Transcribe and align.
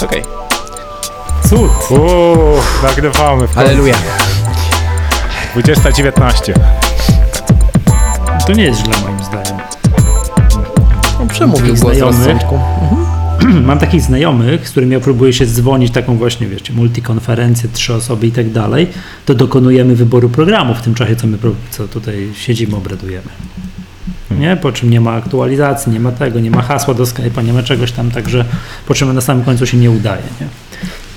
jest 0.00 0.12
okej. 0.12 0.22
Cud. 1.48 1.90
Uuu, 1.90 2.60
nagrywamy 2.82 3.48
w 3.48 3.54
końcu. 3.54 3.60
Aleluja. 3.60 3.94
2019. 5.52 6.54
To 8.46 8.52
nie 8.52 8.64
jest 8.64 8.80
źle 8.84 8.94
moim 9.02 9.24
zdaniem. 9.24 9.60
On 11.20 11.28
przemówił 11.28 11.76
głos 11.76 11.98
rozsądku. 11.98 12.58
Mam 13.66 13.78
takich 13.78 14.02
znajomych, 14.02 14.68
z 14.68 14.70
którymi 14.70 14.92
ja 14.92 15.00
próbuję 15.00 15.32
się 15.32 15.46
dzwonić, 15.46 15.92
taką 15.92 16.16
właśnie, 16.16 16.46
wiecie, 16.46 16.72
multikonferencję, 16.72 17.68
trzy 17.72 17.94
osoby 17.94 18.26
i 18.26 18.32
tak 18.32 18.50
dalej, 18.50 18.86
to 19.26 19.34
dokonujemy 19.34 19.94
wyboru 19.94 20.28
programu 20.28 20.74
w 20.74 20.80
tym 20.80 20.94
czasie, 20.94 21.16
co 21.16 21.26
my 21.26 21.38
pro- 21.38 21.54
co 21.70 21.88
tutaj 21.88 22.28
siedzimy, 22.34 22.76
obradujemy. 22.76 23.28
Nie? 24.38 24.56
Po 24.56 24.72
czym 24.72 24.90
nie 24.90 25.00
ma 25.00 25.12
aktualizacji, 25.12 25.92
nie 25.92 26.00
ma 26.00 26.12
tego, 26.12 26.40
nie 26.40 26.50
ma 26.50 26.62
hasła 26.62 26.94
do 26.94 27.04
Skype'a, 27.04 27.44
nie 27.44 27.52
ma 27.52 27.62
czegoś 27.62 27.92
tam, 27.92 28.10
także 28.10 28.44
po 28.86 28.94
czym 28.94 29.14
na 29.14 29.20
samym 29.20 29.44
końcu 29.44 29.66
się 29.66 29.76
nie 29.76 29.90
udaje. 29.90 30.22
Nie? 30.40 30.46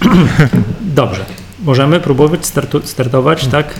Dobrze. 0.95 1.25
Możemy 1.63 1.99
próbować 1.99 2.45
startu, 2.45 2.81
startować, 2.83 3.47
tak? 3.47 3.73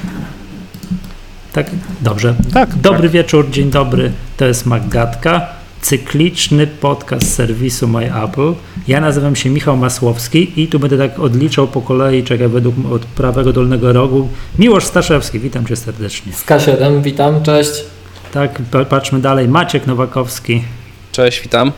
Tak? 1.53 1.67
Dobrze. 2.01 2.35
Tak, 2.53 2.75
Dobry 2.75 3.09
wieczór, 3.09 3.49
dzień 3.49 3.69
dobry. 3.69 4.11
To 4.37 4.45
jest 4.45 4.65
Maggatka, 4.65 5.47
cykliczny 5.81 6.67
podcast 6.67 7.35
serwisu 7.35 7.87
My 7.87 8.23
Apple. 8.23 8.53
Ja 8.87 9.01
nazywam 9.01 9.35
się 9.35 9.49
Michał 9.49 9.77
Masłowski 9.77 10.61
i 10.61 10.67
tu 10.67 10.79
będę 10.79 10.97
tak 10.97 11.19
odliczał 11.19 11.67
po 11.67 11.81
kolei, 11.81 12.23
czekaj, 12.23 12.49
według 12.49 12.75
od 12.91 13.05
prawego 13.05 13.53
dolnego 13.53 13.93
rogu. 13.93 14.29
Miłosz 14.59 14.85
Staszewski, 14.85 15.39
witam 15.39 15.65
cię 15.65 15.75
serdecznie. 15.75 16.33
Z 16.33 16.45
K7, 16.45 17.01
witam, 17.01 17.43
cześć. 17.43 17.83
Tak, 18.33 18.61
pa- 18.71 18.85
patrzmy 18.85 19.19
dalej. 19.19 19.47
Maciek 19.47 19.87
Nowakowski. 19.87 20.63
Cześć, 21.11 21.41
witam. 21.41 21.71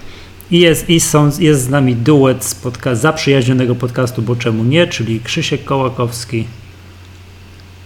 I 0.52 0.60
jest, 0.60 0.90
i 0.90 1.00
są, 1.00 1.30
jest 1.40 1.62
z 1.64 1.70
nami 1.70 1.96
duet 1.96 2.44
z 2.46 2.56
podca- 2.56 2.96
zaprzyjaźnionego 2.96 3.76
podcastu, 3.76 4.22
bo 4.22 4.36
czemu 4.36 4.64
nie, 4.64 4.88
czyli 4.88 5.20
Krzysiek 5.20 5.64
Kołakowski. 5.64 6.48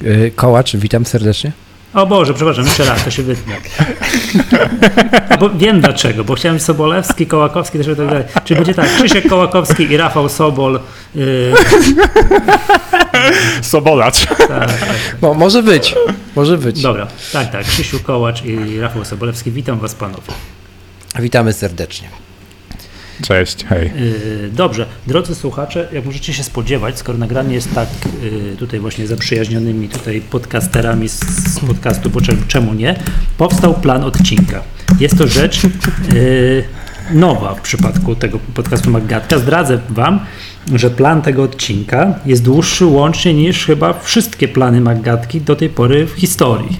Yy, 0.02 0.32
Kołacz, 0.36 0.76
witam 0.76 1.06
serdecznie. 1.06 1.52
O 1.94 2.06
Boże, 2.06 2.34
przepraszam, 2.34 2.66
jeszcze 2.66 2.86
raz, 2.86 3.04
to 3.04 3.12
się 3.12 3.24
wytnę. 3.24 3.56
Bo 5.40 5.50
wiem 5.50 5.82
dlaczego, 5.82 6.24
bo 6.24 6.36
chciałem 6.36 6.60
Sobolewski, 6.60 7.28
Kołakowski 7.28 7.78
też 7.78 7.88
tak 7.88 7.96
dalej. 7.96 8.24
Czyli 8.44 8.56
będzie 8.56 8.74
tak, 8.74 8.96
Krzysiek 8.96 9.30
Kołakowski 9.30 9.84
i 9.92 9.98
Rafał 9.98 10.30
Sobol. 10.30 10.80
Yy, 11.16 11.54
Sobolacz. 13.62 14.26
tak, 14.26 14.48
tak. 14.48 14.70
No, 15.22 15.34
może 15.34 15.64
być, 15.64 15.96
może 16.36 16.58
być. 16.58 16.82
Dobra, 16.82 17.08
tak, 17.34 17.52
tak, 17.52 17.66
Krzysiu 17.66 18.00
Kołacz 18.00 18.44
i 18.44 18.80
Rafał 18.80 19.06
Sobolewski. 19.06 19.52
Witam 19.52 19.80
Was 19.80 19.96
panowie. 19.96 20.34
Witamy 21.20 21.54
serdecznie. 21.54 22.10
Cześć, 23.22 23.66
hej. 23.66 23.92
Yy, 23.96 24.50
Dobrze, 24.54 24.86
drodzy 25.08 25.36
słuchacze, 25.36 25.88
jak 25.94 26.06
możecie 26.06 26.34
się 26.34 26.44
spodziewać, 26.44 26.98
skoro 26.98 27.18
nagranie 27.18 27.56
jest 27.56 27.74
tak 27.76 27.90
yy, 28.24 28.56
tutaj 28.58 28.80
właśnie 28.80 29.08
zaprzyjaźnionymi 29.08 29.90
tutaj 29.90 30.22
podcasterami 30.22 31.10
z, 31.10 31.60
podcastu, 31.68 32.10
bo 32.10 32.20
czemu, 32.48 32.74
nie, 32.74 32.96
powstał 33.38 33.74
plan 33.74 34.04
odcinka. 34.04 34.62
Jest 35.00 35.18
to 35.18 35.28
rzecz 35.28 35.64
yy, 35.64 36.64
nowa 37.12 37.56
w 37.56 37.62
przypadku 37.62 38.16
tego 38.16 38.40
podcastu 38.54 38.92
Maggatka. 38.92 39.40
Zdradzę 39.40 39.80
Wam, 39.90 40.20
że 40.76 40.90
plan 40.90 41.22
tego 41.22 41.44
odcinka 41.44 42.14
jest 42.26 42.44
dłuższy 42.44 42.86
łącznie 42.86 43.34
niż 43.34 43.66
chyba 43.66 43.94
wszystkie 43.94 44.48
plany 44.48 44.82
Maggatki 44.82 45.42
do 45.42 45.56
tej 45.56 45.70
pory 45.70 46.08
w 46.08 46.12
historii. 46.12 46.80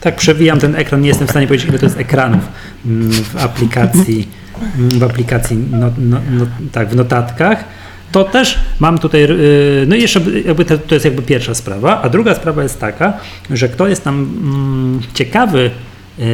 Tak 0.00 0.16
przewijam 0.16 0.60
ten 0.60 0.76
ekran, 0.76 1.00
nie 1.00 1.08
jestem 1.08 1.26
w 1.26 1.30
stanie 1.30 1.46
powiedzieć 1.46 1.68
ile 1.68 1.78
to 1.78 1.86
jest 1.86 1.98
ekranów 1.98 2.48
mm, 2.86 3.12
w 3.12 3.36
aplikacji, 3.36 4.28
w 4.76 5.02
aplikacji 5.02 5.56
no, 5.70 5.90
no, 5.98 6.20
no, 6.30 6.46
tak, 6.72 6.88
w 6.88 6.96
notatkach. 6.96 7.64
To 8.12 8.24
też 8.24 8.58
mam 8.80 8.98
tutaj, 8.98 9.20
yy, 9.20 9.84
no 9.86 9.96
jeszcze 9.96 10.20
jakby 10.44 10.64
to, 10.64 10.78
to 10.78 10.94
jest 10.94 11.04
jakby 11.04 11.22
pierwsza 11.22 11.54
sprawa, 11.54 12.02
a 12.02 12.08
druga 12.08 12.34
sprawa 12.34 12.62
jest 12.62 12.80
taka, 12.80 13.12
że 13.50 13.68
kto 13.68 13.88
jest 13.88 14.04
tam 14.04 14.14
mm, 14.14 15.00
ciekawy 15.14 15.70
yy, 16.18 16.26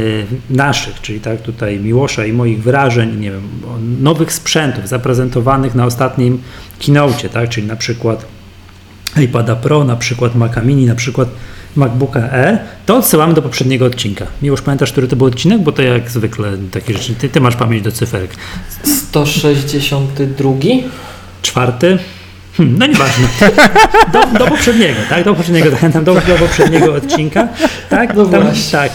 naszych, 0.50 1.00
czyli 1.00 1.20
tak 1.20 1.42
tutaj 1.42 1.80
Miłosza 1.80 2.26
i 2.26 2.32
moich 2.32 2.62
wrażeń, 2.62 3.20
nie 3.20 3.30
wiem, 3.30 3.42
nowych 4.00 4.32
sprzętów 4.32 4.88
zaprezentowanych 4.88 5.74
na 5.74 5.86
ostatnim 5.86 6.42
keynote, 6.86 7.28
tak, 7.28 7.48
czyli 7.48 7.66
na 7.66 7.76
przykład 7.76 8.26
iPada 9.16 9.56
Pro, 9.56 9.84
na 9.84 9.96
przykład 9.96 10.34
Maca 10.34 10.62
Mini, 10.62 10.86
na 10.86 10.94
przykład 10.94 11.28
MacBooka 11.76 12.20
E, 12.20 12.58
to 12.86 12.96
odsyłamy 12.96 13.34
do 13.34 13.42
poprzedniego 13.42 13.86
odcinka. 13.86 14.26
Miłosz, 14.42 14.62
pamiętasz, 14.62 14.92
który 14.92 15.08
to 15.08 15.16
był 15.16 15.26
odcinek? 15.26 15.60
Bo 15.60 15.72
to 15.72 15.82
jak 15.82 16.10
zwykle 16.10 16.52
takie 16.70 16.92
rzeczy, 16.92 17.14
ty, 17.14 17.28
ty 17.28 17.40
masz 17.40 17.56
pamięć 17.56 17.82
do 17.84 17.92
cyferek. 17.92 18.30
162? 18.84 20.52
Czwarty? 21.42 21.98
Hmm, 22.56 22.78
no 22.78 22.86
nieważne. 22.86 23.28
Do, 24.12 24.38
do 24.38 24.46
poprzedniego, 24.46 25.00
tak? 25.10 25.24
Do 25.24 25.34
poprzedniego, 25.34 25.70
zachęcam 25.70 26.04
do, 26.04 26.14
do 26.14 26.20
poprzedniego 26.38 26.94
odcinka. 26.94 27.48
Tak? 27.90 28.14
No 28.14 28.26
Tam, 28.26 28.42
tak. 28.72 28.92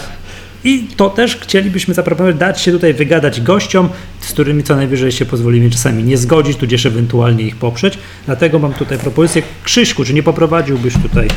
I 0.64 0.88
to 0.96 1.10
też 1.10 1.36
chcielibyśmy 1.36 1.94
zaproponować, 1.94 2.36
dać 2.36 2.60
się 2.60 2.72
tutaj 2.72 2.94
wygadać 2.94 3.40
gościom, 3.40 3.88
z 4.24 4.32
którymi 4.32 4.62
co 4.62 4.76
najwyżej 4.76 5.12
się 5.12 5.24
pozwolimy 5.24 5.70
czasami 5.70 6.04
nie 6.04 6.18
zgodzić, 6.18 6.56
tudzież 6.56 6.86
ewentualnie 6.86 7.44
ich 7.44 7.56
poprzeć. 7.56 7.98
Dlatego 8.26 8.58
mam 8.58 8.74
tutaj 8.74 8.98
propozycję. 8.98 9.42
Krzyśku, 9.64 10.04
czy 10.04 10.14
nie 10.14 10.22
poprowadziłbyś 10.22 10.94
tutaj 11.02 11.28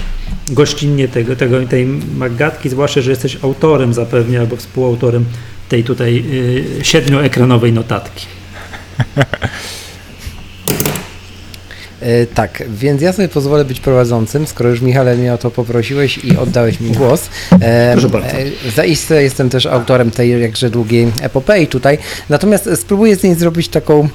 gościnnie 0.50 1.08
tego, 1.08 1.36
tego, 1.36 1.66
tej 1.66 1.86
magatki, 2.18 2.70
zwłaszcza, 2.70 3.02
że 3.02 3.12
jesteś 3.12 3.38
autorem 3.44 3.94
zapewne 3.94 4.40
albo 4.40 4.56
współautorem 4.56 5.26
tej 5.70 5.84
tutaj 5.84 6.24
y, 6.80 6.86
siedmioekranowej 6.86 7.74
notatki. 7.74 8.26
E, 12.02 12.26
tak, 12.26 12.64
więc 12.70 13.02
ja 13.02 13.14
sobie 13.14 13.28
pozwolę 13.28 13.66
być 13.66 13.80
prowadzącym, 13.80 14.48
skoro 14.48 14.70
już 14.70 14.82
Michale 14.82 15.16
mnie 15.16 15.34
o 15.34 15.38
to 15.38 15.52
poprosiłeś 15.52 16.18
i 16.18 16.38
oddałeś 16.38 16.80
mi 16.80 16.92
głos. 16.92 17.30
E, 17.62 17.92
Proszę 17.92 18.10
bardzo. 18.10 18.38
e, 18.38 18.72
zaiste 18.76 19.24
jestem 19.24 19.50
też 19.50 19.66
autorem 19.66 20.12
tej 20.12 20.42
jakże 20.42 20.70
długiej 20.70 21.12
epopei 21.22 21.68
tutaj, 21.68 21.98
natomiast 22.30 22.70
spróbuję 22.76 23.16
z 23.16 23.24
niej 23.24 23.36
zrobić 23.36 23.68
taką 23.68 24.10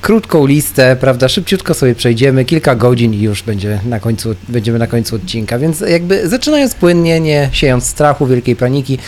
krótką 0.00 0.46
listę, 0.46 0.96
prawda, 1.00 1.28
szybciutko 1.28 1.74
sobie 1.74 1.94
przejdziemy, 1.94 2.44
kilka 2.44 2.74
godzin 2.74 3.14
i 3.14 3.20
już 3.20 3.42
będzie 3.42 3.80
na 3.86 4.00
końcu, 4.00 4.34
będziemy 4.48 4.78
na 4.78 4.86
końcu 4.86 5.16
odcinka, 5.16 5.58
więc 5.58 5.80
jakby 5.80 6.28
zaczynając 6.28 6.74
płynnie, 6.74 7.20
nie 7.20 7.48
siejąc 7.52 7.84
strachu, 7.84 8.26
wielkiej 8.26 8.56
paniki, 8.56 8.98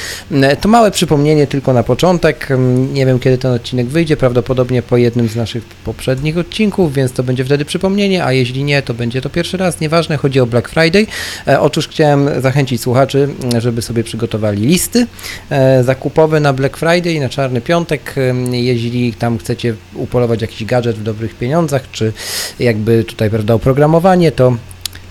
to 0.60 0.68
małe 0.68 0.90
przypomnienie 0.90 1.46
tylko 1.46 1.72
na 1.72 1.82
początek, 1.82 2.48
nie 2.92 3.06
wiem 3.06 3.18
kiedy 3.18 3.38
ten 3.38 3.52
odcinek 3.52 3.86
wyjdzie, 3.86 4.16
prawdopodobnie 4.16 4.82
po 4.82 4.96
jednym 4.96 5.28
z 5.28 5.36
naszych 5.36 5.64
poprzednich 5.64 6.38
odcinków, 6.38 6.94
więc 6.94 7.12
to 7.12 7.22
będzie 7.22 7.44
wtedy 7.44 7.64
przypomnienie, 7.64 8.24
a 8.24 8.32
jeśli 8.32 8.64
nie, 8.64 8.82
to 8.82 8.94
będzie 8.94 9.20
to 9.20 9.30
pierwszy 9.30 9.56
raz, 9.56 9.80
nieważne, 9.80 10.16
chodzi 10.16 10.40
o 10.40 10.46
Black 10.46 10.68
Friday. 10.68 11.06
E, 11.48 11.60
otóż 11.60 11.88
chciałem 11.88 12.40
zachęcić 12.40 12.80
słuchaczy, 12.80 13.28
żeby 13.58 13.82
sobie 13.82 14.04
przygotowali 14.04 14.66
listy 14.66 15.06
e, 15.50 15.84
zakupowe 15.84 16.40
na 16.40 16.52
Black 16.52 16.76
Friday 16.76 17.20
na 17.20 17.28
Czarny 17.28 17.60
Piątek, 17.60 18.14
em, 18.18 18.54
jeśli 18.54 19.12
tam 19.12 19.38
chcecie 19.38 19.74
upolować 19.94 20.42
jakiś 20.42 20.65
gadżet 20.66 20.96
w 20.96 21.02
dobrych 21.02 21.34
pieniądzach, 21.34 21.90
czy 21.92 22.12
jakby 22.58 23.04
tutaj, 23.04 23.30
prawda, 23.30 23.54
oprogramowanie, 23.54 24.32
to 24.32 24.56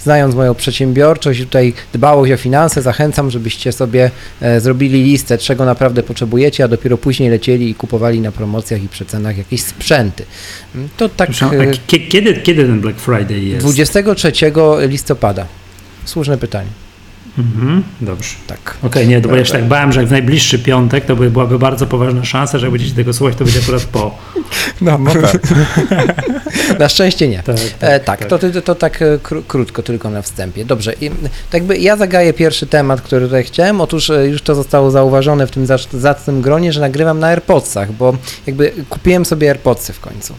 znając 0.05 0.35
moją 0.35 0.55
przedsiębiorczość 0.55 1.39
i 1.39 1.45
tutaj 1.45 1.73
dbałość 1.93 2.31
o 2.31 2.37
finanse, 2.37 2.81
zachęcam, 2.81 3.31
żebyście 3.31 3.71
sobie 3.71 4.11
e, 4.41 4.59
zrobili 4.61 5.03
listę, 5.03 5.37
czego 5.37 5.65
naprawdę 5.65 6.03
potrzebujecie, 6.03 6.63
a 6.63 6.67
dopiero 6.67 6.97
później 6.97 7.29
lecieli 7.29 7.69
i 7.69 7.75
kupowali 7.75 8.21
na 8.21 8.31
promocjach 8.31 8.83
i 8.83 8.87
przecenach 8.89 9.37
jakieś 9.37 9.61
sprzęty. 9.61 10.23
Mm, 10.75 10.89
To 10.97 11.09
tak 11.09 11.29
e, 11.29 11.71
kiedy, 11.87 12.33
kiedy 12.33 12.63
ten 12.63 12.81
Black 12.81 12.99
Friday 12.99 13.39
jest? 13.39 13.65
23 13.65 14.31
listopada. 14.87 15.45
Słuszne 16.05 16.37
pytanie. 16.37 16.84
Mhm, 17.37 17.83
dobrze. 18.01 18.35
Tak. 18.47 18.77
Okej, 18.83 19.07
nie, 19.07 19.21
to 19.21 19.29
bo 19.29 19.35
ja 19.35 19.45
się 19.45 19.51
tak 19.51 19.65
bałem, 19.65 19.91
że 19.91 19.99
jak 19.99 20.07
w 20.09 20.11
najbliższy 20.11 20.59
piątek 20.59 21.05
to 21.05 21.15
by 21.15 21.31
byłaby 21.31 21.59
bardzo 21.59 21.87
poważna 21.87 22.25
szansa, 22.25 22.57
że 22.59 22.65
jak 22.65 22.71
będziecie 22.71 22.95
tego 22.95 23.13
słuchać, 23.13 23.35
to 23.37 23.43
będzie 23.43 23.59
akurat 23.59 23.83
po. 23.83 24.17
No, 24.81 24.99
Na 26.79 26.89
szczęście 26.89 27.27
nie. 27.27 27.43
Tak, 27.43 27.55
E, 27.79 27.99
tak, 27.99 28.25
To, 28.25 28.39
to, 28.39 28.61
to 28.61 28.75
tak 28.75 29.01
e, 29.01 29.17
kró- 29.17 29.43
krótko 29.47 29.83
tylko 29.83 30.09
na 30.09 30.21
wstępie. 30.21 30.65
Dobrze, 30.65 30.93
i, 31.01 31.09
tak 31.09 31.53
jakby 31.53 31.77
ja 31.77 31.97
zagaję 31.97 32.33
pierwszy 32.33 32.67
temat, 32.67 33.01
który 33.01 33.25
tutaj 33.25 33.43
chciałem. 33.43 33.81
Otóż 33.81 34.09
e, 34.09 34.27
już 34.27 34.41
to 34.41 34.55
zostało 34.55 34.91
zauważone 34.91 35.47
w 35.47 35.51
tym 35.51 35.67
zacnym 35.93 36.41
gronie, 36.41 36.73
że 36.73 36.81
nagrywam 36.81 37.19
na 37.19 37.27
AirPodsach, 37.27 37.91
bo 37.91 38.17
jakby 38.47 38.71
kupiłem 38.89 39.25
sobie 39.25 39.49
AirPodsy 39.49 39.93
w 39.93 39.99
końcu. 39.99 40.33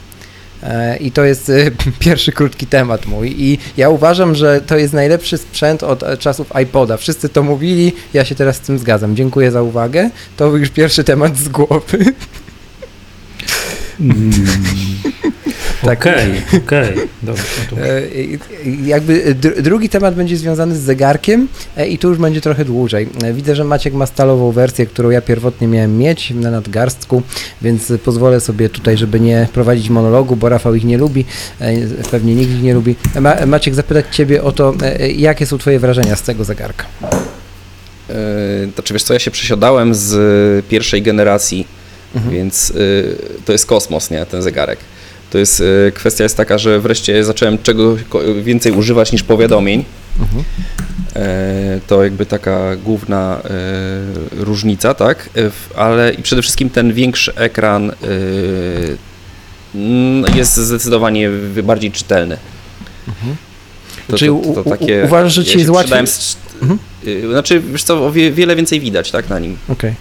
E, 0.67 0.97
I 0.97 1.13
to 1.13 1.25
jest 1.25 1.51
e, 1.51 1.71
pierwszy 1.99 2.33
krótki 2.33 2.67
temat 2.67 3.07
mój. 3.07 3.35
I 3.39 3.59
ja 3.77 3.89
uważam, 3.89 4.35
że 4.35 4.61
to 4.61 4.77
jest 4.77 4.95
najlepszy 4.95 5.39
sprzęt 5.39 5.83
od 5.83 6.03
e, 6.03 6.17
czasów 6.17 6.53
iPoda. 6.63 6.97
Wszyscy 6.97 7.29
to 7.29 7.43
mówili, 7.43 7.93
ja 8.15 8.25
się 8.25 8.35
teraz 8.35 8.57
z 8.57 8.61
tym 8.61 8.79
zgadzam. 8.79 9.17
Dziękuję 9.17 9.51
za 9.51 9.63
uwagę. 9.63 10.11
To 10.37 10.57
już 10.57 10.71
pierwszy 10.71 11.05
temat 11.05 11.37
z 11.37 11.49
głowy. 11.49 11.99
Mm. 14.01 14.33
Tak. 15.85 16.01
Okej, 16.01 16.43
okej. 16.67 16.95
Dobra, 17.23 17.43
no 17.71 17.77
to- 17.77 17.83
E, 17.87 18.03
Jakby 18.87 19.35
dr- 19.35 19.63
drugi 19.63 19.89
temat 19.89 20.15
będzie 20.15 20.37
związany 20.37 20.77
z 20.77 20.79
zegarkiem 20.81 21.49
e, 21.77 21.89
i 21.89 21.99
tu 21.99 22.09
już 22.09 22.19
będzie 22.19 22.41
trochę 22.41 22.65
dłużej. 22.65 23.09
E, 23.25 23.33
Widzę, 23.33 23.57
że 23.57 23.65
Maciek 23.65 23.95
ma 23.95 24.07
stalową 24.07 24.53
wersję, 24.53 24.87
którą 24.87 25.11
ja 25.11 25.21
pierwotnie 25.21 25.69
miałem 25.69 25.99
mieć 25.99 26.31
na 26.31 26.51
nadgarstku, 26.51 27.23
więc 27.63 27.93
pozwolę 28.05 28.41
sobie 28.41 28.69
tutaj, 28.69 28.97
żeby 28.97 29.21
nie 29.21 29.49
prowadzić 29.53 29.91
monologu, 29.91 30.37
bo 30.37 30.49
Rafał 30.49 30.75
ich 30.75 30.85
nie 30.85 30.99
lubi, 30.99 31.25
pewnie 32.11 32.35
nikt 32.35 32.51
ich 32.53 32.63
nie 32.63 32.75
lubi. 32.75 32.95
Ma, 33.21 33.47
Maciek, 33.47 33.75
zapytać 33.75 34.05
Ciebie 34.17 34.43
o 34.43 34.53
to, 34.53 34.75
jakie 35.17 35.47
są 35.47 35.59
Twoje 35.59 35.79
wrażenia 35.79 36.17
z 36.17 36.23
tego 36.23 36.45
zegarka? 36.45 36.85
Znaczy 38.75 38.93
wiesz 38.95 39.03
co, 39.03 39.13
ja 39.15 39.19
się 39.21 39.31
przesiadałem 39.31 39.95
z 39.95 40.67
pierwszej 40.67 41.03
generacji, 41.03 41.67
Mhm. 42.15 42.35
więc 42.35 42.71
y, 42.71 43.17
to 43.45 43.53
jest 43.53 43.67
kosmos, 43.67 44.11
nie, 44.11 44.27
ten 44.27 44.43
zegarek. 44.43 44.79
To 45.31 45.39
jest, 45.39 45.61
y, 45.61 45.93
kwestia 45.95 46.25
jest 46.25 46.37
taka, 46.37 46.59
że 46.59 46.81
wreszcie 46.81 47.25
zacząłem 47.25 47.59
czego 47.63 47.97
więcej 48.43 48.73
używać 48.73 49.13
niż 49.13 49.23
powiadomień. 49.23 49.85
Mhm. 50.21 50.45
E, 51.17 51.81
To 51.87 52.05
jakby 52.05 52.27
taka 52.27 52.77
główna 52.77 53.41
e, 53.45 53.51
różnica, 54.45 54.95
tak? 54.95 55.29
E, 55.37 55.51
Ale 55.81 56.13
i 56.15 56.23
przede 56.23 56.43
wszystkim 56.43 56.71
ten 56.71 56.93
większy 56.93 57.35
ekran 57.35 57.91
e, 57.91 57.95
jest 60.37 60.57
zdecydowanie 60.57 61.31
bardziej 61.63 61.93
czytelny. 61.93 62.37
To, 64.09 64.19
Czyli 64.19 64.31
to, 64.31 64.53
to, 64.55 64.61
u- 64.63 64.71
takie, 64.71 65.03
uważasz, 65.07 65.33
że 65.35 65.45
ci 65.45 65.51
ja 65.53 65.59
jest 65.59 65.71
łatwiej- 65.71 65.99
Mhm. 66.63 66.79
y, 67.07 67.29
Znaczy, 67.31 67.61
wiesz 67.61 67.83
co, 67.83 68.07
o 68.07 68.13
wie, 68.13 68.33
wiele 68.33 68.57
więcej 68.57 68.81
widać, 68.81 69.11
tak, 69.11 69.29
na 69.31 69.39
nim. 69.39 69.57
Okej. 69.69 69.95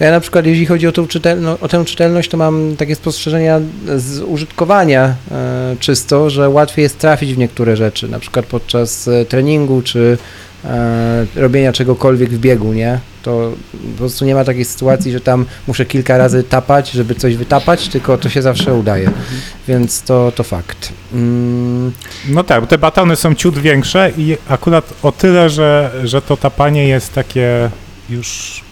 Ja 0.00 0.10
na 0.10 0.20
przykład, 0.20 0.46
jeśli 0.46 0.66
chodzi 0.66 0.86
o, 0.88 0.92
czytelno, 0.92 1.58
o 1.60 1.68
tę 1.68 1.84
czytelność, 1.84 2.30
to 2.30 2.36
mam 2.36 2.76
takie 2.76 2.94
spostrzeżenia 2.94 3.60
z 3.96 4.20
użytkowania 4.20 5.14
e, 5.30 5.76
czysto, 5.80 6.30
że 6.30 6.48
łatwiej 6.48 6.82
jest 6.82 6.98
trafić 6.98 7.34
w 7.34 7.38
niektóre 7.38 7.76
rzeczy, 7.76 8.08
na 8.08 8.18
przykład 8.18 8.46
podczas 8.46 9.08
e, 9.08 9.24
treningu 9.24 9.82
czy 9.82 10.18
e, 10.64 11.26
robienia 11.36 11.72
czegokolwiek 11.72 12.30
w 12.30 12.38
biegu, 12.38 12.72
nie? 12.72 12.98
To 13.22 13.52
po 13.92 13.98
prostu 13.98 14.24
nie 14.24 14.34
ma 14.34 14.44
takiej 14.44 14.64
sytuacji, 14.64 15.12
że 15.12 15.20
tam 15.20 15.46
muszę 15.66 15.84
kilka 15.86 16.18
razy 16.18 16.42
tapać, 16.42 16.90
żeby 16.90 17.14
coś 17.14 17.36
wytapać, 17.36 17.88
tylko 17.88 18.18
to 18.18 18.28
się 18.28 18.42
zawsze 18.42 18.74
udaje, 18.74 19.10
więc 19.68 20.02
to, 20.02 20.32
to 20.34 20.42
fakt. 20.44 20.92
Mm, 21.12 21.92
No 22.28 22.44
tak, 22.44 22.60
bo 22.60 22.66
te 22.66 22.78
batony 22.78 23.16
są 23.16 23.34
ciut 23.34 23.58
większe 23.58 24.12
i 24.16 24.36
akurat 24.48 24.94
o 25.02 25.12
tyle, 25.12 25.50
że, 25.50 25.90
że 26.04 26.22
to 26.22 26.36
tapanie 26.36 26.88
jest 26.88 27.12
takie 27.12 27.70
już 28.10 28.63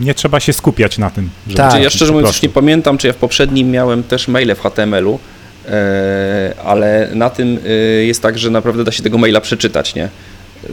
nie 0.00 0.14
trzeba 0.14 0.40
się 0.40 0.52
skupiać 0.52 0.98
na 0.98 1.10
tym. 1.10 1.30
żeby 1.46 1.56
Tak. 1.56 1.72
Czy 1.74 1.80
ja 1.80 1.90
szczerze 1.90 2.12
mówiąc 2.12 2.28
już 2.32 2.42
nie 2.42 2.48
pamiętam, 2.48 2.98
czy 2.98 3.06
ja 3.06 3.12
w 3.12 3.16
poprzednim 3.16 3.70
miałem 3.70 4.02
też 4.02 4.28
maile 4.28 4.54
w 4.54 4.60
HTML-u, 4.60 5.18
e, 5.68 6.54
ale 6.64 7.08
na 7.14 7.30
tym 7.30 7.58
e, 7.66 7.70
jest 8.04 8.22
tak, 8.22 8.38
że 8.38 8.50
naprawdę 8.50 8.84
da 8.84 8.92
się 8.92 9.02
tego 9.02 9.18
maila 9.18 9.40
przeczytać, 9.40 9.94
nie? 9.94 10.08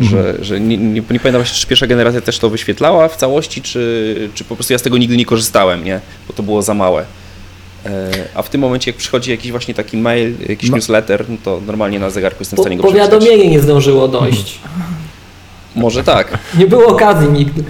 Że, 0.02 0.34
że 0.42 0.60
nie, 0.60 0.78
nie, 0.78 0.92
nie 0.92 1.20
pamiętam 1.20 1.32
właśnie, 1.42 1.58
czy 1.60 1.68
pierwsza 1.68 1.88
generacja 1.88 2.22
też 2.22 2.40
to 2.40 2.50
wyświetlała 2.50 3.08
w 3.08 3.16
całości, 3.18 3.62
czy, 3.62 4.30
czy 4.34 4.44
po 4.44 4.56
prostu 4.56 4.74
ja 4.74 4.80
z 4.80 4.82
tego 4.82 4.98
nigdy 4.98 5.18
nie 5.18 5.26
korzystałem, 5.26 5.84
nie? 5.86 6.00
Bo 6.28 6.34
to 6.34 6.44
było 6.44 6.62
za 6.62 6.74
małe. 6.74 7.06
E, 7.86 8.10
A 8.36 8.42
w 8.42 8.50
tym 8.50 8.62
momencie, 8.62 8.92
jak 8.92 8.98
przychodzi 8.98 9.32
jakiś 9.32 9.52
właśnie 9.52 9.74
taki 9.74 9.98
mail, 9.98 10.34
jakiś 10.50 10.70
Ma- 10.70 10.78
newsletter, 10.78 11.26
no 11.30 11.38
to 11.44 11.62
normalnie 11.68 12.00
na 12.00 12.10
zegarku 12.10 12.38
jestem 12.42 12.58
w 12.58 12.62
stanie 12.62 12.78
go 12.78 12.84
przeczytać. 12.84 13.10
powiadomienie 13.10 13.50
nie 13.52 13.60
zdążyło 13.60 14.08
dojść. 14.08 14.60
Może 15.76 16.04
tak. 16.04 16.38
Nie 16.58 16.68
było 16.68 16.86
okazji 16.88 17.30
nigdy. 17.30 17.64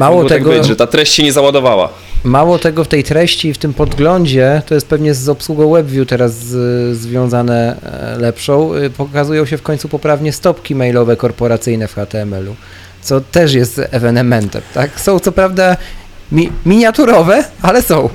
Mało 0.00 0.14
Mogło 0.14 0.28
tego... 0.28 0.50
tak 0.50 0.58
być, 0.58 0.68
że 0.68 0.76
ta 0.76 0.86
treść 0.86 1.12
się 1.12 1.22
nie 1.22 1.32
załadowała. 1.32 1.88
Mało 2.24 2.58
tego 2.58 2.84
w 2.84 2.88
tej 2.88 3.04
treści 3.04 3.48
i 3.48 3.54
w 3.54 3.58
tym 3.58 3.74
podglądzie, 3.74 4.62
to 4.66 4.74
jest 4.74 4.88
pewnie 4.88 5.14
z 5.14 5.28
obsługą 5.28 5.72
WebView 5.72 6.08
teraz 6.08 6.34
z, 6.34 6.96
związane 6.96 7.76
e, 7.82 8.18
lepszą, 8.18 8.74
y, 8.74 8.90
pokazują 8.90 9.46
się 9.46 9.58
w 9.58 9.62
końcu 9.62 9.88
poprawnie 9.88 10.32
stopki 10.32 10.74
mailowe 10.74 11.16
korporacyjne 11.16 11.88
w 11.88 11.94
HTML-u, 11.94 12.56
co 13.02 13.20
też 13.20 13.54
jest 13.54 13.80
ewenementem, 13.90 14.62
tak? 14.74 15.00
Są 15.00 15.18
co 15.18 15.32
prawda 15.32 15.76
mi, 16.32 16.52
miniaturowe, 16.66 17.44
ale 17.62 17.82
są. 17.82 18.08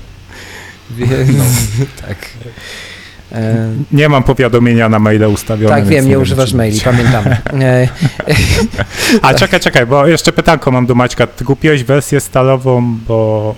Więc 0.98 1.44
tak. 2.06 2.18
E, 3.32 3.68
Nie 3.92 4.08
mam 4.08 4.22
powiadomienia 4.22 4.88
na 4.88 4.98
maile 4.98 5.24
ustawione. 5.28 5.74
tak, 5.76 5.86
wiem, 5.86 6.04
nie 6.04 6.10
wiem, 6.10 6.20
używasz 6.22 6.52
maili, 6.52 6.80
pamiętamy. 6.80 7.36
E, 7.60 7.88
A 9.22 9.34
czekaj, 9.34 9.60
czekaj, 9.60 9.86
bo 9.86 10.06
jeszcze 10.06 10.32
pytanko 10.32 10.70
mam 10.70 10.86
do 10.86 10.94
Maćka. 10.94 11.26
Ty 11.26 11.44
kupiłeś 11.44 11.84
wersję 11.84 12.20
stalową, 12.20 12.98
bo 13.08 13.54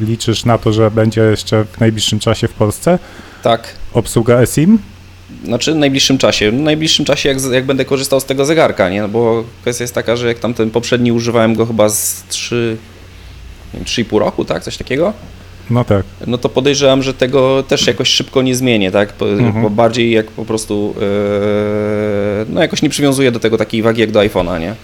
e, 0.00 0.04
liczysz 0.04 0.44
na 0.44 0.58
to, 0.58 0.72
że 0.72 0.90
będzie 0.90 1.20
jeszcze 1.20 1.64
w 1.64 1.80
najbliższym 1.80 2.18
czasie 2.18 2.48
w 2.48 2.52
Polsce 2.52 2.98
Tak. 3.42 3.68
obsługa 3.92 4.40
eSIM? 4.40 4.78
Znaczy 5.44 5.72
w 5.72 5.76
najbliższym 5.76 6.18
czasie. 6.18 6.50
W 6.50 6.54
najbliższym 6.54 7.04
czasie, 7.04 7.28
jak, 7.28 7.38
jak 7.52 7.66
będę 7.66 7.84
korzystał 7.84 8.20
z 8.20 8.24
tego 8.24 8.44
zegarka, 8.44 8.88
nie? 8.88 9.02
No 9.02 9.08
bo 9.08 9.44
kwestia 9.62 9.84
jest 9.84 9.94
taka, 9.94 10.16
że 10.16 10.28
jak 10.28 10.38
tamten 10.38 10.70
poprzedni 10.70 11.12
używałem 11.12 11.54
go 11.54 11.66
chyba 11.66 11.88
z 11.88 12.24
3, 12.28 12.76
nie 13.74 13.78
wiem, 13.80 13.86
3,5 13.86 14.18
roku, 14.18 14.44
tak? 14.44 14.62
Coś 14.62 14.76
takiego. 14.76 15.12
No 15.70 15.84
tak. 15.84 16.04
No 16.26 16.38
to 16.38 16.48
podejrzewam, 16.48 17.02
że 17.02 17.14
tego 17.14 17.62
też 17.62 17.86
jakoś 17.86 18.08
szybko 18.08 18.42
nie 18.42 18.54
zmienię, 18.54 18.90
tak? 18.90 19.12
Po, 19.12 19.28
Mhm. 19.28 19.62
bo 19.62 19.70
bardziej 19.70 20.10
jak 20.10 20.26
po 20.26 20.44
prostu, 20.44 20.94
e, 21.00 22.44
no 22.48 22.60
jakoś 22.62 22.82
nie 22.82 22.88
przywiązuję 22.90 23.32
do 23.32 23.40
tego 23.40 23.58
takiej 23.58 23.82
wagi 23.82 24.00
jak 24.00 24.10
do 24.10 24.20
iPhone'a, 24.20 24.60
nie? 24.60 24.74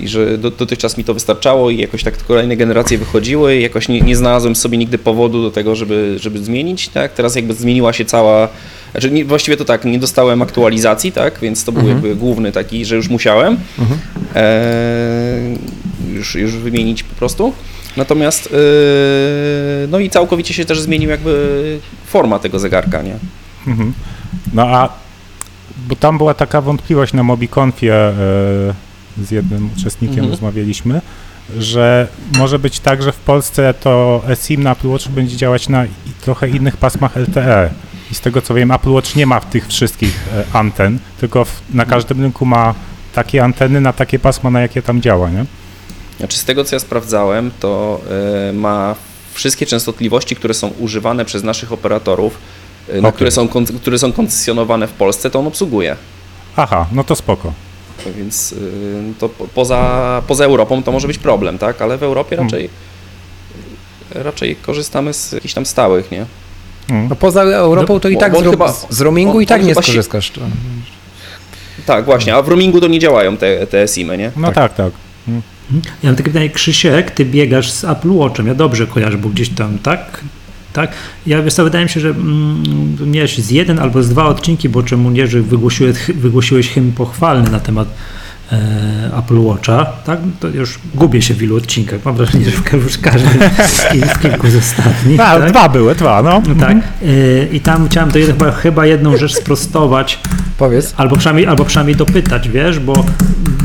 I 0.00 0.08
że 0.08 0.38
do, 0.38 0.50
dotychczas 0.50 0.98
mi 0.98 1.04
to 1.04 1.14
wystarczało 1.14 1.70
i 1.70 1.78
jakoś 1.78 2.02
tak 2.04 2.24
kolejne 2.24 2.56
generacje 2.56 2.98
wychodziły 2.98 3.56
i 3.56 3.62
jakoś 3.62 3.88
nie, 3.88 4.00
nie 4.00 4.16
znalazłem 4.16 4.56
sobie 4.56 4.78
nigdy 4.78 4.98
powodu 4.98 5.42
do 5.42 5.50
tego, 5.50 5.76
żeby, 5.76 6.16
żeby 6.20 6.38
zmienić, 6.44 6.88
tak? 6.88 7.12
Teraz 7.12 7.36
jakby 7.36 7.54
zmieniła 7.54 7.92
się 7.92 8.04
cała, 8.04 8.48
znaczy 8.92 9.10
nie, 9.10 9.24
właściwie 9.24 9.56
to 9.56 9.64
tak, 9.64 9.84
nie 9.84 9.98
dostałem 9.98 10.42
aktualizacji, 10.42 11.12
tak? 11.12 11.38
Więc 11.42 11.64
to 11.64 11.72
był 11.72 11.80
Mhm. 11.82 11.96
jakby 11.98 12.16
główny 12.20 12.52
taki, 12.52 12.84
że 12.84 12.96
już 12.96 13.08
musiałem 13.08 13.56
Mhm. 13.78 14.00
e, 14.34 15.40
już, 16.14 16.34
już 16.34 16.52
wymienić 16.56 17.02
po 17.02 17.14
prostu. 17.14 17.52
Natomiast 17.96 18.46
e, 18.46 18.56
no 19.88 19.98
i 19.98 20.10
całkowicie 20.10 20.54
się 20.54 20.64
też 20.64 20.80
zmienił 20.80 21.10
jakby 21.10 21.78
forma 22.06 22.38
tego 22.38 22.58
zegarka, 22.58 23.02
nie? 23.02 23.14
Mhm. 23.66 23.92
No 24.54 24.62
a 24.62 24.88
bo 25.88 25.96
tam 25.96 26.18
była 26.18 26.34
taka 26.34 26.60
wątpliwość 26.60 27.12
na 27.12 27.22
MobiConfie 27.22 27.92
e, 27.94 28.14
z 29.24 29.30
jednym 29.30 29.70
uczestnikiem 29.78 30.14
Mhm. 30.14 30.30
rozmawialiśmy, 30.30 31.00
że 31.58 32.08
może 32.38 32.58
być 32.58 32.80
tak, 32.80 33.02
że 33.02 33.12
w 33.12 33.16
Polsce 33.18 33.74
to 33.74 34.22
eSIM 34.28 34.62
na 34.62 34.72
Apple 34.72 34.88
Watch 34.88 35.08
będzie 35.08 35.36
działać 35.36 35.68
na 35.68 35.84
trochę 36.20 36.48
innych 36.48 36.76
pasmach 36.76 37.16
LTE. 37.16 37.70
I 38.10 38.14
z 38.14 38.20
tego 38.20 38.42
co 38.42 38.54
wiem, 38.54 38.70
Apple 38.70 38.90
Watch 38.90 39.16
nie 39.16 39.26
ma 39.26 39.40
w 39.40 39.50
tych 39.50 39.66
wszystkich 39.68 40.20
e, 40.34 40.44
anten, 40.56 40.98
tylko 41.20 41.44
w, 41.44 41.62
na 41.74 41.84
każdym 41.84 42.20
rynku 42.22 42.46
ma 42.46 42.74
takie 43.14 43.44
anteny 43.44 43.80
na 43.80 43.92
takie 43.92 44.18
pasma, 44.18 44.50
na 44.50 44.60
jakie 44.60 44.82
tam 44.82 45.02
działa, 45.02 45.30
nie? 45.30 45.44
Znaczy 46.20 46.38
z 46.38 46.44
tego 46.44 46.64
co 46.64 46.76
ja 46.76 46.80
sprawdzałem, 46.80 47.50
to 47.60 48.00
e, 48.48 48.52
ma 48.52 48.94
wszystkie 49.34 49.66
częstotliwości, 49.66 50.36
które 50.36 50.54
są 50.54 50.68
używane 50.68 51.24
przez 51.24 51.42
naszych 51.44 51.72
operatorów, 51.72 52.38
e, 52.88 52.92
na 53.00 53.08
Okej. 53.08 53.12
które, 53.12 53.30
są, 53.30 53.48
które 53.80 53.98
są 53.98 54.12
koncesjonowane 54.12 54.86
w 54.86 54.92
Polsce, 54.92 55.30
to 55.30 55.38
on 55.38 55.46
obsługuje. 55.46 55.96
Aha, 56.56 56.86
no 56.92 57.04
to 57.04 57.16
spoko. 57.16 57.52
Więc 58.16 58.52
y, 58.52 58.56
to 59.18 59.28
po- 59.28 59.48
poza, 59.48 60.22
poza 60.26 60.44
Europą 60.44 60.82
to 60.82 60.92
może 60.92 61.06
być 61.06 61.18
problem, 61.18 61.58
tak? 61.58 61.82
Ale 61.82 61.98
w 61.98 62.02
Europie 62.02 62.36
Hmm. 62.36 62.48
raczej, 62.52 62.68
raczej 64.14 64.56
korzystamy 64.56 65.14
z 65.14 65.32
jakichś 65.32 65.54
tam 65.54 65.66
stałych, 65.66 66.10
nie? 66.10 66.26
Mm. 66.90 67.08
no 67.08 67.16
poza 67.16 67.42
Europą 67.42 68.00
to 68.00 68.08
i 68.08 68.14
bo- 68.14 68.20
tak 68.20 68.32
bo 68.32 68.40
z, 68.40 68.42
ro- 68.42 68.50
chyba- 68.50 68.72
z 68.90 69.00
roamingu 69.00 69.36
on- 69.36 69.42
i 69.42 69.46
tak 69.46 69.64
nie 69.64 69.74
skorzystasz. 69.74 70.32
Tak, 71.86 72.04
właśnie, 72.04 72.34
a 72.34 72.42
w 72.42 72.48
roamingu 72.48 72.80
to 72.80 72.88
nie 72.88 72.98
działają 72.98 73.36
te, 73.36 73.66
te 73.66 73.88
SIM-y, 73.88 74.18
nie? 74.18 74.32
No 74.36 74.52
tak, 74.52 74.74
tak. 74.74 74.92
Ja 75.72 76.08
mam 76.10 76.16
takie 76.16 76.30
pytanie, 76.30 76.50
Krzysiek, 76.50 77.10
ty 77.10 77.24
biegasz 77.24 77.70
z 77.70 77.84
Apple 77.84 78.10
Watchem, 78.10 78.46
ja 78.46 78.54
dobrze 78.54 78.86
kojarzę, 78.86 79.18
bo 79.18 79.28
gdzieś 79.28 79.48
tam, 79.48 79.78
tak? 79.78 80.24
Tak? 80.72 80.92
Ja 81.26 81.42
wiesz 81.42 81.54
co, 81.54 81.64
wydaje 81.64 81.84
mi 81.84 81.90
się, 81.90 82.00
że 82.00 82.08
mm, 82.08 83.10
miałeś 83.10 83.38
z 83.38 83.50
jeden 83.50 83.78
albo 83.78 84.02
z 84.02 84.08
dwa 84.08 84.26
odcinki, 84.26 84.68
bo 84.68 84.82
czemu 84.82 85.10
nie, 85.10 85.26
że 85.26 85.42
wygłosiłeś, 85.42 85.96
wygłosiłeś 86.14 86.68
hymn 86.68 86.92
pochwalny 86.92 87.50
na 87.50 87.60
temat 87.60 87.88
Apple 89.18 89.38
Watcha, 89.38 89.86
tak? 90.06 90.18
To 90.40 90.48
już 90.48 90.78
gubię 90.94 91.22
się 91.22 91.34
w 91.34 91.42
ilu 91.42 91.56
odcinkach, 91.56 92.04
mam 92.04 92.14
wrażenie, 92.14 92.44
że 92.44 92.50
w, 92.50 92.62
ka- 92.62 92.76
w 92.76 93.00
każdym 93.00 93.30
z, 93.68 93.88
kil, 93.92 94.02
z 94.14 94.18
kilku 94.18 94.50
z 94.50 94.56
ostatnich, 94.56 95.20
A, 95.20 95.38
tak? 95.38 95.50
Dwa 95.50 95.68
były, 95.68 95.94
dwa, 95.94 96.22
no. 96.22 96.42
No 96.48 96.54
tak. 96.60 96.76
E, 96.76 97.46
I 97.52 97.60
tam 97.60 97.88
chciałem 97.88 98.10
to 98.10 98.18
jedno, 98.18 98.52
chyba, 98.52 98.86
jedną 98.86 99.16
rzecz 99.16 99.34
sprostować, 99.34 100.18
Powiedz. 100.58 100.94
Albo 100.96 101.16
przynajmniej, 101.16 101.46
albo 101.46 101.64
przynajmniej 101.64 101.96
dopytać, 101.96 102.48
wiesz, 102.48 102.78
bo 102.78 103.04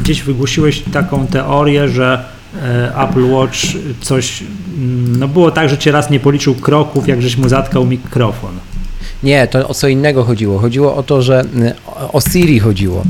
gdzieś 0.04 0.24
wygłosiłeś 0.24 0.84
taką 0.94 1.28
teorię, 1.28 1.90
że 1.90 2.24
e, 2.64 2.92
Apple 3.04 3.30
Watch 3.32 3.58
coś, 4.02 4.44
mm, 4.78 5.20
no 5.20 5.28
było 5.28 5.52
tak, 5.52 5.70
że 5.70 5.78
cię 5.78 5.92
raz 5.92 6.10
nie 6.10 6.20
policzył 6.20 6.56
kroków, 6.56 7.08
jak 7.08 7.22
żeś 7.22 7.38
mu 7.38 7.50
zatkał 7.50 7.86
mikrofon. 7.86 8.52
Nie, 9.24 9.48
to 9.48 9.68
o 9.68 9.74
co 9.74 9.88
innego 9.88 10.24
chodziło. 10.24 10.60
Chodziło 10.60 10.96
o 10.96 11.04
to, 11.04 11.22
że 11.22 11.42
y, 11.42 11.74
o 12.14 12.22
Siri 12.22 12.60
chodziło. 12.60 13.04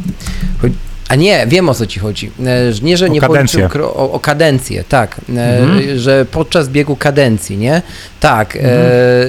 A 1.09 1.15
nie, 1.15 1.45
wiem 1.47 1.69
o 1.69 1.73
co 1.73 1.85
ci 1.85 1.99
chodzi. 1.99 2.31
E, 2.45 2.73
że 2.73 2.81
Nie, 2.81 2.97
że 2.97 3.05
O 3.05 3.07
nie 3.07 3.21
policzył 3.21 3.61
o, 3.83 4.11
o 4.11 4.19
kadencję, 4.19 4.83
tak. 4.89 5.15
E, 5.37 5.59
Mhm. 5.59 5.99
Że 5.99 6.25
podczas 6.31 6.69
biegu 6.69 6.95
kadencji, 6.95 7.57
nie? 7.57 7.81
Tak. 8.19 8.55
Mhm. 8.55 8.73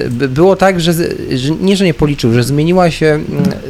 E, 0.05 0.09
by- 0.09 0.29
było 0.29 0.55
tak, 0.55 0.81
że, 0.81 0.93
że 1.35 1.51
nie, 1.61 1.77
że 1.77 1.85
nie 1.85 1.93
policzył, 1.93 2.33
że 2.33 2.43
zmieniła 2.43 2.91
się, 2.91 3.19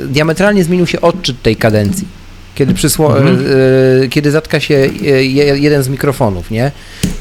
diametralnie 0.05 0.63
zmienił 0.63 0.87
się 0.87 1.01
odczyt 1.01 1.41
tej 1.41 1.55
kadencji. 1.55 2.07
Kiedy, 2.55 2.73
przysło, 2.73 3.17
Mhm. 3.17 3.45
e, 4.03 4.07
kiedy 4.07 4.31
zatka 4.31 4.59
się 4.59 4.75
e, 4.75 4.89
je, 5.23 5.57
jeden 5.57 5.83
z 5.83 5.89
mikrofonów, 5.89 6.51
nie? 6.51 6.71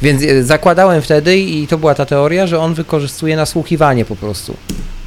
Więc 0.02 0.22
e, 0.22 0.44
zakładałem 0.44 1.02
wtedy 1.02 1.38
i 1.38 1.66
to 1.66 1.78
była 1.78 1.94
ta 1.94 2.06
teoria, 2.06 2.46
że 2.46 2.58
on 2.60 2.74
wykorzystuje 2.74 3.36
nasłuchiwanie 3.36 4.04
po 4.04 4.16
prostu. 4.16 4.56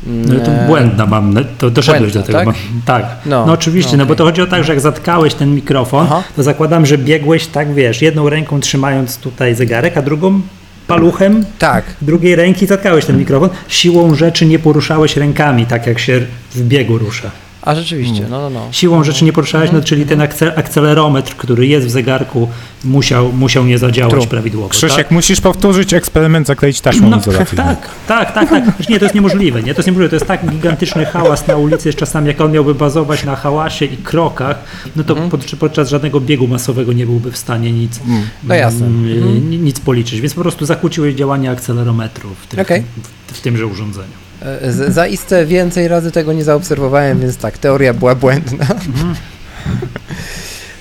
No 0.08 0.40
to 0.40 0.52
E, 0.52 0.68
błędna 0.68 1.06
mam, 1.06 1.34
no, 1.34 1.42
to 1.58 1.70
doszedłeś 1.70 2.14
Błędna, 2.14 2.34
do 2.34 2.40
tego. 2.40 2.52
tak? 2.52 2.62
tak. 2.86 3.06
No, 3.26 3.46
No, 3.46 3.54
oczywiście, 3.54 3.98
no 3.98 4.04
no, 4.04 4.06
bo 4.08 4.16
to 4.16 4.24
chodzi 4.24 4.42
o 4.42 4.48
tak, 4.48 4.64
że 4.64 4.74
jak 4.74 4.82
zatkałeś 4.82 5.34
ten 5.34 5.56
mikrofon, 5.56 6.06
Aha. 6.06 6.24
to 6.36 6.44
zakładam, 6.44 6.86
że 6.86 6.98
biegłeś 6.98 7.48
tak, 7.48 7.74
wiesz, 7.74 8.02
jedną 8.02 8.30
ręką 8.30 8.60
trzymając 8.60 9.18
tutaj 9.18 9.56
zegarek, 9.56 9.98
a 9.98 10.02
drugą 10.02 10.42
paluchem 10.88 11.46
Tak, 11.60 11.84
drugiej 12.02 12.36
ręki 12.36 12.66
zatkałeś 12.66 13.06
ten 13.06 13.18
mikrofon. 13.18 13.50
Siłą 13.68 14.16
rzeczy 14.16 14.46
nie 14.46 14.60
poruszałeś 14.60 15.18
rękami, 15.18 15.66
tak 15.66 15.88
jak 15.88 16.00
się 16.00 16.22
w 16.56 16.62
biegu 16.62 16.98
rusza. 16.98 17.32
A 17.62 17.76
rzeczywiście, 17.76 18.26
no, 18.30 18.42
no, 18.42 18.50
no. 18.50 18.68
Siłą 18.72 19.04
rzeczy 19.04 19.26
nie 19.26 19.34
poruszałeś, 19.34 19.72
no, 19.72 19.82
czyli 19.82 20.06
ten 20.06 20.20
akce- 20.20 20.52
akcelerometr, 20.60 21.36
który 21.36 21.68
jest 21.68 21.88
w 21.88 21.90
zegarku, 21.90 22.50
musiał, 22.84 23.32
musiał 23.34 23.66
nie 23.66 23.78
zadziałać 23.78 24.14
True. 24.14 24.28
prawidłowo. 24.28 24.70
Krzysiek, 24.70 24.98
tak? 24.98 25.12
musisz 25.12 25.42
powtórzyć 25.42 25.94
eksperyment, 25.94 26.48
zakleić 26.48 26.82
taśmą 26.82 27.10
No, 27.10 27.18
izolacyjną. 27.18 27.64
tak, 27.64 27.90
tak, 28.08 28.34
tak, 28.34 28.50
tak. 28.50 28.90
Nie, 28.90 29.00
to 29.00 29.06
jest 29.06 29.16
niemożliwe, 29.16 29.64
nie? 29.64 29.74
To 29.74 29.80
jest 29.80 29.88
niemożliwe. 29.88 30.10
To 30.10 30.16
jest 30.16 30.26
tak 30.26 30.50
gigantyczny 30.52 31.06
hałas 31.06 31.48
na 31.48 31.56
ulicy, 31.56 31.92
że 31.92 31.98
czasami 31.98 32.28
jak 32.28 32.42
on 32.42 32.52
miałby 32.52 32.76
bazować 32.76 33.24
na 33.24 33.36
hałasie 33.36 33.86
i 33.86 33.98
krokach, 33.98 34.58
no 34.96 35.04
to 35.04 35.14
Mhm. 35.14 35.30
pod, 35.32 35.46
podczas 35.60 35.90
żadnego 35.90 36.20
biegu 36.22 36.48
masowego 36.48 36.94
nie 36.94 37.06
byłby 37.06 37.32
w 37.32 37.38
stanie 37.38 37.72
nic, 37.72 38.00
No 38.44 38.56
jasne. 38.56 38.86
mm, 38.88 39.18
Mhm. 39.18 39.50
ni- 39.50 39.58
nic 39.58 39.80
policzyć. 39.80 40.22
Więc 40.22 40.34
po 40.34 40.42
prostu 40.42 40.66
zakłóciłeś 40.66 41.16
działanie 41.16 41.52
akcelerometru 41.52 42.30
w, 42.44 42.48
tym, 42.48 42.60
Okej. 42.60 42.84
w, 43.28 43.38
w 43.38 43.42
tymże 43.42 43.66
urządzeniu. 43.68 44.29
E, 44.42 44.92
Zaiste 44.92 45.46
więcej 45.46 45.88
razy 45.88 46.12
tego 46.12 46.34
nie 46.34 46.44
zaobserwowałem, 46.44 47.20
więc 47.20 47.38
tak, 47.38 47.58
teoria 47.58 47.94
była 47.94 48.16
błędna. 48.16 48.66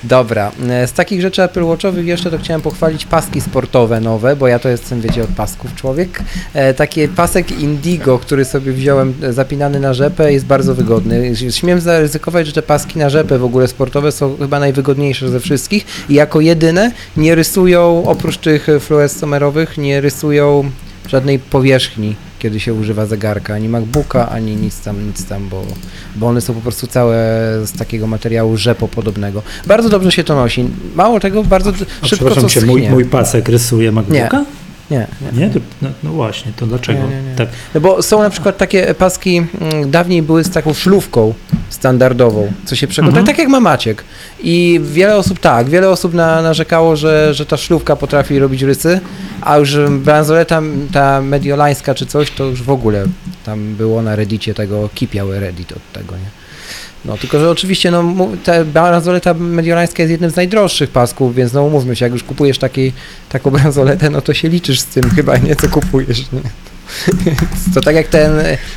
Dobra, 0.05 0.53
e, 0.69 0.87
z 0.87 0.93
takich 0.93 1.21
rzeczy 1.21 1.43
Apple 1.43 1.65
Watchowych 1.65 2.07
jeszcze 2.07 2.31
to 2.31 2.39
chciałem 2.39 2.63
pochwalić 2.63 3.07
paski 3.07 3.41
sportowe 3.41 4.01
nowe, 4.01 4.37
bo 4.37 4.49
ja 4.49 4.59
to 4.59 4.69
jestem, 4.69 5.01
wiecie, 5.01 5.23
od 5.23 5.31
pasków 5.31 5.75
człowiek. 5.75 6.23
E, 6.55 6.75
taki 6.75 7.09
pasek 7.09 7.61
Indigo, 7.61 8.19
który 8.19 8.45
sobie 8.45 8.73
wziąłem 8.73 9.15
e, 9.23 9.33
zapinany 9.33 9.81
na 9.81 9.95
rzepę 9.95 10.33
jest 10.33 10.47
bardzo 10.47 10.75
wygodny. 10.75 11.33
Śmiem 11.51 11.81
zaryzykować, 11.81 12.47
że 12.47 12.53
te 12.53 12.63
paski 12.63 12.99
na 12.99 13.11
rzepę 13.11 13.39
w 13.39 13.45
ogóle 13.45 13.69
sportowe 13.69 14.13
są 14.13 14.37
chyba 14.37 14.61
najwygodniejsze 14.61 15.29
ze 15.29 15.41
wszystkich 15.41 15.87
i 16.09 16.15
jako 16.15 16.41
jedyne 16.41 16.93
nie 17.17 17.35
rysują, 17.35 18.05
oprócz 18.07 18.39
tych 18.39 18.67
fluorescomerowych, 18.81 19.79
nie 19.79 20.01
rysują 20.01 20.71
żadnej 21.09 21.39
powierzchni, 21.39 22.17
kiedy 22.39 22.61
się 22.61 22.75
używa 22.75 23.07
zegarka, 23.07 23.55
ani 23.55 23.69
MacBooka, 23.69 24.29
ani 24.29 24.57
nic 24.57 24.81
tam, 24.81 25.07
nic 25.07 25.27
tam, 25.27 25.49
bo, 25.49 25.63
bo 26.17 26.27
one 26.27 26.41
są 26.41 26.55
po 26.55 26.61
prostu 26.61 26.87
całe 26.87 27.17
z 27.65 27.73
takiego 27.73 28.07
materiału 28.07 28.57
rzepopodobnego. 28.57 29.43
Bardzo 29.67 29.89
dobrze 29.89 30.13
się 30.13 30.25
to 30.25 30.35
nosi. 30.35 30.69
Mało 30.95 31.21
tego, 31.21 31.45
bardzo 31.45 31.71
A 31.71 31.75
szybko 32.07 32.25
to 32.25 32.31
przepraszam 32.31 32.49
cię, 32.49 32.67
mój, 32.67 32.89
mój 32.89 33.05
pasek 33.05 33.49
rysuje 33.49 33.93
MacBooka? 33.93 34.45
Nie, 34.91 35.07
nie. 35.21 35.41
Nie? 35.41 35.51
To, 35.51 35.61
no, 35.83 35.89
no 36.03 36.11
właśnie, 36.11 36.53
to 36.57 36.67
dlaczego? 36.67 36.99
Nie, 36.99 37.09
nie, 37.09 37.23
nie. 37.23 37.35
Tak. 37.37 37.49
No 37.75 37.81
bo 37.81 38.03
są 38.03 38.23
na 38.23 38.31
przykład 38.31 38.59
takie 38.59 38.95
paski, 38.95 39.37
mm, 39.61 39.91
dawniej 39.91 40.23
były 40.23 40.45
z 40.45 40.51
taką 40.51 40.75
szlówką 40.75 41.35
standardową, 41.69 42.53
co 42.65 42.77
się 42.77 42.87
przekłada, 42.87 43.09
Mhm. 43.19 43.27
tak 43.27 43.39
jak 43.39 43.49
ma 43.49 43.61
Maciek. 43.61 44.05
I 44.41 44.81
wiele 44.85 45.17
osób, 45.17 45.39
tak, 45.41 45.69
wiele 45.69 45.91
osób 45.91 46.15
na, 46.15 46.43
narzekało, 46.43 46.97
że, 46.97 47.35
że 47.35 47.47
ta 47.47 47.57
szlówka 47.57 47.97
potrafi 47.97 48.39
robić 48.39 48.63
rysy, 48.63 49.01
a 49.41 49.59
już 49.59 49.77
bransoleta 49.91 50.63
ta 50.93 51.21
mediolańska 51.23 51.95
czy 51.95 52.07
coś, 52.07 52.31
to 52.31 52.45
już 52.45 52.63
w 52.63 52.71
ogóle 52.71 53.05
tam 53.47 53.75
było 53.75 54.03
na 54.03 54.17
reddicie 54.17 54.55
tego, 54.55 54.89
kipiały 54.95 55.41
reddit 55.41 55.73
od 55.73 55.93
tego, 55.93 56.15
nie? 56.17 56.31
No, 57.05 57.17
tylko 57.19 57.41
że 57.41 57.51
oczywiście 57.51 57.91
no, 57.91 58.05
ta 58.45 58.65
bransoleta 58.65 59.35
mediolańska 59.35 60.03
jest 60.03 60.11
jednym 60.11 60.31
z 60.31 60.37
najdroższych 60.37 60.91
pasków, 60.91 61.35
więc 61.35 61.53
no 61.53 61.63
umówmy 61.63 61.97
się, 61.97 62.05
jak 62.05 62.13
już 62.13 62.23
kupujesz 62.23 62.59
taki, 62.59 62.93
taką 63.29 63.51
bransoletę, 63.51 64.11
no 64.11 64.21
to 64.21 64.35
się 64.35 64.49
liczysz 64.49 64.81
z 64.81 64.85
tym 64.85 65.11
chyba, 65.11 65.37
nie, 65.37 65.57
co 65.57 65.69
kupujesz, 65.69 66.33
nie? 66.33 66.41
To 67.75 67.81
tak 67.81 67.97
jak 67.97 68.07
ten, 68.09 68.33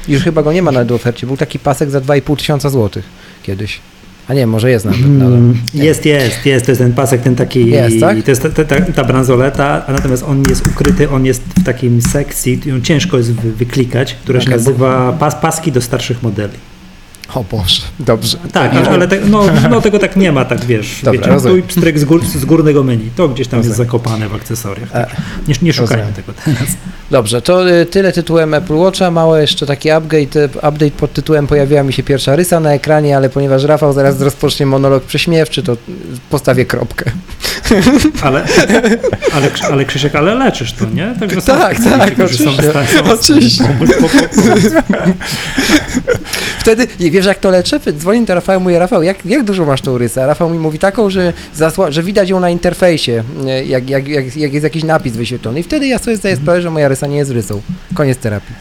już 0.08 0.24
chyba 0.24 0.44
go 0.44 0.54
nie 0.54 0.62
ma 0.62 0.72
na 0.72 0.86
w 0.86 0.92
ofercie, 0.92 1.28
był 1.28 1.38
taki 1.38 1.60
pasek 1.60 1.90
za 1.90 2.02
2,5 2.02 2.38
tysiąca 2.38 2.70
złotych 2.70 3.06
kiedyś. 3.44 3.80
A 4.28 4.34
nie, 4.34 4.48
może 4.48 4.72
jest 4.72 4.86
nawet, 4.86 5.00
no. 5.10 5.26
Mm, 5.26 5.58
Jest, 5.74 6.06
jest, 6.06 6.46
jest, 6.46 6.66
to 6.66 6.72
jest 6.72 6.82
ten 6.82 6.94
pasek, 6.94 7.22
ten 7.22 7.36
taki, 7.36 7.70
Jest, 7.70 8.00
tak? 8.00 8.24
to 8.24 8.32
jest 8.32 8.42
ta, 8.42 8.50
ta, 8.50 8.64
ta, 8.66 8.82
ta 8.82 9.04
bransoleta, 9.04 9.86
a 9.88 9.92
natomiast 9.92 10.24
on 10.24 10.44
jest 10.50 10.68
ukryty, 10.68 11.10
on 11.10 11.26
jest 11.26 11.42
w 11.60 11.64
takim 11.64 12.02
sekcji, 12.02 12.62
ją 12.66 12.82
ciężko 12.82 13.18
jest 13.18 13.34
wy, 13.34 13.52
wyklikać, 13.52 14.14
która 14.14 14.40
się 14.40 14.46
Okej. 14.48 14.58
nazywa 14.58 15.14
pas, 15.14 15.36
paski 15.36 15.72
do 15.72 15.82
starszych 15.82 16.24
modeli. 16.24 16.54
O 17.36 17.44
Boże, 17.44 17.82
dobrze. 18.00 18.38
Tak, 18.52 18.72
ale 18.76 19.08
te, 19.08 19.18
no, 19.22 19.44
no 19.70 19.82
tego 19.82 20.00
tak 20.00 20.16
nie 20.16 20.32
ma, 20.32 20.46
tak 20.46 20.66
wiesz, 20.66 21.02
Dobra, 21.04 21.34
wiecie, 21.36 21.48
tu 21.48 21.58
i 21.58 21.64
pstryk 21.64 22.00
z, 22.00 22.04
gór, 22.04 22.26
z 22.26 22.46
górnego 22.46 22.84
menu, 22.84 23.10
to 23.16 23.28
gdzieś 23.30 23.48
tam 23.48 23.60
jest 23.60 23.70
Rozumiem. 23.70 23.88
zakopane 23.88 24.30
w 24.30 24.36
akcesoriach. 24.36 24.96
E, 24.96 25.08
Nie, 25.48 25.56
nie 25.62 25.74
szukajmy 25.74 26.04
rozumiem. 26.04 26.14
tego 26.26 26.34
teraz. 26.46 26.70
Dobrze, 27.12 27.42
to 27.42 27.70
y, 27.72 27.86
tyle 27.86 28.12
tytułem 28.12 28.54
Apple 28.54 28.74
Watcha, 28.76 29.12
mały 29.12 29.42
jeszcze 29.42 29.66
taki 29.66 29.90
update, 29.90 30.44
y, 30.44 30.48
update 30.70 30.92
pod 30.92 31.14
tytułem 31.14 31.48
pojawiła 31.48 31.84
mi 31.84 31.94
się 31.94 32.04
pierwsza 32.04 32.36
rysa 32.36 32.60
na 32.60 32.74
ekranie, 32.74 33.18
ale 33.18 33.30
ponieważ 33.30 33.64
Rafał 33.64 33.94
zaraz 33.94 34.22
rozpocznie 34.22 34.66
monolog 34.66 35.04
prześmiewczy, 35.04 35.64
to 35.64 35.74
y, 35.74 35.78
postawię 36.30 36.66
kropkę. 36.66 37.12
Ale, 38.22 38.44
ale, 39.34 39.50
ale 39.72 39.86
Krzysiek, 39.86 40.16
ale 40.16 40.36
leczysz 40.36 40.74
to, 40.74 40.86
nie? 40.86 41.14
Tak, 41.46 41.76
tak, 41.84 42.14
którzy 42.14 42.38
są 42.38 42.52
w 42.52 42.60
oczywiście, 42.60 43.04
są 43.04 43.12
oczywiście. 43.14 43.64
pomóc, 43.64 43.90
po- 44.02 44.10
po- 44.10 44.94
Wtedy, 46.60 46.88
i 47.00 47.12
wiesz 47.22 47.28
jak 47.28 47.40
to 47.40 47.50
leczę? 47.50 47.80
Dzwonię 47.94 48.26
do 48.26 48.36
Rafała 48.36 48.60
i 48.60 48.62
mówię, 48.62 48.80
Rafał, 48.80 49.04
jak, 49.04 49.26
jak 49.26 49.44
dużo 49.44 49.66
masz 49.66 49.82
tą 49.82 49.98
rysę? 49.98 50.24
A 50.24 50.28
Rafał 50.28 50.50
mi 50.50 50.60
mówi 50.60 50.80
taką, 50.80 51.10
że, 51.10 51.34
zasła, 51.56 51.92
że 51.92 52.04
widać 52.04 52.30
ją 52.30 52.40
na 52.40 52.50
interfejsie, 52.50 53.24
jak, 53.66 53.90
jak, 53.90 54.08
jak, 54.08 54.36
jak 54.36 54.54
jest 54.54 54.64
jakiś 54.64 54.84
napis 54.84 55.14
wyświetlony. 55.14 55.60
I 55.60 55.64
wtedy 55.64 55.88
ja 55.88 56.00
sobie 56.00 56.18
zdaję 56.18 56.36
sprawę, 56.36 56.62
że 56.62 56.70
moja 56.70 56.88
rysa 56.88 57.08
nie 57.08 57.18
jest 57.18 57.32
rysą. 57.32 57.62
Koniec 57.94 58.18
terapii. 58.18 58.56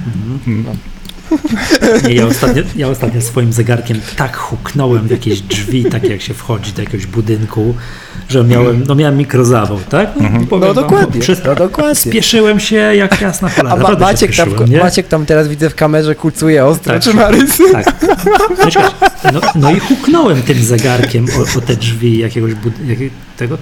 Nie, 2.08 2.14
ja 2.14 2.26
ostatnio, 2.26 2.62
ja 2.76 2.88
ostatnio 2.88 3.20
swoim 3.20 3.52
zegarkiem 3.52 4.00
tak 4.16 4.36
huknąłem 4.36 5.08
w 5.08 5.10
jakieś 5.10 5.40
drzwi, 5.40 5.84
tak 5.84 6.08
jak 6.08 6.22
się 6.22 6.34
wchodzi 6.34 6.72
do 6.72 6.82
jakiegoś 6.82 7.06
budynku, 7.06 7.74
że 8.28 8.44
miałem, 8.44 8.84
no 8.86 8.94
miałem 8.94 9.16
mikrozawał, 9.16 9.78
tak? 9.88 10.10
No, 10.20 10.28
powiem 10.50 10.68
No 10.68 10.74
dokładnie, 10.74 11.20
no 11.46 11.54
dokładnie. 11.54 11.94
Spieszyłem 11.94 12.60
się 12.60 12.76
jak 12.76 13.20
jasna 13.20 13.48
cholera. 13.48 13.74
A 13.74 13.78
Ma, 13.78 13.98
Maciek, 13.98 14.36
tam? 14.36 14.48
Maciek 14.82 15.08
tam 15.08 15.26
teraz 15.26 15.48
widzę 15.48 15.70
w 15.70 15.74
kamerze 15.74 16.14
kulcuje 16.14 16.64
ostro, 16.64 16.92
Tak. 16.94 17.02
czy 17.02 17.14
ma 17.14 17.28
rysy? 17.30 17.62
Tak. 17.72 17.94
No, 19.32 19.40
no, 19.54 19.70
i 19.70 19.80
huknąłem 19.80 20.42
tym 20.42 20.64
zegarkiem 20.64 21.26
o, 21.38 21.58
o 21.58 21.60
te 21.60 21.76
drzwi 21.76 22.18
jakiegoś 22.18 22.54
bud- 22.54 22.86
jak, 22.88 22.98
tego. 23.36 23.58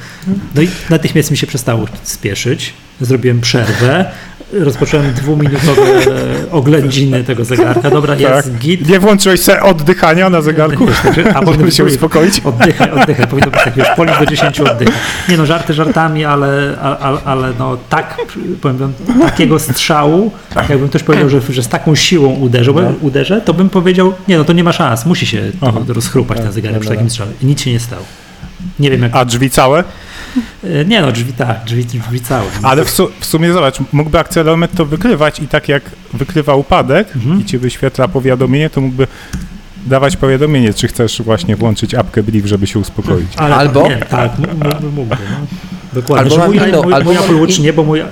No 0.54 0.62
i 0.62 0.68
natychmiast 0.90 1.30
mi 1.30 1.37
się 1.37 1.46
przestało 1.46 1.87
spieszyć. 2.02 2.72
Zrobiłem 3.00 3.40
przerwę. 3.40 4.10
Rozpocząłem 4.52 5.12
dwuminutowe 5.12 5.82
oględziny 6.50 7.24
tego 7.24 7.44
zegarka. 7.44 7.90
Dobra, 7.90 8.14
jest 8.14 8.48
Tak. 8.48 8.58
git. 8.58 8.88
Nie 8.88 9.00
włączyłeś 9.00 9.40
sobie 9.40 9.62
oddychania 9.62 10.30
na 10.30 10.42
zegarku? 10.42 10.86
A 11.34 11.42
być 11.64 11.76
się 11.76 11.84
uspokoić? 11.84 12.40
Oddychaj, 12.40 12.90
oddychaj. 12.90 13.26
Powinno 13.26 13.50
być 13.50 13.64
tak, 13.64 13.74
wiesz, 13.74 13.88
policz 13.96 14.18
do 14.18 14.26
10 14.26 14.60
oddychaj. 14.60 14.94
Nie 15.28 15.36
no, 15.36 15.46
żarty 15.46 15.74
żartami, 15.74 16.24
ale, 16.24 16.76
ale, 17.00 17.18
ale 17.24 17.52
no 17.58 17.76
tak, 17.88 18.16
powiem 18.60 18.92
takiego 19.20 19.58
strzału, 19.58 20.32
jakbym 20.68 20.88
ktoś 20.88 21.02
powiedział, 21.02 21.28
że, 21.28 21.40
że 21.48 21.62
z 21.62 21.68
taką 21.68 21.94
siłą 21.94 22.28
uderzył, 22.28 22.74
uderzę, 23.00 23.40
to 23.40 23.54
bym 23.54 23.70
powiedział, 23.70 24.14
nie 24.28 24.38
no, 24.38 24.44
to 24.44 24.52
nie 24.52 24.64
ma 24.64 24.72
szans, 24.72 25.06
musi 25.06 25.26
się 25.26 25.42
rozchrupać 25.88 26.38
ten 26.38 26.52
zegarek 26.52 26.74
no, 26.76 26.80
przy 26.80 26.90
no, 26.90 26.94
takim 26.94 27.06
no. 27.06 27.10
strzale. 27.10 27.30
I 27.42 27.46
nic 27.46 27.62
się 27.62 27.72
nie 27.72 27.80
stało. 27.80 28.02
Nie 28.78 28.90
wiem 28.90 29.02
jak... 29.02 29.16
A 29.16 29.24
drzwi 29.24 29.50
całe? 29.50 29.84
E, 30.64 30.85
Nie 30.85 31.00
no, 31.00 31.12
drzwi 31.12 31.32
tak, 31.32 31.64
drzwi, 31.66 31.85
drzwi 31.85 32.20
całe. 32.20 32.47
Ale 32.62 32.85
w, 32.85 32.90
su- 32.90 33.11
w 33.20 33.26
sumie 33.26 33.52
zobacz, 33.52 33.78
mógłby 33.92 34.18
akcelerometr 34.18 34.76
to 34.76 34.85
wykrywać 34.87 35.40
i 35.40 35.49
tak 35.49 35.68
jak 35.68 35.82
wykrywa 36.12 36.54
upadek 36.54 37.08
Mhm. 37.16 37.40
i 37.40 37.44
ci 37.44 37.58
wyświetla 37.58 38.08
powiadomienie, 38.08 38.70
to 38.70 38.80
mógłby 38.80 39.06
dawać 39.87 40.16
powiadomienie, 40.16 40.75
czy 40.75 40.88
chcesz 40.88 41.23
właśnie 41.23 41.56
włączyć 41.56 41.94
apkę 41.94 42.23
Brief, 42.23 42.47
żeby 42.47 42.66
się 42.66 42.78
uspokoić. 42.78 43.26
Ale, 43.37 43.54
Albo- 43.56 43.88
Nie, 43.88 43.97
tak, 43.97 44.32
mógłby. 44.94 45.16
No. 45.30 45.47
Dokładnie. 45.92 46.32
Albo 46.32 46.47
mój, 46.47 46.56
inną- 46.58 46.82
mój, 46.82 46.94
albo 46.94 47.12
mój 47.12 47.16
Apple 47.25 47.40
Watch 47.40 47.58
nie, 47.58 47.73
bo 47.73 47.85
mój, 47.85 48.02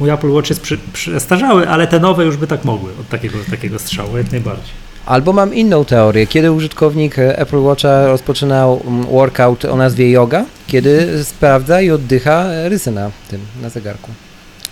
mój 0.00 0.10
Apple 0.10 0.30
Watch 0.30 0.50
jest 0.50 0.66
przestarzały, 0.92 1.68
ale 1.68 1.86
te 1.86 2.00
nowe 2.00 2.24
już 2.24 2.36
by 2.36 2.46
tak 2.46 2.64
mogły 2.64 2.90
od 3.00 3.08
takiego, 3.08 3.38
takiego 3.50 3.78
strzału, 3.78 4.16
jak 4.16 4.32
najbardziej. 4.32 4.72
Albo 5.10 5.32
mam 5.32 5.54
inną 5.54 5.84
teorię. 5.84 6.26
Kiedy 6.26 6.52
użytkownik 6.52 7.18
e, 7.18 7.38
Apple 7.38 7.56
Watcha 7.62 8.06
rozpoczynał 8.06 8.82
mm, 8.86 9.06
workout 9.06 9.64
o 9.64 9.76
nazwie 9.76 10.10
yoga, 10.10 10.44
kiedy 10.66 11.24
sprawdza 11.24 11.80
i 11.80 11.90
oddycha 11.90 12.68
rysy 12.68 12.90
na 12.90 13.10
tym, 13.30 13.40
na 13.62 13.68
zegarku. 13.68 14.10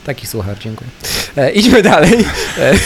Taki 0.05 0.27
słuchacz, 0.27 0.59
dziękuję. 0.59 0.91
E, 1.37 1.51
idźmy 1.51 1.83
dalej. 1.83 2.13
E, 2.59 2.73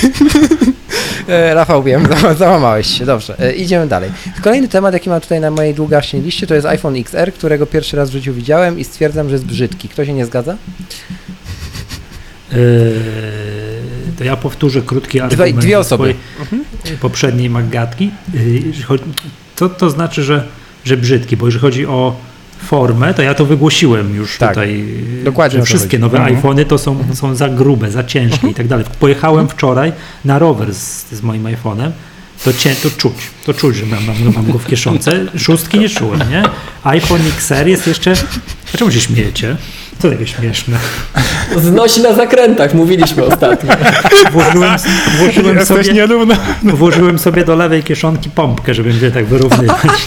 E, 1.28 1.54
Rafał, 1.54 1.82
wiem, 1.82 2.08
za- 2.22 2.34
załamałeś 2.34 2.98
się. 2.98 3.06
Dobrze, 3.06 3.36
idziemy 3.56 3.86
dalej. 3.86 4.10
Kolejny 4.42 4.68
temat, 4.68 4.94
jaki 4.94 5.10
mam 5.10 5.20
tutaj 5.20 5.40
na 5.40 5.50
mojej 5.50 5.74
długaśnej 5.74 6.22
liście, 6.22 6.46
to 6.46 6.54
jest 6.54 6.66
iPhone 6.66 6.96
XR, 6.96 7.32
którego 7.32 7.66
pierwszy 7.66 7.96
raz 7.96 8.10
w 8.10 8.12
życiu 8.12 8.34
widziałem 8.34 8.78
i 8.78 8.84
stwierdzam, 8.84 9.28
że 9.28 9.34
jest 9.34 9.44
brzydki. 9.44 9.88
Kto 9.88 10.04
się 10.04 10.12
nie 10.12 10.26
zgadza? 10.26 10.56
To 14.18 14.24
ja 14.24 14.36
powtórzę 14.36 14.82
krótki 14.82 15.18
Dwie, 15.18 15.24
argument 15.24 15.58
dwie 15.58 15.70
ze 15.74 15.78
osoby. 15.78 16.14
swojej 16.44 16.98
poprzedniej. 17.00 17.50
Yy, 17.50 18.44
jeżeli 18.54 18.82
chodzi- 18.82 19.04
To, 19.78 19.90
znaczy, 19.90 20.22
że, 20.22 20.44
że 20.84 20.96
brzydki, 20.96 21.36
bo 21.36 21.46
jeżeli 21.46 21.60
chodzi 21.62 21.86
o 21.86 22.16
formę, 22.58 23.14
to 23.14 23.22
ja 23.22 23.34
to 23.34 23.46
wygłosiłem 23.46 24.14
już 24.14 24.38
Tak. 24.38 24.48
tutaj, 24.50 24.84
Dokładnie 25.24 25.58
że 25.58 25.64
wszystkie 25.64 25.98
nowe 25.98 26.18
Mhm. 26.18 26.36
iPhony 26.36 26.64
to 26.64 26.78
są, 26.78 27.04
są 27.14 27.34
za 27.34 27.48
grube, 27.48 27.90
za 27.90 28.04
ciężkie 28.04 28.48
i 28.48 28.54
tak 28.54 28.68
dalej. 28.68 28.84
Pojechałem 29.00 29.48
wczoraj 29.48 29.92
na 30.24 30.38
rower 30.38 30.74
z, 30.74 31.12
z 31.12 31.22
moim 31.22 31.44
iPhone'em, 31.44 31.90
to, 32.44 32.52
cię, 32.52 32.74
to 32.82 32.90
czuć, 32.90 33.12
to 33.46 33.54
czuć, 33.54 33.76
że 33.76 33.86
mam, 33.86 34.04
mam, 34.06 34.34
mam 34.34 34.52
go 34.52 34.58
w 34.58 34.66
kieszonce. 34.66 35.26
Szóstki 35.38 35.78
nie 35.78 35.88
czułem, 35.88 36.20
nie? 36.30 36.42
iPhone 36.84 37.20
XR 37.36 37.66
jest 37.68 37.86
jeszcze... 37.86 38.14
Dlaczego 38.70 38.90
się 38.90 39.00
śmiejecie? 39.00 39.56
Co 40.02 40.10
takie 40.10 40.26
śmieszne? 40.26 40.76
Znosi 41.56 42.02
na 42.02 42.12
zakrętach, 42.12 42.74
mówiliśmy 42.74 43.24
ostatnio. 43.24 43.72
Włożyłem, 44.32 44.78
włożyłem, 45.18 45.66
sobie, 45.66 46.06
włożyłem 46.62 47.18
sobie 47.18 47.44
do 47.44 47.56
lewej 47.56 47.82
kieszonki 47.82 48.30
pompkę, 48.30 48.74
żeby 48.74 48.92
mnie 48.92 49.10
tak 49.10 49.26
wyrównywać. 49.26 50.06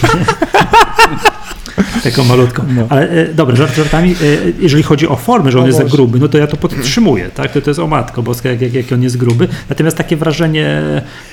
Taką 2.04 2.24
malutką. 2.24 2.62
No. 2.76 2.86
Ale 2.88 3.10
e, 3.10 3.34
dobra, 3.34 3.56
żart 3.56 3.76
żartami, 3.76 4.10
e, 4.10 4.14
jeżeli 4.60 4.82
chodzi 4.82 5.08
o 5.08 5.16
formę, 5.16 5.52
że 5.52 5.58
on 5.58 5.64
O 5.64 5.66
jest 5.66 5.78
za 5.78 5.84
gruby, 5.84 6.18
no 6.18 6.28
to 6.28 6.38
ja 6.38 6.46
to 6.46 6.56
podtrzymuję, 6.56 7.30
tak? 7.34 7.52
To, 7.52 7.60
to 7.60 7.70
jest 7.70 7.80
o 7.80 7.86
matko 7.86 8.22
boska, 8.22 8.48
jak, 8.48 8.60
jak, 8.60 8.74
jak 8.74 8.92
on 8.92 9.02
jest 9.02 9.16
gruby. 9.16 9.48
Natomiast 9.68 9.96
takie 9.96 10.16
wrażenie 10.16 10.82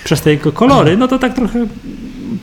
przez 0.03 0.21
te 0.21 0.31
jego 0.31 0.51
kolory, 0.51 0.97
no 0.97 1.07
to 1.07 1.19
tak 1.19 1.33
trochę, 1.33 1.65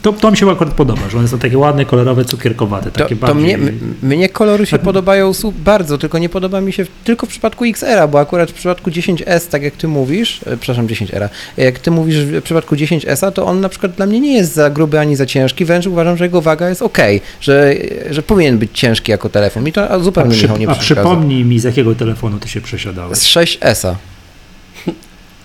to, 0.03 0.13
to 0.13 0.31
mi 0.31 0.37
się 0.37 0.51
akurat 0.51 0.75
podoba, 0.75 1.09
że 1.11 1.19
one 1.19 1.29
są 1.29 1.39
takie 1.39 1.59
ładne, 1.59 1.85
kolorowe, 1.85 2.25
cukierkowate, 2.25 2.91
To, 2.91 2.99
takie 2.99 3.17
to 3.17 3.27
bardziej... 3.27 3.59
mnie, 3.59 3.73
mnie 4.03 4.29
kolory 4.29 4.67
się 4.67 4.79
podobają 4.79 5.33
su- 5.35 5.53
bardzo, 5.53 5.99
tylko 5.99 6.19
nie 6.19 6.29
podoba 6.29 6.61
mi 6.61 6.73
się 6.73 6.85
w, 6.85 6.89
tylko 7.05 7.27
w 7.27 7.29
przypadku 7.29 7.65
XR-a, 7.65 8.09
bo 8.09 8.21
akurat 8.21 8.51
w 8.51 8.55
przypadku 8.55 8.91
10S, 8.91 9.49
tak 9.49 9.63
jak 9.63 9.75
ty 9.75 9.89
mówisz, 9.89 10.41
e, 10.47 10.57
przepraszam, 10.57 10.87
10R, 10.87 11.29
jak 11.57 11.79
ty 11.79 11.91
mówisz 11.91 12.17
w 12.25 12.43
przypadku 12.43 12.75
10S-a, 12.75 13.31
to 13.31 13.47
on 13.47 13.61
na 13.61 13.69
przykład 13.69 13.93
dla 13.93 14.07
mnie 14.07 14.21
nie 14.21 14.35
jest 14.35 14.55
za 14.55 14.71
gruby 14.71 14.99
ani 14.99 15.17
za 15.17 15.27
ciężki, 15.27 15.65
wręcz 15.65 15.87
uważam, 15.87 16.17
że 16.17 16.25
jego 16.25 16.41
waga 16.41 16.69
jest 16.69 16.83
ok, 16.83 16.99
że, 17.41 17.75
że 18.11 18.23
powinien 18.23 18.59
być 18.59 18.71
ciężki 18.75 19.11
jako 19.13 19.29
telefon. 19.29 19.65
Mi 19.65 19.73
to 19.73 19.91
a, 19.91 19.99
zupełnie 19.99 20.31
przy, 20.35 20.49
nie 20.59 20.69
a 20.69 20.75
przypomnij 20.75 21.45
mi, 21.45 21.59
z 21.59 21.65
jakiego 21.65 21.95
telefonu 21.95 22.39
ty 22.39 22.49
się 22.49 22.61
przesiadałeś. 22.61 23.19
Z 23.19 23.27
6S-a. 23.27 23.97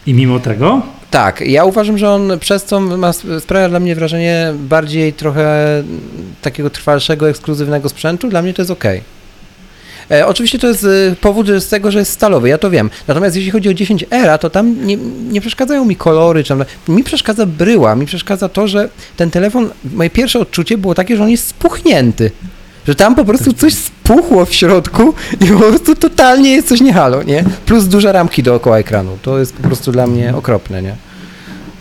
I 0.07 0.13
mimo 0.13 0.39
tego 0.39 0.81
Tak, 1.12 1.41
ja 1.41 1.65
uważam, 1.65 1.97
że 1.97 2.09
on 2.09 2.39
przez 2.39 2.63
co 2.63 2.79
ma, 2.79 3.13
sprawia 3.39 3.69
dla 3.69 3.79
mnie 3.79 3.95
wrażenie 3.95 4.53
bardziej 4.59 5.13
trochę 5.13 5.83
takiego 6.41 6.69
trwalszego, 6.69 7.29
ekskluzywnego 7.29 7.89
sprzętu. 7.89 8.29
Dla 8.29 8.41
mnie 8.41 8.53
to 8.53 8.62
jest 8.62 8.71
ok. 8.71 8.83
E, 10.12 10.27
oczywiście 10.27 10.59
to 10.59 10.67
jest 10.67 10.83
e, 10.83 11.15
powód 11.21 11.47
z 11.47 11.69
tego, 11.69 11.91
że 11.91 12.00
jest 12.00 12.12
stalowy, 12.12 12.50
ja 12.50 12.57
to 12.57 12.69
wiem. 12.69 12.89
Natomiast 13.07 13.35
jeśli 13.35 13.51
chodzi 13.51 13.69
o 13.69 13.74
10 13.74 14.05
era, 14.09 14.38
to 14.38 14.50
tam 14.50 14.85
nie, 14.85 14.97
nie 15.29 15.41
przeszkadzają 15.41 15.85
mi 15.85 15.95
kolory, 15.95 16.43
czy 16.43 16.50
tam, 16.50 16.65
mi 16.88 17.03
przeszkadza 17.03 17.45
bryła, 17.45 17.95
mi 17.95 18.05
przeszkadza 18.05 18.50
to, 18.50 18.67
że 18.67 18.89
ten 19.17 19.31
telefon, 19.31 19.69
moje 19.93 20.09
pierwsze 20.09 20.39
odczucie 20.39 20.77
było 20.77 20.95
takie, 20.95 21.17
że 21.17 21.24
on 21.24 21.29
jest 21.29 21.47
spuchnięty. 21.47 22.31
Że 22.88 22.96
tam 22.96 23.15
po 23.15 23.25
prostu 23.25 23.54
coś 23.54 23.74
spuchło 23.74 24.46
w 24.46 24.54
środku 24.54 25.13
i 25.42 25.46
po 25.48 25.60
prostu 25.60 25.96
totalnie 25.96 26.51
jest 26.51 26.68
coś 26.68 26.82
nie 26.82 26.94
halo, 26.94 27.24
nie? 27.24 27.44
Plus 27.65 27.86
duże 27.86 28.12
ramki 28.12 28.44
dookoła 28.44 28.77
ekranu. 28.77 29.18
To 29.22 29.39
jest 29.39 29.54
po 29.54 29.63
prostu 29.63 29.92
dla 29.92 30.08
mnie 30.08 30.36
okropne, 30.36 30.82
nie? 30.82 30.96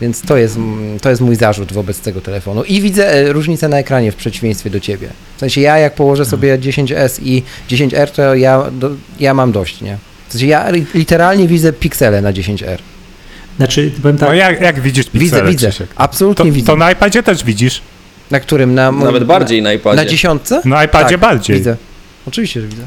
Więc 0.01 0.23
to 0.23 0.37
jest, 0.37 0.59
to 1.03 1.11
jest 1.11 1.23
mój 1.23 1.37
zarzut 1.37 1.73
wobec 1.73 2.01
tego 2.01 2.21
telefonu. 2.21 2.63
I 2.65 2.81
widzę 2.81 3.13
e, 3.13 3.33
różnicę 3.33 3.69
na 3.69 3.79
ekranie 3.79 4.13
w 4.13 4.17
przeciwieństwie 4.17 4.71
do 4.71 4.81
ciebie. 4.81 5.09
W 5.37 5.41
sensie 5.41 5.61
ja 5.61 5.79
jak 5.79 5.95
położę 5.95 6.25
sobie 6.25 6.59
10S 6.59 7.21
i 7.23 7.43
10R, 7.71 8.09
to 8.11 8.35
ja, 8.35 8.65
do, 8.73 8.91
ja 9.21 9.35
mam 9.35 9.53
dość, 9.53 9.81
nie? 9.81 9.97
W 10.29 10.33
sensie 10.33 10.47
ja 10.47 10.71
li- 10.71 10.87
literalnie 10.95 11.49
widzę 11.49 11.73
piksele 11.73 12.23
na 12.23 12.33
10R. 12.33 12.79
Znaczy, 13.57 13.91
powiem 14.03 14.19
tak, 14.19 14.29
No 14.29 14.35
jak, 14.35 14.61
jak 14.61 14.81
widzisz 14.81 15.07
Widzę, 15.15 15.21
piksele, 15.21 15.51
widzę. 15.51 15.69
Krzysiek? 15.69 15.89
Absolutnie 15.97 16.45
To, 16.45 16.53
widzę. 16.53 16.67
to 16.67 16.77
na 16.77 16.93
iPadzie 16.93 17.23
też 17.23 17.45
widzisz. 17.45 17.83
Na 18.31 18.41
którym? 18.41 18.75
Na, 18.75 18.93
Nawet 18.93 19.25
bardziej 19.25 19.63
na 19.63 19.69
Na, 19.69 19.73
iPadzie. 19.75 19.97
na 20.05 20.09
dziesiątce? 20.11 20.63
Na 20.65 20.85
iPadzie 20.85 21.11
Tak, 21.11 21.21
bardziej. 21.21 21.57
Widzę. 21.57 21.77
Oczywiście, 22.27 22.61
że 22.61 22.67
widzę. 22.69 22.83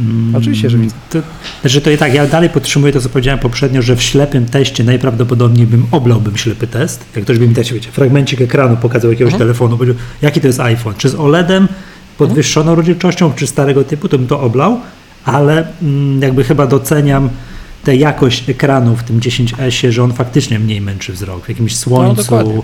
Mm, 0.00 0.36
Oczywiście, 0.36 0.70
że 0.70 0.78
widzę. 0.78 0.94
To, 1.10 1.18
znaczy 1.60 1.80
to 1.80 1.90
i 1.90 1.98
tak, 1.98 2.14
ja 2.14 2.26
dalej 2.26 2.50
podtrzymuję 2.50 2.92
to, 2.92 3.00
co 3.00 3.08
powiedziałem 3.08 3.38
poprzednio, 3.40 3.82
że 3.82 3.96
w 3.96 4.02
ślepym 4.02 4.46
teście 4.46 4.84
najprawdopodobniej 4.84 5.66
bym 5.66 5.86
oblałbym 5.90 6.36
ślepy 6.36 6.66
test. 6.66 7.04
Jak 7.16 7.24
ktoś 7.24 7.38
by 7.38 7.48
mi 7.48 7.54
dać, 7.54 7.72
wiecie, 7.72 7.90
fragmencik 7.92 8.40
ekranu 8.40 8.76
pokazał 8.76 9.10
jakiegoś 9.10 9.32
Mhm. 9.32 9.48
telefonu, 9.48 9.76
powiedział, 9.78 9.96
jaki 10.22 10.40
to 10.40 10.46
jest 10.46 10.60
iPhone, 10.60 10.94
czy 10.98 11.08
z 11.08 11.14
OLEDem, 11.14 11.68
podwyższoną 12.18 12.74
rozdzielczością, 12.74 13.32
czy 13.36 13.46
starego 13.46 13.84
typu, 13.84 14.08
to 14.08 14.18
bym 14.18 14.26
to 14.26 14.40
oblał, 14.40 14.80
ale 15.24 15.66
mm, 15.82 16.22
jakby 16.22 16.44
chyba 16.44 16.66
doceniam 16.66 17.30
tę 17.84 17.96
jakość 17.96 18.50
ekranu 18.50 18.96
w 18.96 19.02
tym 19.02 19.20
10S, 19.20 19.90
że 19.90 20.02
on 20.04 20.12
faktycznie 20.12 20.58
mniej 20.58 20.80
męczy 20.80 21.12
wzrok 21.12 21.44
w 21.44 21.48
jakimś 21.48 21.76
słońcu. 21.76 22.22
dokładnie. 22.22 22.62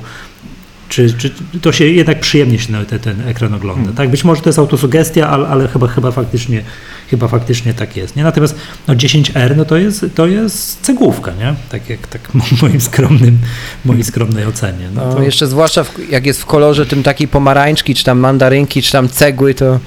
Czy, 0.89 1.13
czy 1.13 1.31
to 1.63 1.73
się 1.73 1.85
jednak 1.85 2.21
przyjemnie 2.21 2.59
się 2.59 2.73
na 2.73 2.85
te, 2.85 2.99
ten 2.99 3.29
ekran 3.29 3.55
ogląda. 3.55 3.81
Hmm. 3.81 3.97
Tak? 3.97 4.11
Być 4.11 4.25
może 4.25 4.43
to 4.43 4.49
jest 4.49 4.59
autosugestia, 4.59 5.29
ale, 5.29 5.49
ale 5.49 5.69
chyba, 5.69 5.89
chyba, 5.89 6.11
faktycznie, 6.11 6.63
chyba 7.11 7.29
faktycznie 7.29 7.75
tak 7.75 7.97
jest. 7.97 8.17
Nie? 8.17 8.25
Natomiast 8.25 8.55
no 8.89 8.95
10R 8.95 9.57
no 9.57 9.65
to, 9.65 9.77
jest, 9.77 10.07
to 10.15 10.27
jest 10.27 10.81
cegłówka, 10.81 11.33
nie? 11.33 11.55
tak 11.71 11.91
jak 11.91 12.07
tak 12.07 12.21
moim 12.63 12.81
skromnym, 12.81 13.39
mojej 13.85 14.05
skromnej 14.05 14.47
ocenie. 14.47 14.89
No 14.95 15.07
No, 15.07 15.15
to, 15.15 15.23
jeszcze 15.23 15.47
zwłaszcza 15.47 15.85
w, 15.85 16.11
jak 16.11 16.27
jest 16.27 16.43
w 16.43 16.47
kolorze 16.47 16.87
tym 16.87 17.03
takiej 17.03 17.29
pomarańczki, 17.29 17.95
czy 17.95 18.05
tam 18.05 18.19
mandarynki, 18.19 18.83
czy 18.83 18.93
tam 18.93 19.09
cegły, 19.09 19.55
to 19.55 19.79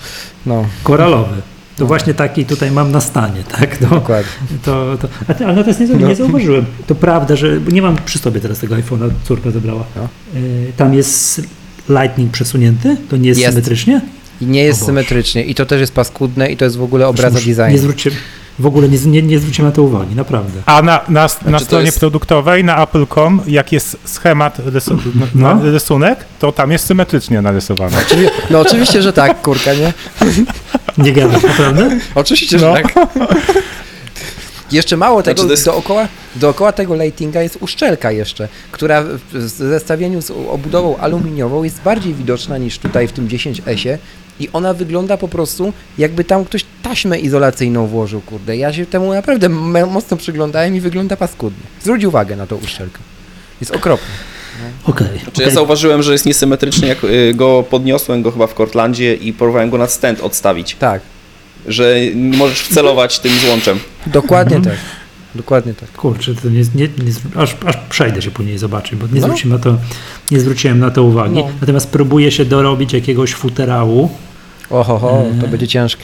no, 0.46 0.66
koralowy. 0.84 1.42
To 1.78 1.86
właśnie 1.86 2.14
taki 2.14 2.46
tutaj 2.46 2.72
mam 2.72 2.92
na 2.92 3.02
stanie, 3.02 3.44
tak? 3.60 3.82
No, 3.82 3.90
dokładnie. 3.90 4.32
to, 4.66 4.98
to, 5.02 5.08
ty- 5.34 5.46
ale 5.46 5.56
no 5.56 5.64
to 5.64 5.70
jest 5.70 5.80
nie, 5.80 5.88
nie 5.88 6.16
zauważyłem. 6.16 6.66
To 6.88 6.96
prawda, 6.96 7.36
że 7.36 7.60
nie 7.72 7.82
mam 7.82 7.96
przy 8.06 8.20
sobie 8.20 8.42
teraz 8.42 8.60
tego 8.60 8.76
iPhone'a, 8.76 9.10
córka 9.24 9.52
zebrała. 9.52 9.84
No. 9.96 10.08
Y, 10.40 10.72
tam 10.78 10.94
jest 10.94 11.42
Lightning 11.90 12.32
przesunięty? 12.32 12.98
To 13.10 13.18
nie 13.18 13.30
jest, 13.30 13.42
Jest. 13.42 13.54
symetrycznie? 13.54 14.02
I 14.42 14.46
nie 14.46 14.64
jest 14.64 14.86
symetrycznie 14.86 15.44
i 15.44 15.56
to 15.56 15.66
też 15.66 15.80
jest 15.82 15.94
paskudne 15.94 16.52
i 16.52 16.58
to 16.58 16.66
jest 16.66 16.78
w 16.78 16.84
ogóle 16.84 17.08
obraza 17.08 17.40
Muszę- 17.40 17.48
Nie 17.50 17.56
designu. 17.56 18.12
W 18.60 18.66
ogóle 18.66 18.90
nie, 18.90 18.98
nie, 19.00 19.22
nie 19.22 19.40
zwróciłem 19.40 19.70
na 19.72 19.76
to 19.76 19.84
uwagi, 19.84 20.16
naprawdę. 20.16 20.62
A 20.66 20.82
na, 20.82 21.00
na, 21.10 21.28
na 21.46 21.60
to 21.60 21.66
stronie 21.66 21.86
jest- 21.86 22.00
produktowej, 22.00 22.64
na 22.64 22.84
Apple.com, 22.84 23.42
jak 23.48 23.72
jest 23.72 23.98
schemat, 24.06 24.60
rysu, 24.66 24.98
No. 25.36 25.56
na, 25.56 25.64
rysunek, 25.72 26.26
to 26.40 26.52
tam 26.52 26.72
jest 26.72 26.86
symetrycznie 26.86 27.42
narysowany. 27.42 27.98
No 28.50 28.60
oczywiście, 28.60 29.02
że 29.02 29.14
tak, 29.14 29.42
kurka, 29.42 29.74
nie? 29.74 29.94
Nie 31.06 31.12
gadam, 31.14 31.42
naprawdę? 31.48 31.90
Oczywiście, 32.16 32.60
że 32.60 32.74
tak. 32.74 32.94
Jeszcze 34.72 34.98
mało 34.98 35.24
tego, 35.24 35.42
Znaczy, 35.42 35.52
jest- 35.54 35.66
dookoła, 35.66 36.08
dookoła 36.36 36.72
tego 36.72 36.96
lightinga 36.96 37.42
jest 37.42 37.58
uszczelka 37.62 38.12
jeszcze, 38.12 38.48
która 38.72 39.02
w 39.04 39.08
w 39.34 39.50
zestawieniu 39.50 40.22
z 40.22 40.32
obudową 40.32 40.98
aluminiową 40.98 41.64
jest 41.64 41.82
bardziej 41.82 42.14
widoczna 42.14 42.58
niż 42.58 42.78
tutaj 42.80 43.08
w 43.08 43.12
tym 43.12 43.28
10S-ie 43.28 43.98
i 44.44 44.50
ona 44.54 44.74
wygląda 44.74 45.18
po 45.18 45.28
prostu 45.28 45.74
jakby 45.98 46.24
tam 46.24 46.46
ktoś 46.46 46.66
taśmę 46.84 47.20
izolacyjną 47.20 47.88
włożył, 47.88 48.22
kurde. 48.22 48.58
Ja 48.58 48.74
się 48.74 48.86
temu 48.86 49.14
naprawdę 49.14 49.50
mocno 49.90 50.18
przyglądałem 50.18 50.76
i 50.76 50.80
wygląda 50.80 51.18
paskudnie. 51.18 51.64
Zwróć 51.82 52.04
uwagę 52.06 52.36
na 52.36 52.48
tą 52.48 52.56
uszczelkę. 52.56 53.00
Jest 53.62 53.76
okropny. 53.76 54.08
Okej. 54.88 55.08
Czy 55.24 55.28
okej. 55.30 55.46
ja 55.46 55.52
zauważyłem, 55.52 56.04
że 56.04 56.12
jest 56.12 56.26
niesymetrycznie, 56.26 56.88
jak 56.88 57.04
y, 57.04 57.34
go 57.36 57.64
podniosłem 57.70 58.22
go 58.22 58.32
chyba 58.32 58.48
w 58.48 58.54
Cortlandzie 58.54 59.14
i 59.16 59.34
próbowałem 59.34 59.70
go 59.70 59.78
na 59.78 59.88
stand 59.88 60.22
odstawić, 60.22 60.76
Tak, 60.80 61.02
że 61.68 61.96
możesz 62.16 62.60
wcelować 62.62 63.20
tym 63.20 63.32
złączem. 63.46 63.80
dokładnie 64.08 64.56
Mhm. 64.58 64.76
tak. 64.76 64.86
Dokładnie 65.36 65.74
tak. 65.74 65.92
Kurczę, 65.92 66.36
to 66.36 66.50
nie, 66.50 66.60
nie, 66.60 66.66
nie, 66.76 67.42
aż, 67.42 67.56
aż 67.66 67.78
przejdę 67.90 68.22
się 68.22 68.32
później 68.32 68.58
zobaczyć, 68.58 68.96
bo 68.96 69.08
nie, 69.08 69.22
No. 69.22 69.28
zwróciłem 69.28 69.58
na 69.58 69.64
to, 69.64 69.78
nie 70.32 70.40
zwróciłem 70.40 70.80
na 70.80 70.92
to 70.92 71.04
uwagi. 71.04 71.36
No. 71.36 71.50
Natomiast 71.62 71.90
próbuję 71.90 72.32
się 72.32 72.46
dorobić 72.46 72.94
jakiegoś 72.94 73.34
futerału. 73.34 74.10
Oho, 74.72 75.00
ho, 75.00 75.24
to 75.40 75.46
Eee. 75.46 75.52
będzie 75.52 75.68
ciężkie. 75.68 76.04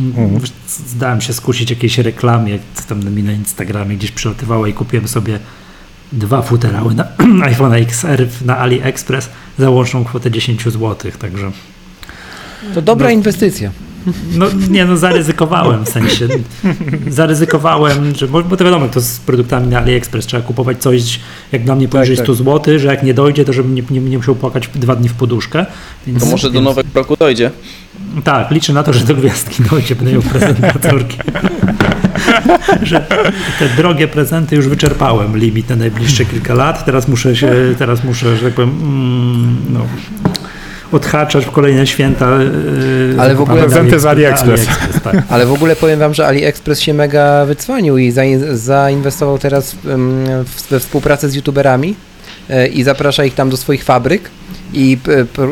Mm. 0.00 0.40
Zdałem 0.86 1.20
się 1.20 1.32
skusić 1.32 1.70
jakiejś 1.70 1.98
reklamie, 1.98 2.58
co 2.74 2.82
tam 2.82 3.14
mi 3.14 3.22
na 3.22 3.32
Instagramie 3.32 3.96
gdzieś 3.96 4.10
przelatywała 4.10 4.68
i 4.68 4.72
kupiłem 4.72 5.08
sobie 5.08 5.38
dwa 6.12 6.42
futerały 6.42 6.94
na 6.94 7.08
iPhone 7.46 7.72
XR 7.74 8.26
na 8.44 8.58
AliExpress 8.58 9.28
za 9.58 9.70
łączną 9.70 10.04
kwotę 10.04 10.30
10 10.30 10.62
zł, 10.64 10.96
także 11.18 11.50
To 12.74 12.82
dobra 12.82 13.06
No. 13.08 13.12
inwestycja. 13.14 13.70
No 14.34 14.46
nie, 14.70 14.84
no 14.84 14.96
zaryzykowałem 14.96 15.84
w 15.84 15.88
sensie. 15.88 16.28
Zaryzykowałem, 17.08 18.14
że, 18.14 18.28
bo, 18.28 18.42
bo 18.42 18.56
to 18.56 18.64
wiadomo, 18.64 18.88
to 18.88 19.00
z 19.00 19.18
produktami 19.18 19.66
na 19.66 19.78
AliExpress 19.78 20.26
trzeba 20.26 20.42
kupować 20.42 20.78
coś, 20.78 21.20
jak 21.52 21.64
dla 21.64 21.74
mnie 21.74 21.88
poniżej 21.88 22.16
tak. 22.16 22.24
100 22.26 22.34
zł, 22.34 22.78
że 22.78 22.88
jak 22.88 23.02
nie 23.02 23.14
dojdzie, 23.14 23.44
to 23.44 23.52
żebym 23.52 23.74
nie, 23.74 23.82
nie, 23.90 24.00
nie 24.00 24.16
musiał 24.16 24.34
płakać 24.34 24.68
dwa 24.74 24.96
dni 24.96 25.08
w 25.08 25.14
poduszkę. 25.14 25.66
Więc, 26.06 26.20
To 26.24 26.26
może 26.30 26.48
do 26.48 26.52
więc- 26.54 26.64
nowego 26.64 26.88
roku 26.94 27.16
dojdzie. 27.16 27.50
Tak, 28.24 28.50
liczę 28.50 28.72
na 28.72 28.82
to, 28.82 28.92
że 28.92 29.04
do 29.04 29.14
gwiazdki 29.14 29.62
dojdzie, 29.70 29.96
będę 29.96 30.12
miał 30.12 30.22
prezent 30.22 30.60
dla 30.60 30.90
córki. 30.90 31.18
że 32.82 33.06
te 33.58 33.68
drogie 33.76 34.08
prezenty 34.08 34.56
już 34.56 34.68
wyczerpałem 34.68 35.36
limit 35.36 35.68
na 35.68 35.76
najbliższe 35.76 36.24
kilka 36.24 36.54
lat. 36.54 36.84
Teraz 36.84 37.08
muszę 37.08 37.36
się, 37.36 37.52
teraz 37.78 38.04
muszę, 38.04 38.36
że 38.36 38.44
tak 38.44 38.54
powiem, 38.54 38.70
mm, 38.70 39.56
no, 39.70 39.86
odhaczać 40.92 41.44
w 41.46 41.50
kolejne 41.50 41.86
święta. 41.86 42.38
yy, 42.42 43.16
Ale 43.20 43.34
w 43.34 43.40
ogóle 43.40 43.60
prezenty 43.60 44.00
z 44.00 44.06
AliExpress. 44.12 44.66
tak. 45.04 45.16
Ale 45.28 45.46
w 45.46 45.52
ogóle 45.52 45.76
powiem 45.76 45.98
wam, 45.98 46.14
że 46.14 46.26
AliExpress 46.26 46.80
się 46.80 46.94
mega 46.94 47.44
wycwanił 47.44 47.98
i 47.98 48.12
zain- 48.12 48.54
zainwestował 48.56 49.38
teraz 49.38 49.76
we 50.70 50.80
współpracę 50.80 51.28
z 51.28 51.34
youtuberami 51.34 51.90
e, 51.90 52.15
i 52.72 52.82
zaprasza 52.82 53.24
ich 53.24 53.34
tam 53.34 53.50
do 53.50 53.56
swoich 53.56 53.84
fabryk 53.84 54.30
i 54.72 54.98
p- 55.04 55.26
t- 55.26 55.46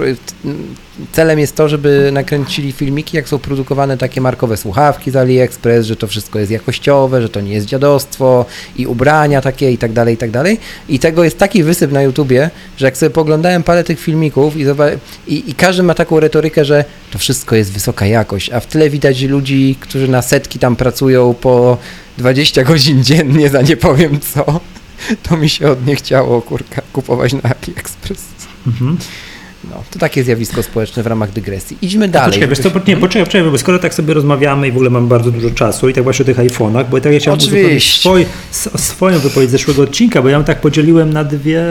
celem 1.13 1.39
jest 1.39 1.57
to, 1.57 1.69
żeby 1.69 2.11
nakręcili 2.13 2.73
filmiki, 2.73 3.17
jak 3.17 3.29
są 3.29 3.39
produkowane 3.39 3.99
takie 3.99 4.21
markowe 4.21 4.57
słuchawki 4.57 5.11
z 5.11 5.17
AliExpress, 5.17 5.87
że 5.87 5.97
to 5.97 6.07
wszystko 6.07 6.39
jest 6.39 6.51
jakościowe, 6.51 7.23
że 7.23 7.29
to 7.29 7.41
nie 7.41 7.53
jest 7.53 7.67
dziadostwo 7.67 8.47
i 8.77 8.87
ubrania 8.87 9.41
takie 9.41 9.73
i 9.73 9.79
tak 9.79 9.93
dalej, 9.93 10.15
i 10.15 10.17
tak 10.17 10.31
dalej. 10.31 10.59
I 10.89 10.99
tego 10.99 11.25
jest 11.25 11.39
taki 11.39 11.63
wysyp 11.63 11.93
na 11.93 12.03
YouTubie, 12.03 12.51
że 12.77 12.87
jak 12.87 12.97
sobie 12.97 13.11
poglądałem 13.11 13.63
parę 13.63 13.85
tych 13.85 14.01
filmików 14.01 14.57
i, 14.57 14.65
i, 15.27 15.51
i 15.51 15.55
każdy 15.55 15.83
ma 15.83 15.95
taką 15.95 16.21
retorykę, 16.21 16.65
że 16.65 16.85
to 17.11 17.19
wszystko 17.19 17.57
jest 17.57 17.73
wysoka 17.73 18.07
jakość, 18.07 18.51
a 18.51 18.61
w 18.61 18.67
tyle 18.67 18.91
widać 18.91 19.23
ludzi, 19.23 19.77
którzy 19.81 20.09
na 20.09 20.23
setki 20.23 20.59
tam 20.59 20.77
pracują 20.77 21.35
po 21.35 21.79
20 22.19 22.65
godzin 22.65 23.05
dziennie 23.05 23.49
za 23.49 23.63
nie 23.63 23.77
powiem 23.77 24.21
co. 24.21 24.61
To 25.23 25.37
mi 25.37 25.49
się 25.49 25.69
od 25.71 25.87
nie 25.87 25.97
chciało, 25.97 26.43
kurka, 26.43 26.83
kupować 26.93 27.33
na 27.33 27.41
AliExpress. 27.43 28.25
Mhm. 28.67 28.97
No, 29.71 29.83
to 29.91 29.99
takie 29.99 30.25
zjawisko 30.25 30.63
społeczne 30.63 31.03
w 31.03 31.07
ramach 31.07 31.33
dygresji. 31.33 31.77
Idźmy 31.83 32.09
dalej. 32.09 32.29
Poczekaj, 32.29 32.49
wiesz 32.49 32.59
po- 32.73 32.91
nie, 32.91 32.97
poczekaj, 32.97 33.25
poczekaj, 33.27 33.51
bo 33.51 33.59
skoro 33.59 33.79
tak 33.79 33.95
sobie 33.95 34.15
rozmawiamy 34.15 34.69
i 34.69 34.73
w 34.73 34.75
ogóle 34.75 34.91
mam 34.91 35.09
bardzo 35.09 35.31
dużo 35.31 35.51
czasu 35.51 35.89
i 35.89 35.93
tak 35.95 36.05
właśnie 36.05 36.23
o 36.23 36.27
tych 36.27 36.37
iPhone'ach, 36.37 36.85
bo 36.91 36.99
i 36.99 37.01
tak 37.01 37.13
ja 37.13 37.19
chciałem 37.21 37.39
uzupełnić 37.41 38.01
swój, 38.01 38.27
swoją 38.77 39.19
wypowiedź 39.19 39.49
z 39.49 39.53
zeszłego 39.53 39.83
odcinka, 39.83 40.23
bo 40.23 40.29
ja 40.29 40.39
ją 40.39 40.45
tak 40.45 40.61
podzieliłem 40.61 41.13
na 41.13 41.25
dwie 41.25 41.65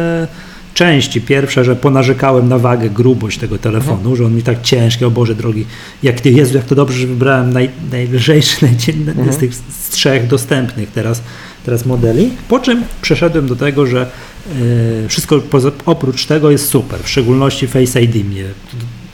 części. 0.73 1.21
Pierwsze, 1.21 1.63
że 1.63 1.75
ponarzekałem 1.75 2.49
na 2.49 2.57
wagę, 2.57 2.89
grubość 2.89 3.37
tego 3.39 3.57
telefonu, 3.57 3.97
Mhm. 3.97 4.15
że 4.15 4.25
on 4.25 4.35
mi 4.35 4.43
tak 4.43 4.61
ciężki, 4.61 5.05
o 5.05 5.11
Boże 5.11 5.35
drogi, 5.35 5.65
jak 6.03 6.21
ty, 6.21 6.31
Jezu, 6.31 6.57
jak 6.57 6.65
to 6.65 6.75
dobrze, 6.75 6.97
że 6.99 7.07
wybrałem 7.07 7.53
naj, 7.53 7.69
najlżejszy 7.91 8.55
najcie- 8.65 8.93
Mhm. 8.93 9.33
z 9.33 9.37
tych 9.37 9.53
z 9.55 9.89
trzech 9.89 10.27
dostępnych 10.27 10.91
teraz, 10.91 11.21
teraz 11.65 11.85
modeli. 11.85 12.31
Po 12.47 12.59
czym 12.59 12.83
przeszedłem 13.01 13.47
do 13.47 13.55
tego, 13.55 13.85
że 13.85 14.01
e, 14.05 15.07
wszystko 15.09 15.39
poza, 15.39 15.71
oprócz 15.85 16.25
tego 16.25 16.51
jest 16.51 16.69
super, 16.69 16.99
w 17.03 17.09
szczególności 17.09 17.67
Face 17.67 18.01
ID 18.01 18.25
mnie. 18.25 18.43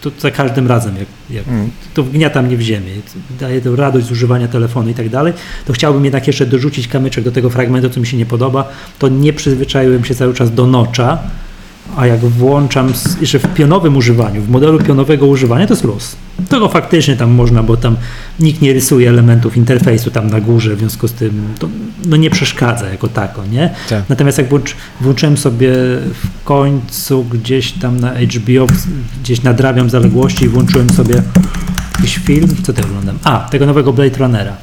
To, 0.01 0.11
to 0.11 0.21
za 0.21 0.31
każdym 0.31 0.67
razem, 0.67 0.95
jak, 0.97 1.07
jak 1.29 1.47
Mm. 1.47 1.69
to 1.93 2.03
wgniata 2.03 2.41
mnie 2.41 2.57
w 2.57 2.61
ziemię, 2.61 2.91
daje 3.39 3.61
to 3.61 3.75
radość 3.75 4.05
z 4.05 4.11
używania 4.11 4.47
telefonu 4.47 4.89
i 4.89 4.93
tak 4.93 5.09
dalej, 5.09 5.33
to 5.65 5.73
chciałbym 5.73 6.03
jednak 6.05 6.27
jeszcze 6.27 6.45
dorzucić 6.45 6.87
kamyczek 6.87 7.23
do 7.23 7.31
tego 7.31 7.49
fragmentu, 7.49 7.89
co 7.89 7.99
mi 7.99 8.07
się 8.07 8.17
nie 8.17 8.25
podoba, 8.25 8.69
to 8.99 9.07
nie 9.07 9.33
przyzwyczaiłem 9.33 10.05
się 10.05 10.15
cały 10.15 10.33
czas 10.33 10.53
do 10.53 10.67
nocza, 10.67 11.17
a 11.97 12.07
jak 12.07 12.19
włączam 12.19 12.93
jeszcze 13.21 13.39
w 13.39 13.53
pionowym 13.53 13.97
używaniu, 13.97 14.41
w 14.41 14.49
modelu 14.49 14.79
pionowego 14.79 15.27
używania, 15.27 15.67
to 15.67 15.73
jest 15.73 15.83
luz. 15.83 16.15
Tego 16.49 16.69
faktycznie 16.69 17.15
tam 17.15 17.31
można, 17.31 17.63
bo 17.63 17.77
tam 17.77 17.97
nikt 18.39 18.61
nie 18.61 18.73
rysuje 18.73 19.09
elementów 19.09 19.57
interfejsu 19.57 20.11
tam 20.11 20.29
na 20.29 20.41
górze, 20.41 20.75
w 20.75 20.79
związku 20.79 21.07
z 21.07 21.13
tym 21.13 21.43
to 21.59 21.69
no 22.05 22.17
nie 22.17 22.29
przeszkadza 22.29 22.89
jako 22.89 23.07
tako, 23.07 23.45
nie? 23.45 23.69
Tak. 23.89 24.03
Natomiast 24.09 24.37
jak 24.37 24.49
włącz, 24.49 24.75
włączyłem 25.01 25.37
sobie 25.37 25.71
w 26.13 26.43
końcu 26.43 27.23
gdzieś 27.23 27.71
tam 27.71 27.99
na 27.99 28.11
HBO, 28.11 28.67
gdzieś 29.23 29.43
nadrabiam 29.43 29.89
zaległości 29.89 30.45
i 30.45 30.49
włączyłem 30.49 30.89
sobie 30.89 31.21
jakiś 31.95 32.17
film, 32.17 32.47
co 32.63 32.73
to 32.73 32.83
oglądam? 32.83 33.17
A, 33.23 33.39
tego 33.39 33.65
nowego 33.65 33.93
Blade 33.93 34.17
Runnera. 34.17 34.53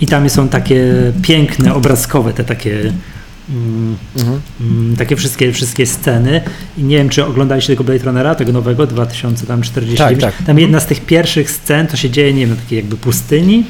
I 0.00 0.06
tam 0.06 0.30
są 0.30 0.48
takie 0.48 1.12
piękne, 1.22 1.74
obrazkowe, 1.74 2.32
te 2.32 2.44
takie 2.44 2.92
Mhm. 3.50 4.96
takie 4.98 5.16
wszystkie, 5.16 5.52
wszystkie 5.52 5.86
sceny 5.86 6.40
i 6.78 6.82
nie 6.82 6.96
wiem, 6.96 7.08
czy 7.08 7.24
oglądaliście 7.26 7.72
tego 7.72 7.84
Blade 7.84 8.04
Runnera, 8.04 8.34
tego 8.34 8.52
nowego, 8.52 8.86
2049. 8.86 9.98
Tak, 9.98 10.18
tak. 10.18 10.46
Tam 10.46 10.58
jedna 10.58 10.80
z 10.80 10.86
tych 10.86 11.00
pierwszych 11.06 11.50
scen, 11.50 11.86
to 11.86 11.96
się 11.96 12.10
dzieje, 12.10 12.32
nie 12.34 12.40
wiem, 12.40 12.50
na 12.50 12.56
takiej 12.56 12.76
jakby 12.76 12.96
pustyni, 12.96 13.64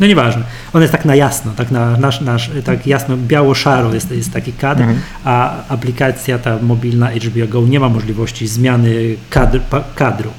no 0.00 0.06
nieważne. 0.06 0.42
On 0.72 0.82
jest 0.82 0.92
tak 0.92 1.04
na 1.04 1.14
jasno, 1.14 1.52
tak 1.56 1.70
na 1.70 1.96
nasz, 1.96 2.20
nasz 2.20 2.50
tak 2.64 2.86
jasno, 2.86 3.16
biało-szaro 3.16 3.94
jest, 3.94 4.10
jest 4.10 4.32
taki 4.32 4.52
kadr, 4.52 4.80
Mhm. 4.82 5.00
a 5.24 5.64
aplikacja 5.68 6.38
ta 6.38 6.58
mobilna 6.62 7.10
HBO 7.10 7.46
Go 7.48 7.66
nie 7.68 7.80
ma 7.80 7.88
możliwości 7.88 8.46
zmiany 8.46 9.16
kadr, 9.30 9.60
kadru. 9.94 10.30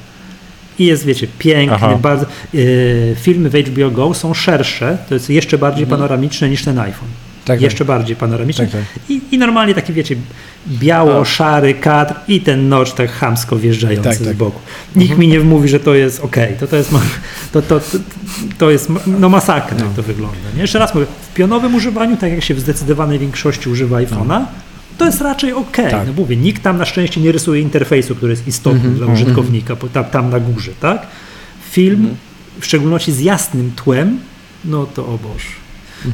I 0.80 0.86
jest, 0.86 1.06
wiecie, 1.06 1.28
piękny, 1.40 1.76
Aha. 1.76 1.98
bardzo. 2.02 2.26
Yy, 2.54 3.16
filmy 3.22 3.50
w 3.50 3.54
HBO 3.56 3.92
Go 3.92 4.14
są 4.14 4.34
szersze, 4.34 4.98
to 5.10 5.14
jest 5.14 5.30
jeszcze 5.30 5.58
bardziej 5.58 5.88
panoramiczne 5.88 6.50
niż 6.50 6.64
ten 6.64 6.80
iPhone. 6.80 7.10
Tak, 7.48 7.62
jeszcze 7.62 7.86
bardziej 7.86 8.16
panoramiczny. 8.16 8.68
Tak, 8.68 8.82
tak. 8.82 9.10
I, 9.10 9.22
I 9.32 9.38
normalnie 9.38 9.74
taki, 9.74 9.94
wiecie, 9.94 10.16
biało-szary 10.68 11.74
kadr 11.74 12.14
i 12.28 12.42
ten 12.42 12.70
nocz 12.70 12.94
tak 12.94 13.12
chamsko 13.12 13.56
wjeżdżający 13.56 14.10
Tak, 14.10 14.18
tak. 14.18 14.28
z 14.28 14.38
boku. 14.38 14.60
Nikt 14.96 15.18
mi 15.18 15.28
nie 15.28 15.40
wmówi, 15.40 15.70
że 15.70 15.80
to 15.80 15.96
jest 15.96 16.20
ok, 16.20 16.36
to, 16.60 16.68
to 16.68 16.76
jest, 16.76 16.92
to, 17.52 17.62
to, 17.62 17.80
to, 17.80 17.98
to 18.58 18.72
jest 18.72 18.90
no 19.08 19.30
masakra, 19.30 19.78
jak 19.78 19.96
to 19.96 20.04
wygląda. 20.04 20.38
Nie? 20.56 20.62
Jeszcze 20.62 20.80
raz 20.80 20.96
mówię, 20.96 21.06
w 21.32 21.34
pionowym 21.34 21.76
używaniu, 21.76 22.18
tak 22.18 22.32
jak 22.32 22.44
się 22.44 22.54
w 22.54 22.60
zdecydowanej 22.60 23.20
większości 23.20 23.70
używa 23.70 23.98
iPhone'a, 23.98 24.46
to 24.98 25.06
jest 25.06 25.22
raczej 25.22 25.54
ok. 25.54 25.76
Tak. 25.76 26.08
No 26.08 26.14
mówię, 26.14 26.36
nikt 26.36 26.64
tam 26.64 26.78
na 26.78 26.86
szczęście 26.86 27.22
nie 27.22 27.32
rysuje 27.32 27.62
interfejsu, 27.62 28.16
który 28.16 28.32
jest 28.32 28.48
istotny 28.48 28.90
dla 28.90 29.08
użytkownika, 29.08 29.76
bo 29.76 29.88
tam, 29.88 30.06
tam 30.06 30.30
na 30.30 30.40
górze, 30.40 30.72
tak? 30.80 31.08
Film, 31.72 32.16
w 32.60 32.66
szczególności 32.66 33.12
z 33.12 33.20
jasnym 33.20 33.72
tłem, 33.76 34.20
no 34.66 34.86
to 34.86 35.06
o 35.08 35.18
Boże. 35.18 35.50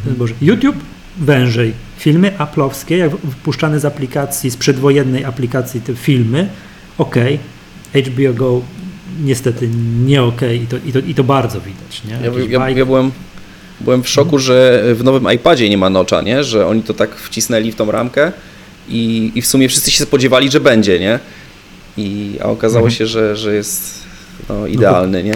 Jest 0.06 0.17
Boże. 0.17 0.34
YouTube 0.41 0.76
wężej. 1.17 1.73
Filmy 1.97 2.39
aplowskie, 2.39 2.97
jak 2.97 3.12
wpuszczane 3.12 3.80
z 3.80 3.86
aplikacji, 3.86 4.49
z 4.49 4.58
przedwojennej 4.58 5.26
aplikacji 5.26 5.82
te 5.82 5.95
filmy, 5.95 6.47
ok. 6.97 7.15
HBO 8.08 8.34
Go 8.34 8.62
niestety 9.23 9.69
nie 10.06 10.23
ok 10.23 10.41
i 10.63 10.67
to, 10.67 10.78
i 10.86 10.91
to, 10.91 10.99
i 10.99 11.15
to 11.15 11.23
bardzo 11.23 11.62
widać. 11.62 12.02
Nie? 12.06 12.12
Ja, 12.49 12.60
ja, 12.60 12.69
ja 12.69 12.86
byłem, 12.86 13.12
byłem 13.82 14.04
w 14.04 14.10
szoku, 14.10 14.39
że 14.39 14.84
w 14.95 15.04
nowym 15.04 15.32
iPadzie 15.34 15.69
nie 15.69 15.78
ma 15.78 15.89
nocza, 15.89 16.21
nie? 16.21 16.43
Że 16.43 16.67
oni 16.67 16.84
to 16.84 16.93
tak 16.93 17.15
wcisnęli 17.15 17.71
w 17.71 17.76
tą 17.76 17.91
ramkę 17.91 18.32
i, 18.89 19.32
i 19.36 19.41
w 19.41 19.47
sumie 19.47 19.69
wszyscy 19.69 19.91
się 19.91 20.04
spodziewali, 20.04 20.52
że 20.52 20.60
będzie, 20.60 20.99
nie? 20.99 21.19
I, 21.97 22.36
a 22.41 22.45
okazało 22.45 22.86
Mhm. 22.86 22.97
się, 22.97 23.08
że, 23.08 23.36
że 23.36 23.56
jest 23.56 24.04
no, 24.49 24.67
idealny, 24.67 25.23
nie? 25.23 25.34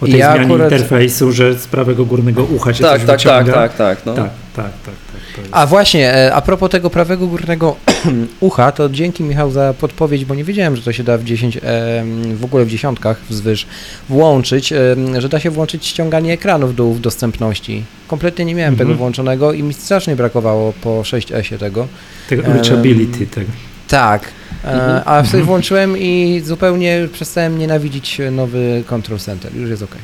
Po 0.00 0.06
tej 0.06 0.18
Ja 0.18 0.32
zmianie 0.32 0.44
akurat- 0.44 0.72
interfejsu, 0.72 1.32
że 1.32 1.54
z 1.54 1.66
prawego 1.66 2.04
górnego 2.04 2.44
ucha 2.44 2.74
się 2.74 2.84
Tak, 2.84 2.98
coś 2.98 3.06
tak, 3.06 3.22
tak, 3.22 3.44
wyciąga. 3.44 3.52
tak, 3.68 3.76
tak. 3.76 4.06
No. 4.06 4.14
tak, 4.14 4.30
tak, 4.56 4.64
tak, 4.86 4.94
tak, 5.12 5.38
jest. 5.38 5.48
A 5.52 5.66
właśnie, 5.66 6.14
e, 6.14 6.34
a 6.34 6.40
propos 6.40 6.70
tego 6.70 6.90
prawego 6.90 7.26
górnego 7.26 7.76
ucha, 8.40 8.72
to 8.72 8.88
dzięki 8.88 9.22
Michał 9.22 9.50
za 9.50 9.74
podpowiedź, 9.80 10.24
bo 10.24 10.34
nie 10.34 10.44
wiedziałem, 10.44 10.76
że 10.76 10.82
to 10.82 10.92
się 10.92 11.04
da 11.04 11.18
w 11.18 11.24
10, 11.24 11.56
em, 11.56 12.36
w 12.36 12.44
ogóle 12.44 12.64
w 12.64 12.68
dziesiątkach 12.68 13.20
wzwyż 13.30 13.66
włączyć, 14.08 14.72
że 15.18 15.28
da 15.28 15.40
się 15.40 15.50
włączyć 15.50 15.86
ściąganie 15.86 16.32
ekranów 16.32 16.74
dół 16.76 16.94
w 16.94 17.00
dostępności. 17.00 17.84
Kompletnie 18.08 18.44
nie 18.44 18.54
miałem 18.54 18.74
Mhm. 18.74 18.88
tego 18.88 18.98
włączonego 18.98 19.52
i 19.52 19.62
mi 19.62 19.74
strasznie 19.74 20.16
brakowało 20.16 20.72
po 20.82 21.00
6S 21.04 21.58
tego. 21.58 21.86
Tego 22.28 22.42
reachability, 22.42 23.26
tego. 23.26 23.50
Tak, 23.88 24.22
e, 24.24 24.26
Mhm. 24.64 25.02
a 25.04 25.24
sobie 25.24 25.42
włączyłem 25.42 25.98
i 25.98 26.42
zupełnie 26.44 27.08
przestałem 27.12 27.58
nienawidzić 27.58 28.20
nowy 28.32 28.84
Control 28.86 29.18
Center. 29.18 29.56
Już 29.56 29.70
jest 29.70 29.82
ok. 29.82 29.96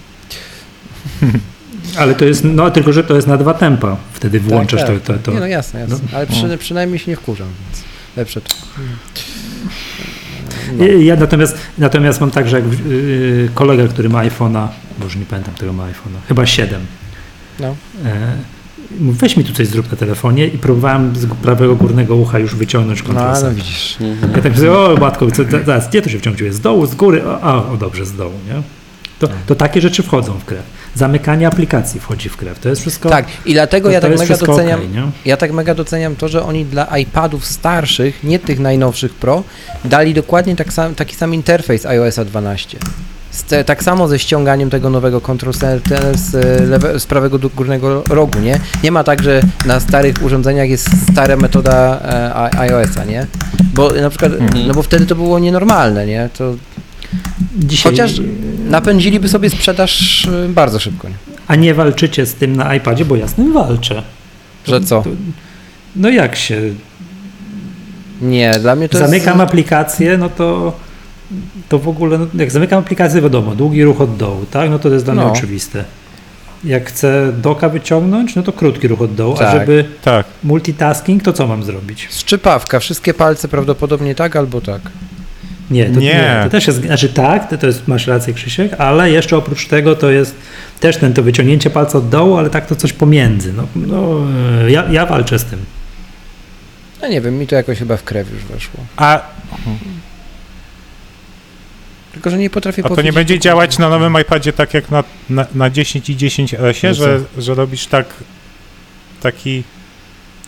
Ale 1.98 2.14
to 2.14 2.24
jest, 2.24 2.44
no 2.44 2.70
tylko, 2.70 2.92
że 2.92 3.04
to 3.04 3.16
jest 3.16 3.26
na 3.28 3.36
dwa 3.36 3.54
tempa. 3.54 3.96
Wtedy 4.12 4.40
włączasz 4.40 4.80
tak, 4.80 5.00
to, 5.00 5.12
to, 5.12 5.18
to. 5.18 5.32
Nie, 5.32 5.40
no 5.40 5.46
jasne, 5.46 5.80
jasne. 5.80 5.96
No. 6.02 6.16
ale 6.18 6.26
przy, 6.26 6.58
przynajmniej 6.58 6.98
się 6.98 7.10
nie 7.10 7.16
wkurzam, 7.16 7.48
więc 7.64 7.84
lepsze 8.16 8.40
to. 8.40 8.54
No. 10.78 10.84
Ja- 10.84 10.92
Ja 10.92 11.16
natomiast, 11.16 11.58
natomiast 11.78 12.20
mam 12.20 12.30
tak, 12.30 12.48
że 12.48 12.56
jak 12.60 12.64
yy, 12.86 13.50
kolega, 13.54 13.88
który 13.88 14.08
ma 14.08 14.24
iPhone'a, 14.24 14.68
może 14.98 15.18
nie 15.18 15.24
pamiętam, 15.24 15.54
którego 15.54 15.72
ma 15.72 15.84
iPhone'a, 15.84 16.18
chyba 16.28 16.46
7. 16.46 16.80
No. 17.60 17.76
E, 18.04 18.36
weź 19.00 19.36
mi 19.36 19.44
tu 19.44 19.52
coś 19.52 19.66
zrób 19.66 19.90
na 19.90 19.96
telefonie 19.96 20.46
i 20.46 20.58
próbowałem 20.58 21.16
z 21.16 21.26
prawego 21.26 21.76
górnego 21.76 22.16
ucha 22.16 22.38
już 22.38 22.54
wyciągnąć 22.54 23.00
No, 23.00 23.06
kontrolę. 23.06 23.30
ale 23.32 23.54
widzisz. 23.54 23.96
Mhm. 24.00 24.32
Ja 24.36 24.42
tak 24.42 24.54
sobie, 24.56 24.72
o 24.72 24.96
matko, 25.00 25.30
co, 25.30 25.42
zaraz, 25.66 25.88
gdzie 25.88 26.02
to 26.02 26.08
się 26.08 26.18
wciągnie? 26.18 26.52
Z 26.52 26.60
dołu, 26.60 26.86
z 26.86 26.94
góry? 26.94 27.22
A, 27.26 27.40
a, 27.40 27.56
o 27.72 27.76
dobrze, 27.76 28.06
z 28.06 28.16
dołu, 28.16 28.32
nie? 28.48 28.62
To, 29.18 29.28
to 29.46 29.54
takie 29.54 29.80
rzeczy 29.80 30.02
wchodzą 30.02 30.32
w 30.32 30.44
krew. 30.44 30.62
Zamykanie 30.94 31.46
aplikacji 31.46 32.00
wchodzi 32.00 32.28
w 32.28 32.36
krew. 32.36 32.58
To 32.58 32.68
jest 32.68 32.80
wszystko. 32.82 33.08
Tak, 33.10 33.26
i 33.46 33.52
dlatego 33.52 33.88
to, 33.88 33.92
ja 33.92 34.00
tak 34.00 34.18
mega 34.18 34.36
doceniam. 34.36 34.92
nie? 34.92 35.02
Ja 35.24 35.36
tak 35.36 35.52
mega 35.52 35.74
doceniam 35.74 36.16
to, 36.16 36.28
że 36.28 36.42
oni 36.42 36.64
dla 36.64 36.98
iPadów 36.98 37.44
starszych, 37.46 38.24
nie 38.24 38.38
tych 38.38 38.58
najnowszych 38.60 39.14
Pro, 39.14 39.42
dali 39.84 40.14
dokładnie 40.14 40.56
tak 40.56 40.72
sam, 40.72 40.94
taki 40.94 41.16
sam 41.16 41.34
interfejs 41.34 41.86
iOS 41.86 42.18
12. 42.26 42.78
Z 43.36 43.42
te, 43.42 43.64
tak 43.64 43.84
samo 43.84 44.08
ze 44.08 44.18
ściąganiem 44.18 44.70
tego 44.70 44.90
nowego 44.90 45.20
Control 45.20 45.54
Center 45.54 46.18
z, 46.18 46.34
e, 46.34 46.66
lewe, 46.66 47.00
z 47.00 47.06
prawego 47.06 47.38
do 47.38 47.48
górnego 47.48 48.02
rogu, 48.08 48.38
nie? 48.38 48.60
Nie 48.84 48.92
ma 48.92 49.04
tak, 49.04 49.22
że 49.22 49.42
na 49.66 49.80
starych 49.80 50.22
urządzeniach 50.22 50.68
jest 50.68 50.88
stara 51.12 51.36
metoda 51.36 52.00
e, 52.52 52.58
iOS-a, 52.60 53.04
nie? 53.04 53.26
Bo 53.74 53.90
na 53.92 54.10
przykład, 54.10 54.32
Mhm. 54.32 54.66
no 54.68 54.74
bo 54.74 54.82
wtedy 54.82 55.06
to 55.06 55.14
było 55.14 55.38
nienormalne, 55.38 56.06
nie? 56.06 56.28
To 56.38 56.54
Dzisiaj, 57.58 57.92
chociaż 57.92 58.12
napędziliby 58.68 59.28
sobie 59.28 59.50
sprzedaż 59.50 60.24
e, 60.26 60.48
bardzo 60.48 60.78
szybko, 60.78 61.08
nie? 61.08 61.14
A 61.48 61.54
nie 61.56 61.74
walczycie 61.74 62.26
z 62.26 62.34
tym 62.34 62.56
na 62.56 62.74
iPadzie, 62.74 63.04
bo 63.04 63.16
ja 63.16 63.28
z 63.28 63.34
tym 63.34 63.52
walczę. 63.52 64.02
Że 64.66 64.80
co? 64.80 65.02
To, 65.02 65.10
no 65.96 66.08
jak 66.08 66.36
się 66.36 66.60
Nie, 68.22 68.58
dla 68.60 68.76
mnie 68.76 68.88
to 68.88 68.98
zamykam 68.98 69.38
jest... 69.38 69.48
aplikację, 69.50 70.18
no 70.18 70.28
to 70.28 70.72
to 71.68 71.78
w 71.78 71.88
ogóle, 71.88 72.18
no, 72.18 72.26
jak 72.34 72.50
zamykam 72.50 72.78
aplikację, 72.78 73.22
wiadomo, 73.22 73.54
długi 73.54 73.84
ruch 73.84 74.00
od 74.00 74.16
dołu, 74.16 74.46
tak? 74.50 74.70
No 74.70 74.78
to 74.78 74.88
jest 74.88 75.04
dla 75.04 75.14
mnie 75.14 75.22
No. 75.22 75.32
oczywiste. 75.32 75.84
Jak 76.64 76.88
chcę 76.88 77.32
doka 77.32 77.68
wyciągnąć, 77.68 78.34
no 78.36 78.42
to 78.42 78.52
krótki 78.52 78.88
ruch 78.88 79.02
od 79.02 79.14
dołu, 79.14 79.34
a 79.34 79.38
Tak. 79.38 79.52
żeby 79.60 79.84
Tak. 80.04 80.26
multitasking, 80.44 81.22
to 81.22 81.32
co 81.32 81.46
mam 81.46 81.64
zrobić? 81.64 82.08
Szczypawka, 82.10 82.78
wszystkie 82.80 83.14
palce 83.14 83.48
prawdopodobnie 83.48 84.14
tak 84.14 84.36
albo 84.36 84.60
tak. 84.60 84.80
Nie, 85.70 85.84
to, 85.84 86.00
nie. 86.00 86.06
Nie. 86.06 86.40
to 86.44 86.50
też 86.50 86.66
jest, 86.66 86.80
znaczy 86.82 87.08
tak, 87.08 87.50
to, 87.50 87.58
to 87.58 87.66
jest, 87.66 87.88
masz 87.88 88.06
rację 88.06 88.34
Krzysiek, 88.34 88.72
ale 88.80 89.10
jeszcze 89.10 89.36
oprócz 89.36 89.66
tego 89.68 89.96
to 89.96 90.10
jest 90.10 90.34
też 90.80 90.96
ten, 90.96 91.12
to 91.14 91.22
wyciągnięcie 91.22 91.70
palca 91.70 91.98
od 91.98 92.08
dołu, 92.08 92.36
ale 92.36 92.50
tak 92.50 92.66
to 92.66 92.76
coś 92.76 92.92
pomiędzy. 92.92 93.52
No, 93.52 93.62
no 93.76 94.18
e, 94.64 94.70
ja, 94.70 94.84
ja 94.90 95.06
walczę 95.06 95.38
z 95.38 95.44
tym. 95.44 95.58
No 97.02 97.08
nie 97.08 97.20
wiem, 97.20 97.38
mi 97.38 97.46
to 97.46 97.54
jakoś 97.54 97.78
chyba 97.78 97.96
w 97.96 98.02
krew 98.04 98.32
już 98.32 98.44
weszło. 98.44 98.80
A, 98.96 99.22
Tylko, 102.16 102.30
że 102.30 102.38
nie 102.38 102.50
potrafię 102.50 102.82
a 102.86 102.88
to 102.88 103.02
nie 103.02 103.12
będzie 103.12 103.38
działać 103.38 103.78
na 103.78 103.88
nowym 103.88 104.16
iPadzie 104.20 104.52
tak 104.52 104.74
jak 104.74 104.90
na, 104.90 105.04
na, 105.30 105.46
na 105.54 105.70
10 105.70 106.10
i 106.10 106.16
10 106.16 106.54
LS-ie, 106.54 106.90
No 106.90 106.94
że, 106.94 107.20
że 107.38 107.54
robisz 107.54 107.86
tak 107.86 108.06
taki 109.22 109.62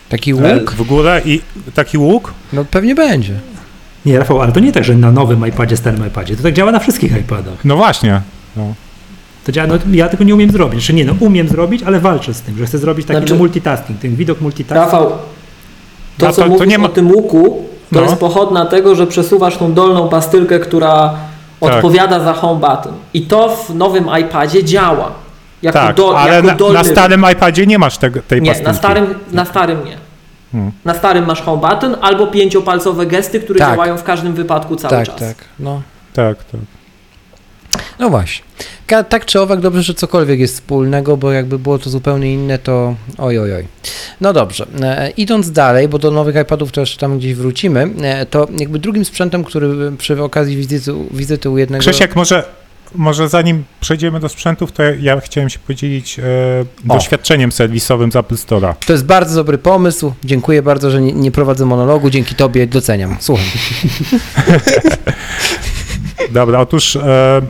Taki 0.09 0.31
e, 0.31 0.35
łuk? 0.35 0.71
w 0.73 0.83
górę 0.83 1.23
i 1.25 1.41
taki 1.75 1.99
łuk? 1.99 2.33
No 2.53 2.65
pewnie 2.65 2.95
będzie. 2.95 3.35
Nie, 4.07 4.19
Rafał, 4.19 4.43
ale 4.43 4.53
to 4.53 4.61
nie 4.61 4.73
tak, 4.73 4.85
że 4.85 4.95
na 4.95 5.13
nowym 5.13 5.47
iPadzie, 5.49 5.77
starym 5.77 6.07
iPadzie. 6.07 6.37
To 6.37 6.43
tak 6.43 6.55
działa 6.55 6.73
na 6.73 6.79
wszystkich 6.79 7.17
iPadach. 7.17 7.65
No 7.65 7.77
właśnie. 7.77 8.21
No. 8.57 8.75
To 9.45 9.53
działa, 9.53 9.69
no, 9.69 9.75
ja 9.93 10.09
tego 10.09 10.25
nie 10.25 10.35
umiem 10.35 10.51
zrobić. 10.51 10.81
Znaczy 10.81 10.95
nie, 10.95 11.05
no 11.05 11.15
umiem 11.21 11.49
zrobić, 11.49 11.83
ale 11.83 12.01
walczę 12.01 12.35
z 12.35 12.41
tym, 12.41 12.59
że 12.59 12.67
chcę 12.67 12.79
zrobić 12.79 13.07
taki 13.07 13.19
Znaczy- 13.19 13.33
no, 13.33 13.39
multitasking, 13.39 14.01
ten 14.01 14.17
widok 14.17 14.41
multitasking. 14.41 14.93
Rafał, 14.93 15.13
to 16.19 16.29
A 16.29 16.33
co 16.33 16.43
to- 16.43 16.49
to 16.49 16.55
mówisz 16.55 16.69
nie 16.69 16.79
ma- 16.79 16.87
o 16.87 16.89
tym 16.89 17.11
łuku, 17.11 17.69
to 17.93 18.01
No. 18.01 18.03
jest 18.03 18.17
pochodna 18.17 18.67
tego, 18.67 18.95
że 18.95 19.07
przesuwasz 19.07 19.57
tą 19.57 19.73
dolną 19.75 20.09
pastylkę, 20.09 20.59
która 20.61 21.15
Tak. 21.61 21.75
odpowiada 21.75 22.21
za 22.21 22.33
home 22.33 22.61
button. 22.61 22.93
I 23.15 23.23
to 23.23 23.49
w 23.49 23.75
nowym 23.75 24.09
iPadzie 24.21 24.65
działa. 24.65 25.11
Jako, 25.63 25.79
Tak, 25.79 25.97
do, 25.97 26.19
ale 26.19 26.35
jako 26.35 26.47
na, 26.47 26.55
dolny 26.55 26.79
na 26.79 26.85
starym 26.85 27.25
iPadzie 27.33 27.67
nie 27.67 27.79
masz 27.79 27.99
tego, 27.99 28.21
tej 28.29 28.43
Nie, 28.43 28.61
na 28.63 28.75
starym, 28.75 29.15
na 29.33 29.45
starym 29.45 29.85
nie. 29.85 29.97
Hmm. 30.53 30.73
Na 30.85 30.95
starym 30.95 31.27
masz 31.27 31.43
home 31.43 31.69
button 31.69 31.97
albo 32.01 32.27
pięciopalcowe 32.27 33.07
gesty, 33.07 33.41
które 33.41 33.59
Tak. 33.59 33.71
działają 33.71 33.97
w 33.97 34.03
każdym 34.05 34.33
wypadku 34.35 34.77
cały 34.77 34.91
tak, 34.91 35.07
czas. 35.07 35.21
tak. 35.21 35.37
No. 35.61 35.83
Tak, 36.13 36.45
tak. 36.45 36.61
No 37.99 38.11
właśnie. 38.11 38.45
Tak 39.09 39.27
czy 39.27 39.41
owak, 39.41 39.61
dobrze, 39.61 39.83
że 39.83 39.95
cokolwiek 39.95 40.41
jest 40.41 40.55
wspólnego, 40.55 41.17
bo 41.17 41.33
jakby 41.33 41.59
było 41.59 41.79
to 41.79 41.91
zupełnie 41.91 42.35
inne, 42.35 42.59
to 42.59 42.95
oj, 43.19 43.39
oj, 43.39 43.55
oj. 43.55 43.67
No 44.21 44.33
dobrze, 44.33 44.67
e, 44.83 45.11
idąc 45.11 45.51
dalej, 45.51 45.89
bo 45.89 45.99
do 45.99 46.11
nowych 46.11 46.37
iPadów 46.37 46.73
też 46.73 46.97
tam 46.97 47.19
gdzieś 47.19 47.35
wrócimy, 47.35 47.91
e, 48.03 48.27
to 48.27 48.47
jakby 48.59 48.79
drugim 48.79 49.05
sprzętem, 49.05 49.45
który 49.45 49.93
przy 49.99 50.23
okazji 50.23 50.57
wizyty, 50.57 50.93
wizyty 51.11 51.51
u 51.51 51.59
jednego... 51.59 51.81
Krzysiek, 51.81 52.17
może, 52.17 52.45
może 52.95 53.29
zanim 53.29 53.65
przejdziemy 53.81 54.21
do 54.21 54.29
sprzętów, 54.29 54.73
to 54.73 54.83
ja 54.83 55.21
chciałem 55.21 55.51
się 55.51 55.59
podzielić 55.59 56.19
e, 56.19 56.23
doświadczeniem 56.85 57.53
serwisowym 57.53 58.13
z 58.13 58.17
Apple 58.17 58.35
Store'a. 58.35 58.75
To 58.87 58.93
jest 58.93 59.05
bardzo 59.05 59.35
dobry 59.35 59.59
pomysł. 59.59 60.13
Dziękuję 60.25 60.63
bardzo, 60.63 60.91
że 60.91 61.01
nie, 61.01 61.13
nie 61.13 61.31
prowadzę 61.31 61.65
monologu. 61.65 62.11
Dzięki 62.11 62.35
Tobie 62.35 62.67
doceniam. 62.67 63.17
Słucham. 63.21 63.47
Dobra, 66.31 66.61
otóż 66.61 66.97
e, 66.97 67.43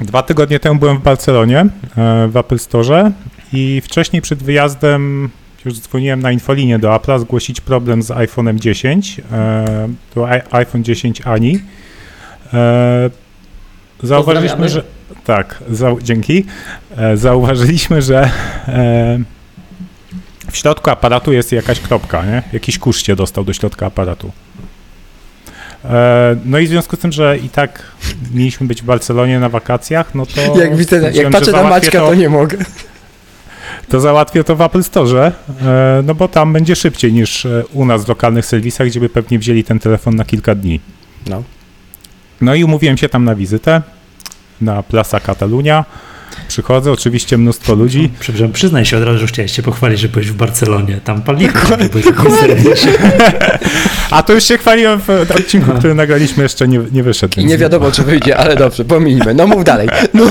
dwa 0.00 0.22
tygodnie 0.22 0.60
temu 0.60 0.80
byłem 0.80 0.98
w 0.98 1.02
Barcelonie, 1.02 1.60
e, 1.60 1.66
w 2.28 2.36
Apple 2.36 2.58
Store 2.58 3.10
i 3.52 3.80
wcześniej 3.84 4.22
przed 4.22 4.42
wyjazdem 4.42 5.30
już 5.64 5.74
dzwoniłem 5.80 6.20
na 6.22 6.32
infolinię 6.32 6.78
do 6.78 6.88
Apple'a 6.88 7.20
zgłosić 7.20 7.60
problem 7.60 8.02
z 8.02 8.08
iPhone'em 8.08 8.54
10. 8.58 9.20
E, 9.32 9.88
to 10.14 10.26
i- 10.36 10.40
iPhone 10.56 10.84
10 10.84 11.20
Ani. 11.24 11.58
E, 12.54 13.10
zauważyliśmy, 14.02 14.56
Pozdrawiamy. 14.58 14.68
że 14.68 15.24
tak, 15.24 15.62
zau, 15.70 16.00
dzięki. 16.02 16.44
E, 16.96 17.16
zauważyliśmy, 17.16 18.02
że 18.02 18.30
e, 18.68 19.18
w 20.50 20.56
środku 20.56 20.90
aparatu 20.90 21.32
jest 21.32 21.52
jakaś 21.52 21.80
kropka, 21.80 22.24
nie? 22.26 22.42
Jakiś 22.52 22.78
kurz 22.78 23.02
się 23.06 23.16
dostał 23.16 23.44
do 23.44 23.52
środka 23.52 23.86
aparatu. 23.86 24.32
E, 25.84 26.36
No 26.44 26.58
i 26.58 26.66
w 26.66 26.68
związku 26.68 26.96
z 26.96 26.98
tym, 26.98 27.12
że 27.12 27.38
i 27.38 27.48
tak 27.48 27.82
mieliśmy 28.34 28.66
być 28.66 28.82
w 28.82 28.84
Barcelonie 28.84 29.40
na 29.40 29.48
wakacjach, 29.48 30.14
no 30.14 30.26
to 30.26 30.58
Jak 30.60 30.76
widzę, 30.76 31.10
jak 31.12 31.30
patrzę 31.30 31.52
na 31.52 31.62
Maćka, 31.62 31.98
to 31.98 32.14
nie 32.14 32.28
mogę. 32.28 32.58
to 33.88 34.00
załatwię 34.00 34.44
to 34.44 34.56
w 34.56 34.60
Apple 34.62 34.82
Store, 34.82 35.32
e, 35.62 36.02
no 36.04 36.14
bo 36.14 36.28
tam 36.28 36.52
będzie 36.52 36.76
szybciej 36.76 37.12
niż 37.12 37.46
e, 37.46 37.64
u 37.72 37.84
nas 37.84 38.04
w 38.04 38.08
lokalnych 38.08 38.46
serwisach, 38.46 38.86
gdzie 38.86 39.00
by 39.00 39.08
pewnie 39.08 39.38
wzięli 39.38 39.64
ten 39.64 39.78
telefon 39.78 40.16
na 40.16 40.24
kilka 40.24 40.54
dni. 40.54 40.80
No. 41.26 41.42
No 42.40 42.54
i 42.54 42.64
umówiłem 42.64 42.96
się 42.96 43.08
tam 43.08 43.24
na 43.24 43.34
wizytę 43.34 43.82
na 44.60 44.82
Plaza 44.82 45.20
Catalunya. 45.20 45.84
Przychodzę, 46.48 46.92
oczywiście 46.92 47.38
mnóstwo 47.38 47.74
ludzi. 47.74 48.10
Przepraszam, 48.20 48.52
przyznaj 48.52 48.84
się 48.84 48.96
od 48.96 49.02
razu, 49.04 49.18
że 49.18 49.26
chciałeś 49.26 49.52
się 49.52 49.62
pochwalić, 49.62 50.00
że 50.00 50.08
byłeś 50.08 50.30
w 50.30 50.34
Barcelonie. 50.34 51.00
Tam 51.04 51.22
serwisie. 52.40 52.88
A 54.10 54.22
to 54.22 54.32
już 54.32 54.44
się 54.44 54.58
chwaliłem 54.58 55.00
w 55.00 55.10
odcinku, 55.10 55.66
Aha. 55.70 55.78
który 55.78 55.94
nagraliśmy, 55.94 56.42
jeszcze 56.42 56.68
nie, 56.68 56.80
nie 56.92 57.02
wyszedł. 57.02 57.40
I 57.40 57.44
nie 57.44 57.58
wiadomo, 57.58 57.92
czy 57.92 58.02
wyjdzie, 58.02 58.36
ale 58.36 58.56
dobrze, 58.56 58.84
pominijmy. 58.84 59.34
No 59.34 59.46
mów 59.46 59.64
dalej. 59.64 59.88
No. 60.14 60.24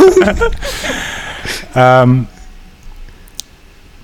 Em, 1.75 2.25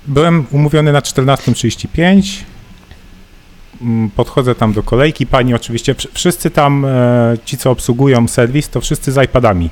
byłem 0.06 0.46
umówiony 0.50 0.92
na 0.92 1.00
14.35. 1.00 2.22
Mm, 3.82 4.10
Podchodzę 4.10 4.54
tam 4.54 4.72
do 4.72 4.82
kolejki. 4.82 5.26
Pani 5.26 5.54
oczywiście, 5.54 5.94
wsz- 5.94 6.08
wszyscy 6.14 6.50
tam, 6.50 6.84
e, 6.84 7.36
ci 7.44 7.58
co 7.58 7.70
obsługują 7.70 8.28
serwis, 8.28 8.68
to 8.68 8.80
wszyscy 8.80 9.12
z 9.12 9.24
iPadami. 9.24 9.70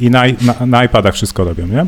I 0.00 0.10
na, 0.10 0.22
na, 0.40 0.66
na 0.66 0.84
iPadach 0.84 1.14
wszystko 1.14 1.44
robią, 1.44 1.66
nie? 1.66 1.86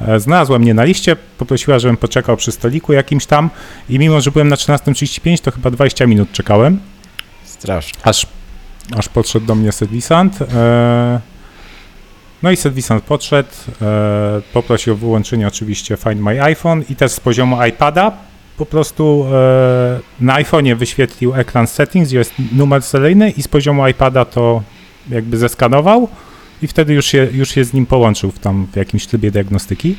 E, 0.00 0.20
Znalazła 0.20 0.58
mnie 0.58 0.74
na 0.74 0.84
liście, 0.84 1.16
poprosiła, 1.38 1.78
żebym 1.78 1.96
poczekał 1.96 2.36
przy 2.36 2.52
stoliku 2.52 2.92
jakimś 2.92 3.26
tam 3.26 3.50
i 3.88 3.98
mimo, 3.98 4.20
że 4.20 4.30
byłem 4.30 4.48
na 4.48 4.56
13.35, 4.56 5.40
to 5.40 5.50
chyba 5.50 5.70
20 5.70 6.06
minut 6.06 6.32
czekałem. 6.32 6.80
Strasznie. 7.44 8.00
Aż, 8.02 8.26
aż 8.96 9.08
podszedł 9.08 9.46
do 9.46 9.54
mnie 9.54 9.72
serwisant. 9.72 10.42
E, 10.42 11.20
no 12.42 12.50
i 12.50 12.56
serwisant 12.56 13.04
podszedł, 13.04 13.48
e, 13.82 14.42
poprosił 14.52 14.92
o 14.92 14.96
wyłączenie 14.96 15.48
oczywiście 15.48 15.96
Find 15.96 16.20
My 16.20 16.42
iPhone 16.42 16.84
i 16.90 16.96
też 16.96 17.12
z 17.12 17.20
poziomu 17.20 17.64
iPada 17.64 18.12
po 18.56 18.66
prostu 18.66 19.26
na 20.20 20.34
iPhone'ie 20.34 20.76
wyświetlił 20.76 21.34
ekran 21.34 21.66
settings, 21.66 22.12
jest 22.12 22.32
numer 22.52 22.82
seryjny 22.82 23.30
i 23.30 23.42
z 23.42 23.48
poziomu 23.48 23.88
iPada 23.88 24.24
to 24.24 24.62
jakby 25.10 25.38
zeskanował 25.38 26.08
i 26.62 26.66
wtedy 26.66 26.94
już 26.94 27.06
się, 27.06 27.28
już 27.32 27.50
się 27.50 27.64
z 27.64 27.72
nim 27.72 27.86
połączył 27.86 28.30
w, 28.30 28.38
tam, 28.38 28.66
w 28.72 28.76
jakimś 28.76 29.06
trybie 29.06 29.30
diagnostyki. 29.30 29.96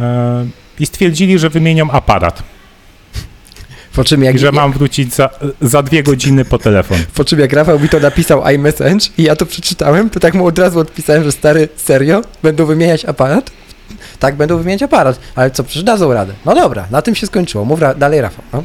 E, 0.00 0.46
I 0.80 0.86
stwierdzili, 0.86 1.38
że 1.38 1.50
wymienią 1.50 1.90
aparat 1.90 2.42
Po 3.94 4.04
czym 4.04 4.22
jak, 4.22 4.38
że 4.38 4.52
mam 4.52 4.72
wrócić 4.72 5.14
za, 5.14 5.30
za 5.60 5.82
dwie 5.82 6.02
godziny 6.02 6.44
po 6.44 6.58
telefon. 6.58 6.98
po 7.14 7.24
czym 7.24 7.40
jak 7.40 7.52
Rafał 7.52 7.80
mi 7.80 7.88
to 7.88 8.00
napisał 8.00 8.48
iMessage 8.48 9.06
i 9.18 9.22
ja 9.22 9.36
to 9.36 9.46
przeczytałem, 9.46 10.10
to 10.10 10.20
tak 10.20 10.34
mu 10.34 10.46
od 10.46 10.58
razu 10.58 10.78
odpisałem, 10.78 11.24
że 11.24 11.32
stary, 11.32 11.68
serio? 11.76 12.22
Będą 12.42 12.66
wymieniać 12.66 13.04
aparat? 13.04 13.50
Tak, 14.18 14.36
będą 14.36 14.58
wymieniać 14.58 14.82
aparat, 14.82 15.20
ale 15.34 15.50
co, 15.50 15.64
przecież 15.64 15.82
dadzą 15.82 16.12
radę. 16.12 16.32
No 16.44 16.54
dobra, 16.54 16.86
na 16.90 17.02
tym 17.02 17.14
się 17.14 17.26
skończyło. 17.26 17.64
Mów 17.64 17.80
ra- 17.80 17.94
dalej, 17.94 18.20
Rafał. 18.20 18.44
No. 18.52 18.64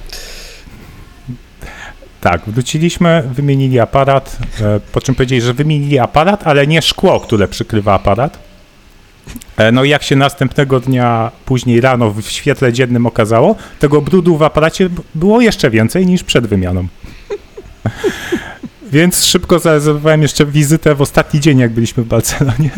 Tak, 2.22 2.42
wróciliśmy, 2.48 3.24
wymienili 3.34 3.80
aparat, 3.80 4.38
e, 4.62 4.80
po 4.92 5.02
czym 5.02 5.16
powiedzieli, 5.16 5.42
że 5.42 5.54
wymienili 5.54 6.00
aparat, 6.00 6.48
ale 6.48 6.68
nie 6.68 6.82
szkło, 6.82 7.20
które 7.20 7.48
przykrywa 7.48 7.94
aparat. 7.94 8.40
E, 9.58 9.72
No 9.72 9.84
i 9.84 9.90
jak 9.90 10.04
się 10.04 10.16
następnego 10.16 10.80
dnia, 10.80 11.32
później 11.46 11.82
rano 11.82 12.12
w 12.12 12.22
świetle 12.22 12.74
dziennym 12.74 13.06
okazało, 13.06 13.56
tego 13.80 14.02
brudu 14.02 14.38
w 14.38 14.44
aparacie 14.44 14.90
było 15.16 15.42
jeszcze 15.42 15.70
więcej 15.70 16.06
niż 16.06 16.24
przed 16.24 16.48
wymianą. 16.48 16.88
Więc 18.92 19.26
szybko 19.26 19.60
zarezerwowałem 19.60 20.22
jeszcze 20.22 20.46
wizytę 20.46 20.96
w 20.96 21.02
ostatni 21.02 21.40
dzień, 21.40 21.60
jak 21.60 21.72
byliśmy 21.72 22.04
w 22.04 22.08
Barcelonie, 22.08 22.70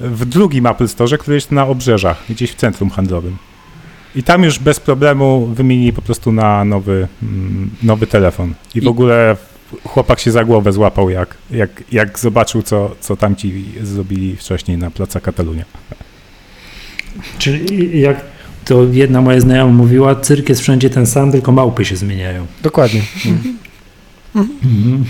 w 0.00 0.24
drugim 0.24 0.66
Apple 0.66 0.88
Store, 0.88 1.18
który 1.18 1.34
jest 1.34 1.52
na 1.52 1.66
obrzeżach, 1.66 2.24
gdzieś 2.28 2.50
w 2.52 2.54
centrum 2.54 2.90
handlowym. 2.90 3.36
I 4.16 4.22
tam 4.22 4.44
już 4.44 4.58
bez 4.58 4.80
problemu 4.80 5.46
wymienili 5.46 5.92
po 5.92 6.02
prostu 6.02 6.32
na 6.32 6.64
nowy, 6.64 7.08
mm, 7.22 7.70
nowy 7.82 8.06
telefon. 8.06 8.54
I 8.74 8.80
w 8.80 8.84
I- 8.84 8.88
ogóle 8.88 9.36
chłopak 9.84 10.20
się 10.20 10.30
za 10.30 10.44
głowę 10.44 10.72
złapał, 10.72 11.10
jak, 11.10 11.36
jak, 11.50 11.70
jak 11.92 12.18
zobaczył, 12.18 12.62
co, 12.62 12.94
co 13.00 13.16
tamci 13.16 13.64
zrobili 13.82 14.36
wcześniej 14.36 14.78
na 14.78 14.90
placa 14.90 15.20
Katalunia. 15.20 15.64
Czyli 17.38 18.00
jak 18.00 18.20
to 18.64 18.84
jedna 18.92 19.20
moja 19.20 19.40
znajoma 19.40 19.72
mówiła, 19.72 20.14
cyrk 20.14 20.48
jest 20.48 20.60
wszędzie 20.60 20.90
ten 20.90 21.06
sam, 21.06 21.32
tylko 21.32 21.52
małpy 21.52 21.84
się 21.84 21.96
zmieniają. 21.96 22.46
Dokładnie. 22.62 23.02
Mhm. 24.34 25.04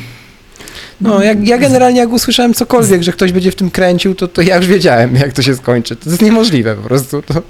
No, 1.00 1.22
jak, 1.22 1.48
ja 1.48 1.58
generalnie 1.58 2.00
jak 2.00 2.12
usłyszałem 2.12 2.54
cokolwiek, 2.54 3.02
że 3.02 3.12
ktoś 3.12 3.32
będzie 3.32 3.50
w 3.50 3.54
tym 3.56 3.70
kręcił, 3.70 4.14
to, 4.14 4.28
to 4.28 4.42
ja 4.42 4.56
już 4.56 4.66
wiedziałem, 4.66 5.16
jak 5.16 5.32
to 5.32 5.42
się 5.42 5.54
skończy. 5.54 5.96
To 5.96 6.10
jest 6.10 6.22
niemożliwe 6.22 6.76
po 6.76 6.82
prostu. 6.82 7.22
To... 7.22 7.42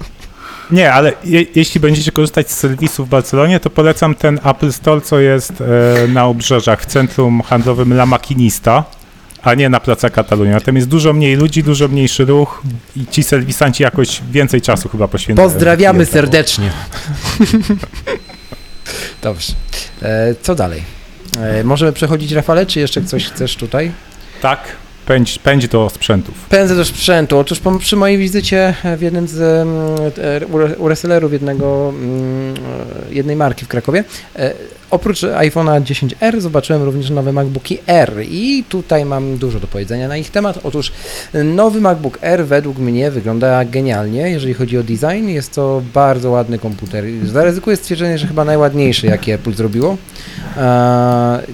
Nie, 0.70 0.92
ale 0.92 1.12
je, 1.24 1.44
jeśli 1.54 1.80
będziecie 1.80 2.12
korzystać 2.12 2.50
z 2.50 2.56
serwisu 2.56 3.04
w 3.04 3.08
Barcelonie, 3.08 3.60
to 3.60 3.70
polecam 3.70 4.14
ten 4.14 4.40
Apple 4.44 4.72
Store, 4.72 5.00
co 5.00 5.20
jest 5.20 5.52
e, 5.60 5.64
na 6.08 6.26
obrzeżach 6.26 6.82
w 6.82 6.86
centrum 6.86 7.42
handlowym 7.42 7.92
La 7.92 8.06
Maquinista, 8.06 8.84
a 9.42 9.54
nie 9.54 9.68
na 9.68 9.80
placa 9.80 10.10
Katalunia. 10.10 10.60
Tam 10.60 10.76
jest 10.76 10.88
dużo 10.88 11.12
mniej 11.12 11.36
ludzi, 11.36 11.62
dużo 11.62 11.88
mniejszy 11.88 12.24
ruch 12.24 12.62
i 12.96 13.06
ci 13.06 13.22
serwisanci 13.22 13.82
jakoś 13.82 14.22
więcej 14.30 14.60
czasu 14.60 14.88
chyba 14.88 15.08
poświęcają. 15.08 15.48
Pozdrawiamy 15.48 15.98
klientom. 15.98 16.22
serdecznie. 16.22 16.72
Dobrze. 19.22 19.52
E, 20.02 20.34
co 20.42 20.54
dalej? 20.54 20.82
E, 21.40 21.64
możemy 21.64 21.92
przechodzić, 21.92 22.32
Rafale, 22.32 22.66
czy 22.66 22.80
jeszcze 22.80 23.02
coś 23.02 23.26
chcesz 23.26 23.56
tutaj? 23.56 23.92
Tak, 24.42 24.60
pędź, 25.06 25.38
pędź 25.38 25.68
do 25.68 25.90
sprzętów. 25.90 26.34
Pędzę 26.48 26.76
do 26.76 26.84
sprzętu. 26.84 27.38
Otóż 27.38 27.60
po, 27.60 27.78
przy 27.78 27.96
mojej 27.96 28.18
wizycie 28.18 28.74
w 28.96 29.02
jednym 29.02 29.28
z 29.28 29.40
e, 30.18 30.46
u 30.78 30.88
resellerów 30.88 31.32
jednego, 31.32 31.88
mm, 31.88 32.54
e, 33.10 33.14
jednej 33.14 33.36
marki 33.36 33.64
w 33.64 33.68
Krakowie, 33.68 34.04
e, 34.36 34.54
oprócz 34.94 35.22
iPhone'a 35.22 35.82
10R 35.82 36.40
zobaczyłem 36.40 36.82
również 36.82 37.10
nowe 37.10 37.32
MacBooki 37.32 37.78
R 37.86 38.12
i 38.28 38.64
tutaj 38.68 39.04
mam 39.04 39.36
dużo 39.36 39.60
do 39.60 39.66
powiedzenia 39.66 40.08
na 40.08 40.16
ich 40.16 40.30
temat. 40.30 40.58
Otóż 40.62 40.92
nowy 41.44 41.80
MacBook 41.80 42.18
R 42.22 42.46
według 42.46 42.78
mnie 42.78 43.10
wygląda 43.10 43.64
genialnie, 43.64 44.20
jeżeli 44.30 44.54
chodzi 44.54 44.78
o 44.78 44.82
design. 44.82 45.28
Jest 45.28 45.54
to 45.54 45.82
bardzo 45.94 46.30
ładny 46.30 46.58
komputer. 46.58 47.04
Zaryzykuję 47.24 47.76
stwierdzenie, 47.76 48.18
że 48.18 48.26
chyba 48.26 48.44
najładniejszy, 48.44 49.06
jaki 49.06 49.32
Apple 49.32 49.52
zrobiło. 49.52 49.96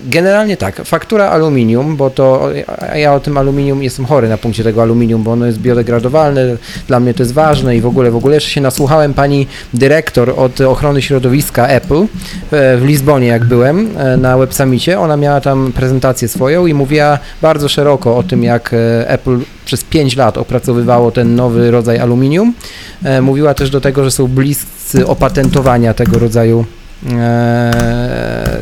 Generalnie 0.05 0.57
tak, 0.57 0.85
faktura 0.85 1.29
aluminium, 1.29 1.97
bo 1.97 2.11
to 2.11 2.49
ja 2.95 3.15
o 3.15 3.21
tym 3.21 3.39
aluminium 3.39 3.83
jestem 3.83 4.07
chory 4.07 4.29
na 4.29 4.39
punkcie 4.39 4.65
tego 4.65 4.83
aluminium, 4.83 5.23
bo 5.23 5.33
ono 5.33 5.47
jest 5.47 5.59
biodegradowalne, 5.59 6.57
dla 6.89 7.01
mnie 7.01 7.15
to 7.15 7.23
jest 7.23 7.33
ważne 7.33 7.77
i 7.77 7.81
w 7.81 7.87
ogóle, 7.87 8.11
w 8.11 8.17
ogóle 8.17 8.35
jeszcze 8.35 8.51
się 8.51 8.61
nasłuchałem 8.61 9.15
pani 9.15 9.47
dyrektor 9.75 10.33
od 10.37 10.61
ochrony 10.61 11.03
środowiska 11.03 11.67
Apple 11.67 12.07
w 12.51 12.83
Lizbonie, 12.85 13.30
jak 13.31 13.45
byłem 13.45 13.89
e, 13.97 14.17
na 14.17 14.39
Web 14.39 14.55
Summicie, 14.55 15.01
ona 15.01 15.17
miała 15.17 15.41
tam 15.41 15.73
prezentację 15.73 16.29
swoją 16.29 16.67
i 16.67 16.75
mówiła 16.75 17.19
bardzo 17.43 17.69
szeroko 17.69 18.17
o 18.17 18.23
tym, 18.23 18.43
jak 18.43 18.75
e, 18.75 19.09
Apple 19.11 19.39
przez 19.65 19.85
5 19.85 20.17
lat 20.17 20.39
opracowywało 20.39 21.11
ten 21.11 21.35
nowy 21.35 21.71
rodzaj 21.71 21.99
aluminium. 21.99 22.55
E, 23.05 23.21
Mówiła 23.23 23.55
też 23.55 23.71
do 23.71 23.81
tego, 23.81 24.05
że 24.05 24.11
są 24.11 24.27
bliscy 24.27 25.07
opatentowania 25.07 25.95
tego 25.95 26.19
rodzaju 26.19 26.65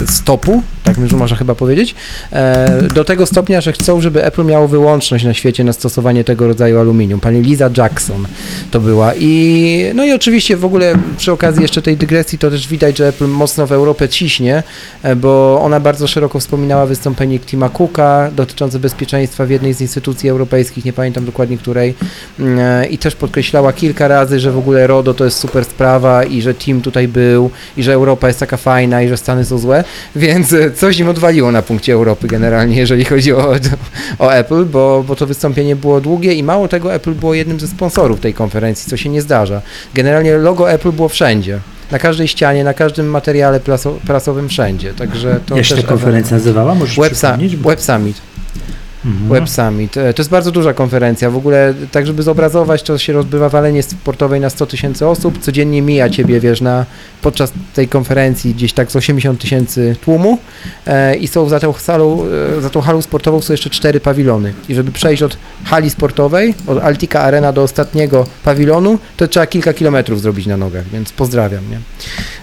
stopu, 0.07 0.63
tak 0.85 1.13
można 1.13 1.37
chyba 1.37 1.55
powiedzieć, 1.55 1.95
e, 2.33 2.83
do 2.95 3.05
tego 3.05 3.27
stopnia, 3.27 3.61
że 3.61 3.73
chcą, 3.73 4.01
żeby 4.01 4.25
Apple 4.25 4.45
miało 4.45 4.69
wyłączność 4.69 5.25
na 5.25 5.35
świecie 5.35 5.65
na 5.65 5.73
stosowanie 5.73 6.25
tego 6.25 6.47
rodzaju 6.47 6.79
aluminium. 6.79 7.21
Pani 7.21 7.43
Liza 7.43 7.71
Jackson 7.77 8.27
to 8.71 8.81
była 8.81 9.13
i 9.15 9.85
no 9.95 10.05
i 10.05 10.13
oczywiście 10.13 10.57
w 10.57 10.65
ogóle 10.65 10.95
przy 11.17 11.33
okazji 11.33 11.63
jeszcze 11.63 11.83
tej 11.83 11.97
dygresji 11.97 12.39
to 12.39 12.51
też 12.51 12.69
widać, 12.69 12.99
że 12.99 13.09
Apple 13.09 13.27
mocno 13.27 13.67
w 13.67 13.73
Europę 13.73 14.09
ciśnie, 14.09 14.63
e, 15.03 15.17
bo 15.17 15.61
ona 15.63 15.81
bardzo 15.81 16.07
szeroko 16.07 16.41
wspominała 16.41 16.87
wystąpienie 16.87 17.39
Tima 17.39 17.69
Cooka 17.69 18.31
dotyczące 18.37 18.79
bezpieczeństwa 18.79 19.47
w 19.47 19.51
jednej 19.51 19.75
z 19.75 19.81
instytucji 19.81 20.29
europejskich, 20.29 20.85
nie 20.85 20.93
pamiętam 20.93 21.25
dokładnie 21.25 21.59
której 21.59 21.95
e, 22.41 22.87
i 22.87 22.99
też 22.99 23.15
podkreślała 23.15 23.73
kilka 23.73 24.09
razy, 24.09 24.41
że 24.41 24.53
w 24.53 24.59
ogóle 24.59 24.87
RODO 24.87 25.15
to 25.15 25.25
jest 25.25 25.39
super 25.39 25.65
sprawa 25.65 26.25
i 26.25 26.43
że 26.43 26.55
Tim 26.55 26.81
tutaj 26.81 27.09
był 27.09 27.51
i 27.77 27.83
że 27.83 27.93
Europa 27.93 28.28
jest 28.29 28.41
taka 28.41 28.57
fajna 28.57 29.03
i 29.03 29.09
że 29.09 29.17
Stany 29.17 29.45
są 29.45 29.59
złe, 29.59 29.85
więc 30.17 30.53
e, 30.53 30.71
coś 30.71 30.99
im 30.99 31.09
odwaliło 31.09 31.53
na 31.53 31.63
punkcie 31.63 31.93
Europy 31.93 32.27
generalnie, 32.27 32.77
jeżeli 32.77 33.05
chodzi 33.05 33.33
o, 33.33 33.55
o 34.19 34.35
Apple, 34.35 34.65
bo, 34.65 35.05
bo 35.09 35.17
to 35.17 35.27
wystąpienie 35.27 35.77
było 35.77 36.01
długie 36.01 36.35
i 36.35 36.43
mało 36.43 36.69
tego 36.69 36.95
Apple 36.95 37.15
było 37.15 37.35
jednym 37.35 37.61
ze 37.61 37.69
sponsorów 37.69 38.21
tej 38.21 38.35
konferencji, 38.35 38.91
co 38.91 38.97
się 38.97 39.09
nie 39.09 39.23
zdarza. 39.23 39.63
Generalnie 39.95 40.37
logo 40.37 40.71
Apple 40.71 40.93
było 40.93 41.09
wszędzie. 41.09 41.61
Na 41.91 41.99
każdej 41.99 42.29
ścianie, 42.29 42.65
na 42.65 42.75
każdym 42.75 43.07
materiale 43.07 43.61
praso, 43.61 43.99
prasowym, 44.07 44.49
wszędzie. 44.49 44.95
Także 44.95 45.41
to 45.47 45.57
Jak 45.57 45.65
się 45.65 45.77
ta 45.77 45.83
konferencja 45.83 46.37
nazywała? 46.37 46.75
Możesz 46.75 46.99
Web, 46.99 47.13
przypomnieć? 47.13 47.57
Web 47.57 47.81
Summit. 47.81 48.21
Mhm. 49.05 49.29
Web 49.29 49.49
Summit. 49.49 49.97
E, 49.97 50.15
To 50.15 50.23
jest 50.23 50.31
bardzo 50.31 50.51
duża 50.51 50.75
konferencja. 50.75 51.31
W 51.31 51.37
ogóle, 51.37 51.75
tak 51.93 52.07
żeby 52.07 52.23
zobrazować, 52.23 52.83
to 52.83 52.99
się 52.99 53.13
rozbywa 53.13 53.49
w 53.49 53.55
arenie 53.55 53.83
sportowej 53.83 54.41
na 54.41 54.51
100 54.51 54.67
tysięcy 54.67 55.07
osób. 55.07 55.39
Codziennie 55.39 55.83
mija 55.83 56.09
ciebie, 56.09 56.41
wiesz, 56.41 56.61
na, 56.61 56.87
podczas 57.23 57.53
tej 57.75 57.89
konferencji 57.89 58.55
gdzieś 58.55 58.73
tak 58.73 58.91
z 58.91 58.97
80 58.97 59.41
tysięcy 59.41 59.97
tłumu 60.01 60.39
e, 60.87 61.17
i 61.17 61.29
są 61.29 61.49
za 61.49 61.61
tą, 61.61 61.73
salą, 61.73 62.25
e, 62.59 62.61
za 62.61 62.71
tą 62.71 62.81
halą 62.81 63.03
sportową 63.03 63.41
są 63.41 63.53
jeszcze 63.53 63.71
cztery 63.71 64.01
pawilony. 64.01 64.53
I 64.69 64.75
żeby 64.75 64.93
przejść 64.93 65.23
od 65.23 65.37
hali 65.65 65.91
sportowej, 65.91 66.55
od 66.67 66.79
Altika 66.79 67.21
Arena 67.21 67.53
do 67.53 67.63
ostatniego 67.63 68.27
pawilonu, 68.45 68.99
to 69.17 69.29
trzeba 69.29 69.47
kilka 69.47 69.73
kilometrów 69.73 70.21
zrobić 70.21 70.47
na 70.47 70.57
nogach, 70.57 70.89
więc 70.89 71.13
pozdrawiam, 71.13 71.65
nie? 71.71 71.79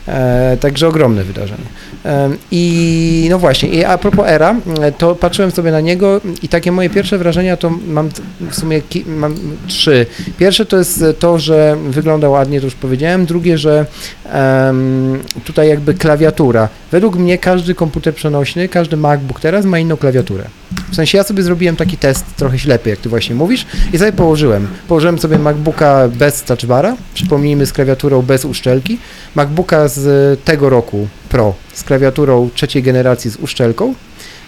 E, 0.07 0.57
także 0.59 0.87
ogromne 0.87 1.23
wydarzenie. 1.23 1.63
Em, 2.03 2.37
I 2.51 3.27
no 3.29 3.39
właśnie, 3.39 3.69
i 3.69 3.83
a 3.83 3.97
propos 3.97 4.27
Era, 4.27 4.55
e, 4.81 4.91
to 4.91 5.15
patrzyłem 5.15 5.51
sobie 5.51 5.71
na 5.71 5.81
niego 5.81 6.21
i 6.45 6.47
takie 6.47 6.71
moje 6.71 6.89
pierwsze 6.89 7.17
wrażenia 7.17 7.57
to 7.57 7.69
mam 7.69 8.09
w 8.49 8.55
sumie 8.55 8.81
mam 9.05 9.35
trzy. 9.67 10.05
Pierwsze 10.37 10.65
to 10.65 10.77
jest 10.77 11.03
to, 11.19 11.39
że 11.39 11.77
wygląda 11.89 12.29
ładnie, 12.29 12.59
to 12.59 12.65
już 12.65 12.75
powiedziałem. 12.75 13.25
Drugie, 13.25 13.57
że 13.57 13.85
em, 14.25 15.19
tutaj 15.43 15.69
jakby 15.69 15.93
klawiatura. 15.93 16.69
Według 16.91 17.15
mnie 17.15 17.37
każdy 17.37 17.75
komputer 17.75 18.15
przenośny, 18.15 18.69
każdy 18.69 18.97
MacBook 18.97 19.39
teraz 19.39 19.65
ma 19.65 19.79
inną 19.79 19.97
klawiaturę. 19.97 20.43
W 20.91 20.95
sensie 20.95 21.17
ja 21.17 21.23
sobie 21.23 21.43
zrobiłem 21.43 21.75
taki 21.75 21.97
test 21.97 22.25
trochę 22.35 22.59
ślepy, 22.59 22.89
jak 22.89 22.99
ty 22.99 23.09
właśnie 23.09 23.35
mówisz, 23.35 23.65
i 23.93 23.97
sobie 23.97 24.11
położyłem. 24.11 24.67
Położyłem 24.87 25.19
sobie 25.19 25.37
MacBooka 25.37 26.07
bez 26.07 26.43
touchbara, 26.43 26.95
przypomnijmy 27.13 27.65
z 27.65 27.73
klawiaturą 27.73 28.21
bez 28.21 28.45
uszczelki, 28.45 28.97
MacBooka 29.35 29.87
z 29.87 30.39
tego 30.43 30.69
roku 30.69 31.07
Pro 31.29 31.53
z 31.73 31.83
klawiaturą 31.83 32.49
trzeciej 32.55 32.83
generacji 32.83 33.31
z 33.31 33.35
uszczelką 33.35 33.93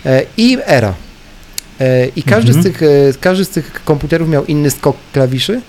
e, 0.05 0.23
i 0.37 0.57
Era. 0.65 1.06
E, 1.79 2.07
I 2.15 2.23
każdy, 2.23 2.51
Mhm. 2.53 2.61
z 2.63 2.67
tych, 2.67 2.83
e, 2.83 2.87
każdy 3.21 3.45
z 3.45 3.49
tych 3.49 3.81
komputerów 3.85 4.29
miał 4.29 4.45
inny 4.45 4.69
skok 4.71 4.95
klawiszy, 5.13 5.61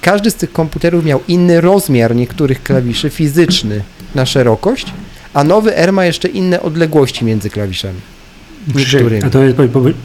każdy 0.00 0.30
z 0.30 0.34
tych 0.34 0.52
komputerów 0.52 1.04
miał 1.04 1.20
inny 1.28 1.60
rozmiar 1.60 2.16
niektórych 2.16 2.62
klawiszy 2.62 3.10
fizyczny 3.10 3.82
na 4.14 4.26
szerokość, 4.26 4.86
a 5.34 5.44
nowy 5.44 5.76
R 5.76 5.92
ma 5.92 6.04
jeszcze 6.04 6.28
inne 6.28 6.62
odległości 6.62 7.24
między 7.24 7.50
klawiszami. 7.50 8.00
niektórymi. 8.74 9.22
A 9.24 9.30
to 9.30 9.42
jest, 9.44 9.56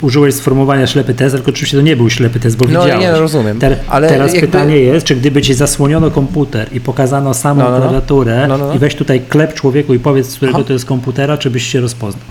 użyłeś 0.02 0.34
sformułowania 0.34 0.86
ślepy 0.86 1.14
test, 1.14 1.34
tylko 1.34 1.50
oczywiście 1.50 1.76
to 1.76 1.82
nie 1.82 1.96
był 1.96 2.10
ślepy 2.10 2.40
test, 2.40 2.56
bo 2.56 2.64
No 2.64 2.68
widziałeś. 2.82 3.00
nie, 3.04 3.12
no, 3.12 3.20
rozumiem. 3.20 3.58
Ter, 3.58 3.76
Ale 3.88 4.08
teraz 4.08 4.32
jakby- 4.34 4.46
pytanie 4.46 4.76
jest, 4.76 5.06
czy 5.06 5.16
gdyby 5.16 5.42
ci 5.42 5.54
zasłoniono 5.54 6.10
komputer 6.10 6.68
i 6.72 6.80
pokazano 6.80 7.34
samą 7.34 7.62
No, 7.64 7.70
no, 7.70 7.78
no. 7.78 7.82
klawiaturę 7.82 8.46
no. 8.48 8.74
i 8.74 8.78
weź 8.78 8.94
tutaj 8.94 9.20
klep 9.28 9.54
człowieku 9.54 9.94
i 9.94 9.98
powiedz, 9.98 10.28
z 10.28 10.36
którego 10.36 10.58
Aha. 10.58 10.66
to 10.66 10.72
jest 10.72 10.84
komputera, 10.84 11.38
czy 11.38 11.50
byś 11.50 11.66
się 11.72 11.80
rozpoznał? 11.80 12.24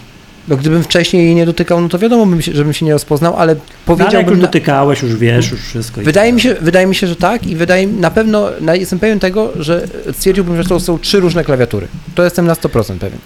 No 0.47 0.57
gdybym 0.57 0.83
wcześniej 0.83 1.25
jej 1.25 1.35
nie 1.35 1.45
dotykał, 1.45 1.81
no 1.81 1.89
to 1.89 1.99
wiadomo, 1.99 2.25
bym 2.25 2.41
się, 2.41 2.53
żebym 2.53 2.73
się 2.73 2.85
nie 2.85 2.91
rozpoznał, 2.93 3.35
ale 3.37 3.53
No, 3.55 3.59
ale 3.61 3.69
powiedziałbym... 3.85 4.35
na- 4.35 4.41
dotykałeś, 4.45 5.01
już 5.01 5.15
wiesz, 5.15 5.51
już 5.51 5.61
wszystko. 5.61 6.01
Wydaje 6.01 6.33
mi, 6.33 6.41
się, 6.41 6.55
wydaje 6.61 6.87
mi 6.87 6.95
się, 6.95 7.07
że 7.07 7.15
tak 7.15 7.47
i 7.47 7.55
wydaje 7.55 7.87
na 7.87 8.11
pewno, 8.11 8.49
na, 8.61 8.75
jestem 8.75 8.99
pewien 8.99 9.19
tego, 9.19 9.51
że 9.59 9.87
stwierdziłbym, 10.13 10.57
że 10.63 10.69
to 10.69 10.79
są 10.79 10.99
trzy 10.99 11.19
różne 11.19 11.43
klawiatury. 11.43 11.87
To 12.15 12.23
jestem 12.23 12.45
na 12.47 12.53
100% 12.53 12.97
pewien. 12.97 13.19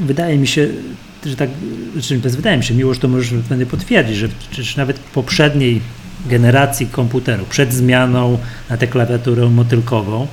Wydaje 0.00 0.38
mi 0.38 0.46
się, 0.46 0.68
że 1.26 1.36
tak, 1.36 1.50
znaczy, 1.92 2.18
wydaje 2.18 2.56
mi 2.56 2.64
się, 2.64 2.74
miło, 2.74 2.94
że 2.94 3.00
to 3.00 3.08
możesz 3.08 3.34
będę 3.34 3.66
potwierdzić, 3.66 4.16
że 4.16 4.28
przecież 4.50 4.76
nawet 4.76 4.98
w 4.98 5.02
poprzedniej 5.10 5.80
generacji 6.26 6.86
komputerów, 6.86 7.48
przed 7.48 7.72
zmianą 7.74 8.38
na 8.70 8.76
tę 8.76 8.86
klawiaturę 8.86 9.50
motylkową, 9.50 10.26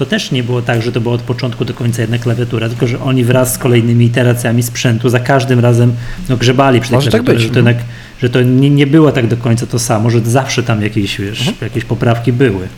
to 0.00 0.06
też 0.06 0.30
nie 0.30 0.42
było 0.42 0.62
tak, 0.62 0.82
że 0.82 0.92
to 0.92 1.00
była 1.00 1.14
od 1.14 1.22
początku 1.22 1.64
do 1.64 1.74
końca 1.74 2.02
jedna 2.02 2.18
klawiatura, 2.18 2.68
tylko 2.68 2.86
że 2.86 3.00
oni 3.00 3.24
wraz 3.24 3.54
z 3.54 3.58
kolejnymi 3.58 4.04
iteracjami 4.06 4.62
sprzętu 4.62 5.08
za 5.08 5.20
każdym 5.20 5.60
razem 5.60 5.94
no, 6.28 6.36
grzebali 6.36 6.80
przy 6.80 6.90
tej 6.90 6.96
Może 6.96 7.10
tak 7.10 7.20
klawiaturze, 7.20 7.46
że 7.46 7.52
to, 7.52 7.58
jednak, 7.58 7.76
że 8.22 8.30
to 8.30 8.42
nie, 8.42 8.70
nie 8.70 8.86
było 8.86 9.12
tak 9.12 9.26
do 9.26 9.36
końca 9.36 9.66
to 9.66 9.78
samo, 9.78 10.10
że 10.10 10.20
zawsze 10.20 10.62
tam 10.62 10.82
jakieś, 10.82 11.20
wiesz, 11.20 11.52
jakieś 11.60 11.84
poprawki 11.84 12.32
były. 12.32 12.68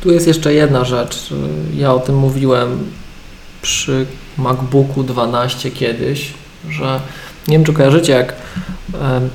Tu 0.00 0.12
jest 0.12 0.26
jeszcze 0.26 0.54
jedna 0.54 0.84
rzecz. 0.84 1.34
Ja 1.76 1.94
o 1.94 1.98
tym 1.98 2.16
mówiłem 2.16 2.78
przy 3.62 4.06
MacBooku 4.38 5.02
12 5.02 5.70
kiedyś, 5.70 6.32
że 6.70 7.00
nie 7.48 7.56
wiem 7.56 7.64
czy 7.64 7.72
kojarzycie, 7.72 8.12
jak 8.12 8.36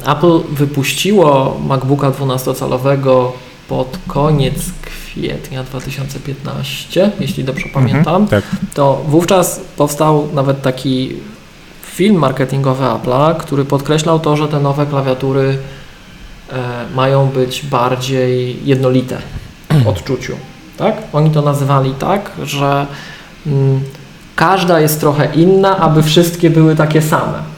Apple 0.08 0.40
wypuściło 0.52 1.62
MacBooka 1.68 2.12
12-calowego 2.12 3.32
pod 3.70 3.98
koniec 4.08 4.54
kwietnia 4.82 5.64
2015, 5.64 7.12
jeśli 7.20 7.44
dobrze 7.44 7.70
pamiętam, 7.74 8.22
Mhm, 8.22 8.28
tak. 8.28 8.44
to 8.74 9.04
wówczas 9.08 9.62
powstał 9.78 10.28
nawet 10.34 10.62
taki 10.62 11.14
film 11.84 12.16
marketingowy 12.16 12.84
Apple'a, 12.84 13.38
który 13.38 13.66
podkreślał 13.66 14.20
to, 14.20 14.38
że 14.38 14.48
te 14.48 14.60
nowe 14.60 14.86
klawiatury 14.86 15.58
e, 16.52 16.56
mają 16.96 17.28
być 17.28 17.62
bardziej 17.66 18.60
jednolite 18.66 19.18
w 19.84 19.88
odczuciu. 19.88 20.34
Tak? 20.78 20.96
Oni 21.14 21.32
to 21.32 21.42
nazywali 21.42 21.92
tak, 22.00 22.32
że 22.44 22.86
mm, 23.48 23.82
każda 24.36 24.80
jest 24.80 25.00
trochę 25.00 25.26
inna, 25.36 25.78
aby 25.78 26.04
wszystkie 26.04 26.50
były 26.50 26.76
takie 26.76 27.02
same. 27.02 27.55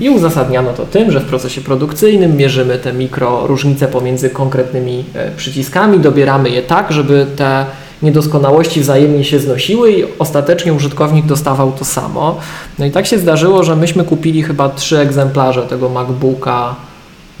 I 0.00 0.10
uzasadniano 0.10 0.72
to 0.72 0.86
tym, 0.86 1.10
że 1.10 1.20
w 1.20 1.24
procesie 1.24 1.60
produkcyjnym 1.60 2.36
mierzymy 2.36 2.78
te 2.78 2.92
mikro 2.92 3.46
różnice 3.46 3.88
pomiędzy 3.88 4.30
konkretnymi 4.30 5.04
e, 5.14 5.30
przyciskami, 5.30 6.00
dobieramy 6.00 6.50
je 6.50 6.62
tak, 6.62 6.92
żeby 6.92 7.26
te 7.36 7.66
niedoskonałości 8.02 8.80
wzajemnie 8.80 9.24
się 9.24 9.38
znosiły 9.38 9.92
i 9.92 10.04
ostatecznie 10.18 10.72
użytkownik 10.72 11.26
dostawał 11.26 11.72
to 11.72 11.84
samo. 11.84 12.40
No 12.78 12.86
i 12.86 12.90
tak 12.90 13.06
się 13.06 13.18
zdarzyło, 13.18 13.64
że 13.64 13.76
myśmy 13.76 14.04
kupili 14.04 14.42
chyba 14.42 14.68
trzy 14.68 14.98
egzemplarze 14.98 15.62
tego 15.62 15.88
MacBooka 15.88 16.74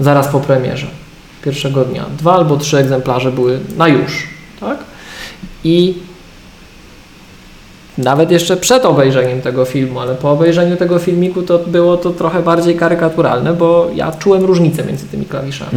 zaraz 0.00 0.28
po 0.28 0.40
premierze, 0.40 0.86
pierwszego 1.44 1.84
dnia. 1.84 2.04
Dwa 2.18 2.34
albo 2.34 2.56
trzy 2.56 2.78
egzemplarze 2.78 3.32
były 3.32 3.60
na 3.76 3.88
już, 3.88 4.28
tak? 4.60 4.78
I 5.64 5.94
nawet 7.98 8.30
jeszcze 8.30 8.56
przed 8.56 8.84
obejrzeniem 8.84 9.40
tego 9.40 9.64
filmu, 9.64 10.00
ale 10.00 10.14
po 10.14 10.30
obejrzeniu 10.30 10.76
tego 10.76 10.98
filmiku 10.98 11.42
to 11.42 11.58
było 11.58 11.96
to 11.96 12.10
trochę 12.10 12.42
bardziej 12.42 12.76
karykaturalne, 12.76 13.54
bo 13.54 13.88
ja 13.94 14.12
czułem 14.12 14.44
różnicę 14.44 14.84
między 14.84 15.06
tymi 15.06 15.26
klawiszami. 15.26 15.70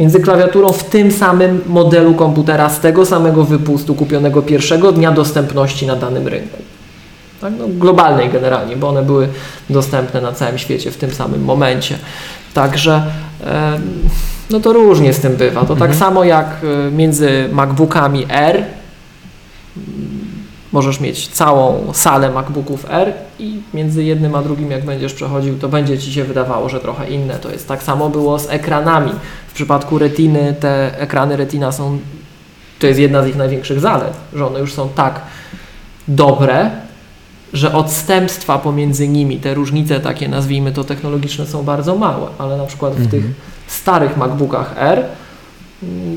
Między 0.00 0.20
klawiaturą 0.20 0.72
w 0.72 0.84
tym 0.84 1.12
samym 1.12 1.60
modelu 1.66 2.14
komputera 2.14 2.68
z 2.70 2.80
tego 2.80 3.06
samego 3.06 3.44
wypustu 3.44 3.94
kupionego 3.94 4.42
pierwszego 4.42 4.92
dnia 4.92 5.12
dostępności 5.12 5.86
na 5.86 5.96
danym 5.96 6.28
rynku. 6.28 6.58
Tak? 7.40 7.52
No, 7.58 7.64
globalnej 7.68 8.28
generalnie, 8.30 8.76
bo 8.76 8.88
one 8.88 9.02
były 9.02 9.28
dostępne 9.70 10.20
na 10.20 10.32
całym 10.32 10.58
świecie 10.58 10.90
w 10.90 10.96
tym 10.96 11.10
samym 11.10 11.44
momencie. 11.44 11.98
Także 12.54 13.02
em, 13.44 13.82
no 14.50 14.60
to 14.60 14.72
różnie 14.72 15.12
z 15.12 15.20
tym 15.20 15.36
bywa. 15.36 15.64
To 15.64 15.76
tak 15.76 15.94
samo 15.94 16.24
jak 16.24 16.46
e, 16.46 16.90
między 16.90 17.48
MacBookami 17.52 18.26
R 18.28 18.64
możesz 20.72 21.00
mieć 21.00 21.28
całą 21.28 21.92
salę 21.92 22.30
MacBooków 22.30 22.86
R 22.88 23.12
i 23.38 23.60
między 23.74 24.04
jednym 24.04 24.34
a 24.34 24.42
drugim, 24.42 24.70
jak 24.70 24.84
będziesz 24.84 25.14
przechodził, 25.14 25.58
to 25.58 25.68
będzie 25.68 25.98
ci 25.98 26.12
się 26.12 26.24
wydawało, 26.24 26.68
że 26.68 26.80
trochę 26.80 27.10
inne 27.10 27.34
to 27.34 27.50
jest. 27.50 27.68
Tak 27.68 27.82
samo 27.82 28.08
było 28.08 28.38
z 28.38 28.50
ekranami. 28.50 29.12
W 29.48 29.52
przypadku 29.52 29.98
Retiny 29.98 30.54
te 30.60 31.00
ekrany 31.00 31.36
Retina 31.36 31.72
są, 31.72 31.98
to 32.78 32.86
jest 32.86 33.00
jedna 33.00 33.22
z 33.22 33.26
ich 33.26 33.36
największych 33.36 33.80
zalet, 33.80 34.12
że 34.32 34.46
one 34.46 34.60
już 34.60 34.72
są 34.72 34.88
tak 34.88 35.20
dobre, 36.08 36.70
że 37.52 37.74
odstępstwa 37.74 38.58
pomiędzy 38.58 39.08
nimi, 39.08 39.36
te 39.36 39.54
różnice 39.54 40.00
takie 40.00 40.28
nazwijmy 40.28 40.72
to 40.72 40.84
technologiczne 40.84 41.46
są 41.46 41.62
bardzo 41.62 41.96
małe, 41.96 42.26
ale 42.38 42.56
na 42.56 42.66
przykład 42.66 42.94
w 42.94 43.10
tych 43.10 43.24
starych 43.66 44.16
MacBookach 44.16 44.74
R 44.76 45.04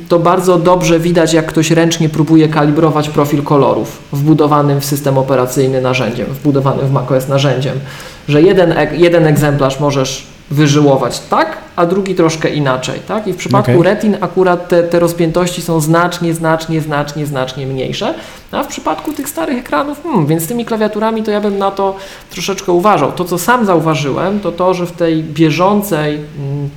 to 0.09 0.19
bardzo 0.19 0.57
dobrze 0.57 0.99
widać, 0.99 1.33
jak 1.33 1.45
ktoś 1.45 1.71
ręcznie 1.71 2.09
próbuje 2.09 2.49
kalibrować 2.49 3.09
profil 3.09 3.43
kolorów 3.43 4.01
wbudowanym 4.13 4.81
w 4.81 4.85
system 4.85 5.17
operacyjny 5.17 5.81
narzędziem, 5.81 6.25
wbudowanym 6.25 6.87
w 6.87 6.91
macOS 6.91 7.27
narzędziem, 7.27 7.79
że 8.27 8.41
jeden, 8.41 8.73
jeden 8.93 9.27
egzemplarz 9.27 9.79
możesz 9.79 10.27
wyżyłować 10.51 11.19
tak, 11.19 11.57
a 11.75 11.85
drugi 11.85 12.15
troszkę 12.15 12.49
inaczej, 12.49 12.99
tak? 13.07 13.27
I 13.27 13.33
w 13.33 13.37
przypadku 13.37 13.71
Okej. 13.71 13.83
retin 13.83 14.17
akurat 14.21 14.67
te, 14.67 14.83
te 14.83 14.99
rozpiętości 14.99 15.61
są 15.61 15.79
znacznie, 15.79 16.33
znacznie, 16.33 16.81
znacznie, 16.81 17.25
znacznie 17.25 17.67
mniejsze, 17.67 18.13
a 18.51 18.63
w 18.63 18.67
przypadku 18.67 19.13
tych 19.13 19.29
starych 19.29 19.57
ekranów, 19.57 20.03
hmm, 20.03 20.25
więc 20.25 20.43
z 20.43 20.47
tymi 20.47 20.65
klawiaturami 20.65 21.23
to 21.23 21.31
ja 21.31 21.41
bym 21.41 21.57
na 21.57 21.71
to 21.71 21.95
troszeczkę 22.29 22.71
uważał. 22.71 23.11
To, 23.11 23.25
co 23.25 23.37
sam 23.37 23.65
zauważyłem, 23.65 24.39
to 24.39 24.51
to, 24.51 24.73
że 24.73 24.85
w 24.85 24.91
tej 24.91 25.23
bieżącej 25.23 26.15
mm, 26.15 26.69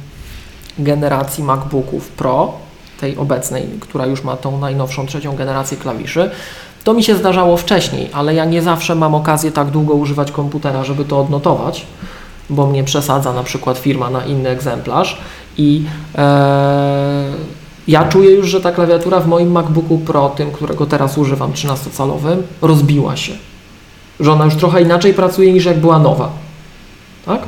generacji 0.79 1.45
MacBooków 1.45 2.09
Pro, 2.09 2.66
tej 3.01 3.17
obecnej, 3.17 3.69
która 3.81 4.07
już 4.07 4.25
ma 4.25 4.37
tą 4.37 4.59
najnowszą 4.59 5.07
trzecią 5.07 5.37
generację 5.37 5.77
klawiszy, 5.77 6.31
to 6.85 6.95
mi 6.95 7.05
się 7.05 7.15
zdarzało 7.15 7.57
wcześniej, 7.57 8.11
ale 8.13 8.35
ja 8.35 8.45
nie 8.45 8.63
zawsze 8.63 8.95
mam 8.95 9.15
okazję 9.15 9.53
tak 9.53 9.71
długo 9.71 9.95
używać 9.95 10.33
komputera, 10.33 10.85
żeby 10.85 11.05
to 11.05 11.21
odnotować, 11.21 11.87
bo 12.51 12.67
mnie 12.67 12.85
przesadza 12.85 13.33
na 13.33 13.43
przykład 13.43 13.79
firma 13.79 14.11
na 14.11 14.25
inny 14.25 14.49
egzemplarz 14.49 15.21
i 15.59 15.85
e, 16.19 17.33
ja 17.89 18.09
czuję 18.09 18.31
już, 18.31 18.49
że 18.49 18.61
ta 18.61 18.73
klawiatura 18.73 19.21
w 19.21 19.27
moim 19.27 19.51
MacBooku 19.53 19.99
Pro, 19.99 20.29
tym, 20.29 20.51
którego 20.51 20.87
teraz 20.87 21.19
używam, 21.19 21.53
13-calowym, 21.53 22.43
rozbiła 22.63 23.17
się. 23.17 23.33
Że 24.21 24.33
ona 24.33 24.45
już 24.45 24.57
trochę 24.57 24.83
inaczej 24.83 25.15
pracuje 25.15 25.53
niż 25.53 25.65
jak 25.65 25.79
była 25.79 25.99
nowa. 25.99 26.29
Tak? 27.27 27.41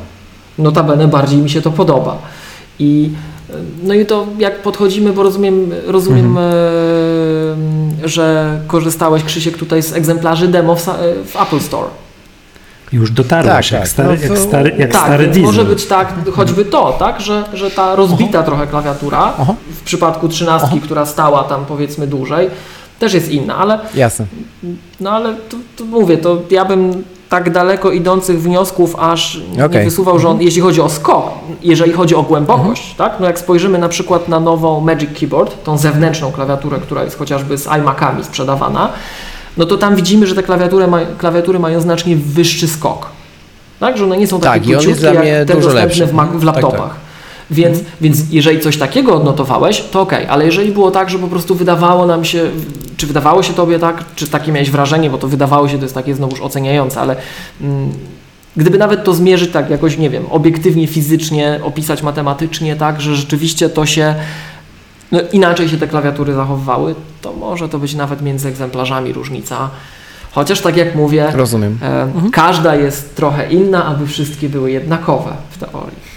Notabene 0.59 1.09
bardziej 1.09 1.39
mi 1.39 1.51
się 1.51 1.63
to 1.63 1.71
podoba. 1.71 2.19
I 2.79 3.11
no 3.83 3.95
i 3.95 4.07
to 4.07 4.27
jak 4.39 4.63
podchodzimy, 4.63 5.13
bo 5.13 5.23
rozumiem, 5.23 5.71
rozumiem 5.87 6.39
e, 6.39 6.43
że 8.05 8.59
korzystałeś 8.67 9.25
Krzysiek 9.25 9.59
tutaj 9.59 9.83
z 9.83 9.93
egzemplarzy 9.93 10.49
demo 10.49 10.75
w, 10.77 10.81
sa- 10.87 10.97
w 11.27 11.43
Apple 11.43 11.61
Store. 11.61 11.89
Już 12.93 13.11
dotarłeś, 13.11 13.71
Tak, 13.71 13.73
jak, 13.73 13.81
tak. 13.81 13.89
stary, 13.91 14.09
No 14.17 14.23
jak, 14.23 14.33
to- 14.33 14.49
stary, 14.49 14.75
jak 14.79 14.93
tak, 14.93 15.03
stary 15.03 15.31
może 15.43 15.65
być 15.65 15.87
tak, 15.87 16.15
choćby 16.33 16.65
to, 16.65 16.97
tak, 16.99 17.21
że, 17.21 17.45
że 17.55 17.71
ta 17.71 17.95
rozbita 17.97 18.43
trochę 18.43 18.67
klawiatura 18.67 19.33
Aha. 19.39 19.55
w 19.71 19.81
przypadku 19.83 20.29
trzynastki, 20.29 20.81
która 20.81 21.07
stała 21.07 21.45
tam 21.45 21.65
powiedzmy 21.67 22.07
dłużej, 22.07 22.51
też 22.99 23.15
jest 23.15 23.31
inna, 23.31 23.57
ale 23.57 23.79
Jasne. 23.95 24.27
no 25.01 25.11
ale 25.11 25.35
to, 25.49 25.57
to 25.77 25.85
mówię, 25.85 26.19
to 26.19 26.43
ja 26.51 26.65
bym 26.65 27.05
tak 27.29 27.51
daleko 27.51 27.91
idących 27.91 28.43
wniosków 28.43 28.97
aż 28.99 29.41
nie 29.57 29.65
Okej. 29.65 29.85
wysuwał, 29.85 30.19
że 30.19 30.29
on, 30.29 30.43
jeśli 30.43 30.61
chodzi 30.61 30.81
o 30.81 30.89
skok, 30.89 31.25
jeżeli 31.63 31.93
chodzi 31.93 32.15
o 32.15 32.23
głębokość, 32.23 32.95
tak? 32.95 33.13
No 33.21 33.27
jak 33.27 33.39
spojrzymy 33.39 33.79
na 33.79 33.89
przykład 33.89 34.29
na 34.29 34.41
nową 34.41 34.81
Magic 34.81 35.11
Keyboard, 35.21 35.65
tą 35.65 35.79
zewnętrzną 35.79 36.33
klawiaturę, 36.33 36.79
która 36.79 37.05
jest 37.05 37.19
chociażby 37.19 37.59
z 37.59 37.67
iMacami 37.67 38.25
sprzedawana, 38.25 38.89
no 39.57 39.65
to 39.67 39.77
tam 39.79 39.97
widzimy, 39.97 40.27
że 40.27 40.35
te 40.35 40.43
klawiatury, 40.43 40.87
ma, 40.87 40.99
klawiatury 41.19 41.59
mają 41.59 41.81
znacznie 41.81 42.17
wyższy 42.17 42.69
skok. 42.69 43.07
Tak, 43.81 43.99
że 43.99 44.05
one 44.05 44.17
nie 44.19 44.27
są 44.27 44.41
takie 44.41 44.61
Tak, 44.61 44.69
króciutkie 44.83 45.07
jak 45.07 45.25
te 45.25 45.45
dostępne 45.55 45.81
lepszy. 45.81 46.07
w, 46.07 46.13
Mac, 46.13 46.29
w 46.31 46.33
Tak, 46.35 46.43
laptopach. 46.45 46.79
tak. 46.81 47.08
Więc, 47.51 47.79
więc 48.01 48.19
jeżeli 48.31 48.61
coś 48.61 48.77
takiego 48.77 49.15
odnotowałeś, 49.17 49.81
to 49.81 50.01
okej, 50.01 50.27
ale 50.27 50.47
jeżeli 50.47 50.73
było 50.73 50.91
tak, 50.91 51.11
że 51.11 51.19
po 51.19 51.29
prostu 51.29 51.55
wydawało 51.55 52.07
nam 52.07 52.25
się, 52.25 52.51
czy 52.97 53.07
wydawało 53.07 53.43
się 53.43 53.55
tobie 53.55 53.79
tak, 53.79 54.05
czy 54.17 54.27
takie 54.27 54.53
miałeś 54.53 54.71
wrażenie, 54.71 55.11
bo 55.11 55.19
to 55.19 55.29
wydawało 55.29 55.69
się, 55.69 55.77
to 55.77 55.83
jest 55.83 55.95
takie 55.95 56.15
znowuż 56.15 56.41
oceniające, 56.41 57.01
ale 57.01 57.17
mm, 57.61 57.93
gdyby 58.57 58.79
nawet 58.79 59.05
to 59.05 59.15
zmierzyć 59.15 59.51
tak 59.51 59.71
jakoś, 59.71 59.99
nie 59.99 60.11
wiem, 60.11 60.25
obiektywnie, 60.31 60.87
fizycznie, 60.87 61.61
opisać 61.63 62.03
matematycznie, 62.03 62.77
tak, 62.77 63.01
że 63.01 63.17
rzeczywiście 63.17 63.69
to 63.69 63.87
się, 63.87 64.15
no 65.13 65.21
inaczej 65.33 65.69
się 65.69 65.77
te 65.77 65.89
klawiatury 65.89 66.35
zachowywały, 66.35 66.95
to 67.23 67.33
może 67.33 67.69
to 67.69 67.79
być 67.79 67.95
nawet 67.95 68.23
między 68.23 68.49
egzemplarzami 68.49 69.13
różnica. 69.13 69.71
Chociaż 70.31 70.61
tak 70.61 70.77
jak 70.77 70.95
mówię, 70.95 71.33
Rozumiem. 71.35 71.79
e, 71.83 72.09
każda 72.33 72.75
jest 72.75 73.17
trochę 73.17 73.51
inna, 73.51 73.85
aby 73.85 74.07
wszystkie 74.07 74.49
były 74.49 74.71
jednakowe 74.71 75.31
w 75.51 75.59
teorii. 75.59 76.08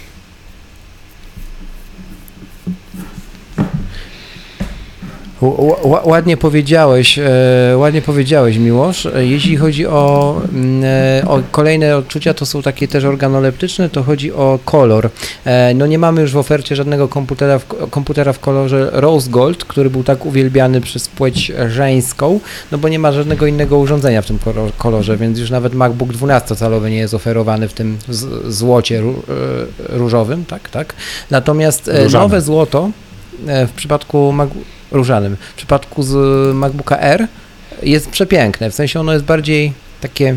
Ładnie 6.04 6.36
powiedziałeś, 6.36 7.18
e, 7.18 7.74
ładnie 7.76 8.02
powiedziałeś 8.02 8.56
Miłosz. 8.58 9.06
E, 9.06 9.26
Jeśli 9.26 9.56
chodzi 9.56 9.86
o, 9.86 10.36
mm, 10.52 10.82
e, 10.84 11.28
o 11.28 11.40
kolejne 11.50 11.96
odczucia, 11.96 12.34
to 12.34 12.46
są 12.46 12.62
takie 12.62 12.88
też 12.88 13.04
organoleptyczne, 13.04 13.88
to 13.90 14.02
chodzi 14.02 14.32
o 14.32 14.58
kolor. 14.64 15.10
No 15.74 15.86
nie 15.86 15.98
mamy 15.98 16.20
już 16.20 16.32
w 16.32 16.36
ofercie 16.36 16.76
żadnego 16.76 17.08
komputera 17.08 17.58
w, 17.58 17.66
komputera 17.90 18.32
w 18.32 18.38
kolorze 18.40 18.90
rose 18.92 19.30
gold, 19.30 19.64
który 19.64 19.90
był 19.90 20.04
tak 20.04 20.26
uwielbiany 20.26 20.80
przez 20.80 21.08
płeć 21.08 21.52
żeńską, 21.68 22.40
no 22.72 22.78
bo 22.78 22.88
nie 22.88 22.98
ma 22.98 23.12
żadnego 23.12 23.46
innego 23.46 23.78
urządzenia 23.78 24.22
w 24.22 24.26
tym 24.26 24.38
kolor- 24.38 24.70
kolorze, 24.78 25.16
więc 25.16 25.38
już 25.38 25.50
nawet 25.50 25.74
MacBook 25.74 26.10
12-calowy 26.12 26.90
nie 26.90 26.96
jest 26.96 27.14
oferowany 27.14 27.68
w 27.68 27.72
tym 27.72 27.98
złocie 28.48 29.02
ró- 29.02 29.14
różowym, 29.88 30.44
tak, 30.44 30.68
tak. 30.68 30.94
Natomiast 31.30 31.86
Różanym. 31.86 32.10
nowe 32.12 32.40
złoto 32.40 32.90
w 33.46 33.70
przypadku 33.76 34.32
Mac 34.32 34.50
różanym. 34.92 35.36
W 35.36 35.54
przypadku 35.54 36.02
z 36.02 36.14
MacBooka 36.54 36.98
R 36.98 37.26
jest 37.82 38.10
przepiękne, 38.10 38.70
w 38.70 38.74
sensie 38.74 39.00
ono 39.00 39.12
jest 39.12 39.24
bardziej 39.24 39.72
takie 40.00 40.36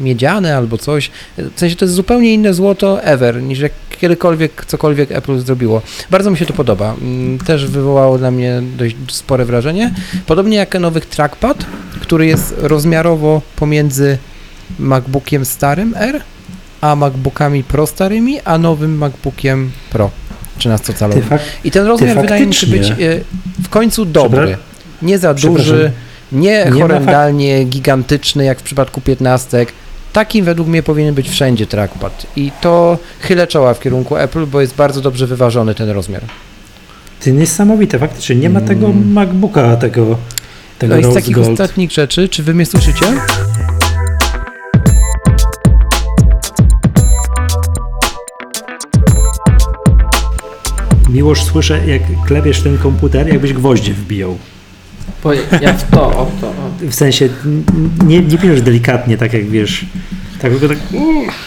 miedziane 0.00 0.56
albo 0.56 0.78
coś. 0.78 1.10
W 1.38 1.60
sensie 1.60 1.76
to 1.76 1.84
jest 1.84 1.94
zupełnie 1.94 2.34
inne 2.34 2.54
złoto 2.54 3.02
ever, 3.02 3.42
niż 3.42 3.58
jak 3.58 3.72
kiedykolwiek 4.00 4.64
cokolwiek 4.66 5.12
Apple 5.12 5.38
zrobiło. 5.38 5.82
Bardzo 6.10 6.30
mi 6.30 6.36
się 6.36 6.46
to 6.46 6.52
podoba. 6.52 6.94
Mm, 7.00 7.38
Też 7.38 7.66
wywołało 7.66 8.18
dla 8.18 8.30
mnie 8.30 8.62
dość 8.78 8.96
spore 9.08 9.44
wrażenie. 9.44 9.94
Podobnie 10.26 10.56
jak 10.56 10.74
nowy 10.74 11.00
trackpad, 11.00 11.66
który 12.00 12.26
jest 12.26 12.54
rozmiarowo 12.58 13.42
pomiędzy 13.56 14.18
MacBookiem 14.78 15.44
starym 15.44 15.94
R, 15.96 16.20
a 16.80 16.96
MacBookami 16.96 17.64
Pro 17.64 17.86
starymi, 17.86 18.40
a 18.44 18.58
nowym 18.58 18.98
MacBookiem 18.98 19.70
Pro 19.90 20.10
13-calowym. 20.58 21.22
Ty 21.22 21.28
fak- 21.28 21.38
I 21.64 21.70
ten 21.70 21.86
rozmiar 21.86 22.20
wydaje 22.20 22.46
mi 22.46 22.54
się 22.54 22.66
być 22.66 22.90
e, 22.90 22.94
w 23.62 23.68
końcu 23.68 24.04
dobry. 24.04 24.56
Nie 25.02 25.18
za 25.18 25.34
duży, 25.34 25.92
nie, 26.32 26.70
horrendalnie 26.70 27.64
gigantyczny 27.64 28.44
jak 28.44 28.60
w 28.60 28.62
przypadku 28.62 29.00
15. 29.00 29.66
taki 30.12 30.42
według 30.42 30.68
mnie 30.68 30.82
powinien 30.82 31.14
być 31.14 31.28
wszędzie 31.30 31.66
trackpad 31.66 32.26
i 32.36 32.50
to 32.60 32.98
chylę 33.20 33.46
czoła 33.46 33.74
w 33.74 33.80
kierunku 33.80 34.16
Apple, 34.16 34.46
bo 34.46 34.60
jest 34.60 34.74
bardzo 34.74 35.00
dobrze 35.00 35.26
wyważony 35.26 35.74
ten 35.74 35.90
rozmiar. 35.90 36.22
Ty 37.20 37.32
niesamowite, 37.32 37.98
faktycznie. 37.98 38.36
Nie 38.36 38.50
ma 38.50 38.60
tego 38.60 38.92
MacBooka, 38.92 39.76
tego, 39.76 40.18
tego 40.78 40.94
No 40.96 41.08
i 41.08 41.12
z 41.12 41.14
takich 41.14 41.38
ostatnich 41.38 41.92
rzeczy, 41.92 42.28
czy 42.28 42.42
wy 42.42 42.54
mnie 42.54 42.66
słyszycie? 42.66 43.06
Miłość 51.16 51.44
słyszę, 51.44 51.80
jak 51.86 52.02
klepiesz 52.26 52.60
ten 52.62 52.78
komputer, 52.78 53.28
jakbyś 53.28 53.52
gwoździe 53.52 53.92
wbijał. 53.94 54.36
Bo 55.24 55.32
ja 55.60 55.72
w 55.72 55.90
to, 55.90 56.06
o 56.06 56.26
to. 56.40 56.46
O. 56.48 56.52
W 56.90 56.94
sensie, 56.94 57.28
nie, 58.06 58.20
nie 58.20 58.38
piszesz 58.38 58.62
delikatnie, 58.62 59.16
tak 59.16 59.32
jak 59.32 59.48
wiesz, 59.48 59.86
tak 60.42 60.50
tylko 60.52 60.68
tak, 60.68 60.78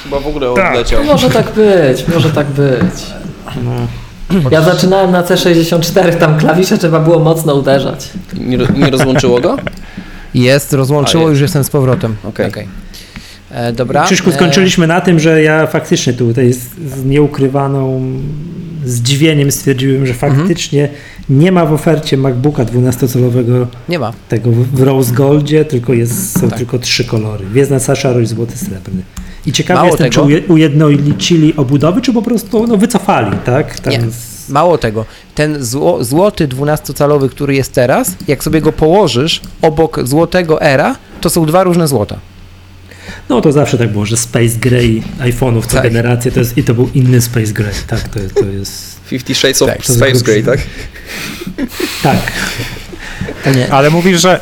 Chyba 0.03 0.19
w 0.19 0.27
ogóle 0.27 0.53
Tak. 0.55 0.71
odleciał. 0.71 1.03
No 1.03 1.11
może 1.13 1.29
tak 1.29 1.51
być, 1.53 2.07
może 2.13 2.29
tak 2.29 2.47
być. 2.47 2.93
no, 3.63 3.71
Ja 4.51 4.61
zaczynałem 4.61 5.11
na 5.11 5.23
C64, 5.23 6.15
tam 6.15 6.37
klawisze 6.37 6.77
trzeba 6.77 6.99
było 6.99 7.19
mocno 7.19 7.55
uderzać. 7.55 8.09
Nie, 8.37 8.57
nie 8.57 8.89
rozłączyło 8.89 9.41
go? 9.41 9.57
Jest, 10.33 10.73
rozłączyło, 10.73 11.27
A, 11.27 11.29
już 11.29 11.41
jestem 11.41 11.63
z 11.63 11.69
powrotem. 11.69 12.15
Okej. 12.23 12.67
E, 13.51 13.73
dobra. 13.73 14.03
Krzyszku, 14.03 14.29
E, 14.29 14.33
skończyliśmy 14.33 14.87
na 14.87 15.01
tym, 15.01 15.19
że 15.19 15.43
ja 15.43 15.67
faktycznie 15.67 16.13
tutaj 16.13 16.53
z, 16.53 16.59
z 16.95 17.05
nieukrywaną 17.05 18.11
zdziwieniem 18.85 19.51
stwierdziłem, 19.51 20.05
że 20.05 20.13
faktycznie 20.13 20.89
nie 21.29 21.51
ma 21.51 21.65
w 21.65 21.73
ofercie 21.73 22.17
MacBooka 22.17 22.65
12-calowego 22.65 23.65
Nie 23.89 23.99
ma. 23.99 24.13
tego 24.29 24.49
w 24.51 24.81
Rose 24.81 25.13
Goldzie, 25.13 25.65
tylko 25.65 25.93
jest, 25.93 26.39
są 26.39 26.49
Tak. 26.49 26.57
tylko 26.59 26.79
trzy 26.79 27.05
kolory. 27.05 27.45
Gwiezdna 27.45 27.79
szarość, 27.95 28.29
złoty, 28.29 28.57
srebrny. 28.57 29.01
I 29.45 29.51
ciekawy 29.51 29.77
Mało 29.77 29.87
jestem, 29.89 30.09
tego- 30.09 30.13
czy 30.27 30.33
uje- 30.33 30.47
ujednolicili 30.47 31.55
obudowy, 31.55 32.01
czy 32.01 32.13
po 32.13 32.21
prostu 32.21 32.67
no, 32.67 32.77
wycofali, 32.77 33.37
tak? 33.45 33.79
Tam 33.79 33.93
Nie. 33.93 34.01
z- 34.01 34.49
Mało 34.49 34.77
tego, 34.77 35.05
ten 35.35 35.63
zło, 35.63 36.03
złoty 36.03 36.47
12-calowy, 36.47 37.29
który 37.29 37.55
jest 37.55 37.73
teraz, 37.73 38.15
jak 38.27 38.43
sobie 38.43 38.61
go 38.61 38.71
położysz 38.71 39.41
obok 39.61 40.07
złotego 40.07 40.61
Era, 40.61 40.95
to 41.21 41.29
są 41.29 41.45
dwa 41.45 41.63
różne 41.63 41.87
złota. 41.87 42.19
No 43.29 43.41
to 43.41 43.51
zawsze 43.51 43.77
tak 43.77 43.91
było, 43.91 44.05
że 44.05 44.17
Space 44.17 44.57
Gray 44.59 45.03
iPhone'ów 45.19 45.65
co 45.65 45.73
Tak. 45.73 45.83
generację 45.83 46.31
to 46.31 46.39
jest, 46.39 46.57
i 46.57 46.63
to 46.63 46.73
był 46.73 46.89
inny 46.93 47.21
Space 47.21 47.53
Gray. 47.53 47.73
Tak, 47.87 47.99
to, 48.07 48.19
to 48.39 48.45
jest. 48.45 48.99
Fifty 49.05 49.35
Shades 49.35 49.61
of 49.61 49.69
Tak, 49.69 49.85
to 49.85 49.93
Space 49.93 50.19
Gray, 50.23 50.43
tak? 50.43 50.59
Tak. 52.03 52.31
Nie. 53.55 53.73
Ale 53.73 53.89
mówisz, 53.89 54.21
że, 54.21 54.39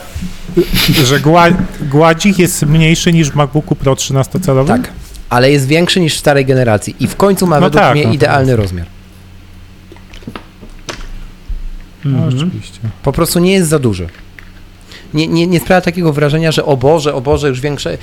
że 1.06 1.20
gła, 1.20 1.46
gładzik 1.82 2.40
jest 2.40 2.64
mniejszy 2.66 3.14
niż 3.14 3.30
w 3.32 3.36
MacBooku 3.36 3.76
Pro 3.76 3.94
13-calowym? 3.94 4.68
Tak. 4.68 4.90
Ale 5.30 5.52
jest 5.52 5.68
większy 5.68 6.00
niż 6.00 6.16
w 6.16 6.20
starej 6.20 6.46
generacji 6.46 6.96
i 7.00 7.08
w 7.08 7.16
końcu 7.16 7.48
ma 7.48 7.56
No 7.60 7.66
według 7.66 7.84
tak, 7.84 7.96
mnie 7.96 8.06
no 8.08 8.14
idealny 8.14 8.56
rozmiar. 8.56 8.86
No, 12.06 12.18
Mhm. 12.18 12.38
oczywiście. 12.38 12.80
Po 13.04 13.12
prostu 13.12 13.40
nie 13.40 13.52
jest 13.54 13.70
za 13.70 13.80
duży. 13.80 14.08
Nie, 15.18 15.28
nie, 15.28 15.48
nie 15.48 15.60
sprawia 15.60 15.82
takiego 15.82 16.14
wrażenia, 16.14 16.52
że 16.52 16.66
o 16.66 16.78
Boże, 16.78 17.14
o 17.14 17.22
Boże, 17.22 17.50
już 17.50 17.62
większe, 17.62 17.98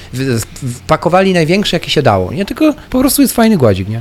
wpakowali 0.74 1.32
największe, 1.32 1.76
jakie 1.76 1.90
się 1.90 2.02
dało, 2.02 2.32
nie? 2.32 2.44
Tylko 2.44 2.74
po 2.90 3.00
prostu 3.00 3.22
jest 3.22 3.34
fajny 3.34 3.56
gładzik, 3.56 3.88
nie? 3.88 4.00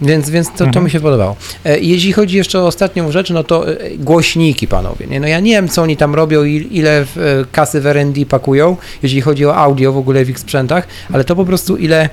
Więc, 0.00 0.30
więc 0.30 0.48
to, 0.48 0.58
to 0.58 0.64
Mhm. 0.64 0.84
mi 0.84 0.90
się 0.90 1.00
podobało. 1.00 1.36
E, 1.64 1.78
Jeśli 1.80 2.12
chodzi 2.12 2.36
jeszcze 2.36 2.60
o 2.60 2.66
ostatnią 2.66 3.12
rzecz, 3.12 3.30
no 3.30 3.44
to 3.44 3.70
e, 3.70 3.90
głośniki, 3.98 4.68
panowie, 4.68 5.06
nie? 5.06 5.20
No 5.20 5.26
ja 5.28 5.40
nie 5.40 5.52
wiem, 5.52 5.68
co 5.68 5.82
oni 5.82 5.96
tam 5.96 6.14
robią 6.14 6.44
i 6.44 6.68
ile 6.70 7.04
w, 7.04 7.18
e, 7.18 7.44
kasy 7.52 7.80
w 7.80 7.86
R&D 7.86 8.26
pakują, 8.26 8.76
jeśli 9.02 9.20
chodzi 9.20 9.46
o 9.46 9.56
audio 9.56 9.92
w 9.92 9.96
ogóle 9.96 10.24
w 10.24 10.30
ich 10.30 10.38
sprzętach, 10.38 10.86
ale 11.12 11.24
to 11.24 11.36
po 11.36 11.44
prostu 11.44 11.76
ile 11.76 12.08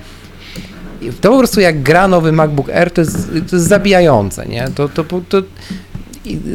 to 1.22 1.30
po 1.32 1.38
prostu 1.38 1.62
jak 1.62 1.82
gra 1.84 2.08
nowy 2.08 2.32
MacBook 2.32 2.70
Air, 2.70 2.92
to 2.92 3.02
jest, 3.02 3.28
to 3.50 3.56
jest 3.56 3.68
zabijające, 3.68 4.46
nie? 4.46 4.68
To, 4.76 4.90
to, 4.90 5.04
to, 5.04 5.22
to, 5.30 5.42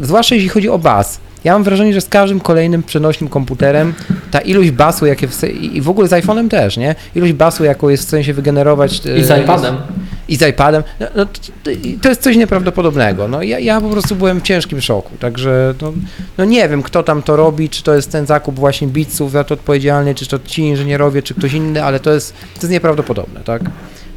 zwłaszcza 0.02 0.34
jeśli 0.34 0.48
chodzi 0.50 0.68
o 0.68 0.78
bas. 0.78 1.20
Ja 1.44 1.52
mam 1.52 1.64
wrażenie, 1.64 1.94
że 1.94 2.00
z 2.00 2.08
każdym 2.08 2.40
kolejnym 2.40 2.82
przenośnym 2.82 3.30
komputerem 3.30 3.94
ta 4.30 4.40
ilość 4.40 4.70
basu, 4.70 5.06
jakie 5.06 5.28
w, 5.28 5.44
i 5.44 5.80
w 5.80 5.88
ogóle 5.88 6.08
z 6.08 6.10
iPhone'em 6.10 6.48
też, 6.48 6.76
nie? 6.76 6.94
Ilość 7.14 7.32
basu, 7.32 7.64
jaką 7.64 7.88
jest 7.88 8.06
w 8.06 8.08
sensie 8.08 8.34
wygenerować. 8.34 9.00
I 9.16 9.24
z 9.24 9.30
e, 9.30 9.42
iPadem. 9.42 9.76
I 10.28 10.36
z 10.36 10.42
iPadem. 10.42 10.82
No, 11.00 11.06
no, 11.16 11.26
to, 12.02 12.08
jest 12.08 12.22
coś 12.22 12.36
nieprawdopodobnego. 12.36 13.28
No, 13.28 13.42
ja, 13.42 13.58
ja 13.58 13.80
po 13.80 13.88
prostu 13.88 14.16
byłem 14.16 14.40
w 14.40 14.42
ciężkim 14.42 14.80
szoku, 14.80 15.10
także 15.20 15.74
no, 15.82 15.92
no 16.38 16.44
nie 16.44 16.68
wiem, 16.68 16.82
kto 16.82 17.02
tam 17.02 17.22
to 17.22 17.36
robi, 17.36 17.68
czy 17.68 17.82
to 17.82 17.94
jest 17.94 18.12
ten 18.12 18.26
zakup 18.26 18.54
właśnie 18.58 18.88
Beatsów 18.88 19.30
za 19.30 19.44
to 19.44 19.54
odpowiedzialny, 19.54 20.14
czy 20.14 20.26
to 20.26 20.38
ci 20.38 20.62
inżynierowie, 20.62 21.22
czy 21.22 21.34
ktoś 21.34 21.52
inny, 21.52 21.84
ale 21.84 22.00
to 22.00 22.12
jest, 22.12 22.32
to 22.32 22.60
jest 22.60 22.70
nieprawdopodobne, 22.70 23.40
tak? 23.40 23.62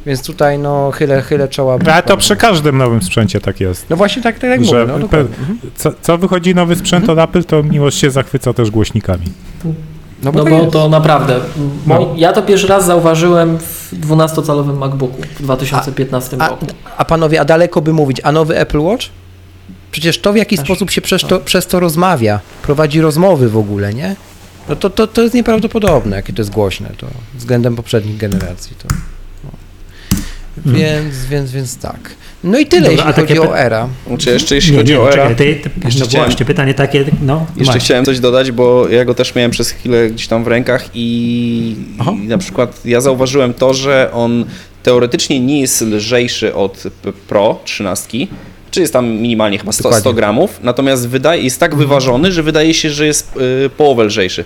Więc 0.08 0.22
tutaj 0.26 0.58
no 0.58 0.90
chylę, 0.90 1.22
chylę 1.22 1.48
czoła. 1.48 1.78
Ale 1.92 2.02
to 2.02 2.16
przy 2.16 2.36
każdym 2.36 2.78
nowym 2.78 3.02
sprzęcie 3.02 3.40
tak 3.40 3.60
jest. 3.60 3.90
No 3.90 3.96
właśnie 3.96 4.22
tak, 4.22 4.38
tak 4.38 4.50
jak 4.50 4.64
Że 4.64 4.80
mówię. 4.80 4.92
No, 4.92 4.98
dokładnie. 4.98 5.36
Mhm. 5.38 5.58
Co, 5.76 5.90
co 6.02 6.18
wychodzi 6.18 6.54
nowy 6.54 6.76
sprzęt 6.76 7.08
od 7.08 7.18
Apple, 7.18 7.44
to 7.44 7.62
miłość 7.62 7.98
się 7.98 8.10
zachwyca 8.10 8.52
też 8.52 8.70
głośnikami. 8.70 9.24
No 10.22 10.32
bo, 10.32 10.38
No 10.38 10.44
tak 10.44 10.52
bo 10.52 10.66
to 10.70 10.88
naprawdę. 10.88 11.40
Mo- 11.86 12.14
Ja 12.16 12.32
to 12.32 12.42
pierwszy 12.42 12.66
raz 12.66 12.86
zauważyłem 12.86 13.58
w 13.58 13.92
12-calowym 14.00 14.76
MacBooku 14.78 15.22
w 15.38 15.42
2015 15.42 16.36
A, 16.40 16.48
roku. 16.48 16.66
a 16.96 17.04
panowie, 17.04 17.40
a 17.40 17.44
daleko 17.44 17.80
by 17.80 17.92
mówić, 17.92 18.20
a 18.24 18.32
nowy 18.32 18.58
Apple 18.58 18.78
Watch? 18.80 19.06
Przecież 19.90 20.18
to 20.20 20.32
w 20.32 20.36
jaki 20.36 20.56
Też. 20.56 20.64
sposób 20.66 20.90
się 20.90 21.00
przez 21.00 21.22
to, 21.22 21.38
przez 21.40 21.66
to 21.66 21.80
rozmawia, 21.80 22.40
prowadzi 22.62 23.00
rozmowy 23.00 23.48
w 23.48 23.56
ogóle, 23.56 23.94
nie? 23.94 24.16
No 24.68 24.76
to, 24.76 24.90
to, 24.90 25.06
to 25.06 25.22
jest 25.22 25.34
nieprawdopodobne, 25.34 26.16
jakie 26.16 26.32
to 26.32 26.42
jest 26.42 26.50
głośne 26.52 26.90
to 26.96 27.06
względem 27.34 27.76
poprzednich 27.76 28.16
generacji. 28.16 28.76
To, 28.76 28.88
no. 28.90 28.96
Więc, 30.66 31.24
więc, 31.30 31.50
więc 31.52 31.78
tak. 31.78 32.10
No 32.44 32.58
i 32.58 32.66
tyle, 32.66 32.80
Dobra, 32.82 32.92
jeśli 32.96 33.10
a 33.10 33.12
takie 33.12 33.36
chodzi 33.36 33.48
o 33.50 33.58
era. 33.58 33.88
Czy 34.18 34.30
jeszcze 34.30 34.54
jeśli 34.54 34.72
Nie, 34.72 34.78
chodzi 34.78 34.92
nie, 34.92 35.00
o 35.00 35.08
czekaj, 35.08 35.26
era, 35.26 35.34
ty, 35.34 35.44
ty, 35.54 35.70
Jeszcze 35.84 36.00
no 36.00 36.06
chciałem- 36.06 36.26
właśnie, 36.30 36.46
pytanie 36.46 36.74
takie, 36.74 37.04
no, 37.22 37.46
jeszcze 37.56 37.64
Maciek. 37.72 37.82
chciałem 37.82 38.04
coś 38.04 38.20
dodać, 38.20 38.52
bo 38.52 38.88
ja 38.88 39.04
go 39.04 39.14
też 39.14 39.34
miałem 39.34 39.50
przez 39.50 39.70
chwilę 39.70 40.10
gdzieś 40.10 40.26
tam 40.28 40.44
w 40.44 40.46
rękach 40.46 40.88
i, 40.94 41.76
i 42.24 42.28
na 42.28 42.38
przykład 42.38 42.80
ja 42.86 43.00
zauważyłem 43.00 43.54
to, 43.54 43.74
że 43.74 44.10
on 44.12 44.44
teoretycznie 44.82 45.40
nie 45.40 45.60
jest 45.60 45.80
lżejszy 45.82 46.54
od 46.54 46.82
Pro 47.28 47.60
13, 47.64 48.18
czy 48.70 48.80
jest 48.80 48.92
tam 48.92 49.08
minimalnie 49.08 49.58
chyba 49.58 49.72
100, 49.72 49.80
100 49.82 49.90
Dokładnie. 49.90 50.14
gramów, 50.14 50.60
natomiast 50.62 51.08
wydaje, 51.08 51.42
jest 51.42 51.60
tak 51.60 51.74
wyważony, 51.76 52.32
że 52.32 52.42
wydaje 52.42 52.74
się, 52.74 52.90
że 52.90 53.06
jest 53.06 53.36
y, 53.66 53.70
połowę 53.70 54.04
lżejszy. 54.04 54.44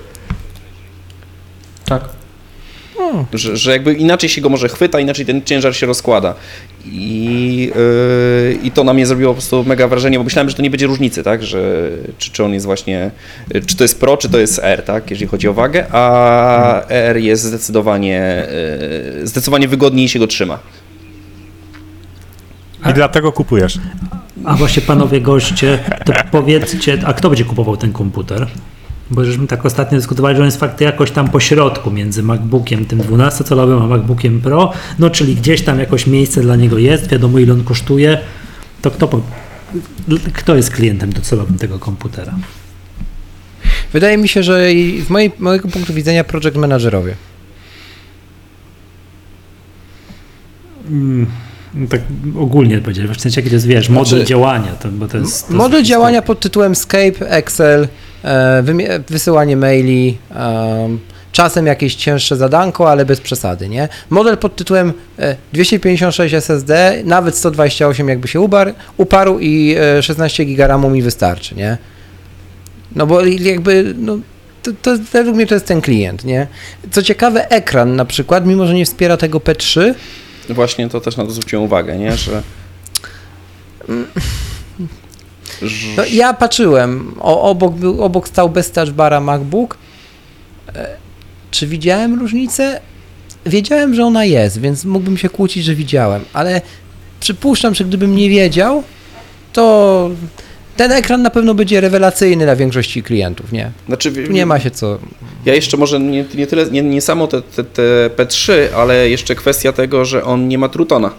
Tak. 1.84 2.08
Że, 3.32 3.56
że 3.56 3.72
jakby 3.72 3.94
inaczej 3.94 4.28
się 4.28 4.40
go 4.40 4.48
może 4.48 4.68
chwyta, 4.68 5.00
inaczej 5.00 5.26
ten 5.26 5.42
ciężar 5.42 5.76
się 5.76 5.86
rozkłada. 5.86 6.34
I, 6.84 7.70
yy, 8.50 8.58
I 8.62 8.70
to 8.70 8.84
na 8.84 8.94
mnie 8.94 9.06
zrobiło 9.06 9.30
po 9.30 9.34
prostu 9.34 9.64
mega 9.64 9.88
wrażenie, 9.88 10.18
bo 10.18 10.24
myślałem, 10.24 10.50
że 10.50 10.56
to 10.56 10.62
nie 10.62 10.70
będzie 10.70 10.86
różnicy, 10.86 11.22
tak? 11.22 11.42
Że, 11.42 11.90
czy, 12.18 12.30
czy 12.30 12.44
on 12.44 12.54
jest 12.54 12.66
właśnie, 12.66 13.10
czy 13.66 13.76
to 13.76 13.84
jest 13.84 14.00
Pro, 14.00 14.16
czy 14.16 14.28
to 14.28 14.38
jest 14.38 14.60
R, 14.62 14.82
tak? 14.82 15.10
Jeżeli 15.10 15.28
chodzi 15.28 15.48
o 15.48 15.52
wagę, 15.52 15.86
a 15.92 16.86
R 16.88 17.16
jest 17.16 17.42
zdecydowanie, 17.42 18.46
yy, 19.20 19.26
zdecydowanie 19.26 19.68
wygodniej 19.68 20.08
się 20.08 20.18
go 20.18 20.26
trzyma. 20.26 20.58
I 22.80 22.88
A- 22.88 22.92
dlatego 22.92 23.32
kupujesz. 23.32 23.78
A 24.44 24.54
właśnie 24.54 24.82
panowie 24.82 25.20
goście, 25.20 25.78
to 26.04 26.12
powiedzcie, 26.30 26.98
a 27.06 27.12
kto 27.12 27.28
będzie 27.28 27.44
kupował 27.44 27.76
ten 27.76 27.92
komputer? 27.92 28.46
Bo 29.10 29.24
żeśmy 29.24 29.46
tak 29.46 29.66
ostatnio 29.66 29.98
dyskutowali, 29.98 30.36
że 30.36 30.42
on 30.42 30.46
jest 30.46 30.60
faktycznie 30.60 30.86
jakoś 30.86 31.10
tam 31.10 31.28
po 31.28 31.40
środku 31.40 31.90
między 31.90 32.22
MacBookiem 32.22 32.84
tym 32.84 32.98
12-calowym 32.98 33.82
a 33.82 33.86
MacBookiem 33.86 34.40
Pro, 34.40 34.72
no 34.98 35.10
czyli 35.10 35.36
gdzieś 35.36 35.62
tam 35.62 35.78
jakoś 35.78 36.06
miejsce 36.06 36.40
dla 36.40 36.56
niego 36.56 36.78
jest, 36.78 37.10
wiadomo 37.10 37.38
ile 37.38 37.52
on 37.52 37.64
kosztuje, 37.64 38.18
to 38.82 38.90
kto, 38.90 39.08
po, 39.08 39.20
kto 40.32 40.56
jest 40.56 40.70
klientem 40.70 41.12
docelowym 41.12 41.58
tego 41.58 41.78
komputera? 41.78 42.34
Wydaje 43.92 44.18
mi 44.18 44.28
się, 44.28 44.42
że 44.42 44.72
i 44.72 45.02
z 45.02 45.10
mojej, 45.10 45.32
mojego 45.38 45.68
punktu 45.68 45.94
widzenia 45.94 46.24
project 46.24 46.56
managerowie. 46.56 47.14
Mm, 50.88 51.26
no 51.74 51.86
tak 51.88 52.00
ogólnie 52.38 52.78
powiedzieć, 52.78 53.06
w 53.06 53.20
sensie 53.20 53.40
jaki 53.40 53.50
to 53.50 53.56
jest, 53.56 53.66
wiesz, 53.66 53.88
model 53.88 54.08
Znaczy- 54.08 54.24
działania, 54.24 54.72
to, 54.72 54.88
bo 54.88 55.08
to 55.08 55.18
jest... 55.18 55.48
To 55.48 55.54
Model 55.54 55.78
jest 55.78 55.90
działania 55.90 56.22
pod 56.22 56.40
tytułem 56.40 56.74
Skype, 56.74 57.30
Excel, 57.30 57.88
e, 58.24 58.62
wysyłanie 59.08 59.56
maili, 59.56 60.18
em, 60.30 60.98
czasem 61.32 61.66
jakieś 61.66 61.94
cięższe 61.94 62.36
zadanko, 62.36 62.90
ale 62.90 63.04
bez 63.04 63.20
przesady, 63.20 63.68
nie? 63.68 63.88
Model 64.10 64.38
pod 64.38 64.56
tytułem 64.56 64.92
e, 65.18 65.36
256 65.52 66.34
SSD, 66.34 67.02
nawet 67.04 67.36
128 67.36 68.08
jakby 68.08 68.28
się 68.28 68.40
ubar, 68.40 68.74
uparł 68.96 69.38
i 69.38 69.76
e, 69.78 70.02
16 70.02 70.44
GB 70.44 70.66
RAMu 70.66 70.90
mi 70.90 71.02
wystarczy, 71.02 71.54
nie? 71.54 71.78
No 72.96 73.06
bo 73.06 73.24
jakby, 73.24 73.94
no, 73.98 74.18
to, 74.62 74.70
to 74.82 74.90
według 75.12 75.36
mnie 75.36 75.46
to 75.46 75.54
jest 75.54 75.66
ten 75.66 75.80
klient, 75.80 76.24
nie? 76.24 76.46
Co 76.90 77.02
ciekawe, 77.02 77.50
ekran 77.50 77.96
na 77.96 78.04
przykład, 78.04 78.46
mimo 78.46 78.66
że 78.66 78.74
nie 78.74 78.84
wspiera 78.84 79.16
tego 79.16 79.38
P3, 79.38 79.94
Właśnie 80.48 80.88
to 80.88 81.00
też 81.00 81.16
na 81.16 81.24
to 81.24 81.30
zwróciłem 81.30 81.64
uwagę, 81.64 81.98
nie? 81.98 82.16
Że, 82.16 82.42
No, 85.96 86.04
ja 86.10 86.34
patrzyłem, 86.34 87.14
o, 87.20 87.42
obok, 87.42 87.74
był, 87.74 88.02
obok 88.02 88.28
stał 88.28 88.48
bez 88.48 88.70
touch 88.70 88.90
bara 88.90 89.20
MacBook. 89.20 89.78
E, 90.74 90.96
czy 91.50 91.66
widziałem 91.66 92.20
różnicę? 92.20 92.80
wiedziałem, 93.46 93.94
że 93.94 94.04
ona 94.04 94.24
jest, 94.24 94.60
więc 94.60 94.84
mógłbym 94.84 95.18
się 95.18 95.28
kłócić, 95.28 95.64
że 95.64 95.74
widziałem, 95.74 96.24
ale 96.32 96.60
przypuszczam, 97.20 97.74
że 97.74 97.84
gdybym 97.84 98.16
nie 98.16 98.30
wiedział, 98.30 98.82
to 99.52 100.10
ten 100.82 100.92
ekran 100.92 101.22
na 101.22 101.30
pewno 101.30 101.54
będzie 101.54 101.80
rewelacyjny 101.80 102.44
dla 102.44 102.56
większości 102.56 103.02
klientów, 103.02 103.52
nie? 103.52 103.70
Znaczy, 103.86 104.12
nie 104.30 104.46
ma 104.46 104.60
się 104.60 104.70
co... 104.70 104.98
Ja 105.44 105.54
jeszcze 105.54 105.76
może 105.76 106.00
nie, 106.00 106.24
nie 106.34 106.46
tyle, 106.46 106.66
nie, 106.66 106.82
nie 106.82 107.00
samo 107.00 107.26
te, 107.26 107.42
te, 107.42 107.64
te 107.64 108.10
P3, 108.16 108.52
ale 108.76 109.08
jeszcze 109.10 109.34
kwestia 109.34 109.72
tego, 109.72 110.04
że 110.04 110.24
on 110.24 110.48
nie 110.48 110.58
ma 110.58 110.68
Trutona. 110.68 111.10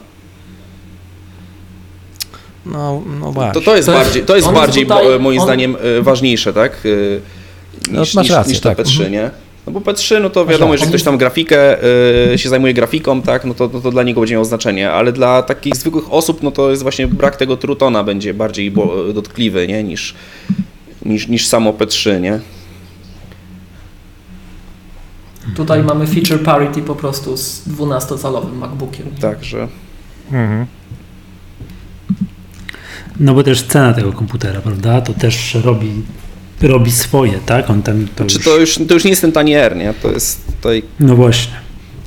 No, 2.66 3.01
no 3.20 3.32
właśnie. 3.32 3.53
To, 3.53 3.61
to 3.61 3.76
jest 3.76 3.86
To 3.88 3.91
jest- 3.93 4.03
bardziej, 4.05 4.24
to 4.24 4.36
jest 4.36 4.47
on 4.47 4.53
jest 4.53 4.66
bardziej 4.66 4.84
tutaj- 4.86 5.20
moim 5.20 5.39
on- 5.39 5.45
zdaniem 5.47 5.78
e, 5.99 6.01
ważniejsze, 6.01 6.53
tak? 6.53 6.72
e, 6.86 6.89
No, 7.91 7.99
Niż, 7.99 8.14
masz 8.14 8.24
niż, 8.28 8.32
rację, 8.36 8.51
niż 8.53 8.61
te 8.61 8.76
tak. 8.76 8.78
P3, 8.88 8.91
Mhm. 8.91 9.11
nie? 9.11 9.32
No 9.68 9.74
bo 9.74 9.80
P3, 9.80 10.22
no 10.22 10.30
to 10.30 10.45
wiadomo, 10.45 10.74
jeżeli 10.74 10.89
ktoś 10.89 11.03
tam 11.03 11.18
grafikę 11.18 11.84
e, 12.34 12.38
się 12.38 12.49
zajmuje 12.49 12.74
grafiką, 12.74 13.22
tak, 13.22 13.45
no 13.45 13.53
to, 13.53 13.70
no 13.74 13.82
to 13.82 13.91
dla 13.91 14.03
niego 14.03 14.22
będzie 14.22 14.36
miało 14.36 14.45
znaczenie, 14.45 14.91
ale 14.91 15.11
dla 15.11 15.43
takich 15.43 15.76
zwykłych 15.76 16.14
osób, 16.14 16.43
no 16.43 16.51
to 16.51 16.70
jest 16.70 16.82
właśnie 16.84 17.07
brak 17.07 17.36
tego 17.36 17.57
Trutona 17.57 18.03
będzie 18.03 18.34
bardziej 18.34 18.72
bo, 18.72 19.14
dotkliwy, 19.14 19.68
nie? 19.68 19.84
Niż, 19.84 20.16
niż, 21.05 21.28
niż 21.28 21.47
samo 21.47 21.72
P3, 21.72 22.22
nie? 22.22 22.39
Tutaj 25.55 25.84
mamy 25.84 26.07
feature 26.07 26.43
parity 26.43 26.82
po 26.82 26.95
prostu 26.95 27.38
z 27.38 27.68
12-calowym 27.68 28.53
MacBookiem. 28.53 29.05
Także... 29.22 29.68
Mhm. 30.32 30.66
No 33.20 33.34
bo 33.34 33.43
też 33.43 33.64
cena 33.64 33.93
tego 33.93 34.14
komputera, 34.14 34.61
prawda? 34.61 35.01
To 35.01 35.14
też 35.14 35.55
robi, 35.55 35.91
robi 36.64 36.91
swoje, 36.91 37.39
tak? 37.45 37.70
On 37.70 37.82
tam 37.82 38.07
to 38.16 38.26
Czy 38.26 38.36
już... 38.36 38.45
to 38.45 38.57
już, 38.57 38.80
to 38.88 38.93
już 38.93 39.03
nie 39.03 39.09
jest 39.09 39.22
ten 39.22 39.32
tani 39.32 39.53
R, 39.55 39.76
nie? 39.76 39.93
To 40.01 40.11
jest 40.11 40.45
tutaj 40.55 40.84
No 40.99 41.16
właśnie. 41.16 41.64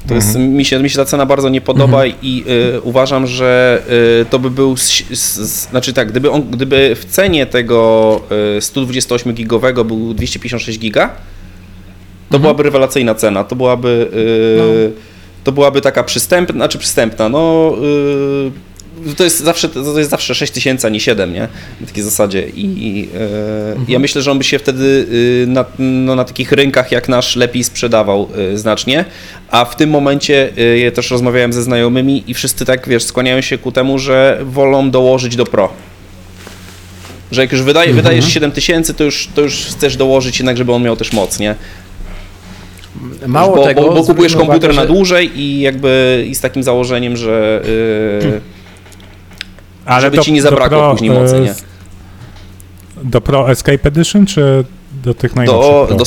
To 0.08 0.14
jest, 0.14 0.38
mi, 0.38 0.64
się, 0.64 0.78
mi 0.78 0.90
się 0.90 0.96
ta 0.96 1.04
cena 1.04 1.26
bardzo 1.26 1.48
nie 1.48 1.60
podoba 1.60 2.06
i 2.06 2.44
y, 2.76 2.80
uważam, 2.80 3.26
że 3.26 3.82
y, 4.22 4.24
to 4.24 4.38
by 4.38 4.50
był, 4.50 4.72
s, 4.72 5.02
s, 5.10 5.38
s, 5.38 5.68
znaczy 5.70 5.92
tak, 5.92 6.08
gdyby, 6.08 6.30
on, 6.30 6.42
gdyby 6.42 6.96
w 7.00 7.04
cenie 7.04 7.46
tego 7.46 8.20
y, 8.56 8.60
128-gigowego 8.60 9.84
był 9.84 10.14
256 10.14 10.78
giga, 10.78 11.10
to 12.30 12.38
byłaby 12.38 12.62
rewelacyjna 12.62 13.14
cena, 13.14 13.44
to 13.44 13.56
byłaby, 13.56 14.08
y, 14.14 14.92
to 15.44 15.52
byłaby 15.52 15.80
taka 15.80 16.04
przystępna, 16.04 16.54
znaczy 16.54 16.78
przystępna, 16.78 17.28
no 17.28 17.72
y, 18.46 18.65
to 19.16 19.24
jest 19.24 19.40
zawsze, 19.40 19.68
to 19.68 19.98
jest 19.98 20.10
zawsze 20.10 20.34
6 20.34 20.52
tysięcy, 20.52 20.86
a 20.86 20.90
nie 20.90 21.00
7, 21.00 21.32
nie? 21.32 21.48
Na 21.80 21.86
takiej 21.86 22.04
zasadzie 22.04 22.48
i 22.56 23.08
y, 23.88 23.92
ja 23.92 23.98
myślę, 23.98 24.22
że 24.22 24.30
on 24.30 24.38
by 24.38 24.44
się 24.44 24.58
wtedy 24.58 25.06
y, 25.44 25.46
na, 25.48 25.64
no, 25.78 26.14
na 26.14 26.24
takich 26.24 26.52
rynkach 26.52 26.92
jak 26.92 27.08
nasz 27.08 27.36
lepiej 27.36 27.64
sprzedawał 27.64 28.28
y, 28.52 28.58
znacznie, 28.58 29.04
a 29.50 29.64
w 29.64 29.76
tym 29.76 29.90
momencie 29.90 30.50
y, 30.58 30.78
ja 30.78 30.90
też 30.90 31.10
rozmawiałem 31.10 31.52
ze 31.52 31.62
znajomymi 31.62 32.24
i 32.26 32.34
wszyscy 32.34 32.64
tak, 32.64 32.88
wiesz, 32.88 33.04
skłaniają 33.04 33.40
się 33.40 33.58
ku 33.58 33.72
temu, 33.72 33.98
że 33.98 34.40
wolą 34.44 34.90
dołożyć 34.90 35.36
do 35.36 35.44
Pro. 35.44 35.72
Że 37.32 37.40
jak 37.40 37.52
już 37.52 37.62
wydaje, 37.62 37.94
wydajesz 37.94 38.32
7 38.32 38.52
tysięcy, 38.52 38.94
to 38.94 39.04
już, 39.04 39.28
to 39.34 39.40
już 39.40 39.54
chcesz 39.54 39.96
dołożyć 39.96 40.38
jednak, 40.38 40.56
żeby 40.56 40.72
on 40.72 40.82
miał 40.82 40.96
też 40.96 41.12
moc, 41.12 41.38
nie? 41.38 41.54
Mało 43.26 43.56
bo, 43.56 43.64
tego... 43.64 43.82
bo, 43.82 43.94
bo 43.94 44.04
kupujesz 44.04 44.36
komputer 44.36 44.70
uwagę, 44.70 44.76
na 44.76 44.82
że- 44.82 44.88
dłużej 44.88 45.40
i 45.40 45.60
jakby 45.60 46.24
i 46.28 46.34
z 46.34 46.40
takim 46.40 46.62
założeniem, 46.62 47.16
że 47.16 47.62
yy, 48.22 48.40
Ale 49.86 50.00
żeby 50.02 50.16
do- 50.16 50.22
ci 50.22 50.32
nie 50.32 50.42
do 50.42 50.48
zabrakło 50.50 50.78
Pro, 50.78 50.90
później 50.90 51.10
mocy, 51.10 51.36
e, 51.36 51.40
nie? 51.40 51.54
Do 53.04 53.20
Pro 53.20 53.50
Escape 53.50 53.88
Edition, 53.88 54.26
czy 54.26 54.64
do 55.04 55.14
tych 55.14 55.36
najnowszych 55.36 55.62
Do, 55.72 55.86
Pro? 55.86 55.96
do 55.96 56.04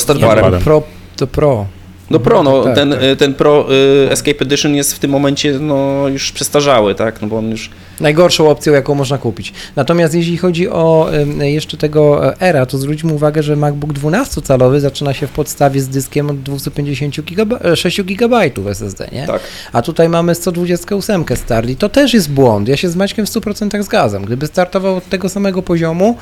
pro, 0.64 0.82
to 1.16 1.26
pro. 1.26 1.66
No 2.10 2.18
Pro, 2.18 2.42
no, 2.42 2.62
Tak, 2.62 2.74
ten, 2.74 2.90
tak. 2.90 3.02
y, 3.02 3.16
ten 3.16 3.34
Pro 3.34 3.66
y, 4.06 4.10
Escape 4.10 4.40
Edition 4.40 4.74
jest 4.74 4.94
w 4.94 4.98
tym 4.98 5.10
momencie 5.10 5.58
no, 5.58 6.08
już 6.08 6.32
przestarzały, 6.32 6.94
tak? 6.94 7.22
No 7.22 7.28
bo 7.28 7.38
on 7.38 7.50
już 7.50 7.70
Najgorszą 8.00 8.50
opcją, 8.50 8.72
jaką 8.72 8.94
można 8.94 9.18
kupić. 9.18 9.52
Natomiast 9.76 10.14
jeśli 10.14 10.38
chodzi 10.38 10.68
o 10.68 11.08
em, 11.12 11.40
jeszcze 11.42 11.76
tego 11.76 12.26
e, 12.26 12.40
Era, 12.40 12.66
to 12.66 12.78
zwróćmy 12.78 13.12
uwagę, 13.12 13.42
że 13.42 13.56
MacBook 13.56 13.92
12-calowy 13.92 14.80
zaczyna 14.80 15.14
się 15.14 15.26
w 15.26 15.30
podstawie 15.30 15.80
z 15.80 15.88
dyskiem 15.88 16.30
od 16.30 16.42
250 16.42 17.20
GB, 17.20 17.76
6 17.76 18.02
GB 18.02 18.50
SSD, 18.70 19.08
nie? 19.12 19.26
tak. 19.26 19.40
A 19.72 19.82
tutaj 19.82 20.08
mamy 20.08 20.34
128 20.34 21.24
Starli. 21.34 21.76
To 21.76 21.88
też 21.88 22.14
jest 22.14 22.30
błąd. 22.30 22.68
Ja 22.68 22.76
się 22.76 22.88
z 22.88 22.96
Maćkiem 22.96 23.26
w 23.26 23.30
100% 23.30 23.82
zgadzam. 23.82 24.24
Gdyby 24.24 24.46
startował 24.46 24.96
od 24.96 25.08
tego 25.08 25.28
samego 25.28 25.62
poziomu, 25.62 26.16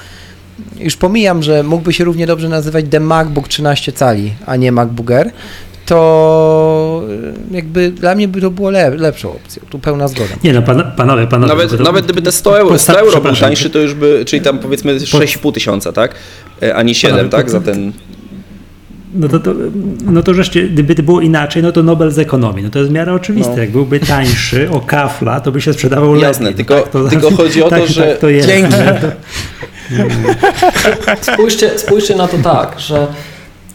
już 0.78 0.96
pomijam, 0.96 1.42
że 1.42 1.62
mógłby 1.62 1.92
się 1.92 2.04
równie 2.04 2.26
dobrze 2.26 2.48
nazywać 2.48 2.84
The 2.90 3.00
MacBook 3.00 3.48
13 3.48 3.92
cali, 3.92 4.32
a 4.46 4.56
nie 4.56 4.72
MacBook 4.72 5.10
Air, 5.10 5.30
to 5.88 7.02
y, 7.50 7.54
jakby 7.54 7.90
dla 7.90 8.14
mnie 8.14 8.28
by 8.28 8.40
to 8.40 8.50
było 8.50 8.70
le 8.70 8.90
lepszą 8.90 9.30
opcją. 9.32 9.62
Tu 9.70 9.78
pełna 9.78 10.08
zgoda. 10.08 10.34
Nie 10.44 10.52
no, 10.52 10.62
pan, 10.62 10.92
panowie, 10.96 11.26
panowie. 11.26 11.48
Nawet, 11.54 11.76
to- 11.76 11.82
nawet 11.82 12.04
gdyby 12.04 12.22
te 12.22 12.32
100 12.32 12.58
euro, 12.60 12.78
100 12.78 12.92
Posta- 12.92 13.00
euro 13.00 13.20
był 13.20 13.36
tańszy, 13.36 13.70
to 13.70 13.78
już 13.78 13.94
by, 13.94 14.22
czyli 14.26 14.42
tam 14.42 14.58
powiedzmy 14.58 15.00
6,5 15.00 15.52
tysiąca, 15.52 15.92
tak? 15.92 16.14
E, 16.62 16.74
A 16.74 16.82
nie 16.82 16.94
7, 16.94 17.16
Panowie, 17.16 17.30
tak? 17.30 17.46
to- 17.46 17.52
Za 17.52 17.60
ten... 17.60 17.92
No 19.14 19.28
to, 19.28 19.40
to, 19.40 19.52
no 20.04 20.22
to 20.22 20.34
żeście, 20.34 20.68
gdyby 20.68 20.94
to 20.94 21.02
było 21.02 21.20
inaczej, 21.20 21.62
no 21.62 21.72
to 21.72 21.82
Nobel 21.82 22.10
z 22.10 22.18
ekonomii. 22.18 22.64
No 22.64 22.70
to 22.70 22.78
jest 22.78 22.90
w 22.90 22.94
miarę 22.94 23.14
oczywiste. 23.14 23.52
No. 23.52 23.58
Jak 23.58 23.70
byłby 23.70 24.00
tańszy 24.00 24.70
o 24.70 24.80
kafla, 24.80 25.40
to 25.40 25.52
by 25.52 25.60
się 25.60 25.72
sprzedawał 25.72 26.16
Jasne, 26.16 26.50
lepiej. 26.50 26.66
tylko- 26.66 27.08
tylko 27.10 27.30
chodzi 27.30 27.62
o 27.62 27.64
to, 27.64 27.70
tak, 27.76 27.86
że- 27.88 28.06
Tak 28.06 28.18
to 28.18 28.28
jest. 28.28 28.48
Dzięki. 28.48 28.74
Spójrzcie, 31.32 31.78
spójrzcie 31.78 32.16
na 32.16 32.28
to 32.28 32.38
tak, 32.38 32.80
że 32.80 33.06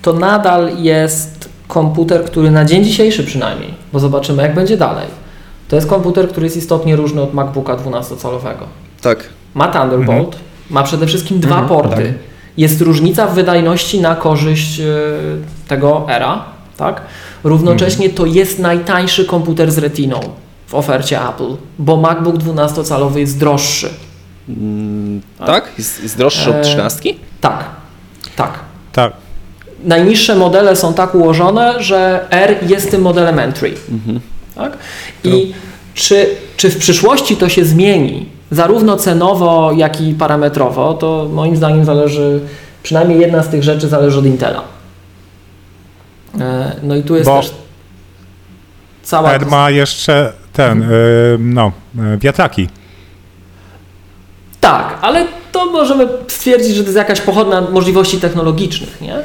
to 0.01 0.13
nadal 0.13 0.71
jest 0.77 1.32
komputer, 1.73 2.25
który 2.25 2.51
na 2.51 2.65
dzień 2.65 2.83
dzisiejszy 2.83 3.23
przynajmniej, 3.23 3.73
bo 3.93 3.99
zobaczymy 3.99 4.43
jak 4.43 4.55
będzie 4.55 4.77
dalej. 4.77 5.07
To 5.67 5.75
jest 5.75 5.87
komputer, 5.87 6.29
który 6.29 6.45
jest 6.45 6.57
istotnie 6.57 6.95
różny 6.95 7.21
od 7.21 7.33
MacBooka 7.33 7.75
12-calowego. 7.75 8.65
Tak. 9.01 9.23
Ma 9.53 9.67
Thunderbolt, 9.67 10.35
ma 10.69 10.83
przede 10.83 11.07
wszystkim 11.07 11.39
dwa 11.39 11.59
Mhm, 11.59 11.67
porty. 11.67 12.13
Jest 12.57 12.81
różnica 12.81 13.27
w 13.27 13.35
wydajności 13.35 14.01
na 14.01 14.15
korzyść 14.15 14.79
e, 14.79 14.85
tego 15.67 16.05
Era, 16.09 16.43
tak? 16.77 17.01
Równocześnie 17.43 18.09
to 18.09 18.25
jest 18.25 18.59
najtańszy 18.59 19.25
komputer 19.25 19.71
z 19.71 19.77
retiną 19.77 20.19
w 20.67 20.75
ofercie 20.75 21.21
Apple, 21.29 21.55
bo 21.79 21.97
MacBook 21.97 22.35
12-calowy 22.35 23.17
jest 23.17 23.39
droższy. 23.39 23.89
Mm, 24.49 25.21
tak? 25.45 25.71
Jest, 25.77 26.03
jest 26.03 26.17
droższy 26.17 26.49
od 26.49 26.55
E, 26.55 26.61
13? 26.61 27.09
Tak, 27.41 27.65
tak. 28.35 28.59
Tak. 28.93 29.22
Najniższe 29.85 30.35
modele 30.35 30.75
są 30.75 30.93
tak 30.93 31.15
ułożone, 31.15 31.83
że 31.83 32.25
R 32.29 32.55
jest 32.67 32.91
tym 32.91 33.01
modelem 33.01 33.39
entry. 33.39 33.73
Tak? 34.55 34.77
I 35.23 35.53
czy, 35.93 36.25
czy 36.57 36.69
w 36.69 36.77
przyszłości 36.77 37.37
to 37.37 37.49
się 37.49 37.65
zmieni, 37.65 38.25
zarówno 38.51 38.97
cenowo, 38.97 39.71
jak 39.77 40.01
i 40.01 40.13
parametrowo, 40.13 40.93
to 40.93 41.29
moim 41.33 41.55
zdaniem 41.55 41.85
zależy, 41.85 42.39
przynajmniej 42.83 43.19
jedna 43.19 43.43
z 43.43 43.49
tych 43.49 43.63
rzeczy 43.63 43.87
zależy 43.87 44.19
od 44.19 44.25
Intela. 44.25 44.61
E, 46.39 46.71
No 46.83 46.95
i 46.95 47.03
tu 47.03 47.15
jest 47.15 47.29
Bo 47.29 47.41
też 47.41 47.51
cała... 49.03 49.33
R 49.33 49.45
ma 49.45 49.69
jeszcze 49.69 50.33
ten, 50.53 50.83
y, 50.83 51.37
no, 51.39 51.71
y, 52.13 52.17
wiatraki. 52.17 52.69
Tak, 54.61 54.97
ale 55.01 55.25
to 55.51 55.65
możemy 55.65 56.07
stwierdzić, 56.27 56.75
że 56.75 56.81
to 56.81 56.87
jest 56.87 56.97
jakaś 56.97 57.21
pochodna 57.21 57.61
możliwości 57.61 58.19
technologicznych, 58.19 59.01
nie? 59.01 59.15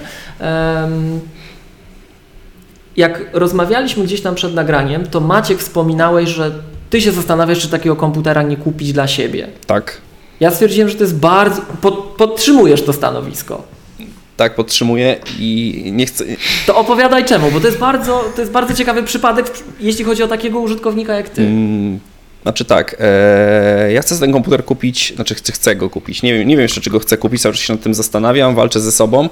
Jak 2.97 3.31
rozmawialiśmy 3.33 4.05
gdzieś 4.05 4.21
tam 4.21 4.35
przed 4.35 4.55
nagraniem, 4.55 5.07
to 5.07 5.21
Maciek 5.21 5.59
wspominałeś, 5.59 6.29
że 6.29 6.53
ty 6.91 7.01
się 7.01 7.13
zastanawiasz, 7.13 7.59
czy 7.59 7.69
takiego 7.69 7.97
komputera 7.97 8.43
nie 8.43 8.57
kupić 8.57 8.93
dla 8.93 9.07
siebie. 9.07 9.49
Tak. 9.67 10.01
Ja 10.41 10.51
stwierdziłem, 10.51 10.89
że 10.89 10.95
to 10.95 11.05
jest 11.05 11.19
bardzo... 11.19 11.63
Pod, 11.81 11.95
podtrzymujesz 11.95 12.83
to 12.83 12.93
stanowisko. 12.93 13.63
Tak, 14.37 14.55
podtrzymuję 14.55 15.17
i 15.39 15.83
nie 15.93 16.07
chcę... 16.07 16.25
To 16.67 16.77
opowiadaj 16.77 17.25
czemu, 17.25 17.51
bo 17.51 17.61
to 17.61 17.67
jest 17.67 17.79
bardzo, 17.79 18.25
to 18.35 18.41
jest 18.41 18.53
bardzo 18.53 18.75
ciekawy 18.75 19.03
przypadek, 19.03 19.51
jeśli 19.81 20.05
chodzi 20.05 20.23
o 20.23 20.29
takiego 20.29 20.61
użytkownika 20.61 21.15
jak 21.15 21.29
ty. 21.29 21.43
Mm, 21.43 22.01
Znaczy 22.49 22.65
tak, 22.65 22.97
e, 23.01 23.93
ja 23.93 24.03
chcę 24.03 24.19
ten 24.19 24.33
komputer 24.33 24.65
kupić, 24.65 25.13
znaczy 25.15 25.35
chcę, 25.35 25.53
chcę 25.53 25.77
go 25.77 25.91
kupić. 25.91 26.23
Nie 26.23 26.35
wiem, 26.35 26.49
nie 26.49 26.57
wiem 26.57 26.63
jeszcze, 26.63 26.81
czy 26.81 26.91
go 26.91 26.99
chcę 26.99 27.17
kupić, 27.17 27.43
cały 27.43 27.55
czas 27.55 27.65
się 27.65 27.73
nad 27.73 27.83
tym 27.83 27.95
zastanawiam, 27.95 28.55
walczę 28.55 28.81
ze 28.81 28.93
sobą. 28.93 29.29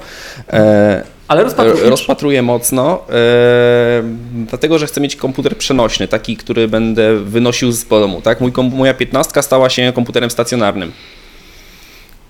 E, 0.53 1.03
Ale 1.29 1.43
rozpatrujesz. 1.43 1.81
rozpatruję 1.91 2.43
mocno, 2.43 3.05
e, 3.11 4.03
dlatego 4.49 4.79
że 4.79 4.87
chcę 4.87 5.01
mieć 5.01 5.17
komputer 5.17 5.57
przenośny, 5.57 6.09
taki, 6.09 6.37
który 6.37 6.69
będę 6.69 7.17
wynosił 7.25 7.73
z 7.73 7.85
domu. 7.85 8.21
Tak? 8.23 8.41
Mój, 8.41 8.53
moja 8.73 8.95
15 8.95 9.43
stała 9.43 9.71
się 9.71 9.93
komputerem 9.95 10.31
stacjonarnym. 10.31 10.93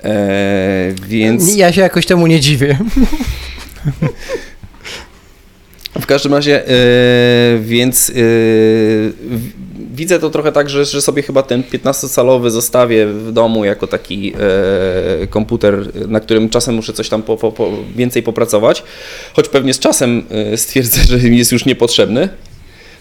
E, 0.04 0.92
więc 1.08 1.56
Ja 1.56 1.72
się 1.72 1.80
jakoś 1.80 2.06
temu 2.06 2.26
nie 2.26 2.40
dziwię. 2.40 2.78
w 6.00 6.06
każdym 6.06 6.34
razie, 6.34 6.68
e, 6.68 6.70
więc 7.60 8.10
e, 8.10 8.12
w- 8.14 9.50
widzę 9.96 10.18
to 10.18 10.30
trochę 10.30 10.52
tak, 10.52 10.70
że, 10.70 10.84
że 10.84 11.02
sobie 11.02 11.22
chyba 11.22 11.42
ten 11.42 11.62
15-calowy 11.62 12.50
zostawię 12.50 13.06
w 13.06 13.32
domu 13.32 13.64
jako 13.64 13.86
taki 13.86 14.32
e, 15.22 15.26
komputer, 15.26 16.08
na 16.08 16.20
którym 16.20 16.48
czasem 16.48 16.74
muszę 16.74 16.92
coś 16.92 17.08
tam 17.08 17.22
po, 17.22 17.36
po, 17.36 17.52
po 17.52 17.70
więcej 17.96 18.22
popracować, 18.22 18.82
choć 19.34 19.48
pewnie 19.48 19.74
z 19.74 19.78
czasem 19.78 20.22
e, 20.30 20.56
stwierdzę, 20.56 21.00
że 21.18 21.18
jest 21.18 21.52
już 21.52 21.64
niepotrzebny. 21.64 22.28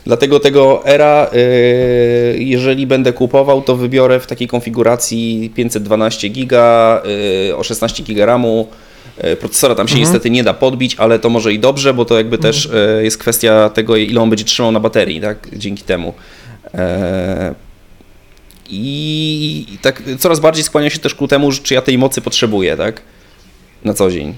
Dlatego 0.05 0.39
tego 0.39 0.81
Era, 0.85 1.29
y, 1.33 2.37
jeżeli 2.39 2.87
będę 2.87 3.13
kupował, 3.13 3.61
to 3.61 3.75
wybiorę 3.75 4.19
w 4.19 4.27
takiej 4.27 4.47
konfiguracji 4.47 5.51
512 5.55 6.29
giga, 6.29 7.01
y, 7.49 7.55
o 7.55 7.63
16 7.63 8.03
giga 8.03 8.25
RAMu. 8.25 8.67
Procesora 9.39 9.75
tam 9.75 9.87
się 9.87 9.99
niestety 9.99 10.29
nie 10.29 10.43
da 10.43 10.53
podbić, 10.53 10.95
ale 10.95 11.19
to 11.19 11.29
może 11.29 11.53
i 11.53 11.59
dobrze, 11.59 11.93
bo 11.93 12.05
to 12.05 12.17
jakby 12.17 12.37
też 12.37 12.65
y, 12.65 13.03
jest 13.03 13.17
kwestia 13.17 13.69
tego, 13.69 13.95
ile 13.95 14.21
on 14.21 14.29
będzie 14.29 14.45
trzymał 14.45 14.71
na 14.71 14.79
baterii, 14.79 15.21
tak? 15.21 15.47
Dzięki 15.53 15.83
temu. 15.83 16.13
E, 16.73 17.55
I 18.69 19.77
tak 19.81 20.03
coraz 20.19 20.39
bardziej 20.39 20.63
skłaniam 20.63 20.89
się 20.89 20.99
też 20.99 21.15
ku 21.15 21.27
temu, 21.27 21.51
czy 21.51 21.73
ja 21.73 21.81
tej 21.81 21.97
mocy 21.97 22.21
potrzebuję, 22.21 22.77
tak? 22.77 23.01
Na 23.83 23.93
co 23.93 24.11
dzień. 24.11 24.33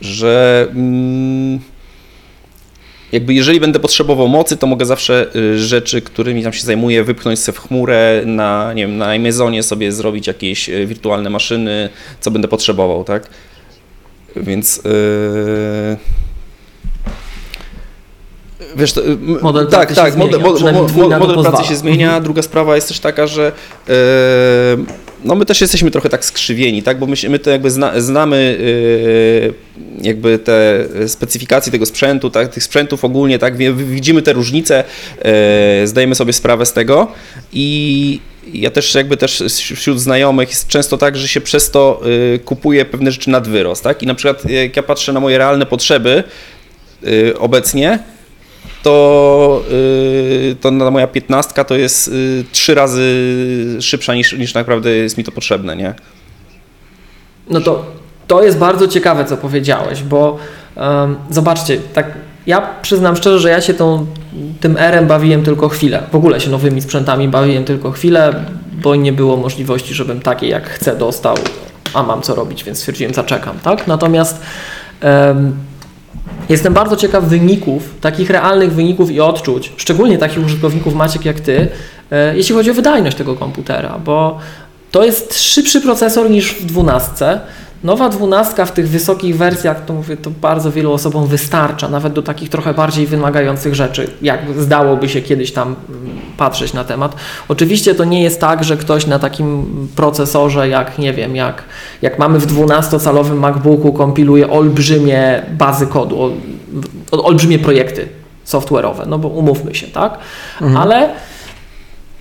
Że 0.00 0.66
mm, 0.70 1.60
jakby 3.12 3.34
jeżeli 3.34 3.60
będę 3.60 3.80
potrzebował 3.80 4.28
mocy, 4.28 4.56
to 4.56 4.66
mogę 4.66 4.86
zawsze 4.86 5.26
y, 5.36 5.58
rzeczy, 5.58 6.02
którymi 6.02 6.42
tam 6.42 6.52
się 6.52 6.62
zajmuję, 6.62 7.04
wypchnąć 7.04 7.38
sobie 7.38 7.58
w 7.58 7.60
chmurę, 7.60 8.22
na, 8.26 8.72
nie 8.72 8.82
wiem, 8.86 8.98
na 8.98 9.12
Amazonie 9.12 9.62
sobie 9.62 9.92
zrobić 9.92 10.26
jakieś 10.26 10.68
y, 10.68 10.86
wirtualne 10.86 11.30
maszyny, 11.30 11.88
co 12.20 12.30
będę 12.30 12.48
potrzebował, 12.48 13.04
tak? 13.04 13.30
Więc 14.36 14.76
yy... 14.76 16.20
Wiesz, 18.76 18.92
to, 18.92 19.00
Model 19.42 19.66
tak, 19.66 19.88
pracy 19.88 19.94
się 19.94 20.00
tak, 20.00 20.16
model, 20.16 20.40
zmienia, 20.56 20.72
model, 20.72 20.94
to 21.10 21.18
model 21.18 21.44
pracy 21.44 21.68
się 21.68 21.76
zmienia. 21.76 22.20
Druga 22.20 22.42
sprawa 22.42 22.74
jest 22.74 22.88
też 22.88 23.00
taka, 23.00 23.26
że 23.26 23.52
yy, 23.88 23.94
no 25.24 25.34
my 25.34 25.44
też 25.46 25.60
jesteśmy 25.60 25.90
trochę 25.90 26.08
tak 26.08 26.24
skrzywieni, 26.24 26.82
tak? 26.82 26.98
Bo 26.98 27.06
my, 27.06 27.16
się- 27.16 27.28
my 27.28 27.38
to 27.38 27.50
jakby 27.50 27.70
zna, 27.70 28.00
znamy 28.00 28.58
yy, 28.60 29.54
jakby 30.08 30.38
te 30.38 30.84
specyfikacje 31.08 31.72
tego 31.72 31.86
sprzętu, 31.86 32.30
tak? 32.30 32.48
tych 32.48 32.64
sprzętów 32.64 33.04
ogólnie, 33.04 33.38
tak? 33.38 33.56
Widzimy 33.76 34.22
te 34.22 34.32
różnice, 34.32 34.84
yy, 35.80 35.86
zdajemy 35.86 36.14
sobie 36.14 36.32
sprawę 36.32 36.66
z 36.66 36.72
tego 36.72 37.08
i 37.52 38.20
ja 38.52 38.70
też 38.70 38.94
jakby 38.94 39.16
też 39.16 39.42
wśród 39.74 40.00
znajomych 40.00 40.48
jest 40.48 40.68
często 40.68 40.98
tak, 40.98 41.16
że 41.16 41.28
się 41.28 41.40
przez 41.40 41.70
to 41.70 42.00
yy, 42.04 42.38
kupuje 42.38 42.84
pewne 42.84 43.10
rzeczy 43.12 43.30
nad 43.30 43.48
wyrost, 43.48 43.84
tak? 43.84 44.02
I 44.02 44.06
na 44.06 44.14
przykład 44.14 44.50
jak 44.50 44.76
ja 44.76 44.82
patrzę 44.82 45.12
na 45.12 45.20
moje 45.20 45.38
realne 45.38 45.66
potrzeby 45.66 46.24
yy, 47.02 47.38
obecnie, 47.38 47.98
to, 48.82 49.62
yy, 50.42 50.56
to 50.60 50.70
moja 50.70 51.06
piętnastka 51.06 51.64
to 51.64 51.74
jest 51.76 52.08
yy, 52.08 52.44
trzy 52.52 52.74
razy 52.74 53.02
szybsza 53.80 54.14
niż, 54.14 54.32
niż 54.32 54.54
naprawdę 54.54 54.90
jest 54.90 55.18
mi 55.18 55.24
to 55.24 55.32
potrzebne, 55.32 55.76
nie? 55.76 55.94
No 57.50 57.60
to, 57.60 57.84
to 58.26 58.42
jest 58.42 58.58
bardzo 58.58 58.88
ciekawe, 58.88 59.24
co 59.24 59.36
powiedziałeś, 59.36 60.02
bo 60.02 60.38
em, 60.76 61.16
zobaczcie, 61.30 61.76
tak 61.94 62.06
ja 62.46 62.68
przyznam 62.82 63.16
szczerze, 63.16 63.38
że 63.38 63.50
ja 63.50 63.60
się 63.60 63.74
tą, 63.74 64.06
tym 64.60 64.76
R-em 64.78 65.06
bawiłem 65.06 65.42
tylko 65.42 65.68
chwilę. 65.68 66.02
W 66.12 66.14
ogóle 66.14 66.40
się 66.40 66.50
nowymi 66.50 66.82
sprzętami 66.82 67.28
bawiłem 67.28 67.64
tylko 67.64 67.90
chwilę, 67.90 68.44
bo 68.72 68.96
nie 68.96 69.12
było 69.12 69.36
możliwości, 69.36 69.94
żebym 69.94 70.20
takie 70.20 70.48
jak 70.48 70.68
chcę 70.68 70.96
dostał, 70.96 71.36
a 71.94 72.02
mam 72.02 72.22
co 72.22 72.34
robić, 72.34 72.64
więc 72.64 72.78
stwierdziłem, 72.78 73.14
zaczekam, 73.14 73.58
tak? 73.58 73.86
Natomiast 73.86 74.40
em, 75.00 75.52
Jestem 76.48 76.74
bardzo 76.74 76.96
ciekaw 76.96 77.24
wyników, 77.24 77.94
takich 78.00 78.30
realnych 78.30 78.72
wyników 78.72 79.10
i 79.10 79.20
odczuć, 79.20 79.72
szczególnie 79.76 80.18
takich 80.18 80.44
użytkowników 80.44 80.94
Maciek 80.94 81.24
jak 81.24 81.40
Ty, 81.40 81.68
e, 82.10 82.36
jeśli 82.36 82.54
chodzi 82.54 82.70
o 82.70 82.74
wydajność 82.74 83.16
tego 83.16 83.34
komputera, 83.34 83.98
bo 84.04 84.38
to 84.90 85.04
jest 85.04 85.42
szybszy 85.42 85.80
procesor 85.80 86.30
niż 86.30 86.54
w 86.54 86.64
12. 86.66 87.40
Nowa 87.84 88.08
12 88.08 88.66
w 88.66 88.72
tych 88.72 88.88
wysokich 88.88 89.36
wersjach, 89.36 89.84
to 89.84 89.92
mówię, 89.94 90.16
to 90.16 90.30
bardzo 90.30 90.72
wielu 90.72 90.92
osobom 90.92 91.26
wystarcza, 91.26 91.88
nawet 91.88 92.12
do 92.12 92.22
takich 92.22 92.48
trochę 92.48 92.74
bardziej 92.74 93.06
wymagających 93.06 93.74
rzeczy, 93.74 94.10
jak 94.22 94.40
zdałoby 94.58 95.08
się 95.08 95.22
kiedyś 95.22 95.52
tam 95.52 95.68
mm, 95.68 96.10
patrzeć 96.36 96.72
na 96.72 96.84
temat. 96.84 97.14
Oczywiście 97.48 97.94
to 97.94 98.04
nie 98.04 98.22
jest 98.22 98.40
tak, 98.40 98.64
że 98.64 98.76
ktoś 98.76 99.06
na 99.06 99.18
takim 99.18 99.66
procesorze, 99.96 100.68
jak 100.68 100.98
nie 100.98 101.12
wiem, 101.12 101.36
jak, 101.36 101.62
jak 102.02 102.18
mamy 102.18 102.38
w 102.38 102.46
12-calowym 102.46 103.34
MacBooku, 103.38 103.92
kompiluje 103.92 104.50
olbrzymie 104.50 105.42
bazy 105.50 105.86
kodu, 105.86 106.22
ol, 106.22 106.32
ol- 107.10 107.20
olbrzymie 107.26 107.58
projekty 107.58 108.08
software'owe, 108.46 109.06
no 109.06 109.18
bo 109.18 109.28
umówmy 109.28 109.74
się, 109.74 109.86
tak? 109.86 110.18
Ale 110.78 111.08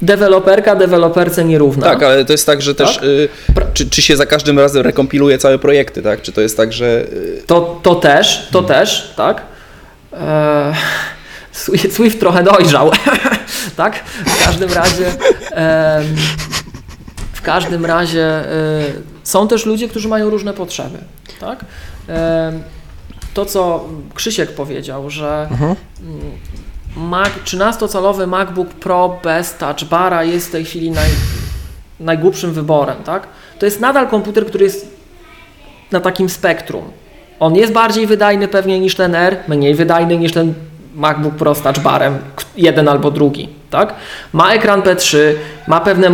deweloperka 0.01 0.75
deweloperce 0.75 1.45
nierówna. 1.45 1.83
Tak, 1.85 2.03
ale 2.03 2.25
to 2.25 2.33
jest 2.33 2.45
tak, 2.45 2.61
że 2.61 2.75
też 2.75 2.95
Tak? 2.95 3.03
y, 3.03 3.29
czy, 3.73 3.89
czy 3.89 4.01
się 4.01 4.17
za 4.17 4.25
każdym 4.25 4.59
razem 4.59 4.81
rekompiluje 4.81 5.37
całe 5.37 5.59
projekty, 5.59 6.01
tak? 6.01 6.21
Czy 6.21 6.31
to 6.31 6.41
jest 6.41 6.57
tak, 6.57 6.73
że 6.73 6.85
y, 7.13 7.43
To, 7.47 7.79
to 7.83 7.95
też, 7.95 8.47
to 8.51 8.63
też, 8.63 9.13
tak? 9.17 9.41
Eee, 10.13 10.73
Swift, 11.91 12.19
trochę 12.19 12.43
dojrzał, 12.43 12.91
tak? 13.75 14.03
W 14.25 14.45
każdym 14.45 14.73
razie, 14.73 15.05
em, 15.51 16.15
w 17.33 17.41
każdym 17.41 17.85
razie 17.85 18.25
e, 18.25 18.81
są 19.23 19.47
też 19.47 19.65
ludzie, 19.65 19.87
którzy 19.87 20.07
mają 20.07 20.29
różne 20.29 20.53
potrzeby, 20.53 20.97
tak? 21.39 21.65
To, 23.33 23.45
co 23.45 23.85
Krzysiek 24.13 24.51
powiedział, 24.51 25.09
że 25.09 25.47
mm, 25.51 25.75
Mac, 26.99 27.29
13-calowy 27.45 28.27
MacBook 28.27 28.69
Pro 28.69 29.19
bez 29.23 29.53
Touch 29.53 29.83
Bara 29.89 30.23
jest 30.23 30.47
w 30.47 30.51
tej 30.51 30.65
chwili 30.65 30.91
naj, 30.91 31.09
najgłupszym 31.99 32.53
wyborem, 32.53 32.97
tak? 33.05 33.27
To 33.59 33.65
jest 33.65 33.79
nadal 33.79 34.07
komputer, 34.07 34.45
który 34.45 34.63
jest 34.63 34.99
na 35.91 35.99
takim 35.99 36.29
spektrum. 36.29 36.83
On 37.39 37.55
jest 37.55 37.73
bardziej 37.73 38.07
wydajny 38.07 38.47
pewnie 38.47 38.79
niż 38.79 38.95
ten 38.95 39.15
R, 39.15 39.37
mniej 39.47 39.75
wydajny 39.75 40.17
niż 40.17 40.31
ten 40.31 40.53
MacBook 40.95 41.35
Pro 41.35 41.55
z 41.55 41.61
Touch 41.61 41.79
Barem, 41.79 42.17
jeden 42.57 42.87
albo 42.87 43.11
drugi, 43.11 43.49
tak? 43.69 43.93
Ma 44.33 44.53
ekran 44.53 44.81
P3, 44.81 45.17
ma 45.67 45.79
pewne, 45.79 46.11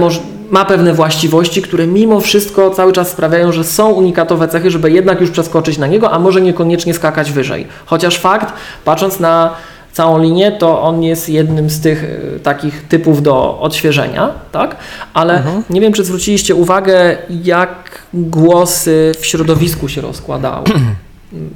ma 0.49 0.65
pewne 0.65 0.93
właściwości, 0.93 1.61
które 1.61 1.87
mimo 1.87 2.21
wszystko 2.21 2.69
cały 2.69 2.93
czas 2.93 3.09
sprawiają, 3.09 3.51
że 3.51 3.63
są 3.63 3.89
unikatowe 3.91 4.47
cechy, 4.47 4.71
żeby 4.71 4.91
jednak 4.91 5.21
już 5.21 5.31
przeskoczyć 5.31 5.77
na 5.77 5.87
niego, 5.87 6.11
a 6.11 6.19
może 6.19 6.41
niekoniecznie 6.41 6.93
skakać 6.93 7.31
wyżej. 7.31 7.67
Chociaż 7.85 8.17
fakt, 8.17 8.53
patrząc 8.85 9.19
na 9.19 9.55
całą 9.95 10.21
linię, 10.21 10.51
to 10.51 10.81
on 10.81 11.03
jest 11.03 11.29
jednym 11.29 11.69
z 11.69 11.81
tych 11.81 12.03
e, 12.03 12.39
takich 12.39 12.87
typów 12.87 13.21
do 13.21 13.59
odświeżenia, 13.59 14.31
tak? 14.51 14.75
Ale 15.13 15.43
nie 15.69 15.81
wiem, 15.81 15.93
czy 15.93 16.03
zwróciliście 16.03 16.55
uwagę, 16.55 17.17
jak 17.43 18.01
głosy 18.13 19.11
w 19.19 19.25
środowisku 19.25 19.89
się 19.89 20.01
rozkładały. 20.01 20.63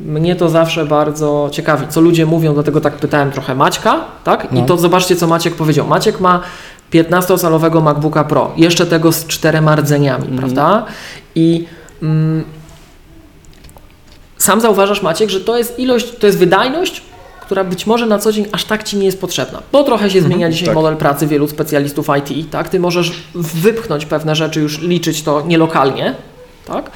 Mnie 0.05 0.35
to 0.35 0.49
zawsze 0.49 0.85
bardzo 0.85 1.49
ciekawi, 1.51 1.87
co 1.89 2.01
ludzie 2.01 2.25
mówią, 2.25 2.53
dlatego 2.53 2.81
tak 2.81 2.93
pytałem 2.93 3.31
trochę 3.31 3.55
Maćka, 3.55 3.99
tak? 4.23 4.47
I 4.53 4.63
to 4.63 4.77
zobaczcie, 4.77 5.15
co 5.15 5.27
Maciek 5.27 5.55
powiedział. 5.55 5.87
Maciek 5.87 6.19
ma 6.19 6.41
15-calowego 6.93 7.81
MacBooka 7.81 8.23
Pro, 8.23 8.51
jeszcze 8.57 8.85
tego 8.85 9.11
z 9.11 9.27
czterema 9.27 9.75
rdzeniami, 9.75 10.37
prawda? 10.37 10.85
I 11.35 11.67
mm, 12.03 12.43
sam 14.37 14.61
zauważasz, 14.61 15.01
Maciek, 15.01 15.29
że 15.29 15.39
to 15.39 15.57
jest 15.57 15.79
ilość, 15.79 16.17
to 16.17 16.27
jest 16.27 16.39
wydajność, 16.39 17.08
która 17.49 17.63
być 17.63 17.85
może 17.85 18.05
na 18.05 18.19
co 18.19 18.31
dzień 18.31 18.45
aż 18.51 18.65
tak 18.65 18.83
Ci 18.83 18.97
nie 18.97 19.05
jest 19.05 19.21
potrzebna, 19.21 19.61
bo 19.71 19.83
trochę 19.83 20.09
się 20.09 20.21
zmienia 20.21 20.49
dzisiaj 20.51 20.65
tak. 20.65 20.75
model 20.75 20.95
pracy 20.97 21.27
wielu 21.27 21.47
specjalistów 21.47 22.07
IT, 22.19 22.51
tak? 22.51 22.69
Ty 22.69 22.79
możesz 22.79 23.11
wypchnąć 23.35 24.05
pewne 24.05 24.35
rzeczy, 24.35 24.59
już 24.61 24.81
liczyć 24.81 25.21
to 25.23 25.41
nielokalnie, 25.41 26.15
tak? 26.67 26.91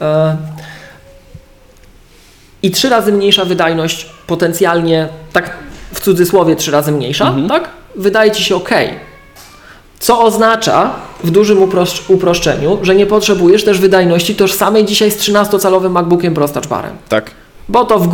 E, 0.00 0.36
I 2.62 2.70
trzy 2.70 2.88
razy 2.88 3.12
mniejsza 3.12 3.44
wydajność, 3.44 4.06
potencjalnie, 4.26 5.08
tak 5.32 5.50
w 5.92 6.00
cudzysłowie 6.00 6.56
trzy 6.56 6.70
razy 6.70 6.92
mniejsza, 6.92 7.34
tak? 7.48 7.68
Wydaje 7.96 8.30
Ci 8.30 8.44
się 8.44 8.56
ok. 8.56 8.70
Co 9.98 10.22
oznacza 10.24 10.90
w 11.24 11.30
dużym 11.30 11.58
uprosz- 11.58 12.02
uproszczeniu, 12.14 12.78
że 12.82 12.94
nie 12.94 13.06
potrzebujesz 13.06 13.64
też 13.64 13.78
wydajności 13.78 14.34
tożsamej 14.34 14.84
dzisiaj 14.84 15.10
z 15.10 15.16
13-calowym 15.18 15.90
MacBookiem 15.90 16.34
Pro 16.34 16.48
Touch 16.48 16.66
Barem. 16.66 16.96
tak? 17.08 17.30
Bo 17.70 17.84
to 17.84 17.98
w 17.98 18.08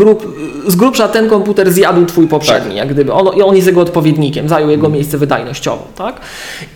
z 0.66 0.76
grubsza 0.76 1.08
ten 1.08 1.28
komputer 1.28 1.72
zjadł 1.72 2.06
twój 2.06 2.28
poprzedni, 2.28 2.76
jak 2.76 2.88
gdyby. 2.88 3.12
On, 3.12 3.36
I 3.36 3.42
on 3.42 3.56
jest 3.56 3.66
jego 3.66 3.80
odpowiednikiem, 3.80 4.48
zajął 4.48 4.70
jego 4.70 4.88
miejsce 4.88 5.18
wydajnościowo, 5.18 5.86
tak? 5.96 6.20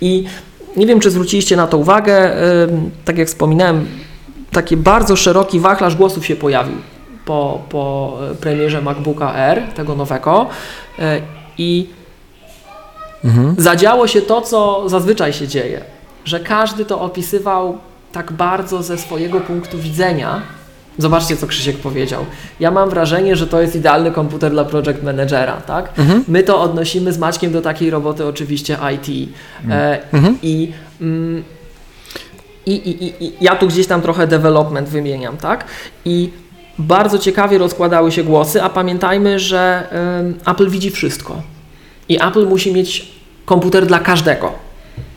I 0.00 0.24
nie 0.76 0.86
wiem, 0.86 1.00
czy 1.00 1.10
zwróciliście 1.10 1.56
na 1.56 1.66
to 1.66 1.78
uwagę, 1.78 2.36
tak 3.04 3.18
jak 3.18 3.28
wspominałem, 3.28 3.86
taki 4.52 4.76
bardzo 4.76 5.16
szeroki 5.16 5.60
wachlarz 5.60 5.96
głosów 5.96 6.26
się 6.26 6.36
pojawił 6.36 6.76
po, 7.24 7.62
po 7.68 8.16
e, 8.30 8.34
premierze 8.34 8.82
MacBooka 8.82 9.34
R, 9.34 9.62
tego 9.74 9.94
nowego. 9.94 10.46
E, 10.98 11.20
I 11.58 11.86
zadziało 13.56 14.06
się 14.06 14.22
to, 14.22 14.40
co 14.40 14.88
zazwyczaj 14.88 15.32
się 15.32 15.48
dzieje, 15.48 15.84
że 16.24 16.40
każdy 16.40 16.84
to 16.84 17.00
opisywał 17.00 17.78
tak 18.12 18.32
bardzo 18.32 18.82
ze 18.82 18.98
swojego 18.98 19.40
punktu 19.40 19.78
widzenia. 19.78 20.42
Zobaczcie, 21.00 21.36
co 21.36 21.46
Krzysiek 21.46 21.76
powiedział. 21.76 22.24
Ja 22.60 22.70
mam 22.70 22.90
wrażenie, 22.90 23.36
że 23.36 23.46
to 23.46 23.60
jest 23.60 23.76
idealny 23.76 24.10
komputer 24.10 24.50
dla 24.50 24.64
project 24.64 25.02
managera, 25.02 25.52
tak? 25.52 25.92
My 26.28 26.42
to 26.42 26.60
odnosimy 26.60 27.12
z 27.12 27.18
Maćkiem 27.18 27.52
do 27.52 27.62
takiej 27.62 27.90
roboty 27.90 28.26
oczywiście 28.26 28.76
IT. 28.94 29.30
E, 29.70 29.98
I 30.42 30.72
mm, 31.00 31.44
i, 32.66 32.72
i, 32.72 33.24
i, 33.24 33.32
ja 33.40 33.56
tu 33.56 33.66
gdzieś 33.68 33.86
tam 33.86 34.02
trochę 34.02 34.26
development 34.26 34.88
wymieniam, 34.88 35.36
tak? 35.36 35.64
I 36.04 36.30
bardzo 36.78 37.18
ciekawie 37.18 37.58
rozkładały 37.58 38.12
się 38.12 38.24
głosy, 38.24 38.62
a 38.62 38.68
pamiętajmy, 38.68 39.38
że 39.38 39.88
ym, 40.20 40.38
Apple 40.46 40.70
widzi 40.70 40.90
wszystko. 40.90 41.42
I 42.08 42.22
Apple 42.22 42.46
musi 42.46 42.72
mieć 42.72 43.12
komputer 43.44 43.86
dla 43.86 43.98
każdego. 43.98 44.52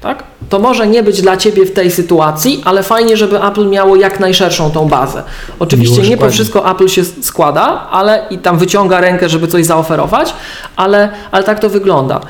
Tak? 0.03 0.23
To 0.49 0.59
może 0.59 0.87
nie 0.87 1.03
być 1.03 1.21
dla 1.21 1.37
ciebie 1.37 1.65
w 1.65 1.73
tej 1.73 1.91
sytuacji, 1.91 2.61
ale 2.65 2.83
fajnie, 2.83 3.17
żeby 3.17 3.43
Apple 3.43 3.67
miało 3.67 3.95
jak 3.95 4.19
najszerszą 4.19 4.71
tą 4.71 4.87
bazę. 4.87 5.23
Oczywiście 5.59 6.01
nie 6.01 6.17
po 6.17 6.29
wszystko 6.29 6.71
Apple 6.71 6.87
się 6.87 7.03
składa, 7.05 7.87
ale 7.91 8.25
i 8.29 8.37
tam 8.37 8.57
wyciąga 8.57 9.01
rękę, 9.01 9.29
żeby 9.29 9.47
coś 9.47 9.65
zaoferować, 9.65 10.33
ale, 10.75 11.09
ale 11.31 11.43
tak 11.43 11.59
to 11.59 11.69
wygląda. 11.69 12.21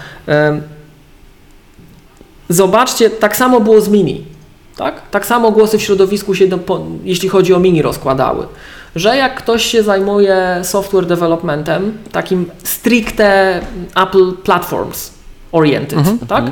Zobaczcie, 2.49 3.09
tak 3.09 3.35
samo 3.35 3.59
było 3.59 3.81
z 3.81 3.89
Mini. 3.89 4.23
Tak? 4.77 5.01
tak 5.11 5.25
samo 5.25 5.51
głosy 5.51 5.77
w 5.77 5.81
środowisku 5.81 6.35
się, 6.35 6.47
do, 6.47 6.59
jeśli 7.03 7.29
chodzi 7.29 7.53
o 7.53 7.59
Mini, 7.59 7.81
rozkładały. 7.81 8.47
Że 8.95 9.17
jak 9.17 9.35
ktoś 9.35 9.65
się 9.65 9.83
zajmuje 9.83 10.59
software 10.63 11.05
developmentem, 11.05 11.97
takim 12.11 12.45
stricte 12.63 13.61
Apple 13.95 14.31
Platforms 14.43 15.11
oriented, 15.51 15.99
tak? 16.27 16.45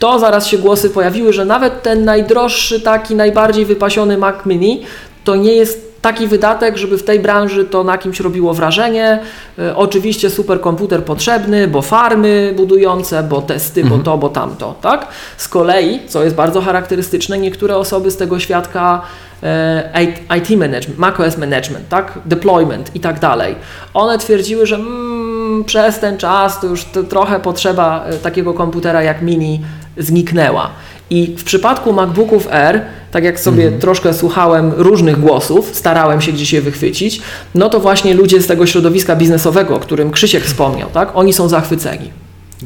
To 0.00 0.18
zaraz 0.18 0.46
się 0.46 0.58
głosy 0.58 0.90
pojawiły, 0.90 1.32
że 1.32 1.44
nawet 1.44 1.82
ten 1.82 2.04
najdroższy, 2.04 2.80
taki 2.80 3.14
najbardziej 3.14 3.64
wypasiony 3.64 4.18
Mac 4.18 4.46
Mini 4.46 4.82
to 5.24 5.36
nie 5.36 5.52
jest 5.52 5.90
taki 6.02 6.26
wydatek, 6.26 6.76
żeby 6.76 6.98
w 6.98 7.02
tej 7.02 7.20
branży 7.20 7.64
to 7.64 7.84
na 7.84 7.98
kimś 7.98 8.20
robiło 8.20 8.54
wrażenie. 8.54 9.18
E, 9.58 9.76
oczywiście 9.76 10.30
superkomputer 10.30 11.04
potrzebny, 11.04 11.68
bo 11.68 11.82
farmy 11.82 12.54
budujące, 12.56 13.22
bo 13.22 13.42
testy, 13.42 13.84
bo 13.84 13.98
to, 13.98 14.18
bo 14.18 14.28
tamto, 14.28 14.74
tak? 14.80 15.06
Z 15.36 15.48
kolei, 15.48 16.00
co 16.08 16.24
jest 16.24 16.36
bardzo 16.36 16.60
charakterystyczne, 16.60 17.38
niektóre 17.38 17.76
osoby 17.76 18.10
z 18.10 18.16
tego 18.16 18.40
świadka 18.40 19.02
e, 19.42 20.04
IT 20.38 20.50
management, 20.50 20.98
macOS 20.98 21.36
management, 21.38 21.88
tak? 21.88 22.18
Deployment 22.26 22.96
i 22.96 23.00
tak 23.00 23.18
dalej. 23.18 23.54
One 23.94 24.18
twierdziły, 24.18 24.66
że 24.66 24.76
mm, 24.76 25.64
przez 25.64 25.98
ten 25.98 26.18
czas 26.18 26.60
to 26.60 26.66
już 26.66 26.84
to 26.84 27.02
trochę 27.02 27.40
potrzeba 27.40 28.04
e, 28.04 28.12
takiego 28.12 28.54
komputera 28.54 29.02
jak 29.02 29.22
mini 29.22 29.60
zniknęła. 30.00 30.70
I 31.10 31.34
w 31.36 31.44
przypadku 31.44 31.92
MacBooków 31.92 32.48
R, 32.50 32.82
tak 33.10 33.24
jak 33.24 33.40
sobie 33.40 33.72
troszkę 33.72 34.14
słuchałem 34.14 34.72
różnych 34.76 35.20
głosów, 35.20 35.70
starałem 35.72 36.20
się 36.20 36.32
gdzieś 36.32 36.52
je 36.52 36.62
wychwycić, 36.62 37.22
no 37.54 37.68
to 37.68 37.80
właśnie 37.80 38.14
ludzie 38.14 38.40
z 38.40 38.46
tego 38.46 38.66
środowiska 38.66 39.16
biznesowego, 39.16 39.76
o 39.76 39.80
którym 39.80 40.10
Krzysiek 40.10 40.44
wspomniał, 40.44 40.88
tak? 40.90 41.10
Oni 41.14 41.32
są 41.32 41.48
zachwyceni. 41.48 42.10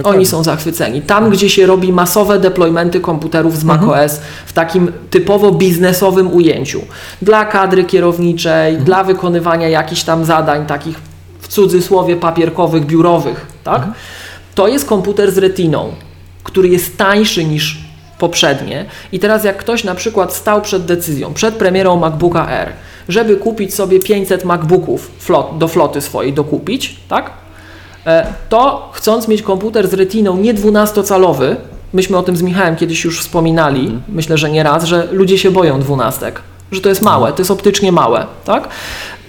Oni 0.04 0.26
są 0.26 0.44
zachwyceni. 0.44 1.02
Tam, 1.02 1.30
gdzie 1.30 1.50
się 1.50 1.66
robi 1.66 1.92
masowe 1.92 2.40
deploymenty 2.40 3.00
komputerów 3.00 3.58
z 3.58 3.64
macOS 3.64 4.20
w 4.46 4.52
takim 4.52 4.92
typowo 5.10 5.52
biznesowym 5.52 6.32
ujęciu. 6.32 6.80
Dla 7.22 7.44
kadry 7.44 7.84
kierowniczej, 7.84 8.76
dla 8.76 9.04
wykonywania 9.04 9.68
jakichś 9.68 10.02
tam 10.02 10.24
zadań 10.24 10.66
takich 10.66 11.00
w 11.40 11.48
cudzysłowie 11.48 12.16
papierkowych, 12.16 12.86
biurowych, 12.86 13.46
tak? 13.64 13.82
To 14.54 14.68
jest 14.68 14.86
komputer 14.86 15.32
z 15.32 15.38
retiną, 15.38 15.92
który 16.44 16.68
jest 16.68 16.96
tańszy 16.98 17.44
niż 17.44 17.78
poprzednie. 18.18 18.84
I 19.12 19.18
teraz 19.18 19.44
jak 19.44 19.56
ktoś 19.56 19.84
na 19.84 19.94
przykład 19.94 20.34
stał 20.34 20.62
przed 20.62 20.84
decyzją, 20.84 21.34
przed 21.34 21.54
premierą 21.54 21.96
MacBooka 21.96 22.50
R, 22.50 22.72
żeby 23.08 23.36
kupić 23.36 23.74
sobie 23.74 24.00
500 24.00 24.44
MacBooków 24.44 25.10
flot, 25.18 25.58
do 25.58 25.68
floty 25.68 26.00
swojej 26.00 26.32
dokupić, 26.32 26.96
tak? 27.08 27.30
E, 28.06 28.26
to 28.48 28.90
chcąc 28.92 29.28
mieć 29.28 29.42
komputer 29.42 29.88
z 29.88 29.94
retiną 29.94 30.36
nie 30.36 30.54
12-calowy, 30.54 31.56
myśmy 31.92 32.16
o 32.16 32.22
tym 32.22 32.36
z 32.36 32.42
Michałem 32.42 32.76
kiedyś 32.76 33.04
już 33.04 33.20
wspominali, 33.20 33.98
myślę, 34.08 34.38
że 34.38 34.50
nie 34.50 34.62
raz, 34.62 34.84
że 34.84 35.08
ludzie 35.12 35.38
się 35.38 35.50
boją 35.50 35.80
dwunastek, 35.80 36.42
że 36.72 36.80
to 36.80 36.88
jest 36.88 37.02
małe, 37.02 37.32
to 37.32 37.38
jest 37.38 37.50
optycznie 37.50 37.92
małe, 37.92 38.26
tak? 38.44 38.68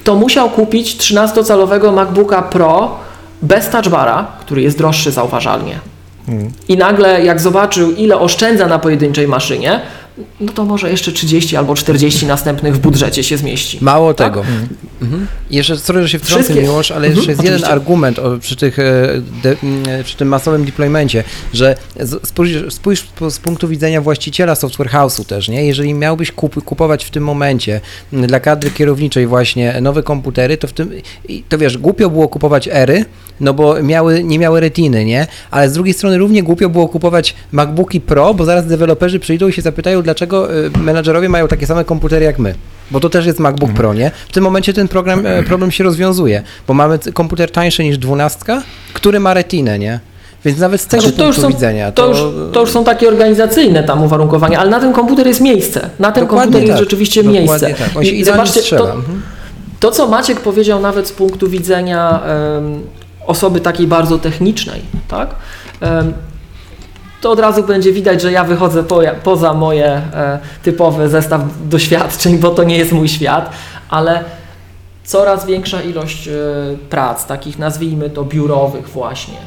To 0.04 0.16
musiał 0.16 0.50
kupić 0.50 0.98
13-calowego 0.98 1.94
MacBooka 1.94 2.42
Pro 2.42 2.98
bez 3.42 3.70
touchbara, 3.70 4.28
który 4.40 4.62
jest 4.62 4.78
droższy 4.78 5.12
zauważalnie. 5.12 5.80
I 6.68 6.78
nagle 6.78 7.26
jak 7.26 7.40
zobaczył, 7.40 7.92
ile 7.92 8.20
oszczędza 8.20 8.68
na 8.68 8.80
pojedynczej 8.80 9.28
maszynie, 9.28 9.82
no 10.40 10.52
to 10.54 10.66
może 10.66 10.90
jeszcze 10.92 11.12
30 11.12 11.56
albo 11.58 11.76
40 11.76 12.26
następnych 12.26 12.76
w 12.76 12.80
budżecie 12.80 13.24
się 13.24 13.38
zmieści. 13.38 13.78
Mało 13.82 14.14
tego. 14.14 14.44
Mhm. 15.02 15.28
Jeszcze, 15.52 15.78
sorry, 15.78 16.02
że 16.04 16.10
się 16.10 16.20
wtrącę, 16.20 16.44
Wszystkie- 16.44 16.62
Miłosz, 16.64 16.92
ale 16.92 17.08
Mhm, 17.08 17.16
jeszcze 17.16 17.32
jest 17.32 17.44
jeden 17.44 17.54
oczywiście. 17.56 17.74
argument 17.74 18.20
o, 18.20 18.38
przy, 18.40 18.56
tych, 18.56 18.80
e, 18.80 19.08
de, 19.44 19.56
przy 20.04 20.18
tym 20.18 20.28
masowym 20.28 20.66
deploymencie, 20.66 21.24
że 21.54 21.76
spójrz, 22.24 22.74
spójrz 22.74 23.08
z 23.30 23.40
punktu 23.40 23.68
widzenia 23.68 24.02
właściciela 24.02 24.56
software 24.56 24.90
house'u 24.90 25.26
też, 25.26 25.50
nie? 25.50 25.66
Jeżeli 25.66 25.94
miałbyś 25.94 26.32
kup, 26.32 26.64
kupować 26.64 27.06
w 27.06 27.10
tym 27.10 27.24
momencie 27.24 27.82
dla 28.12 28.40
kadry 28.40 28.72
kierowniczej 28.72 29.28
właśnie 29.28 29.82
nowe 29.82 30.04
komputery, 30.04 30.58
to 30.58 30.68
w 30.68 30.74
tym, 30.74 30.92
i 31.30 31.44
to 31.50 31.58
wiesz, 31.58 31.78
głupio 31.78 32.10
było 32.10 32.28
kupować 32.28 32.70
ery, 32.72 33.06
no 33.40 33.54
bo 33.54 33.84
miały, 33.84 34.24
nie 34.24 34.40
miały 34.40 34.60
retiny, 34.60 35.06
nie? 35.06 35.28
Ale 35.52 35.70
z 35.70 35.74
drugiej 35.74 35.94
strony 35.94 36.18
równie 36.18 36.44
głupio 36.44 36.70
było 36.70 36.88
kupować 36.88 37.36
MacBooki 37.52 38.02
Pro, 38.02 38.34
bo 38.34 38.46
zaraz 38.46 38.66
deweloperzy 38.68 39.20
przyjdą 39.20 39.48
i 39.48 39.54
się 39.54 39.62
zapytają, 39.62 40.02
dlaczego 40.06 40.56
y, 40.56 40.70
menadżerowie 40.80 41.30
mają 41.30 41.48
takie 41.48 41.68
same 41.68 41.86
komputery 41.86 42.26
jak 42.26 42.40
my. 42.40 42.56
Bo 42.92 43.00
to 43.00 43.10
też 43.10 43.26
jest 43.26 43.40
MacBook 43.40 43.72
Pro, 43.74 43.94
nie? 43.94 44.12
W 44.30 44.34
tym 44.34 44.44
momencie 44.44 44.74
ten 44.74 44.88
program, 44.88 45.26
e, 45.26 45.44
problem 45.44 45.72
się 45.72 45.84
rozwiązuje, 45.84 46.44
bo 46.68 46.74
mamy 46.74 47.00
komputer 47.14 47.52
tańszy 47.52 47.84
niż 47.84 47.98
dwunastka, 47.98 48.62
który 48.94 49.20
ma 49.20 49.34
retinę, 49.34 49.80
nie? 49.80 50.00
Więc 50.46 50.60
nawet 50.60 50.82
z 50.82 50.88
tego 50.88 51.04
Znaczy, 51.04 51.18
punktu 51.18 51.48
widzenia 51.48 51.92
to, 51.92 52.08
już, 52.08 52.18
to 52.54 52.62
już 52.62 52.70
są 52.72 52.84
takie 52.84 53.08
organizacyjne 53.08 53.84
tam 53.84 54.04
uwarunkowania, 54.04 54.60
ale 54.60 54.70
na 54.70 54.80
ten 54.80 54.94
komputer 54.94 55.28
jest 55.28 55.42
miejsce. 55.42 55.90
Na 56.00 56.12
ten 56.12 56.24
Dokładnie 56.24 56.44
komputer 56.44 56.62
jest 56.62 56.74
tak. 56.74 56.84
rzeczywiście 56.84 57.24
Dokładnie 57.24 57.40
miejsce. 57.48 57.74
Tak. 57.74 57.98
On 57.98 58.04
się 58.06 58.12
I 58.12 58.24
zobaczcie, 58.24 58.78
to, 58.78 58.94
Mhm. 58.94 59.22
to, 59.80 59.92
co 59.92 60.08
Maciek 60.08 60.40
powiedział 60.40 60.82
nawet 60.82 61.08
z 61.08 61.12
punktu 61.12 61.50
widzenia 61.50 62.22
em, 62.24 62.82
osoby 63.28 63.62
takiej 63.62 63.88
bardzo 63.88 64.18
technicznej, 64.20 64.82
tak? 65.08 65.30
Em, 65.82 66.14
to 67.26 67.32
od 67.32 67.40
razu 67.40 67.64
będzie 67.64 67.94
widać, 67.94 68.22
że 68.22 68.32
ja 68.32 68.44
wychodzę 68.44 68.84
po, 68.84 69.02
poza 69.24 69.54
moje 69.54 69.86
e, 69.86 70.40
typowy 70.64 71.10
zestaw 71.10 71.42
doświadczeń, 71.70 72.38
bo 72.38 72.50
to 72.52 72.64
nie 72.64 72.78
jest 72.78 72.92
mój 72.92 73.10
świat, 73.10 73.50
ale 73.90 74.24
coraz 75.04 75.46
większa 75.46 75.82
ilość 75.82 76.28
e, 76.28 76.32
prac, 76.90 77.26
takich 77.26 77.60
nazwijmy 77.60 78.10
to 78.10 78.24
biurowych 78.24 78.90
właśnie, 78.90 79.38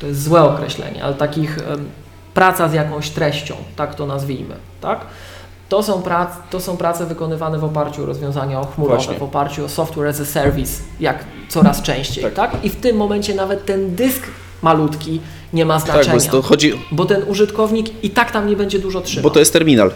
to 0.00 0.06
jest 0.06 0.22
złe 0.22 0.42
określenie, 0.42 1.04
ale 1.04 1.14
takich 1.14 1.58
em, 1.58 1.88
praca 2.34 2.68
z 2.68 2.72
jakąś 2.72 3.10
treścią, 3.10 3.54
tak 3.76 3.94
to 3.94 4.06
nazwijmy, 4.06 4.54
tak? 4.80 5.00
To 5.68 5.82
są, 5.82 6.02
prac, 6.02 6.30
to 6.50 6.60
są 6.60 6.76
prace 6.76 7.06
wykonywane 7.06 7.58
w 7.58 7.64
oparciu 7.64 8.02
o 8.02 8.06
rozwiązania 8.06 8.64
chmurowe, 8.74 8.96
Właśnie. 8.96 9.18
w 9.18 9.22
oparciu 9.22 9.64
o 9.64 9.68
software 9.68 10.08
as 10.08 10.20
a 10.20 10.24
service, 10.24 10.82
jak 11.00 11.24
coraz 11.48 11.82
częściej, 11.82 12.24
Tak. 12.24 12.34
tak. 12.34 12.64
I 12.64 12.70
w 12.70 12.76
tym 12.76 12.96
momencie 12.96 13.34
nawet 13.34 13.66
ten 13.66 13.94
dysk 13.94 14.22
malutki 14.62 15.20
nie 15.52 15.64
ma 15.64 15.74
Tak, 15.74 15.84
znaczenia, 15.84 16.08
bo 16.08 16.14
jest 16.14 16.30
to 16.30 16.42
chodzi, 16.42 16.72
bo 16.92 17.04
ten 17.04 17.22
użytkownik 17.26 18.04
i 18.04 18.10
tak 18.10 18.32
tam 18.32 18.46
nie 18.46 18.56
będzie 18.56 18.78
dużo 18.78 19.00
trzymał. 19.00 19.22
bo 19.22 19.30
to 19.30 19.38
jest 19.38 19.52
terminal. 19.52 19.90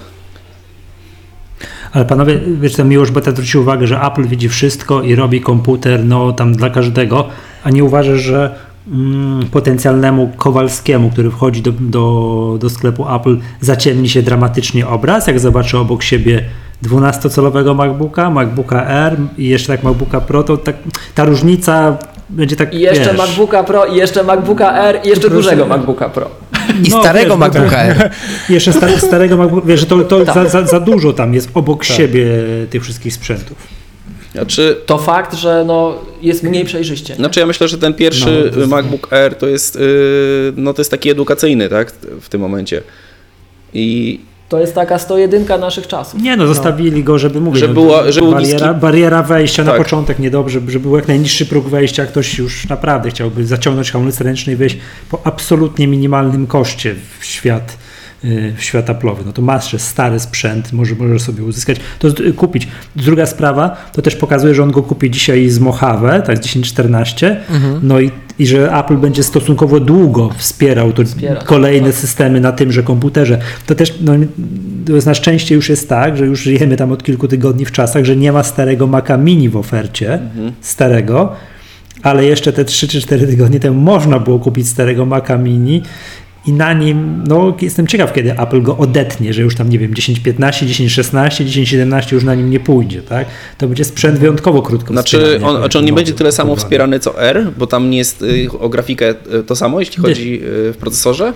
Ale 1.92 2.04
panowie, 2.04 2.40
wiesz 2.60 2.74
co, 2.74 2.84
Miłosz 2.84 3.10
Beta 3.10 3.30
zwrócił 3.30 3.60
uwagę, 3.60 3.86
że 3.86 4.00
Apple 4.00 4.26
widzi 4.26 4.48
wszystko 4.48 5.02
i 5.02 5.14
robi 5.14 5.40
komputer, 5.40 6.04
no 6.04 6.32
tam 6.32 6.52
dla 6.52 6.70
każdego, 6.70 7.28
a 7.64 7.70
nie 7.70 7.84
uważasz, 7.84 8.20
że 8.20 8.54
mm, 8.88 9.46
potencjalnemu 9.46 10.32
Kowalskiemu, 10.36 11.10
który 11.10 11.30
wchodzi 11.30 11.62
do, 11.62 11.72
do, 11.72 12.56
do 12.60 12.70
sklepu 12.70 13.14
Apple, 13.14 13.38
zaciemni 13.60 14.08
się 14.08 14.22
dramatycznie 14.22 14.88
obraz, 14.88 15.26
jak 15.26 15.40
zobaczy 15.40 15.78
obok 15.78 16.02
siebie 16.02 16.44
12-calowego 16.84 17.74
MacBooka, 17.74 18.30
MacBooka 18.30 18.86
R 18.86 19.16
i 19.38 19.48
jeszcze 19.48 19.72
tak 19.72 19.82
MacBooka 19.82 20.20
Pro, 20.20 20.42
to 20.42 20.56
tak, 20.56 20.76
ta 21.14 21.24
różnica 21.24 21.98
będzie 22.30 22.56
tak, 22.56 22.74
I 22.74 22.80
jeszcze 22.80 23.04
wiesz, 23.04 23.16
MacBooka 23.18 23.64
Pro, 23.64 23.86
i 23.86 23.96
jeszcze 23.96 24.22
MacBooka 24.22 24.78
R, 24.88 25.00
i 25.04 25.08
jeszcze 25.08 25.30
dużego 25.30 25.66
MacBooka 25.66 26.08
Pro. 26.08 26.30
I 26.84 26.88
no, 26.90 27.00
starego 27.00 27.18
wiesz, 27.18 27.28
bo 27.28 27.36
MacBooka 27.36 27.70
tak. 27.70 28.00
R. 28.00 28.10
Jeszcze 28.48 28.72
stare, 28.72 28.98
starego 29.00 29.36
MacBooka, 29.36 29.66
wiesz, 29.66 29.80
że 29.80 29.86
to, 29.86 29.98
to 30.04 30.24
Tak. 30.24 30.34
za, 30.34 30.48
za, 30.48 30.66
za 30.66 30.80
dużo 30.80 31.12
tam 31.12 31.34
jest 31.34 31.48
obok 31.54 31.84
siebie 31.84 32.26
tych 32.70 32.82
wszystkich 32.82 33.14
sprzętów. 33.14 33.56
Znaczy, 34.32 34.76
To 34.86 34.98
fakt, 34.98 35.34
że 35.34 35.64
no, 35.66 35.94
jest 36.22 36.42
mniej 36.42 36.64
przejrzyście. 36.64 37.14
znaczy 37.14 37.40
ja 37.40 37.46
myślę, 37.46 37.68
że 37.68 37.78
ten 37.78 37.94
pierwszy 37.94 38.50
No, 38.56 38.66
MacBook 38.66 39.12
Air 39.12 39.34
to 39.34 39.46
jest, 39.46 39.76
yy, 39.76 40.52
no 40.56 40.74
to 40.74 40.80
jest 40.80 40.90
taki 40.90 41.10
edukacyjny, 41.10 41.68
tak, 41.68 41.92
w 42.20 42.28
tym 42.28 42.40
momencie. 42.40 42.82
I 43.74 44.20
To 44.50 44.60
jest 44.60 44.74
taka 44.74 44.98
101 44.98 45.46
naszych 45.60 45.86
czasów. 45.86 46.22
Nie 46.22 46.36
no, 46.36 46.46
zostawili 46.46 47.04
go, 47.04 47.18
żeby 47.18 47.40
mówić. 47.40 47.60
Żeby 47.60 47.74
no, 47.74 47.80
była- 47.80 48.12
żeby 48.12 48.26
był 48.26 48.34
bariera, 48.34 48.72
niski- 48.72 48.80
bariera 48.80 49.22
wejścia 49.22 49.64
na 49.64 49.70
Tak. 49.72 49.82
początek 49.82 50.18
niedobrze, 50.18 50.60
żeby 50.68 50.80
był 50.80 50.96
jak 50.96 51.08
najniższy 51.08 51.46
próg 51.46 51.68
wejścia, 51.68 52.06
ktoś 52.06 52.38
już 52.38 52.68
naprawdę 52.68 53.10
chciałby 53.10 53.46
zaciągnąć 53.46 53.90
hamulec 53.92 54.20
ręczny 54.20 54.52
i 54.52 54.56
wejść 54.56 54.76
po 55.10 55.20
absolutnie 55.26 55.86
minimalnym 55.86 56.46
koszcie 56.46 56.94
w 57.20 57.24
świat 57.24 57.78
y, 58.24 58.54
w 58.56 58.62
świat 58.64 58.86
Apple'owy. 58.86 59.16
No 59.26 59.32
to 59.32 59.42
masz 59.42 59.76
stary 59.82 60.20
sprzęt, 60.20 60.72
może 60.72 60.94
możesz 60.94 61.22
sobie 61.22 61.44
uzyskać, 61.44 61.76
to 61.98 62.08
kupić. 62.36 62.68
Druga 62.96 63.26
sprawa, 63.26 63.76
to 63.92 64.02
też 64.02 64.16
pokazuje, 64.16 64.54
że 64.54 64.62
on 64.62 64.70
go 64.70 64.82
kupi 64.82 65.10
dzisiaj 65.10 65.48
z 65.48 65.58
Mojave, 65.58 66.22
tak 66.26 66.36
z 66.38 66.40
1014, 66.40 67.36
Mhm. 67.50 67.80
no 67.82 68.00
i, 68.00 68.10
i 68.40 68.46
że 68.46 68.78
Apple 68.78 68.96
będzie 68.96 69.22
stosunkowo 69.22 69.80
długo 69.80 70.30
wspierał 70.36 70.92
to 70.92 71.04
Wspiera, 71.04 71.42
kolejne 71.44 71.86
tak. 71.86 71.96
systemy 71.96 72.40
na 72.40 72.52
tymże 72.52 72.82
komputerze. 72.82 73.38
To 73.66 73.74
też 73.74 73.94
no, 74.00 74.12
na 75.06 75.14
szczęście 75.14 75.54
już 75.54 75.68
jest 75.68 75.88
tak, 75.88 76.16
że 76.16 76.26
już 76.26 76.42
żyjemy 76.42 76.76
tam 76.76 76.92
od 76.92 77.02
kilku 77.02 77.28
tygodni 77.28 77.64
w 77.64 77.72
czasach, 77.72 78.04
że 78.04 78.16
nie 78.16 78.32
ma 78.32 78.42
starego 78.42 78.86
Maca 78.86 79.16
Mini 79.16 79.48
w 79.48 79.56
ofercie, 79.56 80.18
starego, 80.60 81.32
ale 82.02 82.24
jeszcze 82.24 82.52
te 82.52 82.64
3 82.64 82.88
czy 82.88 83.00
4 83.00 83.26
tygodnie 83.26 83.60
temu 83.60 83.80
można 83.80 84.18
było 84.18 84.38
kupić 84.38 84.68
starego 84.68 85.06
Maca 85.06 85.38
Mini 85.38 85.82
i 86.46 86.52
na 86.52 86.72
nim, 86.72 87.24
no 87.26 87.56
jestem 87.60 87.86
ciekaw, 87.86 88.12
kiedy 88.12 88.38
Apple 88.38 88.62
go 88.62 88.76
odetnie, 88.76 89.32
że 89.32 89.42
już 89.42 89.56
tam, 89.56 89.68
nie 89.70 89.78
wiem, 89.78 89.94
10.15, 89.94 90.38
10.16, 90.38 91.44
10.17 91.44 92.12
już 92.12 92.24
na 92.24 92.34
nim 92.34 92.50
nie 92.50 92.60
pójdzie, 92.60 93.02
tak? 93.02 93.26
To 93.58 93.66
będzie 93.66 93.84
sprzęt 93.84 94.18
wyjątkowo 94.18 94.62
krótko 94.62 94.92
Znaczy 94.92 95.40
on, 95.44 95.56
znaczy 95.56 95.78
on 95.78 95.84
nie 95.84 95.92
będzie 95.92 96.12
tyle 96.12 96.32
samo 96.32 96.56
wspierany 96.56 97.00
co 97.00 97.22
R, 97.22 97.52
bo 97.58 97.66
tam 97.66 97.90
nie 97.90 97.98
jest 97.98 98.22
y, 98.22 98.48
o 98.60 98.68
grafikę 98.68 99.14
y, 99.34 99.42
to 99.42 99.56
samo, 99.56 99.80
jeśli 99.80 100.02
chodzi 100.02 100.34
y, 100.34 100.72
w 100.72 100.76
procesorze? 100.80 101.32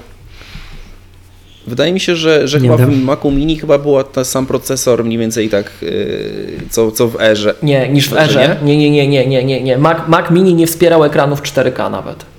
Wydaje 1.67 1.93
mi 1.93 2.01
się, 2.01 2.17
że, 2.17 2.49
że 2.49 2.61
Nie 2.61 2.69
chyba 2.69 2.77
wiem. 2.79 2.91
w 2.91 3.03
Macu 3.03 3.31
Mini 3.31 3.59
chyba 3.59 3.79
był 3.79 4.03
ten 4.03 4.25
sam 4.25 4.47
procesor 4.47 5.05
mniej 5.05 5.19
więcej 5.19 5.49
tak 5.49 5.71
co, 6.71 6.91
co 6.91 7.09
w 7.09 7.21
Erze. 7.21 7.55
Nie, 7.63 7.89
niż 7.89 8.09
w 8.09 8.17
Erze. 8.17 8.57
Nie, 8.65 8.77
nie, 8.77 8.91
nie, 8.91 9.09
nie, 9.09 9.27
nie, 9.27 9.45
nie, 9.45 9.63
nie. 9.63 9.79
Mac, 9.79 9.99
Mac 10.09 10.31
Mini 10.31 10.55
nie 10.55 10.67
wspierał 10.67 11.05
ekranów 11.05 11.43
4K 11.43 11.91
nawet. 11.91 12.34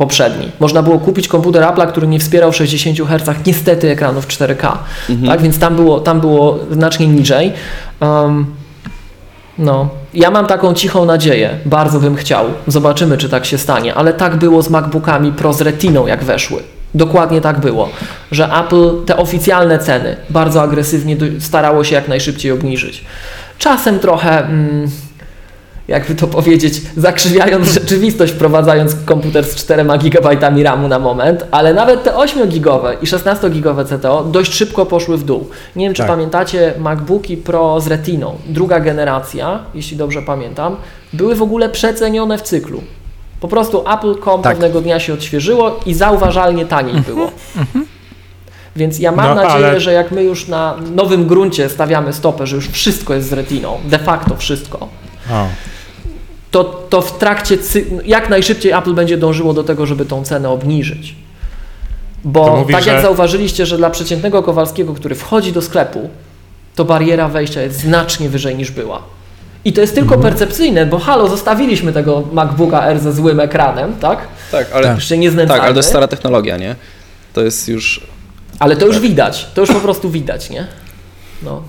Poprzedni. 0.00 0.50
Można 0.60 0.82
było 0.82 0.98
kupić 0.98 1.28
komputer 1.28 1.62
Apple'a, 1.62 1.88
który 1.88 2.06
nie 2.06 2.18
wspierał 2.18 2.52
60 2.52 2.98
Hz, 2.98 3.46
niestety 3.46 3.90
ekranów 3.90 4.26
4K. 4.26 4.76
Tak, 5.26 5.42
więc 5.42 5.58
tam 5.58 5.76
było, 5.76 6.00
tam 6.00 6.20
było 6.20 6.58
znacznie 6.70 7.06
niżej. 7.06 7.52
Um, 8.00 8.46
no, 9.58 9.88
ja 10.14 10.30
mam 10.30 10.46
taką 10.46 10.74
cichą 10.74 11.04
nadzieję, 11.04 11.58
bardzo 11.66 12.00
bym 12.00 12.16
chciał. 12.16 12.44
Zobaczymy, 12.66 13.18
czy 13.18 13.28
tak 13.28 13.46
się 13.46 13.58
stanie, 13.58 13.94
ale 13.94 14.12
tak 14.12 14.36
było 14.36 14.62
z 14.62 14.70
MacBookami 14.70 15.32
Pro 15.32 15.52
z 15.52 15.60
Retiną, 15.60 16.06
jak 16.06 16.24
weszły. 16.24 16.62
Dokładnie 16.94 17.40
tak 17.40 17.60
było, 17.60 17.88
że 18.32 18.48
Apple 18.64 19.04
te 19.06 19.16
oficjalne 19.16 19.78
ceny 19.78 20.16
bardzo 20.30 20.62
agresywnie 20.62 21.16
starało 21.38 21.84
się 21.84 21.94
jak 21.94 22.08
najszybciej 22.08 22.52
obniżyć. 22.52 23.04
Czasem 23.58 23.98
trochę, 23.98 24.44
mm, 24.44 24.90
jakby 25.88 26.14
to 26.14 26.26
powiedzieć, 26.26 26.82
zakrzywiając 26.96 27.68
rzeczywistość, 27.80 28.32
wprowadzając 28.32 28.94
komputer 29.04 29.44
z 29.44 29.54
4 29.54 29.84
GB 30.02 30.62
RAMu 30.62 30.88
na 30.88 30.98
moment, 30.98 31.44
ale 31.50 31.74
nawet 31.74 32.02
te 32.02 32.10
8-gigowe 32.10 32.96
i 33.02 33.06
16-gigowe 33.06 33.84
CTO 33.98 34.24
dość 34.24 34.54
szybko 34.54 34.86
poszły 34.86 35.18
w 35.18 35.24
dół. 35.24 35.48
Nie 35.76 35.86
wiem, 35.86 35.94
czy 35.94 36.02
Tak. 36.02 36.10
pamiętacie 36.10 36.74
MacBooki 36.78 37.36
Pro 37.36 37.80
z 37.80 37.86
Retiną, 37.86 38.34
druga 38.46 38.80
generacja, 38.80 39.58
jeśli 39.74 39.96
dobrze 39.96 40.22
pamiętam, 40.22 40.76
były 41.12 41.34
w 41.34 41.42
ogóle 41.42 41.68
przecenione 41.68 42.38
w 42.38 42.42
cyklu. 42.42 42.82
Po 43.40 43.48
prostu 43.48 43.84
Apple.com 43.94 44.42
Tak. 44.42 44.52
pewnego 44.52 44.80
dnia 44.80 45.00
się 45.00 45.14
odświeżyło 45.14 45.80
i 45.86 45.94
zauważalnie 45.94 46.66
taniej 46.66 46.94
było. 47.00 47.30
Więc 48.76 48.98
ja 48.98 49.12
mam 49.12 49.26
No, 49.28 49.34
nadzieję, 49.34 49.66
ale- 49.66 49.80
że 49.80 49.92
jak 49.92 50.10
my 50.10 50.22
już 50.22 50.48
na 50.48 50.74
nowym 50.94 51.26
gruncie 51.26 51.68
stawiamy 51.68 52.12
stopę, 52.12 52.46
że 52.46 52.56
już 52.56 52.68
wszystko 52.68 53.14
jest 53.14 53.28
z 53.28 53.32
retiną, 53.32 53.78
de 53.84 53.98
facto 53.98 54.36
wszystko, 54.36 54.88
To, 56.50 56.64
to 56.64 57.02
w 57.02 57.18
trakcie, 57.18 57.58
jak 58.04 58.30
najszybciej 58.30 58.72
Apple 58.72 58.94
będzie 58.94 59.16
dążyło 59.16 59.54
do 59.54 59.64
tego, 59.64 59.86
żeby 59.86 60.04
tą 60.06 60.24
cenę 60.24 60.48
obniżyć. 60.50 61.14
Bo 62.24 62.56
mówi, 62.56 62.74
tak 62.74 62.86
jak 62.86 62.96
że- 62.96 63.02
zauważyliście, 63.02 63.66
że 63.66 63.76
dla 63.76 63.90
przeciętnego 63.90 64.42
Kowalskiego, 64.42 64.94
który 64.94 65.14
wchodzi 65.14 65.52
do 65.52 65.62
sklepu, 65.62 66.10
to 66.74 66.84
bariera 66.84 67.28
wejścia 67.28 67.62
jest 67.62 67.80
znacznie 67.80 68.28
wyżej 68.28 68.56
niż 68.56 68.70
była. 68.70 69.02
I 69.64 69.72
to 69.72 69.80
jest 69.80 69.94
tylko 69.94 70.14
Mhm. 70.14 70.32
percepcyjne, 70.32 70.86
bo 70.86 70.98
halo, 70.98 71.28
zostawiliśmy 71.28 71.92
tego 71.92 72.22
MacBooka 72.32 72.86
R 72.86 73.00
ze 73.00 73.12
złym 73.12 73.40
ekranem, 73.40 73.94
tak? 74.00 74.18
Tak, 74.52 74.66
ale. 74.74 74.94
Jeszcze 74.94 75.18
nie 75.18 75.30
znęcamy. 75.30 75.58
tak, 75.58 75.64
ale 75.66 75.74
to 75.74 75.78
jest 75.78 75.88
stara 75.88 76.08
technologia, 76.08 76.56
nie? 76.56 76.76
To 77.32 77.40
jest 77.40 77.68
już... 77.68 78.06
Ale 78.58 78.76
to 78.76 78.86
już 78.86 78.94
Tak. 78.94 79.02
widać, 79.02 79.46
to 79.54 79.60
już 79.60 79.70
po 79.70 79.80
prostu 79.80 80.10
widać, 80.10 80.50
nie? 80.50 80.66
No. 81.42 81.62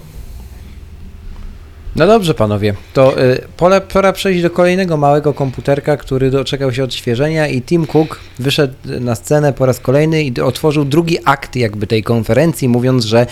No 1.95 2.07
dobrze, 2.07 2.33
panowie. 2.33 2.73
To 2.93 3.21
y, 3.21 3.41
pora, 3.57 3.81
pora 3.81 4.13
przejść 4.13 4.41
do 4.41 4.49
kolejnego 4.49 4.97
małego 4.97 5.33
komputerka, 5.33 5.97
który 5.97 6.31
doczekał 6.31 6.73
się 6.73 6.83
odświeżenia 6.83 7.47
i 7.47 7.61
Tim 7.61 7.87
Cook 7.87 8.19
wyszedł 8.39 8.73
na 8.99 9.15
scenę 9.15 9.53
po 9.53 9.65
raz 9.65 9.79
kolejny 9.79 10.23
i 10.23 10.41
otworzył 10.41 10.85
drugi 10.85 11.17
akt 11.25 11.55
jakby 11.55 11.87
tej 11.87 12.03
konferencji, 12.03 12.69
mówiąc, 12.69 13.05
że 13.05 13.25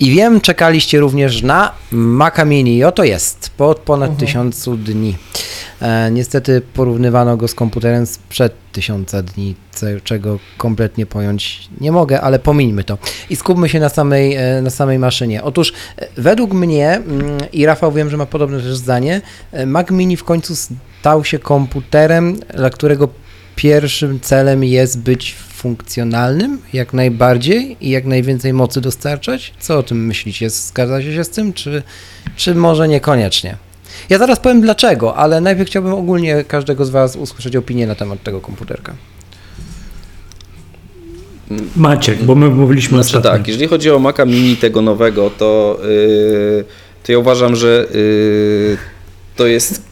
i 0.00 0.10
wiem, 0.10 0.40
czekaliście 0.40 1.00
również 1.00 1.42
na 1.42 1.72
Maca 1.92 2.44
Mini 2.44 2.84
oto 2.84 3.04
jest, 3.04 3.50
po 3.56 3.74
ponad 3.74 4.10
Mhm. 4.10 4.26
tysiącu 4.26 4.76
dni. 4.76 5.16
E, 5.82 6.10
niestety 6.10 6.62
porównywano 6.74 7.36
go 7.36 7.48
z 7.48 7.54
komputerem 7.54 8.06
sprzed 8.06 8.52
tysiąca 8.72 9.22
dni, 9.22 9.54
czego 10.04 10.38
kompletnie 10.58 11.06
pojąć 11.06 11.68
nie 11.80 11.92
mogę, 11.92 12.20
ale 12.20 12.38
pomińmy 12.38 12.84
to. 12.84 12.98
I 13.30 13.36
skupmy 13.36 13.68
się 13.68 13.80
na 13.80 13.88
samej, 13.88 14.34
e, 14.34 14.62
na 14.62 14.70
samej 14.70 14.98
maszynie. 14.98 15.42
Otóż 15.42 15.72
e, 15.98 16.06
według 16.16 16.52
mnie, 16.52 16.90
mm, 16.94 17.38
i 17.52 17.66
Rafał 17.66 17.92
wiem, 17.92 18.10
że 18.10 18.16
ma 18.16 18.26
podobne 18.26 18.60
też 18.60 18.76
zdanie, 18.76 19.20
e, 19.52 19.66
Mac 19.66 19.90
Mini 19.90 20.16
w 20.16 20.24
końcu 20.24 20.54
stał 20.56 21.24
się 21.24 21.38
komputerem, 21.38 22.36
dla 22.56 22.70
którego 22.70 23.08
pierwszym 23.56 24.20
celem 24.20 24.64
jest 24.64 24.98
być 25.00 25.34
funkcjonalnym 25.34 26.58
jak 26.72 26.92
najbardziej 26.92 27.76
i 27.80 27.90
jak 27.90 28.04
najwięcej 28.04 28.52
mocy 28.52 28.80
dostarczać. 28.80 29.54
Co 29.60 29.78
o 29.78 29.82
tym 29.82 30.06
myślicie? 30.06 30.50
Zgadzacie 30.50 31.14
się 31.14 31.24
z 31.24 31.30
tym, 31.30 31.52
czy, 31.52 31.82
czy 32.36 32.54
może 32.54 32.88
niekoniecznie? 32.88 33.56
Ja 34.10 34.18
zaraz 34.18 34.40
powiem 34.40 34.60
dlaczego, 34.60 35.16
ale 35.16 35.40
najpierw 35.40 35.70
chciałbym 35.70 35.92
ogólnie 35.92 36.44
każdego 36.44 36.84
z 36.84 36.90
Was 36.90 37.16
usłyszeć 37.16 37.56
opinię 37.56 37.86
na 37.86 37.94
temat 37.94 38.22
tego 38.22 38.40
komputerka. 38.40 38.94
Maciek, 41.76 42.22
bo 42.24 42.34
my 42.34 42.48
mówiliśmy 42.50 43.02
Znaczy 43.02 43.16
ostatnio. 43.16 43.38
tak, 43.38 43.48
jeżeli 43.48 43.68
chodzi 43.68 43.90
o 43.90 43.98
Maca 43.98 44.24
Mini 44.24 44.56
tego 44.56 44.82
nowego, 44.82 45.30
to, 45.30 45.78
yy, 45.82 46.64
to 47.02 47.12
ja 47.12 47.18
uważam, 47.18 47.56
że 47.56 47.86
yy, 47.94 48.76
to 49.36 49.46
jest 49.46 49.82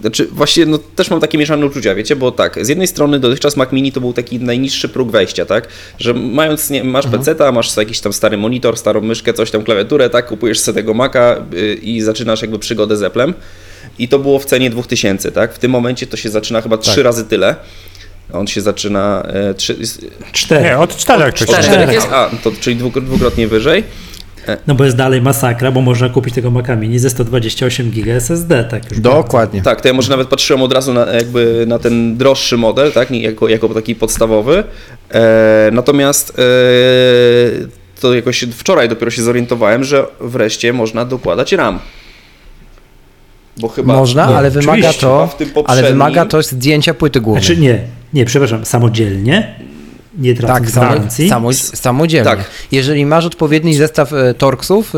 znaczy, 0.00 0.26
właśnie, 0.32 0.66
no 0.66 0.78
też 0.96 1.10
mam 1.10 1.20
takie 1.20 1.38
mieszane 1.38 1.66
uczucia, 1.66 1.94
wiecie, 1.94 2.16
bo 2.16 2.32
tak, 2.32 2.64
z 2.66 2.68
jednej 2.68 2.86
strony 2.86 3.18
dotychczas 3.20 3.56
Mac 3.56 3.72
Mini 3.72 3.92
to 3.92 4.00
był 4.00 4.12
taki 4.12 4.38
najniższy 4.40 4.88
próg 4.88 5.10
wejścia, 5.10 5.46
tak, 5.46 5.68
że 5.98 6.14
mając, 6.14 6.70
nie, 6.70 6.84
masz 6.84 7.04
Mhm. 7.04 7.22
PC-ta, 7.22 7.52
masz 7.52 7.76
jakiś 7.76 8.00
tam 8.00 8.12
stary 8.12 8.36
monitor, 8.36 8.76
starą 8.76 9.00
myszkę, 9.00 9.34
coś 9.34 9.50
tam, 9.50 9.62
klawiaturę, 9.64 10.10
tak, 10.10 10.26
kupujesz 10.26 10.60
sobie 10.60 10.76
tego 10.82 10.94
Maca 10.94 11.36
y, 11.54 11.74
i 11.74 12.00
zaczynasz 12.00 12.42
jakby 12.42 12.58
przygodę 12.58 12.96
z 12.96 13.02
Applem 13.02 13.34
i 13.98 14.08
to 14.08 14.18
było 14.18 14.38
w 14.38 14.44
cenie 14.44 14.70
2000, 14.70 15.32
tak, 15.32 15.54
w 15.54 15.58
tym 15.58 15.70
momencie 15.70 16.06
to 16.06 16.16
się 16.16 16.28
zaczyna 16.30 16.60
chyba 16.60 16.78
trzy 16.78 17.02
razy 17.02 17.24
tyle, 17.24 17.56
on 18.32 18.46
się 18.46 18.60
zaczyna, 18.60 19.22
e, 19.22 19.54
trzy, 19.54 19.76
Cztery. 20.32 20.64
Nie, 20.64 20.78
od 20.78 20.96
czterech 20.96 21.28
od 21.28 21.34
czterech. 21.34 21.64
czterech 21.66 21.92
jest, 21.92 22.08
a, 22.12 22.30
to, 22.44 22.52
czyli 22.60 22.76
dwuk- 22.76 23.00
dwukrotnie 23.04 23.48
wyżej. 23.48 23.84
No 24.66 24.74
bo 24.74 24.84
jest 24.84 24.96
dalej 24.96 25.22
masakra, 25.22 25.70
bo 25.72 25.80
można 25.80 26.08
kupić 26.08 26.34
tego 26.34 26.50
Maca 26.50 26.76
Mini 26.76 26.98
ze 26.98 27.10
128 27.10 27.90
GB 27.90 28.12
SSD, 28.14 28.64
tak 28.64 28.90
już 28.90 29.00
Dokładnie. 29.00 29.62
Tak, 29.62 29.80
to 29.80 29.88
ja 29.88 29.94
może 29.94 30.10
nawet 30.10 30.28
patrzyłem 30.28 30.62
od 30.62 30.72
razu 30.72 30.92
na, 30.94 31.06
jakby 31.06 31.64
na 31.68 31.78
ten 31.78 32.16
droższy 32.16 32.56
model, 32.56 32.92
tak, 32.92 33.10
nie- 33.10 33.22
jako, 33.22 33.48
jako 33.48 33.68
taki 33.68 33.94
podstawowy. 33.94 34.64
E, 35.14 35.70
natomiast 35.72 36.30
e, 36.30 36.42
to 38.00 38.14
jakoś 38.14 38.44
wczoraj 38.52 38.88
dopiero 38.88 39.10
się 39.10 39.22
zorientowałem, 39.22 39.84
że 39.84 40.06
wreszcie 40.20 40.72
można 40.72 41.04
dokładać 41.04 41.52
RAM. 41.52 41.78
Bo 43.60 43.68
chyba. 43.68 43.92
Można, 43.96 44.24
ale 44.24 44.50
wymaga 44.50 44.92
to, 44.92 45.26
w 45.26 45.36
tym 45.36 45.48
ale 45.48 45.54
poprzednim- 45.82 45.88
wymaga 45.88 46.26
to 46.26 46.42
zdjęcia 46.42 46.94
płyty 46.94 47.20
głównej. 47.20 47.44
Znaczy 47.44 47.60
nie, 47.60 47.80
nie, 48.12 48.24
przepraszam, 48.24 48.64
samodzielnie, 48.64 49.54
nie 50.18 50.34
tracąc 50.34 50.58
Tak, 50.58 50.68
gwarancji. 50.68 51.28
samo, 51.28 51.52
samodzielnie. 51.52 52.30
Tak. 52.30 52.44
Jeżeli 52.72 53.06
masz 53.06 53.26
odpowiedni 53.26 53.74
zestaw 53.74 54.12
e, 54.12 54.34
torksów 54.34 54.94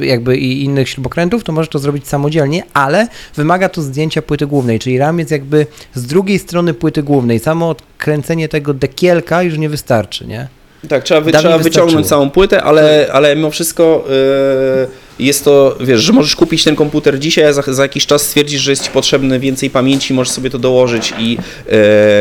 e, 0.00 0.04
jakby 0.04 0.36
i 0.36 0.64
innych 0.64 0.88
śrubokrętów, 0.88 1.44
to 1.44 1.52
możesz 1.52 1.68
to 1.68 1.78
zrobić 1.78 2.08
samodzielnie, 2.08 2.62
ale 2.74 3.08
wymaga 3.36 3.68
to 3.68 3.82
zdjęcia 3.82 4.22
płyty 4.22 4.46
głównej, 4.46 4.78
czyli 4.78 4.98
RAM 4.98 5.18
jest 5.18 5.30
jakby 5.30 5.66
z 5.94 6.06
drugiej 6.06 6.38
strony 6.38 6.74
płyty 6.74 7.02
głównej. 7.02 7.38
Samo 7.38 7.68
odkręcenie 7.68 8.48
tego 8.48 8.74
dekielka 8.74 9.42
już 9.42 9.58
nie 9.58 9.68
wystarczy, 9.68 10.26
nie? 10.26 10.48
Tak, 10.88 11.02
trzeba, 11.04 11.20
wy, 11.20 11.32
trzeba 11.32 11.58
wyciągnąć 11.58 12.06
całą 12.06 12.30
płytę, 12.30 12.62
ale, 12.62 13.08
ale 13.12 13.36
mimo 13.36 13.50
wszystko 13.50 14.04
yy, 14.08 14.88
jest 15.26 15.44
to, 15.44 15.76
wiesz, 15.80 16.00
że 16.00 16.12
możesz 16.12 16.36
kupić 16.36 16.64
ten 16.64 16.76
komputer 16.76 17.18
dzisiaj, 17.18 17.44
a 17.44 17.52
za, 17.52 17.62
za 17.62 17.82
jakiś 17.82 18.06
czas 18.06 18.22
stwierdzisz, 18.22 18.60
że 18.60 18.70
jest 18.72 18.84
Ci 18.84 18.90
potrzebne 18.90 19.38
więcej 19.38 19.70
pamięci, 19.70 20.14
możesz 20.14 20.32
sobie 20.32 20.50
to 20.50 20.58
dołożyć 20.58 21.14
i 21.18 21.30
yy, 21.30 21.38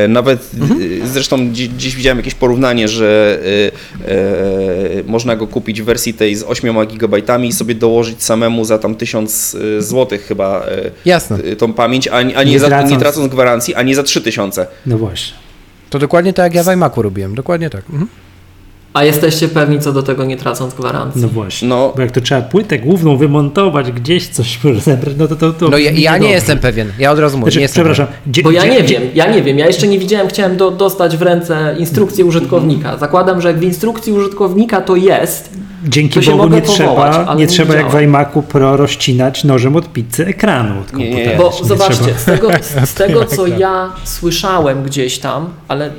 nawet, 0.08 0.50
yy, 0.80 1.08
zresztą 1.08 1.50
gdzieś, 1.50 1.68
gdzieś 1.68 1.96
widziałem 1.96 2.18
jakieś 2.18 2.34
porównanie, 2.36 2.88
że 2.88 3.40
yy, 3.44 3.72
yy, 4.96 5.04
można 5.08 5.36
go 5.36 5.48
kupić 5.48 5.82
w 5.82 5.86
wersji 5.86 6.14
tej 6.14 6.36
z 6.36 6.44
8 6.44 6.88
GB 6.88 7.18
i 7.44 7.52
sobie 7.52 7.76
dołożyć 7.76 8.24
samemu 8.24 8.66
za 8.66 8.80
tam 8.80 8.96
1000 8.96 9.58
zł 9.80 10.20
chyba 10.28 10.66
yy, 10.84 10.92
Jasne. 11.06 11.38
tą 11.56 11.74
pamięć, 11.74 12.08
a, 12.08 12.12
a 12.12 12.22
nie, 12.22 12.52
Nie 12.52 12.60
za, 12.60 12.68
nie 12.68 12.72
tracąc- 12.74 13.00
tracąc 13.00 13.28
gwarancji, 13.32 13.76
a 13.76 13.82
nie 13.84 13.96
za 13.96 14.04
3000. 14.04 14.68
No 14.86 14.98
właśnie. 14.98 15.34
To 15.90 16.00
dokładnie 16.00 16.34
tak 16.34 16.44
jak 16.44 16.54
ja 16.66 16.72
w 16.72 16.76
iMacu 16.76 17.02
robiłem, 17.02 17.36
dokładnie 17.36 17.70
tak. 17.70 17.84
Mhm. 17.90 18.08
A 18.94 19.04
jesteście 19.04 19.48
pewni 19.48 19.80
co 19.80 19.94
do 19.94 20.04
tego, 20.04 20.26
nie 20.26 20.38
tracąc 20.38 20.74
gwarancji? 20.74 21.22
No 21.22 21.28
właśnie. 21.28 21.68
No. 21.68 21.94
Bo 21.96 22.02
jak 22.02 22.12
to 22.12 22.22
trzeba 22.22 22.42
płytę 22.42 22.80
główną 22.80 23.18
wymontować, 23.18 23.92
gdzieś 23.92 24.28
coś 24.28 24.60
zebrać, 24.84 25.16
no 25.18 25.28
to 25.28 25.36
to, 25.36 25.54
to 25.54 25.70
No 25.70 25.78
ja, 25.78 25.92
ja 25.92 26.18
nie 26.18 26.30
jestem 26.30 26.60
pewien, 26.60 26.92
ja 27.00 27.12
od 27.12 27.20
razu 27.20 27.38
mówię, 27.38 27.52
Znaczy, 27.52 27.58
nie 27.60 27.62
jestem 27.64 27.84
przepraszam. 27.86 28.08
Gdzie, 28.28 28.44
Bo 28.44 28.52
ja 28.52 28.62
gdzie- 28.62 28.72
nie 28.72 28.84
gdzie- 28.84 29.00
wiem, 29.00 29.10
ja 29.16 29.32
nie 29.32 29.42
wiem, 29.42 29.60
ja 29.60 29.68
jeszcze 29.68 29.88
nie 29.88 30.00
widziałem, 30.00 30.28
chciałem 30.28 30.58
do, 30.58 30.72
dostać 30.72 31.18
w 31.18 31.22
ręce 31.22 31.76
instrukcję 31.80 32.26
użytkownika. 32.26 32.98
Zakładam, 32.98 33.42
że 33.42 33.48
jak 33.48 33.60
w 33.60 33.64
instrukcji 33.64 34.14
użytkownika 34.14 34.82
to 34.82 34.96
jest, 34.96 35.50
Dzięki 35.88 36.22
To 36.22 36.32
Bogu 36.38 36.56
nie 36.56 36.62
powołać, 36.62 36.76
trzeba, 36.78 37.26
ale 37.26 37.36
nie 37.36 37.42
nie 37.42 37.48
trzeba 37.48 37.76
jak 37.76 37.92
w 37.92 38.02
iMacu 38.02 38.42
Pro 38.42 38.78
rozcinać 38.78 39.44
nożem 39.44 39.76
od 39.76 39.94
pizzy 39.94 40.26
ekranu 40.26 40.80
od 40.82 40.94
Nie, 40.94 41.10
nie, 41.10 41.16
nie. 41.16 41.26
komputera. 41.26 41.38
Bo 41.60 41.66
zobaczcie, 41.68 41.96
trzeba. 42.04 42.18
z 42.20 42.26
tego, 42.26 42.50
z 42.86 42.94
tego 42.94 43.26
co 43.26 43.48
ja 43.48 43.92
słyszałem 44.04 44.84
gdzieś 44.84 45.20
tam, 45.20 45.50
ale 45.68 45.90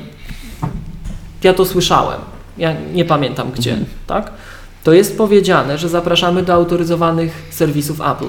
ja 1.43 1.53
to 1.53 1.65
słyszałem, 1.65 2.19
ja 2.57 2.73
nie 2.93 3.05
pamiętam 3.05 3.51
gdzie, 3.51 3.71
Mhm. 3.71 3.89
tak? 4.07 4.31
To 4.83 4.93
jest 4.93 5.17
powiedziane, 5.17 5.77
że 5.77 5.89
zapraszamy 5.89 6.43
do 6.43 6.53
autoryzowanych 6.53 7.31
serwisów 7.51 8.01
Apple. 8.01 8.25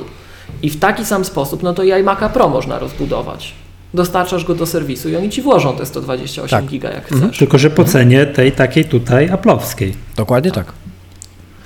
I 0.63 0.71
w 0.71 0.79
taki 0.79 1.05
sam 1.05 1.25
sposób, 1.25 1.63
no 1.63 1.75
to 1.75 1.83
i 1.83 1.93
iMac'a 1.93 2.29
Pro 2.31 2.49
można 2.49 2.79
rozbudować. 2.79 3.55
Dostarczasz 3.95 4.45
go 4.45 4.55
do 4.55 4.67
serwisu 4.67 5.09
i 5.09 5.17
oni 5.17 5.31
ci 5.31 5.43
włożą 5.43 5.77
te 5.77 5.87
128 5.87 6.61
Tak. 6.61 6.71
giga 6.71 6.91
jak 6.91 7.13
Mhm. 7.13 7.23
chcesz. 7.31 7.39
Tylko, 7.39 7.59
że 7.59 7.71
po 7.71 7.85
cenie 7.85 8.27
tej 8.27 8.53
takiej 8.53 8.85
tutaj 8.85 9.31
aplowskiej. 9.31 9.95
Dokładnie 10.17 10.51
tak. 10.53 10.73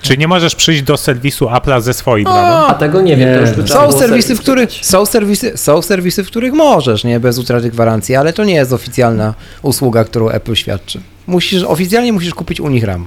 Czy 0.02 0.16
nie 0.18 0.28
możesz 0.28 0.54
przyjść 0.54 0.82
do 0.82 0.96
serwisu 0.96 1.46
Apple'a 1.46 1.80
ze 1.80 1.94
swoim 1.94 2.26
A, 2.26 2.74
tego 2.78 3.00
nie 3.02 3.16
wiem, 3.16 3.34
to 3.34 3.40
już 3.40 3.50
Nie. 3.50 3.56
by 3.56 3.64
trzeba 3.64 3.92
Są 3.92 3.98
serwisy, 3.98 4.22
serwis 4.28 4.38
w 4.38 4.42
których, 4.42 4.70
są, 4.82 5.06
serwisy, 5.06 5.52
są 5.56 5.82
serwisy, 5.82 6.24
w 6.24 6.26
których 6.26 6.52
możesz, 6.52 7.04
nie, 7.04 7.20
bez 7.20 7.38
utraty 7.38 7.70
gwarancji, 7.70 8.16
ale 8.16 8.32
to 8.32 8.44
nie 8.44 8.54
jest 8.54 8.72
oficjalna 8.72 9.34
usługa, 9.62 10.04
którą 10.04 10.28
Apple 10.28 10.54
świadczy. 10.54 11.00
Musisz, 11.28 11.62
oficjalnie 11.62 12.12
musisz 12.12 12.34
kupić 12.34 12.60
u 12.60 12.68
nich 12.68 12.84
RAM. 12.84 13.06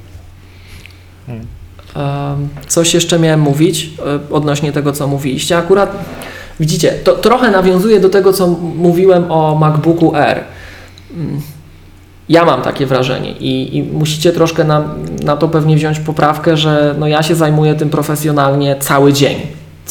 Em, 1.30 1.46
Coś 2.68 2.94
jeszcze 2.94 3.20
miałem 3.20 3.40
mówić 3.40 3.90
e, 4.30 4.34
odnośnie 4.34 4.72
tego, 4.72 4.92
co 4.94 5.08
mówiliście. 5.08 5.58
Akurat 5.58 5.98
widzicie, 6.60 6.92
to 7.04 7.16
trochę 7.16 7.52
nawiązuje 7.52 8.00
do 8.00 8.10
tego, 8.10 8.34
co 8.34 8.48
mówiłem 8.76 9.32
o 9.32 9.56
MacBooku 9.56 10.16
Air. 10.16 10.44
Mm, 11.14 11.42
Ja 12.30 12.46
mam 12.46 12.62
takie 12.62 12.86
wrażenie 12.86 13.32
i, 13.32 13.78
i 13.78 13.84
musicie 13.84 14.32
troszkę 14.32 14.64
na, 14.64 14.84
na 15.24 15.38
to 15.38 15.48
pewnie 15.48 15.76
wziąć 15.76 16.00
poprawkę, 16.00 16.58
że 16.58 16.96
no 17.00 17.08
ja 17.08 17.24
się 17.24 17.36
zajmuję 17.36 17.76
tym 17.76 17.90
profesjonalnie 17.90 18.76
cały 18.80 19.14
dzień. 19.14 19.38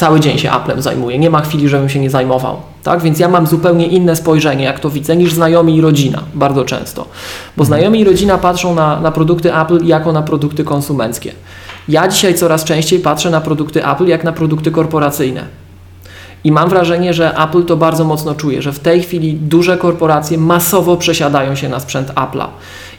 Cały 0.00 0.20
dzień 0.20 0.38
się 0.38 0.50
Applem 0.50 0.82
zajmuję. 0.82 1.18
Nie 1.18 1.30
ma 1.30 1.40
chwili, 1.40 1.68
żebym 1.68 1.88
się 1.88 2.00
nie 2.00 2.10
zajmował. 2.10 2.56
Tak? 2.82 3.02
Więc 3.02 3.18
ja 3.18 3.28
mam 3.28 3.46
zupełnie 3.46 3.86
inne 3.86 4.16
spojrzenie, 4.16 4.64
jak 4.64 4.80
to 4.80 4.90
widzę, 4.90 5.16
niż 5.16 5.32
znajomi 5.32 5.76
i 5.76 5.80
rodzina 5.80 6.22
bardzo 6.34 6.64
często. 6.64 7.06
Bo 7.56 7.64
znajomi 7.64 8.00
i 8.00 8.04
rodzina 8.04 8.38
patrzą 8.38 8.74
na, 8.74 9.00
na 9.00 9.12
produkty 9.12 9.54
Apple 9.54 9.84
jako 9.84 10.12
na 10.12 10.22
produkty 10.22 10.64
konsumenckie. 10.64 11.32
Ja 11.88 12.08
dzisiaj 12.08 12.34
coraz 12.34 12.64
częściej 12.64 13.00
patrzę 13.00 13.30
na 13.30 13.40
produkty 13.40 13.86
Apple 13.86 14.06
jak 14.06 14.24
na 14.24 14.32
produkty 14.32 14.70
korporacyjne. 14.70 15.44
I 16.44 16.52
mam 16.52 16.68
wrażenie, 16.68 17.14
że 17.14 17.36
Apple 17.38 17.64
to 17.64 17.76
bardzo 17.76 18.04
mocno 18.04 18.34
czuje, 18.34 18.62
że 18.62 18.72
w 18.72 18.78
tej 18.78 19.02
chwili 19.02 19.34
duże 19.34 19.78
korporacje 19.78 20.38
masowo 20.38 20.96
przesiadają 20.96 21.54
się 21.54 21.68
na 21.68 21.80
sprzęt 21.80 22.12
Apple'a. 22.14 22.46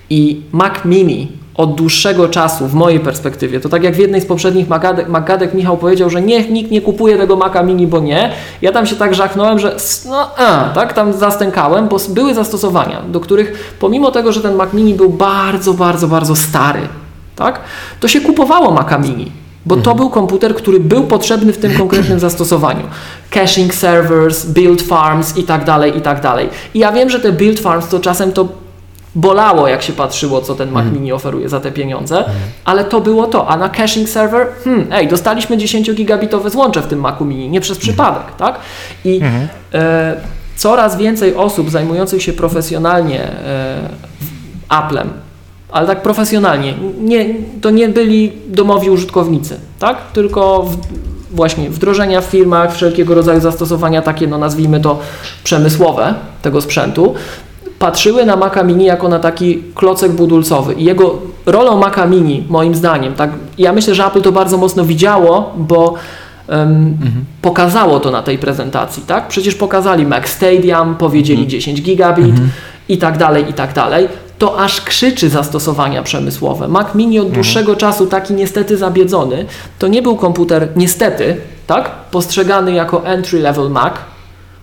I 0.09 0.41
Mac 0.51 0.73
Mini 0.85 1.27
od 1.55 1.75
dłuższego 1.75 2.29
czasu, 2.29 2.67
w 2.67 2.73
mojej 2.73 2.99
perspektywie, 2.99 3.59
to 3.59 3.69
tak 3.69 3.83
jak 3.83 3.95
w 3.95 3.99
jednej 3.99 4.21
z 4.21 4.25
poprzednich 4.25 4.69
Magadek, 4.69 5.09
Magadek 5.09 5.53
Michał 5.53 5.77
powiedział, 5.77 6.09
że 6.09 6.21
nie, 6.21 6.49
nikt 6.49 6.71
nie 6.71 6.81
kupuje 6.81 7.17
tego 7.17 7.35
Maca 7.35 7.63
Mini, 7.63 7.87
bo 7.87 7.99
nie. 7.99 8.31
Ja 8.61 8.71
tam 8.71 8.85
się 8.85 8.95
tak 8.95 9.15
żachnąłem, 9.15 9.59
że 9.59 9.75
no 10.09 10.29
a, 10.37 10.69
tak, 10.75 10.93
tam 10.93 11.13
zastękałem, 11.13 11.87
bo 11.87 11.97
były 12.09 12.33
zastosowania, 12.33 13.01
do 13.01 13.19
których 13.19 13.75
pomimo 13.79 14.11
tego, 14.11 14.31
że 14.31 14.41
ten 14.41 14.55
Mac 14.55 14.73
Mini 14.73 14.93
był 14.93 15.09
bardzo, 15.09 15.73
bardzo, 15.73 16.07
bardzo 16.07 16.35
stary, 16.35 16.81
tak, 17.35 17.59
to 17.99 18.07
się 18.07 18.21
kupowało 18.21 18.71
Maca 18.71 18.97
Mini. 18.97 19.31
Bo 19.65 19.77
to 19.77 19.95
był 19.95 20.09
komputer, 20.09 20.55
który 20.55 20.79
był 20.79 21.03
potrzebny 21.03 21.53
w 21.53 21.57
tym 21.57 21.77
konkretnym 21.77 22.19
zastosowaniu. 22.29 22.83
Caching 23.29 23.73
servers, 23.73 24.45
build 24.45 24.81
farms 24.81 25.37
i 25.37 25.43
tak 25.43 25.65
dalej, 25.65 25.97
i 25.97 26.01
tak 26.01 26.21
dalej. 26.21 26.49
I 26.73 26.79
ja 26.79 26.91
wiem, 26.91 27.09
że 27.09 27.19
te 27.19 27.31
build 27.31 27.59
farms 27.59 27.87
to 27.87 27.99
czasem 27.99 28.31
to 28.31 28.47
bolało, 29.15 29.67
jak 29.67 29.81
się 29.81 29.93
patrzyło, 29.93 30.41
co 30.41 30.55
ten 30.55 30.71
Mac 30.71 30.85
Mini 30.93 31.11
oferuje 31.11 31.49
za 31.49 31.59
te 31.59 31.71
pieniądze, 31.71 32.23
ale 32.65 32.83
to 32.83 33.01
było 33.01 33.27
to. 33.27 33.47
A 33.47 33.57
na 33.57 33.69
caching 33.69 34.09
server, 34.09 34.47
hmm, 34.63 34.87
ej, 34.91 35.07
dostaliśmy 35.07 35.57
10-gigabitowe 35.57 36.49
złącze 36.49 36.81
w 36.81 36.87
tym 36.87 36.99
Macu 36.99 37.25
Mini, 37.25 37.49
nie 37.49 37.61
przez 37.61 37.77
przypadek, 37.77 38.23
tak? 38.37 38.59
I 39.05 39.21
e, 39.73 40.15
coraz 40.55 40.97
więcej 40.97 41.35
osób 41.35 41.69
zajmujących 41.69 42.23
się 42.23 42.33
profesjonalnie 42.33 43.23
e, 43.23 43.89
Applem, 44.69 45.09
ale 45.71 45.87
tak 45.87 46.01
profesjonalnie, 46.01 46.73
nie, 47.01 47.25
to 47.61 47.69
nie 47.69 47.89
byli 47.89 48.31
domowi 48.47 48.89
użytkownicy, 48.89 49.59
tak? 49.79 49.97
Tylko 50.13 50.63
w, 50.63 50.77
właśnie 51.35 51.69
wdrożenia 51.69 52.21
w 52.21 52.25
firmach, 52.25 52.73
wszelkiego 52.73 53.15
rodzaju 53.15 53.41
zastosowania 53.41 54.01
takie, 54.01 54.27
no 54.27 54.37
nazwijmy 54.37 54.79
to 54.79 54.99
przemysłowe 55.43 56.13
tego 56.41 56.61
sprzętu, 56.61 57.15
patrzyły 57.81 58.25
na 58.25 58.35
Maca 58.35 58.63
Mini 58.63 58.85
jako 58.85 59.09
na 59.09 59.19
taki 59.19 59.63
klocek 59.75 60.11
budulcowy 60.11 60.73
i 60.73 60.83
jego 60.83 61.15
rolą 61.45 61.77
Maca 61.77 62.05
Mini, 62.05 62.45
moim 62.49 62.75
zdaniem, 62.75 63.13
tak, 63.13 63.29
ja 63.57 63.73
myślę, 63.73 63.95
że 63.95 64.05
Apple 64.05 64.21
to 64.21 64.31
bardzo 64.31 64.57
mocno 64.57 64.85
widziało, 64.85 65.53
bo 65.57 65.93
em, 66.47 66.97
pokazało 67.41 67.99
to 67.99 68.11
na 68.11 68.23
tej 68.23 68.37
prezentacji, 68.37 69.03
tak? 69.07 69.27
Przecież 69.27 69.55
pokazali 69.55 70.05
Mac 70.05 70.27
Stadium, 70.27 70.95
powiedzieli 70.95 71.47
10 71.47 71.81
gigabit 71.81 72.35
i 72.89 72.97
tak 72.97 73.17
dalej, 73.17 73.49
i 73.49 73.53
tak 73.53 73.73
dalej. 73.73 74.07
To 74.37 74.59
aż 74.59 74.81
krzyczy 74.81 75.29
zastosowania 75.29 76.03
przemysłowe. 76.03 76.67
Mac 76.67 76.95
Mini 76.95 77.19
od 77.19 77.31
dłuższego 77.31 77.75
czasu, 77.75 78.07
taki 78.07 78.33
niestety 78.33 78.77
zabiedzony, 78.77 79.45
to 79.79 79.87
nie 79.87 80.01
był 80.01 80.15
komputer, 80.15 80.67
niestety, 80.75 81.37
tak? 81.67 81.91
Postrzegany 82.11 82.71
jako 82.71 83.05
entry 83.05 83.39
level 83.39 83.69
Mac, 83.69 83.93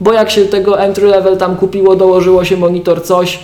bo 0.01 0.13
jak 0.13 0.31
się 0.31 0.45
tego 0.45 0.81
entry 0.81 1.07
level 1.07 1.37
tam 1.37 1.57
kupiło, 1.57 1.97
dołożyło 1.97 2.45
się 2.45 2.57
monitor, 2.57 3.05
coś, 3.05 3.39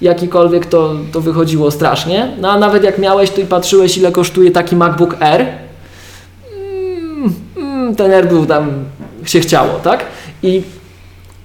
jakikolwiek, 0.00 0.66
to, 0.66 0.94
to 1.12 1.20
wychodziło 1.20 1.70
strasznie. 1.70 2.36
No 2.40 2.50
a 2.50 2.58
nawet 2.58 2.84
jak 2.84 2.98
miałeś, 2.98 3.30
to 3.30 3.40
i 3.40 3.46
patrzyłeś, 3.46 3.98
ile 3.98 4.12
kosztuje 4.12 4.50
taki 4.50 4.76
MacBook 4.76 5.16
Air, 5.22 5.46
mm, 6.52 7.32
mm, 7.56 7.96
ten 7.96 8.12
Air 8.12 8.28
był 8.28 8.46
tam, 8.46 8.70
się 9.24 9.40
chciało, 9.40 9.78
tak? 9.84 10.04
I, 10.42 10.62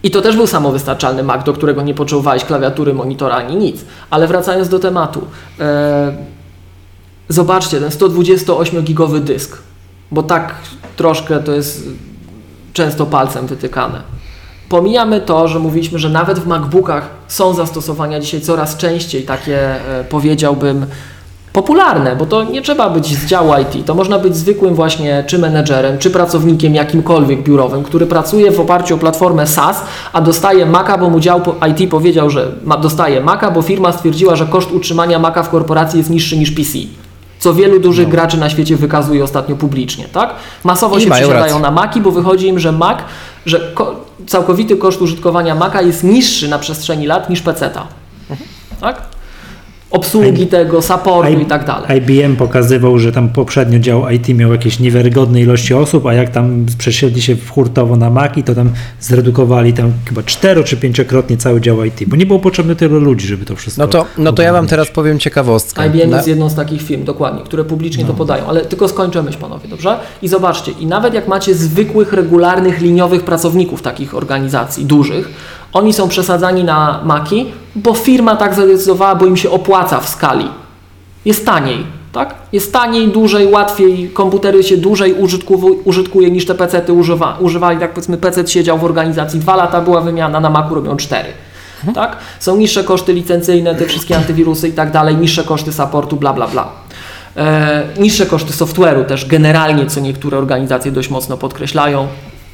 I 0.04 0.12
to 0.12 0.22
też 0.22 0.36
był 0.36 0.48
samowystarczalny 0.48 1.24
Mac, 1.24 1.44
do 1.44 1.54
którego 1.54 1.82
nie 1.82 1.94
potrzebowałeś 1.94 2.46
klawiatury, 2.46 2.94
monitora 2.94 3.36
ani 3.36 3.56
nic. 3.56 3.86
Ale 4.10 4.28
wracając 4.28 4.70
do 4.70 4.80
tematu, 4.80 5.22
e, 5.60 6.14
zobaczcie, 7.30 7.80
ten 7.80 7.90
128-gigowy 7.90 9.20
dysk, 9.20 9.58
bo 10.12 10.24
tak 10.24 10.56
troszkę 10.96 11.40
to 11.40 11.52
jest 11.52 11.90
często 12.74 13.06
palcem 13.06 13.48
wytykane. 13.48 14.02
Pomijamy 14.72 15.22
to, 15.22 15.48
że 15.48 15.60
mówiliśmy, 15.60 16.00
że 16.00 16.10
nawet 16.10 16.40
w 16.40 16.48
MacBookach 16.48 17.10
są 17.28 17.54
zastosowania 17.54 18.20
dzisiaj 18.20 18.42
coraz 18.42 18.78
częściej 18.78 19.24
takie, 19.24 19.58
e, 20.00 20.04
powiedziałbym, 20.10 20.86
popularne, 21.54 22.16
bo 22.16 22.26
to 22.26 22.44
nie 22.44 22.62
trzeba 22.62 22.90
być 22.90 23.18
z 23.18 23.26
działu 23.26 23.52
IT, 23.62 23.86
to 23.86 23.96
można 23.96 24.20
być 24.20 24.36
zwykłym 24.36 24.76
właśnie 24.76 25.24
czy 25.28 25.40
menedżerem, 25.40 25.98
czy 25.98 26.10
pracownikiem 26.10 26.76
jakimkolwiek 26.76 27.44
biurowym, 27.44 27.84
który 27.84 28.06
pracuje 28.06 28.52
w 28.52 28.60
oparciu 28.60 28.96
o 28.96 28.98
platformę 28.98 29.48
SaaS, 29.48 29.84
a 30.14 30.22
dostaje 30.22 30.66
Maca, 30.66 30.98
bo 30.98 31.10
mu 31.10 31.20
dział 31.20 31.42
IT 31.70 31.92
powiedział, 31.92 32.30
że 32.30 32.52
dostaje 32.82 33.22
Maca, 33.22 33.52
bo 33.52 33.62
firma 33.62 33.92
stwierdziła, 33.92 34.36
że 34.36 34.46
koszt 34.46 34.72
utrzymania 34.72 35.20
Maca 35.20 35.44
w 35.44 35.50
korporacji 35.50 35.98
jest 35.98 36.10
niższy 36.10 36.38
niż 36.38 36.52
PC. 36.52 36.78
Co 37.40 37.54
wielu 37.54 37.80
dużych 37.80 38.10
graczy 38.10 38.38
na 38.38 38.50
świecie 38.50 38.76
wykazuje 38.76 39.24
ostatnio 39.24 39.56
publicznie, 39.56 40.06
tak? 40.14 40.34
Masowo 40.64 40.98
I 40.98 41.02
się 41.02 41.10
przesiadają 41.10 41.44
rację. 41.44 41.60
na 41.60 41.72
Maki, 41.72 42.02
bo 42.02 42.12
wychodzi 42.12 42.48
im, 42.48 42.60
że 42.60 42.72
Mac, 42.72 42.98
że 43.46 43.74
całkowity 44.28 44.78
koszt 44.78 45.02
użytkowania 45.02 45.56
Maca 45.56 45.82
jest 45.82 46.04
niższy 46.04 46.48
na 46.48 46.60
przestrzeni 46.60 47.08
lat 47.08 47.30
niż 47.30 47.42
PC-ta. 47.42 47.88
Tak? 48.82 49.02
Obsługi 49.92 50.48
tego, 50.48 50.82
supportu 50.82 51.40
i 51.40 51.46
tak 51.46 51.66
dalej. 51.66 51.98
IBM 51.98 52.36
pokazywał, 52.36 53.00
że 53.00 53.12
tam 53.12 53.30
poprzednio 53.30 53.80
dział 53.80 54.10
IT 54.10 54.30
miał 54.30 54.52
jakieś 54.52 54.80
niewiarygodne 54.80 55.42
ilości 55.42 55.74
osób, 55.74 56.06
a 56.06 56.14
jak 56.14 56.30
tam 56.30 56.66
przesiedli 56.78 57.22
się 57.22 57.36
w 57.36 57.50
hurtowo 57.50 57.96
na 57.96 58.10
Maki, 58.10 58.44
to 58.44 58.56
tam 58.56 58.70
zredukowali 59.00 59.74
tam 59.74 59.92
chyba 60.06 60.24
cztero 60.24 60.64
czy 60.64 60.78
pięciokrotnie 60.78 61.38
cały 61.38 61.62
dział 61.62 61.84
IT, 61.84 62.04
bo 62.08 62.16
nie 62.16 62.26
było 62.26 62.40
potrzebne 62.40 62.76
tylu 62.76 63.00
ludzi, 63.00 63.28
żeby 63.28 63.46
to 63.46 63.56
wszystko 63.56 63.82
No 63.84 63.88
to, 63.88 64.06
no 64.18 64.34
to 64.34 64.42
ja 64.42 64.54
wam 64.54 64.68
teraz 64.68 64.92
powiem 64.92 65.20
ciekawostkę. 65.20 65.88
IBM 65.88 66.10
Na- 66.10 66.16
jest 66.18 66.28
jedną 66.28 66.50
z 66.50 66.56
takich 66.56 66.82
firm, 66.82 67.04
dokładnie, 67.04 67.42
które 67.44 67.64
publicznie 67.64 68.06
to 68.06 68.14
podają, 68.14 68.48
ale 68.48 68.66
tylko 68.66 68.88
skończę 68.88 69.24
myśl, 69.24 69.38
panowie, 69.38 69.68
dobrze? 69.70 70.00
I 70.22 70.28
zobaczcie, 70.28 70.72
i 70.72 70.86
nawet 70.86 71.14
jak 71.14 71.28
macie 71.28 71.56
zwykłych, 71.56 72.14
regularnych, 72.14 72.82
liniowych 72.82 73.24
pracowników 73.24 73.82
takich 73.82 74.16
organizacji 74.16 74.86
dużych, 74.86 75.30
oni 75.74 75.94
są 75.94 76.10
przesadzani 76.10 76.64
na 76.64 77.00
maki, 77.04 77.46
bo 77.76 77.94
firma 77.94 78.36
tak 78.36 78.54
zadecydowała, 78.54 79.16
bo 79.16 79.26
im 79.26 79.38
się 79.38 79.50
opłaca 79.50 80.00
w 80.00 80.10
skali. 80.10 80.48
Jest 81.26 81.46
taniej, 81.46 81.86
tak? 82.12 82.36
Jest 82.52 82.74
taniej, 82.74 83.08
dłużej, 83.08 83.48
łatwiej, 83.48 84.10
komputery 84.10 84.64
się 84.64 84.78
dłużej 84.78 85.16
użytkuje 85.86 86.32
niż 86.32 86.46
te 86.46 86.56
PC-ty 86.56 86.94
używa, 86.94 87.38
używali, 87.40 87.80
tak 87.80 87.94
powiedzmy 87.94 88.18
PC 88.18 88.48
siedział 88.48 88.78
w 88.78 88.84
organizacji, 88.84 89.40
dwa 89.40 89.56
lata 89.56 89.82
była 89.82 90.02
wymiana, 90.02 90.40
na 90.40 90.50
Macu 90.50 90.76
robią 90.76 90.98
cztery. 90.98 91.30
Tak? 91.96 92.18
Są 92.40 92.58
niższe 92.58 92.84
koszty 92.84 93.14
licencyjne, 93.14 93.76
te 93.76 93.86
wszystkie 93.86 94.18
antywirusy 94.18 94.68
i 94.68 94.72
tak 94.72 94.92
dalej, 94.92 95.18
niższe 95.18 95.44
koszty 95.44 95.74
supportu, 95.74 96.16
bla, 96.16 96.34
bla, 96.34 96.48
bla. 96.48 96.70
E, 97.38 97.84
niższe 98.00 98.26
koszty 98.26 98.54
software'u 98.54 99.06
też 99.06 99.26
generalnie, 99.26 99.86
co 99.86 100.00
niektóre 100.00 100.38
organizacje 100.38 100.92
dość 100.92 101.10
mocno 101.10 101.38
podkreślają, 101.38 102.08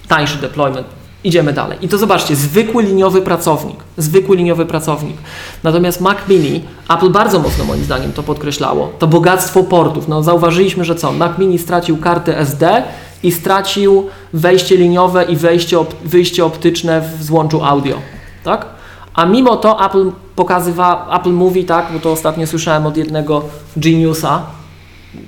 tańszy 0.07 0.37
deployment 0.37 0.87
Idziemy 1.27 1.53
dalej. 1.53 1.77
I 1.81 1.87
to 1.87 1.97
zobaczcie, 1.97 2.35
zwykły 2.35 2.83
liniowy 2.83 3.21
pracownik. 3.21 3.77
Zwykły 3.97 4.35
liniowy 4.37 4.65
pracownik. 4.65 5.17
Natomiast 5.63 6.01
Mac 6.01 6.17
Mini, 6.29 6.63
Apple 6.89 7.09
bardzo 7.09 7.39
mocno 7.39 7.65
moim 7.65 7.83
zdaniem 7.83 8.13
to 8.13 8.23
podkreślało, 8.23 8.91
to 8.99 9.07
bogactwo 9.07 9.63
portów. 9.63 10.07
No 10.07 10.23
zauważyliśmy, 10.23 10.85
że 10.85 10.95
co? 10.95 11.11
Mac 11.11 11.37
Mini 11.37 11.59
stracił 11.59 11.97
kartę 11.97 12.37
SD 12.37 12.83
i 13.23 13.31
stracił 13.31 14.09
wejście 14.33 14.77
liniowe 14.77 15.23
i 15.23 15.35
wejście, 15.35 15.79
op 15.79 15.93
wyjście 16.05 16.45
optyczne 16.45 17.01
w 17.01 17.23
złączu 17.23 17.63
audio. 17.63 17.95
Tak? 18.43 18.65
A 19.13 19.25
mimo 19.25 19.55
to 19.55 19.85
Apple 19.85 20.11
pokazywa, 20.35 21.09
Apple 21.19 21.31
mówi 21.31 21.65
tak, 21.65 21.85
bo 21.93 21.99
to 21.99 22.11
ostatnio 22.11 22.47
słyszałem 22.47 22.85
od 22.85 22.97
jednego 22.97 23.43
Geniusa, 23.77 24.41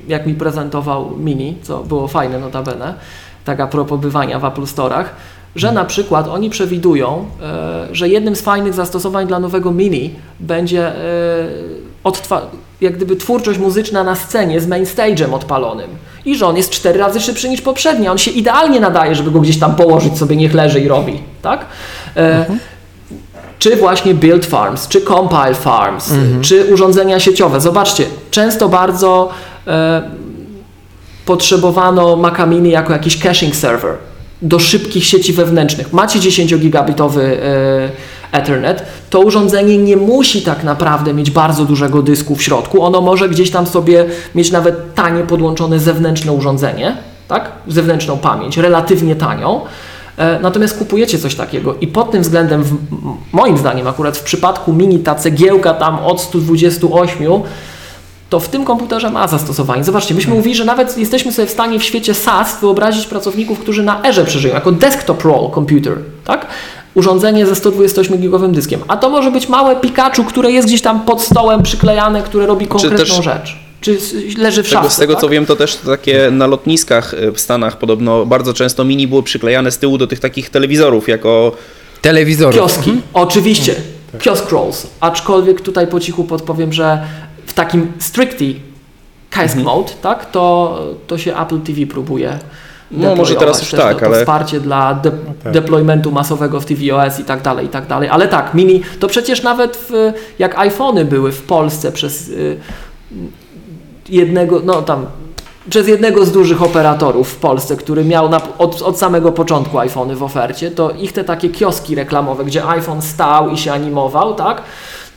jak 0.07 0.25
mi 0.25 0.33
prezentował 0.33 1.17
Mini, 1.17 1.57
co 1.61 1.83
było 1.83 2.07
fajne 2.07 2.39
notabene, 2.39 2.93
tak 3.45 3.59
a 3.59 3.67
propos 3.67 3.99
bywania 3.99 4.39
w 4.39 4.45
Apple 4.45 4.61
Store'ach, 4.61 5.05
że 5.59 5.71
na 5.71 5.85
przykład 5.85 6.27
oni 6.27 6.49
przewidują, 6.49 7.25
e, 7.41 7.87
że 7.91 8.09
jednym 8.09 8.35
z 8.35 8.41
fajnych 8.41 8.73
zastosowań 8.73 9.27
dla 9.27 9.39
nowego 9.39 9.71
Mini 9.71 10.13
będzie 10.39 10.87
e, 10.87 10.93
jak 12.81 12.95
gdyby 12.95 13.15
twórczość 13.15 13.59
muzyczna 13.59 14.03
na 14.03 14.15
scenie 14.15 14.61
z 14.61 14.67
mainstage'em 14.67 15.33
odpalonym 15.33 15.89
i 16.25 16.35
że 16.35 16.47
on 16.47 16.57
jest 16.57 16.69
cztery 16.69 16.99
razy 16.99 17.19
szybszy 17.19 17.49
niż 17.49 17.61
poprzedni. 17.61 18.07
On 18.07 18.17
się 18.17 18.31
idealnie 18.31 18.79
nadaje, 18.79 19.15
żeby 19.15 19.31
go 19.31 19.39
gdzieś 19.39 19.59
tam 19.59 19.75
położyć 19.75 20.17
sobie, 20.17 20.35
niech 20.35 20.53
leży 20.53 20.79
i 20.79 20.87
robi, 20.87 21.19
tak? 21.41 21.65
E, 22.17 22.45
czy 23.59 23.75
właśnie 23.75 24.13
build 24.13 24.45
farms, 24.45 24.87
czy 24.87 25.01
compile 25.01 25.55
farms, 25.55 26.13
czy 26.41 26.73
urządzenia 26.73 27.19
sieciowe. 27.19 27.61
Zobaczcie, 27.61 28.05
często 28.31 28.69
bardzo 28.69 29.29
e, 29.67 30.01
potrzebowano 31.25 32.15
Maca 32.15 32.45
Mini 32.45 32.69
jako 32.69 32.93
jakiś 32.93 33.19
caching 33.19 33.55
server 33.55 34.08
do 34.41 34.59
szybkich 34.59 35.05
sieci 35.05 35.33
wewnętrznych. 35.33 35.93
Macie 35.93 36.19
10-gigabitowy 36.19 37.21
e, 37.21 37.89
Ethernet, 38.31 38.83
to 39.09 39.19
urządzenie 39.19 39.77
nie 39.77 39.97
musi 39.97 40.41
tak 40.41 40.63
naprawdę 40.63 41.13
mieć 41.13 41.31
bardzo 41.31 41.65
dużego 41.65 42.01
dysku 42.01 42.35
w 42.35 42.43
środku. 42.43 42.83
Ono 42.83 43.01
może 43.01 43.29
gdzieś 43.29 43.51
tam 43.51 43.67
sobie 43.67 44.05
mieć 44.35 44.51
nawet 44.51 44.95
tanie 44.95 45.23
podłączone 45.23 45.79
zewnętrzne 45.79 46.31
urządzenie, 46.31 46.97
tak? 47.27 47.51
zewnętrzną 47.67 48.17
pamięć, 48.17 48.57
relatywnie 48.57 49.15
tanią. 49.15 49.61
E, 50.17 50.39
Natomiast 50.39 50.77
kupujecie 50.77 51.19
coś 51.19 51.35
takiego 51.35 51.75
i 51.81 51.87
pod 51.87 52.11
tym 52.11 52.21
względem, 52.21 52.63
w, 52.63 52.77
moim 53.33 53.57
zdaniem 53.57 53.87
akurat 53.87 54.17
w 54.17 54.23
przypadku 54.23 54.73
mini 54.73 54.99
ta 54.99 55.15
cegiełka 55.15 55.73
tam 55.73 55.99
od 55.99 56.21
128, 56.21 57.17
to 58.29 58.39
w 58.39 58.49
tym 58.49 58.65
komputerze 58.65 59.09
ma 59.09 59.27
zastosowanie. 59.27 59.83
Zobaczcie, 59.83 60.13
myśmy 60.15 60.33
mówili, 60.33 60.55
że 60.55 60.65
nawet 60.65 60.97
jesteśmy 60.97 61.31
sobie 61.31 61.47
w 61.47 61.51
stanie 61.51 61.79
w 61.79 61.83
świecie 61.83 62.13
SaaS 62.13 62.61
wyobrazić 62.61 63.07
pracowników, 63.07 63.59
którzy 63.59 63.83
na 63.83 64.03
Erze 64.05 64.25
przeżyją, 64.25 64.53
jako 64.53 64.71
desktop 64.71 65.23
role 65.23 65.49
computer, 65.55 65.97
tak? 66.25 66.47
Urządzenie 66.95 67.45
ze 67.45 67.53
128-gigowym 67.53 68.51
dyskiem. 68.51 68.79
A 68.87 68.97
to 68.97 69.09
może 69.09 69.31
być 69.31 69.49
małe 69.49 69.75
Pikachu, 69.75 70.23
które 70.23 70.51
jest 70.51 70.67
gdzieś 70.67 70.81
tam 70.81 71.01
pod 71.01 71.21
stołem 71.21 71.63
przyklejane, 71.63 72.21
które 72.23 72.45
robi 72.45 72.67
konkretną 72.67 72.97
też- 72.97 73.23
rzecz. 73.23 73.57
Czy 73.81 73.97
leży 74.37 74.63
w 74.63 74.67
Z 74.67 74.69
tego, 74.69 74.81
szafce, 74.81 74.95
z 74.95 74.99
tego 74.99 75.13
tak? 75.13 75.21
co 75.21 75.29
wiem, 75.29 75.45
to 75.45 75.55
też 75.55 75.75
takie 75.75 76.31
na 76.31 76.47
lotniskach 76.47 77.13
y, 77.13 77.31
w 77.31 77.39
Stanach 77.39 77.77
podobno 77.77 78.25
bardzo 78.25 78.53
często 78.53 78.83
mini 78.85 79.07
było 79.07 79.23
przyklejane 79.23 79.71
z 79.71 79.77
tyłu 79.77 79.97
do 79.97 80.07
tych 80.07 80.19
takich 80.19 80.49
telewizorów 80.49 81.07
jako 81.07 81.51
Telewizorów. 82.01 82.55
Kioski, 82.55 83.01
oczywiście. 83.13 83.75
Kiosk 84.19 84.51
rolls. 84.51 84.87
Aczkolwiek 84.99 85.61
tutaj 85.61 85.87
po 85.87 85.99
cichu 85.99 86.23
podpowiem, 86.23 86.73
że 86.73 86.99
w 87.49 87.53
takim 87.53 87.91
strictly 87.99 88.55
kiosk 89.29 89.55
mode, 89.55 89.91
tak, 90.01 90.31
to, 90.31 90.79
to 91.07 91.17
się 91.17 91.37
Apple 91.37 91.59
TV 91.59 91.85
próbuje. 91.85 92.39
No, 92.91 93.15
może 93.15 93.35
teraz 93.35 93.61
już 93.61 93.71
tak, 93.71 93.93
to, 93.93 93.99
to 93.99 94.05
ale- 94.05 94.19
wsparcie 94.19 94.59
dla 94.59 94.93
de- 94.93 95.11
tak. 95.43 95.53
deploymentu 95.53 96.11
masowego 96.11 96.59
w 96.59 96.65
tvOS 96.65 97.19
i 97.19 97.23
tak 97.23 97.41
dalej, 97.41 97.65
i 97.65 97.69
tak 97.69 97.87
dalej. 97.87 98.09
Ale 98.09 98.27
tak, 98.27 98.53
mini, 98.53 98.81
to 98.99 99.07
przecież 99.07 99.43
nawet 99.43 99.77
w, 99.89 100.13
jak 100.39 100.59
iPhony 100.59 101.05
były 101.05 101.31
w 101.31 101.41
Polsce 101.41 101.91
przez 101.91 102.29
y, 102.29 102.57
jednego, 104.09 104.61
no 104.63 104.81
tam 104.81 105.05
przez 105.69 105.87
jednego 105.87 106.25
z 106.25 106.31
dużych 106.31 106.61
operatorów 106.61 107.29
w 107.29 107.35
Polsce, 107.35 107.75
który 107.75 108.05
miał 108.05 108.29
na, 108.29 108.41
od, 108.57 108.81
od 108.81 108.99
samego 108.99 109.31
początku 109.31 109.79
iPhony 109.79 110.15
w 110.15 110.23
ofercie, 110.23 110.71
to 110.71 110.91
ich 110.91 111.13
te 111.13 111.23
takie 111.23 111.49
kioski 111.49 111.95
reklamowe, 111.95 112.45
gdzie 112.45 112.65
iPhone 112.67 113.01
stał 113.01 113.49
i 113.49 113.57
się 113.57 113.73
animował, 113.73 114.35
tak? 114.35 114.61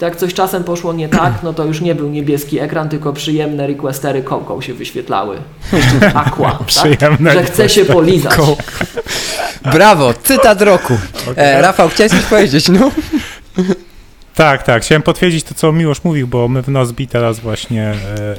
To 0.03 0.07
jak 0.07 0.17
coś 0.17 0.35
czasem 0.35 0.65
poszło 0.65 0.93
nie 0.93 1.09
tak, 1.09 1.33
no 1.43 1.53
to 1.53 1.65
już 1.65 1.81
nie 1.81 1.95
był 1.95 2.09
niebieski 2.09 2.59
ekran, 2.59 2.89
tylko 2.89 3.13
przyjemne 3.13 3.67
requestery 3.67 4.23
kołką 4.23 4.61
się 4.61 4.75
wyświetlały. 4.75 5.37
Aqua, 6.15 6.51
tak? 6.59 6.67
Przyjemne 6.67 7.33
Że 7.33 7.45
chce 7.45 7.69
się 7.69 7.85
polizać. 7.85 8.41
Brawo, 9.73 10.15
cytat 10.15 10.63
roku. 10.63 10.99
E, 11.37 11.63
Rafał, 11.63 11.89
chciałeś 11.89 12.13
coś 12.13 12.23
powiedzieć, 12.23 12.69
no? 12.69 12.91
Tak, 14.35 14.63
tak. 14.63 14.83
Chciałem 14.83 15.03
potwierdzić 15.03 15.45
to, 15.45 15.55
co 15.55 15.73
Miłosz 15.73 16.05
mówił, 16.05 16.29
bo 16.29 16.49
my 16.49 16.63
w 16.63 16.69
Nozbi 16.69 17.07
teraz 17.07 17.41
właśnie 17.41 17.83
e, 17.85 18.37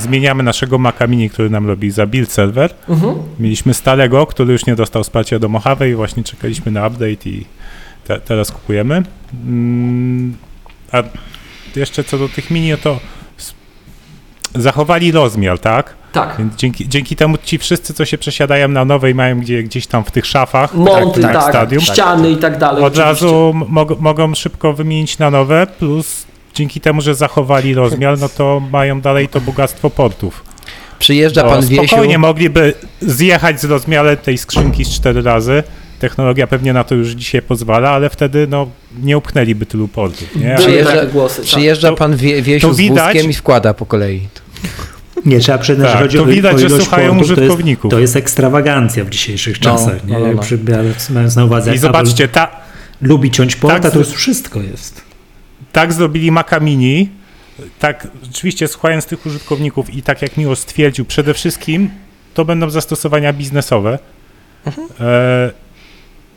zmieniamy 0.00 0.42
naszego 0.42 0.78
Maca 0.78 1.06
Mini, 1.06 1.30
który 1.30 1.50
nam 1.50 1.66
robi 1.66 1.90
za 1.90 2.06
build 2.06 2.32
server. 2.32 2.74
Mhm. 2.88 3.14
Mieliśmy 3.38 3.74
starego, 3.74 4.26
który 4.26 4.52
już 4.52 4.66
nie 4.66 4.76
dostał 4.76 5.04
wsparcia 5.04 5.38
do 5.38 5.48
Mojave 5.48 5.88
i 5.90 5.94
właśnie 5.94 6.24
czekaliśmy 6.24 6.72
na 6.72 6.86
update 6.86 7.28
i 7.28 7.44
te, 8.04 8.20
teraz 8.20 8.50
kupujemy. 8.50 9.02
Mm, 9.46 10.36
a 10.92 11.02
jeszcze 11.76 12.04
co 12.04 12.18
do 12.18 12.28
tych 12.28 12.50
mini, 12.50 12.70
no 12.70 12.76
to 12.76 13.00
zachowali 14.54 15.12
rozmiar, 15.12 15.58
tak? 15.58 15.94
Tak. 16.12 16.34
Więc 16.38 16.56
dzięki, 16.56 16.88
dzięki 16.88 17.16
temu 17.16 17.36
ci 17.44 17.58
wszyscy, 17.58 17.94
co 17.94 18.04
się 18.04 18.18
przesiadają 18.18 18.68
na 18.68 18.84
nowe 18.84 19.10
i 19.10 19.14
mają 19.14 19.40
gdzie, 19.40 19.62
gdzieś 19.62 19.86
tam 19.86 20.04
w 20.04 20.10
tych 20.10 20.26
szafach, 20.26 20.74
Monty, 20.74 21.20
tak, 21.20 21.32
tak, 21.32 21.42
tak, 21.42 21.52
stadium, 21.52 21.82
ściany 21.82 22.30
i 22.30 22.36
tak 22.36 22.58
dalej. 22.58 22.84
od 22.84 22.92
oczywiście. 22.92 23.04
razu 23.04 23.52
mog, 23.68 24.00
mogą 24.00 24.34
szybko 24.34 24.72
wymienić 24.72 25.18
na 25.18 25.30
nowe, 25.30 25.66
plus 25.78 26.26
dzięki 26.54 26.80
temu, 26.80 27.00
że 27.00 27.14
zachowali 27.14 27.74
rozmiar, 27.74 28.18
no 28.18 28.28
to 28.28 28.62
mają 28.72 29.00
dalej 29.00 29.28
to 29.28 29.40
bogactwo 29.40 29.90
portów. 29.90 30.44
Przyjeżdża 30.98 31.42
Bo 31.42 31.50
pan 31.50 31.66
Wiesiu. 31.66 31.86
spokojnie 31.86 32.18
mogliby 32.18 32.74
zjechać 33.00 33.60
z 33.60 33.64
rozmiarem 33.64 34.16
tej 34.16 34.38
skrzynki 34.38 34.84
z 34.84 34.90
cztery 34.90 35.22
razy. 35.22 35.62
Technologia 36.06 36.46
pewnie 36.46 36.72
na 36.72 36.84
to 36.84 36.94
już 36.94 37.08
dzisiaj 37.10 37.42
pozwala, 37.42 37.90
ale 37.90 38.10
wtedy 38.10 38.46
no, 38.50 38.66
nie 39.02 39.18
upchnęliby 39.18 39.66
tylu 39.66 39.88
portów. 39.88 40.36
Nie? 40.36 40.54
Przyjeżdża- 40.58 40.94
takie 40.94 41.06
głosy. 41.06 41.36
Tak. 41.36 41.44
Przyjeżdża 41.44 41.88
To- 41.88 41.96
pan 41.96 42.16
Wie, 42.16 42.42
Wiesiu 42.42 42.72
z 42.72 42.80
wózkiem 42.88 43.30
i 43.30 43.34
wkłada 43.34 43.74
po 43.74 43.86
kolei. 43.86 44.28
Nie, 45.26 45.38
trzeba 45.40 45.58
przyznać, 45.58 45.88
Tak, 45.88 45.98
że 45.98 46.04
chodzi 46.04 46.16
to 46.16 46.22
o, 46.22 46.26
widać, 46.26 46.54
o 46.54 46.58
że 46.58 46.66
ilość 46.66 46.84
słuchają 46.84 47.08
portów, 47.10 47.26
to 47.26 47.32
jest, 47.32 47.40
użytkowników. 47.40 47.90
to 47.90 47.98
jest 48.00 48.16
ekstrawagancja 48.16 49.04
w 49.04 49.10
dzisiejszych 49.10 49.56
No, 49.60 49.64
czasach. 49.64 50.04
nie? 50.06 50.18
no, 50.18 50.26
no, 50.26 50.32
no. 50.32 50.42
Przy- 50.42 50.58
Mając 51.10 51.36
na 51.36 51.44
uwadze, 51.44 51.74
I 51.74 51.78
zobaczcie, 51.78 52.28
ta, 52.28 52.50
lubi 53.02 53.30
ciąć 53.30 53.56
porta, 53.56 53.80
tak 53.80 53.92
to 53.92 53.98
już 53.98 54.08
wszystko 54.08 54.60
jest. 54.62 55.02
tak 55.72 55.92
zrobili 55.92 56.30
Maca 56.30 56.60
Mini, 56.60 57.08
tak 57.78 58.08
rzeczywiście 58.22 58.68
słuchając 58.68 59.06
tych 59.06 59.26
użytkowników 59.26 59.94
i 59.94 60.02
tak 60.02 60.22
jak 60.22 60.36
Miło 60.36 60.56
stwierdził, 60.56 61.04
przede 61.04 61.34
wszystkim 61.34 61.90
to 62.34 62.44
będą 62.44 62.70
zastosowania 62.70 63.32
biznesowe. 63.32 63.98
E, 65.00 65.50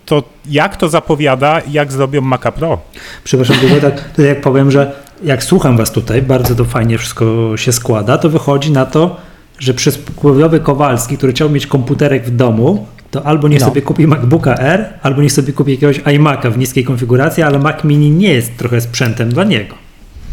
to 0.06 0.24
jak 0.50 0.78
to 0.78 0.90
zapowiada, 0.90 1.62
jak 1.72 1.92
zrobią 1.92 2.22
Maca 2.22 2.52
Pro? 2.52 2.80
Przepraszam, 3.24 3.58
tylko 3.58 3.76
tak, 3.92 4.10
to 4.16 4.22
jak 4.22 4.42
powiem, 4.42 4.72
że 4.72 4.92
jak 5.24 5.44
słucham 5.44 5.78
was 5.78 5.92
tutaj, 5.92 6.22
bardzo 6.22 6.56
to 6.56 6.66
fajnie 6.66 6.98
wszystko 6.98 7.58
się 7.58 7.72
składa, 7.72 8.18
to 8.18 8.30
wychodzi 8.30 8.72
na 8.72 8.86
to, 8.86 9.18
że 9.60 9.74
przysłowiowy 9.74 10.60
Kowalski, 10.60 11.18
który 11.18 11.34
chciał 11.34 11.50
mieć 11.50 11.68
komputerek 11.68 12.26
w 12.26 12.36
domu, 12.36 12.88
to 13.12 13.24
albo 13.26 13.48
niech 13.48 13.60
No. 13.60 13.66
sobie 13.66 13.82
kupi 13.82 14.08
MacBooka 14.08 14.56
R, 14.58 14.86
albo 15.02 15.22
niech 15.22 15.32
sobie 15.32 15.54
kupi 15.54 15.72
jakiegoś 15.72 16.00
iMac'a 16.00 16.52
w 16.52 16.58
niskiej 16.58 16.84
konfiguracji, 16.84 17.44
ale 17.44 17.60
Mac 17.60 17.84
Mini 17.84 18.12
nie 18.12 18.34
jest 18.34 18.58
trochę 18.58 18.82
sprzętem 18.82 19.30
dla 19.30 19.44
niego. 19.44 19.76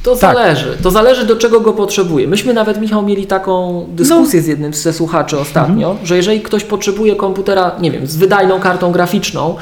To 0.02 0.16
Tak. 0.16 0.36
zależy. 0.36 0.76
To 0.82 0.90
zależy, 0.90 1.26
do 1.26 1.36
czego 1.36 1.60
go 1.60 1.72
potrzebuje. 1.72 2.28
Myśmy 2.28 2.54
nawet, 2.54 2.80
Michał, 2.80 3.02
mieli 3.02 3.26
taką 3.26 3.84
dyskusję 3.88 4.40
No. 4.40 4.44
z 4.44 4.46
jednym 4.46 4.74
ze 4.74 4.92
słuchaczy 4.92 5.38
ostatnio, 5.38 5.88
Mhm. 5.90 6.06
że 6.06 6.16
jeżeli 6.16 6.40
ktoś 6.40 6.64
potrzebuje 6.64 7.16
komputera, 7.16 7.72
nie 7.80 7.90
wiem, 7.90 8.06
z 8.06 8.16
wydajną 8.16 8.60
kartą 8.60 8.92
graficzną, 8.92 9.56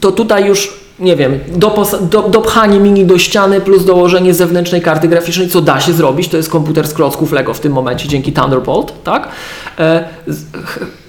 to 0.00 0.12
tutaj 0.12 0.44
już, 0.46 0.72
nie 0.98 1.16
wiem, 1.16 1.40
dopos- 1.58 2.08
do, 2.08 2.22
dopchanie 2.22 2.80
mini 2.80 3.06
do 3.06 3.18
ściany 3.18 3.60
plus 3.60 3.84
dołożenie 3.84 4.34
zewnętrznej 4.34 4.82
karty 4.82 5.08
graficznej, 5.08 5.48
co 5.48 5.60
da 5.60 5.80
się 5.80 5.92
zrobić, 5.92 6.28
to 6.28 6.36
jest 6.36 6.50
komputer 6.50 6.88
z 6.88 6.94
klocków 6.94 7.32
Lego 7.32 7.54
w 7.54 7.60
tym 7.60 7.72
momencie 7.72 8.08
dzięki 8.08 8.32
Thunderbolt, 8.32 8.92
tak? 9.04 9.28
E, 9.78 10.04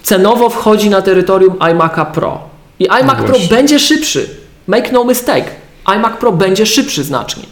cenowo 0.04 0.50
wchodzi 0.50 0.90
na 0.90 1.02
terytorium 1.02 1.54
iMac'a 1.54 2.06
Pro. 2.06 2.40
I 2.80 2.88
iMac 3.02 3.18
Pro 3.18 3.28
właśnie. 3.28 3.48
będzie 3.48 3.80
szybszy. 3.80 4.30
Make 4.68 4.92
no 4.92 5.04
mistake. 5.06 5.46
iMac 5.96 6.18
Pro 6.20 6.32
będzie 6.32 6.66
szybszy 6.66 7.04
znacznie, 7.04 7.44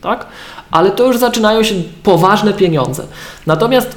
tak? 0.00 0.26
Ale 0.70 0.90
to 0.90 1.06
już 1.06 1.18
zaczynają 1.18 1.62
się 1.62 1.74
poważne 2.02 2.52
pieniądze. 2.52 3.02
Natomiast 3.46 3.96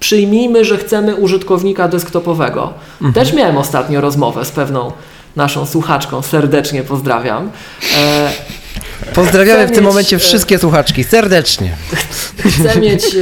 przyjmijmy, 0.00 0.64
że 0.64 0.78
chcemy 0.78 1.14
użytkownika 1.16 1.88
desktopowego. 1.88 2.72
Też 3.14 3.32
miałem 3.32 3.56
ostatnio 3.56 4.00
rozmowę 4.00 4.44
z 4.44 4.50
pewną 4.50 4.92
naszą 5.36 5.66
słuchaczką, 5.66 6.22
serdecznie 6.22 6.82
pozdrawiam. 6.82 7.50
E, 7.98 8.30
Pozdrawiamy 9.14 9.62
w 9.62 9.66
Chcę 9.66 9.74
tym 9.74 9.84
mieć, 9.84 9.92
momencie 9.92 10.16
e, 10.16 10.18
wszystkie 10.18 10.58
słuchaczki, 10.58 11.04
serdecznie. 11.04 11.76
chce 12.38 12.80
mieć 12.80 13.04
e, 13.04 13.20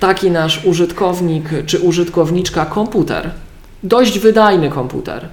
taki 0.00 0.30
nasz 0.30 0.64
użytkownik 0.64 1.44
czy 1.66 1.78
użytkowniczka 1.78 2.66
komputer, 2.66 3.30
dość 3.82 4.18
wydajny 4.18 4.70
komputer, 4.70 5.28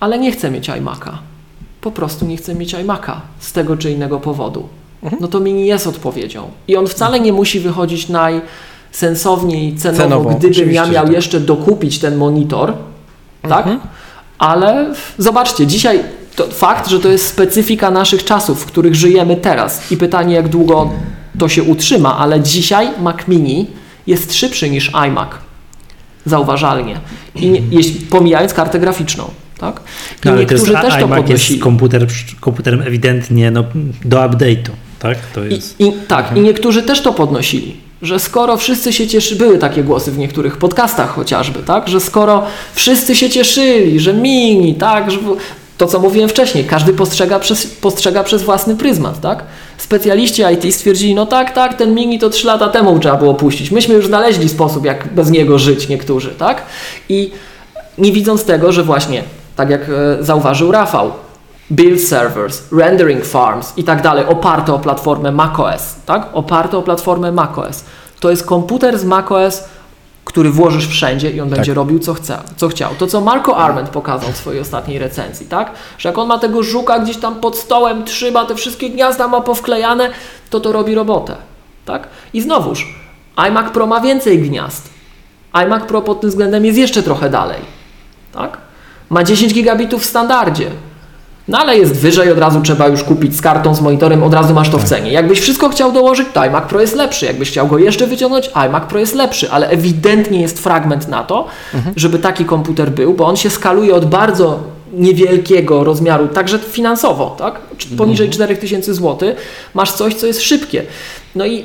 ale 0.00 0.18
nie 0.18 0.32
chcę 0.32 0.50
mieć 0.50 0.68
iMac'a. 0.68 1.10
Po 1.80 1.90
prostu 1.90 2.26
nie 2.26 2.36
chcę 2.36 2.54
mieć 2.54 2.74
iMac'a 2.74 3.14
z 3.38 3.52
tego 3.52 3.76
czy 3.76 3.90
innego 3.90 4.20
powodu. 4.20 4.68
No 5.20 5.28
to 5.28 5.40
mini 5.40 5.66
jest 5.66 5.86
odpowiedzią. 5.86 6.50
I 6.68 6.76
on 6.76 6.86
wcale 6.86 7.20
nie 7.20 7.32
musi 7.32 7.60
wychodzić 7.60 8.08
najsensowniej 8.08 9.76
cenowo, 9.76 10.02
Cenowo, 10.02 10.30
gdybym 10.30 10.72
ja 10.72 10.86
miał 10.86 11.04
tak. 11.04 11.14
jeszcze 11.14 11.40
dokupić 11.40 11.98
ten 11.98 12.16
monitor, 12.16 12.72
tak? 13.42 13.66
Mhm. 13.66 13.80
Ale 14.38 14.94
zobaczcie, 15.18 15.66
dzisiaj 15.66 16.00
to 16.36 16.46
fakt, 16.46 16.88
że 16.88 17.00
to 17.00 17.08
jest 17.08 17.26
specyfika 17.26 17.90
naszych 17.90 18.24
czasów, 18.24 18.62
w 18.62 18.66
których 18.66 18.94
żyjemy 18.94 19.36
teraz 19.36 19.92
i 19.92 19.96
pytanie, 19.96 20.34
jak 20.34 20.48
długo 20.48 20.90
to 21.38 21.48
się 21.48 21.62
utrzyma, 21.62 22.18
ale 22.18 22.40
dzisiaj 22.40 22.88
Mac 23.00 23.16
Mini 23.28 23.66
jest 24.06 24.34
szybszy 24.34 24.70
niż 24.70 24.90
iMac. 25.06 25.28
Zauważalnie. 26.26 27.00
I 27.34 27.50
nie, 27.50 27.62
jeśli, 27.70 28.00
pomijając 28.00 28.54
kartę 28.54 28.78
graficzną. 28.78 29.24
Tak? 29.58 29.76
I 29.76 29.80
No, 30.24 30.32
ale 30.32 30.46
to 30.46 30.54
jest, 30.54 30.66
niektórzy 30.66 30.72
też 30.88 31.00
to 31.00 31.06
iMac 31.06 31.18
podnosili. 31.18 31.54
jest 31.54 31.64
komputer, 31.64 32.06
komputerem 32.40 32.82
ewidentnie 32.82 33.50
no, 33.50 33.64
do 34.04 34.16
update'u, 34.16 34.70
tak? 35.04 35.18
To 35.34 35.44
I, 35.44 35.54
jest... 35.54 35.80
i, 35.80 35.92
tak, 36.08 36.36
i 36.36 36.40
niektórzy 36.40 36.82
też 36.82 37.00
to 37.00 37.12
podnosili, 37.12 37.76
że 38.02 38.18
skoro 38.18 38.56
wszyscy 38.56 38.92
się 38.92 39.06
cieszy, 39.06 39.36
były 39.36 39.58
takie 39.58 39.82
głosy 39.82 40.12
w 40.12 40.18
niektórych 40.18 40.56
podcastach 40.56 41.14
chociażby, 41.14 41.62
tak, 41.62 41.88
że 41.88 42.00
skoro 42.00 42.42
wszyscy 42.74 43.16
się 43.16 43.30
cieszyli, 43.30 44.00
że 44.00 44.14
mini, 44.14 44.74
tak, 44.74 45.10
że 45.10 45.18
to 45.78 45.86
co 45.86 46.00
mówiłem 46.00 46.28
wcześniej, 46.28 46.64
każdy 46.64 46.92
postrzega 46.92 47.38
przez, 47.38 47.66
postrzega 47.66 48.24
przez 48.24 48.42
własny 48.42 48.76
pryzmat, 48.76 49.20
tak? 49.20 49.44
Specjaliści 49.78 50.42
IT 50.54 50.74
stwierdzili, 50.74 51.14
no 51.14 51.26
tak, 51.26 51.52
tak, 51.52 51.74
ten 51.74 51.94
mini 51.94 52.18
to 52.18 52.30
3 52.30 52.46
lata 52.46 52.68
temu 52.68 52.98
trzeba 52.98 53.16
było 53.16 53.34
puścić. 53.34 53.70
Myśmy 53.70 53.94
już 53.94 54.06
znaleźli 54.06 54.48
sposób, 54.48 54.84
jak 54.84 55.14
bez 55.14 55.30
niego 55.30 55.58
żyć 55.58 55.88
niektórzy, 55.88 56.30
tak? 56.30 56.62
I 57.08 57.30
nie 57.98 58.12
widząc 58.12 58.44
tego, 58.44 58.72
że 58.72 58.82
właśnie, 58.82 59.22
tak 59.56 59.70
jak 59.70 59.82
e, 59.88 60.24
zauważył 60.24 60.72
Rafał, 60.72 61.12
build 61.70 62.00
servers, 62.00 62.62
rendering 62.72 63.24
farms 63.24 63.72
i 63.76 63.84
tak 63.84 64.02
dalej, 64.02 64.26
oparte 64.26 64.74
o 64.74 64.78
platformę 64.78 65.32
macOS, 65.32 65.94
tak? 66.06 66.28
Oparte 66.32 66.78
o 66.78 66.82
platformę 66.82 67.32
macOS. 67.32 67.84
To 68.20 68.30
jest 68.30 68.46
komputer 68.46 68.98
z 68.98 69.04
macOS, 69.04 69.64
który 70.24 70.50
włożysz 70.50 70.88
wszędzie 70.88 71.30
i 71.30 71.40
on 71.40 71.48
będzie 71.48 71.74
robił 71.74 71.98
co, 71.98 72.14
chce, 72.14 72.38
co 72.56 72.68
chciał. 72.68 72.94
To, 72.98 73.06
co 73.06 73.20
Marco 73.20 73.56
Arment 73.56 73.88
pokazał 73.88 74.32
w 74.32 74.36
swojej 74.36 74.60
ostatniej 74.60 74.98
recenzji, 74.98 75.46
tak? 75.46 75.72
Że 75.98 76.08
jak 76.08 76.18
on 76.18 76.28
ma 76.28 76.38
tego 76.38 76.62
żuka 76.62 76.98
gdzieś 76.98 77.16
tam 77.16 77.40
pod 77.40 77.58
stołem, 77.58 78.04
trzyma, 78.04 78.44
te 78.44 78.54
wszystkie 78.54 78.90
gniazda 78.90 79.28
ma 79.28 79.40
powklejane, 79.40 80.10
to 80.50 80.60
to 80.60 80.72
robi 80.72 80.94
robotę, 80.94 81.36
tak? 81.84 82.08
I 82.32 82.40
znowuż, 82.40 82.94
iMac 83.48 83.72
Pro 83.72 83.86
ma 83.86 84.00
więcej 84.00 84.38
gniazd. 84.38 84.88
iMac 85.64 85.84
Pro 85.84 86.02
pod 86.02 86.20
tym 86.20 86.30
względem 86.30 86.64
jest 86.64 86.78
jeszcze 86.78 87.02
trochę 87.02 87.30
dalej, 87.30 87.60
tak? 88.32 88.58
Ma 89.10 89.24
10 89.24 89.54
gigabitów 89.54 90.02
w 90.02 90.06
standardzie. 90.06 90.70
No 91.48 91.58
ale 91.58 91.78
jest 91.78 91.94
wyżej, 91.94 92.32
od 92.32 92.38
razu 92.38 92.60
trzeba 92.60 92.88
już 92.88 93.04
kupić 93.04 93.36
z 93.36 93.40
kartą, 93.40 93.74
z 93.74 93.80
monitorem, 93.80 94.22
od 94.22 94.34
razu 94.34 94.54
masz 94.54 94.70
to 94.70 94.78
w 94.78 94.84
cenie. 94.84 95.12
Jakbyś 95.12 95.40
wszystko 95.40 95.68
chciał 95.68 95.92
dołożyć, 95.92 96.28
to 96.34 96.40
iMac 96.40 96.64
Pro 96.64 96.80
jest 96.80 96.94
lepszy. 96.96 97.26
Jakbyś 97.26 97.50
chciał 97.50 97.68
go 97.68 97.78
jeszcze 97.78 98.06
wyciągnąć, 98.06 98.50
iMac 98.54 98.84
Pro 98.84 98.98
jest 98.98 99.14
lepszy, 99.14 99.50
ale 99.50 99.68
ewidentnie 99.68 100.40
jest 100.40 100.58
fragment 100.58 101.08
na 101.08 101.24
to, 101.24 101.46
żeby 101.96 102.18
taki 102.18 102.44
komputer 102.44 102.90
był, 102.90 103.14
bo 103.14 103.26
on 103.26 103.36
się 103.36 103.50
skaluje 103.50 103.94
od 103.94 104.04
bardzo 104.04 104.60
niewielkiego 104.92 105.84
rozmiaru, 105.84 106.28
także 106.28 106.58
finansowo, 106.58 107.36
tak? 107.38 107.60
Poniżej 107.96 108.30
4000 108.30 108.94
zł, 108.94 109.28
masz 109.74 109.92
coś, 109.92 110.14
co 110.14 110.26
jest 110.26 110.42
szybkie. 110.42 110.82
No 111.34 111.46
i 111.46 111.64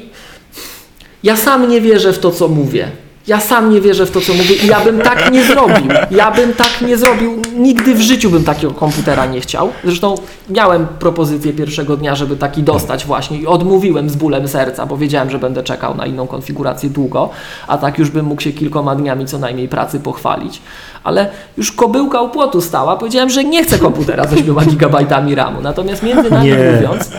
ja 1.24 1.38
sam 1.38 1.70
nie 1.70 1.82
wierzę 1.82 2.14
w 2.14 2.20
to, 2.20 2.32
co 2.32 2.48
mówię. 2.48 2.92
Ja 3.28 3.40
sam 3.40 3.70
nie 3.70 3.82
wierzę 3.82 4.06
w 4.06 4.12
to, 4.12 4.22
co 4.22 4.34
mówię 4.34 4.56
i 4.56 4.68
ja 4.68 4.80
bym 4.80 5.02
tak 5.02 5.32
nie 5.32 5.44
zrobił. 5.44 5.88
Ja 6.12 6.32
bym 6.32 6.54
tak 6.54 6.82
nie 6.82 6.98
zrobił. 6.98 7.42
Nigdy 7.56 7.96
w 7.96 8.02
życiu 8.02 8.30
bym 8.30 8.44
takiego 8.44 8.74
komputera 8.74 9.26
nie 9.26 9.42
chciał. 9.42 9.70
Zresztą 9.84 10.16
miałem 10.50 10.88
propozycję 11.00 11.54
pierwszego 11.54 11.98
dnia, 11.98 12.16
żeby 12.16 12.38
taki 12.38 12.64
dostać 12.64 13.06
właśnie 13.06 13.38
i 13.38 13.48
odmówiłem 13.48 14.10
z 14.10 14.16
bólem 14.16 14.48
serca, 14.48 14.86
bo 14.86 14.98
wiedziałem, 14.98 15.30
że 15.30 15.40
będę 15.40 15.64
czekał 15.64 15.96
na 15.96 16.06
inną 16.06 16.28
konfigurację 16.28 16.90
długo, 16.90 17.30
a 17.68 17.78
tak 17.78 17.98
już 18.00 18.10
bym 18.10 18.26
mógł 18.26 18.42
się 18.42 18.52
kilkoma 18.52 18.96
dniami 18.96 19.26
co 19.26 19.38
najmniej 19.40 19.68
pracy 19.68 20.00
pochwalić. 20.00 20.62
Ale 21.04 21.30
już 21.58 21.72
kobyłka 21.72 22.22
u 22.22 22.30
płotu 22.30 22.62
stała, 22.62 22.98
powiedziałem, 22.98 23.30
że 23.30 23.44
nie 23.44 23.64
chcę 23.64 23.80
komputera 23.80 24.28
z 24.28 24.34
8 24.34 24.56
gigabajtami 24.70 25.36
RAMu. 25.36 25.62
Natomiast 25.62 26.04
między 26.04 26.30
nami 26.30 26.50
Nie. 26.50 26.72
mówiąc, 26.76 27.12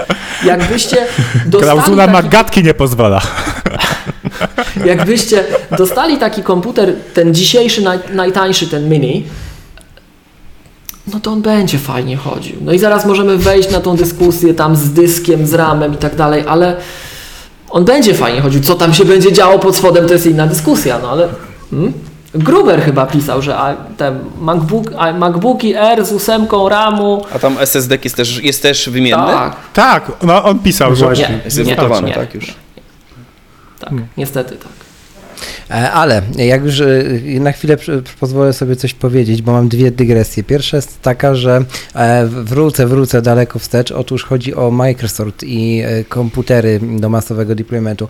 jakbyście 0.45 0.97
dostali 1.47 1.81
Klauzula 1.81 2.07
taki 2.07 2.13
Magatki 2.13 2.65
nie 2.65 2.75
pozwala. 2.75 3.21
Jakbyście 4.85 5.45
dostali 5.79 6.19
taki 6.19 6.43
komputer, 6.43 6.95
ten 7.15 7.35
dzisiejszy, 7.35 7.83
naj, 7.83 7.99
najtańszy, 8.13 8.67
ten 8.67 8.89
mini, 8.89 9.25
no 11.13 11.21
to 11.21 11.31
on 11.31 11.43
będzie 11.43 11.79
fajnie 11.79 12.17
chodził. 12.17 12.57
No 12.61 12.73
i 12.73 12.79
zaraz 12.79 13.07
możemy 13.07 13.37
wejść 13.37 13.71
na 13.71 13.81
tą 13.81 13.97
dyskusję 13.97 14.55
tam 14.55 14.77
z 14.77 14.91
dyskiem, 14.91 15.47
z 15.47 15.55
ramem 15.55 15.95
i 15.95 15.97
tak 15.97 16.15
dalej, 16.17 16.45
ale 16.49 16.77
on 17.71 17.85
będzie 17.85 18.15
fajnie 18.15 18.41
chodził. 18.41 18.63
Co 18.63 18.75
tam 18.75 18.95
się 18.95 19.05
będzie 19.05 19.33
działo 19.33 19.59
pod 19.59 19.77
spodem, 19.77 20.07
to 20.07 20.13
jest 20.13 20.27
inna 20.27 20.47
dyskusja, 20.47 20.99
no 21.03 21.11
ale... 21.11 21.29
Hmm? 21.71 21.93
Gruber 22.35 22.83
chyba 22.83 23.07
pisał, 23.07 23.43
że 23.43 23.77
te 23.97 24.19
MacBook, 24.41 24.91
MacBooki 25.19 25.75
R 25.75 26.05
z 26.07 26.13
ósemką 26.13 26.69
RAMu, 26.69 27.25
A 27.35 27.39
tam 27.39 27.59
SSD 27.59 27.99
jest 28.05 28.17
też, 28.17 28.43
jest 28.43 28.63
też 28.63 28.89
wymienny? 28.91 29.27
tak, 29.27 29.57
Tak, 29.73 30.13
no 30.23 30.45
on 30.45 30.59
pisał, 30.59 30.97
że... 30.97 31.05
Właśnie. 31.05 31.29
nie, 31.29 31.41
Jest 31.45 31.59
nie, 31.59 31.65
nie, 31.65 32.15
tak 32.15 32.35
już. 32.35 32.55
Tak, 33.99 34.09
niestety 34.17 34.57
tak. 34.57 34.91
E, 35.71 35.93
Ale 35.93 36.23
jak 36.37 36.65
już 36.65 36.81
e, 36.81 37.05
na 37.41 37.53
chwilę 37.53 37.77
pozwolę 38.21 38.53
sobie 38.53 38.77
coś 38.77 38.95
powiedzieć, 38.95 39.43
bo 39.43 39.53
mam 39.53 39.69
dwie 39.69 39.91
dygresje. 39.91 40.45
Pierwsza 40.45 40.77
jest 40.77 41.03
taka, 41.03 41.35
że 41.35 41.65
e, 41.95 42.27
wrócę, 42.27 42.87
wrócę 42.87 43.23
daleko 43.23 43.59
wstecz. 43.59 43.91
Otóż 43.93 44.25
chodzi 44.25 44.55
o 44.55 44.71
Microsoft 44.71 45.43
i 45.43 45.83
komputery 46.09 46.81
do 46.83 47.09
masowego 47.09 47.55
deploymentu. 47.55 48.09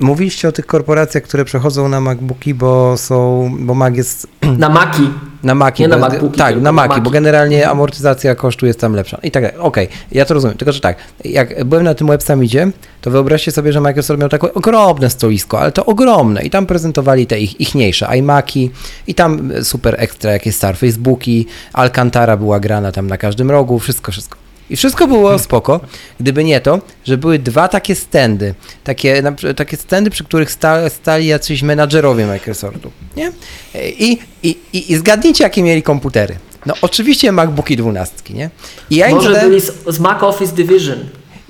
Mówiliście 0.00 0.48
o 0.48 0.52
tych 0.52 0.66
korporacjach, 0.66 1.22
które 1.22 1.44
przechodzą 1.44 1.88
na 1.88 2.00
MacBooki, 2.00 2.54
bo 2.54 2.96
są, 2.96 3.50
bo 3.60 3.74
Mac 3.74 3.96
jest 3.96 4.26
Na 4.58 4.68
Maki 4.68 5.10
na 5.42 5.54
Maki. 5.54 5.82
Nie 5.82 5.88
na 5.88 5.96
bo- 5.96 6.00
MacBooki, 6.00 6.38
Tak, 6.38 6.60
na 6.60 6.72
Maki, 6.72 6.88
Maki. 6.88 7.00
bo 7.00 7.10
generalnie 7.10 7.68
amortyzacja 7.68 8.34
kosztu 8.34 8.66
jest 8.66 8.80
tam 8.80 8.94
lepsza. 8.94 9.18
I 9.22 9.30
tak 9.30 9.42
dalej. 9.42 9.58
Okej, 9.58 9.88
ja 10.12 10.24
to 10.24 10.34
rozumiem. 10.34 10.56
Tylko, 10.56 10.72
że 10.72 10.80
tak, 10.80 10.96
jak 11.24 11.64
byłem 11.64 11.84
na 11.84 11.94
tym 11.94 12.06
Web 12.06 12.22
Summicie, 12.22 12.70
to 13.00 13.10
wyobraźcie 13.10 13.52
sobie, 13.52 13.72
że 13.72 13.80
Microsoft 13.80 14.20
miał 14.20 14.28
takie 14.28 14.54
ogromne 14.54 15.10
stoisko, 15.10 15.60
ale 15.60 15.72
to 15.72 15.86
ogromne. 15.86 16.42
I 16.42 16.50
tam 16.50 16.66
prezentowali 16.66 17.26
te 17.26 17.40
ich, 17.40 17.60
ichniejsze 17.60 18.16
iMaki 18.18 18.70
i 19.06 19.14
tam 19.14 19.50
super 19.62 19.94
ekstra 19.98 20.32
jakieś 20.32 20.56
Surface 20.56 20.98
Booki, 20.98 21.46
Alcantara 21.72 22.36
była 22.36 22.60
grana 22.60 22.92
tam 22.92 23.06
na 23.06 23.18
każdym 23.18 23.50
rogu, 23.50 23.78
wszystko, 23.78 24.12
wszystko. 24.12 24.38
I 24.72 24.76
wszystko 24.76 25.08
było 25.08 25.38
spoko, 25.38 25.80
gdyby 26.20 26.44
nie 26.44 26.60
to, 26.60 26.80
że 27.04 27.18
były 27.18 27.38
dwa 27.38 27.68
takie 27.68 27.94
standy, 27.94 28.54
takie, 28.84 29.22
takie 29.56 29.76
standy, 29.76 30.10
przy 30.10 30.24
których 30.24 30.50
sta, 30.50 30.90
stali 30.90 31.26
jacyś 31.26 31.62
menadżerowie 31.62 32.26
Microsoftu, 32.26 32.90
nie? 33.16 33.32
I, 33.74 34.18
i, 34.42 34.56
i, 34.72 34.92
I 34.92 34.96
zgadnijcie, 34.96 35.44
jakie 35.44 35.62
mieli 35.62 35.82
komputery. 35.82 36.36
No 36.66 36.74
oczywiście 36.82 37.32
MacBooki 37.32 37.76
12, 37.76 38.34
nie? 38.34 38.50
I 38.90 38.96
ja 38.96 39.10
Może 39.10 39.28
zadałem, 39.28 39.48
byli 39.48 39.60
z, 39.60 39.72
z 39.86 39.98
Mac 39.98 40.22
Office 40.22 40.54
Division. 40.54 40.98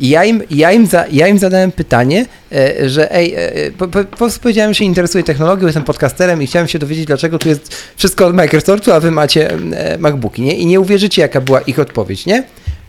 i 0.01 0.09
ja 0.09 0.24
im, 0.24 0.43
ja 0.51 0.73
im, 0.73 0.86
za, 0.86 1.05
ja 1.12 1.28
im 1.28 1.39
zadałem 1.39 1.73
pytanie, 1.73 2.27
e, 2.53 2.89
że 2.89 3.15
ej, 3.15 3.35
e, 3.36 3.70
po, 3.78 3.89
po, 3.89 4.05
po 4.05 4.16
prostu 4.16 4.40
powiedziałem, 4.40 4.74
że 4.74 4.78
się 4.78 4.85
interesuję 4.85 5.24
technologią, 5.24 5.66
jestem 5.66 5.85
podcasterem 5.85 6.43
i 6.43 6.47
chciałem 6.47 6.69
się 6.69 6.78
dowiedzieć, 6.78 7.07
dlaczego 7.07 7.39
tu 7.39 7.49
jest 7.49 7.77
wszystko 7.97 8.27
od 8.27 8.35
Microsoftu, 8.35 8.93
a 8.93 9.01
wy 9.01 9.11
macie 9.11 9.51
e, 9.51 9.99
MacBooki, 9.99 10.43
nie? 10.43 10.57
I 10.57 10.66
nie 10.66 10.81
uwierzycie, 10.81 11.23
jaka 11.23 11.40
była 11.40 11.61
ich 11.61 11.78
odpowiedź, 11.78 12.27
nie? 12.27 12.44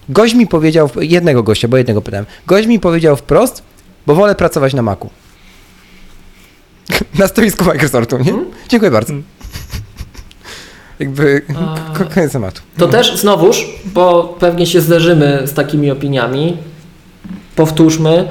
Gość 0.10 0.34
mi 0.34 0.48
powiedział, 0.48 0.90
jednego 1.02 1.44
gościa, 1.44 1.68
bo 1.68 1.78
jednego 1.78 2.02
pytałem, 2.02 2.26
gość 2.48 2.68
mi 2.68 2.80
powiedział 2.80 3.16
wprost, 3.16 3.64
bo 4.08 4.16
wolę 4.16 4.36
pracować 4.36 4.74
na 4.74 4.82
Macu. 4.82 5.10
na 7.20 7.28
stoisku 7.28 7.66
Microsoftu, 7.66 8.18
nie? 8.18 8.34
Dziękuję 8.70 8.92
bardzo. 8.92 9.14
Jakby 11.00 11.42
A- 11.58 11.98
ko- 11.98 12.06
koniec 12.14 12.32
tematu. 12.32 12.62
To 12.78 12.88
też 12.88 13.20
znowuż, 13.20 13.66
bo 13.86 14.36
pewnie 14.40 14.66
się 14.66 14.82
zderzymy 14.82 15.42
z 15.46 15.54
takimi 15.54 15.92
opiniami. 15.92 16.58
Powtórzmy, 17.56 18.30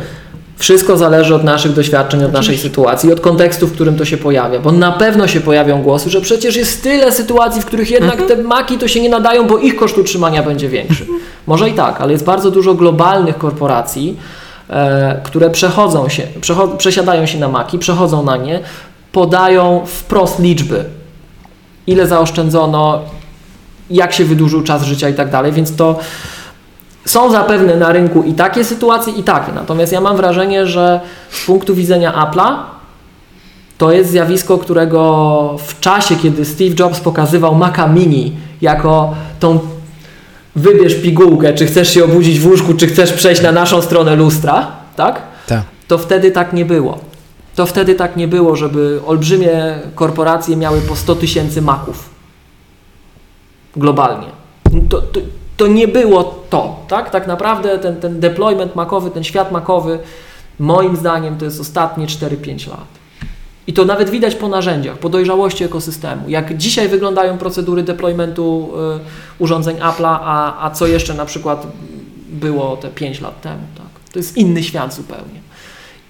wszystko 0.62 0.96
zależy 0.96 1.34
od 1.34 1.44
naszych 1.44 1.72
doświadczeń, 1.72 2.24
od 2.24 2.32
naszej 2.32 2.58
sytuacji, 2.58 3.08
i 3.08 3.12
od 3.12 3.20
kontekstu, 3.20 3.66
w 3.66 3.72
którym 3.72 3.96
to 3.96 4.04
się 4.04 4.16
pojawia. 4.16 4.58
Bo 4.58 4.72
na 4.72 4.92
pewno 4.92 5.28
się 5.28 5.40
pojawią 5.40 5.82
głosy, 5.82 6.10
że 6.10 6.20
przecież 6.20 6.56
jest 6.56 6.82
tyle 6.82 7.12
sytuacji, 7.12 7.62
w 7.62 7.64
których 7.64 7.90
jednak 7.90 8.26
te 8.28 8.36
maki 8.36 8.78
to 8.78 8.88
się 8.88 9.00
nie 9.00 9.08
nadają, 9.08 9.46
bo 9.46 9.58
ich 9.58 9.76
koszt 9.76 9.98
utrzymania 9.98 10.42
będzie 10.42 10.68
większy. 10.68 11.06
Może 11.46 11.70
i 11.70 11.72
tak, 11.72 12.00
ale 12.00 12.12
jest 12.12 12.24
bardzo 12.24 12.50
dużo 12.50 12.74
globalnych 12.74 13.38
korporacji, 13.38 14.16
e, 14.70 15.20
które 15.24 15.50
przechodzą 15.50 16.08
się, 16.08 16.22
przecho- 16.40 16.76
przesiadają 16.76 17.26
się 17.26 17.38
na 17.38 17.48
maki, 17.48 17.78
przechodzą 17.78 18.22
na 18.22 18.36
nie, 18.36 18.60
podają 19.12 19.82
wprost 19.86 20.38
liczby. 20.38 20.84
Ile 21.86 22.06
zaoszczędzono, 22.06 23.00
jak 23.90 24.12
się 24.12 24.24
wydłużył 24.24 24.62
czas 24.62 24.82
życia 24.82 25.08
i 25.08 25.14
tak 25.14 25.30
dalej, 25.30 25.52
więc 25.52 25.76
to 25.76 25.98
są 27.04 27.30
zapewne 27.30 27.76
na 27.76 27.92
rynku 27.92 28.22
i 28.22 28.34
takie 28.34 28.64
sytuacje, 28.64 29.12
i 29.12 29.22
takie. 29.22 29.52
Natomiast 29.52 29.92
ja 29.92 30.00
mam 30.00 30.16
wrażenie, 30.16 30.66
że 30.66 31.00
z 31.30 31.46
punktu 31.46 31.74
widzenia 31.74 32.12
Apple'a 32.12 32.56
To 33.78 33.92
jest 33.92 34.10
zjawisko, 34.10 34.58
którego 34.58 35.56
w 35.66 35.80
czasie, 35.80 36.16
kiedy 36.16 36.44
Steve 36.44 36.74
Jobs 36.78 37.00
pokazywał 37.00 37.54
Maca 37.54 37.88
Mini 37.88 38.36
jako 38.60 39.14
tą 39.40 39.58
wybierz 40.56 40.94
pigułkę, 40.94 41.54
czy 41.54 41.66
chcesz 41.66 41.94
się 41.94 42.04
obudzić 42.04 42.40
w 42.40 42.46
łóżku, 42.46 42.74
czy 42.74 42.86
chcesz 42.86 43.12
przejść 43.12 43.42
na 43.42 43.52
naszą 43.52 43.82
stronę 43.82 44.16
lustra, 44.16 44.66
tak? 44.96 45.22
Tak. 45.46 45.62
To 45.88 45.98
wtedy 45.98 46.30
tak 46.30 46.52
nie 46.52 46.64
było. 46.64 46.98
To 47.54 47.66
wtedy 47.66 47.94
tak 47.94 48.16
nie 48.16 48.28
było, 48.28 48.56
żeby 48.56 49.00
olbrzymie 49.06 49.78
korporacje 49.94 50.56
miały 50.56 50.80
po 50.80 50.96
100 50.96 51.14
tysięcy 51.14 51.62
maków 51.62 52.10
globalnie. 53.76 54.26
To, 54.88 55.02
to, 55.02 55.20
to 55.56 55.66
nie 55.66 55.88
było 55.88 56.24
to, 56.50 56.76
tak? 56.88 57.10
Tak 57.10 57.26
naprawdę 57.26 57.78
ten, 57.78 57.96
ten 57.96 58.20
deployment 58.20 58.76
makowy, 58.76 59.10
ten 59.10 59.24
świat 59.24 59.52
makowy, 59.52 59.98
moim 60.58 60.96
zdaniem 60.96 61.38
to 61.38 61.44
jest 61.44 61.60
ostatnie 61.60 62.06
4-5 62.06 62.68
lat. 62.68 63.02
I 63.66 63.72
to 63.72 63.84
nawet 63.84 64.10
widać 64.10 64.34
po 64.34 64.48
narzędziach, 64.48 64.98
po 64.98 65.08
dojrzałości 65.08 65.64
ekosystemu. 65.64 66.28
Jak 66.28 66.56
dzisiaj 66.56 66.88
wyglądają 66.88 67.38
procedury 67.38 67.82
deploymentu 67.82 68.70
y, 69.38 69.42
urządzeń 69.42 69.76
Apple'a, 69.76 70.18
a, 70.20 70.66
a 70.66 70.70
co 70.70 70.86
jeszcze 70.86 71.14
na 71.14 71.24
przykład 71.24 71.66
było 72.28 72.76
te 72.76 72.88
5 72.88 73.20
lat 73.20 73.40
temu. 73.40 73.62
Tak? 73.76 74.12
To 74.12 74.18
jest 74.18 74.36
inny 74.36 74.62
świat 74.62 74.94
zupełnie. 74.94 75.40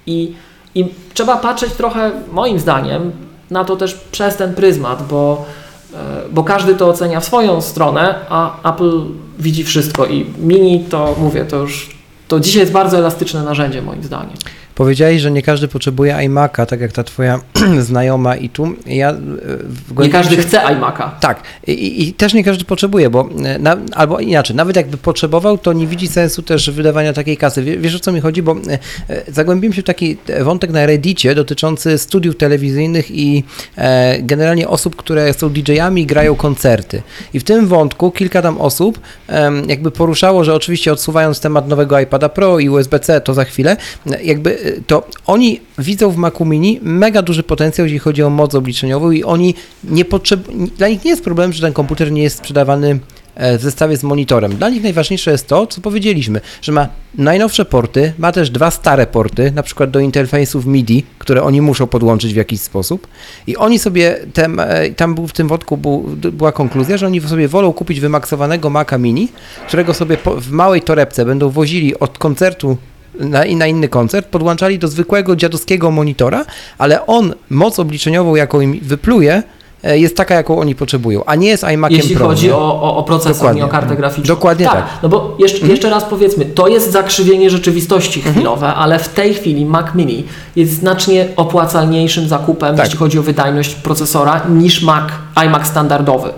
I, 0.07 0.35
I 0.75 0.85
trzeba 1.15 1.37
patrzeć 1.37 1.73
trochę, 1.73 2.11
moim 2.33 2.59
zdaniem, 2.59 3.13
na 3.51 3.65
to 3.65 3.77
też 3.77 3.95
przez 3.95 4.37
ten 4.37 4.55
pryzmat, 4.55 5.07
bo, 5.09 5.45
y, 5.91 5.97
bo 6.31 6.45
każdy 6.45 6.75
to 6.75 6.89
ocenia 6.89 7.21
w 7.21 7.25
swoją 7.25 7.61
stronę, 7.61 8.15
a 8.29 8.71
Apple 8.73 9.01
widzi 9.43 9.65
wszystko. 9.65 10.07
I 10.07 10.27
mini 10.39 10.85
to, 10.91 11.17
mówię, 11.19 11.45
to 11.45 11.57
już 11.57 11.91
to 12.29 12.41
dzisiaj 12.41 12.61
jest 12.61 12.73
bardzo 12.73 12.99
elastyczne 12.99 13.43
narzędzie, 13.43 13.83
moim 13.83 14.03
zdaniem. 14.03 14.37
Powiedziałeś, 14.75 15.21
że 15.23 15.31
nie 15.31 15.43
każdy 15.43 15.69
potrzebuje 15.69 16.15
iMac'a, 16.15 16.67
tak 16.67 16.81
jak 16.81 16.93
ta 16.93 17.05
twoja 17.05 17.41
znajoma 17.81 18.37
i 18.37 18.49
tu 18.49 18.69
ja 18.87 19.11
e, 19.11 20.03
Nie 20.03 20.09
każdy 20.11 20.37
chce 20.37 20.59
iMac'a. 20.59 21.11
Tak, 21.21 21.43
I, 21.67 22.09
i 22.09 22.15
też 22.15 22.35
nie 22.35 22.45
każdy 22.45 22.65
potrzebuje, 22.65 23.11
bo 23.11 23.29
e, 23.45 23.59
na, 23.59 23.77
albo 23.95 24.19
inaczej, 24.21 24.57
nawet 24.57 24.77
jakby 24.77 24.97
potrzebował, 24.97 25.59
to 25.59 25.73
nie 25.73 25.87
widzi 25.87 26.09
sensu 26.09 26.43
też 26.43 26.71
wydawania 26.71 27.13
takiej 27.13 27.37
kasy. 27.37 27.63
Wie- 27.63 27.79
Wiesz 27.79 27.95
o 27.97 27.99
co 28.01 28.13
mi 28.13 28.21
chodzi? 28.21 28.43
Bo 28.43 28.53
e, 28.53 28.79
e, 29.09 29.33
zagłębiłem 29.33 29.73
się 29.73 29.83
w 29.83 29.85
taki 29.85 30.17
wątek 30.41 30.71
na 30.71 30.87
Reddicie 30.87 31.35
dotyczący 31.35 31.99
studiów 31.99 32.37
telewizyjnych 32.37 33.11
i 33.11 33.45
e, 33.77 34.19
generalnie 34.23 34.69
osób, 34.69 34.97
które 34.97 35.35
są 35.35 35.49
DJ-ami 35.51 36.03
i 36.03 36.07
grają 36.07 36.35
koncerty. 36.35 37.03
I 37.35 37.41
w 37.41 37.45
tym 37.45 37.67
wątku 37.67 38.11
kilka 38.11 38.43
tam 38.43 38.61
osób 38.61 39.01
em, 39.29 39.69
jakby 39.69 39.91
poruszało, 39.91 40.45
że 40.45 40.55
oczywiście 40.55 40.93
odsuwając 40.93 41.41
temat 41.41 41.69
nowego 41.69 42.01
iPada 42.01 42.29
Pro 42.29 42.59
i 42.59 42.69
USB-C, 42.69 43.21
to 43.21 43.35
za 43.35 43.45
chwilę, 43.45 43.77
e, 44.11 44.23
jakby 44.25 44.59
e, 44.61 44.62
to 44.87 45.09
oni 45.27 45.61
widzą 45.79 46.11
w 46.11 46.17
Macu 46.17 46.45
Mini 46.45 46.81
mega 46.83 47.23
duży 47.23 47.43
potencjał, 47.43 47.87
jeśli 47.87 47.99
chodzi 47.99 48.23
o 48.23 48.31
moc 48.31 48.55
obliczeniową 48.55 49.11
i 49.11 49.25
oni 49.25 49.55
nie 49.85 50.05
potrzebują, 50.05 50.67
dla 50.79 50.89
nich 50.89 51.05
nie 51.05 51.11
jest 51.11 51.25
problem, 51.25 51.53
że 51.53 51.61
ten 51.61 51.73
komputer 51.73 52.13
nie 52.13 52.23
jest 52.23 52.37
sprzedawany 52.37 52.99
e, 53.35 53.59
w 53.59 53.63
zestawie 53.63 53.97
z 53.97 54.03
monitorem. 54.03 54.57
Dla 54.57 54.69
nich 54.69 54.83
najważniejsze 54.83 55.31
jest 55.31 55.47
to, 55.47 55.67
co 55.67 55.81
powiedzieliśmy, 55.81 56.41
że 56.63 56.73
ma 56.73 56.89
najnowsze 57.15 57.65
porty, 57.65 58.13
ma 58.19 58.33
też 58.33 58.51
dwa 58.51 58.71
stare 58.71 59.07
porty, 59.07 59.51
na 59.51 59.63
przykład 59.63 59.91
do 59.91 60.01
interfejsów 60.01 60.67
MIDI, 60.67 61.05
które 61.19 61.43
oni 61.43 61.61
muszą 61.61 61.87
podłączyć 61.87 62.33
w 62.33 62.37
jakiś 62.37 62.61
sposób 62.61 63.07
i 63.47 63.57
oni 63.57 63.79
sobie, 63.79 64.19
tem, 64.33 64.61
e, 64.61 64.91
tam 64.91 65.15
był 65.15 65.27
w 65.27 65.33
tym 65.33 65.49
wątku 65.49 65.77
był, 65.77 66.01
była 66.33 66.53
konkluzja, 66.53 66.97
że 66.97 67.07
oni 67.07 67.21
sobie 67.21 67.49
wolą 67.49 67.73
kupić 67.73 68.01
wymaksowanego 68.01 68.71
Maca 68.71 68.99
Mini, 68.99 69.29
którego 69.69 69.95
sobie 69.95 70.17
po, 70.17 70.41
w 70.41 70.51
małej 70.51 70.83
torebce 70.83 71.25
będą 71.25 71.51
wozili 71.51 71.99
od 71.99 72.19
koncertu 72.19 72.77
na, 73.15 73.45
i 73.45 73.57
na 73.57 73.67
inny 73.67 73.89
koncert, 73.89 74.27
podłączali 74.29 74.79
do 74.79 74.89
zwykłego 74.89 75.37
dziadowskiego 75.37 75.91
monitora, 75.91 76.45
ale 76.79 77.07
on 77.07 77.35
moc 77.51 77.79
obliczeniową, 77.79 78.35
jaką 78.35 78.61
im 78.61 78.81
wypluje, 78.83 79.43
e, 79.85 79.99
jest 79.99 80.17
taka, 80.17 80.35
jaką 80.35 80.59
oni 80.59 80.75
potrzebują, 80.75 81.25
a 81.25 81.35
nie 81.35 81.49
jest 81.49 81.65
iMaciem 81.75 81.97
Jeśli 81.97 82.17
Pro. 82.17 82.27
chodzi 82.27 82.47
nie? 82.47 82.55
o, 82.55 82.83
o, 82.83 82.97
o 82.97 83.03
procesor, 83.03 83.35
Dokładnie. 83.37 83.61
nie 83.61 83.67
o 83.67 83.69
kartę 83.69 83.97
graficzną. 83.97 84.35
Dokładnie 84.35 84.67
tak. 84.67 84.85
No 85.03 85.09
bo 85.09 85.37
jeszcze, 85.39 85.67
jeszcze 85.67 85.91
raz 85.91 86.05
powiedzmy, 86.05 86.45
to 86.45 86.69
jest 86.69 86.93
zakrzywienie 86.93 87.51
rzeczywistości 87.51 88.19
Mhm. 88.21 88.35
chwilowe, 88.35 88.75
ale 88.75 88.99
w 88.99 89.09
tej 89.09 89.35
chwili 89.35 89.67
Mac 89.67 89.87
Mini 89.95 90.25
jest 90.57 90.73
znacznie 90.73 91.29
opłacalniejszym 91.37 92.29
zakupem, 92.29 92.77
Tak. 92.77 92.85
jeśli 92.87 92.99
chodzi 92.99 93.19
o 93.19 93.23
wydajność 93.23 93.75
procesora, 93.75 94.41
niż 94.51 94.83
Mac, 94.83 95.05
iMac 95.47 95.67
standardowy. 95.67 96.31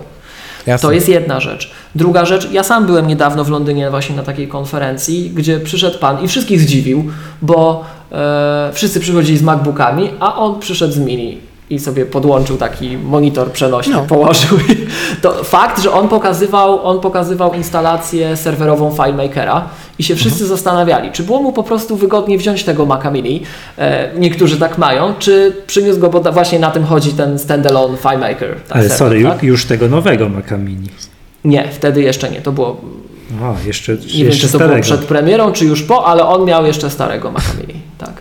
Jasne. 0.65 0.87
To 0.87 0.93
jest 0.93 1.09
jedna 1.09 1.39
rzecz. 1.39 1.71
Druga 1.95 2.25
rzecz, 2.25 2.51
ja 2.51 2.63
sam 2.63 2.85
byłem 2.85 3.07
niedawno 3.07 3.43
w 3.43 3.49
Londynie 3.49 3.89
właśnie 3.89 4.15
na 4.15 4.23
takiej 4.23 4.47
konferencji, 4.47 5.29
gdzie 5.35 5.59
przyszedł 5.59 5.97
pan 5.99 6.23
i 6.23 6.27
wszystkich 6.27 6.59
zdziwił, 6.59 7.05
bo 7.41 7.83
e, 8.11 8.69
wszyscy 8.73 8.99
przychodzili 8.99 9.37
z 9.37 9.41
MacBookami, 9.41 10.09
a 10.19 10.35
on 10.35 10.59
przyszedł 10.59 10.93
z 10.93 10.97
Mini 10.97 11.37
i 11.69 11.79
sobie 11.79 12.05
podłączył 12.05 12.57
taki 12.57 12.97
monitor 12.97 13.51
przenośny, 13.51 13.93
No. 13.93 14.01
położył. 14.01 14.57
To 15.21 15.43
fakt, 15.43 15.81
że 15.81 15.91
on 15.91 16.07
pokazywał, 16.07 16.85
on 16.87 16.99
pokazywał 16.99 17.53
instalację 17.53 18.37
serwerową 18.37 18.91
FileMakera 18.91 19.67
i 19.99 20.03
się 20.03 20.15
wszyscy 20.15 20.43
Mhm. 20.43 20.49
zastanawiali, 20.57 21.11
czy 21.11 21.23
było 21.23 21.41
mu 21.41 21.53
po 21.53 21.63
prostu 21.63 21.95
wygodnie 21.95 22.37
wziąć 22.37 22.63
tego 22.63 22.85
Maca 22.85 23.11
Mini, 23.11 23.43
e, 23.77 24.09
niektórzy 24.19 24.57
tak 24.57 24.77
mają, 24.77 25.13
czy 25.19 25.55
przyniósł 25.67 25.99
go, 25.99 26.09
bo 26.09 26.31
właśnie 26.31 26.59
na 26.59 26.71
tym 26.71 26.83
chodzi 26.85 27.13
ten 27.13 27.39
standalone 27.39 27.97
FileMaker. 27.97 28.55
Ale 28.69 28.81
serwer, 28.83 28.97
sorry, 28.97 29.23
tak? 29.23 29.41
ju- 29.43 29.45
już 29.45 29.65
tego 29.65 29.87
nowego 29.87 30.29
Maca 30.29 30.57
Mini. 30.57 30.89
Nie, 31.45 31.67
wtedy 31.71 32.01
jeszcze 32.01 32.29
nie. 32.29 32.41
To 32.41 32.51
było, 32.51 32.77
A, 33.43 33.67
jeszcze, 33.67 33.91
nie 33.91 33.97
jeszcze 33.97 34.17
wiem, 34.23 34.31
czy 34.31 34.41
to 34.41 34.47
starego. 34.47 34.71
było 34.71 34.81
przed 34.83 35.05
premierą, 35.05 35.51
czy 35.51 35.65
już 35.65 35.83
po, 35.83 36.05
ale 36.05 36.25
on 36.25 36.45
miał 36.45 36.65
jeszcze 36.65 36.89
starego 36.89 37.31
Maca 37.31 37.53
Mini, 37.59 37.81
tak. 37.97 38.13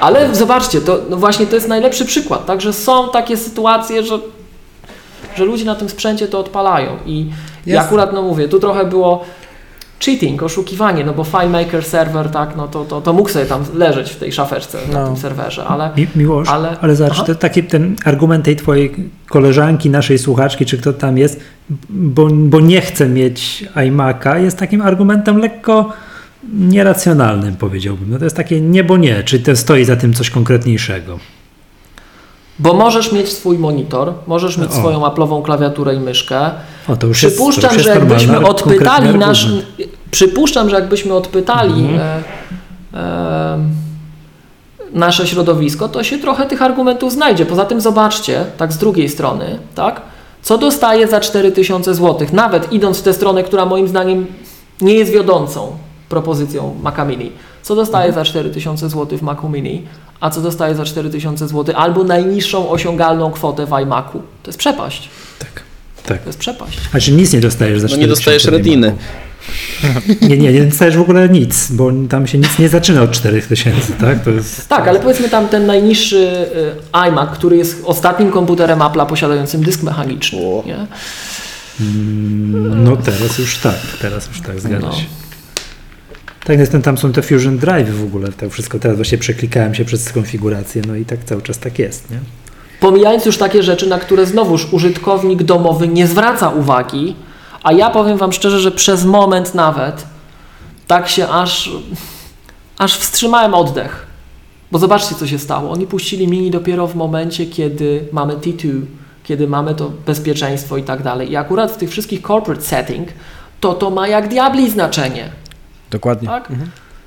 Ale 0.00 0.34
zobaczcie, 0.34 0.80
to 0.80 1.00
no 1.10 1.16
właśnie 1.16 1.46
to 1.46 1.54
jest 1.54 1.68
najlepszy 1.68 2.04
przykład, 2.04 2.46
tak, 2.46 2.60
że 2.60 2.72
są 2.72 3.08
takie 3.08 3.36
sytuacje, 3.36 4.02
że, 4.02 4.18
że 5.36 5.44
ludzie 5.44 5.64
na 5.64 5.74
tym 5.74 5.88
sprzęcie 5.88 6.28
to 6.28 6.38
odpalają 6.38 6.90
i, 7.06 7.26
i 7.66 7.76
akurat, 7.76 8.12
no 8.12 8.22
mówię, 8.22 8.48
tu 8.48 8.60
trochę 8.60 8.84
było 8.84 9.24
cheating, 10.00 10.42
oszukiwanie, 10.42 11.04
no 11.04 11.12
bo 11.14 11.24
FileMaker 11.24 11.84
serwer, 11.84 12.28
tak, 12.30 12.56
no 12.56 12.68
to, 12.68 12.84
to, 12.84 13.00
to 13.00 13.12
mógł 13.12 13.28
sobie 13.28 13.46
tam 13.46 13.64
leżeć 13.74 14.10
w 14.10 14.16
tej 14.16 14.32
szafeczce 14.32 14.78
na 14.92 15.00
No. 15.00 15.06
tym 15.06 15.16
serwerze, 15.16 15.64
ale 15.64 15.90
Mi, 15.96 16.06
Miłosz, 16.16 16.48
Ale- 16.48 16.76
ale, 16.80 16.96
zobacz, 16.96 17.12
Aha. 17.16 17.24
to, 17.24 17.34
taki 17.34 17.62
ten 17.62 17.96
argument 18.04 18.44
tej 18.44 18.56
twojej 18.56 18.94
koleżanki, 19.28 19.90
naszej 19.90 20.18
słuchaczki, 20.18 20.66
czy 20.66 20.78
kto 20.78 20.92
tam 20.92 21.18
jest, 21.18 21.40
bo, 21.90 22.26
bo 22.32 22.60
nie 22.60 22.80
chce 22.80 23.08
mieć 23.08 23.64
iMac'a, 23.76 24.36
jest 24.42 24.58
takim 24.58 24.82
argumentem 24.82 25.38
lekko 25.38 25.92
nieracjonalnym, 26.52 27.56
powiedziałbym. 27.56 28.10
No 28.10 28.18
to 28.18 28.24
jest 28.24 28.36
takie 28.36 28.60
nie, 28.60 28.84
bo 28.84 28.96
nie, 28.96 29.22
czy 29.22 29.40
to 29.40 29.56
stoi 29.56 29.84
za 29.84 29.96
tym 29.96 30.12
coś 30.14 30.30
konkretniejszego. 30.30 31.18
Bo 32.58 32.74
możesz 32.74 33.12
mieć 33.12 33.32
swój 33.32 33.58
monitor, 33.58 34.12
możesz 34.26 34.58
mieć 34.58 34.70
O. 34.70 34.74
swoją 34.74 35.00
Apple'ową 35.00 35.42
klawiaturę 35.42 35.94
i 35.94 36.00
myszkę, 36.00 36.50
O, 36.88 36.96
to 36.96 37.06
już 37.06 37.22
jest, 37.22 37.36
to 37.38 37.42
Przypuszczam, 37.42 37.74
już 37.74 37.82
że 37.82 37.90
jakbyśmy 37.90 38.46
odpytali 38.46 39.18
nasz. 39.18 39.48
Przypuszczam, 40.10 40.70
że 40.70 40.76
jakbyśmy 40.76 41.14
odpytali 41.14 41.80
Mhm. 41.84 42.22
e, 42.94 42.98
e, 42.98 43.58
nasze 44.92 45.26
środowisko, 45.26 45.88
to 45.88 46.04
się 46.04 46.18
trochę 46.18 46.46
tych 46.46 46.62
argumentów 46.62 47.12
znajdzie. 47.12 47.46
Poza 47.46 47.64
tym 47.64 47.80
zobaczcie, 47.80 48.44
tak 48.56 48.72
z 48.72 48.78
drugiej 48.78 49.08
strony, 49.08 49.58
tak, 49.74 50.00
co 50.42 50.58
dostaje 50.58 51.08
za 51.08 51.20
4000 51.20 51.94
zł, 51.94 52.26
nawet 52.32 52.72
idąc 52.72 52.98
w 52.98 53.02
tę 53.02 53.12
stronę, 53.12 53.42
która 53.42 53.66
moim 53.66 53.88
zdaniem 53.88 54.26
nie 54.80 54.94
jest 54.94 55.12
wiodącą 55.12 55.72
propozycją 56.08 56.74
Maca 56.82 57.04
Mini. 57.04 57.32
Co 57.62 57.74
dostaje 57.74 58.12
za 58.12 58.24
4000 58.24 58.88
zł 58.88 59.18
w 59.18 59.22
Macu 59.22 59.48
Mini, 59.48 59.82
a 60.20 60.30
co 60.30 60.40
dostaje 60.40 60.74
za 60.74 60.84
4000 60.84 61.48
zł 61.48 61.74
albo 61.78 62.04
najniższą 62.04 62.70
osiągalną 62.70 63.30
kwotę 63.30 63.66
w 63.66 63.70
iMacu. 63.82 64.22
To 64.42 64.48
jest 64.48 64.58
przepaść. 64.58 65.08
Tak, 65.38 65.62
tak. 66.06 66.22
To 66.22 66.28
jest 66.28 66.38
przepaść. 66.38 66.78
Znaczy 66.90 67.12
nic 67.12 67.32
nie 67.32 67.40
dostajesz 67.40 67.80
za 67.80 67.88
No 67.88 67.96
nie 67.96 68.06
4000 68.06 68.16
dostajesz 68.16 68.44
Rediny. 68.44 68.94
Nie, 70.22 70.38
nie, 70.38 70.52
nie 70.52 70.64
dostajesz 70.64 70.96
w 70.96 71.00
ogóle 71.00 71.28
nic, 71.28 71.70
bo 71.72 71.90
tam 72.08 72.26
się 72.26 72.38
nic 72.38 72.58
nie 72.58 72.68
zaczyna 72.68 73.02
od 73.02 73.10
4000, 73.10 73.92
tak? 73.92 74.24
To 74.24 74.30
jest... 74.30 74.68
Tak, 74.68 74.88
ale 74.88 75.00
powiedzmy 75.00 75.28
tam 75.28 75.48
ten 75.48 75.66
najniższy 75.66 76.16
y, 76.92 76.98
iMac, 77.08 77.30
który 77.30 77.56
jest 77.56 77.82
ostatnim 77.84 78.30
komputerem 78.30 78.78
Apple'a 78.78 79.06
posiadającym 79.06 79.64
dysk 79.64 79.82
mechaniczny. 79.82 80.38
Nie? 80.66 80.86
No 82.84 82.96
teraz 82.96 83.38
już 83.38 83.58
tak, 83.58 83.78
teraz 84.00 84.28
już 84.28 84.40
tak, 84.40 84.60
zgadza 84.60 84.86
No. 84.86 84.92
się. 84.92 85.04
Tak, 86.44 86.58
jest 86.58 86.72
ten, 86.72 87.12
te 87.12 87.22
Fusion 87.22 87.58
Drive 87.58 87.90
w 87.90 88.04
ogóle, 88.04 88.28
to 88.32 88.50
wszystko, 88.50 88.78
teraz 88.78 88.96
właśnie 88.96 89.18
przeklikałem 89.18 89.74
się 89.74 89.84
przez 89.84 90.12
konfigurację, 90.12 90.82
no 90.86 90.96
i 90.96 91.04
tak 91.04 91.24
cały 91.24 91.42
czas 91.42 91.58
tak 91.58 91.78
jest, 91.78 92.10
nie? 92.10 92.18
Pomijając 92.80 93.26
już 93.26 93.38
takie 93.38 93.62
rzeczy, 93.62 93.86
na 93.86 93.98
które 93.98 94.26
znowuż 94.26 94.72
użytkownik 94.72 95.42
domowy 95.42 95.88
nie 95.88 96.06
zwraca 96.06 96.48
uwagi, 96.48 97.16
a 97.62 97.72
ja 97.72 97.90
powiem 97.90 98.18
Wam 98.18 98.32
szczerze, 98.32 98.60
że 98.60 98.72
przez 98.72 99.04
moment 99.04 99.54
nawet 99.54 100.04
tak 100.86 101.08
się 101.08 101.28
aż, 101.28 101.70
aż 102.78 102.98
wstrzymałem 102.98 103.54
oddech. 103.54 104.06
Bo 104.72 104.78
zobaczcie, 104.78 105.14
co 105.14 105.26
się 105.26 105.38
stało. 105.38 105.70
Oni 105.70 105.86
puścili 105.86 106.28
mini 106.28 106.50
dopiero 106.50 106.86
w 106.86 106.94
momencie, 106.94 107.46
kiedy 107.46 108.08
mamy 108.12 108.34
T2, 108.34 108.80
kiedy 109.24 109.48
mamy 109.48 109.74
to 109.74 109.92
bezpieczeństwo 110.06 110.76
i 110.76 110.82
tak 110.82 111.02
dalej. 111.02 111.30
I 111.30 111.36
akurat 111.36 111.72
w 111.72 111.76
tych 111.76 111.90
wszystkich 111.90 112.20
corporate 112.26 112.62
setting 112.62 113.08
to 113.60 113.74
to 113.74 113.90
ma 113.90 114.08
jak 114.08 114.28
diabli 114.28 114.70
znaczenie. 114.70 115.43
Dokładnie. 115.94 116.28
Tak? 116.28 116.48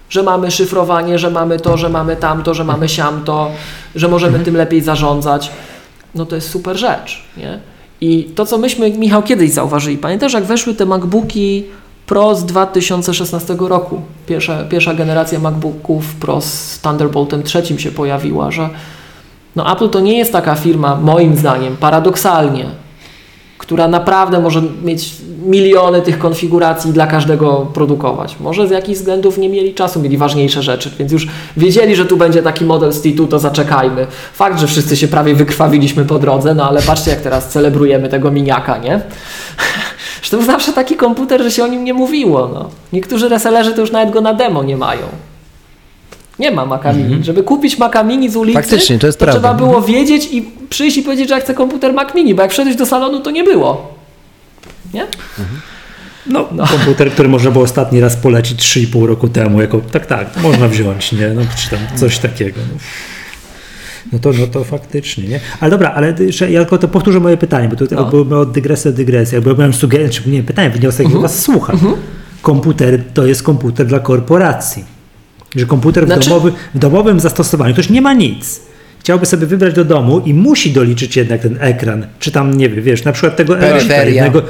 Że 0.09 0.23
mamy 0.23 0.51
szyfrowanie, 0.51 1.19
że 1.19 1.29
mamy 1.29 1.59
to, 1.59 1.77
że 1.77 1.89
mamy 1.89 2.15
tamto, 2.15 2.53
że 2.53 2.63
mamy 2.63 2.89
siamto, 2.89 3.51
że 3.95 4.07
możemy 4.07 4.39
tym 4.39 4.57
lepiej 4.57 4.81
zarządzać. 4.81 5.51
No 6.15 6.25
to 6.25 6.35
jest 6.35 6.49
super 6.49 6.77
rzecz, 6.77 7.23
nie? 7.37 7.59
I 8.01 8.23
to, 8.23 8.45
co 8.45 8.57
myśmy, 8.57 8.91
Michał, 8.91 9.23
kiedyś 9.23 9.51
zauważyli, 9.51 9.97
pamiętasz, 9.97 10.33
jak 10.33 10.43
weszły 10.43 10.73
te 10.73 10.85
MacBooki 10.85 11.63
Pro 12.05 12.35
z 12.35 12.45
2016 12.45 13.55
roku, 13.59 14.01
pierwsza, 14.27 14.63
pierwsza 14.63 14.93
generacja 14.93 15.39
MacBooków 15.39 16.15
Pro 16.15 16.41
z 16.41 16.79
Thunderboltem 16.79 17.43
trzecim 17.43 17.79
się 17.79 17.91
pojawiła, 17.91 18.51
że 18.51 18.69
no 19.55 19.71
Apple 19.73 19.89
to 19.89 19.99
nie 19.99 20.17
jest 20.17 20.31
taka 20.31 20.55
firma, 20.55 20.95
moim 20.95 21.37
zdaniem, 21.37 21.77
paradoksalnie, 21.77 22.65
która 23.67 23.87
naprawdę 23.87 24.39
może 24.39 24.61
mieć 24.83 25.15
miliony 25.45 26.01
tych 26.01 26.19
konfiguracji 26.19 26.93
dla 26.93 27.07
każdego 27.07 27.67
produkować. 27.73 28.35
Może 28.39 28.67
z 28.67 28.71
jakichś 28.71 28.97
względów 28.97 29.37
nie 29.37 29.49
mieli 29.49 29.73
czasu, 29.73 29.99
mieli 29.99 30.17
ważniejsze 30.17 30.63
rzeczy, 30.63 30.91
więc 30.99 31.11
już 31.11 31.27
wiedzieli, 31.57 31.95
że 31.95 32.05
tu 32.05 32.17
będzie 32.17 32.43
taki 32.43 32.65
model 32.65 32.93
z 32.93 33.01
T2, 33.01 33.27
to 33.27 33.39
zaczekajmy. 33.39 34.07
Fakt, 34.33 34.59
że 34.59 34.67
wszyscy 34.67 34.97
się 34.97 35.07
prawie 35.07 35.35
wykrwawiliśmy 35.35 36.05
po 36.05 36.19
drodze, 36.19 36.53
no 36.53 36.69
ale 36.69 36.81
patrzcie 36.81 37.11
jak 37.11 37.21
teraz 37.21 37.49
celebrujemy 37.49 38.09
tego 38.09 38.31
miniaka, 38.31 38.77
nie? 38.77 39.01
Że 40.21 40.31
to 40.31 40.37
był 40.37 40.45
zawsze 40.45 40.73
taki 40.73 40.95
komputer, 40.95 41.43
że 41.43 41.51
się 41.51 41.63
o 41.63 41.67
nim 41.67 41.83
nie 41.83 41.93
mówiło. 41.93 42.49
No. 42.53 42.69
Niektórzy 42.93 43.29
resellerzy 43.29 43.73
to 43.73 43.81
już 43.81 43.91
nawet 43.91 44.13
go 44.13 44.21
na 44.21 44.33
demo 44.33 44.63
nie 44.63 44.77
mają. 44.77 45.01
Nie 46.39 46.51
ma 46.51 46.65
Maca 46.65 46.93
Mini. 46.93 47.23
Żeby 47.23 47.43
kupić 47.43 47.77
Maca 47.77 48.03
Mini 48.03 48.29
z 48.29 48.35
ulicy, 48.35 48.59
Faktycznie, 48.61 48.99
to 48.99 49.07
jest 49.07 49.19
to 49.19 49.25
prawda. 49.25 49.41
trzeba 49.41 49.53
było 49.53 49.81
wiedzieć 49.81 50.29
i 50.31 50.49
przyjść 50.69 50.97
i 50.97 51.01
powiedzieć, 51.01 51.29
że 51.29 51.35
ja 51.35 51.41
chcę 51.41 51.53
komputer 51.53 51.93
Mac 51.93 52.15
Mini, 52.15 52.35
bo 52.35 52.41
jak 52.41 52.51
wszedłeś 52.51 52.75
do 52.75 52.85
salonu, 52.85 53.19
to 53.19 53.31
nie 53.31 53.43
było. 53.43 53.93
Nie? 54.93 55.07
No, 56.27 56.49
komputer, 56.71 57.11
który 57.11 57.29
można 57.29 57.51
było 57.51 57.63
ostatni 57.63 57.99
raz 57.99 58.15
polecić 58.15 58.59
3,5 58.61 59.05
roku 59.05 59.27
temu, 59.27 59.61
jako 59.61 59.81
tak, 59.91 60.05
tak, 60.05 60.27
można 60.43 60.67
wziąć, 60.67 61.11
nie? 61.11 61.27
No, 61.29 61.41
czy 61.57 61.69
tam 61.69 61.79
coś 61.95 62.17
takiego. 62.19 62.59
No. 62.73 62.77
No 64.13 64.19
to, 64.19 64.31
no 64.39 64.47
to 64.47 64.63
faktycznie, 64.63 65.23
nie? 65.27 65.39
Ale 65.59 65.71
dobra, 65.71 65.91
ale 65.95 66.15
jeszcze 66.19 66.51
ja 66.51 66.59
tylko 66.59 66.77
to 66.77 66.87
powtórzę 66.87 67.19
moje 67.19 67.37
pytanie, 67.37 67.69
bo 67.69 67.75
tu 67.75 67.95
No. 67.95 68.05
były 68.25 68.39
od 68.39 68.51
dygresji 68.51 68.91
do 68.91 68.97
dygresji. 68.97 69.35
Jakby 69.35 69.55
miałem 69.55 69.73
sugestie, 69.73 70.09
czy 70.09 70.29
nie 70.29 70.43
pytanie, 70.43 70.69
wniosek, 70.69 71.05
Mhm. 71.05 71.15
uh 71.15 71.21
was 71.31 71.39
słucham. 71.43 71.79
Komputer 72.41 73.03
to 73.13 73.25
jest 73.25 73.43
komputer 73.43 73.87
dla 73.87 73.99
korporacji. 73.99 74.96
Że 75.57 75.65
komputer 75.65 76.03
w, 76.03 76.07
Znaczy- 76.07 76.29
domowy, 76.29 76.51
w 76.75 76.79
domowym 76.79 77.19
zastosowaniu 77.19 77.73
ktoś 77.73 77.89
nie 77.89 78.01
ma 78.01 78.13
nic. 78.13 78.59
Chciałby 78.99 79.25
sobie 79.25 79.47
wybrać 79.47 79.73
do 79.73 79.85
domu 79.85 80.19
i 80.25 80.33
musi 80.33 80.71
doliczyć 80.71 81.17
jednak 81.17 81.41
ten 81.41 81.57
ekran, 81.59 82.07
czy 82.19 82.31
tam, 82.31 82.53
nie 82.53 82.69
wiem, 82.69 82.83
wiesz, 82.83 83.03
na 83.03 83.11
przykład 83.11 83.35
tego 83.35 83.55
Peryferia. 83.55 84.23
jednego, 84.23 84.41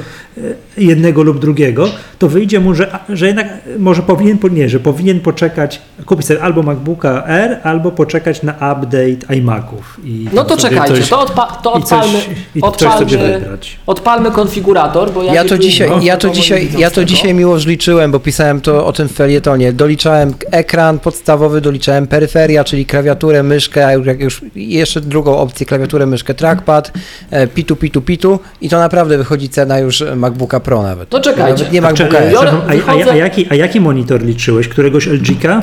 jednego 0.78 1.22
lub 1.22 1.38
drugiego, 1.38 1.88
to 2.18 2.28
wyjdzie 2.28 2.60
mu, 2.60 2.74
że, 2.74 2.98
że 3.08 3.26
jednak 3.26 3.46
może 3.78 4.02
powinien, 4.02 4.38
po- 4.38 4.48
nie, 4.48 4.68
że 4.68 4.80
powinien 4.80 5.20
poczekać, 5.20 5.80
kupić 6.06 6.26
sobie 6.26 6.42
albo 6.42 6.62
MacBooka 6.62 7.24
R, 7.26 7.58
albo 7.62 7.90
poczekać 7.90 8.42
na 8.42 8.52
update 8.52 9.36
iMaców. 9.36 10.00
I 10.04 10.28
No 10.32 10.44
to 10.44 10.56
czekajcie, 10.56 10.94
coś- 10.96 11.08
to, 11.08 11.24
odpa- 11.24 11.62
to 11.62 11.78
i 11.78 11.82
coś- 11.82 11.92
odpalmy, 11.92 12.18
i 12.54 12.60
coś 12.60 12.70
sobie 12.92 13.16
odpalmy, 13.16 13.38
wybrać. 13.38 13.76
odpalmy 13.86 14.30
konfigurator, 14.30 15.12
bo 15.12 15.22
ja, 15.22 15.34
Ja 15.34 15.44
to 15.44 15.54
nie 15.54 15.60
dzisiaj, 15.60 15.90
ja 16.02 16.16
to 16.16 16.30
dzisiaj, 16.30 16.68
ja 16.78 16.90
to 16.90 17.04
dzisiaj 17.04 17.34
miło 17.34 17.56
liczyłem, 17.56 18.12
bo 18.12 18.20
pisałem 18.20 18.60
to 18.60 18.86
o 18.86 18.92
tym 18.92 19.08
w 19.08 19.12
felietonie. 19.12 19.72
Doliczałem 19.72 20.34
ekran 20.50 20.98
podstawowy, 20.98 21.60
doliczałem 21.60 22.06
peryferia, 22.06 22.64
czyli 22.64 22.86
klawiaturę, 22.86 23.42
myszkę, 23.42 23.86
a 23.86 23.92
jak 23.92 24.20
już 24.20 24.40
jeszcze 24.54 25.00
drugą 25.00 25.38
opcję, 25.38 25.66
klawiaturę, 25.66 26.06
myszkę, 26.06 26.34
trackpad, 26.34 26.92
e, 27.30 27.46
pitu, 27.46 27.76
pitu, 27.76 28.00
pitu 28.02 28.38
i 28.60 28.68
to 28.68 28.78
naprawdę 28.78 29.18
wychodzi 29.18 29.48
cena 29.48 29.78
już 29.78 30.04
MacBooka 30.16 30.27
Pro 30.64 30.82
nawet. 30.82 31.08
To 31.08 31.20
czekajcie. 31.20 31.50
Nawet 31.64 31.72
nie 31.72 31.78
czy- 31.78 31.82
MacBooka. 31.82 32.18
Biorę- 32.20 32.30
przepraszam, 32.30 32.60
a, 33.06 33.10
a, 33.10 33.12
a, 33.12 33.16
jaki, 33.16 33.46
a 33.50 33.54
jaki 33.54 33.80
monitor 33.80 34.22
liczyłeś? 34.22 34.68
Któregoś 34.68 35.08
LG-ka? 35.08 35.62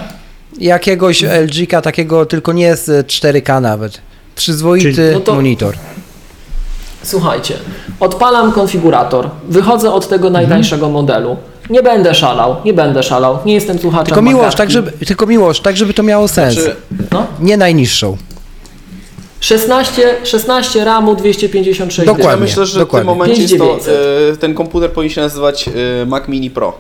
Jakiegoś 0.60 1.24
LG-ka 1.24 1.82
takiego, 1.82 2.26
tylko 2.26 2.54
nie 2.54 2.76
z 2.76 3.08
4K 3.08 3.62
nawet. 3.62 4.02
Przyzwoity 4.36 4.94
Czyli- 4.94 5.14
No 5.14 5.20
to- 5.20 5.36
monitor. 5.36 5.76
Słuchajcie, 7.04 7.54
odpalam 8.00 8.52
konfigurator, 8.52 9.30
wychodzę 9.50 9.92
od 9.94 10.08
tego 10.10 10.30
najtańszego 10.30 10.90
modelu. 10.90 11.38
Nie 11.70 11.84
będę 11.84 12.16
szalał, 12.16 12.56
nie 12.66 12.74
będę 12.74 13.04
szalał, 13.04 13.38
nie 13.46 13.54
jestem 13.54 13.80
słuchaczem 13.80 14.06
Tylko 14.06 14.22
miłość, 14.22 14.38
Magatki. 14.44 14.58
tak 14.58 14.72
żeby, 14.72 14.92
tylko 15.06 15.26
miłość, 15.26 15.62
tak 15.62 15.78
żeby 15.78 15.94
to 15.94 16.04
miało 16.04 16.28
sens. 16.28 16.56
Czy, 16.56 16.76
No. 17.12 17.28
Nie 17.40 17.58
najniższą. 17.58 18.18
16, 19.46 20.16
16 20.24 20.86
RAMu, 20.86 21.16
256 21.16 21.98
ja 21.98 22.06
Dokładnie. 22.06 22.42
myślę, 22.46 22.66
że 22.66 22.72
w 22.72 22.74
tym 22.74 22.80
dokładnie. 22.86 23.08
momencie 23.08 23.42
jest 23.42 23.58
to, 23.58 23.66
5900. 23.66 24.34
e, 24.34 24.38
ten 24.38 24.54
komputer 24.54 24.92
powinien 24.92 25.14
się 25.16 25.22
nazywać 25.22 25.70
e, 26.02 26.06
Mac 26.06 26.28
Mini 26.28 26.50
Pro. 26.50 26.74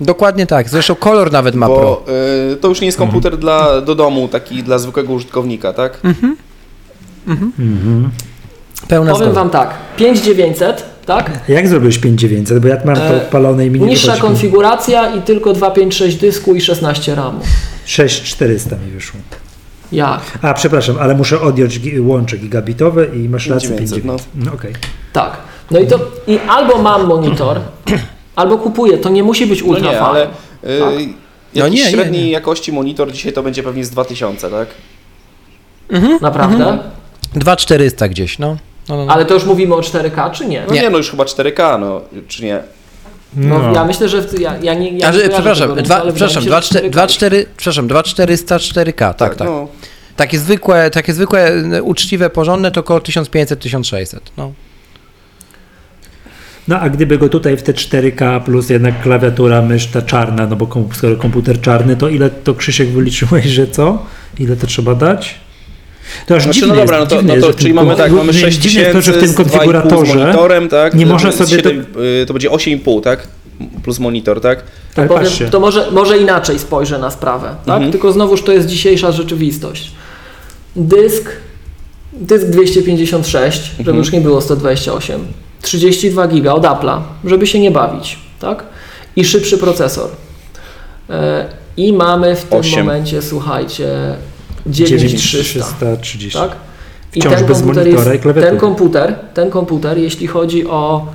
Dokładnie 0.00 0.46
tak. 0.46 0.68
Zresztą 0.68 0.94
kolor 0.94 1.32
nawet 1.32 1.54
ma 1.54 1.66
Pro. 1.66 1.76
Bo 1.76 2.04
e, 2.52 2.56
to 2.56 2.68
już 2.68 2.80
nie 2.80 2.86
jest 2.86 2.98
komputer 2.98 3.36
dla, 3.38 3.80
do 3.80 3.94
domu, 3.94 4.28
taki 4.28 4.62
dla 4.62 4.78
zwykłego 4.78 5.12
użytkownika, 5.12 5.72
tak? 5.72 6.00
Pełna 8.88 9.12
Powiem 9.12 9.26
zgoda. 9.26 9.32
Wam 9.32 9.50
tak, 9.50 9.74
5900, 9.96 10.84
tak? 11.06 11.30
Jak 11.48 11.68
zrobiłeś 11.68 11.98
5900? 11.98 12.58
Bo 12.62 12.68
ja 12.68 12.76
mam 12.84 12.96
to 12.96 13.16
odpalone 13.16 13.66
i 13.66 13.70
mi 13.70 13.80
nie 13.80 13.86
Niższa 13.86 14.06
wychodzi. 14.12 14.22
konfiguracja 14.22 15.14
i 15.14 15.22
tylko 15.22 15.52
256 15.52 16.16
dysku 16.16 16.54
i 16.54 16.60
16 16.60 17.14
RAMu. 17.14 17.40
6400 17.84 18.76
mi 18.86 18.92
wyszło. 18.92 19.20
Jak? 19.92 20.20
A, 20.42 20.54
przepraszam, 20.54 20.96
ale 21.00 21.14
muszę 21.14 21.40
odjąć 21.40 21.80
gi- 21.80 22.06
łącze 22.06 22.36
gigabitowe 22.38 23.06
i 23.06 23.28
masz 23.28 23.46
rację 23.46 23.68
5900, 23.68 24.02
5900. 24.02 24.46
No, 24.46 24.52
okej. 24.52 24.72
Tak. 25.12 25.36
No 25.70 25.78
i 25.80 25.86
to 25.86 25.98
i 26.26 26.38
albo 26.48 26.78
mam 26.82 27.06
monitor, 27.06 27.60
albo 28.36 28.58
kupuję. 28.58 28.98
To 28.98 29.08
nie 29.08 29.22
musi 29.22 29.46
być 29.46 29.60
No 29.62 29.66
ultra 29.68 29.84
nie, 29.86 29.92
fine. 29.92 30.06
ale 30.06 30.22
e, 30.62 30.78
Tak. 30.80 30.94
No 31.54 31.68
nie, 31.68 31.84
nie, 31.84 31.90
średniej 31.90 32.24
nie. 32.24 32.30
jakości 32.30 32.72
monitor 32.72 33.12
dzisiaj 33.12 33.32
to 33.32 33.42
będzie 33.42 33.62
pewnie 33.62 33.84
z 33.84 33.90
2000, 33.90 34.50
tak? 34.50 34.68
Naprawdę? 36.20 36.78
2400 37.34 38.08
gdzieś, 38.08 38.38
no. 38.38 38.56
no, 38.88 38.96
no, 38.96 39.04
no. 39.04 39.12
Ale 39.12 39.24
to 39.24 39.34
już 39.34 39.44
mówimy 39.44 39.74
o 39.74 39.80
4K, 39.80 40.30
czy 40.30 40.46
nie? 40.46 40.64
No 40.68 40.74
Nie. 40.74 40.80
nie, 40.82 40.90
no 40.90 40.96
już 40.98 41.10
chyba 41.10 41.24
4K, 41.24 41.80
no 41.80 42.00
czy 42.28 42.44
nie? 42.44 42.62
No, 43.36 43.58
No. 43.58 43.72
ja 43.74 43.84
myślę, 43.84 44.08
że 44.08 44.22
w, 44.22 44.40
ja, 44.40 44.54
ja 44.62 44.74
nie. 44.74 44.98
Ja 44.98 45.08
A, 45.08 45.12
nie 45.12 45.28
przepraszam, 45.28 45.68
tego, 45.68 45.82
dwa, 45.82 46.00
ale 46.00 46.12
przepraszam, 46.12 46.44
wydaje 46.44 46.60
mi 46.60 46.66
się, 46.66 46.72
że 46.74 46.80
24, 46.80 46.90
24, 46.90 47.46
przepraszam, 47.56 47.88
2400 47.88 48.56
4K, 48.56 49.14
tak, 49.14 49.34
tak. 49.34 49.48
No, 49.48 49.68
Takie 50.16 50.38
zwykłe, 50.38 50.90
takie 50.90 51.12
zwykłe, 51.12 51.52
uczciwe, 51.82 52.30
porządne 52.30 52.70
to 52.70 52.80
około 52.80 53.00
1500-1600, 53.00 54.16
no. 54.36 54.52
No 56.68 56.80
a 56.80 56.88
gdyby 56.90 57.18
go 57.18 57.28
tutaj 57.28 57.56
w 57.56 57.62
te 57.62 57.72
4K 57.72 58.40
plus 58.44 58.70
jednak 58.70 59.02
klawiatura, 59.02 59.62
mysz 59.62 59.86
ta 59.86 60.02
czarna, 60.02 60.46
no 60.46 60.56
bo 60.56 60.68
skoro 60.92 61.16
komputer 61.16 61.60
czarny, 61.60 61.96
to 61.96 62.08
ile 62.08 62.30
to 62.30 62.54
Krzysiek 62.54 62.88
wyliczyłeś, 62.88 63.46
że 63.46 63.66
co? 63.66 64.06
Ile 64.38 64.56
to 64.56 64.66
trzeba 64.66 64.94
dać? 64.94 65.40
To 66.26 66.36
aż 66.36 66.42
Znaczy, 66.42 66.60
dziwne 66.60 66.74
no 66.74 66.80
dobra, 66.80 66.98
jest, 66.98 67.10
no 67.10 67.16
to, 67.16 67.22
dziwne 67.22 67.28
no 67.28 67.34
jest, 67.34 67.46
to 67.46 67.52
że 67.52 67.58
czyli 67.58 67.74
mamy 67.74 67.96
tak, 67.96 68.12
mamy 68.12 68.32
nie, 68.32 68.38
6 68.38 68.58
dziwne 68.58 68.80
jest 68.80 68.92
to, 68.92 69.00
że 69.02 69.12
w 69.12 69.18
tym 69.20 69.28
2,5 69.28 69.32
z 69.32 69.36
konfiguratorze 69.36 70.14
monitorem, 70.14 70.68
tak? 70.68 70.94
nie 70.94 71.06
To 71.06 71.12
można 71.12 71.32
sobie 71.32 71.62
to- 71.62 71.68
7, 71.68 71.86
y, 72.22 72.26
to 72.26 72.32
będzie 72.34 72.50
8,5, 72.50 73.00
tak? 73.02 73.28
Plus 73.84 73.98
monitor, 73.98 74.40
tak? 74.40 74.62
Ale 74.96 75.08
powiem, 75.08 75.22
patrzcie, 75.22 75.48
to 75.48 75.60
może, 75.60 75.90
może 75.90 76.18
inaczej 76.18 76.58
spojrzę 76.58 76.98
na 76.98 77.10
sprawę, 77.10 77.48
tak? 77.66 77.74
Mhm. 77.74 77.92
Tylko 77.92 78.12
znowuż 78.12 78.42
to 78.42 78.52
jest 78.52 78.66
dzisiejsza 78.66 79.12
rzeczywistość. 79.12 79.92
Dysk, 80.76 81.30
dysk 82.12 82.46
256, 82.46 83.62
żeby 83.62 83.80
Mhm. 83.80 83.96
już 83.98 84.12
nie 84.12 84.20
było 84.20 84.40
128, 84.40 85.26
32 85.62 86.28
giga 86.28 86.52
od 86.52 86.62
Apple'a, 86.62 87.00
żeby 87.24 87.46
się 87.46 87.58
nie 87.60 87.70
bawić, 87.70 88.18
tak? 88.40 88.64
I 89.16 89.24
szybszy 89.24 89.58
procesor. 89.58 90.08
E, 91.10 91.46
I 91.76 91.92
mamy 91.92 92.36
w 92.36 92.44
tym 92.44 92.58
Osiem. 92.60 92.86
momencie, 92.86 93.22
słuchajcie, 93.22 93.88
9300, 93.88 94.35
9330. 94.66 96.38
tak? 96.38 96.56
I 97.14 97.20
Wciąż 97.20 97.34
ten 97.34 97.46
bez 97.46 97.58
komputer, 97.58 97.84
monitora 97.84 98.12
jest, 98.12 98.20
i 98.20 98.22
klawiatury. 98.22 98.50
ten 98.50 98.60
komputer, 98.60 99.14
ten 99.34 99.50
komputer, 99.50 99.98
jeśli 99.98 100.26
chodzi 100.26 100.66
o, 100.66 101.06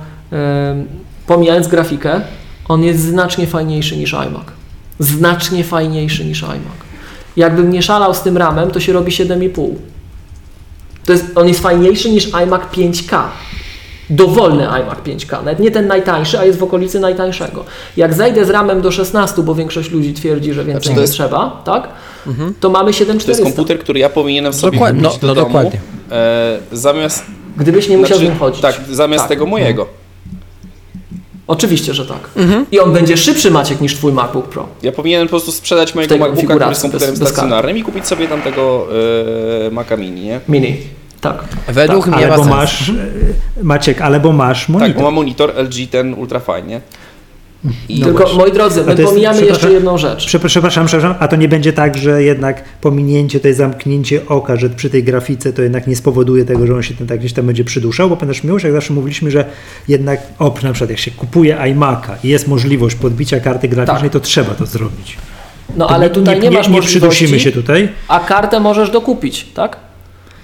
pomijając 1.26 1.68
grafikę, 1.68 2.20
on 2.68 2.82
jest 2.82 3.00
znacznie 3.00 3.46
fajniejszy 3.46 3.96
niż 3.96 4.12
iMac. 4.12 4.46
Znacznie 4.98 5.64
fajniejszy 5.64 6.24
niż 6.24 6.42
iMac. 6.42 6.82
Jakbym 7.36 7.70
nie 7.70 7.82
szalał 7.82 8.14
z 8.14 8.20
tym 8.22 8.36
ramem, 8.36 8.70
to 8.70 8.80
się 8.80 8.92
robi 8.92 9.12
7,5. 9.12 9.68
To 11.04 11.12
jest, 11.12 11.24
on 11.34 11.48
jest 11.48 11.60
fajniejszy 11.60 12.10
niż 12.10 12.28
iMac 12.28 12.62
5K. 12.72 13.22
Dowolny 14.16 14.68
iMac 14.68 14.98
5K, 14.98 15.32
nawet 15.32 15.58
nie 15.58 15.70
ten 15.70 15.86
najtańszy, 15.86 16.38
a 16.38 16.44
jest 16.44 16.58
w 16.58 16.62
okolicy 16.62 17.00
najtańszego. 17.00 17.64
Jak 17.96 18.14
zejdę 18.14 18.44
z 18.44 18.50
ramem 18.50 18.80
do 18.80 18.90
16, 18.92 19.42
bo 19.42 19.54
większość 19.54 19.90
ludzi 19.90 20.14
twierdzi, 20.14 20.52
że 20.52 20.64
więcej 20.64 20.72
Znaczy, 20.74 20.88
to 20.88 20.94
nie 20.94 21.00
jest- 21.00 21.12
trzeba, 21.12 21.62
tak? 21.64 21.88
To 22.60 22.70
mamy 22.70 22.84
To 22.84 22.88
jest 22.88 22.98
7400. 22.98 23.44
komputer, 23.44 23.78
który 23.78 24.00
ja 24.00 24.08
powinienem 24.08 24.52
sobie 24.52 24.72
Dokładnie, 24.72 25.02
kupić 25.02 25.22
no- 25.22 25.28
do 25.28 25.34
no 25.34 25.34
domu, 25.34 25.46
dokładnie. 25.46 25.80
e, 26.10 26.58
zamiast, 26.72 27.24
Gdybyś 27.56 27.88
nie 27.88 27.98
musiał 27.98 28.18
znaczy, 28.18 28.30
nim 28.30 28.38
chodzić. 28.40 28.60
tak, 28.62 28.80
zamiast 28.90 29.22
Tak. 29.24 29.28
tego 29.28 29.46
mojego. 29.46 29.86
Oczywiście, 31.46 31.94
że 31.94 32.06
tak. 32.06 32.18
I 32.72 32.80
on 32.80 32.92
będzie 32.92 33.16
szybszy, 33.16 33.50
Maciek, 33.50 33.80
niż 33.80 33.94
twój 33.96 34.12
MacBook 34.12 34.48
Pro. 34.48 34.66
Ja 34.82 34.92
powinienem 34.92 35.26
po 35.26 35.30
prostu 35.30 35.52
sprzedać 35.52 35.94
mojego 35.94 36.18
MacBooka, 36.18 36.54
który 36.54 36.68
jest 36.68 36.82
komputerem 36.82 37.10
bez- 37.14 37.20
bez 37.20 37.28
stacjonarnym 37.28 37.76
i 37.78 37.82
kupić 37.82 38.06
sobie 38.06 38.28
tamtego 38.28 38.86
e, 39.66 39.70
Maca 39.70 39.96
Mini, 39.96 40.20
nie? 40.20 40.40
Mini. 40.48 40.76
Tak. 41.22 41.44
Według 41.68 42.06
mnie 42.06 42.16
ale 42.16 42.28
ma 42.28 42.36
sens. 42.36 42.48
masz, 42.48 42.88
e, 42.88 42.92
Maciek, 43.62 44.00
ale 44.00 44.20
bo 44.20 44.32
masz 44.32 44.60
Tak, 44.60 44.70
bo 44.72 44.78
monitor. 44.78 45.02
ma 45.02 45.10
monitor 45.10 45.52
LG 45.56 45.86
ten 45.90 46.14
ultra 46.14 46.40
fine, 46.40 46.62
nie? 46.62 46.80
I 47.88 48.00
No 48.00 48.04
Tylko, 48.06 48.18
właśnie. 48.22 48.38
moi 48.38 48.52
drodzy, 48.52 48.80
my 48.84 48.94
to 48.94 49.00
jest- 49.00 49.04
pomijamy 49.12 49.44
jeszcze 49.44 49.72
jedną 49.72 49.98
rzecz. 49.98 50.26
Przepra- 50.26 50.46
Przepraszam, 50.48 50.86
przepraszam, 50.86 51.14
a 51.20 51.28
to 51.28 51.36
nie 51.36 51.48
będzie 51.48 51.72
tak, 51.72 51.96
że 51.98 52.22
jednak 52.22 52.64
pominięcie, 52.80 53.38
tutaj 53.38 53.54
zamknięcie 53.54 54.20
oka, 54.28 54.56
że 54.56 54.70
przy 54.70 54.90
tej 54.90 55.04
grafice 55.04 55.52
to 55.52 55.62
jednak 55.62 55.86
nie 55.86 55.96
spowoduje 55.96 56.44
tego, 56.44 56.66
że 56.66 56.74
on 56.74 56.82
się 56.82 56.94
ten 56.94 57.06
tak 57.06 57.18
gdzieś 57.18 57.32
tam 57.32 57.46
będzie 57.46 57.64
przyduszał, 57.64 58.08
bo 58.08 58.16
pamiętasz 58.16 58.44
Miłosz, 58.44 58.62
jak 58.62 58.72
zawsze 58.72 58.92
mówiliśmy, 58.94 59.30
że 59.30 59.44
jednak, 59.88 60.20
o, 60.38 60.54
na 60.62 60.72
przykład 60.72 60.90
jak 60.90 60.98
się 60.98 61.10
kupuje 61.10 61.56
iMac'a 61.56 62.12
i 62.24 62.28
jest 62.28 62.48
możliwość 62.48 62.96
podbicia 62.96 63.40
karty 63.40 63.68
graficznej, 63.68 64.02
Tak. 64.02 64.12
to 64.12 64.20
trzeba 64.20 64.54
to 64.54 64.66
zrobić. 64.66 65.16
No 65.76 65.86
To 65.86 65.94
ale 65.94 66.10
tutaj 66.10 66.40
nie, 66.40 66.50
masz 66.50 66.68
nie 66.68 66.72
możliwości, 66.72 66.98
przydusimy 67.24 67.40
się 67.40 67.52
tutaj. 67.52 67.88
a 68.08 68.20
kartę 68.20 68.60
możesz 68.60 68.90
dokupić, 68.90 69.46
tak? 69.54 69.76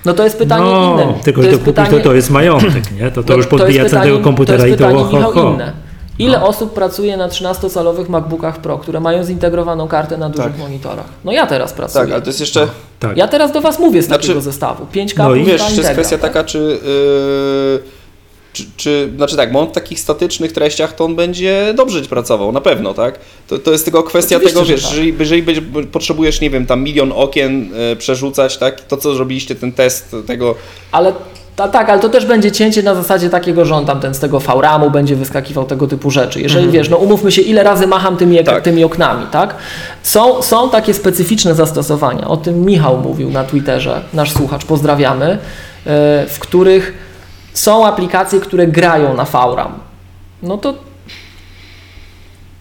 No 0.04 0.12
to 0.14 0.24
jest 0.24 0.38
pytanie 0.38 0.64
no, 0.64 0.94
inne. 1.02 1.14
tylko 1.24 1.40
to 1.40 1.44
że 1.44 1.50
jest 1.50 1.64
to 1.64 1.72
kupić, 1.72 1.90
to, 1.90 2.00
to 2.00 2.14
jest 2.14 2.30
majątek, 2.30 2.92
nie? 3.00 3.10
To, 3.10 3.22
to 3.22 3.28
no, 3.32 3.36
już 3.36 3.46
podbija 3.46 3.84
całego 3.88 4.08
pytanie- 4.08 4.24
komputera 4.24 4.58
to 4.58 4.66
jest 4.66 4.80
i 4.80 4.84
to 4.84 4.88
pytanie, 4.88 5.04
ho, 5.22 5.32
ho, 5.32 5.42
ho. 5.42 5.50
inne. 5.54 5.72
Ile 6.18 6.42
osób 6.42 6.74
pracuje 6.74 7.16
na 7.16 7.28
13-calowych 7.28 8.08
MacBookach 8.08 8.58
Pro, 8.58 8.78
które 8.78 9.00
mają 9.00 9.24
zintegrowaną 9.24 9.88
kartę 9.88 10.16
na 10.16 10.28
dużych 10.28 10.50
Tak. 10.52 10.58
monitorach? 10.58 11.06
No 11.24 11.32
ja 11.32 11.46
teraz 11.46 11.72
pracuję. 11.72 12.04
Tak, 12.04 12.12
ale 12.12 12.22
to 12.22 12.28
jest 12.28 12.40
jeszcze, 12.40 12.68
Tak. 13.00 13.16
Ja 13.16 13.28
teraz 13.28 13.52
do 13.52 13.60
Was 13.60 13.78
mówię 13.78 14.02
z 14.02 14.06
Znaczy- 14.06 14.22
takiego 14.22 14.40
zestawu. 14.40 14.86
5K 14.92 15.18
No 15.22 15.28
no 15.28 15.34
i 15.34 15.44
wiesz, 15.44 15.62
to 15.62 15.70
jest 15.70 15.90
kwestia 15.90 16.18
tak? 16.18 16.32
taka, 16.32 16.44
czy, 16.44 16.58
yy, 16.58 17.97
czy, 18.52 18.64
czy, 18.76 19.10
znaczy 19.16 19.36
tak, 19.36 19.52
bo 19.52 19.60
on 19.60 19.68
w 19.68 19.72
takich 19.72 20.00
statycznych 20.00 20.52
treściach 20.52 20.94
to 20.94 21.04
on 21.04 21.16
będzie 21.16 21.74
dobrze 21.76 22.02
pracował, 22.02 22.52
na 22.52 22.60
pewno, 22.60 22.94
tak? 22.94 23.18
To, 23.48 23.58
to 23.58 23.72
jest 23.72 23.84
tylko 23.84 24.02
kwestia 24.02 24.36
Oczywiście, 24.36 24.54
tego, 24.54 24.66
że 24.66 24.72
wiesz, 24.72 24.82
tak. 24.82 24.92
jeżeli, 24.92 25.14
jeżeli 25.18 25.42
będzie, 25.42 25.62
potrzebujesz, 25.92 26.40
nie 26.40 26.50
wiem, 26.50 26.66
tam 26.66 26.82
milion 26.82 27.12
okien 27.16 27.70
e, 27.92 27.96
przerzucać, 27.96 28.56
tak? 28.58 28.80
To 28.80 28.96
co 28.96 29.14
zrobiliście, 29.14 29.54
ten 29.54 29.72
test 29.72 30.16
tego, 30.26 30.54
Ale 30.92 31.12
ta, 31.58 31.68
tak, 31.68 31.90
ale 31.90 32.00
to 32.00 32.08
też 32.08 32.26
będzie 32.26 32.52
cięcie 32.52 32.82
na 32.82 32.94
zasadzie 32.94 33.30
takiego, 33.30 33.64
że 33.64 33.74
on 33.74 33.86
tam 33.86 34.00
ten 34.00 34.14
z 34.14 34.18
tego 34.18 34.40
VRAMu 34.40 34.90
będzie 34.90 35.16
wyskakiwał 35.16 35.64
tego 35.64 35.86
typu 35.86 36.10
rzeczy. 36.10 36.40
Jeżeli 36.40 36.70
wiesz, 36.70 36.88
no 36.88 36.96
umówmy 36.96 37.32
się, 37.32 37.42
ile 37.42 37.62
razy 37.62 37.86
macham 37.86 38.16
tymi, 38.16 38.44
Tak. 38.44 38.62
tymi 38.62 38.84
oknami, 38.84 39.26
tak? 39.30 39.54
Są, 40.02 40.42
są 40.42 40.70
takie 40.70 40.94
specyficzne 40.94 41.54
zastosowania. 41.54 42.28
O 42.28 42.36
tym 42.36 42.64
Michał 42.64 42.98
mówił 42.98 43.30
na 43.30 43.44
Twitterze, 43.44 44.00
nasz 44.14 44.32
słuchacz, 44.32 44.64
pozdrawiamy, 44.64 45.26
e, 45.26 45.38
w 46.28 46.38
których 46.38 47.07
są 47.58 47.86
aplikacje, 47.86 48.40
które 48.40 48.66
grają 48.66 49.14
na 49.14 49.24
VRAM. 49.24 49.72
No 50.42 50.58
to 50.58 50.74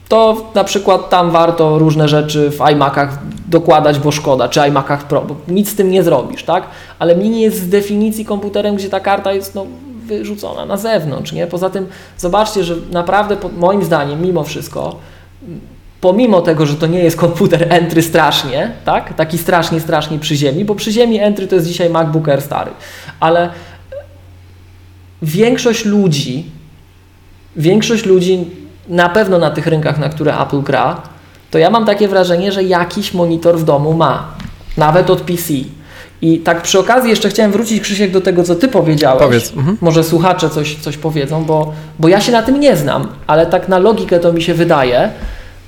to 0.10 0.52
na 0.56 0.64
przykład 0.64 1.10
tam 1.10 1.32
warto 1.32 1.80
różne 1.80 2.08
rzeczy 2.08 2.52
w 2.52 2.70
iMacach 2.72 3.20
dokładać, 3.48 4.00
bo 4.00 4.12
szkoda, 4.12 4.50
czy 4.50 4.60
iMacach 4.68 5.08
Pro, 5.08 5.22
bo 5.22 5.36
nic 5.48 5.70
z 5.70 5.76
tym 5.76 5.92
nie 5.92 6.04
zrobisz, 6.04 6.44
tak? 6.44 6.64
Ale 7.00 7.16
Mini 7.16 7.42
jest 7.42 7.58
z 7.58 7.70
definicji 7.70 8.26
komputerem, 8.26 8.76
gdzie 8.76 8.90
ta 8.90 9.00
karta 9.00 9.34
jest 9.34 9.56
no, 9.56 9.66
wyrzucona 10.06 10.66
na 10.66 10.78
zewnątrz, 10.78 11.32
nie? 11.32 11.48
Poza 11.48 11.70
tym 11.70 11.88
zobaczcie, 12.18 12.64
że 12.64 12.76
naprawdę 12.92 13.38
moim 13.58 13.84
zdaniem, 13.84 14.22
mimo 14.22 14.44
wszystko, 14.44 14.96
pomimo 16.02 16.42
tego, 16.42 16.66
że 16.66 16.76
to 16.76 16.88
nie 16.88 17.00
jest 17.00 17.18
komputer 17.18 17.74
entry 17.74 18.02
strasznie, 18.02 18.72
tak? 18.86 19.14
Taki 19.14 19.38
strasznie, 19.38 19.80
strasznie 19.80 20.20
przy 20.20 20.36
ziemi, 20.36 20.66
bo 20.66 20.76
przy 20.76 20.92
ziemi 20.92 21.20
entry 21.20 21.48
to 21.48 21.56
jest 21.56 21.68
dzisiaj 21.68 21.90
MacBook 21.90 22.30
Air 22.30 22.42
stary, 22.42 22.72
ale 23.20 23.50
większość 25.22 25.86
ludzi, 25.86 26.46
większość 27.56 28.06
ludzi 28.06 28.46
na 28.88 29.10
pewno 29.10 29.40
na 29.40 29.52
tych 29.52 29.68
rynkach, 29.68 30.00
na 30.00 30.10
które 30.10 30.40
Apple 30.40 30.62
gra, 30.62 31.02
to 31.52 31.58
ja 31.58 31.70
mam 31.70 31.86
takie 31.86 32.08
wrażenie, 32.08 32.52
że 32.52 32.64
jakiś 32.64 33.14
monitor 33.14 33.58
w 33.58 33.64
domu 33.64 33.94
ma, 33.94 34.28
nawet 34.78 35.10
od 35.10 35.22
PC. 35.22 35.54
I 36.22 36.40
tak 36.40 36.62
przy 36.62 36.80
okazji 36.80 37.10
jeszcze 37.10 37.30
chciałem 37.30 37.52
wrócić, 37.52 37.82
Krzysiek, 37.82 38.12
do 38.12 38.22
tego, 38.22 38.44
co 38.44 38.56
Ty 38.56 38.68
powiedziałeś. 38.68 39.24
Powiedz, 39.24 39.54
mhm. 39.58 39.78
Może 39.82 40.04
słuchacze 40.04 40.50
coś, 40.50 40.76
coś 40.76 40.98
powiedzą, 40.98 41.44
bo, 41.46 41.74
bo 42.00 42.08
ja 42.08 42.22
się 42.22 42.32
na 42.32 42.44
tym 42.44 42.60
nie 42.60 42.78
znam, 42.78 43.08
ale 43.28 43.46
tak 43.46 43.70
na 43.70 43.80
logikę 43.80 44.20
to 44.20 44.34
mi 44.34 44.42
się 44.42 44.54
wydaje, 44.54 45.10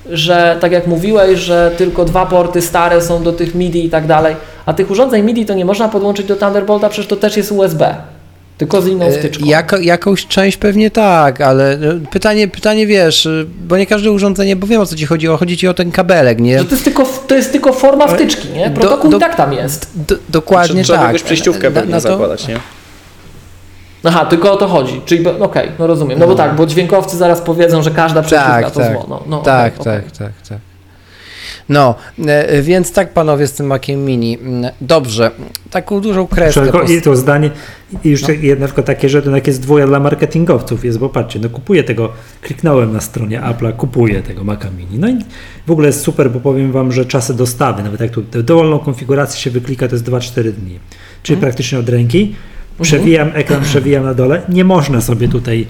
że 0.10 0.58
tak 0.60 0.72
jak 0.72 0.88
mówiłeś, 0.88 1.40
że 1.40 1.72
tylko 1.78 2.06
dwa 2.06 2.26
porty 2.26 2.62
stare 2.62 3.02
są 3.02 3.24
do 3.24 3.34
tych 3.34 3.56
MIDI 3.56 3.86
i 3.86 3.90
tak 3.90 4.08
dalej, 4.08 4.36
a 4.66 4.74
tych 4.74 4.92
urządzeń 4.92 5.26
MIDI 5.26 5.46
to 5.46 5.54
nie 5.54 5.66
można 5.66 5.90
podłączyć 5.90 6.28
do 6.28 6.36
Thunderbolta, 6.36 6.90
przecież 6.90 7.08
to 7.08 7.16
też 7.16 7.38
jest 7.38 7.52
USB, 7.52 7.96
tylko 8.60 8.82
z 8.82 8.88
inną 8.88 9.06
E, 9.06 9.12
wtyczką. 9.12 9.46
Jako, 9.46 9.78
jakąś 9.78 10.28
część 10.28 10.58
pewnie 10.58 10.92
tak, 10.92 11.42
ale 11.42 11.74
e, 11.74 11.78
pytanie, 12.12 12.48
pytanie 12.48 12.88
wiesz, 12.88 13.26
e, 13.26 13.46
bo 13.68 13.78
nie 13.78 13.86
każde 13.86 14.12
urządzenie, 14.12 14.56
bo 14.56 14.68
wiem 14.68 14.82
o 14.82 14.86
co 14.86 14.96
ci 14.96 15.06
chodzi, 15.06 15.28
o, 15.30 15.38
chodzi 15.38 15.58
ci 15.58 15.68
o 15.68 15.74
ten 15.74 15.92
kabelek, 15.92 16.40
nie? 16.40 16.60
Że 16.60 16.66
to 16.66 16.72
jest 16.72 16.84
tylko, 16.84 17.06
to 17.28 17.36
jest 17.36 17.52
tylko 17.52 17.74
forma 17.74 18.08
wtyczki, 18.08 18.50
nie? 18.50 18.70
Do- 18.70 18.80
Protokół 18.82 19.12
do- 19.12 19.18
i 19.18 19.20
tak 19.20 19.36
tam 19.36 19.54
jest. 19.54 19.90
D- 19.96 20.16
dokładnie 20.30 20.84
trzeba 20.84 21.00
tak. 21.00 21.08
jakąś 21.08 21.24
przejściówkę 21.24 21.70
Na- 21.70 21.82
na 21.82 21.92
to- 21.92 22.00
zakładać, 22.02 22.48
nie? 22.48 22.60
Aha, 24.04 24.26
tylko 24.26 24.52
o 24.52 24.58
to 24.58 24.68
chodzi. 24.68 25.02
Czyli, 25.06 25.28
okej, 25.28 25.72
no 25.80 25.88
rozumiem. 25.88 26.20
No 26.20 26.28
bo 26.28 26.36
tak, 26.36 26.56
bo 26.56 26.66
dźwiękowcy 26.66 27.18
zaraz 27.18 27.42
powiedzą, 27.42 27.82
że 27.84 27.92
każda 27.92 28.22
przejściówka 28.22 28.62
Tak, 28.62 28.72
to 28.72 28.80
tak. 28.80 28.94
zło. 28.94 29.06
No, 29.10 29.24
no, 29.28 29.42
tak, 29.42 29.74
okej, 29.80 29.84
tak, 29.86 30.04
okej. 30.04 30.18
tak, 30.28 30.48
tak. 30.50 30.58
No, 31.70 31.96
e, 32.28 32.62
więc 32.62 32.92
tak 32.92 33.14
panowie 33.14 33.48
z 33.48 33.54
tym 33.54 33.66
Maciem 33.68 34.06
Mini. 34.06 34.38
Mm, 34.42 34.72
Dobrze, 34.82 35.32
taką 35.72 36.02
dużą 36.02 36.28
kreskę. 36.28 36.62
Tylko, 36.62 36.82
I 36.82 37.02
to 37.02 37.16
zdanie, 37.16 37.50
i 38.04 38.10
już 38.10 38.22
No. 38.22 38.30
jedno 38.42 38.66
tylko 38.68 38.84
takie, 38.84 39.10
że 39.10 39.22
jak 39.36 39.48
jest 39.48 39.62
dwoja 39.62 39.88
dla 39.88 40.00
marketingowców 40.00 40.86
jest, 40.86 41.00
bo 41.00 41.10
patrzcie, 41.10 41.40
no 41.40 41.50
kupuję 41.50 41.84
tego, 41.84 42.10
kliknąłem 42.42 42.94
na 42.94 43.02
stronie 43.02 43.42
Apple'a, 43.42 43.76
kupuję 43.76 44.22
tego 44.22 44.44
Maca 44.44 44.70
Mini. 44.78 45.00
No 45.00 45.10
i 45.10 45.18
w 45.68 45.72
ogóle 45.72 45.88
jest 45.88 46.02
super, 46.02 46.32
bo 46.32 46.40
powiem 46.40 46.72
wam, 46.72 46.92
że 46.92 47.06
czasy 47.06 47.34
dostawy, 47.34 47.84
nawet 47.84 48.02
jak 48.02 48.12
tu 48.12 48.22
dowolną 48.22 48.80
konfigurację 48.80 49.40
się 49.42 49.50
wyklika, 49.50 49.88
to 49.88 49.96
jest 49.96 50.06
2-4 50.06 50.52
dni. 50.52 50.80
Czyli 51.24 51.36
Mhm. 51.36 51.40
praktycznie 51.40 51.80
od 51.80 51.90
ręki. 51.90 52.36
Przewijam 52.82 53.32
ekran, 53.34 53.64
przewijam 53.64 54.04
na 54.04 54.14
dole. 54.14 54.42
Nie 54.50 54.64
można 54.64 55.02
sobie 55.02 55.28
tutaj 55.28 55.68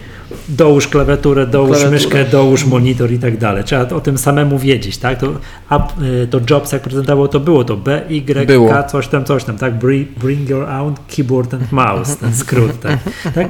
dołóż 0.49 0.87
klawiaturę, 0.87 1.47
dołóż 1.47 1.69
Klawiaturę. 1.77 1.91
myszkę, 1.91 2.25
dołóż 2.25 2.65
monitor 2.65 3.11
i 3.11 3.19
tak 3.19 3.37
dalej. 3.37 3.63
Trzeba 3.63 3.87
o 3.89 4.01
tym 4.01 4.17
samemu 4.17 4.59
wiedzieć, 4.59 4.97
tak? 4.97 5.19
To, 5.19 5.33
a, 5.69 5.87
y, 6.23 6.27
to 6.27 6.39
Jobs 6.49 6.71
jak 6.71 6.81
prezentował, 6.81 7.27
to 7.27 7.39
było 7.39 7.63
to 7.63 7.77
B, 7.77 8.01
Y, 8.09 8.45
Było. 8.45 8.69
K, 8.69 8.83
coś 8.83 9.07
tam, 9.07 9.25
coś 9.25 9.43
tam, 9.43 9.57
tak? 9.57 9.73
Bring, 9.79 10.09
bring 10.19 10.49
your 10.49 10.63
own 10.69 10.95
keyboard 11.15 11.53
and 11.53 11.71
mouse, 11.71 12.15
ten 12.15 12.35
skrót, 12.35 12.79
tak? 12.81 12.99
tak? 13.35 13.47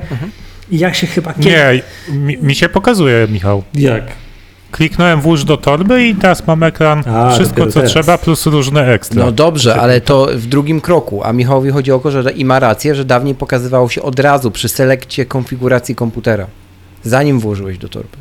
I 0.71 0.79
jak 0.79 0.95
się 0.95 1.07
chyba 1.07 1.33
kiedy... 1.33 1.49
Nie, 1.49 1.81
mi, 2.17 2.37
mi 2.37 2.55
się 2.55 2.69
pokazuje, 2.69 3.27
Michał. 3.31 3.63
Jak? 3.73 4.03
Kliknąłem 4.71 5.21
włóż 5.21 5.43
do 5.43 5.57
torby 5.57 6.03
i 6.07 6.15
teraz 6.15 6.47
mam 6.47 6.63
ekran, 6.63 7.03
A, 7.07 7.31
wszystko 7.35 7.65
co 7.67 7.71
teraz. 7.73 7.89
trzeba, 7.91 8.17
plus 8.17 8.45
różne 8.45 8.93
ekstra. 8.93 9.25
No 9.25 9.31
dobrze, 9.31 9.75
ale 9.75 10.01
to 10.01 10.27
w 10.35 10.45
drugim 10.45 10.81
kroku. 10.81 11.23
A 11.23 11.33
Michałowi 11.33 11.69
chodzi 11.69 11.91
o 11.91 11.99
to, 11.99 12.11
że 12.11 12.31
i 12.31 12.45
ma 12.45 12.59
rację, 12.59 12.95
że 12.95 13.05
dawniej 13.05 13.35
pokazywało 13.35 13.89
się 13.89 14.01
od 14.01 14.19
razu 14.19 14.51
przy 14.51 14.69
selekcie 14.69 15.25
konfiguracji 15.25 15.95
komputera, 15.95 16.47
zanim 17.03 17.39
włożyłeś 17.39 17.77
do 17.77 17.89
torby. 17.89 18.17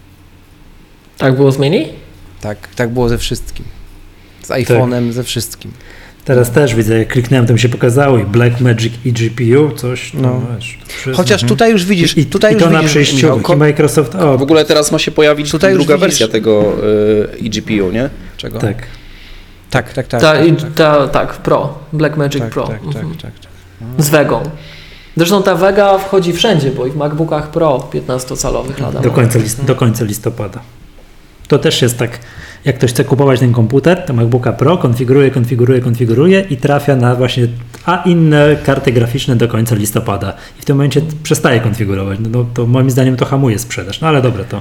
Tak 1.19 1.37
było 1.37 1.53
z 1.53 1.59
Mini? 1.59 1.87
Tak, 2.41 2.59
tak 2.77 2.91
było 2.91 3.09
ze 3.09 3.19
wszystkim. 3.19 3.65
Z 4.43 4.49
Tak. 4.49 4.59
iPhone'em, 4.61 5.13
ze 5.13 5.23
wszystkim. 5.25 5.73
Teraz 6.29 6.51
też 6.51 6.75
widzę, 6.75 6.99
jak 6.99 7.09
kliknąłem, 7.09 7.47
to 7.47 7.53
mi 7.53 7.59
się 7.59 7.69
pokazało 7.69 8.19
i 8.19 8.25
Black 8.25 8.61
Magic 8.61 8.93
i 9.05 9.13
GPU, 9.13 9.77
coś, 9.77 10.15
no, 10.15 10.21
No. 10.21 10.41
wiesz, 10.57 10.79
wszystko. 10.87 11.17
Chociaż 11.23 11.45
tutaj 11.45 11.73
już 11.73 11.85
widzisz, 11.85 12.17
I, 12.19 12.27
tutaj 12.27 12.53
i 12.53 12.55
już 12.55 12.63
to 12.63 12.71
na 12.71 12.83
widzisz, 12.83 13.13
Michał, 13.13 13.41
ko- 13.41 13.55
i 13.55 13.57
Microsoft, 13.57 14.15
o, 14.15 14.39
W 14.39 14.43
ogóle 14.43 14.65
teraz 14.65 14.93
ma 14.93 14.99
się 14.99 15.11
pojawić 15.11 15.51
Tutaj 15.51 15.75
druga 15.75 15.95
widzisz- 15.95 16.01
wersja 16.01 16.29
tego 16.29 16.73
y, 17.43 17.47
eGPU, 17.47 17.91
nie? 17.93 18.11
Czego? 18.37 18.59
tak. 18.59 18.87
tak, 19.71 19.93
tak, 19.93 20.07
tak. 20.07 20.21
Ta, 20.21 20.33
tak, 20.33 20.47
tak, 20.61 20.73
ta, 20.75 21.09
tak, 21.09 21.33
Pro, 21.33 21.79
Blackmagic 21.93 22.41
tak, 22.41 22.51
Pro. 22.51 22.67
tak, 22.67 22.79
tak, 22.79 22.87
mhm. 22.87 23.17
tak, 23.17 23.33
tak. 23.41 23.51
Z 24.05 24.09
Vegą. 24.11 24.43
Zresztą 25.17 25.43
ta 25.43 25.55
Vega 25.55 25.99
wchodzi 25.99 26.33
wszędzie, 26.33 26.71
bo 26.71 26.87
i 26.87 26.91
w 26.91 26.97
MacBookach 26.97 27.51
Pro 27.51 27.89
15-calowych 27.93 28.81
lada. 28.81 29.01
Do 29.01 29.11
końca, 29.11 29.39
list, 29.39 29.65
do 29.65 29.75
końca 29.75 30.05
listopada. 30.05 30.61
To 31.49 31.59
też 31.59 31.83
jest 31.83 31.99
tak, 31.99 32.19
jak 32.65 32.77
ktoś 32.77 32.91
chce 32.91 33.05
kupować 33.05 33.41
ten 33.41 33.53
komputer, 33.53 34.05
to 34.05 34.13
MacBooka 34.15 34.53
Pro 34.53 34.77
konfiguruje, 34.79 35.31
konfiguruje, 35.31 35.81
konfiguruje 35.81 36.41
i 36.51 36.57
trafia 36.57 36.97
na 36.97 37.15
właśnie, 37.15 37.47
a 37.85 38.03
inne 38.07 38.57
karty 38.65 38.93
graficzne 38.93 39.37
do 39.37 39.49
końca 39.49 39.75
listopada. 39.75 40.35
I 40.59 40.63
w 40.63 40.65
tym 40.65 40.77
momencie 40.77 41.01
przestaje 41.23 41.61
konfigurować. 41.61 42.19
No, 42.21 42.29
no 42.29 42.47
to 42.55 42.67
moim 42.67 42.91
zdaniem 42.91 43.17
to 43.17 43.25
hamuje 43.27 43.59
sprzedaż. 43.59 44.01
No 44.01 44.09
ale 44.09 44.23
dobra, 44.23 44.45
to, 44.45 44.61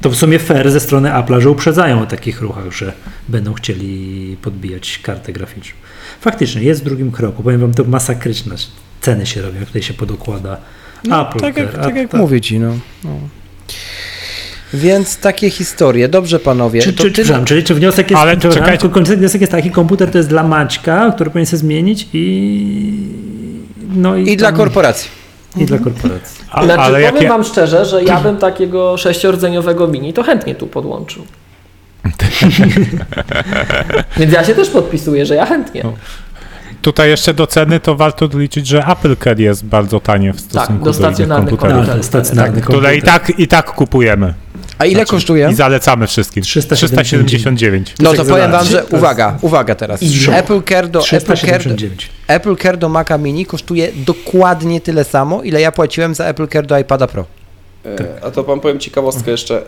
to 0.00 0.10
w 0.10 0.16
sumie 0.16 0.38
fair 0.38 0.70
ze 0.70 0.80
strony 0.80 1.08
Apple'a, 1.08 1.40
że 1.40 1.50
uprzedzają 1.50 2.02
o 2.02 2.06
takich 2.06 2.40
ruchach, 2.40 2.72
że 2.72 2.92
będą 3.28 3.54
chcieli 3.54 4.36
podbijać 4.42 5.00
kartę 5.02 5.32
graficzną. 5.32 5.78
Faktycznie, 6.20 6.62
jest 6.62 6.80
w 6.80 6.84
drugim 6.84 7.12
kroku. 7.12 7.42
Powiem 7.42 7.60
wam, 7.60 7.74
to 7.74 7.84
masakryczne 7.84 8.54
ceny 9.00 9.26
się 9.26 9.42
robią, 9.42 9.58
jak 9.58 9.66
tutaj 9.66 9.82
się 9.82 9.94
podokłada 9.94 10.56
No, 11.04 11.28
Apple. 11.28 11.40
tak 11.40 11.56
jak, 11.56 11.72
tak 11.72 11.96
jak 11.96 12.12
mówię 12.12 12.40
ci, 12.40 12.58
no. 12.58 12.78
no. 13.04 13.10
Więc 14.76 15.16
takie 15.16 15.50
historie. 15.50 16.08
Dobrze, 16.08 16.38
panowie. 16.38 16.82
Czy, 16.82 16.92
to 16.92 17.02
czy, 17.02 17.10
przepraszam, 17.10 17.44
czyli, 17.44 17.64
czy 17.64 17.74
wniosek 17.74 18.10
jest, 18.10 18.22
Ale 18.22 18.36
czekajcie. 18.36 18.88
wniosek 19.16 19.40
jest 19.40 19.52
taki, 19.52 19.70
komputer 19.70 20.10
to 20.10 20.18
jest 20.18 20.28
dla 20.30 20.42
Maćka, 20.42 21.12
który 21.14 21.30
powinien 21.30 21.46
sobie 21.46 21.58
zmienić 21.58 22.08
i 22.12 23.08
no 23.94 24.16
i, 24.16 24.32
I 24.32 24.36
dla 24.36 24.52
korporacji. 24.52 25.10
I 25.56 25.64
dla 25.66 25.78
korporacji. 25.78 26.44
A, 26.50 26.64
Znaczy, 26.64 26.80
ale 26.80 27.12
powiem. 27.12 27.28
Wam 27.28 27.44
szczerze, 27.44 27.84
że 27.84 28.04
ja 28.04 28.20
bym 28.20 28.36
takiego 28.36 28.96
sześciordzeniowego 28.96 29.88
Mini 29.88 30.12
to 30.12 30.22
chętnie 30.22 30.54
tu 30.54 30.66
podłączył. 30.66 31.24
Więc 34.16 34.32
ja 34.32 34.44
się 34.44 34.54
też 34.54 34.70
podpisuję, 34.70 35.26
że 35.26 35.34
ja 35.34 35.46
chętnie. 35.46 35.80
No. 35.84 35.92
Tutaj 36.82 37.08
jeszcze 37.08 37.34
do 37.34 37.46
ceny 37.46 37.80
to 37.80 37.94
warto 37.96 38.28
doliczyć, 38.28 38.66
że 38.66 38.86
Apple 38.86 39.16
Care 39.16 39.40
jest 39.40 39.64
bardzo 39.64 40.00
tanie 40.00 40.32
w 40.32 40.40
stosunku 40.40 40.84
do 40.84 40.92
do 40.92 40.98
innych 40.98 41.06
stacjonarnych 41.14 41.48
komputerów, 41.50 41.86
No, 41.86 41.90
to 41.92 41.96
jest 41.96 42.08
stacjonarny 42.08 42.60
które 42.60 42.78
komputer. 42.78 42.96
i 42.98 43.02
tak, 43.02 43.32
i 43.38 43.48
tak 43.48 43.72
kupujemy. 43.72 44.34
A 44.78 44.84
ile 44.86 44.94
Znaczy, 44.94 45.10
kosztuje? 45.10 45.48
I 45.50 45.54
zalecamy 45.54 46.06
wszystkim. 46.06 46.42
379. 46.42 47.28
379. 47.28 47.94
No 47.98 48.14
to 48.14 48.24
powiem 48.24 48.52
wam, 48.52 48.66
że 48.66 48.84
uwaga, 48.84 49.38
uwaga 49.40 49.74
teraz. 49.74 50.00
Apple 50.32 50.62
Care 50.68 50.88
do, 50.88 51.00
Apple 51.00 51.16
Care, 51.18 51.36
379. 51.36 52.08
Apple 52.26 52.56
Care 52.56 52.76
do 52.76 52.88
Maca 52.88 53.18
Mini 53.18 53.46
kosztuje 53.46 53.88
dokładnie 54.06 54.80
tyle 54.80 55.04
samo, 55.04 55.42
ile 55.42 55.60
ja 55.60 55.72
płaciłem 55.72 56.14
za 56.14 56.24
Apple 56.24 56.48
Care 56.48 56.66
do 56.66 56.78
iPada 56.78 57.06
Pro. 57.06 57.24
E, 57.86 58.24
A 58.24 58.30
to 58.30 58.42
wam 58.42 58.60
powiem 58.60 58.78
ciekawostkę 58.78 59.30
jeszcze. 59.30 59.62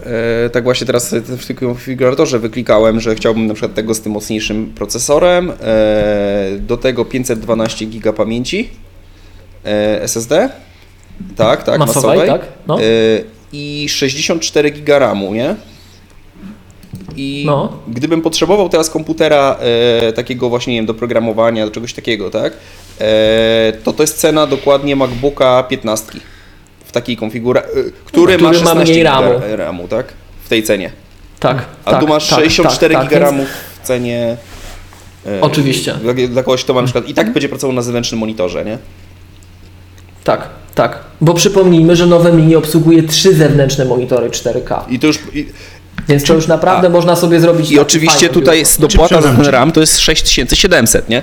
E, 0.46 0.50
Tak 0.50 0.64
właśnie 0.64 0.86
teraz 0.86 1.14
w 1.14 1.46
tym 1.46 1.56
konfiguratorze 1.56 2.38
wyklikałem, 2.38 3.00
że 3.00 3.14
chciałbym 3.14 3.46
na 3.46 3.54
przykład 3.54 3.74
tego 3.74 3.94
z 3.94 4.00
tym 4.00 4.12
mocniejszym 4.12 4.72
procesorem, 4.74 5.50
e, 5.50 5.54
do 6.58 6.76
tego 6.76 7.04
512 7.04 7.86
giga 7.86 8.12
pamięci 8.12 8.68
SSD, 10.00 10.48
tak, 11.36 11.62
tak, 11.62 11.78
Masowej, 11.78 12.18
masowej, 12.18 12.40
tak? 12.40 12.48
No. 12.66 12.78
E, 13.52 13.56
i 13.56 13.88
64 13.88 14.70
giga 14.70 14.98
RAMu, 14.98 15.34
nie? 15.34 15.54
I 17.16 17.42
No. 17.46 17.72
gdybym 17.88 18.22
potrzebował 18.22 18.68
teraz 18.68 18.90
komputera 18.90 19.56
e, 20.08 20.12
takiego 20.12 20.48
właśnie, 20.48 20.72
nie 20.72 20.78
wiem, 20.78 20.86
do 20.86 20.94
programowania, 20.94 21.64
do 21.64 21.70
czegoś 21.70 21.94
takiego, 21.94 22.30
tak? 22.30 22.52
E, 23.00 23.72
to 23.84 23.92
to 23.92 24.02
jest 24.02 24.16
cena 24.18 24.46
dokładnie 24.46 24.96
MacBooka 24.96 25.62
15 25.62 26.12
w 26.84 26.92
takiej 26.92 27.16
konfiguracji, 27.16 27.70
który, 27.72 27.92
Który 28.04 28.38
ma 28.38 28.48
ma 28.48 28.54
16 28.54 28.84
mniej 28.84 28.96
giga 28.96 29.10
RAMu. 29.20 29.40
RAMu, 29.56 29.88
tak? 29.88 30.06
W 30.44 30.48
tej 30.48 30.62
cenie. 30.62 30.90
Tak. 31.40 31.64
A 31.84 31.90
tak, 31.90 32.00
tu 32.00 32.06
masz 32.08 32.28
tak, 32.28 32.38
64 32.38 32.94
tak, 32.94 33.02
tak, 33.02 33.10
giga 33.12 33.20
więc- 33.20 33.30
RAMu 33.32 33.46
w 33.82 33.86
cenie. 33.86 34.36
e, 35.26 35.40
Oczywiście. 35.40 35.94
Dla, 35.94 36.12
dla 36.28 36.42
kogoś, 36.42 36.64
kto 36.64 36.74
ma 36.74 36.80
na 36.80 36.86
przykład 36.86 37.08
i 37.08 37.14
tak 37.14 37.32
będzie 37.32 37.48
pracował 37.48 37.74
na 37.76 37.82
zewnętrznym 37.82 38.20
monitorze, 38.20 38.64
nie? 38.64 38.78
Tak, 40.28 40.48
tak. 40.74 40.98
Bo 41.20 41.34
przypomnijmy, 41.34 41.96
że 41.96 42.06
nowe 42.06 42.32
mini 42.32 42.56
obsługuje 42.56 43.02
trzy 43.02 43.34
zewnętrzne 43.34 43.84
monitory 43.84 44.30
4K. 44.30 44.80
I 44.88 44.98
to 44.98 45.06
już. 45.06 45.18
I, 45.34 45.46
Więc 46.08 46.24
to 46.24 46.34
już 46.34 46.46
naprawdę 46.46 46.88
można 46.88 47.16
sobie 47.16 47.40
zrobić. 47.40 47.70
i 47.70 47.78
oczywiście 47.78 48.28
tutaj 48.28 48.64
dopłata 48.78 49.22
za 49.22 49.32
ten 49.32 49.46
RAM 49.46 49.72
to 49.72 49.80
jest 49.80 49.98
6700, 50.00 51.08
nie? 51.08 51.22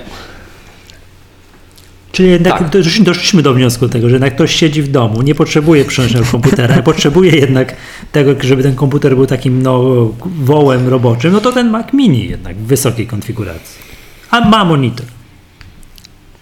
Czyli 2.12 2.30
jednak 2.30 2.58
Tak. 2.58 2.70
dosz- 2.70 3.02
doszliśmy 3.02 3.42
do 3.42 3.54
wniosku 3.54 3.88
tego, 3.88 4.08
że 4.08 4.14
jednak 4.14 4.34
ktoś 4.34 4.54
siedzi 4.54 4.82
w 4.82 4.88
domu, 4.88 5.22
nie 5.22 5.34
potrzebuje 5.34 5.84
przenośnego 5.84 6.26
komputera, 6.32 6.82
potrzebuje 6.82 7.30
jednak 7.36 7.74
tego, 8.12 8.30
żeby 8.40 8.62
ten 8.62 8.74
komputer 8.74 9.16
był 9.16 9.26
takim 9.26 9.62
no, 9.62 9.82
wołem 10.40 10.88
roboczym, 10.88 11.32
no 11.32 11.40
to 11.40 11.52
ten 11.52 11.70
Mac 11.70 11.92
Mini 11.92 12.28
jednak 12.28 12.56
w 12.56 12.66
wysokiej 12.66 13.06
konfiguracji. 13.06 13.78
A 14.30 14.40
ma 14.48 14.64
monitor. 14.64 15.06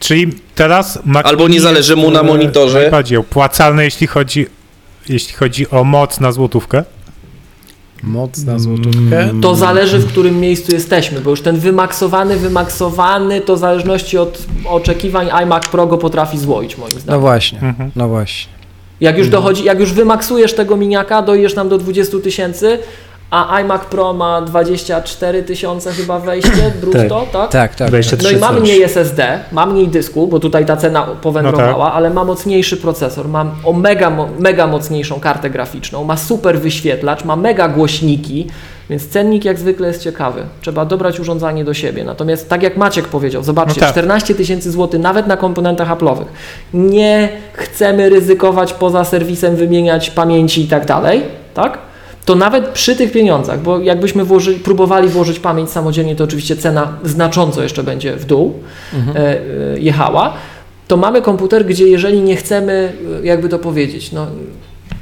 Czyli 0.04 0.32
teraz 0.54 0.98
Mac 1.04 1.26
Albo 1.26 1.48
nie 1.48 1.60
zależy 1.60 1.96
mu 1.96 2.10
na 2.10 2.22
monitorze. 2.22 2.80
Najbardziej 2.80 3.18
opłacalny, 3.18 3.84
jeśli 3.84 4.06
chodzi, 4.06 4.46
jeśli 5.08 5.34
chodzi 5.34 5.70
o 5.70 5.84
moc 5.84 6.20
na 6.20 6.32
złotówkę. 6.32 6.84
Moc 8.02 8.44
na 8.44 8.58
złotówkę. 8.58 9.20
Mm. 9.20 9.40
To 9.40 9.54
zależy, 9.54 9.98
w 9.98 10.06
którym 10.08 10.40
miejscu 10.40 10.72
jesteśmy, 10.72 11.20
bo 11.20 11.30
już 11.30 11.40
ten 11.40 11.56
wymaksowany, 11.58 12.36
wymaksowany, 12.36 13.40
to 13.40 13.56
w 13.56 13.58
zależności 13.58 14.18
od 14.18 14.38
oczekiwań 14.64 15.28
iMac 15.42 15.68
Pro 15.68 15.86
go 15.86 15.98
potrafi 15.98 16.38
złoić, 16.38 16.78
moim 16.78 16.94
No 16.94 17.00
zdaniem. 17.00 17.20
właśnie, 17.20 17.58
Mhm. 17.62 17.90
no 17.96 18.08
właśnie. 18.08 18.52
Jak 19.00 19.18
już 19.18 19.28
dochodzi, 19.28 19.64
jak 19.64 19.80
już 19.80 19.92
wymaksujesz 19.92 20.54
tego 20.54 20.76
miniaka, 20.76 21.22
dojdziesz 21.22 21.54
nam 21.54 21.68
do 21.68 21.78
20 21.78 22.18
tysięcy, 22.20 22.78
a 23.34 23.60
iMac 23.60 23.84
Pro 23.84 24.12
ma 24.12 24.40
24 24.42 25.42
tysiące 25.42 25.92
chyba 25.92 26.18
wejście 26.18 26.72
brutto, 26.80 27.26
tak? 27.32 27.50
Tak, 27.50 27.74
tak. 27.74 27.88
23 27.88 28.32
No 28.32 28.38
i 28.38 28.40
ma 28.40 28.52
mniej 28.52 28.82
SSD, 28.82 29.40
ma 29.52 29.66
mniej 29.66 29.88
dysku, 29.88 30.26
bo 30.26 30.40
tutaj 30.40 30.66
ta 30.66 30.76
cena 30.76 31.02
powędrowała, 31.02 31.92
ale 31.92 32.10
ma 32.10 32.24
mocniejszy 32.24 32.76
procesor, 32.76 33.28
ma 33.28 33.46
o 33.64 33.72
mega, 33.72 34.12
mega 34.38 34.66
mocniejszą 34.66 35.20
kartę 35.20 35.50
graficzną, 35.50 36.04
ma 36.04 36.16
super 36.16 36.60
wyświetlacz, 36.60 37.24
ma 37.24 37.36
mega 37.36 37.68
głośniki, 37.68 38.46
więc 38.90 39.08
cennik 39.08 39.44
jak 39.44 39.58
zwykle 39.58 39.88
jest 39.88 40.02
ciekawy. 40.02 40.42
Trzeba 40.60 40.84
dobrać 40.84 41.20
urządzenie 41.20 41.64
do 41.64 41.74
siebie. 41.74 42.04
Natomiast 42.04 42.48
tak 42.48 42.62
jak 42.62 42.76
Maciek 42.76 43.08
powiedział, 43.08 43.42
zobaczcie, 43.42 43.80
No 43.80 43.86
tak. 43.86 43.90
14 43.90 44.34
tysięcy 44.34 44.70
złotych 44.70 45.00
nawet 45.00 45.26
na 45.26 45.36
komponentach 45.36 45.88
Apple'owych. 45.88 46.26
Nie 46.74 47.28
chcemy 47.52 48.08
ryzykować 48.08 48.72
poza 48.72 49.04
serwisem, 49.04 49.56
wymieniać 49.56 50.10
pamięci 50.10 50.64
i 50.64 50.68
tak 50.68 50.86
dalej, 50.86 51.22
tak? 51.54 51.78
To 52.24 52.34
nawet 52.34 52.68
przy 52.68 52.96
tych 52.96 53.12
pieniądzach, 53.12 53.62
bo 53.62 53.80
jakbyśmy 53.80 54.24
włoży, 54.24 54.54
próbowali 54.54 55.08
włożyć 55.08 55.38
pamięć 55.38 55.70
samodzielnie, 55.70 56.16
to 56.16 56.24
oczywiście 56.24 56.56
cena 56.56 56.98
znacząco 57.04 57.62
jeszcze 57.62 57.82
będzie 57.82 58.16
w 58.16 58.24
dół 58.24 58.54
e, 58.94 59.18
e, 59.18 59.40
jechała, 59.78 60.34
to 60.88 60.96
mamy 60.96 61.22
komputer, 61.22 61.66
gdzie 61.66 61.88
jeżeli 61.88 62.20
nie 62.20 62.36
chcemy, 62.36 62.92
e, 63.22 63.26
jakby 63.26 63.48
to 63.48 63.58
powiedzieć, 63.58 64.12
no, 64.12 64.26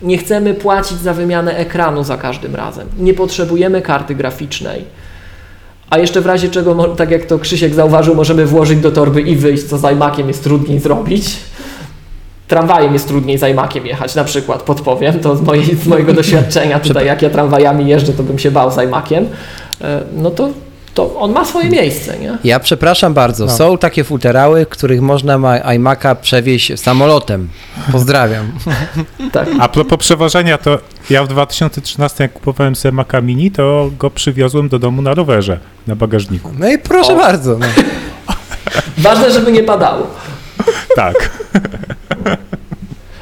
nie 0.02 0.18
chcemy 0.18 0.54
płacić 0.54 0.98
za 0.98 1.14
wymianę 1.14 1.56
ekranu 1.56 2.04
za 2.04 2.16
każdym 2.16 2.54
razem, 2.54 2.88
nie 2.98 3.14
potrzebujemy 3.14 3.82
karty 3.82 4.14
graficznej, 4.14 4.84
a 5.90 5.98
jeszcze 5.98 6.20
w 6.20 6.26
razie 6.26 6.48
czego, 6.48 6.84
tak 6.84 7.10
jak 7.10 7.24
to 7.24 7.38
Krzysiek 7.38 7.74
zauważył, 7.74 8.14
możemy 8.14 8.46
włożyć 8.46 8.80
do 8.80 8.92
torby 8.92 9.22
i 9.22 9.36
wyjść, 9.36 9.64
co 9.64 9.78
z 9.78 9.92
iMaciem 9.92 10.28
jest 10.28 10.42
trudniej 10.42 10.80
zrobić. 10.80 11.36
Tramwajem 12.56 12.92
jest 12.92 13.08
trudniej 13.08 13.38
z 13.38 13.42
iMaciem 13.42 13.86
jechać, 13.86 14.14
na 14.14 14.24
przykład, 14.24 14.62
podpowiem, 14.62 15.20
to 15.20 15.36
z, 15.36 15.40
mojej, 15.40 15.76
z 15.76 15.86
mojego 15.86 16.12
doświadczenia 16.12 16.80
tutaj, 16.80 17.06
jak 17.06 17.22
ja 17.22 17.30
tramwajami 17.30 17.88
jeżdżę, 17.88 18.12
to 18.12 18.22
bym 18.22 18.38
się 18.38 18.50
bał 18.50 18.70
z 18.70 18.78
iMaciem, 18.78 19.28
E, 19.80 20.02
no 20.16 20.30
to, 20.30 20.48
to 20.94 21.16
on 21.16 21.32
ma 21.32 21.44
swoje 21.44 21.70
miejsce, 21.70 22.18
nie? 22.18 22.38
Ja 22.44 22.60
przepraszam 22.60 23.14
bardzo, 23.14 23.44
No. 23.44 23.52
są 23.52 23.78
takie 23.78 24.04
futerały, 24.04 24.66
których 24.66 25.00
można 25.00 25.38
ma 25.38 25.58
iMac'a 25.58 26.16
przewieźć 26.16 26.80
samolotem. 26.80 27.48
Pozdrawiam. 27.92 28.52
Tak. 29.32 29.48
A 29.60 29.68
propos 29.68 29.98
przewożenia, 29.98 30.58
to 30.58 30.78
ja 31.10 31.24
w 31.24 31.28
2013 31.28 32.24
jak 32.24 32.32
kupowałem 32.32 32.76
sobie 32.76 32.92
Maca 32.92 33.20
Mini, 33.20 33.50
to 33.50 33.90
go 33.98 34.10
przywiozłem 34.10 34.68
do 34.68 34.78
domu 34.78 35.02
na 35.02 35.14
rowerze, 35.14 35.58
na 35.86 35.96
bagażniku. 35.96 36.50
No 36.58 36.68
i 36.68 36.78
proszę 36.78 37.14
O. 37.14 37.16
bardzo. 37.16 37.58
No. 37.58 37.66
Ważne, 38.98 39.30
żeby 39.30 39.52
nie 39.52 39.62
padało. 39.62 40.06
Tak. 40.97 41.31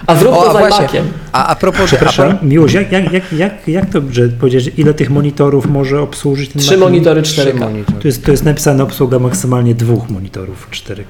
A 0.07 0.15
zrób 0.17 0.35
O, 0.35 0.43
to 0.43 0.51
a 0.51 0.69
właśnie. 0.69 1.03
A, 1.33 1.47
a 1.47 1.55
propos 1.57 1.85
Przepraszam, 1.87 2.39
Miłość, 2.43 2.75
jak, 2.75 2.93
jak, 2.93 3.13
jak, 3.13 3.33
jak, 3.33 3.69
jak 3.69 3.91
to, 3.91 4.01
że 4.11 4.29
ile 4.77 4.95
tych 4.95 5.11
monitorów 5.11 5.67
może 5.67 6.01
obsłużyć 6.03 6.53
ten 6.53 6.63
Trzy 6.63 6.77
monitory 6.77 7.23
Trzy 7.23 7.41
4K. 7.43 7.59
monitory. 7.61 7.99
To 8.01 8.09
jest, 8.09 8.29
jest 8.29 8.45
napisane 8.45 8.83
obsługa 8.83 9.19
maksymalnie 9.19 9.75
dwóch 9.75 10.09
monitorów 10.11 10.69
4K. 10.71 11.05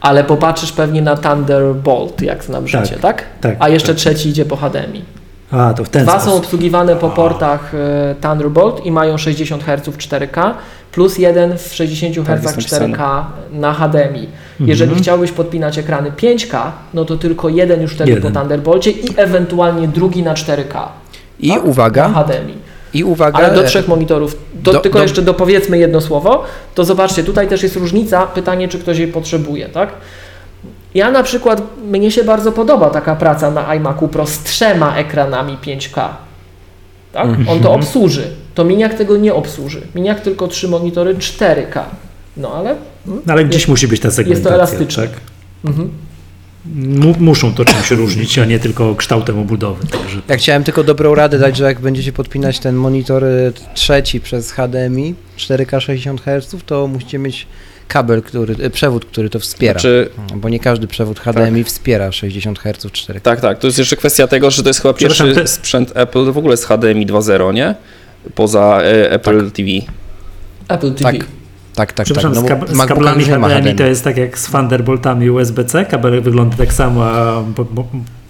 Ale 0.00 0.24
popatrzysz 0.24 0.72
pewnie 0.72 1.02
na 1.02 1.16
Thunderbolt, 1.16 2.22
jak 2.22 2.44
znam 2.44 2.64
Tak, 2.66 2.84
życie, 2.86 2.96
tak? 3.00 3.24
tak, 3.40 3.56
A 3.58 3.68
jeszcze 3.68 3.88
tak. 3.88 3.96
trzeci 3.96 4.28
idzie 4.28 4.44
po 4.44 4.56
HDMI. 4.56 5.04
A, 5.50 5.74
to 5.74 5.84
w 5.84 5.88
ten 5.88 6.02
Dwa 6.02 6.12
są 6.12 6.20
sposób. 6.20 6.38
obsługiwane 6.44 6.96
po 6.96 7.10
portach 7.10 7.72
e, 7.74 8.14
Thunderbolt 8.20 8.86
i 8.86 8.90
mają 8.92 9.18
60 9.18 9.64
Hz 9.64 9.88
4K, 9.88 10.50
plus 10.94 11.18
jeden 11.18 11.58
w 11.58 11.74
60 11.74 12.14
Tak, 12.16 12.24
Hz 12.26 12.42
jest 12.44 12.56
napisane. 12.56 12.86
4K 12.96 13.22
na 13.52 13.72
HDMI. 13.74 14.28
Jeżeli 14.60 14.82
Mhm. 14.90 15.02
chciałbyś 15.02 15.30
podpinać 15.32 15.78
ekrany 15.78 16.10
5K, 16.12 16.70
no 16.94 17.04
to 17.04 17.16
tylko 17.16 17.48
jeden 17.48 17.82
już 17.82 17.94
wtedy 17.94 18.10
Jeden. 18.10 18.32
po 18.32 18.38
Thunderbolcie 18.40 18.90
i 18.90 19.04
ewentualnie 19.16 19.88
drugi 19.88 20.22
na 20.22 20.34
4K. 20.34 20.88
I 21.40 21.48
tak? 21.48 21.64
uwaga, 21.64 22.08
Na 22.08 22.14
HDMI. 22.24 22.54
i 22.94 23.04
uwaga. 23.04 23.38
Ale 23.38 23.54
do 23.54 23.64
e, 23.64 23.66
trzech 23.66 23.88
monitorów. 23.88 24.36
Do, 24.54 24.72
do- 24.72 24.78
tylko 24.80 24.98
do- 24.98 25.02
jeszcze 25.02 25.22
dopowiedzmy 25.22 25.78
jedno 25.78 26.00
słowo. 26.00 26.44
To 26.74 26.84
zobaczcie, 26.84 27.24
tutaj 27.24 27.48
też 27.48 27.62
jest 27.62 27.76
różnica. 27.76 28.26
Pytanie, 28.26 28.68
czy 28.68 28.78
ktoś 28.78 28.98
jej 28.98 29.08
potrzebuje, 29.08 29.68
tak? 29.68 29.88
Ja 30.94 31.10
na 31.10 31.22
przykład, 31.22 31.62
mnie 31.84 32.10
się 32.10 32.24
bardzo 32.24 32.52
podoba 32.52 32.90
taka 32.90 33.16
praca 33.16 33.50
na 33.50 33.74
iMacu 33.74 34.08
Pro 34.08 34.26
z 34.26 34.38
trzema 34.42 34.96
ekranami 34.96 35.58
5K. 35.66 36.08
Tak? 37.12 37.26
On 37.48 37.60
to 37.60 37.72
obsłuży. 37.72 38.22
To 38.54 38.64
Miniak 38.64 38.94
tego 38.94 39.16
nie 39.16 39.34
obsłuży. 39.34 39.82
Miniak 39.94 40.20
tylko 40.20 40.48
trzy 40.48 40.68
monitory 40.68 41.14
4K. 41.14 41.80
No 42.36 42.52
ale 42.54 42.76
No, 43.06 43.14
ale 43.26 43.44
gdzieś 43.44 43.68
musi 43.68 43.88
być 43.88 44.00
ta 44.00 44.10
segmentacja. 44.10 44.54
elastyczne. 44.54 45.08
Tak? 45.08 45.20
mhm. 45.64 45.90
Mu, 46.74 47.14
muszą 47.20 47.54
to 47.54 47.64
czymś 47.64 47.90
różnić, 47.90 48.38
a 48.38 48.44
nie 48.44 48.58
tylko 48.58 48.94
kształtem 48.94 49.38
obudowy. 49.38 49.86
Także 49.86 50.20
Ja 50.28 50.36
chciałem 50.36 50.64
tylko 50.64 50.84
dobrą 50.84 51.14
radę 51.14 51.38
dać, 51.38 51.56
że 51.56 51.64
jak 51.64 51.80
będziecie 51.80 52.12
podpinać 52.12 52.58
ten 52.58 52.74
monitor 52.76 53.24
y, 53.24 53.52
trzeci 53.74 54.20
przez 54.20 54.52
HDMI 54.52 55.14
4K 55.38 55.80
60 55.80 56.20
Hz, 56.22 56.56
to 56.66 56.86
musicie 56.86 57.18
mieć 57.18 57.46
kabel, 57.88 58.22
który, 58.22 58.54
y, 58.64 58.70
przewód, 58.70 59.04
który 59.04 59.30
to 59.30 59.38
wspiera. 59.40 59.72
Znaczy, 59.80 60.10
Bo 60.36 60.48
nie 60.48 60.60
każdy 60.60 60.86
przewód 60.86 61.20
HDMI 61.20 61.64
wspiera 61.64 62.12
60 62.12 62.58
Hz 62.58 62.84
4K. 62.86 63.20
tak, 63.20 63.40
tak. 63.40 63.58
To 63.58 63.66
jest 63.66 63.78
jeszcze 63.78 63.96
kwestia 63.96 64.26
tego, 64.26 64.50
że 64.50 64.62
to 64.62 64.68
jest 64.68 64.82
chyba 64.82 64.94
pierwszy 64.94 65.34
te- 65.34 65.46
sprzęt 65.46 65.92
Apple 65.94 66.32
w 66.32 66.38
ogóle 66.38 66.56
z 66.56 66.64
HDMI 66.64 67.06
2.0, 67.06 67.54
nie? 67.54 67.74
Poza 68.34 68.78
e, 68.82 69.10
Apple 69.10 69.50
TV. 69.50 69.68
Apple 70.68 70.94
TV. 70.94 71.12
Tak. 71.12 71.26
Tak, 71.74 71.92
tak, 71.92 72.04
Przepraszam, 72.04 72.34
tak. 72.34 72.42
z, 72.44 72.46
kab- 72.46 72.84
z 72.84 72.86
kablami 72.88 73.24
HDMI 73.24 73.74
to 73.74 73.82
jest 73.84 74.04
tak 74.04 74.16
jak 74.16 74.38
z 74.38 74.50
Thunderboltami 74.50 75.30
USB-C, 75.30 75.84
kabel 75.84 76.22
wygląda 76.22 76.56
tak 76.56 76.72
samo, 76.72 77.04
a 77.04 77.42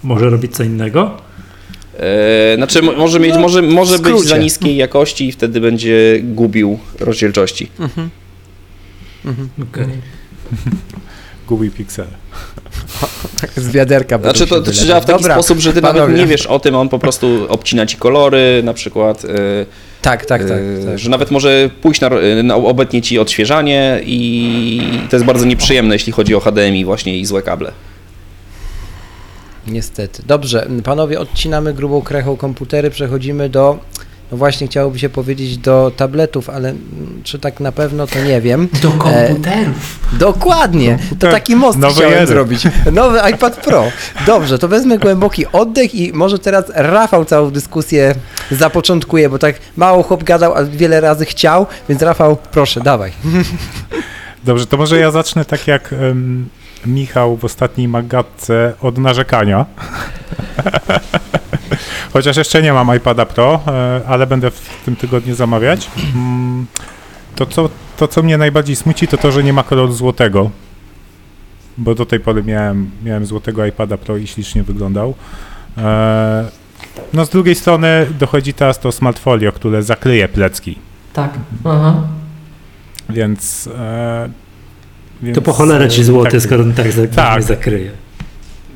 może 0.03 0.29
robić 0.29 0.55
co 0.55 0.63
innego. 0.63 1.11
E, 1.99 2.55
znaczy, 2.55 2.81
mo- 2.81 2.91
może, 2.93 3.19
mieć, 3.19 3.33
No, 3.33 3.39
może, 3.39 3.61
może 3.61 3.99
być 3.99 4.19
za 4.19 4.37
niskiej 4.37 4.77
jakości 4.77 5.27
i 5.27 5.31
wtedy 5.31 5.61
będzie 5.61 6.19
gubił 6.23 6.79
rozdzielczości. 6.99 7.71
Okej. 9.71 9.87
Gubi 11.47 11.71
Pixel. 11.71 12.07
Z 13.57 13.71
wiaderka. 13.71 14.19
Znaczy 14.19 14.47
to, 14.47 14.61
to 14.61 14.71
w 14.71 15.05
taki 15.05 15.05
wylewać. 15.05 15.31
sposób, 15.31 15.59
że 15.59 15.73
ty 15.73 15.81
panowie. 15.81 15.99
nawet 15.99 16.17
nie 16.17 16.25
wiesz 16.25 16.45
o 16.45 16.59
tym, 16.59 16.75
on 16.75 16.89
po 16.89 16.99
prostu 16.99 17.45
obcina 17.49 17.85
ci 17.85 17.97
kolory 17.97 18.61
na 18.63 18.73
przykład, 18.73 19.25
y, 19.25 19.27
Tak, 20.01 20.25
tak, 20.25 20.41
tak. 20.41 20.59
y, 20.59 20.83
tak. 20.85 20.99
że 20.99 21.09
nawet 21.09 21.31
może 21.31 21.69
pójść 21.81 22.01
na, 22.01 22.09
na 22.43 22.55
obetnie 22.55 23.01
ci 23.01 23.19
odświeżanie 23.19 24.01
i 24.05 24.81
to 25.09 25.15
jest 25.15 25.25
bardzo 25.25 25.45
nieprzyjemne, 25.45 25.95
jeśli 25.95 26.13
chodzi 26.13 26.35
o 26.35 26.39
HDMI 26.39 26.85
właśnie 26.85 27.17
i 27.19 27.25
złe 27.25 27.41
kable. 27.41 27.71
Niestety. 29.67 30.23
Dobrze, 30.25 30.67
panowie, 30.83 31.19
odcinamy 31.19 31.73
grubą 31.73 32.01
krechą 32.01 32.37
komputery, 32.37 32.89
przechodzimy 32.89 33.49
do, 33.49 33.79
no 34.31 34.37
właśnie 34.37 34.67
chciałoby 34.67 34.99
się 34.99 35.09
powiedzieć 35.09 35.57
do 35.57 35.91
tabletów, 35.97 36.49
ale 36.49 36.73
czy 37.23 37.39
tak 37.39 37.59
na 37.59 37.71
pewno, 37.71 38.07
to 38.07 38.19
nie 38.23 38.41
wiem. 38.41 38.67
Do 38.81 38.91
komputerów. 38.91 39.99
Dokładnie, 40.19 40.91
to 40.97 40.99
Komputer. 40.99 41.31
taki 41.31 41.55
most 41.55 41.77
Nowy 41.77 41.93
chciałem 41.93 42.11
jeden. 42.11 42.27
zrobić. 42.27 42.63
Nowy 42.91 43.19
iPad 43.33 43.57
Pro. 43.57 43.83
Dobrze, 44.25 44.59
to 44.59 44.67
wezmę 44.67 44.97
głęboki 44.97 45.45
oddech 45.51 45.95
i 45.95 46.13
może 46.13 46.39
teraz 46.39 46.65
Rafał 46.75 47.25
całą 47.25 47.51
dyskusję 47.51 48.15
zapoczątkuje, 48.51 49.29
bo 49.29 49.39
tak 49.39 49.55
mało 49.77 50.03
chłop 50.03 50.23
gadał, 50.23 50.53
a 50.55 50.63
wiele 50.63 51.01
razy 51.01 51.25
chciał, 51.25 51.65
więc 51.89 52.01
Rafał, 52.01 52.37
proszę, 52.51 52.81
dawaj. 52.81 53.11
Dobrze, 54.43 54.65
to 54.65 54.77
może 54.77 54.99
ja 54.99 55.11
zacznę 55.11 55.45
tak 55.45 55.67
jak 55.67 55.93
em, 55.93 56.49
Michał 56.85 57.37
w 57.37 57.45
ostatniej 57.45 57.87
magatce 57.87 58.73
od 58.81 58.97
narzekania. 58.97 59.65
Chociaż 62.15 62.37
jeszcze 62.37 62.61
nie 62.61 62.73
mam 62.73 62.95
iPada 62.97 63.25
Pro, 63.25 63.59
e, 63.67 64.01
ale 64.07 64.27
będę 64.27 64.51
w 64.51 64.69
tym 64.85 64.95
tygodniu 64.95 65.35
zamawiać. 65.35 65.89
Mm, 66.15 66.65
To 67.35 67.45
co, 67.45 67.69
to, 67.97 68.07
co 68.07 68.23
mnie 68.23 68.37
najbardziej 68.37 68.75
smuci, 68.75 69.07
to 69.07 69.17
to, 69.17 69.31
że 69.31 69.43
nie 69.43 69.53
ma 69.53 69.63
koloru 69.63 69.93
złotego. 69.93 70.51
Bo 71.77 71.95
do 71.95 72.05
tej 72.05 72.19
pory 72.19 72.43
miałem, 72.43 72.91
miałem 73.03 73.25
złotego 73.25 73.65
iPada 73.65 73.97
Pro 73.97 74.17
i 74.17 74.27
ślicznie 74.27 74.63
wyglądał. 74.63 75.13
E, 75.77 76.45
No 77.13 77.25
z 77.25 77.29
drugiej 77.29 77.55
strony 77.55 78.07
dochodzi 78.19 78.53
teraz 78.53 78.79
to 78.79 78.91
smartfolio, 78.91 79.51
które 79.51 79.83
zakryje 79.83 80.27
plecki. 80.27 80.79
Tak. 81.13 81.33
Aha. 81.65 82.01
Więc, 83.09 83.69
e, 83.77 84.29
więc 85.21 85.35
To 85.35 85.41
po 85.41 85.53
cholerę 85.53 85.89
ci 85.89 86.03
złoty, 86.03 86.31
tak, 86.31 86.41
skoro 86.41 86.63
on 86.63 86.73
tak, 86.73 86.85
Tak. 87.15 87.35
nie 87.37 87.43
zakryje. 87.43 87.91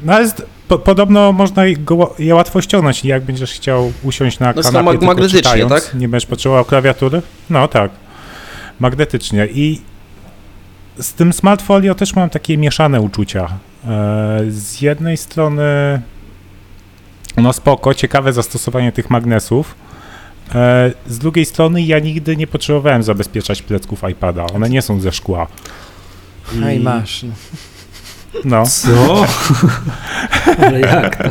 No 0.03 0.13
ale 0.13 0.27
z- 0.27 0.41
po, 0.69 0.79
podobno 0.79 1.31
można 1.31 1.63
go, 1.77 2.15
je 2.19 2.35
łatwo 2.35 2.61
ściągnąć, 2.61 3.05
jak 3.05 3.23
będziesz 3.23 3.51
chciał 3.51 3.91
usiąść 4.03 4.39
na 4.39 4.53
No, 4.55 4.63
kanapie 4.63 4.85
mag- 4.85 4.91
tylko 4.91 5.05
magnetycznie, 5.05 5.37
czytając, 5.39 5.71
tak? 5.71 5.93
nie 5.93 6.09
będziesz 6.09 6.29
potrzebował 6.29 6.65
klawiatury. 6.65 7.21
No 7.49 7.67
tak, 7.67 7.91
magnetycznie. 8.79 9.47
I 9.47 9.81
z 10.99 11.13
tym 11.13 11.33
smartfolio 11.33 11.95
też 11.95 12.15
mam 12.15 12.29
takie 12.29 12.57
mieszane 12.57 13.01
uczucia. 13.01 13.47
E, 13.87 14.41
z 14.49 14.81
jednej 14.81 15.17
strony 15.17 15.63
no 17.37 17.53
spoko, 17.53 17.93
ciekawe 17.93 18.33
zastosowanie 18.33 18.91
tych 18.91 19.09
magnesów. 19.09 19.75
E, 20.55 20.91
z 21.07 21.19
drugiej 21.19 21.45
strony 21.45 21.81
ja 21.81 21.99
nigdy 21.99 22.35
nie 22.37 22.47
potrzebowałem 22.47 23.03
zabezpieczać 23.03 23.61
plecków 23.61 24.01
iPada. 24.11 24.45
One 24.45 24.69
nie 24.69 24.81
są 24.81 24.99
ze 24.99 25.11
szkła. 25.11 25.47
I 26.75 26.79
masz. 26.79 27.25
No. 28.45 28.63
Co? 28.65 29.25
Ale 30.65 30.79
jak 30.79 31.15
to? 31.23 31.29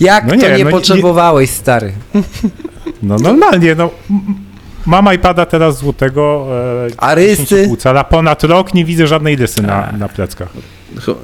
Jak 0.00 0.24
No 0.24 0.30
to 0.30 0.36
nie, 0.36 0.42
nie, 0.42 0.50
no 0.50 0.56
nie- 0.64 0.70
potrzebowałeś, 0.70 1.50
stary? 1.50 1.92
No 3.02 3.16
normalnie, 3.16 3.74
no. 3.74 3.90
Mam 4.86 5.14
iPada 5.14 5.46
teraz 5.46 5.76
złotego, 5.78 6.46
e, 6.86 6.90
A 6.96 7.14
rysy? 7.14 7.68
10,5 7.68 7.76
cala, 7.76 8.04
ponad 8.04 8.44
rok 8.44 8.74
nie 8.74 8.84
widzę 8.84 9.06
żadnej 9.06 9.36
rysy 9.36 9.62
na, 9.62 9.92
na 9.98 10.08
pleckach. 10.08 10.48
To, 11.06 11.14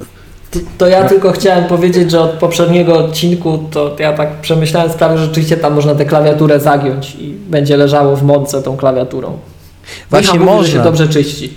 to 0.77 0.87
ja 0.87 1.03
tylko 1.09 1.31
chciałem 1.31 1.65
powiedzieć, 1.65 2.11
że 2.11 2.21
od 2.21 2.31
poprzedniego 2.31 2.97
odcinku 2.97 3.57
to 3.71 3.95
ja 3.99 4.13
tak 4.13 4.29
przemyślałem 4.41 4.91
sprawę, 4.91 5.17
że 5.17 5.25
rzeczywiście 5.25 5.57
tam 5.57 5.73
można 5.73 5.95
tę 5.95 6.05
klawiaturę 6.05 6.59
zagiąć 6.59 7.15
i 7.15 7.33
będzie 7.49 7.77
leżało 7.77 8.15
w 8.15 8.23
mące 8.23 8.63
tą 8.63 8.77
klawiaturą. 8.77 9.37
Właśnie 10.09 10.39
Michał 10.39 10.55
mówi, 10.55 10.65
że 10.65 10.71
się 10.71 10.77
można. 10.77 10.91
dobrze 10.91 11.07
czyści. 11.13 11.53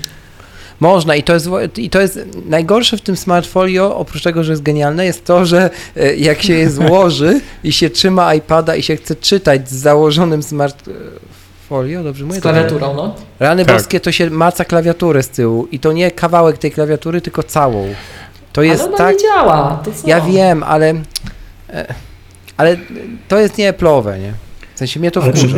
Można 0.81 1.17
i 1.17 1.23
to 1.23 1.35
jest, 1.35 1.49
i 1.77 1.91
to 1.91 2.01
jest 2.01 2.21
najgorsze 2.47 2.97
w 2.97 3.01
tym 3.01 3.17
smartfolio, 3.17 3.97
oprócz 3.97 4.23
tego, 4.23 4.45
że 4.45 4.53
jest 4.53 4.63
genialne, 4.63 5.05
jest 5.05 5.25
to, 5.25 5.47
że 5.47 5.71
e, 5.97 6.17
jak 6.17 6.43
się 6.43 6.53
je 6.55 6.71
złoży 6.71 7.41
i 7.65 7.73
się 7.73 7.91
trzyma 7.91 8.35
iPada 8.35 8.77
i 8.77 8.83
się 8.83 8.97
chce 8.97 9.17
czytać 9.17 9.71
z 9.71 9.75
założonym 9.75 10.43
smartfolio, 10.43 12.03
dobrze 12.05 12.25
mówię? 12.25 12.39
Z 12.39 12.43
klawiaturą, 12.43 12.95
no. 12.95 13.15
Rany 13.41 13.65
Tak. 13.65 13.77
boskie 13.77 14.01
to 14.01 14.13
się 14.13 14.31
maca 14.31 14.65
klawiaturę 14.65 15.23
z 15.23 15.29
tyłu 15.29 15.69
i 15.73 15.79
to 15.79 15.93
nie 15.93 16.11
kawałek 16.11 16.59
tej 16.59 16.71
klawiatury, 16.71 17.21
tylko 17.21 17.43
całą. 17.43 17.89
To 18.53 18.63
jest 18.63 18.81
Ale 18.83 18.89
ona 18.89 18.99
tak... 18.99 19.15
nie 19.17 19.23
działa. 19.23 19.83
To 19.85 19.91
co? 19.93 20.09
Ja 20.09 20.21
wiem, 20.21 20.63
ale... 20.63 20.95
e, 21.71 21.95
Ale 22.57 22.77
to 23.29 23.39
jest 23.39 23.59
nie 23.59 23.73
Apple'owe, 23.73 24.21
nie? 24.21 24.33
W 24.75 24.79
sensie 24.79 25.01
mnie 25.01 25.11
to 25.11 25.23
wkurza. 25.23 25.57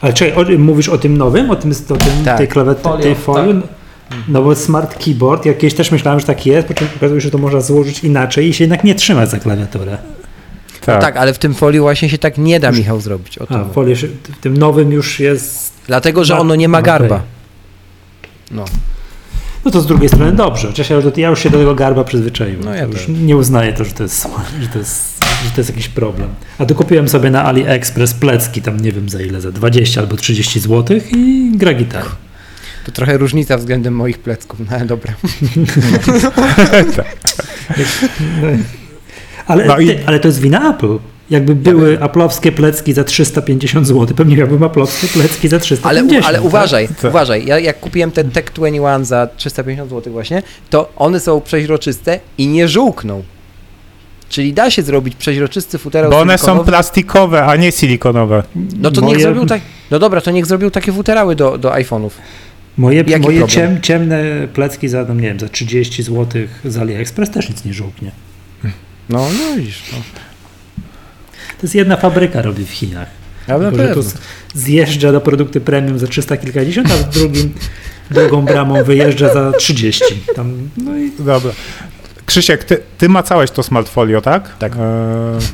ale 0.00 0.12
czekaj, 0.12 0.54
o, 0.54 0.58
mówisz 0.58 0.88
o 0.88 0.98
tym 0.98 1.18
nowym, 1.18 1.50
o 1.50 1.56
tym, 1.56 1.72
o 1.72 1.96
tym 1.96 2.24
Tak. 2.24 2.38
tej 2.38 2.48
klawiatury, 2.48 2.82
Folio, 2.82 3.02
tej 3.02 3.14
folii? 3.14 3.62
No 4.28 4.42
bo 4.42 4.54
smart 4.54 5.04
keyboard, 5.04 5.46
jakieś 5.46 5.74
też 5.74 5.90
myślałem, 5.90 6.20
że 6.20 6.26
tak 6.26 6.46
jest, 6.46 6.68
po 6.68 6.74
czym 6.74 6.88
okazuje 6.96 7.20
się, 7.20 7.24
że 7.24 7.30
to 7.30 7.38
można 7.38 7.60
złożyć 7.60 8.04
inaczej 8.04 8.48
i 8.48 8.54
się 8.54 8.64
jednak 8.64 8.84
nie 8.84 8.94
trzyma 8.94 9.26
za 9.26 9.38
klawiaturę. 9.38 9.98
Tak. 10.86 11.00
Tak, 11.00 11.16
ale 11.16 11.34
w 11.34 11.38
tym 11.38 11.54
foliu 11.54 11.82
właśnie 11.82 12.08
się 12.08 12.18
tak 12.18 12.38
nie 12.38 12.60
da, 12.60 12.72
Michał, 12.72 13.00
zrobić. 13.00 13.38
O 13.38 13.46
A, 13.48 13.94
się- 13.94 14.06
w 14.06 14.40
tym 14.40 14.56
nowym 14.56 14.92
już 14.92 15.20
jest... 15.20 15.72
Dlatego, 15.86 16.24
że 16.24 16.38
ono 16.38 16.54
nie 16.54 16.68
ma 16.68 16.82
garba. 16.82 17.22
No. 18.50 18.64
No 19.64 19.70
to 19.70 19.80
z 19.80 19.86
drugiej 19.86 20.08
strony 20.08 20.32
dobrze, 20.32 20.66
chociaż 20.68 20.90
ja 20.90 20.96
już, 20.96 21.04
ja 21.16 21.28
już 21.28 21.42
się 21.42 21.50
do 21.50 21.58
tego 21.58 21.74
garba 21.74 22.04
przyzwyczaiłem. 22.04 22.64
No 22.64 22.74
ja 22.74 22.82
już 22.84 22.94
też. 22.94 23.08
nie 23.08 23.36
uznaję 23.36 23.72
to, 23.72 23.84
że 23.84 23.92
to, 23.92 24.02
jest, 24.02 24.28
że, 24.62 24.68
to 24.68 24.78
jest, 24.78 25.24
że 25.44 25.50
to 25.50 25.60
jest 25.60 25.70
jakiś 25.70 25.88
problem. 25.88 26.28
A 26.58 26.66
tu 26.66 26.74
kupiłem 26.74 27.08
sobie 27.08 27.30
na 27.30 27.44
AliExpress 27.44 28.14
plecki, 28.14 28.62
tam 28.62 28.80
nie 28.80 28.92
wiem 28.92 29.08
za 29.08 29.20
ile, 29.22 29.40
za 29.40 29.52
20 29.52 30.00
albo 30.00 30.16
30 30.16 30.60
zł 30.60 31.00
i 31.12 31.50
gra 31.54 31.74
gitarę. 31.74 32.08
To 32.86 32.92
trochę 32.92 33.18
różnica 33.18 33.56
względem 33.58 33.94
moich 33.94 34.18
plecków, 34.18 34.60
no 34.60 34.76
ale 34.76 34.84
dobra. 34.86 35.12
Ale, 39.46 39.64
No 39.66 39.78
i- 39.78 39.86
ty, 39.86 39.98
ale 40.06 40.20
to 40.20 40.28
jest 40.28 40.40
wina 40.40 40.70
Apple. 40.74 40.98
Jakby 41.30 41.54
były 41.54 42.02
aplowskie 42.02 42.52
plecki 42.52 42.92
za 42.92 43.04
350 43.04 43.86
zł, 43.86 44.16
pewnie 44.16 44.36
miałbym 44.36 44.62
aplowskie 44.62 45.08
plecki 45.08 45.48
za 45.48 45.56
Ale, 45.56 45.60
350 45.60 46.24
u, 46.24 46.26
ale 46.28 46.38
tak? 46.38 46.46
uważaj, 46.46 46.88
Tak. 46.88 47.04
uważaj, 47.10 47.46
ja 47.46 47.58
jak 47.58 47.80
kupiłem 47.80 48.10
ten 48.10 48.30
Tech 48.30 48.44
21 48.54 49.04
za 49.04 49.28
350 49.36 49.90
zł 49.90 50.12
właśnie, 50.12 50.42
to 50.70 50.92
one 50.96 51.20
są 51.20 51.40
przeźroczyste 51.40 52.20
i 52.38 52.46
nie 52.48 52.68
żółkną. 52.68 53.22
Czyli 54.28 54.52
da 54.52 54.70
się 54.70 54.82
zrobić 54.82 55.14
przeźroczysty 55.16 55.78
futerał 55.78 56.10
Bo 56.10 56.18
one 56.20 56.38
są 56.38 56.58
plastikowe, 56.64 57.44
a 57.44 57.56
nie 57.56 57.72
silikonowe. 57.72 58.42
No 58.78 58.90
to 58.90 59.00
niech 59.00 59.10
Moje- 59.10 59.22
zrobił 59.22 59.46
tak. 59.46 59.60
No 59.90 59.98
dobra, 59.98 60.20
to 60.20 60.30
niech 60.30 60.46
zrobił 60.46 60.70
takie 60.70 60.92
futerały 60.92 61.36
do, 61.36 61.58
do 61.58 61.70
iPhone'ów. 61.70 62.10
Moje, 62.76 63.04
Jaki 63.06 63.18
moje 63.22 63.48
ciem, 63.48 63.80
ciemne 63.80 64.48
plecki 64.54 64.88
za, 64.88 65.04
no 65.08 65.14
nie 65.14 65.20
wiem, 65.22 65.40
za 65.40 65.48
30 65.48 66.02
zł 66.02 66.42
z 66.64 66.76
AliExpress 66.76 67.30
też 67.30 67.48
nic 67.48 67.64
nie 67.64 67.74
żółknie. 67.74 68.10
No, 69.08 69.28
no 69.38 69.56
widzisz. 69.56 69.82
No. 69.92 69.98
To 71.46 71.62
jest 71.66 71.74
jedna 71.74 71.96
fabryka 71.96 72.42
robi 72.42 72.66
w 72.66 72.70
Chinach. 72.70 73.08
Na 73.48 73.70
Tylko, 73.70 74.02
że 74.02 74.08
z- 74.08 74.14
zjeżdża 74.54 75.12
do 75.12 75.20
produkty 75.20 75.60
premium 75.60 75.98
za 75.98 76.06
300 76.06 76.36
kilkadziesiąt, 76.36 76.90
a 76.90 76.94
w 76.94 77.10
drugim 77.10 77.54
drugą 78.10 78.42
bramą 78.42 78.84
wyjeżdża 78.84 79.34
za 79.34 79.52
30. 79.52 80.04
Tam, 80.36 80.68
no 80.76 80.96
i 80.98 81.12
Dobra. 81.18 81.52
Krzysiek, 82.26 82.64
ty, 82.64 82.78
ty 82.98 83.08
macałeś 83.08 83.50
to 83.50 83.62
smartfolio, 83.62 84.20
tak? 84.20 84.56
Tak. 84.58 84.72
Eee, 84.72 84.80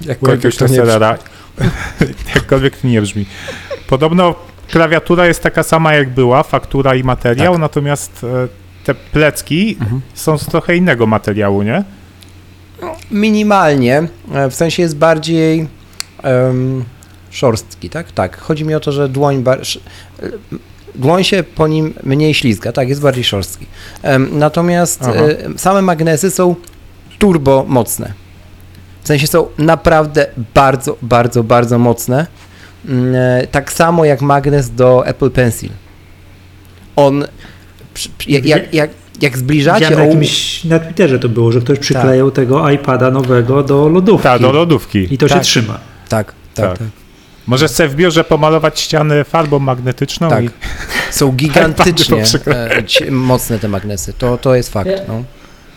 Jakkolwiek 0.07 0.45
jakiegoś 0.45 0.57
to 0.57 0.67
nie 0.67 0.77
sellera. 0.77 1.19
Jakkolwiek 2.35 2.85
nie 2.85 3.03
brzmi. 3.03 3.27
Podobno 3.87 4.35
klawiatura 4.71 5.27
jest 5.27 5.43
taka 5.43 5.63
sama 5.63 5.95
jak 5.95 6.11
była, 6.11 6.43
faktura 6.43 6.95
i 6.95 7.03
materiał, 7.05 7.53
Tak. 7.53 7.61
natomiast 7.61 8.25
e, 8.25 8.49
te 8.85 8.95
plecki 8.95 9.77
Mhm. 9.81 10.01
są 10.15 10.39
z 10.39 10.47
trochę 10.47 10.77
innego 10.77 11.07
materiału, 11.07 11.63
nie? 11.63 11.85
Minimalnie, 13.11 14.09
e, 14.35 14.51
w 14.51 14.55
sensie 14.55 14.83
jest 14.83 14.97
bardziej 14.97 15.67
em, 16.23 16.85
szorstki, 17.31 17.91
tak? 17.91 18.13
Tak. 18.13 18.39
Chodzi 18.41 18.65
mi 18.65 18.75
o 18.75 18.81
to, 18.81 18.93
że 18.93 19.09
dłoń, 19.09 19.43
bar- 19.43 19.61
e, 20.23 20.27
dłoń 20.95 21.25
się 21.25 21.43
po 21.43 21.69
nim 21.69 21.95
mniej 22.05 22.35
ślizga, 22.35 22.73
tak? 22.73 22.89
Jest 22.89 23.01
bardziej 23.01 23.25
szorstki. 23.25 23.67
Em, 24.03 24.39
natomiast 24.39 25.03
e, 25.03 25.37
same 25.57 25.83
magnesy 25.83 26.31
są 26.31 26.55
turbo 27.19 27.65
mocne. 27.69 28.13
W 29.03 29.07
sensie 29.09 29.27
są 29.27 29.47
naprawdę 29.59 30.27
bardzo, 30.55 30.97
bardzo, 31.03 31.45
bardzo 31.45 31.79
mocne. 31.79 32.27
Mm, 32.89 33.15
e, 33.15 33.47
Tak 33.47 33.73
samo 33.73 34.05
jak 34.05 34.21
magnes 34.23 34.71
do 34.71 35.07
Apple 35.07 35.31
Pencil. 35.31 35.71
On, 36.97 37.25
jak, 38.27 38.45
jak, 38.47 38.75
jak, 38.75 38.91
jak 39.21 39.39
zbliżacie 39.39 39.85
widziałem 39.85 39.99
na, 39.99 40.05
jakimś, 40.15 40.65
na 40.65 40.79
Twitterze 40.79 41.19
to 41.19 41.29
było, 41.29 41.53
że 41.53 41.61
ktoś 41.61 41.79
przyklejał 41.79 42.31
tego 42.31 42.71
iPada 42.71 43.11
nowego 43.11 43.63
do 43.63 43.89
lodówki. 43.89 44.23
Tak, 44.23 44.43
do 44.43 44.53
lodówki. 44.53 45.15
I 45.15 45.19
to 45.19 45.29
się 45.29 45.35
Tak. 45.35 45.43
trzyma. 45.43 45.79
Tak, 46.09 46.33
tak, 46.55 46.67
Tak. 46.69 46.79
tak. 46.79 46.89
Możesz 47.47 47.71
sobie 47.71 47.89
w 47.89 47.95
biurze 47.95 48.25
pomalować 48.25 48.81
ściany 48.81 49.25
farbą 49.25 49.59
magnetyczną 49.59 50.29
Tak. 50.31 50.45
i 50.45 50.51
Są 51.11 51.33
gigantycznie 51.37 52.23
e, 52.47 53.11
mocne 53.11 53.59
te 53.59 53.69
magnesy. 53.69 54.13
To, 54.13 54.39
to 54.39 54.55
jest 54.55 54.73
fakt. 54.73 54.91
Ja- 54.91 54.99
No. 55.09 55.23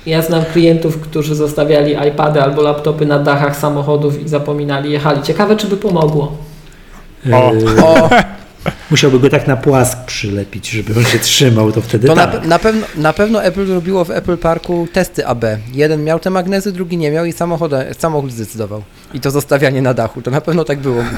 Ja 0.05 0.21
znam 0.21 0.45
klientów, 0.53 1.01
którzy 1.01 1.35
zostawiali 1.35 1.95
iPady 2.09 2.41
albo 2.41 2.61
laptopy 2.61 3.05
na 3.05 3.19
dachach 3.19 3.57
samochodów 3.57 4.21
i 4.25 4.27
zapominali, 4.29 4.91
jechali. 4.91 5.21
Ciekawe, 5.21 5.55
czy 5.55 5.67
by 5.67 5.77
pomogło. 5.77 6.37
O. 7.33 7.53
Yy, 7.53 7.83
O, 7.83 8.09
musiałby 8.91 9.19
go 9.19 9.29
tak 9.29 9.47
na 9.47 9.57
płask 9.57 9.97
przylepić, 10.05 10.69
żeby 10.69 10.99
on 10.99 11.05
się 11.05 11.19
trzymał, 11.19 11.71
to 11.71 11.81
wtedy 11.81 12.07
to 12.07 12.15
na, 12.15 12.27
tak. 12.27 12.45
na, 12.45 12.59
pewno, 12.59 12.87
na 12.95 13.13
pewno 13.13 13.43
Apple 13.43 13.67
robiło 13.67 14.05
w 14.05 14.11
Apple 14.11 14.37
Parku 14.37 14.87
testy 14.93 15.27
AB. 15.27 15.45
Jeden 15.73 16.03
miał 16.03 16.19
te 16.19 16.29
magnesy, 16.29 16.71
drugi 16.71 16.97
nie 16.97 17.11
miał 17.11 17.25
i 17.25 17.33
samochód, 17.33 17.71
samochód 17.97 18.31
zdecydował. 18.31 18.83
I 19.13 19.19
to 19.19 19.31
zostawianie 19.31 19.81
na 19.81 19.93
dachu. 19.93 20.21
To 20.21 20.31
na 20.31 20.41
pewno 20.41 20.63
tak 20.63 20.79
było. 20.79 21.03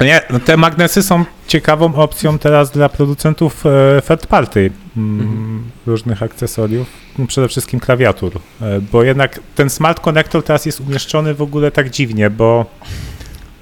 Nie, 0.00 0.20
no 0.30 0.40
te 0.40 0.56
magnesy 0.56 1.02
są 1.02 1.24
ciekawą 1.46 1.94
opcją 1.94 2.38
teraz 2.38 2.70
dla 2.70 2.88
producentów 2.88 3.66
e, 3.66 4.02
third 4.08 4.26
party 4.26 4.70
mm, 4.96 5.62
różnych 5.86 6.22
akcesoriów, 6.22 6.86
no 7.18 7.26
przede 7.26 7.48
wszystkim 7.48 7.80
klawiatur, 7.80 8.32
e, 8.62 8.80
bo 8.92 9.02
jednak 9.02 9.40
ten 9.54 9.70
smart 9.70 10.00
connector 10.00 10.42
teraz 10.44 10.66
jest 10.66 10.80
umieszczony 10.80 11.34
w 11.34 11.42
ogóle 11.42 11.70
tak 11.70 11.90
dziwnie, 11.90 12.30
bo 12.30 12.66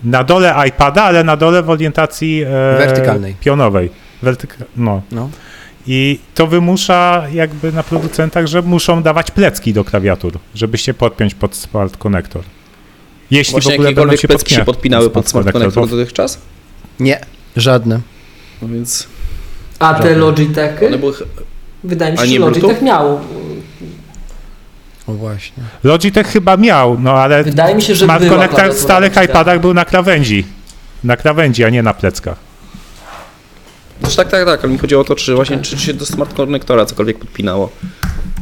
na 0.05 0.25
dole 0.25 0.55
iPada, 0.69 1.03
ale 1.03 1.25
na 1.25 1.37
dole 1.37 1.63
w 1.63 1.71
orientacji 1.71 2.43
e, 2.43 2.49
Wertykalnej. 2.79 3.35
pionowej. 3.41 3.91
Wertyka- 4.23 4.65
no. 4.77 5.03
No. 5.13 5.31
I 5.87 6.19
to 6.35 6.47
wymusza 6.47 7.27
jakby 7.33 7.73
na 7.73 7.83
producentach, 7.83 8.47
że 8.47 8.63
muszą 8.63 9.03
dawać 9.03 9.31
plecki 9.31 9.73
do 9.73 9.85
klawiatur, 9.85 10.39
żeby 10.55 10.79
się 10.79 10.95
podpiąć 10.95 11.35
pod 11.35 11.57
smart 11.57 11.97
connector. 11.97 12.43
Jeśli 13.31 13.53
Właśnie 13.53 13.73
w 13.73 13.75
ogóle 13.75 13.93
będą 13.93 14.17
się 14.17 14.29
pecki 14.29 14.55
się 14.55 14.65
podpinały 14.65 15.11
pod 15.11 15.29
smart 15.29 15.53
connector 15.53 15.83
bo- 15.89 15.97
dotychczas? 15.97 16.39
Nie, 17.01 17.21
żadne. 17.57 18.01
No 18.63 18.69
więc 18.69 19.09
A 19.79 19.95
te 19.95 20.15
Logitechy? 20.15 20.87
one 20.87 20.99
były... 20.99 21.13
Wydaje 21.85 22.13
mi 22.13 22.19
A 22.19 22.27
się, 22.27 22.33
że 22.33 22.39
Logitech 22.39 22.61
Bluetooth? 22.63 22.85
miał. 22.85 23.21
O 25.07 25.13
właśnie. 25.13 25.63
Logitech 25.85 26.27
chyba 26.27 26.57
miał, 26.57 26.99
no 27.01 27.13
ale 27.13 27.45
Wydaje 27.45 27.75
mi 27.75 27.83
się, 27.83 27.95
że 27.95 28.07
była 28.07 28.19
Connector 28.19 28.49
w 28.49 28.55
klawiatura 28.55 28.83
starych 28.83 29.13
iPadach 29.25 29.61
był 29.61 29.75
na 29.75 29.85
krawędzi. 29.85 30.47
Na 31.05 31.17
krawędzi, 31.17 31.65
a 31.65 31.71
nie 31.71 31.83
na 31.83 31.95
pleckach. 31.95 32.37
Też 34.03 34.17
tak, 34.17 34.29
tak, 34.29 34.45
tak, 34.45 34.65
ale 34.65 34.73
mi 34.73 34.79
chodziło 34.79 35.01
o 35.01 35.05
to, 35.05 35.15
czy 35.15 35.35
właśnie 35.35 35.59
czy 35.59 35.79
się 35.79 35.95
do 35.95 36.07
smart 36.07 36.35
connectora 36.35 36.87
cokolwiek 36.87 37.19
podpinało. 37.19 37.71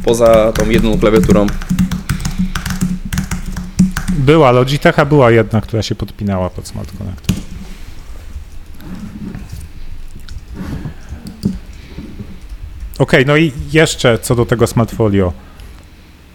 Poza 0.05 0.51
tą 0.51 0.69
jedną 0.69 0.99
klawiaturą. 0.99 1.47
Była, 4.09 4.51
Logitecha 4.51 5.05
była 5.05 5.31
jedna, 5.31 5.61
która 5.61 5.83
się 5.83 5.95
podpinała 5.95 6.49
pod 6.49 6.67
Smart 6.67 6.89
Connector. 6.97 7.35
Okej, 12.99 13.25
no 13.25 13.37
i 13.37 13.51
jeszcze 13.71 14.19
co 14.19 14.35
do 14.35 14.45
tego 14.45 14.67
Smartfolio. 14.67 15.33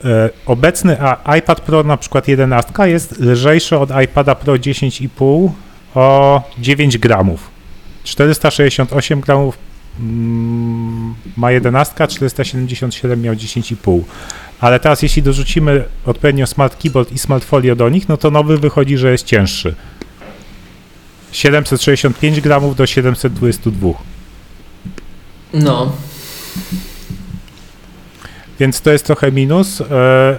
E, 0.04 0.30
obecny 0.46 0.96
iPad 1.38 1.60
Pro 1.60 1.82
na 1.82 1.96
przykład 1.96 2.28
11 2.28 2.72
jest 2.84 3.20
lżejszy 3.20 3.78
od 3.78 3.90
iPada 4.04 4.34
Pro 4.34 4.54
10,5 4.54 5.50
o 5.94 6.42
9 6.58 6.98
gramów. 6.98 7.50
468 8.04 9.20
gramów 9.20 9.58
mm, 10.00 11.14
ma 11.36 11.50
11, 11.52 12.08
477 12.08 13.22
miał 13.22 13.34
10,5. 13.34 14.00
Ale 14.60 14.80
teraz 14.80 15.02
jeśli 15.02 15.22
dorzucimy 15.22 15.84
odpowiednio 16.06 16.46
Smart 16.46 16.82
Keyboard 16.82 17.12
i 17.12 17.18
Smart 17.18 17.44
Folio 17.44 17.76
do 17.76 17.88
nich, 17.88 18.08
no 18.08 18.16
to 18.16 18.30
nowy 18.30 18.58
wychodzi, 18.58 18.98
że 18.98 19.12
jest 19.12 19.24
cięższy. 19.24 19.74
765 21.32 22.40
gramów 22.40 22.76
do 22.76 22.86
722. 22.86 23.88
No. 25.54 25.92
Więc 28.60 28.80
to 28.80 28.92
jest 28.92 29.06
trochę 29.06 29.32
minus. 29.32 29.80
E, 29.80 30.38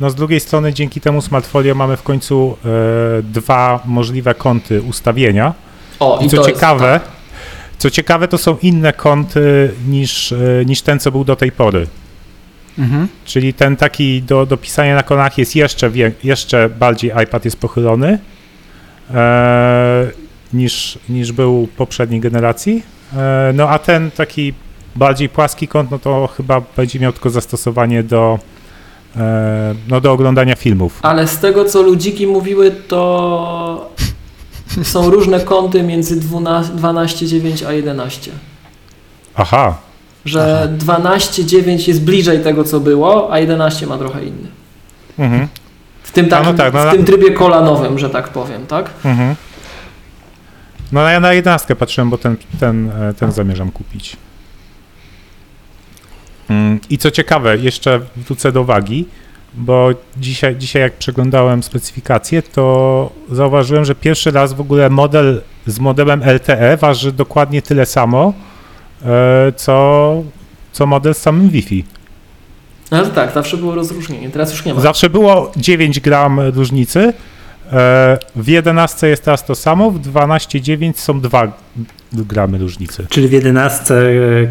No 0.00 0.10
z 0.10 0.14
drugiej 0.14 0.40
strony 0.40 0.72
dzięki 0.72 1.00
temu 1.00 1.22
Smartfolio 1.22 1.74
mamy 1.74 1.96
w 1.96 2.02
końcu 2.02 2.56
e, 2.64 3.22
dwa 3.22 3.80
możliwe 3.84 4.34
kąty 4.34 4.82
ustawienia. 4.82 5.54
O, 6.00 6.18
I 6.22 6.26
i 6.26 6.28
co 6.28 6.44
ciekawe, 6.44 6.92
Jest, 6.92 7.04
co 7.78 7.90
ciekawe 7.90 8.28
to 8.28 8.38
są 8.38 8.56
inne 8.62 8.92
kąty 8.92 9.70
niż, 9.88 10.32
e, 10.32 10.36
niż 10.66 10.82
ten, 10.82 11.00
co 11.00 11.10
był 11.10 11.24
do 11.24 11.36
tej 11.36 11.52
pory. 11.52 11.86
Mhm. 12.78 13.08
Czyli 13.24 13.54
ten 13.54 13.76
taki 13.76 14.22
do, 14.22 14.46
do 14.46 14.56
pisania 14.56 14.94
na 14.94 15.02
kolanach 15.02 15.38
jest 15.38 15.56
jeszcze, 15.56 15.90
wie, 15.90 16.12
jeszcze 16.24 16.68
bardziej 16.68 17.12
iPad 17.22 17.44
jest 17.44 17.56
pochylony 17.56 18.18
e, 19.14 20.06
niż, 20.52 20.98
niż 21.08 21.32
był 21.32 21.68
poprzedniej 21.76 22.20
generacji. 22.20 22.82
E, 23.16 23.52
no 23.54 23.68
a 23.68 23.78
ten 23.78 24.10
taki 24.10 24.54
bardziej 24.96 25.28
płaski 25.28 25.68
kąt, 25.68 25.90
no 25.90 25.98
to 25.98 26.28
chyba 26.36 26.62
będzie 26.76 27.00
miał 27.00 27.12
tylko 27.12 27.30
zastosowanie 27.30 28.02
do, 28.02 28.38
e, 29.16 29.74
no 29.88 30.00
do 30.00 30.12
oglądania 30.12 30.56
filmów. 30.56 30.98
Ale 31.02 31.28
z 31.28 31.38
tego, 31.38 31.64
co 31.64 31.82
ludziki 31.82 32.26
mówiły, 32.26 32.70
to 32.88 33.90
są 34.82 35.10
różne 35.10 35.40
kąty 35.40 35.82
między 35.82 36.20
12 36.20 36.72
12,9 36.72 37.66
a 37.66 37.72
11. 37.72 38.30
Aha, 39.36 39.76
Że 40.24 40.68
12,9 40.78 41.88
jest 41.88 42.04
bliżej 42.04 42.40
tego, 42.40 42.64
co 42.64 42.80
było, 42.80 43.32
a 43.32 43.38
11 43.38 43.86
ma 43.86 43.98
trochę 43.98 44.24
inny. 44.24 44.48
mhm, 45.18 45.48
W 46.02 46.12
tym, 46.12 46.26
A, 46.26 46.28
takim, 46.28 46.46
no 46.46 46.54
tak, 46.54 46.74
no 46.74 46.88
w 46.90 46.92
tym 46.94 47.04
trybie 47.04 47.30
kolanowym, 47.30 47.98
że 47.98 48.10
tak 48.10 48.28
powiem, 48.28 48.66
tak? 48.66 48.90
mhm. 49.04 49.34
No 50.92 51.08
ja 51.08 51.20
na 51.20 51.32
11 51.32 51.76
patrzyłem, 51.76 52.10
bo 52.10 52.18
ten, 52.18 52.36
ten, 52.60 52.90
e, 52.90 53.14
ten 53.14 53.32
zamierzam 53.32 53.70
kupić. 53.70 54.16
Mm, 56.48 56.80
I 56.90 56.98
co 56.98 57.10
ciekawe, 57.10 57.56
jeszcze 57.58 58.00
wrócę 58.16 58.52
do 58.52 58.64
wagi, 58.64 59.06
bo 59.54 59.90
dzisiaj, 60.16 60.56
dzisiaj 60.56 60.82
jak 60.82 60.92
przeglądałem 60.92 61.62
specyfikację, 61.62 62.42
to 62.42 63.10
zauważyłem, 63.30 63.84
że 63.84 63.94
pierwszy 63.94 64.30
raz 64.30 64.52
w 64.52 64.60
ogóle 64.60 64.90
model 64.90 65.42
z 65.66 65.78
modelem 65.78 66.22
LTE 66.22 66.76
waży 66.76 67.12
dokładnie 67.12 67.62
tyle 67.62 67.86
samo, 67.86 68.32
e, 69.04 69.52
co, 69.56 70.22
co 70.72 70.86
model 70.86 71.14
z 71.14 71.18
samym 71.18 71.50
Wi-Fi. 71.50 71.84
No 72.90 72.98
ale 72.98 73.06
tak, 73.06 73.34
zawsze 73.34 73.56
było 73.56 73.74
rozróżnienie, 73.74 74.30
teraz 74.30 74.50
już 74.50 74.64
nie 74.64 74.74
ma. 74.74 74.80
Zawsze 74.80 75.10
było 75.10 75.52
9 75.56 76.00
gram 76.00 76.40
różnicy. 76.40 77.12
E, 77.72 78.18
W 78.36 78.48
11 78.48 79.08
jest 79.08 79.24
teraz 79.24 79.44
to 79.44 79.54
samo, 79.54 79.90
w 79.90 80.00
12,9 80.00 80.92
są 80.96 81.20
2 81.20 81.52
gramy 82.12 82.58
różnicy. 82.58 83.06
Czyli 83.10 83.28
w 83.28 83.32
11 83.32 83.94
e, 83.94 84.00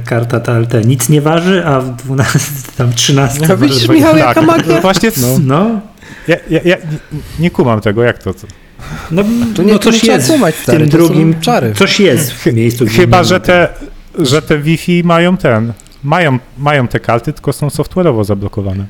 karta 0.06 0.40
ta 0.40 0.60
LT 0.60 0.74
nic 0.86 1.10
nie 1.10 1.22
waży, 1.22 1.66
a 1.66 1.80
w 1.80 1.96
12, 1.96 2.40
tam 2.78 2.94
13 2.94 3.40
No 3.42 3.48
waży 3.48 3.62
widzisz, 3.62 3.84
dwa- 3.84 3.94
Michał, 3.94 4.18
jaka 4.18 4.34
Tak, 4.34 4.46
magia. 4.46 4.82
właśnie 4.82 5.12
No, 5.18 5.28
no, 5.44 5.80
ja, 6.28 6.36
ja, 6.50 6.60
ja 6.66 6.78
nie, 7.40 7.52
kumam 7.52 7.82
tego, 7.82 8.04
jak 8.04 8.18
to. 8.24 8.34
co? 8.34 8.48
no, 9.12 9.24
Tu 9.56 9.64
nie, 9.64 9.74
no 9.74 9.80
coś 9.80 10.04
jest 10.04 10.28
tłumać, 10.28 10.56
w 10.56 10.66
tym 10.66 10.82
to 10.90 10.98
drugim, 10.98 11.40
czary. 11.42 11.74
coś 11.74 12.00
jest 12.00 12.32
w 12.34 12.54
miejscu. 12.54 12.86
Chyba, 12.90 13.24
że 13.24 13.40
te, 13.40 13.68
że 14.20 14.42
te 14.42 14.58
Wi-Fi 14.60 15.04
mają 15.04 15.38
ten, 15.38 15.74
mają, 16.04 16.40
mają 16.58 16.88
te 16.88 17.00
karty, 17.00 17.34
tylko 17.34 17.54
są 17.54 17.68
software'owo 17.68 18.24
zablokowane. 18.26 18.86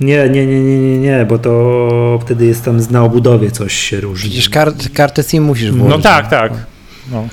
Nie, 0.00 0.28
nie, 0.28 0.46
nie, 0.46 0.60
nie, 0.60 0.78
nie, 0.78 0.98
nie, 0.98 1.26
bo 1.26 1.38
to 1.38 2.18
wtedy 2.22 2.46
jest 2.46 2.64
tam 2.64 2.80
na 2.90 3.04
obudowie 3.04 3.50
coś 3.50 3.72
się 3.72 4.00
różni. 4.00 4.30
Przecież 4.30 4.48
kart, 4.48 4.88
kartę 4.94 5.22
SIM 5.22 5.44
musisz 5.44 5.70
włożyć. 5.72 5.96
No 5.96 6.02
tak, 6.02 6.30
tak. 6.30 6.52
No. 7.10 7.28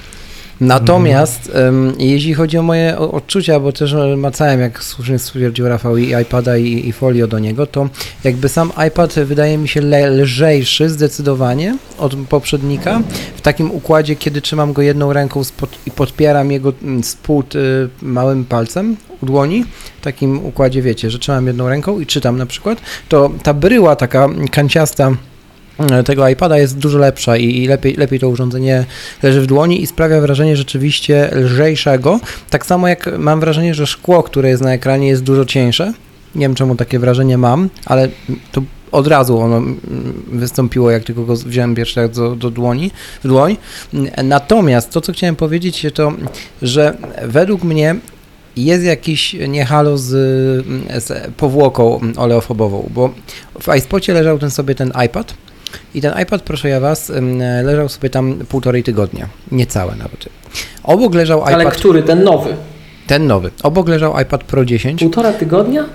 Natomiast 0.61 1.52
jeśli 1.98 2.34
chodzi 2.34 2.57
o 2.57 2.64
moje 2.64 2.98
odczucia, 2.98 3.60
bo 3.60 3.72
też 3.72 3.95
macałem, 4.18 4.60
jak 4.60 4.84
słusznie 4.84 5.19
stwierdził 5.19 5.69
Rafał, 5.69 5.98
i 5.98 6.14
iPada 6.22 6.57
i, 6.57 6.88
i 6.88 6.94
folio 6.94 7.27
do 7.27 7.40
niego, 7.40 7.68
to 7.68 7.90
jakby 8.23 8.49
sam 8.49 8.72
iPad 8.88 9.14
wydaje 9.14 9.57
mi 9.57 9.68
się 9.68 9.82
le, 9.82 10.10
lżejszy 10.10 10.90
zdecydowanie 10.90 11.77
od 11.98 12.15
poprzednika. 12.30 13.02
W 13.36 13.41
takim 13.41 13.72
układzie, 13.72 14.15
kiedy 14.15 14.41
trzymam 14.41 14.73
go 14.73 14.82
jedną 14.82 15.14
ręką 15.14 15.41
i 15.86 15.91
podpieram 15.91 16.52
jego 16.52 16.73
mm, 16.84 17.03
spód 17.03 17.56
y, 17.56 17.90
małym 18.02 18.45
palcem 18.45 18.98
u 19.22 19.26
dłoni, 19.26 19.65
w 20.02 20.03
takim 20.03 20.45
układzie 20.45 20.82
wiecie, 20.82 21.10
że 21.10 21.19
trzymam 21.19 21.48
jedną 21.48 21.69
ręką 21.69 21.99
i 21.99 22.06
czytam 22.06 22.38
na 22.38 22.45
przykład, 22.45 22.77
to 23.10 23.32
ta 23.44 23.53
bryła 23.53 23.95
taka 23.95 24.30
kanciasta 24.52 25.11
tego 26.06 26.30
iPada 26.30 26.57
jest 26.57 26.77
dużo 26.77 26.97
lepsza 26.97 27.38
i, 27.38 27.68
lepiej, 27.68 27.95
lepiej 27.95 28.19
to 28.19 28.30
urządzenie 28.30 28.85
leży 29.23 29.41
w 29.41 29.45
dłoni 29.45 29.81
i 29.81 29.88
sprawia 29.88 30.22
wrażenie 30.22 30.57
rzeczywiście 30.57 31.30
lżejszego. 31.34 32.19
Tak 32.49 32.65
samo 32.65 32.88
jak 32.88 33.18
mam 33.18 33.39
wrażenie, 33.39 33.73
że 33.73 33.88
szkło, 33.88 34.23
które 34.23 34.49
jest 34.49 34.64
na 34.64 34.73
ekranie 34.73 35.07
jest 35.07 35.23
dużo 35.23 35.45
cieńsze. 35.45 35.93
Nie 36.35 36.41
wiem 36.41 36.56
czemu 36.56 36.76
takie 36.76 36.99
wrażenie 36.99 37.38
mam, 37.38 37.69
ale 37.85 38.10
to 38.52 38.61
od 38.91 39.07
razu 39.07 39.39
ono 39.39 39.61
wystąpiło, 40.27 40.91
jak 40.91 41.03
tylko 41.03 41.23
go 41.23 41.35
wziąłem 41.35 41.76
pierwszy 41.76 42.02
raz 42.02 42.11
do, 42.11 42.35
do 42.35 42.52
dłoni, 42.52 42.91
w 43.23 43.27
dłoń. 43.27 43.57
Natomiast 44.23 44.91
to, 44.91 45.02
co 45.02 45.14
chciałem 45.14 45.35
powiedzieć, 45.35 45.85
to, 45.93 46.14
że 46.61 46.97
według 47.26 47.64
mnie 47.64 47.95
jest 48.57 48.84
jakiś 48.84 49.35
niehalo 49.47 49.97
z, 49.97 50.07
z 51.03 51.34
powłoką 51.38 51.99
oleofobową, 52.18 52.89
bo 52.93 53.10
w 53.61 53.76
iSpocie 53.77 54.14
leżał 54.14 54.39
ten 54.39 54.52
sobie 54.52 54.76
ten 54.76 54.91
iPad, 55.06 55.34
i 55.96 56.02
ten 56.02 56.22
iPad, 56.22 56.42
proszę 56.42 56.70
ja 56.70 56.80
was, 56.80 57.12
leżał 57.64 57.90
sobie 57.90 58.10
tam 58.10 58.36
półtorej 58.50 58.84
tygodnia. 58.84 59.28
Niecałe 59.52 59.96
nawet. 59.96 60.26
Obok 60.84 61.14
leżał 61.16 61.44
Ale 61.44 61.64
iPad. 61.64 61.76
który? 61.78 62.04
Ten 62.04 62.24
nowy. 62.24 62.56
Ten 63.08 63.28
nowy. 63.28 63.52
Obok 63.64 63.88
leżał 63.90 64.20
iPad 64.22 64.44
Pro 64.44 64.66
10. 64.66 65.00
Półtora 65.00 65.34
tygodnia? 65.34 65.86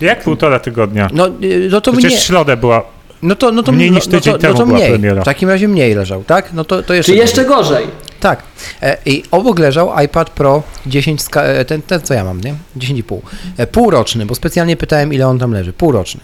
Jak 0.00 0.22
półtora 0.22 0.58
tygodnia? 0.60 1.08
No, 1.12 1.28
y, 1.42 1.68
no 1.70 1.80
to 1.80 1.92
Przecież 1.92 2.12
mnie, 2.12 2.20
środę 2.20 2.56
była. 2.56 2.82
no 3.22 3.34
to, 3.34 3.52
no 3.52 3.62
to 3.62 3.72
mniej 3.72 3.90
no, 3.90 3.96
niż 3.96 4.06
no 4.06 4.12
tydzień 4.12 4.32
to, 4.32 4.38
temu 4.38 4.52
no 4.54 4.58
to 4.60 4.66
mniej. 4.66 4.90
premiera. 4.90 5.22
W 5.22 5.24
takim 5.24 5.48
razie 5.48 5.68
mniej 5.68 5.94
leżał, 5.94 6.24
tak? 6.24 6.52
No 6.52 6.64
to, 6.64 6.82
to 6.82 6.94
jeszcze. 6.94 7.12
Czy 7.12 7.18
jeszcze 7.18 7.44
gorzej? 7.44 7.86
Tak. 8.20 8.42
E, 8.82 8.96
I 9.06 9.22
obok 9.30 9.58
leżał 9.58 9.92
iPad 10.04 10.30
Pro 10.30 10.62
10, 10.86 11.20
ska- 11.22 11.42
e, 11.42 11.64
ten, 11.64 11.82
ten 11.82 12.00
co 12.00 12.14
ja 12.14 12.24
mam, 12.24 12.40
nie? 12.40 12.54
10,5. 12.76 13.20
E, 13.56 13.66
Półroczny, 13.66 14.26
bo 14.26 14.34
specjalnie 14.34 14.76
pytałem, 14.76 15.12
ile 15.12 15.26
on 15.28 15.38
tam 15.38 15.52
leży. 15.52 15.72
Półroczny. 15.72 16.20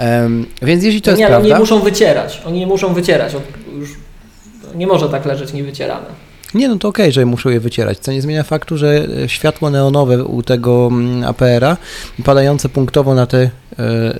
Em, 0.00 0.46
więc 0.62 0.84
jeśli 0.84 1.02
to 1.02 1.10
jest 1.10 1.20
nie, 1.20 1.26
prawda. 1.26 1.48
nie 1.48 1.58
muszą 1.58 1.80
wycierać. 1.80 2.42
Oni 2.46 2.58
nie 2.58 2.66
muszą 2.66 2.94
wycierać. 2.94 3.32
Już 3.78 3.90
nie 4.74 4.86
może 4.86 5.08
tak 5.08 5.26
leżeć 5.26 5.52
niewycierane. 5.52 6.06
Nie, 6.54 6.68
no 6.68 6.78
to 6.78 6.88
okej, 6.88 7.12
że 7.12 7.26
muszą 7.26 7.50
je 7.50 7.60
wycierać, 7.60 7.98
co 7.98 8.12
nie 8.12 8.22
zmienia 8.22 8.42
faktu, 8.42 8.76
że 8.76 9.06
e, 9.24 9.28
światło 9.28 9.70
neonowe 9.70 10.24
u 10.24 10.42
tego 10.42 10.88
mm, 10.92 11.24
APR-a, 11.24 11.76
padające 12.24 12.68
punktowo 12.68 13.14
na 13.14 13.26
te 13.26 13.38
e, 13.38 13.50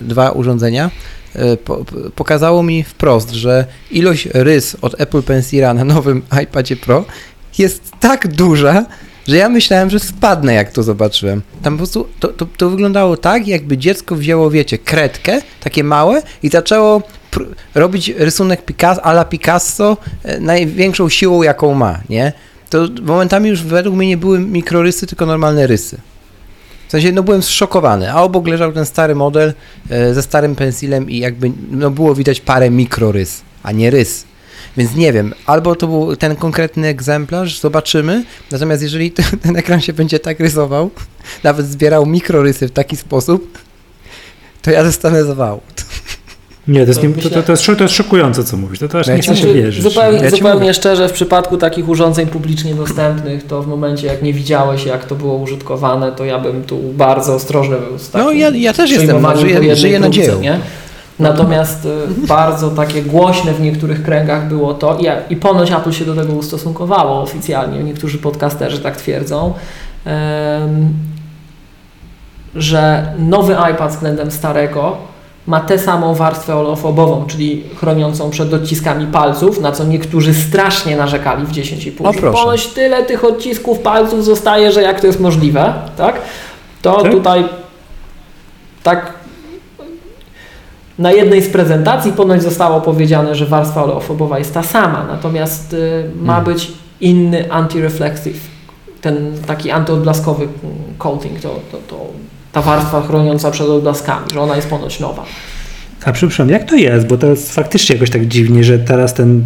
dwa 0.01 0.31
urządzenia, 0.31 0.90
e, 1.35 1.57
po, 1.57 1.77
po- 1.77 2.11
pokazało 2.16 2.62
mi 2.62 2.82
wprost, 2.82 3.31
że 3.31 3.65
ilość 3.90 4.28
rys 4.35 4.77
od 4.82 5.01
Apple 5.01 5.23
Pencila 5.23 5.74
na 5.74 5.85
nowym 5.85 6.23
iPadzie 6.44 6.77
Pro 6.77 7.05
jest 7.59 7.93
tak 8.01 8.28
duża, 8.28 8.85
że 9.31 9.36
ja 9.36 9.48
myślałem, 9.48 9.90
że 9.90 9.98
spadnę, 9.98 10.55
jak 10.55 10.73
to 10.73 10.82
zobaczyłem. 10.82 11.43
Tam 11.62 11.73
po 11.74 11.78
prostu 11.78 12.09
to, 12.20 12.28
to, 12.28 12.47
to 12.57 12.70
wyglądało 12.70 13.16
tak, 13.16 13.48
jakby 13.48 13.78
dziecko 13.78 14.16
wzięło, 14.16 14.51
wiecie, 14.51 14.78
kredkę, 14.78 15.43
takie 15.61 15.85
małe 15.85 16.23
i 16.43 16.48
zaczęło 16.48 17.02
robić 17.74 18.09
rysunek 18.09 18.65
Picasso, 18.65 19.05
ala 19.05 19.24
Picasso 19.24 19.97
e, 20.23 20.40
największą 20.40 21.09
siłą, 21.09 21.43
jaką 21.43 21.74
ma, 21.74 22.01
nie? 22.09 22.32
To 22.70 22.89
momentami 23.02 23.48
już 23.48 23.62
według 23.62 23.97
mnie 23.97 24.09
nie 24.09 24.16
były 24.16 24.39
mikrorysy, 24.39 25.07
tylko 25.07 25.27
normalne 25.27 25.66
rysy. 25.66 25.98
W 26.89 26.90
sensie, 26.90 27.12
no 27.12 27.23
byłem 27.23 27.43
zszokowany, 27.43 28.12
a 28.12 28.23
obok 28.23 28.48
leżał 28.48 28.73
ten 28.73 28.86
stary 28.86 29.15
model 29.15 29.55
e, 29.90 30.15
ze 30.15 30.23
starym 30.23 30.57
pensilem 30.57 31.11
i 31.11 31.19
jakby, 31.19 31.52
no 31.70 31.90
było 31.90 32.15
widać 32.15 32.40
parę 32.40 32.70
mikrorys, 32.70 33.40
a 33.62 33.73
nie 33.73 33.90
rys. 33.90 34.24
Więc 34.77 34.95
nie 34.95 35.13
wiem, 35.13 35.35
albo 35.47 35.75
to 35.75 35.87
był 35.87 36.17
ten 36.17 36.37
konkretny 36.37 36.89
egzemplarz, 36.89 37.61
zobaczymy. 37.61 38.25
Natomiast 38.51 38.83
jeżeli 38.83 39.13
ten, 39.43 39.57
ekran 39.57 39.81
się 39.81 39.93
będzie 39.93 40.19
tak 40.19 40.41
rysował, 40.41 40.91
nawet 41.45 41.67
zbierał 41.67 42.07
mikrorysy 42.07 42.69
w 42.69 42.71
taki 42.71 42.97
sposób, 42.97 43.59
to 44.63 44.71
ja 44.71 44.85
zostanę 44.85 45.25
zawału. 45.25 45.61
Nie, 46.69 46.81
to 46.81 46.87
jest, 46.87 47.01
To 47.01 47.07
nie, 47.07 47.13
to, 47.13 47.17
myślę- 47.17 47.31
to, 47.31 47.43
to, 47.43 47.53
jest, 47.53 47.67
to 47.67 47.83
jest 47.85 47.95
szokujące, 47.95 48.45
co 48.45 48.57
mówisz. 48.57 48.79
To, 48.79 48.89
to 48.89 48.99
aż 48.99 49.07
Ja 49.07 49.17
nie 49.17 49.23
chce 49.23 49.37
się 49.37 49.55
wierzyć. 49.55 49.83
zupełnie 49.83 50.19
Ja 50.23 50.31
zupełnie 50.31 50.75
szczerze, 50.75 51.09
w 51.09 51.13
przypadku 51.13 51.57
takich 51.57 51.89
urządzeń 51.89 52.27
publicznie 52.27 52.75
dostępnych, 52.75 53.47
to 53.47 53.63
w 53.63 53.67
momencie 53.67 54.07
jak 54.07 54.23
nie 54.23 54.33
widziałeś, 54.33 54.85
jak 54.85 55.05
to 55.05 55.15
było 55.15 55.35
użytkowane, 55.35 56.13
to 56.13 56.25
ja 56.25 56.39
bym 56.39 56.65
tu 56.65 56.79
bardzo 56.79 57.35
ostrożny 57.35 57.77
był 57.79 57.99
z 57.99 58.11
takim 58.11 58.27
No 58.27 58.33
ja, 58.33 58.51
ja 58.51 58.73
też 58.73 58.91
jestem, 58.91 59.37
żyję, 59.37 59.77
żyję 59.77 60.01
nadzieją. 60.01 60.41
Nie? 60.41 60.59
Natomiast 61.21 61.85
y, 61.85 62.27
bardzo 62.27 62.71
takie 62.71 63.03
głośne 63.03 63.53
w 63.53 63.61
niektórych 63.61 64.03
kręgach 64.03 64.49
było 64.49 64.75
to 64.75 64.99
i, 64.99 65.33
i 65.33 65.37
ponoć 65.37 65.71
Apple 65.71 65.93
się 65.93 66.05
do 66.05 66.15
tego 66.15 66.33
ustosunkowało 66.33 67.23
oficjalnie, 67.23 67.83
niektórzy 67.83 68.19
podcasterzy 68.19 68.79
tak 68.79 68.97
twierdzą, 68.97 69.55
że 72.55 73.13
nowy 73.19 73.57
iPad 73.73 73.91
względem 73.91 74.31
starego 74.31 74.97
ma 75.47 75.61
tę 75.61 75.79
samą 75.79 76.15
warstwę 76.15 76.57
olefobową, 76.57 77.27
czyli 77.27 77.65
chroniącą 77.77 78.31
przed 78.31 78.55
odciskami 78.55 79.07
palców, 79.07 79.61
na 79.61 79.73
co 79.73 79.85
niektórzy 79.85 80.35
strasznie 80.35 80.97
narzekali 80.97 81.47
w 81.47 81.51
10,5. 81.51 82.09
O, 82.09 82.13
że 82.13 82.21
proszę. 82.21 82.43
Ponoć 82.43 82.67
tyle 82.67 83.05
tych 83.05 83.25
odcisków 83.25 83.79
palców 83.79 84.25
zostaje, 84.25 84.73
że 84.73 84.83
jak 84.83 85.01
to 85.01 85.07
jest 85.07 85.21
możliwe, 85.21 85.73
tak? 85.97 86.21
To 86.83 87.03
Tak? 87.03 87.13
tutaj 87.13 87.45
tak 88.83 89.13
na 91.01 91.12
jednej 91.12 91.43
z 91.43 91.48
prezentacji 91.48 92.12
ponoć 92.12 92.43
zostało 92.43 92.81
powiedziane, 92.81 93.35
że 93.35 93.47
warstwa 93.47 93.85
oleofobowa 93.85 94.39
jest 94.39 94.55
ta 94.55 94.62
sama, 94.62 95.05
natomiast 95.09 95.72
y, 95.72 96.05
ma 96.22 96.39
Mhm. 96.39 96.44
być 96.55 96.72
inny 97.01 97.48
anti-reflective, 97.48 98.39
ten 99.01 99.16
taki 99.47 99.70
antyodblaskowy 99.70 100.44
mm, 100.44 100.55
coating, 100.98 101.40
to, 101.40 101.60
to, 101.72 101.78
to 101.89 102.06
ta 102.52 102.62
warstwa 102.62 103.02
chroniąca 103.02 103.51
przed 103.51 103.68
odblaskami, 103.68 104.27
że 104.35 104.40
ona 104.40 104.56
jest 104.56 104.68
ponoć 104.68 105.01
nowa. 105.01 105.24
A 106.05 106.12
przepraszam, 106.12 106.48
jak 106.48 106.64
to 106.64 106.77
jest? 106.77 107.06
Bo 107.06 107.16
to 107.16 107.27
jest 107.27 107.55
faktycznie 107.55 107.94
jakoś 107.94 108.10
tak 108.10 108.27
dziwnie, 108.27 108.64
że 108.64 108.78
teraz 108.78 109.14
ten 109.14 109.44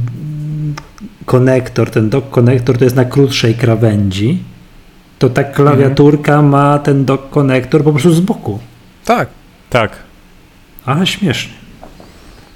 konektor, 1.27 1.91
ten 1.91 2.11
dock 2.11 2.31
konektor 2.31 2.79
to 2.79 2.85
jest 2.85 2.97
na 2.97 3.05
krótszej 3.05 3.55
krawędzi. 3.55 4.39
To 5.19 5.29
ta 5.31 5.45
klawiaturka 5.45 6.43
ma 6.43 6.79
ten 6.79 7.05
dock 7.05 7.31
konektor 7.31 7.85
po 7.85 7.91
prostu 7.93 8.13
z 8.13 8.21
boku. 8.21 8.59
Tak. 9.05 9.29
Tak. 9.71 9.91
A 10.87 11.07
śmiesznie. 11.07 11.53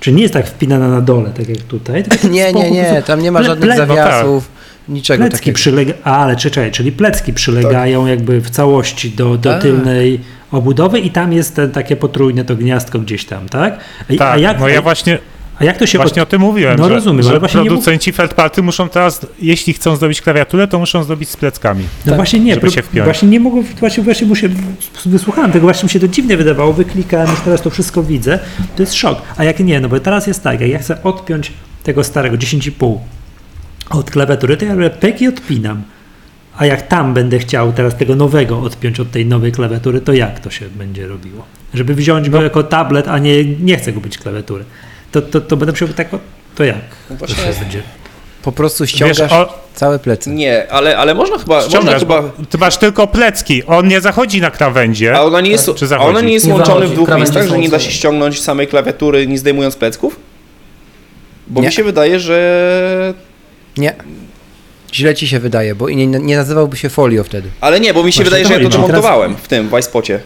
Czy 0.01 0.13
nie 0.13 0.23
jest 0.23 0.35
tak 0.35 0.47
wpinana 0.49 0.89
na 0.89 1.01
dole, 1.01 1.31
tak 1.31 1.49
jak 1.49 1.59
tutaj? 1.59 2.05
z 2.21 2.25
Nie, 2.31 2.53
nie, 2.53 2.71
nie, 2.71 3.03
tam 3.07 3.23
nie 3.23 3.33
ma 3.33 3.43
żadnych 3.43 3.77
zawiasów, 3.77 4.49
niczego 4.89 5.23
Plecki 5.23 5.39
takiego. 5.39 5.57
przylega, 5.57 5.93
ale 6.05 6.37
czekaj, 6.37 6.71
czyli 6.73 6.93
plecki 6.93 7.33
przylegają 7.33 8.07
jakby 8.07 8.41
w 8.41 8.51
całości 8.51 9.11
do, 9.11 9.37
do 9.39 9.51
Tak. 9.53 9.63
tylnej 9.63 10.21
obudowy 10.53 10.99
i 11.01 11.11
tam 11.11 11.33
jest 11.33 11.57
ten, 11.57 11.71
takie 11.71 11.97
potrójne 11.97 12.45
to 12.45 12.57
gniazdko 12.57 12.99
gdzieś 12.99 13.25
tam, 13.25 13.49
tak? 13.49 13.79
A, 14.11 14.15
Tak, 14.19 14.41
jak, 14.41 14.61
no 14.61 14.69
ja 14.69 14.83
właśnie, 14.83 15.19
a 15.61 15.65
jak 15.65 15.77
to 15.79 15.87
się 15.87 15.99
właśnie 15.99 16.23
o 16.23 16.27
tym 16.27 16.41
mówiłem, 16.41 16.79
No 16.79 16.89
że, 16.89 16.95
rozumiem, 16.95 17.23
że 17.23 17.31
ale 17.31 17.39
właśnie 17.39 17.61
nie 17.61 17.67
producenci 17.67 18.13
Feldparty 18.13 18.63
muszą 18.63 18.89
teraz, 18.89 19.27
jeśli 19.43 19.73
chcą 19.73 19.97
zrobić 19.97 20.23
klawiaturę, 20.23 20.69
to 20.69 20.79
muszą 20.79 21.05
zrobić 21.05 21.29
z 21.29 21.37
pleckami. 21.37 21.83
No 21.83 22.11
Tak, 22.11 22.15
właśnie 22.17 22.41
nie, 22.41 22.55
żeby 22.55 22.71
wpiąć. 22.71 23.05
właśnie 23.05 23.29
nie 23.29 23.41
mogło, 23.41 23.63
właśnie, 23.81 24.05
właśnie 24.05 24.27
mu 24.27 24.35
się, 24.37 24.49
wysłuchałem 25.07 25.53
tego, 25.53 25.63
właśnie 25.67 25.87
mi 25.87 25.91
się 25.91 26.01
to 26.01 26.09
dziwnie 26.09 26.37
wydawało, 26.37 26.73
wyklikałem, 26.73 27.31
już 27.31 27.41
teraz 27.41 27.63
to 27.63 27.71
wszystko 27.71 28.03
widzę, 28.03 28.39
to 28.77 28.83
jest 28.83 28.95
szok. 28.95 29.23
A 29.37 29.45
jak 29.45 29.61
nie, 29.61 29.81
no 29.81 29.89
bo 29.89 30.01
teraz 30.01 30.27
jest 30.27 30.43
tak, 30.43 30.61
jak 30.61 30.71
ja 30.71 30.79
chcę 30.79 31.03
odpiąć 31.03 31.53
tego 31.83 32.05
starego 32.05 32.37
10,5 32.37 32.99
od 33.91 34.11
klawiatury, 34.11 34.57
to 34.57 34.65
ja 34.65 34.75
robię 34.75 34.91
pyk 34.91 35.23
i 35.23 35.29
odpinam. 35.29 35.83
A 36.59 36.67
jak 36.67 36.89
tam 36.89 37.15
będę 37.15 37.39
chciał 37.39 37.73
teraz 37.73 37.97
tego 37.97 38.17
nowego 38.17 38.61
odpiąć 38.63 39.01
od 39.01 39.11
tej 39.11 39.27
nowej 39.27 39.53
klawiatury, 39.53 40.01
to 40.01 40.13
jak 40.13 40.41
to 40.41 40.51
się 40.51 40.67
będzie 40.69 41.07
robiło? 41.09 41.45
Żeby 41.75 41.95
wziąć 41.95 42.27
No. 42.27 42.33
go 42.33 42.43
jako 42.43 42.63
tablet, 42.63 43.09
a 43.09 43.19
nie, 43.19 43.45
nie 43.45 43.77
chcę 43.77 43.93
go 43.93 44.01
być 44.01 44.19
klawiatury. 44.19 44.65
To, 45.13 45.23
to, 45.23 45.41
to 45.41 45.57
będę 45.57 45.73
musiał 45.73 45.89
tak, 45.89 46.09
to 46.55 46.65
jak? 46.65 46.77
Właśnie 47.11 47.45
się 47.45 47.61
będzie. 47.61 47.83
Po 48.43 48.53
prostu 48.53 48.85
Wiesz, 48.85 48.91
ściągasz 48.91 49.21
o, 49.33 49.59
całe 49.75 49.99
plecy. 49.99 50.31
Nie, 50.31 50.73
ale, 50.73 50.99
ale 50.99 51.15
można 51.15 51.39
chyba, 51.39 51.63
można 51.75 51.99
chyba, 51.99 52.23
ty 52.51 52.59
masz 52.59 52.77
tylko 52.77 53.07
plecki, 53.07 53.65
on 53.65 53.89
nie 53.89 54.01
zachodzi 54.01 54.41
na 54.41 54.51
krawędzie. 54.51 55.17
a 55.17 55.23
ona 55.23 55.41
nie 55.41 55.51
jest, 55.51 55.71
Czy 55.77 55.87
zachodzi? 55.87 56.11
ona 56.11 56.21
nie 56.21 56.33
jest 56.33 56.47
Nie 56.47 56.53
łączony 56.53 56.75
zachodzi, 56.75 56.93
w 56.93 56.95
dwóch 56.95 57.17
miejscach, 57.17 57.49
że 57.49 57.59
nie 57.59 57.69
da 57.69 57.79
się 57.79 57.91
ściągnąć 57.91 58.43
samej 58.43 58.67
klawiatury 58.69 59.27
nie 59.27 59.39
zdejmując 59.39 59.77
plecków? 59.77 60.17
Bo 61.47 61.61
Nie. 61.61 61.67
mi 61.67 61.73
się 61.73 61.85
wydaje, 61.85 62.21
że... 62.21 63.15
Nie. 63.77 63.95
Źle 64.95 65.15
ci 65.15 65.29
się 65.29 65.41
wydaje, 65.41 65.75
bo 65.75 65.89
nie, 65.89 66.07
nie 66.07 66.37
nazywałby 66.37 66.77
się 66.77 66.89
folio 66.89 67.25
wtedy. 67.25 67.49
Ale 67.61 67.81
nie, 67.81 67.95
bo 67.95 68.03
mi 68.05 68.13
się 68.13 68.17
Właśnie 68.17 68.25
wydaje, 68.25 68.45
że 68.47 68.53
ja 68.53 68.59
to 68.59 68.65
no. 68.65 68.71
demontowałem 68.71 69.37
w 69.37 69.49
tym, 69.49 69.69
w 69.69 69.79
iSpocie. 69.79 70.21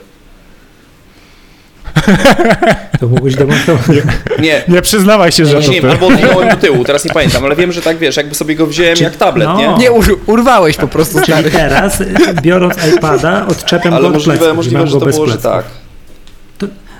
To 3.00 3.08
mogłeś 3.08 3.34
demonstrować. 3.34 3.86
Nie, 4.40 4.62
Nie 4.68 4.82
przyznawaj 4.82 5.32
się, 5.32 5.46
że 5.46 5.54
to 5.54 5.60
nie 5.60 5.66
ty. 5.66 5.72
wiem, 5.80 5.90
albo 5.90 6.06
odwinąłem 6.06 6.48
do 6.48 6.56
tyłu, 6.56 6.84
teraz 6.84 7.04
nie 7.04 7.10
pamiętam, 7.10 7.44
ale 7.44 7.56
wiem, 7.56 7.72
że 7.72 7.82
tak 7.82 7.98
wiesz, 7.98 8.16
jakby 8.16 8.34
sobie 8.34 8.54
go 8.54 8.66
wziąłem 8.66 8.96
jak 9.00 9.16
tablet, 9.16 9.48
no. 9.48 9.56
nie? 9.58 9.74
Nie, 9.84 9.92
ur, 9.92 10.20
urwałeś 10.26 10.76
po 10.76 10.88
prostu 10.88 11.14
Czyli 11.20 11.24
stary. 11.32 11.50
teraz, 11.50 12.02
biorąc 12.42 12.74
iPada, 12.96 13.46
odczepiam 13.46 13.92
Ale 13.94 14.02
go 14.02 14.08
od 14.08 14.14
możliwe, 14.14 14.38
pleców, 14.38 14.56
możliwe 14.56 14.78
mam 14.78 14.86
że 14.88 14.94
go 14.94 15.00
to 15.00 15.06
bez 15.06 15.14
było, 15.14 15.26
że 15.26 15.38
tak. 15.38 15.64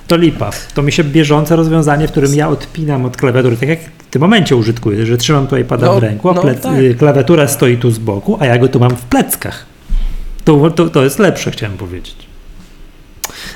To 0.07 0.17
lipa. 0.17 0.51
To 0.75 0.83
mi 0.83 0.93
się 0.93 1.05
bieżące 1.05 1.57
rozwiązanie, 1.57 2.09
w 2.09 2.11
którym 2.11 2.35
ja 2.35 2.49
odpinam 2.49 3.05
od 3.05 3.17
klawiatury, 3.17 3.57
tak 3.57 3.69
jak 3.69 3.79
w 3.81 4.11
tym 4.11 4.23
momencie 4.23 4.57
użytkuję, 4.57 5.07
że 5.07 5.17
trzymam 5.17 5.47
tu 5.47 5.57
iPada 5.57 5.87
No, 5.87 5.95
w 5.95 5.99
ręku, 5.99 6.31
a 6.31 6.33
no, 6.33 6.43
plec, 6.43 6.61
tak. 6.63 6.79
y, 6.79 6.95
klawiatura 6.99 7.49
stoi 7.49 7.77
tu 7.77 7.91
z 7.91 7.99
boku, 7.99 8.37
a 8.41 8.47
ja 8.47 8.59
go 8.59 8.69
tu 8.69 8.81
mam 8.81 8.97
w 8.97 9.01
pleckach. 9.03 9.67
To, 10.45 10.71
to, 10.71 10.89
to 10.89 11.05
jest 11.05 11.19
lepsze, 11.19 11.51
chciałem 11.51 11.77
powiedzieć. 11.77 12.17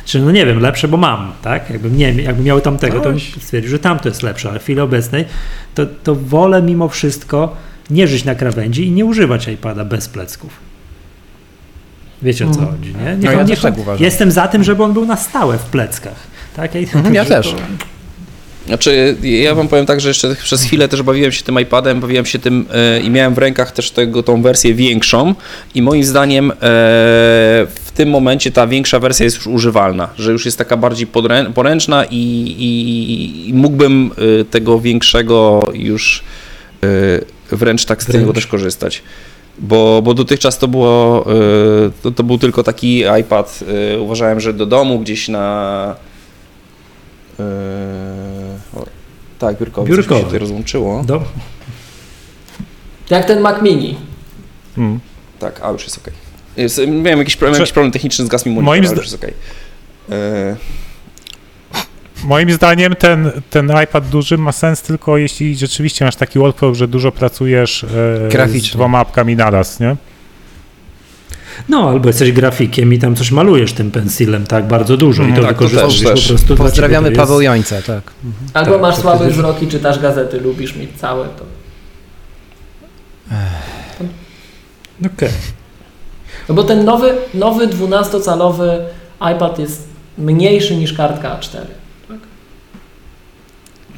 Czy 0.07 0.20
no 0.20 0.31
nie 0.31 0.47
wiem, 0.47 0.61
lepsze, 0.61 0.89
bo 0.89 0.97
mam, 0.97 1.33
tak? 1.43 1.70
Jakbym, 1.70 1.97
nie, 1.97 2.12
jakbym 2.12 2.45
miał 2.45 2.61
tamtego, 2.61 3.01
to 3.01 3.09
bym 3.11 3.20
stwierdził, 3.41 3.70
że 3.70 3.78
tamto 3.78 4.09
jest 4.09 4.23
lepsze, 4.23 4.51
ale 4.51 4.59
w 4.59 4.62
chwili 4.62 4.81
obecnej 4.81 5.24
to, 5.74 5.87
to 5.87 6.15
wolę 6.15 6.62
mimo 6.62 6.89
wszystko 6.89 7.57
nie 7.91 8.09
żyć 8.09 8.24
na 8.24 8.35
krawędzi 8.35 8.87
i 8.87 8.91
nie 8.91 9.05
używać 9.05 9.49
iPada 9.49 9.85
bez 9.85 10.09
plecków. 10.09 10.51
Wiecie 12.23 12.47
o 12.47 12.51
co 12.51 12.61
Mhm. 12.61 12.77
chodzi, 12.78 12.89
nie? 12.95 13.16
No 13.23 13.33
on- 13.33 13.39
ja 13.39 13.45
też 13.45 13.61
tak 13.61 13.78
uważam. 13.78 14.05
Jestem 14.05 14.31
za 14.31 14.49
tym, 14.49 14.65
żeby 14.65 14.83
on 14.85 14.93
był 14.93 15.07
na 15.07 15.16
stałe 15.16 15.59
w 15.59 15.62
pleckach. 15.62 16.16
Tak? 16.57 16.74
Ja, 16.74 16.81
Mhm, 16.81 17.15
ja 17.15 17.24
też. 17.35 17.51
To, 17.51 17.57
Znaczy, 18.66 19.16
ja 19.23 19.55
wam 19.55 19.69
powiem 19.69 19.87
tak, 19.87 20.01
że 20.01 20.09
jeszcze 20.09 20.35
przez 20.37 20.62
chwilę 20.62 20.89
też 20.89 21.03
bawiłem 21.03 21.33
się 21.33 21.43
tym 21.45 21.61
iPadem, 21.61 22.01
bawiłem 22.01 22.27
się 22.27 22.39
tym 22.39 22.66
e, 22.74 23.01
i 23.01 23.11
miałem 23.11 23.35
w 23.35 23.39
rękach 23.39 23.73
też 23.73 23.91
tego, 23.91 24.23
tą 24.23 24.43
wersję 24.43 24.74
większą 24.74 25.35
i 25.74 25.83
moim 25.83 26.05
zdaniem 26.05 26.51
e, 26.51 26.55
tym 27.97 28.10
momencie 28.10 28.52
ta 28.52 28.66
większa 28.66 28.98
wersja 28.98 29.24
jest 29.24 29.36
już 29.36 29.47
używalna, 29.47 30.09
że 30.18 30.32
już 30.32 30.44
jest 30.44 30.59
taka 30.59 30.77
bardziej 30.77 31.06
podrę, 31.06 31.52
poręczna 31.55 32.05
i, 32.05 32.16
i, 32.59 33.48
i 33.48 33.55
mógłbym 33.55 34.10
e, 34.40 34.44
tego 34.44 34.81
większego 34.81 35.60
już 35.74 36.24
e, 37.52 37.56
wręcz 37.56 37.85
tak 37.85 38.02
z 38.02 38.06
tego 38.06 38.32
też 38.32 38.47
korzystać. 38.47 39.02
Bo, 39.59 40.02
bo 40.02 40.14
dotychczas 40.14 40.59
to 40.59 40.68
było, 40.68 41.27
y, 41.86 41.90
to, 42.02 42.10
to 42.10 42.23
był 42.23 42.39
tylko 42.39 42.62
taki 42.62 43.05
iPad, 43.20 43.64
y, 43.94 44.01
uważałem, 44.01 44.40
że 44.40 44.52
do 44.52 44.66
domu 44.66 44.98
gdzieś 44.98 45.28
na... 45.28 45.97
y, 47.40 47.43
o, 48.77 48.86
tak, 49.39 49.59
biurkowy, 49.59 49.90
Biurkowy. 49.90 50.20
się 50.20 50.24
tutaj 50.24 50.39
rozłączyło. 50.39 51.02
Do, 51.06 51.23
Jak 53.10 53.24
ten 53.24 53.40
Mac 53.40 53.62
Mini. 53.62 53.97
Mm. 54.78 55.01
Tak, 55.39 55.60
a 55.62 55.70
już 55.70 55.85
jest 55.85 55.98
okej. 55.98 56.12
Jest, 56.57 56.78
Miałem 56.78 57.19
jakiś, 57.19 57.37
problem, 57.37 57.61
jakiś 57.61 57.73
problem 57.73 57.93
techniczny, 57.93 58.24
zgasł 58.27 58.49
mi 58.49 58.55
monitor, 58.55 58.65
Moim 58.66 58.81
ale 58.85 58.89
zda- 58.89 58.97
już 59.03 59.12
jest 59.12 59.24
okej. 59.24 59.35
Y, 60.53 60.57
Moim 62.24 62.53
zdaniem 62.53 62.95
ten, 62.95 63.31
ten 63.51 63.73
iPad 63.85 64.09
duży 64.09 64.39
ma 64.39 64.53
sens 64.53 64.83
tylko 64.83 65.16
jeśli 65.19 65.57
rzeczywiście 65.57 66.05
masz 66.05 66.16
taki 66.16 66.39
workflow, 66.39 66.77
że 66.77 66.89
dużo 66.89 67.12
pracujesz 67.12 67.85
e, 67.85 68.59
z 68.61 68.70
dwoma 68.70 68.99
apkami 68.99 69.37
naraz, 69.37 69.81
nie? 69.81 69.97
no, 71.69 71.89
albo 71.91 72.09
jesteś 72.09 72.33
grafikiem 72.33 72.95
i 72.95 72.99
tam 72.99 73.15
coś 73.16 73.31
malujesz 73.31 73.73
tym 73.73 73.91
pensilem, 73.91 74.47
tak, 74.47 74.66
bardzo 74.69 74.97
dużo 74.97 75.23
i 75.23 75.33
to 75.33 75.35
tak, 75.35 75.43
to 75.43 75.49
wykorzystasz 75.49 76.01
też, 76.01 76.03
też. 76.03 76.23
po 76.23 76.28
prostu 76.28 76.57
Pozdrawiamy 76.57 77.11
to 77.11 77.16
Paweł 77.16 77.41
jest- 77.41 77.55
Jońca, 77.55 77.83
tak. 77.83 78.03
Albo 78.55 78.73
Tak, 78.73 78.81
masz 78.81 78.97
słaby 78.97 79.19
wtedy- 79.19 79.33
wzrok 79.33 79.62
i 79.62 79.66
czytasz 79.69 79.99
gazety, 79.99 80.41
lubisz 80.41 80.77
mieć 80.77 80.91
całe 81.01 81.28
to. 81.28 81.45
Okej. 85.07 85.28
No 86.48 86.55
bo 86.55 86.64
ten 86.64 86.85
nowy, 86.85 87.14
nowy 87.35 87.68
12-calowy 87.68 88.68
iPad 89.36 89.59
jest 89.59 89.89
mniejszy 90.18 90.77
niż 90.77 90.93
kartka 90.93 91.39
A4. 91.40 91.59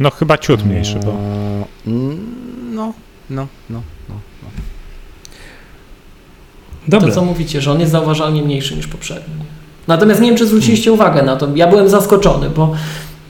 No 0.00 0.10
chyba 0.10 0.38
ciut 0.38 0.64
mniejszy, 0.64 0.98
bo 1.04 1.12
Mm, 1.86 2.74
No, 2.74 2.92
no, 3.30 3.46
no. 3.70 3.80
Dobra. 6.88 7.08
To 7.08 7.14
co 7.14 7.24
mówicie, 7.24 7.60
że 7.60 7.72
on 7.72 7.80
jest 7.80 7.92
zauważalnie 7.92 8.42
mniejszy 8.42 8.76
niż 8.76 8.86
poprzedni. 8.86 9.34
Natomiast 9.88 10.20
nie 10.20 10.28
wiem, 10.28 10.36
czy 10.38 10.46
zwróciliście 10.46 10.92
uwagę 10.92 11.22
na 11.22 11.36
to. 11.36 11.48
Ja 11.54 11.66
byłem 11.66 11.88
zaskoczony, 11.88 12.50
bo 12.50 12.72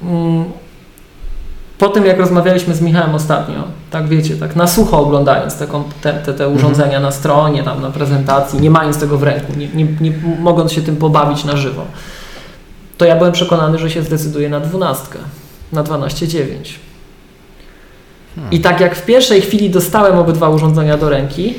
mm, 0.02 0.44
po 1.78 1.88
tym, 1.88 2.06
jak 2.06 2.18
rozmawialiśmy 2.18 2.74
z 2.74 2.80
Michałem 2.80 3.14
ostatnio, 3.14 3.64
tak 3.90 4.08
wiecie, 4.08 4.36
tak 4.36 4.56
na 4.56 4.66
sucho 4.66 4.98
oglądając 4.98 5.56
te, 5.56 5.66
te, 6.24 6.34
te, 6.34 6.48
urządzenia 6.48 7.00
na 7.00 7.10
stronie, 7.10 7.62
tam 7.62 7.82
na 7.82 7.90
prezentacji, 7.90 8.60
nie 8.60 8.70
mając 8.70 8.98
tego 8.98 9.18
w 9.18 9.22
ręku, 9.22 9.52
nie, 9.56 9.68
nie, 9.68 9.86
nie 10.00 10.12
mogąc 10.38 10.72
się 10.72 10.82
tym 10.82 10.96
pobawić 10.96 11.44
na 11.44 11.56
żywo, 11.56 11.82
to 12.98 13.04
ja 13.04 13.16
byłem 13.16 13.32
przekonany, 13.32 13.78
że 13.78 13.90
się 13.90 14.02
zdecyduje 14.02 14.48
na 14.48 14.60
dwunastkę, 14.60 15.18
na 15.72 15.84
12.9. 15.84 16.54
I 18.50 18.60
tak 18.60 18.80
jak 18.80 18.96
w 18.96 19.04
pierwszej 19.04 19.40
chwili 19.40 19.70
dostałem 19.70 20.18
obydwa 20.18 20.48
urządzenia 20.48 20.96
do 20.96 21.08
ręki, 21.08 21.54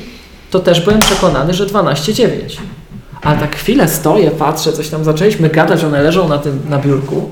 to 0.50 0.58
też 0.58 0.80
byłem 0.80 1.00
przekonany, 1.00 1.54
że 1.54 1.66
12.9. 1.66 2.28
Ale 3.22 3.38
tak 3.38 3.56
chwilę 3.56 3.88
stoję, 3.88 4.30
patrzę, 4.30 4.72
coś 4.72 4.88
tam 4.88 5.04
zaczęliśmy 5.04 5.48
gadać, 5.48 5.84
one 5.84 6.02
leżą 6.02 6.28
na 6.28 6.38
tym, 6.38 6.60
na 6.68 6.78
biurku 6.78 7.30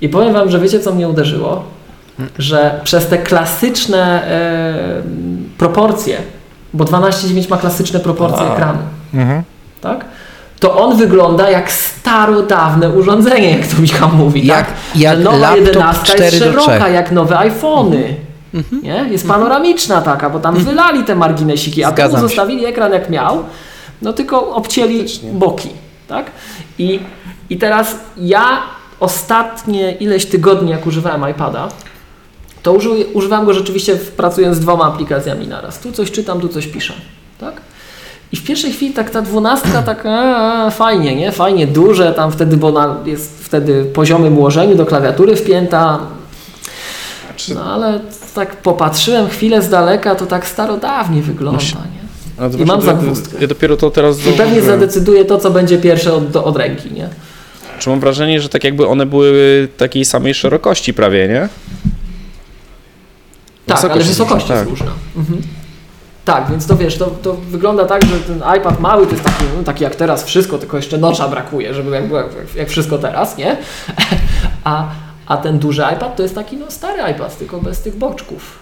i 0.00 0.08
powiem 0.08 0.32
wam, 0.32 0.50
że 0.50 0.58
wiecie 0.58 0.80
co 0.80 0.94
mnie 0.94 1.08
uderzyło? 1.08 1.79
Że 2.38 2.80
przez 2.84 3.06
te 3.06 3.18
klasyczne 3.18 4.24
e, 4.24 5.02
proporcje, 5.58 6.16
bo 6.74 6.84
12.9 6.84 7.50
ma 7.50 7.56
klasyczne 7.56 8.00
proporcje 8.00 8.46
A. 8.50 8.52
ekranu, 8.54 8.78
mhm. 9.14 9.42
tak? 9.80 10.04
To 10.60 10.80
on 10.80 10.96
wygląda 10.96 11.50
jak 11.50 11.72
starodawne 11.72 12.88
urządzenie, 12.90 13.58
jak 13.58 13.66
to 13.66 13.82
Michał 13.82 14.08
mówi. 14.08 14.46
Jak, 14.46 14.66
tak? 14.66 14.74
jak 14.96 15.18
Że 15.18 15.24
nowa 15.24 15.36
laptop 15.38 15.66
11 15.66 16.04
4 16.04 16.24
jest 16.24 16.38
do 16.38 16.44
Mhm. 16.46 16.60
3. 16.62 16.64
szeroka, 16.70 16.88
jak 16.88 17.12
nowe 17.12 17.38
iPhony. 17.38 18.14
Nie? 18.82 19.06
Jest 19.10 19.28
panoramiczna 19.28 20.00
taka, 20.02 20.30
bo 20.30 20.38
tam 20.40 20.54
wylali 20.56 21.04
te 21.04 21.14
marginesiki, 21.14 21.84
a 21.84 21.88
tu 21.88 21.94
Zgadzam 21.94 22.20
się. 22.20 22.28
zostawili 22.28 22.64
ekran 22.66 22.92
jak 22.92 23.10
miał, 23.10 23.44
no 24.02 24.12
tylko 24.12 24.54
obcięli 24.54 24.98
Faktycznie. 24.98 25.32
boki. 25.32 25.68
Tak? 26.08 26.26
I, 26.78 27.00
I 27.50 27.56
teraz 27.56 27.96
ja 28.16 28.44
ostatnie 29.00 29.92
ileś 29.92 30.26
tygodni, 30.26 30.70
jak 30.70 30.86
używałem 30.86 31.30
iPada, 31.30 31.68
to 32.62 32.72
użył, 32.72 32.94
używałem 33.12 33.46
go 33.46 33.54
rzeczywiście 33.54 33.96
pracując 33.96 34.56
z 34.56 34.60
dwoma 34.60 34.84
aplikacjami 34.84 35.48
naraz. 35.48 35.80
Tu 35.80 35.92
coś 35.92 36.10
czytam, 36.10 36.40
tu 36.40 36.48
coś 36.48 36.66
piszę. 36.66 36.92
Tak? 37.38 37.60
I 38.32 38.36
w 38.36 38.44
pierwszej 38.44 38.72
chwili 38.72 38.94
tak 38.94 39.10
ta 39.10 39.22
dwunastka 39.22 39.82
tak 39.82 40.06
a, 40.06 40.70
fajnie, 40.70 41.16
nie? 41.16 41.32
Fajnie, 41.32 41.66
duże 41.66 42.12
tam 42.12 42.32
wtedy, 42.32 42.56
bo 42.56 42.68
ona 42.68 42.96
jest 43.06 43.44
wtedy 43.44 43.84
poziomym 43.84 44.38
ułożeniu 44.38 44.74
do 44.74 44.86
klawiatury 44.86 45.36
wpięta. 45.36 45.98
No 47.54 47.64
ale 47.64 48.00
tak 48.34 48.56
popatrzyłem 48.56 49.28
chwilę 49.28 49.62
z 49.62 49.68
daleka, 49.68 50.14
to 50.14 50.26
tak 50.26 50.46
starodawnie 50.46 51.22
wygląda, 51.22 51.62
nie? 51.62 52.00
no 52.38 52.58
I 52.58 52.64
mam 52.64 52.80
właśnie, 52.80 53.00
zagwozdkę. 53.00 53.36
Ja 53.40 53.46
dopiero 53.46 53.76
to 53.76 53.90
teraz 53.90 54.26
I 54.26 54.32
pewnie 54.32 54.62
zadecyduje 54.62 55.24
to, 55.24 55.38
co 55.38 55.50
będzie 55.50 55.78
pierwsze 55.78 56.14
od, 56.14 56.36
od 56.36 56.56
ręki, 56.56 56.92
nie? 56.92 57.08
Czy 57.78 57.90
mam 57.90 58.00
wrażenie, 58.00 58.40
że 58.40 58.48
tak 58.48 58.64
jakby 58.64 58.86
one 58.86 59.06
były 59.06 59.68
takiej 59.76 60.04
samej 60.04 60.34
szerokości 60.34 60.94
prawie, 60.94 61.28
nie? 61.28 61.48
Tak, 63.70 63.78
Wysokość 63.78 63.90
ale 63.90 64.08
jest 64.08 64.18
wysokość 64.18 64.42
różna, 64.42 64.54
jest 64.54 64.70
tak. 64.70 64.78
różna. 64.78 64.92
Mhm. 65.16 65.42
Tak, 66.24 66.50
więc 66.50 66.66
to 66.66 66.76
wiesz, 66.76 66.98
to, 66.98 67.06
to 67.06 67.34
wygląda 67.34 67.84
tak, 67.84 68.04
że 68.04 68.20
ten 68.20 68.42
iPad 68.58 68.80
mały 68.80 69.06
to 69.06 69.12
jest 69.12 69.24
taki, 69.24 69.44
no, 69.56 69.62
taki 69.62 69.84
jak 69.84 69.96
teraz 69.96 70.24
wszystko, 70.24 70.58
tylko 70.58 70.76
jeszcze 70.76 70.98
nocza 70.98 71.28
brakuje, 71.28 71.74
żeby 71.74 71.90
jak, 71.90 72.10
jak, 72.10 72.26
jak 72.56 72.68
wszystko 72.68 72.98
teraz, 72.98 73.36
nie? 73.36 73.56
A, 74.64 74.88
a 75.26 75.36
ten 75.36 75.58
duży 75.58 75.82
iPad 75.96 76.16
to 76.16 76.22
jest 76.22 76.34
taki 76.34 76.56
no, 76.56 76.70
stary 76.70 77.12
iPad, 77.12 77.38
tylko 77.38 77.58
bez 77.60 77.82
tych 77.82 77.96
boczków. 77.96 78.58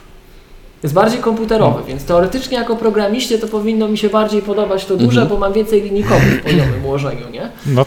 Jest 0.83 0.95
bardziej 0.95 1.21
komputerowy, 1.21 1.83
więc 1.87 2.05
teoretycznie 2.05 2.59
jako 2.59 2.77
programiście 2.77 3.39
to 3.39 3.49
powinno 3.49 3.89
mi 3.89 3.99
się 3.99 4.09
bardziej 4.09 4.43
podobać 4.43 4.85
to 4.85 4.97
duże, 4.97 5.27
bo 5.27 5.39
mam 5.39 5.53
więcej 5.53 5.83
linijkowych 5.83 6.41
w 6.41 6.43
poziomym 6.43 6.85
ułożeniu, 6.85 7.31
nie? 7.31 7.51
no. 7.67 7.85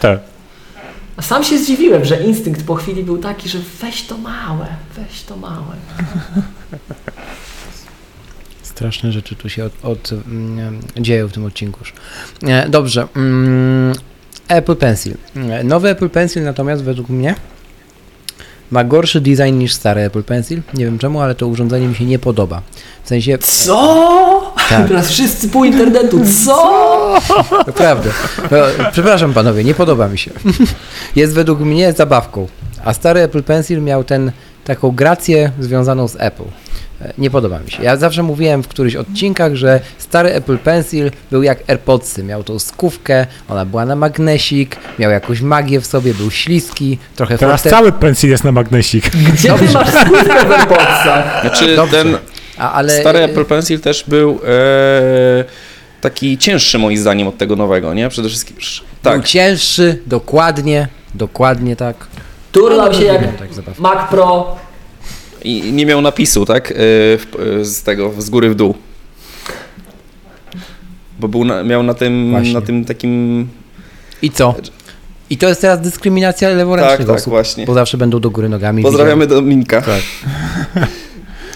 A 1.18 1.22
sam 1.22 1.43
się 1.43 1.57
zdziwiłem, 1.57 2.06
że 2.06 2.23
instynkt 2.23 2.65
po 2.65 2.76
chwili 2.76 3.03
był 3.03 3.18
taki, 3.18 3.49
że 3.49 3.60
weź 3.81 4.03
to 4.03 4.18
małe, 4.18 4.65
weź 4.95 5.23
to 5.23 5.38
małe. 5.38 5.76
Straszne 8.82 9.12
rzeczy 9.12 9.36
tu 9.36 9.49
się 9.49 9.66
od, 9.66 9.72
od, 9.84 10.12
mm, 10.12 10.80
dzieją 10.98 11.28
w 11.28 11.32
tym 11.32 11.45
odcinku 11.45 11.80
już. 11.80 11.94
E, 12.44 12.70
Dobrze. 12.70 13.08
mm, 13.16 13.94
Apple 14.48 14.76
Pencil. 14.76 15.14
E, 15.36 15.64
Nowy 15.64 15.90
Apple 15.90 16.10
Pencil 16.10 16.44
natomiast 16.44 16.84
według 16.84 17.10
mnie 17.10 17.36
ma 18.72 18.84
gorszy 18.84 19.22
design 19.22 19.58
niż 19.58 19.74
stary 19.74 20.02
Apple 20.02 20.24
Pencil. 20.24 20.62
Nie 20.74 20.86
wiem 20.86 20.99
czemu, 20.99 21.22
ale 21.22 21.36
to 21.36 21.48
urządzenie 21.48 21.88
mi 21.88 21.95
się 21.95 22.06
nie 22.06 22.20
podoba. 22.20 22.62
W 23.03 23.08
sensie... 23.08 23.38
Co? 23.38 24.53
Tak. 24.70 24.88
Teraz 24.88 25.10
wszyscy 25.10 25.49
pół 25.49 25.64
internetu, 25.64 26.22
co? 26.45 27.16
Naprawdę. 27.68 28.10
No, 28.52 28.58
przepraszam 28.91 29.34
panowie, 29.34 29.64
nie 29.64 29.74
podoba 29.74 30.08
mi 30.08 30.18
się. 30.18 30.32
Jest 31.16 31.34
według 31.34 31.60
mnie 31.60 31.94
zabawką. 31.94 32.48
A 32.86 32.94
stary 32.94 33.20
Apple 33.20 33.44
Pencil 33.44 33.82
miał 33.82 34.03
ten, 34.03 34.32
taką 34.64 34.91
grację 34.91 35.52
związaną 35.60 36.08
z 36.08 36.16
Apple. 36.20 36.44
E, 37.06 37.14
Nie 37.18 37.30
podoba 37.30 37.60
mi 37.60 37.72
się. 37.72 37.84
Ja 37.84 37.98
zawsze 37.98 38.23
mówiłem 38.23 38.64
w 38.64 38.68
którychś 38.68 38.95
odcinkach, 38.95 39.56
że 39.56 39.80
stary 39.98 40.30
Apple 40.34 40.57
Pencil 40.57 41.11
był 41.32 41.44
jak 41.44 41.69
AirPodsy. 41.69 42.23
Miał 42.23 42.44
tą 42.44 42.60
skówkę, 42.60 43.26
ona 43.49 43.65
była 43.65 43.86
na 43.86 43.95
magnesik, 43.95 44.78
miał 44.99 45.11
jakąś 45.11 45.41
magię 45.41 45.82
w 45.82 45.86
sobie, 45.86 46.14
był 46.14 46.32
śliski, 46.32 46.98
trochę 47.15 47.38
Teraz 47.38 47.61
forte- 47.65 47.69
cały 47.69 47.91
pensil 47.91 48.30
jest 48.30 48.44
na 48.44 48.52
magnesik. 48.52 49.10
Gdzie 49.34 49.53
ty 49.53 49.73
masz 49.73 49.90
skórkę 49.90 50.45
w 50.45 50.52
AirPodsach? 50.52 51.41
Znaczy 51.41 51.76
Dobrze. 51.76 52.03
ten 52.03 52.18
A, 52.57 52.72
ale 52.73 52.99
stary 53.02 53.19
Apple 53.19 53.45
Pencil 53.45 53.80
też 53.80 54.03
był 54.07 54.40
e, 54.48 55.44
taki 56.02 56.38
cięższy 56.38 56.80
moim 56.80 56.98
zdaniem 56.98 57.28
od 57.28 57.38
tego 57.38 57.56
nowego, 57.56 57.94
nie? 57.94 58.10
Przede 58.10 58.30
wszystkim. 58.30 58.56
był 58.57 59.11
Tak, 59.14 59.26
cięższy, 59.26 59.99
dokładnie, 60.06 60.88
dokładnie 61.15 61.76
tak. 61.76 61.95
Turlał 62.52 62.94
się 62.94 63.03
jak 63.03 63.22
tak. 63.22 63.80
Mac 63.80 64.10
Pro. 64.10 64.56
I 65.43 65.73
nie 65.73 65.85
miał 65.85 66.01
napisu, 66.01 66.45
tak? 66.45 66.73
W, 66.76 67.26
e, 67.61 67.65
z 67.65 67.84
tego, 67.84 68.11
z 68.18 68.30
góry 68.30 68.49
w 68.49 68.55
dół. 68.55 68.76
Bo 71.19 71.27
był 71.27 71.45
na, 71.45 71.63
miał 71.63 71.84
na 71.84 71.93
tym, 71.93 72.31
Właśnie. 72.31 72.53
na 72.53 72.61
tym 72.61 72.85
takim. 72.85 73.47
I 74.22 74.30
co? 74.31 74.55
I 75.30 75.38
to 75.38 75.47
jest 75.47 75.61
teraz 75.61 75.81
dyskryminacja 75.81 76.49
leworęcznych 76.49 76.97
Tak, 76.97 77.07
tak, 77.07 77.15
osób, 77.15 77.30
właśnie. 77.30 77.65
bo 77.65 77.73
zawsze 77.73 77.97
będą 77.97 78.19
do 78.19 78.30
góry 78.30 78.49
nogami. 78.49 78.84
Pozdrawiamy 78.84 79.27
Dominika. 79.27 79.81
Tak. 79.81 80.01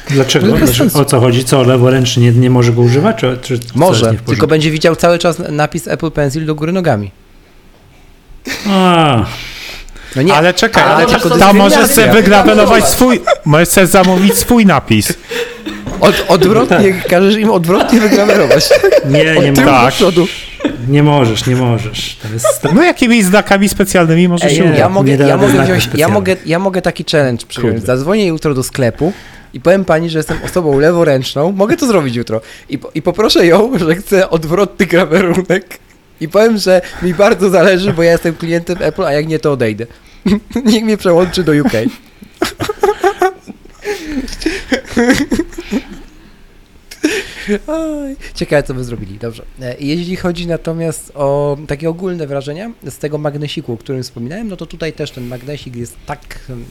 Dlaczego? 0.09 0.47
No 0.47 0.57
Dlaczego? 0.57 0.99
O 0.99 1.05
co 1.05 1.19
chodzi? 1.19 1.43
Co, 1.43 1.63
leworęczny 1.63 2.23
nie, 2.23 2.31
nie 2.31 2.49
może 2.49 2.71
go 2.73 2.81
używać? 2.81 3.17
Czy, 3.17 3.37
czy 3.41 3.59
Może, 3.75 4.13
tylko 4.25 4.47
będzie 4.47 4.71
widział 4.71 4.95
cały 4.95 5.19
czas 5.19 5.41
napis 5.49 5.87
Apple 5.87 6.11
Pencil 6.11 6.45
do 6.45 6.55
góry 6.55 6.71
nogami. 6.71 7.11
A, 8.69 9.25
No 10.15 10.21
nie, 10.21 10.33
Ale 10.33 10.53
czekaj, 10.53 10.83
Ale 10.83 10.93
ale 11.05 11.05
to 11.39 11.53
możesz 11.53 11.73
zmieniać, 11.73 11.91
sobie 11.91 12.11
wygrawelować 12.11 12.87
swój, 12.89 13.21
możesz 13.45 13.69
sobie 13.69 13.87
zamówić 13.87 14.33
swój 14.37 14.65
napis. 14.65 15.13
od, 15.99 16.25
odwrotnie, 16.27 16.93
każesz 17.09 17.35
im 17.35 17.51
odwrotnie 17.51 17.99
wygrawerować. 17.99 18.69
nie, 19.05 19.23
nie, 19.35 19.53
Tak. 19.53 19.93
nie 20.87 21.03
możesz, 21.03 21.45
nie 21.45 21.55
możesz. 21.55 22.17
To 22.21 22.27
jest, 22.33 22.67
No 22.73 22.83
jakimiś 22.83 23.23
znakami 23.25 23.69
specjalnymi 23.69 24.27
możesz 24.27 24.51
Ej, 24.51 24.57
się. 24.57 24.75
Ja 24.75 24.89
mogę, 24.89 25.11
ja, 25.15 25.37
mogę 25.37 25.63
wziąć, 25.63 25.89
ja, 25.95 26.07
mogę, 26.07 26.35
ja 26.45 26.59
mogę 26.59 26.81
taki 26.81 27.05
challenge 27.11 27.45
przyjąć. 27.45 27.83
Zadzwonię 27.85 28.25
jutro 28.25 28.53
do 28.53 28.63
sklepu 28.63 29.13
i 29.53 29.59
powiem 29.59 29.85
pani, 29.85 30.09
że 30.09 30.19
jestem 30.19 30.37
osobą 30.45 30.79
leworęczną, 30.79 31.51
mogę 31.51 31.77
to 31.77 31.87
zrobić 31.87 32.15
jutro. 32.15 32.41
I, 32.69 32.77
po- 32.77 32.91
i 32.95 33.01
poproszę 33.01 33.45
ją, 33.45 33.71
że 33.79 33.95
chcę 33.95 34.29
odwrotny 34.29 34.85
grawerunek. 34.85 35.79
I 36.21 36.27
powiem, 36.29 36.57
że 36.57 36.81
mi 37.01 37.13
bardzo 37.13 37.49
zależy, 37.49 37.93
bo 37.93 38.03
ja 38.03 38.11
jestem 38.11 38.35
klientem 38.35 38.77
Apple, 38.81 39.03
a 39.05 39.11
jak 39.13 39.27
nie, 39.27 39.39
to 39.39 39.51
odejdę. 39.51 39.85
Niech 40.65 40.83
mnie 40.83 40.97
przełączy 40.97 41.43
do 41.43 41.51
UK. 41.51 41.71
Ciekawe, 48.35 48.63
co 48.63 48.73
by 48.73 48.83
zrobili. 48.83 49.17
Dobrze. 49.19 49.43
E, 49.61 49.75
Jeśli 49.79 50.15
chodzi 50.15 50.47
natomiast 50.47 51.11
o 51.15 51.57
takie 51.67 51.89
ogólne 51.89 52.27
wrażenia 52.27 52.71
z 52.89 52.97
tego 52.97 53.17
magnesiku, 53.17 53.73
o 53.73 53.77
którym 53.77 54.03
wspominałem, 54.03 54.47
no 54.47 54.55
to 54.57 54.65
tutaj 54.65 54.93
też 54.93 55.11
ten 55.11 55.27
magnesik 55.27 55.75
jest 55.75 55.95
tak 56.05 56.19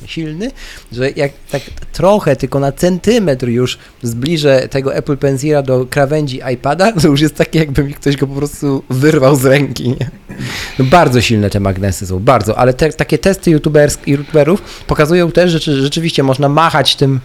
silny, 0.07 0.51
że 0.93 1.11
jak 1.11 1.33
tak 1.51 1.63
trochę, 1.93 2.37
tylko 2.37 2.61
na 2.61 2.73
centymetr 2.73 3.49
już 3.49 3.79
zbliżę 4.03 4.69
tego 4.69 4.95
Apple 4.95 5.17
Pencila 5.17 5.63
do 5.63 5.87
krawędzi 5.87 6.41
iPada, 6.55 6.93
to 6.93 7.09
już 7.09 7.21
jest 7.21 7.35
takie, 7.35 7.59
jakby 7.59 7.85
mi 7.85 7.95
ktoś 7.95 8.17
go 8.17 8.27
po 8.27 8.35
prostu 8.35 8.83
wyrwał 8.91 9.37
z 9.37 9.45
ręki. 9.45 9.89
Nie? 9.89 10.11
No 10.79 10.85
bardzo 10.85 11.21
silne 11.21 11.51
te 11.51 11.61
magnesy 11.61 12.07
są, 12.07 12.19
bardzo, 12.21 12.59
ale 12.59 12.75
te, 12.75 12.93
takie 12.93 13.19
testy 13.19 13.51
youtuberów 14.07 14.63
pokazują 14.87 15.33
też, 15.33 15.51
że 15.53 15.61
czy- 15.61 15.83
rzeczywiście 15.83 16.23
można 16.23 16.49
machać 16.49 16.97
tym 16.97 17.21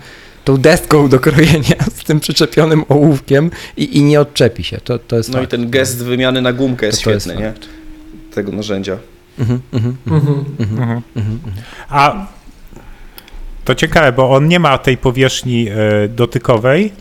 tą 0.49 0.57
deską 0.57 1.09
do 1.09 1.19
krojenia 1.19 1.75
z 1.99 2.03
tym 2.03 2.19
przyczepionym 2.19 2.83
ołówkiem 2.89 3.51
i, 3.77 3.97
i 3.97 4.03
nie 4.03 4.21
odczepi 4.21 4.63
się. 4.63 4.77
To, 4.83 4.99
to 4.99 5.15
jest 5.17 5.29
No 5.29 5.37
i 5.39 5.41
fakt. 5.41 5.51
ten 5.51 5.69
gest 5.69 6.03
wymiany 6.03 6.41
na 6.41 6.53
gumkę 6.53 6.85
jest 6.85 6.99
To- 6.99 7.03
to 7.03 7.11
jest 7.11 7.25
świetny, 7.25 7.41
nie? 7.43 7.53
Tego 8.33 8.51
narzędzia. 8.51 8.97
Mhm, 9.39 9.59
mhm, 9.71 9.95
Mhm. 11.15 11.39
A 11.89 12.25
to 13.65 13.75
ciekawe, 13.75 14.11
bo 14.11 14.31
on 14.31 14.47
nie 14.47 14.59
ma 14.59 14.77
tej 14.77 14.97
powierzchni 14.97 15.67
e, 15.69 16.07
dotykowej. 16.07 16.91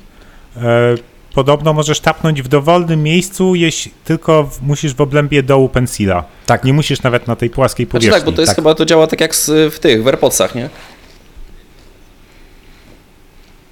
E, 0.57 0.95
podobno 1.35 1.73
możesz 1.73 2.01
tapnąć 2.01 2.43
w 2.43 2.49
dowolnym 2.49 3.03
miejscu, 3.03 3.55
jeśli 3.55 3.93
tylko 4.05 4.45
w, 4.45 4.63
musisz 4.63 4.95
w 4.95 5.01
obrębie 5.01 5.43
dołu 5.43 5.69
pensila. 5.69 6.25
Tak. 6.47 6.65
Nie 6.65 6.73
musisz 6.73 7.03
nawet 7.03 7.27
na 7.27 7.37
tej 7.37 7.51
płaskiej 7.51 7.87
Znaczy 7.87 7.93
powierzchni. 7.93 8.21
tak, 8.21 8.25
bo 8.27 8.33
to 8.33 8.41
jest 8.43 8.51
tak. 8.51 8.57
chyba, 8.57 8.75
to 8.75 8.85
działa 8.85 9.07
tak 9.07 9.21
jak 9.21 9.35
z, 9.35 9.75
w 9.75 9.79
tych, 9.79 10.03
w 10.03 10.07
AirPodsach, 10.09 10.55
nie? 10.55 10.71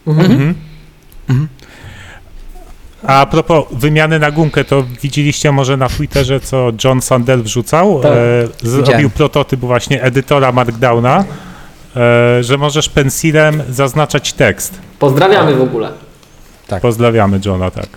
Mhm. 0.07 0.55
Mhm. 1.28 1.49
A 3.03 3.20
a 3.20 3.27
propos 3.27 3.65
wymiany 3.70 4.19
na 4.19 4.31
gumkę, 4.31 4.65
to 4.65 4.85
widzieliście 5.03 5.53
może 5.53 5.77
na 5.77 5.89
Twitterze, 5.89 6.41
co 6.41 6.73
John 6.85 7.03
Sandel 7.03 7.43
wrzucał? 7.43 8.01
Tak, 8.03 8.12
e, 8.12 8.16
zrobił 8.62 8.85
widziałem. 8.85 9.11
prototyp 9.11 9.61
właśnie 9.61 10.03
edytora 10.03 10.53
Markdowna, 10.53 11.24
e, 11.97 12.45
że 12.45 12.59
możesz 12.59 12.89
pensilem 12.89 13.62
zaznaczać 13.70 14.33
tekst. 14.33 14.78
Pozdrawiamy 14.99 15.55
w 15.55 15.62
ogóle. 15.62 15.93
Tak. 16.66 16.83
Pozdrawiamy 16.83 17.41
Johna, 17.45 17.70
tak. 17.70 17.89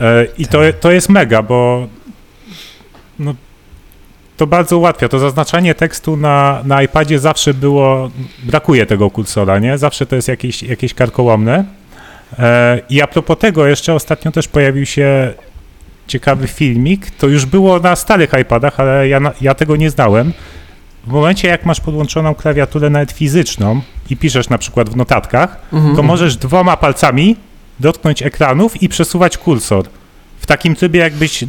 E, 0.00 0.26
I 0.38 0.46
to, 0.46 0.60
to 0.80 0.90
jest 0.90 1.08
mega, 1.08 1.42
bo 1.42 1.88
no, 3.18 3.34
to 4.38 4.46
bardzo 4.46 4.78
ułatwia. 4.78 5.08
To 5.08 5.18
zaznaczanie 5.18 5.74
tekstu 5.74 6.16
na, 6.16 6.60
na 6.64 6.82
iPadzie 6.82 7.18
zawsze 7.18 7.54
było, 7.54 8.10
brakuje 8.42 8.86
tego 8.86 9.10
kursora, 9.10 9.58
nie? 9.58 9.78
Zawsze 9.78 10.06
to 10.06 10.16
jest 10.16 10.28
jakieś, 10.28 10.62
jakieś 10.62 10.94
karkołomne. 10.94 11.64
E, 12.38 12.80
I 12.90 13.02
a 13.02 13.06
propos 13.06 13.38
tego, 13.38 13.66
jeszcze 13.66 13.94
ostatnio 13.94 14.32
też 14.32 14.48
pojawił 14.48 14.86
się 14.86 15.34
ciekawy 16.06 16.46
filmik. 16.48 17.10
To 17.10 17.26
już 17.26 17.46
było 17.46 17.78
na 17.78 17.96
starych 17.96 18.30
iPadach, 18.42 18.80
ale 18.80 19.08
ja, 19.08 19.20
ja 19.40 19.54
tego 19.54 19.76
nie 19.76 19.90
znałem. 19.90 20.32
W 21.06 21.10
momencie, 21.10 21.48
jak 21.48 21.66
masz 21.66 21.80
podłączoną 21.80 22.34
klawiaturę 22.34 22.90
nawet 22.90 23.12
fizyczną 23.12 23.80
i 24.10 24.16
piszesz 24.16 24.48
na 24.48 24.58
przykład 24.58 24.90
w 24.90 24.96
notatkach, 24.96 25.56
Mhm. 25.72 25.96
to 25.96 26.02
możesz 26.02 26.36
dwoma 26.36 26.76
palcami 26.76 27.36
dotknąć 27.80 28.22
ekranów 28.22 28.82
i 28.82 28.88
przesuwać 28.88 29.38
kursor. 29.38 29.84
W 30.40 30.46
takim 30.46 30.74
trybie, 30.76 31.00
jakbyś 31.00 31.44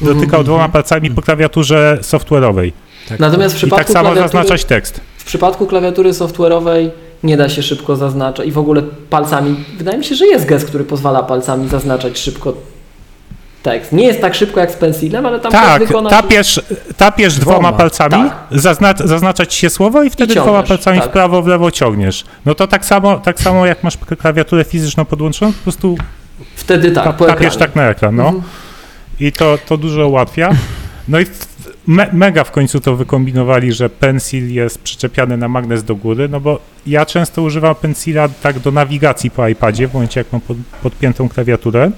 dotykał 0.00 0.24
Mhm. 0.24 0.44
dwoma 0.44 0.68
palcami 0.68 1.10
po 1.10 1.22
klawiaturze 1.22 1.98
software'owej. 2.02 2.72
Natomiast 3.18 3.54
w 3.54 3.58
I 3.58 3.60
tak 3.60 3.84
przypadku, 3.86 3.92
samo 3.92 4.14
zaznaczać 4.14 4.64
tekst. 4.64 5.00
w 5.18 5.24
przypadku 5.24 5.66
klawiatury 5.66 6.10
software'owej 6.12 6.90
nie 7.22 7.36
da 7.36 7.48
się 7.48 7.62
szybko 7.62 7.96
zaznaczać 7.96 8.46
i 8.48 8.52
w 8.52 8.58
ogóle 8.58 8.82
palcami, 9.10 9.64
wydaje 9.78 9.98
mi 9.98 10.04
się, 10.04 10.14
że 10.14 10.26
jest 10.26 10.46
gest, 10.46 10.66
który 10.66 10.84
pozwala 10.84 11.22
palcami 11.22 11.68
zaznaczać 11.68 12.18
szybko 12.18 12.52
tekst. 13.62 13.92
Nie 13.92 14.06
jest 14.06 14.20
tak 14.20 14.34
szybko 14.34 14.60
jak 14.60 14.70
z 14.70 14.74
pensilem, 14.74 15.26
ale 15.26 15.40
tam 15.40 15.52
Tak, 15.52 15.86
wykonać... 15.86 16.10
tapiesz, 16.12 16.60
tapiesz 16.96 17.34
dwoma, 17.38 17.58
Dwoma, 17.58 17.72
palcami, 17.72 18.30
tak. 18.30 18.60
zaznacz, 18.60 18.98
zaznaczać 18.98 19.54
się 19.54 19.70
słowo 19.70 20.02
i 20.02 20.10
wtedy 20.10 20.34
ciągniesz, 20.34 20.44
dwoma 20.52 20.62
palcami 20.68 20.98
tak. 21.00 21.08
w 21.08 21.12
prawo, 21.12 21.42
w 21.42 21.46
lewo 21.46 21.70
ciągniesz. 21.70 22.24
No 22.46 22.54
to 22.54 22.66
tak 22.66 22.84
samo, 22.84 23.18
tak 23.18 23.40
samo 23.40 23.66
jak 23.66 23.82
masz 23.82 23.96
klawiaturę 24.18 24.64
fizyczną 24.64 25.04
podłączoną, 25.04 25.52
po 25.52 25.62
prostu 25.62 25.96
Wtedy 26.56 26.90
tak, 26.90 27.04
Ta- 27.04 27.12
po 27.12 27.26
tapiesz 27.26 27.46
ekranie. 27.54 27.58
tak 27.58 27.76
na 27.76 27.82
ekran, 27.88 28.16
no. 28.16 28.24
Mhm. 28.28 28.42
I 29.20 29.32
to, 29.32 29.58
to 29.66 29.76
dużo 29.76 30.08
ułatwia. 30.08 30.50
No 31.08 31.20
i 31.20 31.26
me, 31.86 32.08
mega 32.12 32.44
w 32.44 32.50
końcu 32.50 32.80
to 32.80 32.96
wykombinowali, 32.96 33.72
że 33.72 33.90
pensil 33.90 34.54
jest 34.54 34.78
przyczepiany 34.78 35.36
na 35.36 35.48
magnes 35.48 35.84
do 35.84 35.96
góry, 35.96 36.28
no 36.28 36.40
bo 36.40 36.60
ja 36.86 37.06
często 37.06 37.42
używam 37.42 37.74
pensila 37.74 38.28
tak 38.28 38.58
do 38.58 38.70
nawigacji 38.70 39.30
po 39.30 39.48
iPadzie, 39.48 39.88
w 39.88 39.94
momencie 39.94 40.20
jak 40.20 40.32
mam 40.32 40.40
pod, 40.40 40.56
podpiętą 40.82 41.28
klawiaturę. 41.28 41.90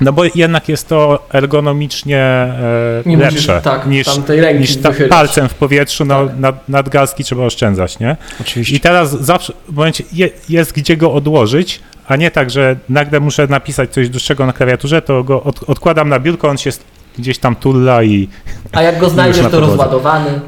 No 0.00 0.12
bo 0.12 0.22
jednak 0.34 0.68
jest 0.68 0.88
to 0.88 1.28
ergonomicznie 1.32 2.18
e, 2.18 3.02
Nie 3.06 3.16
musisz, 3.16 3.32
lepsze 3.32 3.60
tak, 3.64 3.86
niż, 3.86 4.06
tamtej 4.06 4.40
ręki 4.40 4.60
niż 4.60 4.76
ta, 4.76 4.92
palcem 5.08 5.48
w 5.48 5.54
powietrzu, 5.54 6.04
no 6.04 6.26
Tak. 6.26 6.68
nad, 6.68 6.90
trzeba 7.24 7.44
oszczędzać, 7.44 7.98
nie? 7.98 8.16
Oczywiście. 8.40 8.76
I 8.76 8.80
teraz 8.80 9.20
zawsze 9.20 9.52
w 9.68 9.74
momencie 9.76 10.04
je, 10.12 10.30
jest 10.48 10.72
gdzie 10.72 10.96
go 10.96 11.12
odłożyć, 11.12 11.80
a 12.08 12.16
nie 12.16 12.30
tak, 12.30 12.50
że 12.50 12.76
nagle 12.88 13.20
muszę 13.20 13.46
napisać 13.46 13.90
coś 13.90 14.08
dłuższego 14.08 14.46
na 14.46 14.52
klawiaturze, 14.52 15.02
to 15.02 15.24
go 15.24 15.42
od, 15.42 15.62
odkładam 15.70 16.08
na 16.08 16.20
biurko, 16.20 16.48
on 16.48 16.58
się 16.58 16.70
gdzieś 17.18 17.38
tam 17.38 17.56
tulla 17.56 18.02
i 18.02 18.28
A 18.72 18.82
jak 18.82 18.98
go 18.98 19.08
znajdziesz, 19.10 19.42
na 19.44 19.50
to 19.50 19.60
rozładowany. 19.60 20.40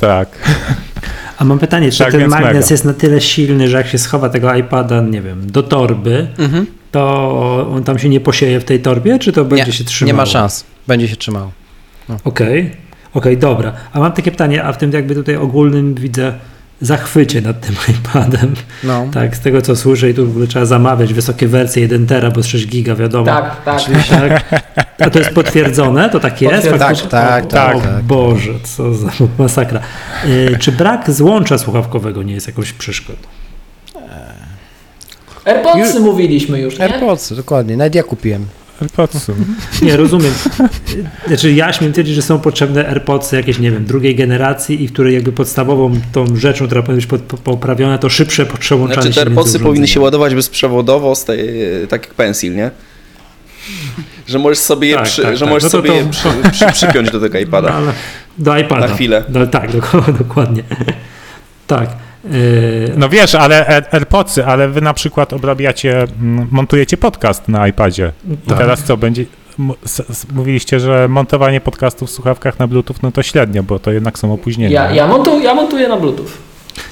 tak. 0.00 0.28
A 1.38 1.44
mam 1.44 1.58
pytanie, 1.58 1.90
czy 1.92 1.98
Tak, 1.98 2.10
ten 2.12 2.28
magnes 2.28 2.54
mega. 2.54 2.66
jest 2.70 2.84
na 2.84 2.92
tyle 2.94 3.20
silny, 3.20 3.68
że 3.68 3.76
jak 3.76 3.86
się 3.86 3.98
schowa 3.98 4.28
tego 4.28 4.54
iPada, 4.54 5.00
nie 5.00 5.22
wiem, 5.22 5.50
do 5.50 5.62
torby, 5.62 6.26
Mhm. 6.38 6.66
to 6.92 7.68
on 7.74 7.84
tam 7.84 7.98
się 7.98 8.08
nie 8.08 8.20
posieje 8.20 8.60
w 8.60 8.64
tej 8.64 8.80
torbie, 8.80 9.18
czy 9.18 9.32
to 9.32 9.44
będzie 9.44 9.66
Nie, 9.66 9.72
się 9.72 9.84
trzymało? 9.84 10.12
nie 10.12 10.16
ma 10.16 10.26
szans. 10.26 10.64
Będzie 10.86 11.08
się 11.08 11.16
trzymało. 11.16 11.50
Okej, 12.24 12.70
okej, 13.14 13.36
dobra. 13.38 13.72
A 13.92 14.00
mam 14.00 14.12
takie 14.12 14.30
pytanie, 14.30 14.64
a 14.64 14.72
w 14.72 14.78
tym 14.78 14.92
jakby 14.92 15.14
tutaj 15.14 15.36
ogólnym 15.36 15.94
widzę 15.94 16.32
zachwycie 16.80 17.40
nad 17.40 17.60
tym 17.60 17.74
iPadem. 17.88 18.54
No. 18.84 19.06
Tak, 19.14 19.36
z 19.36 19.40
tego 19.40 19.62
co 19.62 19.76
słyszę 19.76 20.10
i 20.10 20.14
tu 20.14 20.26
w 20.26 20.30
ogóle 20.30 20.46
trzeba 20.46 20.64
zamawiać 20.64 21.14
wysokie 21.14 21.48
wersje 21.48 21.82
1 21.82 22.06
tera, 22.06 22.30
bo 22.30 22.42
z 22.42 22.46
6 22.46 22.66
giga 22.66 22.94
wiadomo. 22.94 23.26
Tak, 23.26 23.64
tak. 23.64 23.82
Tak. 24.10 24.64
A 24.98 25.10
to 25.10 25.18
jest 25.18 25.30
potwierdzone? 25.30 26.10
To 26.10 26.20
tak 26.20 26.42
jest? 26.42 26.68
Tak, 26.78 26.96
tak, 27.10 27.46
tak, 27.46 27.76
O 27.76 27.80
tak. 27.80 28.02
Boże, 28.02 28.52
co 28.62 28.94
za 28.94 29.10
masakra. 29.38 29.80
Y, 30.24 30.56
czy 30.58 30.72
brak 30.72 31.10
złącza 31.10 31.58
słuchawkowego 31.58 32.22
nie 32.22 32.34
jest 32.34 32.46
jakąś 32.46 32.72
przeszkodą? 32.72 33.18
AirPodsy 35.44 36.00
mówiliśmy 36.00 36.60
już, 36.60 36.78
nie? 36.78 36.84
AirPods, 36.84 37.32
dokładnie. 37.32 37.76
Nawet 37.76 37.94
ja 37.94 38.02
kupiłem. 38.02 38.46
AirPodsy. 38.82 39.34
Nie, 39.82 39.96
rozumiem. 39.96 40.32
Znaczy 41.26 41.52
ja 41.52 41.72
śmiem 41.72 41.92
twierdzić, 41.92 42.14
że 42.14 42.22
są 42.22 42.38
potrzebne 42.38 42.88
AirPodsy 42.88 43.36
jakieś, 43.36 43.58
nie 43.58 43.70
wiem, 43.70 43.84
drugiej 43.84 44.14
generacji 44.16 44.82
i 44.84 44.88
w 44.88 44.92
której 44.92 45.14
jakby 45.14 45.32
podstawową 45.32 46.00
tą 46.12 46.36
rzeczą, 46.36 46.66
która 46.66 46.82
powinna 46.82 46.96
być 46.96 47.06
pod, 47.06 47.20
poprawiona, 47.20 47.98
to 47.98 48.08
szybsze 48.08 48.46
przełączanie 48.46 49.02
Znaczy 49.02 49.14
się 49.14 49.20
te 49.20 49.26
AirPodsy 49.26 49.60
powinny 49.60 49.88
się 49.88 50.00
ładować 50.00 50.34
bezprzewodowo, 50.34 51.14
z 51.14 51.24
tej, 51.24 51.48
tak 51.88 52.02
jak 52.06 52.14
pensil, 52.14 52.56
nie? 52.56 52.70
Że 54.26 54.38
możesz 54.38 54.58
sobie 54.58 54.88
je, 54.88 54.94
Tak, 54.94 55.04
przy, 55.04 55.22
tak, 55.22 55.36
że 55.36 55.40
tak. 55.44 55.48
możesz 55.48 55.62
No 55.62 55.68
sobie 55.70 55.88
to- 55.90 55.96
je 55.96 56.10
przy, 56.10 56.28
przy, 56.52 56.72
przypiąć 56.86 57.10
do 57.10 57.20
tego 57.20 57.34
No, 57.34 57.40
iPada. 57.40 57.70
ale 57.74 57.92
do 58.38 58.58
iPada. 58.58 58.88
Na 58.88 58.94
chwilę. 58.94 59.24
No, 59.28 59.46
tak, 59.46 59.70
dok- 59.72 60.12
dokładnie. 60.22 60.62
tak. 61.66 61.90
Yy, 62.30 62.92
No 62.96 63.08
wiesz, 63.08 63.34
ale 63.34 63.64
Air- 63.64 63.94
AirPodsy, 63.94 64.46
ale 64.46 64.68
wy 64.68 64.80
na 64.80 64.94
przykład 64.94 65.32
obrabiacie, 65.32 66.06
montujecie 66.50 66.96
podcast 66.96 67.48
na 67.48 67.68
iPadzie. 67.68 68.12
I 68.32 68.48
Tak. 68.48 68.58
teraz 68.58 68.82
co, 68.82 68.96
będzie... 68.96 69.24
Mówiliście, 70.34 70.80
że 70.80 71.08
montowanie 71.08 71.60
podcastów 71.60 72.08
w 72.08 72.12
słuchawkach 72.12 72.58
na 72.58 72.66
Bluetooth, 72.66 72.94
no 73.02 73.12
to 73.12 73.22
średnio, 73.22 73.62
bo 73.62 73.78
to 73.78 73.92
jednak 73.92 74.18
są 74.18 74.32
opóźnienia. 74.32 74.84
Ja, 74.84 74.90
ja, 74.94 75.06
montu, 75.06 75.40
ja 75.40 75.54
montuję 75.54 75.88
na 75.88 75.96
Bluetooth. 75.96 76.26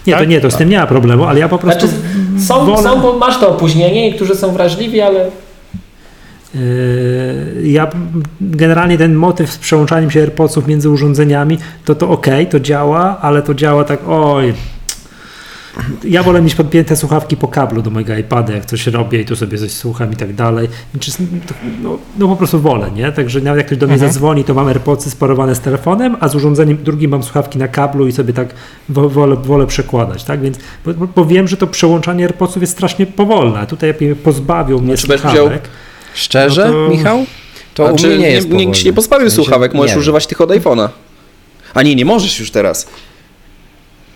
nie, 0.06 0.12
to 0.12 0.18
tak? 0.18 0.28
nie, 0.28 0.40
to 0.40 0.50
z 0.50 0.56
tym 0.56 0.68
nie 0.68 0.78
ma 0.78 0.86
problemu, 0.86 1.24
ale 1.24 1.40
ja 1.40 1.48
po 1.48 1.58
prostu 1.58 1.86
Znaczy, 1.86 2.46
są, 2.46 2.66
wolę- 2.66 2.82
są, 2.82 3.00
bo 3.00 3.18
masz 3.18 3.38
to 3.40 3.48
opóźnienie, 3.48 4.02
niektórzy 4.10 4.34
są 4.34 4.52
wrażliwi, 4.52 5.00
ale 5.00 5.30
Yy, 6.54 7.62
Ja 7.68 7.88
generalnie 8.40 8.98
ten 8.98 9.14
motyw 9.14 9.50
z 9.52 9.58
przełączaniem 9.58 10.10
się 10.10 10.20
AirPodsów 10.20 10.66
między 10.66 10.90
urządzeniami, 10.90 11.58
to 11.84 11.94
to 11.94 12.08
ok, 12.10 12.26
to 12.50 12.60
działa, 12.60 13.18
ale 13.20 13.42
to 13.42 13.54
działa 13.54 13.84
tak, 13.84 14.00
oj, 14.08 14.54
ja 16.04 16.22
wolę 16.22 16.42
mieć 16.42 16.54
podpięte 16.54 16.96
słuchawki 16.96 17.36
po 17.36 17.48
kablu 17.48 17.82
do 17.82 17.90
mojego 17.90 18.16
iPada, 18.16 18.52
jak 18.52 18.64
coś 18.66 18.86
robię 18.86 19.20
i 19.20 19.24
tu 19.24 19.36
sobie 19.36 19.58
coś 19.58 19.72
słucham 19.72 20.12
i 20.12 20.16
tak 20.16 20.34
dalej. 20.34 20.68
Czy, 21.00 21.12
no, 21.82 21.98
no 22.18 22.28
po 22.28 22.36
prostu 22.36 22.60
wolę, 22.60 22.90
nie? 22.94 23.12
Także 23.12 23.40
nawet 23.40 23.56
jak 23.58 23.66
ktoś 23.66 23.78
do 23.78 23.86
mnie 23.86 23.94
Mhm. 23.94 24.12
zadzwoni, 24.12 24.44
to 24.44 24.54
mam 24.54 24.68
AirPodsy 24.68 25.10
sparowane 25.10 25.54
z 25.54 25.60
telefonem, 25.60 26.16
a 26.20 26.28
z 26.28 26.34
urządzeniem 26.34 26.76
drugim 26.84 27.10
mam 27.10 27.22
słuchawki 27.22 27.58
na 27.58 27.68
kablu 27.68 28.06
i 28.08 28.12
sobie 28.12 28.32
tak 28.32 28.54
wo- 28.88 29.08
wolę, 29.08 29.36
wolę 29.36 29.66
przekładać, 29.66 30.24
tak? 30.24 30.40
Więc 30.42 30.58
bo, 30.86 31.06
bo- 31.16 31.24
wiem, 31.24 31.48
że 31.48 31.56
to 31.56 31.66
przełączanie 31.66 32.24
AirPodsów 32.24 32.62
jest 32.62 32.72
strasznie 32.72 33.06
powolne, 33.06 33.60
a 33.60 33.66
tutaj 33.66 33.88
jakby 33.88 34.16
pozbawił 34.16 34.80
mnie 34.80 34.96
Znaczy, 34.96 35.18
słuchawek. 35.22 35.62
Szczerze, 36.14 36.66
No 36.66 36.72
to- 36.72 36.88
Michał? 36.90 37.24
To 37.74 37.84
u 37.84 37.88
Znaczy, 37.88 38.06
mnie 38.06 38.18
nie 38.18 38.30
jest 38.30 38.46
Nikt 38.46 38.56
powolne. 38.58 38.74
ci 38.74 38.84
nie 38.86 38.92
pozbawił 38.92 39.26
W 39.26 39.30
sensie, 39.30 39.42
słuchawek, 39.44 39.74
możesz 39.74 39.92
nie 39.94 39.98
używać 40.00 40.26
tych 40.26 40.40
od 40.40 40.50
iPhone'a. 40.50 40.88
A 41.74 41.82
nie, 41.82 41.94
nie 41.94 42.04
możesz 42.04 42.40
już 42.40 42.50
teraz. 42.50 42.86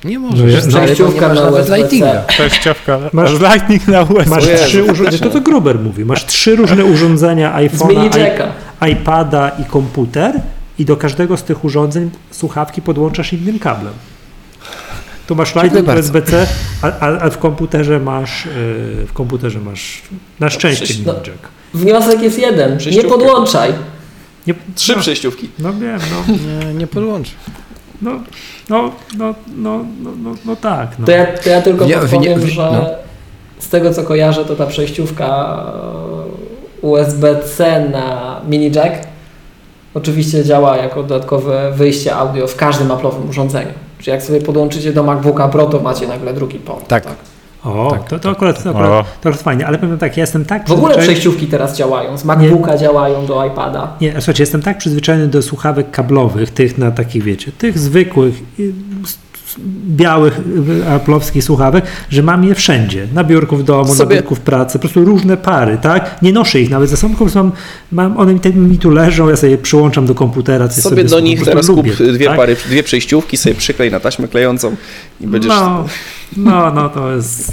Nie 0.04 0.18
No 0.18 0.28
możesz, 0.28 0.52
jest 0.54 0.72
no, 0.72 0.80
przejściówka 0.80 1.28
masz 1.28 1.38
na 1.38 1.44
nawet 1.44 1.60
USB-C. 1.60 1.76
lightinga. 1.82 2.12
Przejściówka, 2.28 2.98
Masz- 3.12 3.40
lightning 3.40 3.88
na 3.88 4.02
USB. 4.02 4.30
Masz 4.30 4.44
trzy 4.66 4.84
urządzenia, 4.84 5.18
to 5.18 5.30
to 5.30 5.40
Gruber 5.40 5.78
mówi, 5.78 6.04
masz 6.04 6.26
trzy 6.26 6.56
różne 6.56 6.84
urządzenia 6.84 7.54
iPhone'a, 7.62 8.48
iPada 8.92 9.48
i 9.48 9.64
komputer 9.64 10.40
i 10.78 10.84
do 10.84 10.96
każdego 10.96 11.36
z 11.36 11.42
tych 11.42 11.64
urządzeń 11.64 12.10
słuchawki 12.30 12.82
podłączasz 12.82 13.32
innym 13.32 13.58
kablem. 13.58 13.92
Tu 15.26 15.34
masz 15.34 15.54
Lightning. 15.54 15.88
USB-C, 15.88 16.46
a, 16.82 16.86
a, 17.00 17.18
a 17.20 17.30
w 17.30 17.38
komputerze 17.38 18.00
masz 18.00 18.44
yy, 18.46 19.06
w 19.06 19.12
komputerze 19.12 19.60
masz 19.60 20.02
na 20.40 20.50
szczęście 20.50 20.84
Przecież- 20.84 20.98
mini 21.06 21.06
no. 21.16 21.30
jack. 21.32 21.48
Wniosek 21.74 22.22
jest 22.22 22.38
jeden. 22.38 22.78
Nie 22.92 23.02
podłączaj. 23.04 23.72
Nie, 24.46 24.54
Trzy 24.74 24.92
no, 24.96 25.00
przejściówki. 25.02 25.48
no 25.58 25.72
wiem, 25.72 25.98
no, 26.10 26.34
Nie, 26.66 26.74
nie 26.74 26.86
podłącz. 26.86 27.28
No, 28.02 28.10
no, 28.68 28.92
no, 29.18 29.34
no, 29.56 29.84
no, 30.02 30.10
no, 30.22 30.34
no 30.44 30.56
tak. 30.56 30.98
No. 30.98 31.06
To 31.06 31.12
ja, 31.12 31.26
to 31.26 31.50
ja 31.50 31.62
tylko 31.62 31.84
wnia- 31.84 32.38
że 32.46 32.70
no. 32.72 32.86
z 33.58 33.68
tego 33.68 33.94
co 33.94 34.02
kojarzę, 34.02 34.44
to 34.44 34.56
ta 34.56 34.66
przejściówka 34.66 35.56
e, 36.82 36.86
USB-C 36.86 37.88
na 37.88 38.40
mini 38.48 38.70
jack 38.72 39.06
oczywiście 39.94 40.44
działa 40.44 40.76
jako 40.76 41.02
dodatkowe 41.02 41.72
wyjście 41.72 42.14
audio 42.14 42.46
w 42.46 42.56
każdym 42.56 42.88
Apple'owym 42.88 43.28
urządzeniu. 43.30 43.72
Czyli 43.98 44.10
jak 44.10 44.22
sobie 44.22 44.40
podłączycie 44.40 44.92
do 44.92 45.02
MacBooka 45.02 45.48
Pro, 45.48 45.66
to 45.66 45.80
macie 45.80 46.06
nagle 46.08 46.34
drugi 46.34 46.58
port. 46.58 46.88
Tak. 46.88 47.04
O, 47.64 47.90
Tak, 47.90 48.08
to, 48.08 48.18
to 48.18 48.30
akurat, 48.30 48.62
to 48.62 48.70
akurat, 48.70 48.90
O. 48.90 49.02
to 49.02 49.28
akurat 49.28 49.42
fajnie, 49.42 49.66
ale 49.66 49.78
powiem 49.78 49.98
tak, 49.98 50.16
ja 50.16 50.20
jestem 50.22 50.44
tak 50.44 50.68
W 50.68 50.72
ogóle 50.72 50.98
przejściówki 50.98 51.46
teraz 51.46 51.76
działają. 51.76 52.18
Z 52.18 52.24
MacBooka 52.24 52.76
działają 52.78 53.26
do 53.26 53.44
iPada. 53.44 53.96
Nie, 54.00 54.12
słuchajcie, 54.12 54.42
jestem 54.42 54.62
tak 54.62 54.78
przyzwyczajony 54.78 55.28
do 55.28 55.42
słuchawek 55.42 55.90
kablowych, 55.90 56.50
tych 56.50 56.78
na 56.78 56.90
takich, 56.90 57.22
wiecie, 57.22 57.52
tych 57.52 57.78
zwykłych, 57.78 58.34
białych 59.88 60.40
aplowskich 60.96 61.44
słuchawek, 61.44 61.84
że 62.10 62.22
mam 62.22 62.44
je 62.44 62.54
wszędzie. 62.54 63.06
Na 63.14 63.24
biurku 63.24 63.56
w 63.56 63.62
domu, 63.64 63.94
Sobie- 63.94 64.14
na 64.16 64.20
biurku 64.20 64.34
w 64.34 64.40
pracy, 64.40 64.78
po 64.78 64.82
prostu 64.82 65.04
różne 65.04 65.36
pary, 65.36 65.78
tak? 65.82 66.22
Nie 66.22 66.32
noszę 66.32 66.60
ich 66.60 66.70
nawet 66.70 66.90
ze 66.90 66.96
sobą, 66.96 67.14
po 67.14 67.18
prostu 67.24 67.38
mam, 67.38 67.52
mam 67.92 68.16
one 68.18 68.34
mi, 68.34 68.40
te- 68.40 68.52
mi 68.52 68.78
tu 68.78 68.90
leżą, 68.90 69.28
ja 69.28 69.36
sobie 69.36 69.50
je 69.52 69.58
przyłączam 69.58 70.06
do 70.06 70.14
komputera, 70.14 70.68
coś 70.68 70.82
Sobie 70.82 70.96
sobie 70.96 71.04
do 71.04 71.20
nich 71.20 71.38
teraz 71.38 71.52
prostu 71.52 71.74
kup 71.74 71.86
lubię, 71.86 72.12
dwie 72.12 72.26
tak? 72.26 72.36
pary, 72.36 72.56
dwie 72.68 72.82
przejściówki, 72.82 73.36
sobie 73.36 73.54
przyklej 73.54 73.90
na 73.90 74.00
taśmę 74.00 74.28
klejącą 74.28 74.76
i 75.20 75.26
będziesz... 75.26 75.48
No, 75.50 75.84
no, 76.36 76.72
no, 76.74 76.88
to 76.88 77.12
jest 77.12 77.52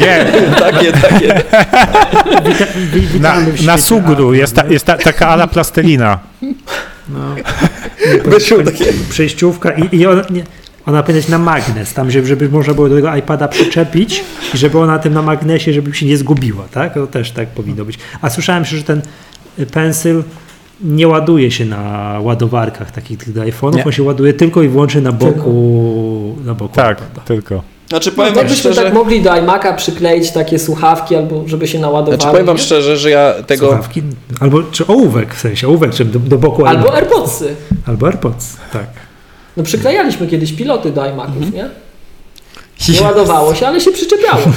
Nie, 0.00 0.26
Takie, 0.60 0.92
takie. 0.92 1.42
wita, 2.92 3.20
na, 3.20 3.46
na 3.66 3.78
Sugru 3.78 4.34
jest, 4.34 4.54
ta, 4.54 4.66
jest 4.66 4.84
ta, 4.84 4.96
taka 4.98 5.28
ala 5.28 5.46
plastelina. 5.46 6.18
No. 7.08 7.34
Takie. 8.64 8.84
przejściówka 9.10 9.70
i, 9.70 9.96
i 9.96 10.06
ona, 10.06 10.22
nie, 10.30 10.44
ona 10.86 11.02
powinna 11.02 11.20
być 11.20 11.28
na 11.28 11.38
magnes, 11.38 11.94
tam 11.94 12.10
żeby, 12.10 12.26
żeby 12.26 12.48
można 12.48 12.74
było 12.74 12.88
do 12.88 12.94
tego 12.94 13.16
iPada 13.16 13.48
przyczepić 13.48 14.24
i 14.54 14.58
żeby 14.58 14.78
ona 14.78 14.98
tym 14.98 15.14
na 15.14 15.22
magnesie, 15.22 15.72
żeby 15.72 15.94
się 15.94 16.06
nie 16.06 16.16
zgubiła, 16.16 16.64
tak? 16.72 16.94
To 16.94 17.06
też 17.06 17.30
tak 17.30 17.48
powinno 17.48 17.84
być. 17.84 17.98
A 18.22 18.30
słyszałem 18.30 18.64
się, 18.64 18.76
że 18.76 18.82
ten 18.82 19.02
y, 19.58 19.66
pensyl 19.66 20.22
nie 20.84 21.08
ładuje 21.08 21.50
się 21.50 21.64
na 21.64 22.14
ładowarkach 22.22 22.90
takich 22.90 23.18
tych 23.18 23.34
iPhone'ów, 23.34 23.76
Nie. 23.76 23.84
on 23.84 23.92
się 23.92 24.02
ładuje 24.02 24.32
tylko 24.34 24.62
i 24.62 24.68
wyłącznie 24.68 25.00
na 25.00 25.12
boku, 25.12 26.36
na 26.44 26.54
boku 26.54 26.74
Tak, 26.74 26.98
iPada. 26.98 27.20
tylko. 27.26 27.62
Znaczy 27.88 28.10
No, 28.10 28.16
powiem 28.16 28.34
wam 28.34 28.38
jakbyśmy 28.44 28.70
szczerze... 28.72 28.82
tak 28.84 28.94
mogli 28.94 29.22
do 29.22 29.30
iMac'a 29.30 29.76
przykleić 29.76 30.30
takie 30.30 30.58
słuchawki 30.58 31.16
albo 31.16 31.48
żeby 31.48 31.68
się 31.68 31.78
naładowały. 31.78 32.16
Znaczy 32.16 32.30
powiem 32.32 32.46
wam 32.46 32.56
nie? 32.56 32.62
szczerze, 32.62 32.96
że 32.96 33.10
ja 33.10 33.34
tego... 33.46 33.66
Słuchawki, 33.66 34.02
albo 34.40 34.62
czy 34.62 34.86
ołówek 34.86 35.34
w 35.34 35.40
sensie, 35.40 35.68
ołówek 35.68 35.94
czy 35.94 36.04
do, 36.04 36.18
do 36.18 36.38
boku 36.38 36.66
Albo. 36.66 36.94
AirPodsy. 36.94 37.54
albo 37.86 38.06
AirPods, 38.06 38.56
tak. 38.72 38.86
No 39.56 39.62
przyklejaliśmy 39.62 40.26
kiedyś 40.26 40.52
piloty 40.52 40.90
do 40.90 41.06
iMaców, 41.06 41.36
Mhm. 41.42 41.52
nie? 41.52 41.68
Nie 42.94 43.02
ładowało 43.02 43.54
się, 43.54 43.66
ale 43.66 43.80
się 43.80 43.90
przyczepiało. 43.92 44.42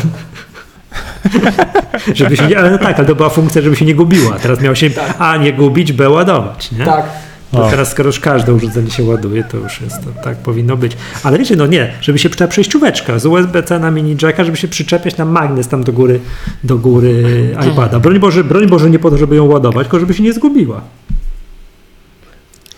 Żeby 2.13 2.37
się 2.37 2.47
nie, 2.47 2.57
ale 2.59 2.71
no 2.71 2.77
tak, 2.77 2.97
ale 2.99 3.07
to 3.07 3.15
była 3.15 3.29
funkcja, 3.29 3.61
żeby 3.61 3.75
się 3.75 3.85
nie 3.85 3.95
gubiła. 3.95 4.39
Teraz 4.39 4.61
miał 4.61 4.75
się 4.75 4.89
Tak. 4.89 5.15
A 5.19 5.37
nie 5.37 5.53
gubić, 5.53 5.93
B 5.93 6.09
ładować. 6.09 6.71
Nie? 6.71 6.85
tak. 6.85 7.05
To 7.51 7.65
O. 7.65 7.69
teraz 7.69 7.91
skoro 7.91 8.07
już 8.07 8.19
każde 8.19 8.53
urządzenie 8.53 8.91
się 8.91 9.03
ładuje, 9.03 9.43
to 9.43 9.57
już 9.57 9.81
jest 9.81 9.95
to, 9.95 10.23
tak 10.23 10.37
powinno 10.37 10.77
być. 10.77 10.97
Ale 11.23 11.37
wiecie, 11.37 11.55
no 11.55 11.65
nie, 11.67 11.93
żeby 12.01 12.19
się 12.19 12.29
ta 12.29 12.47
przejścióweczka 12.47 13.19
z 13.19 13.25
USB-C 13.25 13.79
na 13.79 13.91
mini 13.91 14.15
jacka, 14.21 14.43
żeby 14.43 14.57
się 14.57 14.67
przyczepiać 14.67 15.17
na 15.17 15.25
magnes 15.25 15.67
tam 15.67 15.83
do 15.83 15.93
góry, 15.93 16.19
do 16.63 16.77
góry 16.77 17.23
iPada. 17.71 17.99
Broń 17.99 18.19
Boże, 18.19 18.43
broń 18.43 18.67
Boże 18.67 18.89
nie 18.89 18.99
po 18.99 19.11
to, 19.11 19.17
żeby 19.17 19.35
ją 19.35 19.45
ładować, 19.45 19.85
tylko 19.85 19.99
żeby 19.99 20.13
się 20.13 20.23
nie 20.23 20.33
zgubiła. 20.33 20.81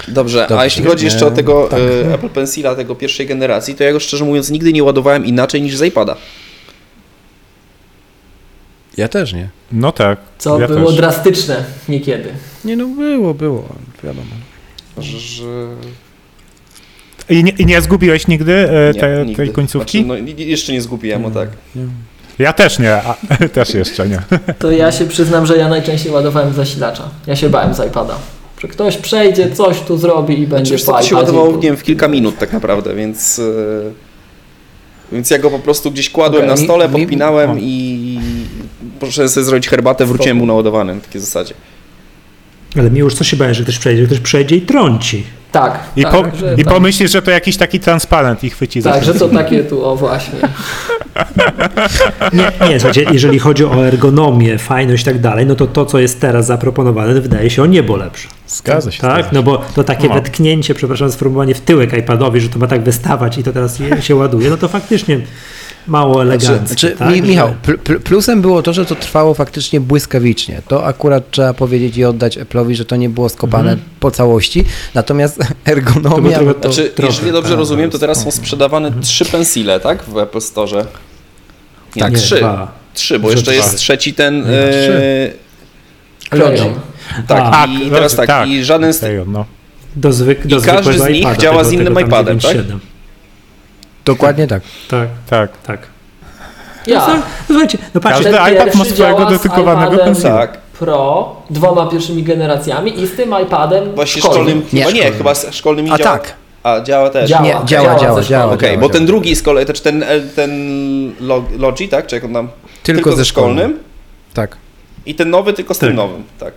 Dobrze, 0.08 0.46
a 0.46 0.48
Dobrze, 0.48 0.64
jeśli 0.66 0.84
chodzi 0.86 1.06
jeszcze 1.06 1.26
o 1.28 1.32
tego 1.32 1.68
tak. 1.68 1.80
e, 1.80 2.14
Apple 2.14 2.30
Pencila, 2.30 2.76
tego 2.76 2.96
pierwszej 2.96 3.28
generacji, 3.28 3.76
to 3.76 3.84
ja 3.84 3.94
go 3.94 4.00
szczerze 4.00 4.26
mówiąc 4.26 4.50
nigdy 4.50 4.74
nie 4.74 4.84
ładowałem 4.84 5.26
inaczej 5.26 5.62
niż 5.62 5.78
z 5.78 5.82
iPada. 5.82 6.16
Ja 8.98 9.08
też 9.08 9.34
nie. 9.34 9.50
No 9.72 9.92
tak. 9.92 10.20
Co 10.38 10.60
ja 10.60 10.68
było 10.68 10.88
też. 10.90 10.96
drastyczne 10.96 11.64
niekiedy. 11.90 12.30
Nie 12.66 12.76
no, 12.76 12.86
było, 12.88 13.34
było, 13.34 13.70
wiadomo. 14.04 14.28
Że, 14.98 15.20
że... 15.20 15.46
I 17.30 17.44
nie, 17.44 17.52
I 17.52 17.66
nie 17.66 17.82
zgubiłeś 17.82 18.28
nigdy 18.28 18.54
e, 18.54 18.94
Nie, 18.94 19.02
te, 19.02 19.26
nigdy. 19.26 19.36
tej 19.36 19.54
końcówki? 19.54 20.04
Znaczy, 20.04 20.24
no, 20.24 20.32
jeszcze 20.38 20.74
nie 20.74 20.82
zgubiłem, 20.82 21.26
o 21.26 21.32
tak. 21.32 21.50
Ja 22.40 22.54
też 22.54 22.80
nie, 22.80 22.94
a, 22.94 23.16
też 23.54 23.74
jeszcze 23.74 24.08
nie. 24.08 24.22
To 24.60 24.72
ja 24.72 24.92
się 24.92 25.06
przyznam, 25.06 25.46
że 25.46 25.58
ja 25.58 25.70
najczęściej 25.70 26.12
ładowałem 26.12 26.54
zasilacza. 26.54 27.10
Ja 27.28 27.36
się 27.36 27.50
bałem 27.50 27.74
z 27.74 27.88
iPada. 27.88 28.16
Że 28.62 28.68
ktoś 28.68 28.98
przejdzie, 28.98 29.52
coś 29.52 29.82
tu 29.82 29.98
zrobi 29.98 30.34
i 30.34 30.38
Znaczy, 30.38 30.50
będzie 30.56 30.72
wiesz 30.72 30.84
co, 30.84 30.92
po 30.92 30.98
to 30.98 31.04
się 31.04 31.60
wiem, 31.62 31.78
w 31.78 31.84
kilka 31.84 32.08
minut 32.08 32.38
tak 32.38 32.54
naprawdę, 32.54 32.96
więc... 32.96 33.40
e, 33.40 33.44
Więc 35.12 35.30
ja 35.32 35.40
go 35.40 35.50
po 35.50 35.60
prostu 35.60 35.92
gdzieś 35.92 36.10
kładłem 36.10 36.44
Okej, 36.44 36.56
na 36.56 36.62
mi- 36.62 36.64
stole, 36.68 36.90
mi- 36.90 37.00
podpinałem 37.02 37.52
o. 37.52 37.56
i 37.60 38.20
poszedłem 39.00 39.30
sobie 39.30 39.44
zrobić 39.44 39.68
herbatę, 39.70 40.06
wróciłem 40.06 40.38
mu 40.38 40.46
naładowany 40.46 40.96
na 40.96 41.02
takiej 41.02 41.22
zasadzie. 41.22 41.54
Ale 42.78 42.92
mi 42.92 43.00
już 43.00 43.14
co 43.14 43.24
się 43.24 43.38
bałem, 43.38 43.54
że 43.54 43.64
ktoś 43.64 43.78
przejdzie, 43.80 44.06
ktoś 44.06 44.20
przejdzie 44.20 44.56
i 44.56 44.62
trąci. 44.62 45.24
Tak, 45.52 45.80
I, 45.96 46.04
tak, 46.04 46.12
po, 46.12 46.38
że, 46.38 46.54
i 46.58 46.64
tak, 46.64 46.74
pomyślisz, 46.74 47.12
że 47.12 47.22
to 47.22 47.32
jakiś 47.32 47.58
taki 47.58 47.80
transparent 47.80 48.44
i 48.44 48.50
chwyci 48.50 48.82
za 48.82 48.92
tak, 48.92 49.04
że 49.04 49.14
to 49.14 49.30
takie 49.30 49.64
tu, 49.64 49.86
o 49.86 49.96
właśnie. 49.96 50.40
Nie, 52.34 52.70
nie, 52.70 52.80
słuchajcie, 52.80 53.06
jeżeli 53.12 53.40
chodzi 53.40 53.66
o 53.66 53.88
ergonomię, 53.88 54.58
fajność 54.58 55.04
i 55.04 55.06
tak 55.06 55.20
dalej, 55.20 55.46
no 55.46 55.56
to 55.56 55.68
to, 55.68 55.86
co 55.86 56.00
jest 56.00 56.22
teraz 56.22 56.46
zaproponowane, 56.46 57.22
wydaje 57.22 57.50
się 57.50 57.64
o 57.64 57.66
niebo 57.66 57.96
lepsze. 57.96 58.28
Zgadza 58.48 58.92
się. 58.92 59.02
Tak, 59.02 59.32
no 59.32 59.44
bo 59.44 59.58
to 59.76 59.84
takie 59.84 60.08
No. 60.08 60.14
wetknięcie, 60.14 60.74
przepraszam, 60.74 61.12
sformułowanie 61.12 61.56
w 61.56 61.62
tyłek 61.62 61.98
iPadowi, 61.98 62.42
że 62.42 62.50
to 62.50 62.60
ma 62.60 62.68
tak 62.68 62.84
wystawać 62.84 63.38
i 63.38 63.44
to 63.44 63.54
teraz 63.54 63.80
się 64.00 64.16
ładuje, 64.16 64.50
no 64.50 64.58
to 64.58 64.68
faktycznie 64.68 65.20
mało 65.88 66.22
eleganckie. 66.22 66.68
Znaczy, 66.68 66.92
tak, 67.00 67.10
mi, 67.14 67.22
Michał, 67.22 67.54
pl, 67.64 67.78
pl, 67.80 68.00
plusem 68.00 68.42
było 68.42 68.62
to, 68.64 68.74
że 68.74 68.86
to 68.86 68.96
trwało 68.96 69.34
faktycznie 69.34 69.82
błyskawicznie. 69.82 70.62
To 70.68 70.86
akurat 70.86 71.32
trzeba 71.32 71.54
powiedzieć 71.54 71.98
i 71.98 72.06
oddać 72.06 72.38
Apple'owi, 72.38 72.74
że 72.76 72.86
to 72.86 72.96
nie 72.96 73.10
było 73.10 73.30
skopane 73.30 73.72
Mhm. 73.72 73.90
po 74.00 74.12
całości. 74.12 74.66
Natomiast 74.94 75.38
To 75.66 75.72
ergonomia... 75.72 76.30
trochę- 76.38 76.46
no 76.46 76.54
to, 76.54 76.74
Znaczy, 76.74 76.90
trochę, 76.90 77.12
jeżeli 77.14 77.32
dobrze 77.32 77.50
tak, 77.52 77.60
rozumiem, 77.60 77.90
to 77.90 78.00
teraz 78.00 78.24
są 78.24 78.32
sprzedawane 78.32 78.92
trzy 79.02 79.26
pensile, 79.26 79.80
tak? 79.80 80.04
W 80.04 80.18
Apple 80.18 80.42
Store. 80.42 80.86
Nie, 81.96 82.02
Tak. 82.02 82.12
nie, 82.12 82.18
trzy. 82.18 82.36
dwa. 82.38 82.72
Trzy, 82.94 83.20
bo 83.20 83.32
jeszcze 83.32 83.52
dwa. 83.52 83.54
jest 83.54 83.78
trzeci 83.78 84.14
ten... 84.14 84.42
Nie, 84.44 84.50
e, 84.60 84.70
trzy. 84.72 85.34
Kleją. 86.30 86.74
tak, 87.28 87.44
A, 87.52 87.66
i 87.66 87.92
teraz 87.92 88.16
tak, 88.16 88.28
tak. 88.28 88.50
i 88.50 88.64
żaden 88.64 88.94
z 88.94 89.04
no. 89.28 89.46
Do, 89.96 90.14
zwyk, 90.14 90.48
do 90.48 90.58
I 90.58 90.62
każdy 90.62 91.00
z 91.00 91.08
nich 91.10 91.20
iPada, 91.22 91.36
działa 91.38 91.58
tego, 91.58 91.70
z 91.70 91.74
innym 91.74 92.00
iPadem, 92.00 92.40
tak? 92.40 92.58
9.7. 92.58 92.78
Dokładnie 94.08 94.48
tak. 94.48 94.64
Tak, 94.90 95.08
Tak. 95.30 95.52
tak. 95.58 95.80
Ja. 96.88 97.08
No, 97.08 97.14
słuchajcie, 97.48 97.78
no 97.94 98.02
patrzcie, 98.02 98.24
Każdy 98.24 98.38
Ten 98.40 98.54
iPad 98.54 98.76
ma 98.76 98.86
swojego 98.86 99.26
dedykowanego 99.26 99.98
pensila. 99.98 100.38
Tak, 100.38 100.58
Pro, 100.80 101.36
dwoma 101.50 101.86
pierwszymi 101.88 102.24
generacjami 102.24 103.02
i 103.02 103.08
z 103.08 103.16
tym 103.16 103.36
iPadem 103.44 103.96
właśnie 103.96 104.22
szkolnym. 104.22 104.44
szkolnym, 104.48 104.64
Nie, 104.74 104.82
chyba 104.82 104.92
nie, 104.92 104.98
szkolnym. 105.02 105.18
chyba 105.18 105.36
z 105.36 105.56
szkolnym 105.56 105.86
nie 105.86 105.94
A 105.94 105.98
działa. 105.98 106.18
tak. 106.18 106.34
A, 106.64 106.82
działa 106.82 107.10
też. 107.10 107.30
Działa. 107.30 107.44
Nie, 107.44 107.52
działa, 107.52 107.66
działa, 107.66 107.84
działa 107.86 108.00
działa, 108.00 108.24
działa. 108.24 108.54
Okej, 108.54 108.70
działa, 108.70 108.82
bo 108.82 108.88
działa. 108.88 108.94
ten 108.94 109.06
drugi 109.06 109.36
z 109.36 109.44
kolei, 109.44 109.66
czy 109.66 109.82
ten, 109.84 110.04
L- 110.04 110.30
ten 110.36 110.52
Log- 111.22 111.60
Logi, 111.60 111.90
tak? 111.90 112.08
Czy 112.08 112.16
jak 112.16 112.24
on 112.24 112.34
tam? 112.34 112.48
Tylko, 112.84 113.12
ze 113.16 113.26
szkolnym. 113.26 113.80
Tak, 114.34 114.58
I 115.06 115.16
ten 115.16 115.30
nowy 115.30 115.54
tylko 115.54 115.74
z 115.74 115.80
tym 115.80 115.90
Tak. 115.90 115.96
nowym, 115.98 116.24
tak. 116.40 116.54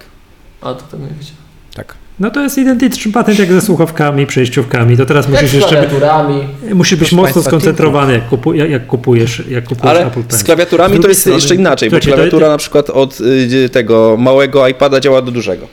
A 0.62 0.74
to 0.74 0.82
to 0.90 0.96
nie 0.96 1.06
wiecie. 1.20 1.32
tak. 1.74 1.94
No 2.20 2.30
to 2.30 2.40
jest 2.42 2.58
identyczny 2.58 3.12
patent 3.12 3.38
jak 3.38 3.52
ze 3.52 3.60
słuchawkami, 3.60 4.26
przejściówkami. 4.26 4.96
To 4.96 5.06
teraz 5.06 5.28
musisz 5.28 5.50
z 5.50 5.52
jeszcze 5.52 5.68
klawiaturami. 5.70 6.48
musisz 6.74 6.98
być 6.98 7.12
mocno 7.12 7.22
państwa, 7.32 7.42
skoncentrowany, 7.50 8.12
jak, 8.12 8.28
kupu, 8.28 8.54
jak, 8.54 8.70
jak 8.70 8.86
kupujesz, 8.86 9.42
jak 9.48 9.64
kupujesz 9.64 9.96
Ale 9.96 10.06
Apple 10.06 10.20
Pencil. 10.22 10.38
z 10.38 10.44
klawiaturami 10.44 10.98
Z 10.98 11.00
to 11.02 11.08
jest 11.08 11.20
strony- 11.20 11.36
jeszcze 11.38 11.54
inaczej, 11.54 11.90
bo 11.90 11.94
Słuchajcie, 11.96 12.10
to- 12.10 12.14
klawiatura 12.16 12.48
na 12.48 12.58
przykład 12.58 12.90
od 12.90 13.20
y, 13.20 13.68
tego 13.68 14.16
małego 14.18 14.68
iPada 14.68 15.00
działa 15.00 15.22
do 15.22 15.30
dużego. 15.30 15.66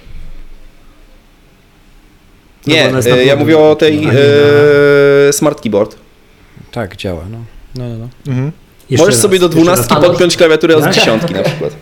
No 2.67 2.73
Nie, 2.73 2.91
y, 3.13 3.25
ja 3.25 3.35
mówię 3.35 3.57
o 3.57 3.75
tej 3.75 4.07
y, 5.29 5.33
Smart 5.33 5.61
Keyboard. 5.61 5.95
Tak, 6.71 6.95
działa, 6.95 7.21
no. 7.31 7.37
No, 7.75 7.89
no, 7.89 7.97
no. 7.97 8.09
Mhm. 8.33 8.51
Możesz 8.91 9.07
raz, 9.07 9.21
sobie 9.21 9.39
do 9.39 9.49
dwunastki 9.49 9.95
no- 9.95 10.01
podpiąć 10.01 10.37
klawiaturę 10.37 10.75
od 10.75 10.83
Tak? 10.83 10.93
dziesiątki 10.95 11.33
na 11.33 11.43
przykład. 11.43 11.73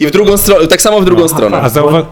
I 0.00 0.06
w 0.06 0.10
drugą 0.10 0.36
stronę, 0.36 0.66
tak 0.66 0.82
samo 0.82 1.00
w 1.00 1.04
drugą 1.04 1.22
No, 1.22 1.28
stronę. 1.28 1.56
A 1.56 1.68
zauwa- 1.68 2.06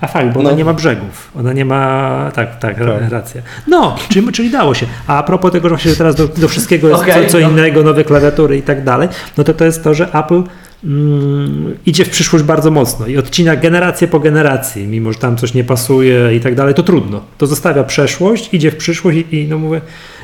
A 0.00 0.06
fakt, 0.06 0.32
bo 0.34 0.42
No. 0.42 0.48
ona 0.48 0.58
nie 0.58 0.64
ma 0.64 0.72
brzegów. 0.74 1.30
Ona 1.36 1.52
nie 1.52 1.64
ma. 1.64 2.30
Tak, 2.34 2.58
tak, 2.58 2.76
Tak. 2.78 3.10
racja. 3.10 3.42
No, 3.66 3.96
czyli, 4.08 4.32
czyli 4.32 4.50
dało 4.50 4.74
się. 4.74 4.86
A 5.06 5.22
propos 5.22 5.52
tego, 5.52 5.68
że 5.68 5.74
właśnie 5.74 5.92
teraz 5.92 6.14
do, 6.14 6.28
do 6.28 6.48
wszystkiego 6.48 6.88
jest 6.88 7.02
Okej, 7.02 7.26
co, 7.26 7.32
co 7.32 7.40
no. 7.40 7.50
innego, 7.50 7.82
nowe 7.82 8.04
klawiatury 8.04 8.56
i 8.56 8.62
tak 8.62 8.84
dalej, 8.84 9.08
no 9.38 9.44
to 9.44 9.54
to 9.54 9.64
jest 9.64 9.84
to, 9.84 9.94
że 9.94 10.08
Apple 10.12 10.42
mm, 10.84 11.74
idzie 11.86 12.04
w 12.04 12.10
przyszłość 12.10 12.44
bardzo 12.44 12.70
mocno 12.70 13.06
i 13.06 13.16
odcina 13.18 13.56
generację 13.56 14.08
po 14.08 14.20
generacji, 14.20 14.86
mimo 14.86 15.12
że 15.12 15.18
tam 15.18 15.36
coś 15.36 15.54
nie 15.54 15.64
pasuje 15.64 16.34
i 16.36 16.40
tak 16.40 16.54
dalej, 16.54 16.74
to 16.74 16.82
trudno. 16.82 17.20
To 17.38 17.46
zostawia 17.46 17.84
przeszłość, 17.84 18.48
idzie 18.54 18.70
w 18.70 18.76
przyszłość 18.76 19.18
i, 19.18 19.36
i 19.40 19.48
no 19.48 19.58
mówię, 19.58 19.80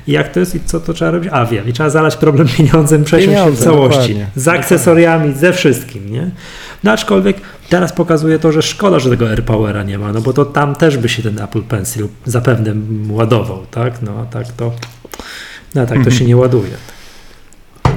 jak 0.06 0.28
to 0.32 0.40
jest 0.40 0.54
i 0.54 0.60
co 0.64 0.80
to 0.80 0.92
trzeba 0.92 1.10
robić? 1.10 1.30
A 1.32 1.44
wiem, 1.44 1.68
i 1.68 1.72
trzeba 1.72 1.90
zalać 1.90 2.16
problem 2.16 2.48
pieniądzem, 2.56 3.04
przesiąść 3.04 3.26
się 3.28 3.32
w 3.36 3.38
Pieniądze, 3.44 3.64
całości. 3.64 3.98
dokładnie. 4.00 4.26
Z 4.36 4.48
akcesoriami, 4.48 5.34
ze 5.34 5.52
wszystkim, 5.52 6.12
nie? 6.12 6.30
No 6.84 6.92
aczkolwiek 6.92 7.40
teraz 7.68 7.92
pokazuje 7.92 8.38
to, 8.38 8.52
że 8.52 8.62
szkoda, 8.62 8.98
że 8.98 9.10
tego 9.10 9.28
AirPowera 9.28 9.82
nie 9.82 9.98
ma, 9.98 10.12
no 10.12 10.20
bo 10.20 10.32
to 10.32 10.44
tam 10.44 10.76
też 10.76 10.96
by 10.96 11.08
się 11.08 11.22
ten 11.22 11.40
Apple 11.40 11.62
Pencil 11.62 12.08
zapewne 12.24 12.74
ładował, 13.08 13.66
tak? 13.70 14.02
No 14.02 14.12
a 14.20 14.24
tak 14.24 14.52
to, 14.52 14.72
no 15.74 15.86
tak 15.86 16.04
to 16.04 16.10
się 16.10 16.24
nie 16.24 16.36
ładuje. 16.36 16.70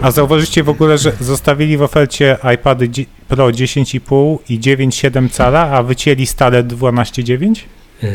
A 0.01 0.11
zauważycie 0.11 0.63
w 0.63 0.69
ogóle, 0.69 0.97
że 0.97 1.11
zostawili 1.19 1.77
w 1.77 1.81
ofercie 1.81 2.37
iPady 2.55 2.89
Pro 3.27 3.47
10,5 3.47 4.37
i 4.49 4.59
9,7 4.59 5.29
cala, 5.29 5.71
a 5.71 5.83
wycięli 5.83 6.25
stale 6.25 6.63
12,9? 6.63 7.55
Yy, 8.03 8.09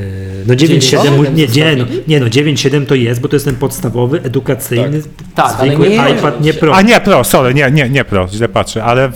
No 0.46 0.54
9.7, 0.54 0.98
9.7 0.98 1.34
nie, 1.34 1.46
nie, 1.46 1.76
no, 1.76 1.84
nie 2.08 2.20
no 2.20 2.26
9.7 2.26 2.86
to 2.86 2.94
jest, 2.94 3.20
bo 3.20 3.28
to 3.28 3.36
jest 3.36 3.46
ten 3.46 3.56
podstawowy, 3.56 4.22
edukacyjny, 4.22 5.02
Tak, 5.34 5.46
ale 5.58 5.66
zwykły 5.66 5.88
nie 5.88 5.96
iPad, 5.96 6.40
nie 6.40 6.54
Pro. 6.54 6.74
A 6.74 6.82
nie 6.82 7.00
Pro, 7.00 7.24
sorry, 7.24 7.54
nie, 7.54 7.70
nie, 7.70 7.88
nie 7.88 8.04
Pro, 8.04 8.28
źle 8.28 8.48
patrzę, 8.48 8.84
ale 8.84 9.12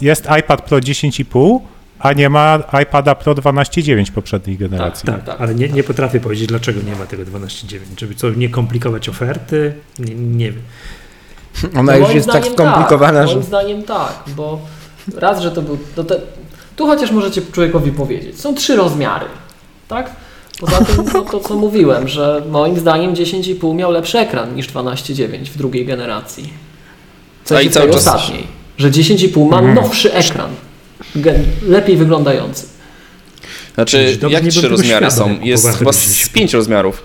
jest 0.00 0.28
iPad 0.40 0.62
Pro 0.62 0.78
10,5, 0.78 1.58
a 1.98 2.12
nie 2.12 2.28
ma 2.30 2.58
iPada 2.82 3.14
Pro 3.14 3.34
12,9 3.34 4.10
poprzedniej 4.10 4.56
generacji. 4.56 5.06
Tak, 5.06 5.24
Tak. 5.24 5.40
ale 5.40 5.54
nie, 5.54 5.68
nie 5.68 5.82
potrafię 5.82 6.20
powiedzieć, 6.20 6.46
dlaczego 6.46 6.80
nie 6.82 6.96
ma 6.96 7.06
tego 7.06 7.22
12.9. 7.22 7.78
Żeby 8.00 8.14
co, 8.14 8.30
nie 8.30 8.48
komplikować 8.48 9.08
oferty? 9.08 9.74
Nie, 9.98 10.14
nie 10.14 10.52
wiem. 10.52 10.62
Ona 11.76 11.92
No 11.92 11.98
już 11.98 12.14
jest 12.14 12.26
tak 12.26 12.36
zdaniem 12.42 12.58
skomplikowana, 12.58 13.18
tak, 13.20 13.28
że... 13.28 13.34
Moim 13.34 13.46
zdaniem 13.46 13.82
tak, 13.82 14.22
bo 14.36 14.60
raz, 15.16 15.42
że 15.42 15.50
to 15.50 15.62
był. 15.62 15.78
No 15.96 16.04
te, 16.04 16.20
tu 16.76 16.86
chociaż 16.86 17.10
możecie 17.10 17.42
człowiekowi 17.52 17.92
powiedzieć. 17.92 18.40
Są 18.40 18.54
trzy 18.54 18.76
rozmiary, 18.76 19.26
tak? 19.88 20.10
Poza 20.60 20.84
tym 20.84 21.04
no, 21.14 21.20
to, 21.22 21.40
co 21.40 21.54
mówiłem, 21.56 22.08
że 22.08 22.42
moim 22.50 22.78
zdaniem 22.80 23.14
10,5 23.14 23.74
miał 23.74 23.90
lepszy 23.90 24.18
ekran 24.18 24.54
niż 24.54 24.68
12,9 24.68 25.44
w 25.44 25.56
drugiej 25.56 25.86
generacji. 25.86 26.52
Co 27.44 27.56
A 27.56 27.60
i 27.60 27.70
cały 27.70 27.86
czas- 27.90 27.96
ostatniej. 27.96 28.46
Że 28.78 28.90
10,5 28.90 29.50
ma 29.50 29.62
nowszy 29.62 30.12
ekran. 30.12 30.50
Gen, 31.16 31.44
lepiej 31.62 31.96
wyglądający. 31.96 32.66
Znaczy, 33.74 34.18
jak 34.28 34.44
trzy 34.46 34.68
rozmiary 34.68 35.10
są? 35.10 35.40
Jest 35.40 35.78
chyba 35.78 35.92
z 35.92 35.96
10,5. 35.96 36.32
pięć 36.32 36.54
rozmiarów. 36.54 37.02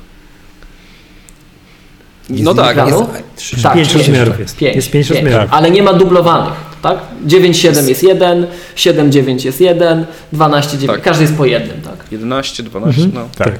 Jest 2.29 2.43
No 2.43 2.53
tak, 2.53 2.71
ekranu? 2.71 2.99
jest- 3.37 3.63
Tak, 3.63 3.73
pięć 3.73 3.89
pięć. 3.89 4.07
rozmiarów 4.07 4.39
jest. 4.39 4.57
Pięć, 4.57 4.75
jest 4.75 4.91
pięć 4.91 5.07
pięć. 5.07 5.21
rozmiarów. 5.21 5.53
Ale 5.53 5.71
nie 5.71 5.83
ma 5.83 5.93
dublowanych, 5.93 6.53
tak? 6.83 6.97
9,7 7.25 7.87
jest 7.87 8.03
jeden, 8.03 8.47
7,9 8.75 9.45
jest 9.45 9.61
jeden, 9.61 10.05
12,9. 10.33 10.87
Tak. 10.87 11.01
Każdy 11.01 11.23
jest 11.23 11.35
po 11.35 11.45
jednym, 11.45 11.81
tak? 11.81 12.11
11, 12.11 12.63
12, 12.63 13.01
no. 13.13 13.27
Tak. 13.37 13.59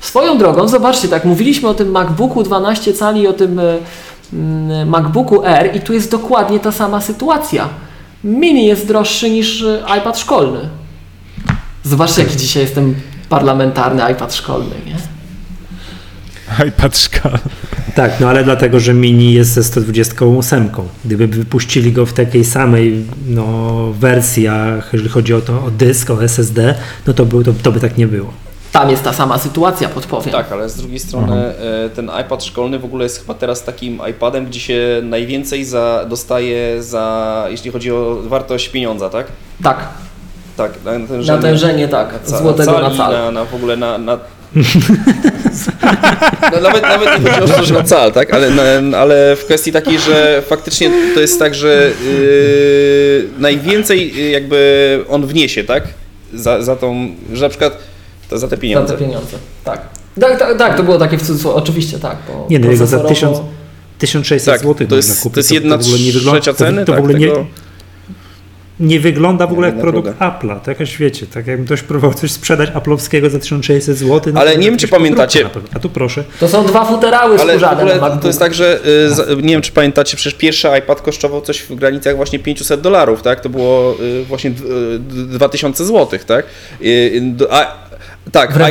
Swoją 0.00 0.38
drogą, 0.38 0.68
zobaczcie, 0.68 1.08
tak 1.08 1.24
mówiliśmy 1.24 1.68
o 1.68 1.74
tym 1.74 1.90
MacBooku 1.90 2.42
12 2.42 2.92
cali 2.92 3.20
i 3.20 3.26
o 3.26 3.32
tym 3.32 3.58
e, 3.58 3.78
mm, 4.32 4.88
MacBooku 4.88 5.44
Air 5.46 5.76
i 5.76 5.80
tu 5.80 5.92
jest 5.92 6.10
dokładnie 6.10 6.60
ta 6.60 6.72
sama 6.72 7.00
sytuacja. 7.00 7.68
Mini 8.24 8.66
jest 8.66 8.88
droższy 8.88 9.30
niż 9.30 9.62
e, 9.62 9.82
iPad 9.98 10.18
szkolny. 10.18 10.68
Zobaczcie, 11.84 12.22
jaki 12.22 12.36
dzisiaj 12.36 12.62
jestem 12.62 12.94
parlamentarny 13.28 14.12
iPad 14.12 14.34
szkolny, 14.34 14.74
nie? 14.86 14.96
iPad 16.68 16.98
szkala. 16.98 17.38
Tak, 17.94 18.20
no 18.20 18.28
ale 18.28 18.44
dlatego, 18.44 18.80
że 18.80 18.94
Mini 18.94 19.32
jest 19.32 19.50
ze 19.50 19.64
128. 19.64 20.70
Gdyby 21.04 21.26
wypuścili 21.26 21.92
go 21.92 22.06
w 22.06 22.12
takiej 22.12 22.44
samej 22.44 23.04
no, 23.26 23.76
wersjach, 23.92 24.90
jeżeli 24.92 25.10
chodzi 25.10 25.34
o 25.34 25.40
to, 25.40 25.52
o 25.52 25.70
dysk, 25.70 26.10
o 26.10 26.24
SSD, 26.24 26.74
no 27.06 27.12
to, 27.14 27.24
był, 27.24 27.44
to, 27.44 27.52
to 27.62 27.72
by 27.72 27.80
tak 27.80 27.98
nie 27.98 28.06
było. 28.06 28.32
Tam 28.72 28.90
jest 28.90 29.02
ta 29.02 29.12
sama 29.12 29.38
sytuacja, 29.38 29.88
podpowiem. 29.88 30.32
Tak, 30.32 30.52
ale 30.52 30.68
z 30.68 30.76
drugiej 30.76 30.98
strony 30.98 31.36
e, 31.36 31.90
ten 31.90 32.10
iPad 32.20 32.44
szkolny 32.44 32.78
w 32.78 32.84
ogóle 32.84 33.04
jest 33.04 33.20
chyba 33.20 33.34
teraz 33.34 33.64
takim 33.64 34.00
iPadem, 34.10 34.46
gdzie 34.46 34.60
się 34.60 35.00
najwięcej 35.02 35.64
za, 35.64 36.06
dostaje 36.08 36.82
za, 36.82 37.46
jeśli 37.50 37.70
chodzi 37.70 37.92
o 37.92 38.18
wartość 38.26 38.68
pieniądza, 38.68 39.10
tak? 39.10 39.26
Tak, 39.62 39.88
Tak, 40.56 40.72
natężenie, 40.84 41.36
natężenie 41.36 41.88
tak, 41.88 42.14
ca- 42.24 42.38
złotego 42.38 42.72
na 42.72 42.90
cal. 42.90 43.12
Na, 43.12 43.30
na 43.30 43.44
w 43.44 43.54
ogóle 43.54 43.76
na... 43.76 43.98
na 43.98 44.18
no, 46.52 46.60
nawet, 46.60 46.82
nawet 46.82 47.24
nie 47.24 47.30
chodzi 47.30 47.52
o 47.52 47.56
to, 47.56 47.64
że 47.64 47.74
na 47.74 47.82
cal, 47.82 48.12
tak? 48.12 48.34
Ale, 48.34 48.50
na, 48.50 48.98
ale 48.98 49.36
w 49.36 49.44
kwestii 49.44 49.72
takiej, 49.72 49.98
że 49.98 50.42
faktycznie 50.46 50.90
to 51.14 51.20
jest 51.20 51.38
tak, 51.38 51.54
że 51.54 51.90
yy, 52.12 53.28
najwięcej 53.38 54.16
yy, 54.16 54.30
jakby 54.30 55.00
on 55.08 55.26
wniesie, 55.26 55.64
tak? 55.64 55.84
Za, 56.34 56.62
za 56.62 56.76
tą, 56.76 57.08
że 57.32 57.42
na 57.42 57.48
przykład 57.48 57.78
to 58.30 58.38
za 58.38 58.48
te 58.48 58.56
Za 58.56 58.62
pieniądze. 58.62 58.94
te 58.94 59.04
pieniądze, 59.04 59.36
tak. 59.64 59.80
Tak, 60.20 60.38
tak, 60.38 60.58
tak, 60.58 60.76
to 60.76 60.82
było 60.82 60.98
takie 60.98 61.18
w 61.18 61.22
cudzysłowie, 61.22 61.56
oczywiście 61.56 61.98
tak. 61.98 62.16
Bo 62.28 62.46
Nie, 62.50 62.58
no 62.58 62.70
jego 62.70 62.86
za 62.86 62.96
procesorowo- 62.96 63.08
1000 63.08 63.38
1600 63.98 64.54
Tak, 64.54 64.62
zł 64.62 64.86
to 64.88 64.96
jest, 64.96 65.22
to 65.22 65.30
jest 65.40 65.52
jedna 65.52 65.78
w 65.78 65.80
ogóle 65.80 65.98
nie 65.98 66.12
wygląda, 66.12 66.40
trzecia 66.40 66.58
ceny, 66.58 66.80
to, 66.80 66.86
to 66.86 66.92
tak, 66.92 67.00
w 67.00 67.04
ogóle 67.04 67.18
nie, 67.18 67.26
tego, 67.28 67.46
nie 68.80 69.00
wygląda 69.00 69.46
w 69.46 69.52
ogóle 69.52 69.68
jak 69.68 69.78
produkt 69.80 70.08
Apple'a. 70.18 70.60
To 70.60 70.70
jakaś 70.70 70.96
wiecie, 70.96 71.26
tak 71.26 71.46
jakby 71.46 71.66
ktoś 71.66 71.82
próbował 71.82 72.14
coś 72.14 72.30
sprzedać 72.30 72.70
Apple'owskiego 72.70 73.30
za 73.30 73.38
1600 73.38 73.96
zł. 73.96 74.32
No 74.34 74.40
Ale 74.40 74.56
nie 74.56 74.66
wiem, 74.70 74.78
czy 74.78 74.88
pamiętacie-. 74.88 75.50
A 75.74 75.78
tu 75.78 75.88
proszę. 75.90 76.24
To 76.40 76.48
są 76.48 76.66
dwa 76.66 76.84
futerały 76.84 77.38
ale 77.40 77.52
w 77.52 77.56
skórzane 77.56 77.82
ogóle 77.82 78.18
to 78.20 78.26
jest 78.26 78.38
tak, 78.38 78.54
że 78.54 78.80
y, 79.30 79.36
nie 79.42 79.48
wiem, 79.54 79.62
czy 79.62 79.72
pamiętacie, 79.72 80.16
przecież 80.16 80.38
pierwszy 80.38 80.68
iPad 80.78 81.00
kosztował 81.00 81.40
coś 81.40 81.58
w 81.60 81.74
granicach 81.74 82.16
właśnie 82.16 82.38
500 82.38 82.80
dolarów, 82.80 83.22
tak? 83.22 83.40
To 83.40 83.48
było 83.48 83.94
y, 84.00 84.24
właśnie 84.24 84.50
d- 84.50 84.64
y, 84.64 84.98
d- 84.98 85.24
2000 85.38 85.84
zł, 85.84 86.18
tak? 86.26 86.44
Y, 86.82 86.86
y, 87.40 87.50
a, 87.50 87.84
tak, 88.32 88.50
iPad, 88.50 88.68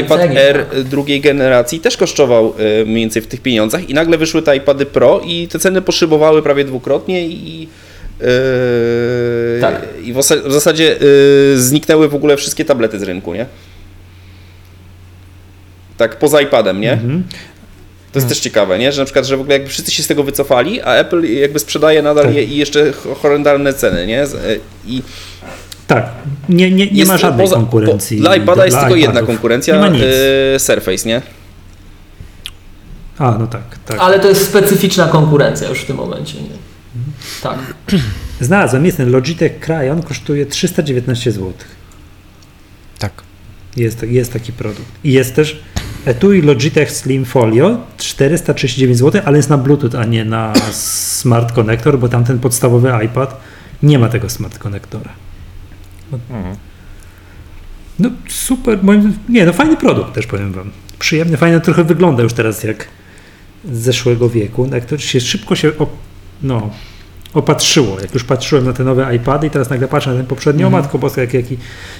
iPad 0.00 0.20
cenie, 0.20 0.40
Air 0.40 0.64
tak. 0.66 0.82
drugiej 0.82 1.20
generacji 1.20 1.80
też 1.80 1.96
kosztował 1.96 2.54
y, 2.80 2.86
mniej 2.86 3.00
więcej 3.00 3.22
w 3.22 3.26
tych 3.26 3.40
pieniądzach 3.42 3.90
i 3.90 3.94
nagle 3.94 4.18
wyszły 4.18 4.42
te 4.42 4.56
iPady 4.56 4.86
Pro 4.86 5.20
i 5.24 5.48
te 5.48 5.58
ceny 5.58 5.82
poszybowały 5.82 6.42
prawie 6.42 6.64
dwukrotnie 6.64 7.26
i 7.26 7.68
y, 8.20 9.60
Tak. 9.60 9.82
i 10.02 10.12
w, 10.12 10.16
w 10.46 10.52
zasadzie 10.52 10.96
y, 11.02 11.60
zniknęły 11.60 12.08
w 12.08 12.14
ogóle 12.14 12.36
wszystkie 12.36 12.64
tablety 12.64 12.98
z 12.98 13.02
rynku, 13.02 13.34
nie? 13.34 13.46
Tak, 15.96 16.18
poza 16.18 16.40
iPadem, 16.40 16.80
nie? 16.80 16.92
Mhm. 16.92 17.24
To 18.12 18.18
jest 18.18 18.28
też 18.28 18.40
ciekawe, 18.40 18.78
nie? 18.78 18.92
Że 18.92 19.02
na 19.02 19.04
przykład, 19.04 19.24
że 19.26 19.36
w 19.36 19.40
ogóle 19.40 19.54
jakby 19.54 19.68
wszyscy 19.70 19.90
się 19.90 20.02
z 20.02 20.06
tego 20.06 20.22
wycofali, 20.22 20.82
a 20.82 20.94
Apple 20.94 21.22
jakby 21.40 21.58
sprzedaje 21.58 22.02
nadal 22.02 22.24
Tak. 22.24 22.34
je 22.34 22.44
i 22.44 22.56
jeszcze 22.56 22.92
ho- 22.92 23.14
horrendalne 23.14 23.74
ceny, 23.74 24.06
nie? 24.06 24.22
E, 24.22 24.26
I 24.86 25.02
Tak, 25.86 26.06
nie, 26.48 26.70
nie, 26.70 26.86
nie 26.86 27.04
ma 27.04 27.16
żadnej 27.16 27.46
poza- 27.46 27.56
konkurencji. 27.56 28.16
Po, 28.16 28.22
dla 28.22 28.36
iPada 28.36 28.64
jest 28.64 28.78
tylko 28.78 28.96
jedna 28.96 29.12
iPadów. 29.12 29.26
konkurencja, 29.28 29.74
Nie 29.74 29.80
ma 29.80 29.88
nic. 29.88 30.02
e, 30.54 30.58
Surface, 30.58 31.08
nie? 31.08 31.22
A, 33.18 33.36
no 33.38 33.46
tak, 33.46 33.62
tak. 33.86 33.96
Ale 34.00 34.20
to 34.20 34.28
jest 34.28 34.44
specyficzna 34.46 35.06
konkurencja 35.08 35.68
już 35.68 35.80
w 35.80 35.84
tym 35.86 35.96
momencie. 35.96 36.38
Nie? 36.42 36.48
Tak. 37.42 37.58
Znalazłem, 38.40 38.84
jest 38.84 38.96
ten 38.96 39.10
Logitech 39.10 39.60
Cryon, 39.60 40.02
kosztuje 40.02 40.46
319 40.46 41.32
zł. 41.32 41.52
Tak. 42.98 43.12
Jest, 43.76 44.02
jest 44.02 44.32
taki 44.32 44.52
produkt. 44.52 44.88
I 45.04 45.12
jest 45.12 45.34
też 45.34 45.62
etui 46.04 46.42
Logitech 46.42 46.92
Slim 46.92 47.24
Folio 47.24 47.80
439 47.96 48.98
zł, 48.98 49.22
ale 49.24 49.36
jest 49.36 49.50
na 49.50 49.58
Bluetooth, 49.58 50.00
a 50.00 50.04
nie 50.04 50.24
na 50.24 50.52
Smart 50.72 51.52
Connector, 51.52 51.98
bo 51.98 52.08
tamten 52.08 52.38
podstawowy 52.38 52.92
iPad 53.04 53.40
nie 53.82 53.98
ma 53.98 54.08
tego 54.08 54.30
Smart 54.30 54.58
Connectora. 54.58 55.10
No 57.98 58.10
super, 58.28 58.78
moim, 58.82 59.18
nie 59.28 59.46
no 59.46 59.52
fajny 59.52 59.76
produkt 59.76 60.14
też 60.14 60.26
powiem 60.26 60.52
wam. 60.52 60.70
Przyjemny, 60.98 61.36
fajny, 61.36 61.60
trochę 61.60 61.84
wygląda 61.84 62.22
już 62.22 62.32
teraz 62.32 62.64
jak 62.64 62.88
z 63.72 63.78
zeszłego 63.78 64.28
wieku. 64.30 64.68
Jak 64.72 64.84
to 64.84 64.98
się 64.98 65.20
szybko 65.20 65.56
się, 65.56 65.78
op, 65.78 65.90
no, 66.42 66.70
opatrzyło. 67.34 68.00
Jak 68.00 68.14
już 68.14 68.24
patrzyłem 68.24 68.64
na 68.64 68.72
te 68.72 68.84
nowe 68.84 69.16
iPady 69.16 69.46
i 69.46 69.50
teraz 69.50 69.70
nagle 69.70 69.88
patrzę 69.88 70.10
na 70.10 70.16
ten 70.16 70.26
poprzedni, 70.26 70.62
Mhm. 70.62 70.74
o 70.74 70.82
matko 70.82 70.98
boska, 70.98 71.20
jaki, 71.20 71.36
jaki, 71.36 71.56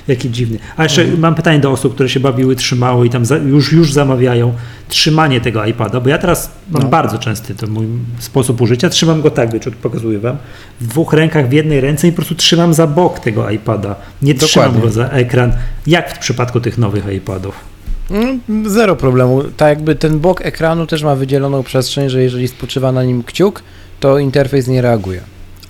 jaki 0.08 0.30
dziwny. 0.30 0.58
A 0.76 0.82
jeszcze 0.82 1.04
mam 1.18 1.34
pytanie 1.34 1.58
do 1.58 1.70
osób, 1.70 1.94
które 1.94 2.08
się 2.08 2.20
bawiły, 2.20 2.56
trzymały 2.56 3.06
i 3.06 3.10
tam 3.10 3.24
za, 3.26 3.36
już, 3.36 3.72
już 3.72 3.92
zamawiają 3.92 4.54
trzymanie 4.88 5.40
tego 5.40 5.64
iPada, 5.64 6.00
bo 6.00 6.08
ja 6.08 6.18
teraz 6.18 6.50
mam 6.70 6.82
No. 6.82 6.88
bardzo 6.88 7.18
częsty 7.18 7.54
to 7.54 7.66
mój 7.66 7.86
sposób 8.18 8.60
użycia. 8.60 8.88
Trzymam 8.88 9.22
go 9.22 9.30
tak, 9.30 9.52
wiecie, 9.52 9.70
pokazuję 9.70 10.18
wam, 10.18 10.36
w 10.80 10.86
dwóch 10.86 11.12
rękach, 11.12 11.48
w 11.48 11.52
jednej 11.52 11.80
ręce 11.80 12.08
i 12.08 12.12
po 12.12 12.16
prostu 12.16 12.34
trzymam 12.34 12.74
za 12.74 12.86
bok 12.86 13.20
tego 13.20 13.50
iPada. 13.50 13.94
Nie 14.22 14.34
trzymam 14.34 14.68
Dokładnie. 14.68 14.80
go 14.88 14.94
za 14.94 15.08
ekran, 15.08 15.52
jak 15.86 16.14
w 16.14 16.18
przypadku 16.18 16.60
tych 16.60 16.78
nowych 16.78 17.12
iPadów. 17.12 17.75
Mm, 18.10 18.40
Zero 18.70 18.96
problemu. 18.96 19.42
Tak 19.56 19.68
jakby 19.68 19.94
ten 19.94 20.18
bok 20.20 20.40
ekranu 20.46 20.86
też 20.86 21.02
ma 21.02 21.14
wydzieloną 21.16 21.62
przestrzeń, 21.62 22.10
że 22.10 22.22
jeżeli 22.22 22.48
spoczywa 22.48 22.92
na 22.92 23.04
nim 23.04 23.22
kciuk, 23.22 23.62
to 24.00 24.18
interfejs 24.18 24.66
nie 24.68 24.82
reaguje. 24.82 25.20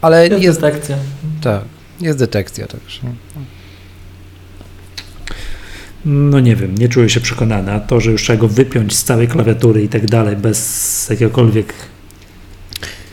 Ale 0.03 0.29
Jest, 0.29 0.43
jest, 0.43 0.61
detekcja. 0.61 0.97
tak, 1.43 1.63
jest 2.01 2.19
detekcja 2.19 2.67
także. 2.67 3.01
No 6.05 6.41
nie 6.41 6.57
wiem, 6.57 6.75
nie 6.79 6.89
czuję 6.89 7.09
się 7.09 7.21
przekonany, 7.21 7.73
a 7.73 7.81
to, 7.81 8.01
że 8.01 8.11
już 8.11 8.23
trzeba 8.23 8.39
go 8.41 8.49
wypiąć 8.49 8.97
z 8.97 9.05
całej 9.05 9.29
klawiatury 9.29 9.83
i 9.83 9.89
tak 9.89 10.07
dalej, 10.07 10.37
bez 10.37 11.07
jakiegokolwiek 11.11 11.75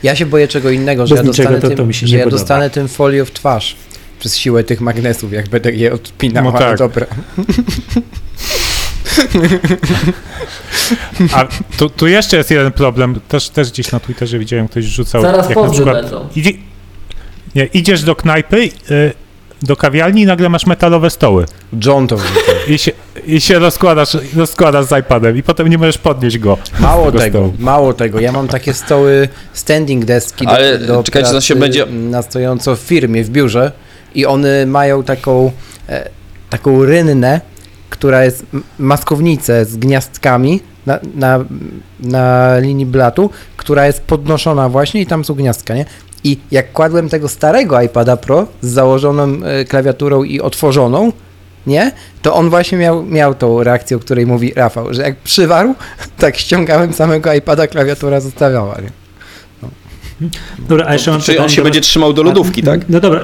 Ja 0.02 0.16
się 0.16 0.26
boję 0.26 0.48
czego 0.48 0.70
innego, 0.70 1.06
że 1.06 1.14
ja 1.14 1.22
dostanę, 1.22 1.60
to- 1.60 1.68
tym, 1.68 1.76
to 1.76 1.86
mi 1.86 1.94
się 1.94 2.06
że 2.06 2.16
ja 2.16 2.26
dostanę 2.26 2.70
tym 2.70 2.88
folio 2.88 3.24
w 3.24 3.30
twarz 3.30 3.76
przez 4.20 4.36
siłę 4.36 4.64
tych 4.64 4.80
magnesów, 4.80 5.32
jak 5.32 5.48
będę 5.48 5.72
je 5.72 5.92
odpinał, 5.92 6.44
No 6.44 6.52
tak. 6.52 6.78
dobra. 6.78 7.06
A 11.34 11.44
tu, 11.78 11.90
tu 11.90 12.06
jeszcze 12.06 12.36
jest 12.36 12.50
jeden 12.50 12.72
problem, 12.72 13.20
też, 13.28 13.48
też 13.48 13.70
gdzieś 13.70 13.92
na 13.92 14.00
Twitterze 14.00 14.38
widziałem, 14.38 14.68
ktoś 14.68 14.84
rzucał. 14.84 15.22
Zaraz 15.22 15.48
jak 15.48 15.58
na 15.58 15.70
przykład 15.70 16.02
będą. 16.02 16.28
Idzie, 16.36 16.50
nie, 17.54 17.64
idziesz 17.64 18.02
do 18.02 18.16
knajpy, 18.16 18.68
y, 18.90 19.12
do 19.62 19.76
kawiarni 19.76 20.22
i 20.22 20.26
nagle 20.26 20.48
masz 20.48 20.66
metalowe 20.66 21.10
stoły. 21.10 21.46
John 21.84 22.06
to. 22.06 22.16
I 22.68 22.78
się, 22.78 22.92
i 23.26 23.40
się 23.40 23.58
rozkładasz, 23.58 24.16
rozkładasz 24.36 24.86
z 24.86 24.92
iPadem 25.00 25.36
i 25.36 25.42
potem 25.42 25.68
nie 25.68 25.78
możesz 25.78 25.98
podnieść 25.98 26.38
go. 26.38 26.58
Mało 26.80 27.12
tego 27.12 27.28
stołu. 27.28 27.54
mało 27.58 27.94
tego. 27.94 28.20
Ja 28.20 28.32
mam 28.32 28.48
takie 28.48 28.74
stoły 28.74 29.28
standing 29.52 30.04
deski 30.04 30.44
do, 30.46 30.50
Ale 30.52 30.78
do 30.78 31.02
czekajcie, 31.02 31.26
to 31.26 31.30
pracy 31.32 31.46
się 31.46 31.56
będzie- 31.56 31.86
na 31.86 32.22
stojąco 32.22 32.76
w 32.76 32.78
firmie, 32.80 33.24
w 33.24 33.30
biurze 33.30 33.72
i 34.14 34.26
one 34.26 34.66
mają 34.66 35.02
taką, 35.02 35.52
e, 35.88 36.08
taką 36.50 36.84
rynnę, 36.84 37.40
która 37.94 38.24
jest 38.24 38.46
maskownicę 38.78 39.64
z 39.64 39.76
gniazdkami 39.76 40.60
na, 40.86 40.98
na, 41.14 41.44
na 42.00 42.58
linii 42.58 42.86
blatu, 42.86 43.30
która 43.56 43.86
jest 43.86 44.02
podnoszona 44.02 44.68
właśnie 44.68 45.00
i 45.00 45.06
tam 45.06 45.24
są 45.24 45.34
gniazdka, 45.34 45.74
nie? 45.74 45.84
I 46.24 46.38
jak 46.50 46.72
kładłem 46.72 47.08
tego 47.08 47.28
starego 47.28 47.82
iPada 47.82 48.16
Pro 48.16 48.46
z 48.60 48.68
założoną 48.70 49.44
e, 49.44 49.64
klawiaturą 49.64 50.22
i 50.22 50.40
otworzoną, 50.40 51.12
nie? 51.66 51.92
To 52.22 52.34
on 52.34 52.50
właśnie 52.50 52.78
miał, 52.78 53.02
miał 53.02 53.34
tą 53.34 53.62
reakcję, 53.62 53.96
o 53.96 54.00
której 54.00 54.26
mówi 54.26 54.52
Rafał, 54.56 54.94
że 54.94 55.02
jak 55.02 55.16
przywarł, 55.16 55.74
tak 56.22 56.36
ściągałem 56.36 56.92
samego 56.92 57.32
iPada, 57.32 57.66
klawiatura 57.66 58.20
zostawiała, 58.20 58.76
nie? 58.80 58.90
Dobra, 60.58 60.86
a 60.88 60.92
jeszcze 60.92 61.10
mam 61.10 61.20
Czyli 61.20 61.38
on 61.38 61.48
się 61.48 61.56
do 61.56 61.64
będzie 61.64 61.80
trzymał 61.80 62.12
do 62.12 62.22
lodówki, 62.22 62.62
A, 62.62 62.64
tak? 62.66 62.80
No 62.88 63.00
dobra. 63.00 63.20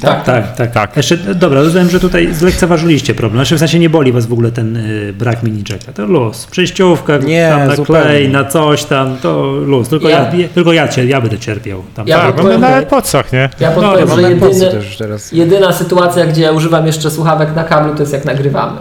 Tak, 0.00 0.24
Tak, 0.24 0.56
tak, 0.56 0.72
Tak. 0.72 0.96
Jeszcze, 0.96 1.16
dobra, 1.16 1.60
rozumiem, 1.62 1.90
że 1.90 2.00
tutaj 2.00 2.34
zlekceważyliście 2.34 3.14
problem. 3.14 3.38
Znaczy 3.38 3.56
w 3.56 3.58
sensie 3.58 3.78
nie 3.78 3.90
boli 3.90 4.12
was 4.12 4.26
w 4.26 4.32
ogóle 4.32 4.52
ten 4.52 4.76
y, 4.76 5.12
brak 5.12 5.42
mini 5.42 5.64
jacka. 5.70 5.92
To 5.92 6.06
luz. 6.06 6.46
Przejściówka, 6.46 7.16
Nie, 7.16 7.48
tam 7.48 7.68
na 7.68 7.76
zupełnie. 7.76 8.02
klej, 8.02 8.28
na 8.28 8.44
coś 8.44 8.84
tam, 8.84 9.16
to 9.22 9.42
luz. 9.46 9.88
Tylko 9.88 10.08
ja, 10.08 10.34
Ja- 10.34 10.48
tylko 10.48 10.72
ja, 10.72 10.88
cię, 10.88 11.06
ja 11.06 11.20
będę 11.20 11.38
cierpiał. 11.38 11.82
Tam. 11.94 12.08
Ja 12.08 12.16
tak, 12.18 12.26
no 12.26 12.32
podpowiem- 12.42 12.60
my 12.60 12.68
na 12.68 12.68
AirPodsach, 12.68 13.32
nie? 13.32 13.48
Ja 13.60 13.68
No, 13.68 13.74
podpowiem, 13.74 14.08
ja 14.30 14.36
Mam 14.36 14.54
że 14.54 14.98
teraz. 14.98 15.32
jedyna 15.32 15.72
sytuacja, 15.72 16.26
gdzie 16.26 16.42
ja 16.42 16.52
używam 16.52 16.86
jeszcze 16.86 17.10
słuchawek 17.10 17.54
na 17.56 17.64
kablu, 17.64 17.94
to 17.94 18.00
jest 18.00 18.12
jak 18.12 18.24
nagrywamy. 18.24 18.78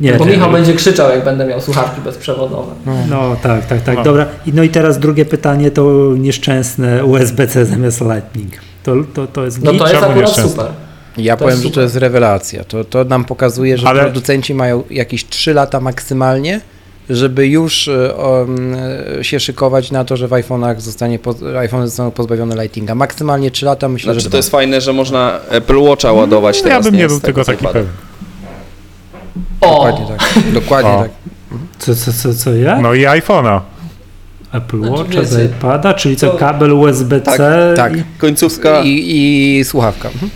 nie, 0.00 0.12
Bo 0.12 0.24
Michał 0.24 0.50
będzie 0.52 0.74
krzyczał, 0.74 1.10
jak 1.10 1.24
będę 1.24 1.46
miał 1.46 1.60
słuchawki 1.60 2.00
bezprzewodowe. 2.00 2.72
No 3.08 3.36
tak, 3.42 3.66
tak, 3.66 3.80
tak. 3.80 3.96
No. 3.96 4.02
Dobra. 4.04 4.26
I, 4.46 4.52
no 4.52 4.62
i 4.62 4.68
teraz 4.68 4.98
drugie 4.98 5.24
pytanie 5.24 5.70
to 5.70 6.12
nieszczęsne 6.18 7.04
USB-C 7.04 7.66
zamiast 7.66 8.00
Lightning. 8.00 8.52
To, 8.86 8.94
to, 9.14 9.26
to 9.26 9.44
jest 9.44 9.62
No 9.62 9.72
to 9.72 9.88
jest 9.88 10.02
akurat 10.04 10.30
super. 10.36 10.66
Ja 11.16 11.36
To 11.36 11.38
powiem, 11.38 11.50
jest 11.52 11.62
że 11.62 11.68
to 11.68 11.72
super. 11.74 11.82
jest 11.84 11.96
rewelacja. 11.96 12.64
To, 12.64 12.84
to 12.84 13.04
nam 13.04 13.24
pokazuje, 13.24 13.78
że 13.78 13.88
Ale- 13.88 14.02
producenci 14.02 14.54
mają 14.54 14.82
jakieś 14.90 15.24
3 15.28 15.54
lata 15.54 15.80
maksymalnie, 15.80 16.60
żeby 17.10 17.46
już 17.46 17.90
um, 18.18 18.76
się 19.22 19.40
szykować 19.40 19.90
na 19.90 20.04
to, 20.04 20.16
że 20.16 20.28
w 20.28 20.30
iPhone'ach 20.30 20.80
zostanie, 20.80 21.18
iPhone 21.58 21.86
zostaną 21.86 22.10
pozbawione 22.10 22.62
lightinga. 22.62 22.94
Maksymalnie 22.94 23.50
3 23.50 23.66
lata, 23.66 23.88
myślę, 23.88 24.12
Znaczy 24.12 24.24
że 24.24 24.30
to 24.30 24.36
jest 24.36 24.50
fajne, 24.50 24.80
że 24.80 24.92
można 24.92 25.38
Apple 25.50 25.78
Watcha 25.78 26.12
ładować 26.12 26.56
Ja 26.56 26.62
teraz, 26.62 26.84
bym 26.84 26.94
nie 26.96 27.08
z 27.08 27.12
był 27.12 27.20
tego 27.20 27.44
tego 27.44 27.44
taki 27.44 27.60
iPada. 27.64 27.72
pewien. 27.72 27.92
O! 29.60 29.70
Dokładnie 29.84 30.06
tak. 30.18 30.52
Dokładnie 30.52 30.90
O. 30.90 31.02
tak. 31.02 31.10
Co, 31.78 31.94
co, 31.94 32.12
co, 32.12 32.34
co 32.34 32.54
ja? 32.54 32.80
No 32.80 32.94
i 32.94 33.02
iPhone'a. 33.04 33.60
Apple 34.56 34.78
Znaczy, 34.78 34.92
Watcha 35.02 35.24
z 35.24 35.44
iPada, 35.50 35.94
czyli 35.94 36.16
co, 36.16 36.30
to- 36.30 36.38
kabel 36.38 36.72
USB-C? 36.72 37.22
Tak, 37.76 37.76
tak. 37.76 37.96
I... 37.96 38.02
Końcówka 38.18 38.80
I, 38.82 39.04
I 39.60 39.64
słuchawka. 39.64 40.08
Mhm. 40.08 40.30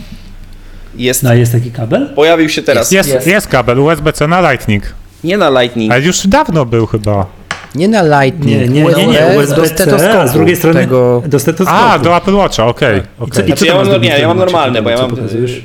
jest, 0.94 1.22
No, 1.22 1.34
jest 1.34 1.52
taki 1.52 1.70
kabel? 1.70 2.08
pojawił 2.14 2.48
się 2.48 2.62
teraz. 2.62 2.92
Jest, 2.92 3.08
Jest. 3.14 3.26
jest. 3.26 3.48
kabel 3.48 3.78
USB-C 3.80 4.28
na 4.28 4.50
Lightning. 4.52 4.82
Nie 5.24 5.38
na 5.38 5.62
Lightning, 5.62 5.92
Ale 5.92 6.02
już 6.02 6.26
dawno 6.26 6.66
był 6.66 6.86
chyba. 6.86 7.26
Nie 7.74 7.88
na 7.88 8.02
Lightning. 8.22 8.60
Nie, 8.60 8.68
nie, 8.68 8.82
nie, 8.94 9.06
nie, 9.06 9.38
USB-C, 9.38 10.20
a 10.20 10.26
z 10.26 10.32
drugiej 10.32 10.56
strony 10.56 10.80
Tego... 10.80 11.22
do 11.26 11.38
stetoskopu. 11.38 11.80
A, 11.82 11.98
do 11.98 12.16
Apple 12.16 12.34
Watcha, 12.34 12.66
okej. 12.66 12.98
I 12.98 13.02
co- 13.18 13.24
okej. 13.24 13.44
i 13.44 13.46
Znaczy, 13.46 13.66
ja 13.66 13.74
mam, 13.74 14.00
nie, 14.02 14.18
ja 14.18 14.28
mam 14.28 14.38
normalny, 14.38 14.82
bo 14.82 14.90
ja 14.90 14.96
mam 14.98 15.10
pokazujesz? 15.10 15.62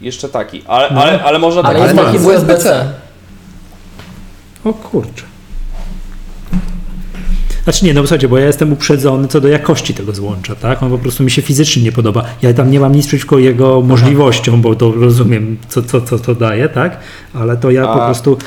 jeszcze 0.00 0.28
taki, 0.28 0.62
ale, 0.66 0.88
No. 0.90 1.02
ale, 1.02 1.22
ale 1.22 1.38
można 1.38 1.62
Ale 1.62 1.78
tak. 1.78 1.88
jest 1.88 1.98
Ale 1.98 2.06
taki 2.12 2.24
na 2.24 2.28
USB-C. 2.28 2.84
O 4.64 4.72
kurczę. 4.72 5.24
Znaczy 7.64 7.84
nie, 7.84 7.94
no 7.94 8.00
słuchajcie, 8.00 8.28
bo 8.28 8.38
ja 8.38 8.46
jestem 8.46 8.72
uprzedzony 8.72 9.28
co 9.28 9.40
do 9.40 9.48
jakości 9.48 9.94
tego 9.94 10.12
złącza, 10.14 10.54
tak? 10.54 10.82
On 10.82 10.90
po 10.90 10.98
prostu 10.98 11.22
mi 11.22 11.30
się 11.30 11.42
fizycznie 11.42 11.82
nie 11.82 11.92
podoba. 11.92 12.24
Ja 12.42 12.54
tam 12.54 12.70
nie 12.70 12.80
mam 12.80 12.94
nic 12.94 13.06
przeciwko 13.06 13.38
jego 13.38 13.80
możliwościom, 13.80 14.62
bo 14.62 14.74
to 14.74 14.92
rozumiem, 14.92 15.56
co, 15.68 15.82
co, 15.82 16.00
co 16.00 16.18
to 16.18 16.34
daje, 16.34 16.68
tak? 16.68 17.00
Ale 17.34 17.56
to 17.56 17.70
ja 17.70 17.82
po 17.82 18.02
A- 18.02 18.06
prostu 18.06 18.38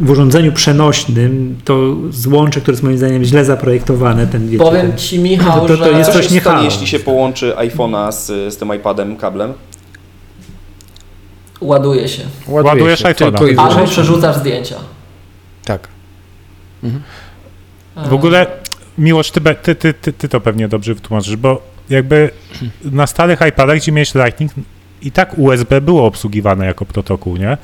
w 0.00 0.10
urządzeniu 0.10 0.52
przenośnym 0.52 1.56
to 1.64 1.96
złącze, 2.10 2.60
które 2.60 2.72
jest 2.72 2.82
moim 2.82 2.98
zdaniem 2.98 3.24
źle 3.24 3.44
zaprojektowane, 3.44 4.26
ten 4.26 4.48
wiecie, 4.48 4.64
Powiem 4.64 4.88
ten, 4.88 4.98
Ci, 4.98 5.18
Michał, 5.18 5.60
To- 5.60 5.76
to- 5.76 5.84
to 5.84 5.90
jest 5.98 6.10
Co 6.10 6.18
coś 6.18 6.30
nie 6.30 6.40
stanie, 6.40 6.64
jeśli 6.64 6.86
się 6.86 6.98
połączy 6.98 7.52
iPhone'a 7.56 8.12
z, 8.12 8.54
z 8.54 8.56
tym 8.56 8.74
iPadem 8.74 9.16
kablem? 9.16 9.52
Ładuje 11.60 12.08
się. 12.08 12.22
Ładuje 12.48 12.72
Ładujesz 12.74 12.98
się, 12.98 13.04
iPhone'a. 13.08 13.60
Albo 13.60 13.86
przerzucasz 13.86 14.36
zdjęcia. 14.36 14.76
Tak. 15.64 15.88
W 17.96 18.12
ogóle, 18.12 18.46
Miłosz, 18.98 19.30
ty, 19.30 19.40
ty, 19.62 19.74
ty, 19.74 19.94
ty, 19.94 20.12
ty 20.12 20.28
to 20.28 20.40
pewnie 20.40 20.68
dobrze 20.68 20.94
wytłumaczysz, 20.94 21.36
bo 21.36 21.62
jakby 21.90 22.30
na 22.84 23.06
starych 23.06 23.40
iPadach, 23.48 23.76
gdzie 23.78 23.92
miałeś 23.92 24.14
Lightning, 24.14 24.52
i 25.02 25.12
tak 25.12 25.38
USB 25.38 25.80
było 25.80 26.04
obsługiwane 26.06 26.66
jako 26.66 26.84
protokół, 26.84 27.36
nie? 27.36 27.58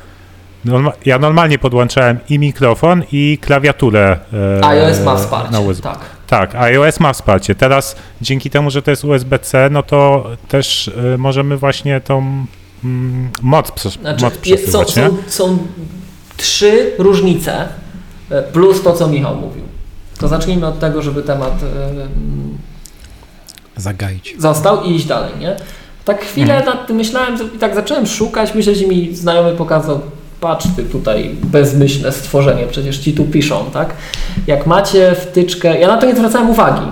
Norma- 0.64 0.92
ja 1.04 1.18
normalnie 1.18 1.58
podłączałem 1.58 2.18
i 2.28 2.38
mikrofon, 2.38 3.02
i 3.12 3.38
klawiaturę 3.40 4.16
e, 4.60 4.64
iOS 4.64 5.00
ma 5.04 5.16
wsparcie. 5.16 5.52
na 5.52 5.60
USB. 5.60 5.82
Tak. 5.82 5.98
Tak, 6.26 6.54
iOS 6.54 7.00
ma 7.00 7.12
wsparcie. 7.12 7.54
Teraz 7.54 7.96
dzięki 8.20 8.50
temu, 8.50 8.70
że 8.70 8.82
to 8.82 8.90
jest 8.90 9.04
USB-C, 9.04 9.68
no 9.70 9.82
to 9.82 10.26
też 10.48 10.90
e, 11.14 11.18
możemy 11.18 11.56
właśnie 11.56 12.00
tą 12.00 12.18
mm, 12.84 13.30
moc, 13.42 13.70
przes- 13.70 14.00
Znaczy, 14.00 14.24
moc 14.24 14.46
jest, 14.46 14.72
są, 14.72 14.84
przesyłać, 14.84 14.96
nie? 14.96 15.02
są, 15.08 15.16
są 15.28 15.58
trzy 16.36 16.92
różnice 16.98 17.68
e, 18.30 18.42
plus 18.42 18.82
to, 18.82 18.92
co 18.92 19.08
Michał 19.08 19.36
mówił. 19.36 19.62
To 20.22 20.28
zacznijmy 20.28 20.66
od 20.66 20.78
tego, 20.78 21.02
żeby 21.02 21.22
temat 21.22 21.52
e, 21.52 22.06
Zagaić. 23.80 24.34
został 24.38 24.84
i 24.84 24.94
iść 24.94 25.06
dalej, 25.06 25.30
nie? 25.40 25.56
Tak 26.04 26.24
chwilę 26.24 26.56
Mhm. 26.56 26.76
nad 26.76 26.86
tym 26.86 26.96
myślałem 26.96 27.34
i 27.56 27.58
tak 27.58 27.74
zacząłem 27.74 28.06
szukać, 28.06 28.54
myślę, 28.54 28.74
że 28.74 28.86
mi 28.86 29.16
znajomy 29.16 29.52
pokazał, 29.52 30.00
patrz 30.40 30.66
ty 30.76 30.84
tutaj 30.84 31.30
bezmyślne 31.44 32.12
stworzenie, 32.12 32.66
przecież 32.70 32.98
ci 32.98 33.12
tu 33.12 33.24
piszą, 33.24 33.64
tak? 33.72 33.94
Jak 34.46 34.66
macie 34.66 35.14
wtyczkę, 35.14 35.80
ja 35.80 35.88
na 35.88 35.96
to 35.96 36.06
nie 36.06 36.14
zwracałem 36.16 36.50
uwagi, 36.50 36.86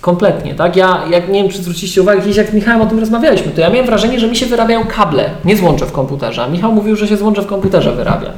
kompletnie, 0.00 0.54
tak? 0.54 0.76
Ja, 0.76 1.02
jak 1.10 1.28
nie 1.28 1.42
wiem, 1.42 1.52
czy 1.52 1.58
zwróciliście 1.62 2.02
uwagę, 2.02 2.20
kiedyś 2.20 2.36
jak 2.36 2.50
z 2.50 2.52
Michałem 2.52 2.80
o 2.80 2.86
tym 2.86 2.98
rozmawialiśmy, 2.98 3.52
to 3.52 3.60
ja 3.60 3.70
miałem 3.70 3.86
wrażenie, 3.86 4.20
że 4.20 4.28
mi 4.28 4.36
się 4.36 4.46
wyrabiają 4.46 4.86
kable, 4.86 5.30
nie 5.44 5.56
złącze 5.56 5.86
w 5.86 5.92
komputerze, 5.92 6.42
a 6.42 6.48
Michał 6.48 6.72
mówił, 6.72 6.96
że 6.96 7.08
się 7.08 7.16
złącze 7.16 7.42
w 7.42 7.46
komputerze 7.46 7.92
wyrabia. 7.92 8.32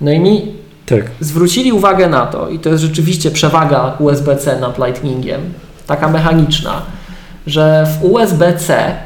No 0.00 0.12
i 0.12 0.20
mi 0.20 0.61
tak. 1.00 1.10
zwrócili 1.20 1.72
uwagę 1.72 2.08
na 2.08 2.26
to, 2.26 2.48
i 2.48 2.58
to 2.58 2.68
jest 2.68 2.82
rzeczywiście 2.82 3.30
przewaga 3.30 3.96
USB-C 3.98 4.60
nad 4.60 4.78
Lightningiem, 4.78 5.40
taka 5.86 6.08
mechaniczna, 6.08 6.82
że 7.46 7.86
w 7.86 8.04
USB-C, 8.04 8.96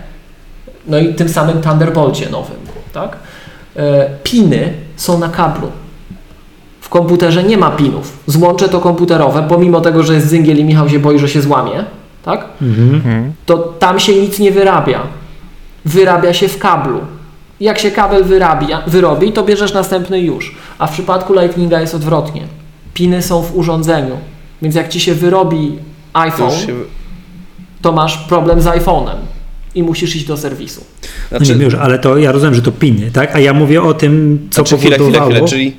no 0.86 0.98
i 0.98 1.14
tym 1.14 1.28
samym 1.28 1.62
Thunderbolcie 1.62 2.30
nowym, 2.30 2.56
tak, 2.92 3.16
e, 3.76 4.10
piny 4.22 4.72
są 4.96 5.18
na 5.18 5.28
kablu. 5.28 5.70
W 6.80 6.88
komputerze 6.88 7.42
nie 7.42 7.56
ma 7.56 7.70
pinów. 7.70 8.18
Złącze 8.26 8.68
to 8.68 8.80
komputerowe, 8.80 9.46
pomimo 9.48 9.80
tego, 9.80 10.02
że 10.02 10.14
jest 10.14 10.26
zyngiel 10.26 10.58
i 10.58 10.64
Michał 10.64 10.88
się 10.88 10.98
boi, 10.98 11.18
że 11.18 11.28
się 11.28 11.42
złamie, 11.42 11.84
tak? 12.24 12.44
Mhm. 12.62 13.32
To 13.46 13.58
tam 13.58 14.00
się 14.00 14.14
nic 14.20 14.38
nie 14.38 14.52
wyrabia. 14.52 15.00
Wyrabia 15.84 16.32
się 16.32 16.48
w 16.48 16.58
kablu. 16.58 17.00
Jak 17.60 17.78
się 17.78 17.90
kabel 17.90 18.24
wyrabia, 18.24 18.82
wyrobi, 18.86 19.32
to 19.32 19.42
bierzesz 19.44 19.74
następny 19.74 20.20
już. 20.20 20.54
A 20.78 20.86
w 20.86 20.92
przypadku 20.92 21.34
Lightninga 21.34 21.80
jest 21.80 21.94
odwrotnie. 21.94 22.42
Piny 22.94 23.22
są 23.22 23.42
w 23.42 23.56
urządzeniu. 23.56 24.16
Więc 24.62 24.74
jak 24.74 24.88
ci 24.88 25.00
się 25.00 25.14
wyrobi 25.14 25.72
To 26.12 26.20
iPhone, 26.20 26.50
się... 26.50 26.74
to 27.82 27.92
masz 27.92 28.18
problem 28.18 28.60
z 28.60 28.64
iPhone'em 28.64 29.14
i 29.74 29.82
musisz 29.82 30.16
iść 30.16 30.24
do 30.26 30.36
serwisu. 30.36 30.84
No 31.32 31.38
Znaczy, 31.38 31.56
nie, 31.56 31.64
już, 31.64 31.74
ale 31.74 31.98
to 31.98 32.16
ja 32.18 32.32
rozumiem, 32.32 32.54
że 32.54 32.62
to 32.62 32.72
piny, 32.72 33.10
tak? 33.10 33.36
A 33.36 33.38
ja 33.40 33.52
mówię 33.54 33.82
o 33.82 33.94
tym, 33.94 34.38
co 34.50 34.54
Znaczy, 34.64 34.76
chwilę, 34.78 34.96
chwilę, 34.96 35.12
powodowało 35.18 35.46
chwilę, 35.46 35.48
czyli- 35.48 35.76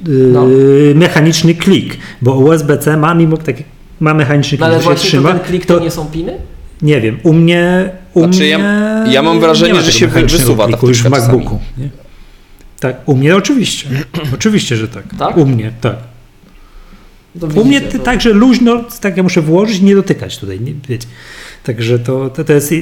yy, 0.88 0.96
mechaniczny 0.96 1.56
klik, 1.56 1.98
bo 2.22 2.34
USB-C 2.36 2.98
ma 2.98 3.14
mimo 3.14 3.38
tak 3.38 3.56
ma 4.00 4.14
mechaniczny 4.14 4.58
No 4.62 4.66
klik, 4.66 4.74
ale 4.74 4.78
że 4.78 4.84
się 4.84 4.86
właśnie 4.90 5.04
to 5.04 5.08
trzyma. 5.08 5.30
ten 5.30 5.40
klik 5.40 5.66
to 5.66 5.80
nie 5.80 5.92
są 5.92 6.06
piny? 6.06 6.38
Nie 6.82 7.02
wiem, 7.02 7.20
u 7.24 7.34
mnie. 7.34 7.90
U 8.14 8.20
Znaczy, 8.20 8.38
mnie 8.40 8.48
ja- 8.48 9.04
ja 9.08 9.22
mam 9.22 9.40
wrażenie, 9.40 9.82
że 9.82 9.92
się 9.92 10.08
wysuwa 10.08 10.68
ta 10.68 10.78
już 10.88 11.04
w. 11.04 11.10
MacBooku. 11.10 11.60
Nie? 11.78 11.90
Tak, 12.80 12.96
u 13.06 13.16
mnie 13.16 13.36
oczywiście. 13.36 13.88
oczywiście, 14.36 14.76
że 14.76 14.88
tak. 14.88 15.04
Tak? 15.20 15.38
U 15.38 15.46
mnie, 15.46 15.72
tak. 15.82 15.96
To 17.40 17.48
U 17.48 17.66
mnie 17.66 17.80
widzicie, 17.82 17.98
to- 18.00 18.06
tak, 18.06 18.22
że 18.22 18.30
luźno, 18.30 18.84
tak 19.02 19.18
ja 19.18 19.24
muszę 19.24 19.42
włożyć, 19.42 19.82
nie 19.82 19.96
dotykać 19.96 20.38
tutaj, 20.38 20.60
nie, 20.60 20.74
wiecie. 20.90 21.08
Także 21.64 22.00
to, 22.00 22.30
to, 22.30 22.44
to 22.44 22.54
jest. 22.54 22.74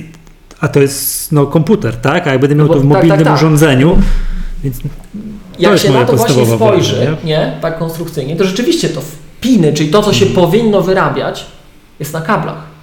A 0.59 0.67
to 0.67 0.79
jest 0.79 1.31
no, 1.31 1.45
komputer, 1.45 1.95
tak? 1.95 2.27
A 2.27 2.31
jak 2.31 2.41
będę 2.41 2.55
miał 2.55 2.67
No 2.67 2.73
bo- 2.73 2.79
to 2.79 2.79
w 2.79 2.83
tak, 2.83 2.95
mobilnym 2.97 3.17
tak, 3.17 3.27
tak. 3.27 3.35
urządzeniu, 3.35 3.97
więc 4.63 4.77
Jak 5.59 5.71
jest 5.71 5.83
się 5.83 5.89
na 5.89 5.95
moje 5.95 6.05
to 6.07 6.15
właśnie 6.17 6.45
spojrzy, 6.45 6.95
wrażenie. 6.95 7.17
nie, 7.25 7.57
tak 7.61 7.77
konstrukcyjnie, 7.79 8.35
to 8.35 8.43
rzeczywiście 8.45 8.89
to 8.89 9.01
w 9.01 9.15
piny, 9.41 9.73
czyli 9.73 9.89
to, 9.89 10.03
co 10.03 10.13
się 10.13 10.25
Mhm. 10.25 10.45
powinno 10.47 10.81
wyrabiać, 10.81 11.45
jest 11.99 12.13
na 12.13 12.21
kablach. 12.21 12.74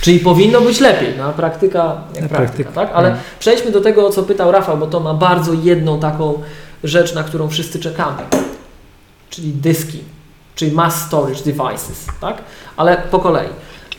Czyli 0.00 0.20
powinno 0.20 0.60
być 0.60 0.80
lepiej, 0.80 1.14
no 1.18 1.32
praktyka 1.32 1.78
jak 2.14 2.22
Na 2.22 2.28
praktyka, 2.28 2.36
praktyka. 2.36 2.72
tak? 2.72 2.90
Ale 2.94 3.08
Mhm. 3.08 3.24
przejdźmy 3.38 3.70
do 3.70 3.80
tego, 3.80 4.06
o 4.06 4.10
co 4.10 4.22
pytał 4.22 4.52
Rafał, 4.52 4.76
bo 4.78 4.86
to 4.86 5.00
ma 5.00 5.14
bardzo 5.14 5.52
jedną 5.52 6.00
taką 6.00 6.42
rzecz, 6.84 7.14
na 7.14 7.22
którą 7.22 7.48
wszyscy 7.48 7.78
czekamy, 7.80 8.22
czyli 9.30 9.52
dyski, 9.52 9.98
czyli 10.54 10.72
mass 10.72 11.06
storage 11.06 11.42
devices, 11.44 12.06
tak? 12.20 12.36
Ale 12.76 12.96
po 13.10 13.18
kolei. 13.18 13.48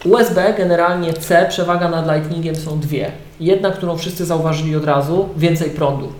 USB 0.05 0.53
generalnie 0.57 1.13
C, 1.13 1.45
przewaga 1.49 1.89
nad 1.89 2.05
Lightningiem 2.15 2.55
są 2.55 2.79
dwie. 2.79 3.11
Jedna, 3.39 3.71
którą 3.71 3.97
wszyscy 3.97 4.25
zauważyli 4.25 4.75
od 4.75 4.85
razu, 4.85 5.29
więcej 5.37 5.69
prądu. 5.69 6.11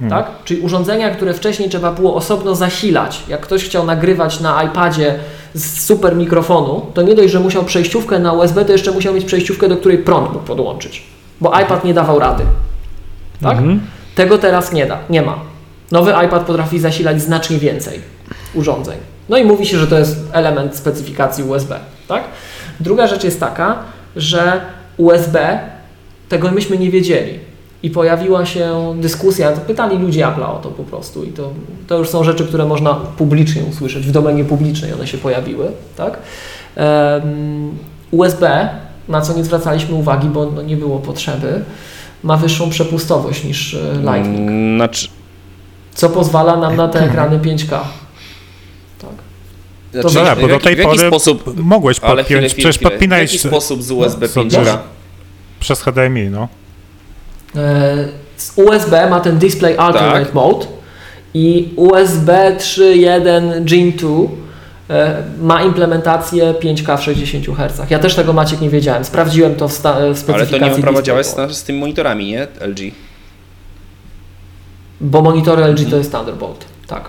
Mhm. 0.00 0.10
Tak? 0.10 0.44
Czyli 0.44 0.60
urządzenia, 0.60 1.10
które 1.10 1.34
wcześniej 1.34 1.68
trzeba 1.68 1.92
było 1.92 2.14
osobno 2.14 2.54
zasilać. 2.54 3.22
Jak 3.28 3.40
ktoś 3.40 3.64
chciał 3.64 3.86
nagrywać 3.86 4.40
na 4.40 4.62
iPadzie 4.62 5.14
z 5.54 5.84
super 5.84 6.16
mikrofonu, 6.16 6.86
to 6.94 7.02
nie 7.02 7.14
dość, 7.14 7.32
że 7.32 7.40
musiał 7.40 7.64
przejściówkę 7.64 8.18
na 8.18 8.32
USB, 8.32 8.64
to 8.64 8.72
jeszcze 8.72 8.92
musiał 8.92 9.14
mieć 9.14 9.24
przejściówkę, 9.24 9.68
do 9.68 9.76
której 9.76 9.98
prąd 9.98 10.32
mógł 10.32 10.44
podłączyć. 10.44 11.02
Bo 11.40 11.60
iPad 11.60 11.84
nie 11.84 11.94
dawał 11.94 12.18
rady. 12.18 12.44
Tak? 13.42 13.58
Mhm. 13.58 13.80
Tego 14.14 14.38
teraz 14.38 14.72
nie 14.72 14.86
da, 14.86 14.98
nie 15.10 15.22
ma. 15.22 15.38
Nowy 15.92 16.14
iPad 16.26 16.46
potrafi 16.46 16.78
zasilać 16.78 17.22
znacznie 17.22 17.58
więcej 17.58 18.00
urządzeń. 18.54 18.96
No 19.28 19.36
i 19.36 19.44
mówi 19.44 19.66
się, 19.66 19.78
że 19.78 19.86
to 19.86 19.98
jest 19.98 20.16
element 20.32 20.76
specyfikacji 20.76 21.44
USB. 21.44 21.80
Tak? 22.08 22.24
Druga 22.80 23.06
rzecz 23.06 23.24
jest 23.24 23.40
taka, 23.40 23.78
że 24.16 24.60
USB, 24.96 25.60
tego 26.28 26.50
myśmy 26.50 26.78
nie 26.78 26.90
wiedzieli. 26.90 27.38
I 27.82 27.90
pojawiła 27.90 28.46
się 28.46 28.94
dyskusja, 29.00 29.52
to 29.52 29.60
pytali 29.60 29.98
ludzie 29.98 30.24
Apple'a 30.26 30.50
o 30.54 30.58
to 30.62 30.68
po 30.70 30.84
prostu. 30.84 31.24
I 31.24 31.28
to, 31.32 31.50
to 31.86 31.98
już 31.98 32.08
są 32.08 32.24
rzeczy, 32.24 32.44
które 32.46 32.64
można 32.64 32.94
publicznie 32.94 33.62
usłyszeć, 33.64 34.06
w 34.06 34.10
domenie 34.10 34.44
publicznej 34.44 34.92
one 34.92 35.06
się 35.06 35.18
pojawiły. 35.18 35.72
Tak? 35.96 36.18
USB, 38.10 38.68
na 39.08 39.20
co 39.20 39.32
nie 39.36 39.44
zwracaliśmy 39.44 39.94
uwagi, 39.94 40.28
bo 40.28 40.50
no, 40.50 40.62
nie 40.62 40.76
było 40.76 40.98
potrzeby, 40.98 41.64
ma 42.22 42.36
wyższą 42.36 42.70
przepustowość 42.70 43.44
niż 43.44 43.74
e, 43.74 43.78
Lightning, 43.94 44.48
Mm, 44.50 44.78
Znaczy, 44.78 45.08
co 45.94 46.10
pozwala 46.10 46.56
nam 46.56 46.76
na 46.76 46.88
te 46.88 47.00
ekrany 47.06 47.38
5K. 47.38 47.68
Tak. 48.98 49.10
znaczy, 49.92 50.14
Dobra, 50.14 50.36
bo 50.36 50.42
w, 50.42 50.48
do 50.48 50.52
jaki, 50.54 50.64
tej 50.64 50.74
w 50.74 50.78
jaki 50.78 50.90
pory 50.90 51.08
sposób... 51.08 51.56
mogłeś 51.56 51.98
Ale 52.00 52.24
chwilę, 52.24 52.40
podpiąć, 52.40 52.52
chwilę, 52.52 52.62
przecież 52.62 52.76
chwilę. 52.76 52.90
W 52.90 52.92
podpinałeś 52.92 53.32
jaki 53.32 53.48
sposób 53.48 53.82
z 53.82 53.90
USB 53.90 54.28
co- 54.28 54.40
5K? 54.40 54.78
przez 55.60 55.82
HDMI, 55.82 56.28
no. 56.30 56.48
E, 57.56 58.08
Z 58.36 58.52
USB 58.58 59.10
ma 59.10 59.20
ten 59.20 59.38
Display 59.38 59.76
Alternate 59.78 60.24
Tak. 60.24 60.34
Mode 60.34 60.66
i 61.34 61.68
USB 61.76 62.56
3.1 62.58 63.64
Gen 63.64 63.92
2 63.92 64.08
e, 64.90 65.22
ma 65.40 65.62
implementację 65.62 66.54
5K 66.54 66.98
w 66.98 67.02
60 67.02 67.46
Hz. 67.46 67.90
Ja 67.90 67.98
też 67.98 68.14
tego 68.14 68.32
Maciek 68.32 68.60
nie 68.60 68.70
wiedziałem. 68.70 69.04
Sprawdziłem 69.04 69.54
to 69.54 69.68
w, 69.68 69.72
sta- 69.72 69.92
w 69.92 69.96
Ale 69.98 70.14
specyfikacji 70.16 70.60
to 70.60 70.66
nie 70.66 70.70
ma 70.72 70.78
prawa 70.78 71.02
działać 71.02 71.26
z, 71.26 71.36
z 71.56 71.62
tymi 71.64 71.78
monitorami, 71.80 72.26
nie? 72.26 72.46
LG. 72.60 72.80
Bo 75.00 75.22
monitory 75.22 75.64
LG 75.64 75.90
to 75.90 75.96
jest 75.96 76.12
Thunderbolt. 76.12 76.64
Tak. 76.86 77.04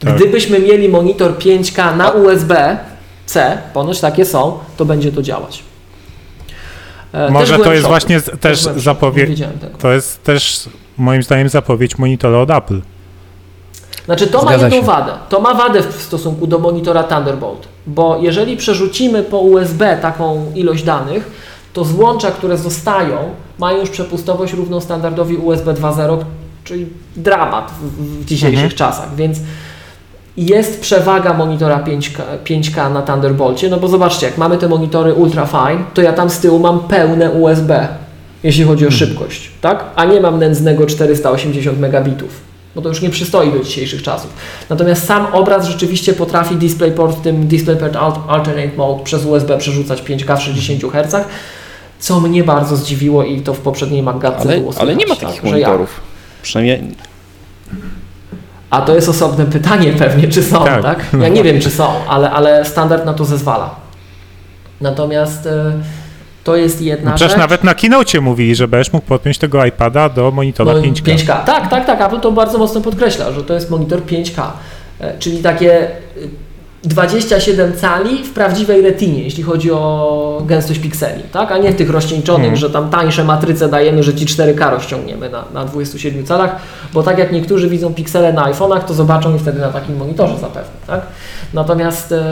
Tak. 0.00 0.16
Gdybyśmy 0.16 0.58
mieli 0.58 0.88
monitor 0.88 1.38
5K 1.38 1.96
na 1.96 2.10
USB-C, 2.10 3.58
ponoć 3.74 4.00
takie 4.00 4.24
są, 4.24 4.58
to 4.76 4.84
będzie 4.84 5.12
to 5.12 5.22
działać. 5.22 5.62
E, 7.12 7.30
Może 7.30 7.58
to 7.58 7.72
jest 7.72 7.86
właśnie 7.86 8.20
Też 8.20 8.38
też 8.40 8.58
zapowiedź. 8.76 9.42
To 9.78 9.92
jest 9.92 10.22
też 10.22 10.68
moim 10.98 11.22
zdaniem 11.22 11.48
zapowiedź 11.48 11.98
monitora 11.98 12.38
od 12.38 12.50
Apple. 12.50 12.80
Znaczy 14.04 14.26
to 14.26 14.38
ma 14.42 14.48
Zgadza 14.48 14.64
jedną 14.64 14.80
się. 14.80 14.86
wadę. 14.86 15.12
To 15.28 15.40
ma 15.40 15.54
wadę 15.54 15.82
w 15.82 16.02
stosunku 16.02 16.46
do 16.46 16.58
monitora 16.58 17.02
Thunderbolt, 17.02 17.68
bo 17.86 18.18
jeżeli 18.20 18.56
przerzucimy 18.56 19.22
po 19.22 19.38
USB 19.38 19.98
taką 20.02 20.52
ilość 20.54 20.82
danych, 20.84 21.30
to 21.72 21.84
złącza, 21.84 22.30
które 22.30 22.58
zostają, 22.58 23.16
mają 23.58 23.78
już 23.80 23.90
przepustowość 23.90 24.52
równą 24.52 24.80
standardowi 24.80 25.36
USB 25.36 25.74
2.0, 25.74 26.18
czyli 26.64 26.86
dramat 27.16 27.70
w, 27.70 28.20
w 28.20 28.24
dzisiejszych 28.24 28.58
Mhm. 28.64 28.76
czasach, 28.78 29.14
więc 29.16 29.38
jest 30.36 30.80
przewaga 30.80 31.34
monitora 31.34 31.82
5K, 31.84 32.22
5K 32.44 32.92
na 32.92 33.02
Thunderbolcie, 33.02 33.68
no 33.70 33.76
bo 33.76 33.88
zobaczcie, 33.88 34.26
jak 34.26 34.38
mamy 34.38 34.58
te 34.58 34.68
monitory 34.68 35.14
ultra 35.14 35.46
fine, 35.46 35.84
to 35.94 36.02
ja 36.02 36.12
tam 36.12 36.30
z 36.30 36.38
tyłu 36.38 36.58
mam 36.58 36.80
pełne 36.80 37.30
USB, 37.30 37.88
jeśli 38.42 38.64
chodzi 38.64 38.86
o 38.86 38.90
szybkość, 38.90 39.50
tak? 39.60 39.84
A 39.96 40.04
nie 40.04 40.20
mam 40.20 40.38
nędznego 40.38 40.86
480 40.86 41.78
megabitów 41.78 42.52
bo 42.74 42.82
to 42.82 42.88
już 42.88 43.02
nie 43.02 43.10
przystoi 43.10 43.52
do 43.52 43.58
dzisiejszych 43.58 44.02
czasów. 44.02 44.30
Natomiast 44.70 45.06
sam 45.06 45.26
obraz 45.32 45.66
rzeczywiście 45.66 46.12
potrafi 46.12 46.56
DisplayPort 46.56 47.16
w 47.18 47.20
tym 47.20 47.46
DisplayPort 47.48 47.94
Alt- 47.94 48.20
Alternate 48.28 48.76
Mode 48.76 49.04
przez 49.04 49.24
USB 49.24 49.58
przerzucać 49.58 50.02
5K 50.02 50.36
w 50.36 50.42
60 50.42 50.92
Hz, 50.92 51.26
co 51.98 52.20
mnie 52.20 52.44
bardzo 52.44 52.76
zdziwiło 52.76 53.24
i 53.24 53.40
to 53.40 53.54
w 53.54 53.58
poprzedniej 53.58 54.02
Maggatce 54.02 54.48
Ale, 54.48 54.58
było 54.58 54.72
ale 54.78 54.96
nie 54.96 55.06
ma 55.06 55.14
słychać, 55.14 55.28
takich 55.28 55.42
tak, 55.42 55.50
że 55.50 55.60
ja. 55.60 55.66
monitorów. 55.66 56.00
Przynajmniej 56.42 56.94
A 58.72 58.80
to 58.82 58.94
jest 58.94 59.08
osobne 59.08 59.46
pytanie 59.46 59.92
pewnie, 59.92 60.28
czy 60.28 60.42
są, 60.42 60.64
tak? 60.64 60.82
Tak. 60.82 60.98
Ja 61.20 61.28
nie 61.28 61.42
wiem, 61.42 61.60
czy 61.60 61.70
są, 61.70 61.88
ale, 62.08 62.30
ale 62.30 62.64
standard 62.64 63.04
na 63.06 63.14
to 63.14 63.24
zezwala. 63.24 63.74
Natomiast 64.80 65.46
e, 65.46 65.72
to 66.44 66.56
jest 66.56 66.82
jedna 66.82 67.12
Przecież 67.12 67.32
rzecz. 67.32 67.40
nawet 67.40 67.64
na 67.64 67.74
keynote 67.74 68.20
mówili, 68.20 68.54
że 68.54 68.68
będziesz 68.68 68.92
mógł 68.92 69.06
podpiąć 69.06 69.38
tego 69.38 69.64
iPada 69.64 70.08
do 70.08 70.30
monitora 70.30 70.72
No, 70.72 70.80
5K. 70.80 71.02
5K. 71.16 71.44
Tak, 71.44 71.68
tak, 71.68 71.86
tak. 71.86 72.00
Apple 72.00 72.20
to 72.20 72.32
bardzo 72.32 72.58
mocno 72.58 72.80
podkreśla, 72.80 73.32
że 73.32 73.44
to 73.44 73.54
jest 73.54 73.70
monitor 73.70 74.00
5K. 74.02 74.42
E, 75.00 75.18
Czyli 75.18 75.38
takie 75.38 75.88
27 76.84 77.72
cali 77.76 78.24
w 78.24 78.32
prawdziwej 78.32 78.82
retinie, 78.82 79.22
jeśli 79.22 79.42
chodzi 79.42 79.72
o 79.72 80.42
gęstość 80.46 80.80
pikseli, 80.80 81.22
tak? 81.32 81.52
A 81.52 81.58
nie 81.58 81.72
w 81.72 81.76
tych 81.76 81.90
rozcieńczonych, 81.90 82.40
Mhm. 82.44 82.56
że 82.56 82.70
tam 82.70 82.90
tańsze 82.90 83.24
matryce 83.24 83.68
dajemy, 83.68 84.02
że 84.02 84.14
ci 84.14 84.26
4K 84.26 84.70
rozciągniemy 84.70 85.30
na, 85.30 85.44
na 85.54 85.64
27 85.64 86.24
calach, 86.26 86.56
bo 86.92 87.02
tak 87.02 87.18
jak 87.18 87.32
niektórzy 87.32 87.68
widzą 87.68 87.94
piksele 87.94 88.32
na 88.32 88.52
iPhone'ach, 88.52 88.80
to 88.84 88.94
zobaczą 88.94 89.32
je 89.32 89.38
wtedy 89.38 89.60
na 89.60 89.68
takim 89.68 89.96
monitorze 89.96 90.38
zapewne, 90.38 90.70
tak? 90.86 91.00
Natomiast 91.54 92.12
e, 92.12 92.24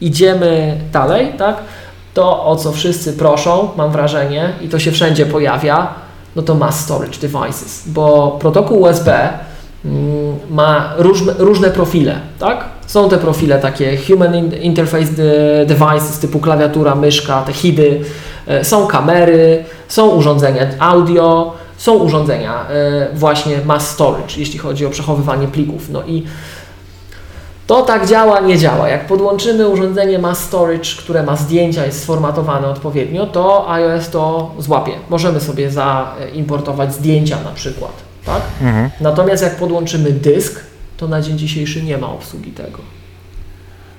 idziemy 0.00 0.76
dalej, 0.92 1.32
tak? 1.38 1.56
To, 2.14 2.44
o 2.44 2.56
co 2.56 2.72
wszyscy 2.72 3.12
proszą, 3.12 3.68
mam 3.76 3.90
wrażenie, 3.92 4.52
i 4.62 4.68
to 4.68 4.78
się 4.78 4.92
wszędzie 4.92 5.26
pojawia, 5.26 5.88
no 6.36 6.42
to 6.42 6.54
mass 6.54 6.80
storage 6.80 7.18
devices, 7.20 7.82
bo 7.86 8.36
protokół 8.40 8.80
USB 8.82 9.28
ma 10.50 10.92
różne, 10.96 11.32
różne 11.38 11.70
profile, 11.70 12.20
tak? 12.38 12.64
Są 12.86 13.08
te 13.08 13.18
profile 13.18 13.58
takie 13.58 13.96
Human 13.96 14.34
in- 14.34 14.52
Interface 14.52 15.04
de- 15.12 15.66
Devices 15.66 16.18
typu 16.18 16.38
klawiatura, 16.40 16.94
myszka, 16.94 17.42
te 17.42 17.52
HIDy, 17.52 18.00
e, 18.46 18.64
są 18.64 18.86
kamery, 18.86 19.64
są 19.88 20.08
urządzenia 20.08 20.66
audio, 20.78 21.52
są 21.76 21.94
urządzenia 21.94 22.66
e, 22.70 23.08
właśnie 23.14 23.58
mass 23.64 23.88
storage, 23.90 24.34
jeśli 24.36 24.58
chodzi 24.58 24.86
o 24.86 24.90
przechowywanie 24.90 25.48
plików. 25.48 25.90
No 25.90 26.02
i 26.06 26.22
to 27.66 27.82
tak 27.82 28.06
działa, 28.06 28.40
nie 28.40 28.58
działa. 28.58 28.88
Jak 28.88 29.06
podłączymy 29.06 29.68
urządzenie 29.68 30.18
mass 30.18 30.38
storage, 30.38 30.90
które 30.98 31.22
ma 31.22 31.36
zdjęcia, 31.36 31.86
jest 31.86 32.02
sformatowane 32.02 32.66
odpowiednio, 32.68 33.26
to 33.26 33.70
iOS 33.70 34.10
to 34.10 34.50
złapie. 34.58 34.92
Możemy 35.10 35.40
sobie 35.40 35.70
zaimportować 35.70 36.94
zdjęcia 36.94 37.36
na 37.44 37.50
przykład, 37.50 37.92
tak? 38.26 38.42
Mhm. 38.62 38.90
Natomiast 39.00 39.42
jak 39.42 39.56
podłączymy 39.56 40.10
dysk, 40.10 40.60
to 40.96 41.08
na 41.08 41.22
dzień 41.22 41.38
dzisiejszy 41.38 41.82
nie 41.82 41.98
ma 41.98 42.08
obsługi 42.08 42.50
tego. 42.50 42.78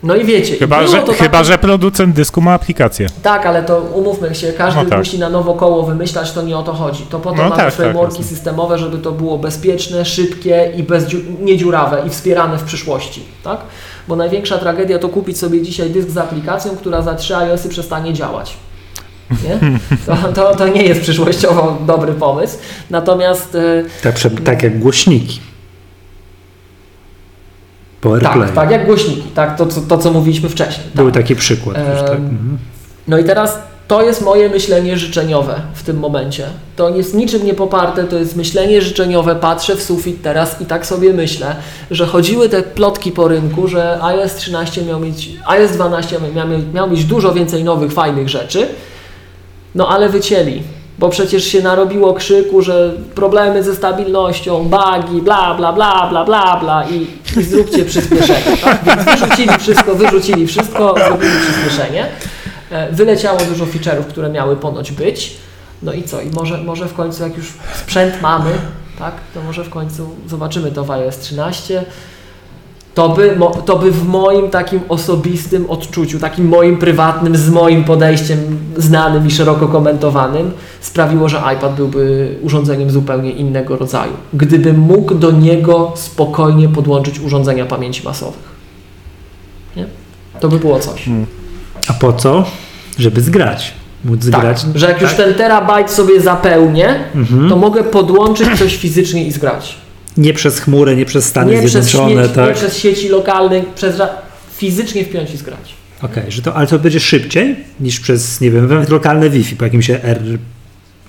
No 0.04 0.16
i 0.16 0.26
wiecie, 0.26 0.58
Chyba, 0.58 0.88
że, 0.88 1.02
to 1.02 1.14
chyba, 1.14 1.44
że 1.44 1.58
producent 1.58 2.16
dysku 2.16 2.42
ma 2.42 2.54
aplikację. 2.54 3.08
Tak, 3.24 3.46
ale 3.46 3.64
to 3.64 3.78
umówmy 3.82 4.36
się, 4.36 4.54
każdy 4.54 4.84
No 4.84 4.90
tak. 4.90 5.00
musi 5.00 5.20
na 5.20 5.30
nowo 5.30 5.54
koło 5.54 5.84
wymyślać, 5.84 6.32
to 6.32 6.42
nie 6.42 6.58
o 6.58 6.64
to 6.64 6.74
chodzi. 6.74 7.04
To 7.10 7.20
po 7.20 7.30
to 7.30 7.36
No 7.36 7.44
mamy 7.44 7.56
tak, 7.56 7.66
tak, 7.66 7.74
frameworki 7.74 8.18
jasne. 8.18 8.36
systemowe, 8.36 8.78
żeby 8.78 8.98
to 8.98 9.12
było 9.12 9.38
bezpieczne, 9.38 10.06
szybkie 10.06 10.72
i 10.78 10.84
bezdziu- 10.84 11.40
niedziurawe 11.42 12.04
i 12.08 12.10
wspierane 12.10 12.58
w 12.58 12.64
przyszłości, 12.64 13.24
tak? 13.44 13.58
Bo 14.08 14.16
największa 14.16 14.58
tragedia 14.58 15.00
to 15.00 15.10
kupić 15.10 15.38
sobie 15.38 15.62
dzisiaj 15.62 15.90
dysk 15.90 16.10
z 16.10 16.18
aplikacją, 16.18 16.76
która 16.76 17.02
za 17.02 17.16
3 17.16 17.36
iOSy 17.38 17.70
przestanie 17.70 18.14
działać. 18.14 18.58
Nie? 19.32 19.80
To, 20.06 20.16
to, 20.34 20.56
to 20.56 20.68
nie 20.68 20.84
jest 20.84 21.02
przyszłościowo 21.02 21.78
dobry 21.86 22.14
pomysł. 22.14 22.58
Natomiast 22.90 23.56
e, 23.56 23.84
Tak, 24.04 24.16
tak 24.46 24.64
jak 24.64 24.80
głośniki. 24.80 25.40
PowerPlay. 28.02 28.40
tak, 28.48 28.52
tak 28.56 28.72
jak 28.72 28.86
głośniki, 28.86 29.22
tak, 29.36 29.58
to, 29.58 29.66
co- 29.66 29.82
to 29.82 29.98
co 29.98 30.12
mówiliśmy 30.12 30.50
wcześniej. 30.50 30.88
Był 30.96 31.12
tak. 31.12 31.24
taki 31.24 31.36
przykład. 31.36 31.78
już, 31.78 32.00
tak. 32.00 32.12
Mhm. 32.12 32.58
No 33.08 33.18
i 33.18 33.24
teraz 33.24 33.60
to 33.88 34.04
jest 34.04 34.22
moje 34.22 34.50
myślenie 34.50 34.98
życzeniowe 34.98 35.62
w 35.74 35.84
tym 35.84 35.98
momencie. 36.00 36.46
To 36.76 36.90
jest 36.90 37.14
niczym 37.14 37.46
nie 37.46 37.54
poparte, 37.54 38.04
to 38.04 38.16
jest 38.16 38.36
myślenie 38.36 38.82
życzeniowe. 38.82 39.36
Patrzę 39.36 39.76
w 39.76 39.84
sufit 39.84 40.22
teraz 40.22 40.62
i 40.62 40.66
tak 40.66 40.86
sobie 40.86 41.14
myślę, 41.14 41.56
że 41.92 42.06
chodziły 42.06 42.50
te 42.50 42.64
plotki 42.64 43.12
po 43.12 43.28
rynku, 43.28 43.68
że 43.68 44.00
iOS 44.04 44.36
13 44.36 44.82
miał 44.86 45.00
mieć, 45.00 45.30
iOS 45.46 45.72
12 45.72 46.18
miał, 46.36 46.48
miał 46.74 46.90
mieć 46.90 47.04
dużo 47.06 47.34
więcej 47.34 47.64
nowych, 47.64 47.94
fajnych 47.94 48.30
rzeczy, 48.30 48.68
no 49.76 49.90
ale 49.90 50.10
wycięli. 50.10 50.64
Bo 51.00 51.10
przecież 51.10 51.44
się 51.44 51.62
narobiło 51.62 52.14
krzyku, 52.14 52.62
że 52.62 52.94
problemy 53.16 53.64
ze 53.64 53.76
stabilnością, 53.76 54.64
bugi, 54.64 55.22
bla, 55.22 55.54
bla, 55.54 55.74
bla, 55.74 56.08
bla, 56.10 56.26
bla, 56.26 56.60
bla 56.60 56.86
i, 56.90 57.08
i 57.40 57.44
zróbcie 57.44 57.86
przyspieszenie. 57.86 58.58
Tak? 58.64 58.80
Więc 58.86 59.04
wyrzucili 59.04 59.58
wszystko, 59.60 59.96
wyrzucili 59.96 60.48
wszystko, 60.48 60.96
zrobili 61.08 61.32
przyspieszenie. 61.42 62.08
E, 62.72 62.92
Wyleciało 62.92 63.40
dużo 63.40 63.66
feature'ów, 63.66 64.04
które 64.04 64.30
miały 64.30 64.56
ponoć 64.56 64.92
być. 64.92 65.38
No 65.84 65.94
i 65.94 66.04
co? 66.04 66.22
I 66.22 66.30
może, 66.30 66.58
może 66.58 66.88
w 66.88 66.94
końcu, 66.94 67.24
jak 67.24 67.38
już 67.38 67.54
sprzęt 67.76 68.22
mamy, 68.22 68.52
tak, 69.00 69.14
to 69.34 69.42
może 69.42 69.64
w 69.64 69.70
końcu 69.70 70.10
zobaczymy 70.28 70.72
to 70.72 70.84
w 70.84 70.92
iOS 70.92 71.18
13. 71.18 71.86
To 72.96 73.10
by, 73.10 73.38
to 73.66 73.78
by 73.78 73.92
w 73.92 74.08
moim 74.08 74.50
takim 74.50 74.80
osobistym 74.90 75.70
odczuciu, 75.70 76.20
takim 76.20 76.48
moim 76.48 76.78
prywatnym, 76.78 77.38
z 77.38 77.50
moim 77.50 77.84
podejściem 77.84 78.40
znanym 78.78 79.28
i 79.28 79.32
szeroko 79.32 79.68
komentowanym, 79.68 80.52
sprawiło, 80.82 81.30
że 81.30 81.42
iPad 81.56 81.76
byłby 81.76 82.36
urządzeniem 82.42 82.90
zupełnie 82.92 83.32
innego 83.32 83.78
rodzaju. 83.78 84.12
Gdybym 84.34 84.80
mógł 84.80 85.16
do 85.16 85.32
niego 85.32 85.92
spokojnie 85.96 86.70
podłączyć 86.70 87.20
urządzenia 87.20 87.66
pamięci 87.66 88.04
masowych. 88.04 88.56
Nie? 89.76 89.86
To 90.40 90.48
by 90.50 90.60
było 90.60 90.80
coś. 90.80 91.10
A 91.88 91.94
po 91.94 92.14
co? 92.14 92.44
Żeby 92.98 93.22
zgrać. 93.22 93.74
Móc 94.06 94.30
Tak, 94.32 94.58
że 94.76 94.88
jak 94.90 95.02
już 95.02 95.10
tak? 95.14 95.18
ten 95.26 95.34
terabajt 95.34 95.92
sobie 95.92 96.22
zapełnię, 96.22 96.96
Mhm. 97.16 97.50
to 97.50 97.56
mogę 97.56 97.84
podłączyć 97.84 98.60
coś 98.60 98.76
fizycznie 98.76 99.28
i 99.28 99.32
zgrać. 99.32 99.78
Nie 100.18 100.34
przez 100.34 100.60
chmurę, 100.60 100.96
nie 100.96 101.06
przez 101.06 101.26
Stany 101.26 101.52
nie, 101.52 101.60
przez 101.60 101.72
Zjednoczone, 101.72 102.14
śmieci, 102.14 102.36
tak? 102.36 102.48
nie 102.48 102.54
przez 102.54 102.78
sieci 102.78 103.10
lokalne, 103.10 103.62
przez 103.76 104.02
fizycznie 104.52 105.06
wpiąć 105.06 105.34
i 105.34 105.38
zgrać. 105.38 105.76
Okej, 106.02 106.32
że 106.32 106.42
to, 106.42 106.56
ale 106.56 106.68
to 106.68 106.80
będzie 106.80 107.00
szybciej 107.00 107.56
niż 107.80 108.00
przez, 108.00 108.42
nie 108.42 108.52
wiem, 108.52 108.86
lokalne 108.90 109.30
Wi-Fi 109.30 109.56
po 109.56 109.66
jakimś 109.66 109.90
R. 109.90 110.22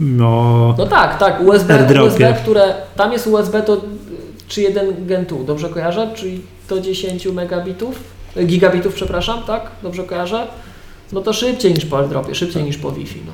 No. 0.00 0.74
No 0.78 0.86
tak, 0.86 1.18
tak, 1.18 1.40
USB. 1.40 2.02
USB, 2.04 2.34
które, 2.42 2.74
tam 2.96 3.12
jest 3.12 3.26
USB 3.26 3.62
to 3.62 3.80
czy 4.48 4.62
jeden 4.62 5.06
gen 5.06 5.26
tu, 5.26 5.44
dobrze 5.44 5.68
kojarzę? 5.68 6.10
Czyli 6.14 6.40
do 6.68 6.80
10 6.80 7.26
megabitów, 7.26 8.00
e, 8.36 8.44
gigabitów, 8.44 8.94
przepraszam, 8.94 9.42
tak? 9.42 9.70
Dobrze 9.82 10.04
kojarzę? 10.04 10.46
No 11.12 11.20
to 11.20 11.32
szybciej 11.32 11.74
niż 11.74 11.86
po 11.86 11.98
AirDropie, 11.98 12.34
szybciej 12.34 12.62
niż 12.62 12.76
po 12.76 12.92
Wi-Fi, 12.92 13.20
no. 13.26 13.32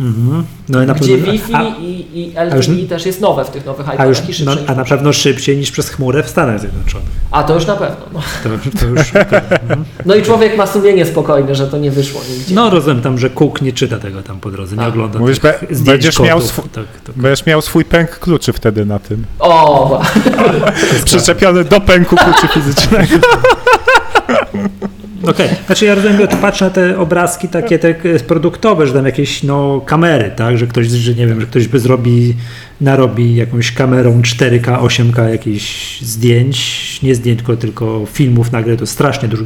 Mhm. 0.00 0.44
no 0.68 0.82
i 0.82 0.86
na 0.86 0.94
Gdzie 0.94 1.16
pewno, 1.18 1.32
Wi-Fi 1.32 1.54
a, 1.54 1.62
i, 1.62 2.06
i 2.14 2.38
a 2.38 2.44
już- 2.44 2.68
LTE 2.68 2.88
też 2.88 3.06
jest 3.06 3.20
nowe 3.20 3.44
w 3.44 3.50
tych 3.50 3.64
nowych 3.66 3.88
a, 3.88 3.94
iPadach 3.94 4.28
już, 4.28 4.40
no, 4.40 4.52
a 4.66 4.74
na 4.74 4.84
pewno 4.84 5.12
szybciej 5.12 5.56
niż 5.56 5.70
przez 5.70 5.88
chmurę 5.88 6.22
w 6.22 6.28
Stanach 6.30 6.60
Zjednoczonych. 6.60 7.08
A 7.30 7.42
to 7.42 7.54
już 7.54 7.66
na 7.66 7.76
pewno. 7.76 7.96
No, 8.12 8.20
To, 8.42 8.78
to 8.80 8.86
już, 8.86 9.14
mhm. 9.14 9.84
no 10.06 10.14
i 10.14 10.22
człowiek 10.22 10.56
ma 10.56 10.66
sumienie 10.66 11.06
spokojne, 11.06 11.54
że 11.54 11.66
to 11.66 11.78
nie 11.78 11.90
wyszło 11.90 12.20
nigdzie. 12.30 12.54
no 12.54 12.70
rozumiem 12.70 13.02
tam, 13.02 13.18
że 13.18 13.30
Cook 13.30 13.62
nie 13.62 13.72
czyta 13.72 13.98
tego 13.98 14.22
tam 14.22 14.40
po 14.40 14.50
drodze, 14.50 14.76
nie 14.76 14.82
A. 14.82 14.88
ogląda 14.88 15.18
Mówisz, 15.18 15.40
be- 15.40 15.58
będziesz 15.70 16.20
miał 16.20 16.40
swu- 16.40 16.62
tak, 16.62 16.84
tak. 17.06 17.16
Będziesz 17.16 17.46
miał 17.46 17.62
swój 17.62 17.84
pęk 17.84 18.10
kluczy 18.18 18.52
wtedy 18.52 18.86
na 18.86 18.98
tym. 18.98 19.24
O, 19.38 20.00
Przyczepiony 21.04 21.64
do 21.64 21.80
pęku 21.80 22.16
kluczy 22.16 22.48
fizycznego. 22.54 23.14
Okej, 25.28 25.48
znaczy 25.66 25.84
ja 25.84 25.94
rozumiem, 25.94 26.18
że 26.18 26.26
patrzę 26.26 26.64
na 26.64 26.70
te 26.70 26.98
obrazki 26.98 27.48
takie 27.48 27.78
te 27.78 27.88
e, 27.88 28.20
produktowe, 28.20 28.86
że 28.86 28.92
tam 28.92 29.06
jakieś 29.06 29.42
no, 29.42 29.80
kamery, 29.80 30.30
tak, 30.36 30.58
że 30.58 30.66
ktoś, 30.66 30.86
że 30.86 31.14
nie 31.14 31.26
wiem, 31.26 31.40
że 31.40 31.46
ktoś 31.46 31.68
by 31.68 31.78
zrobi, 31.80 32.34
narobi 32.80 33.34
jakąś 33.36 33.72
kamerą 33.72 34.20
4K, 34.20 34.86
8K 34.86 35.28
jakichś 35.28 36.00
zdjęć, 36.00 36.98
nie 37.02 37.14
zdjęć, 37.14 37.38
tylko, 37.38 37.56
tylko 37.56 38.06
filmów 38.12 38.52
nagle, 38.52 38.76
to 38.76 38.86
strasznie 38.86 39.28
dużo, 39.28 39.44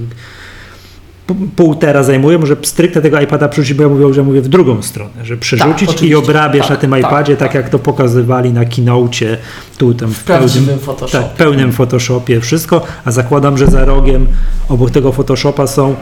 P- 1.26 1.34
pół 1.56 1.74
tera 1.74 2.02
zajmuje, 2.02 2.38
może 2.38 2.56
stricte 2.62 3.02
tego 3.02 3.20
iPada 3.20 3.48
przerzucić, 3.48 3.74
bo 3.76 3.82
ja 3.82 3.88
mówię, 3.88 4.14
że 4.14 4.22
mówię 4.22 4.40
w 4.42 4.48
drugą 4.48 4.82
stronę, 4.82 5.24
że 5.24 5.36
przerzucić 5.36 5.82
i 5.82 5.90
oczywiście. 5.94 6.18
obrabiasz 6.18 6.66
Tak, 6.68 6.70
na 6.70 6.76
tym 6.80 6.90
tak, 6.90 7.00
iPadzie, 7.00 7.36
tak, 7.36 7.48
tak. 7.48 7.54
jak 7.54 7.68
to 7.68 7.78
pokazywali 7.78 8.52
na 8.52 8.64
keynote, 8.64 9.36
tu 9.78 9.94
tam 9.94 10.10
w, 10.10 10.16
w 10.18 10.24
pełnym, 10.24 10.78
Photoshopie. 10.78 11.24
tak, 11.24 11.32
w 11.34 11.36
pełnym 11.36 11.72
Photoshopie 11.72 12.40
wszystko, 12.40 12.82
a 13.04 13.10
zakładam, 13.10 13.58
że 13.58 13.66
za 13.66 13.84
rogiem 13.84 14.26
obok 14.68 14.90
tego 14.90 15.12
Photoshopa 15.12 15.66
są, 15.66 15.94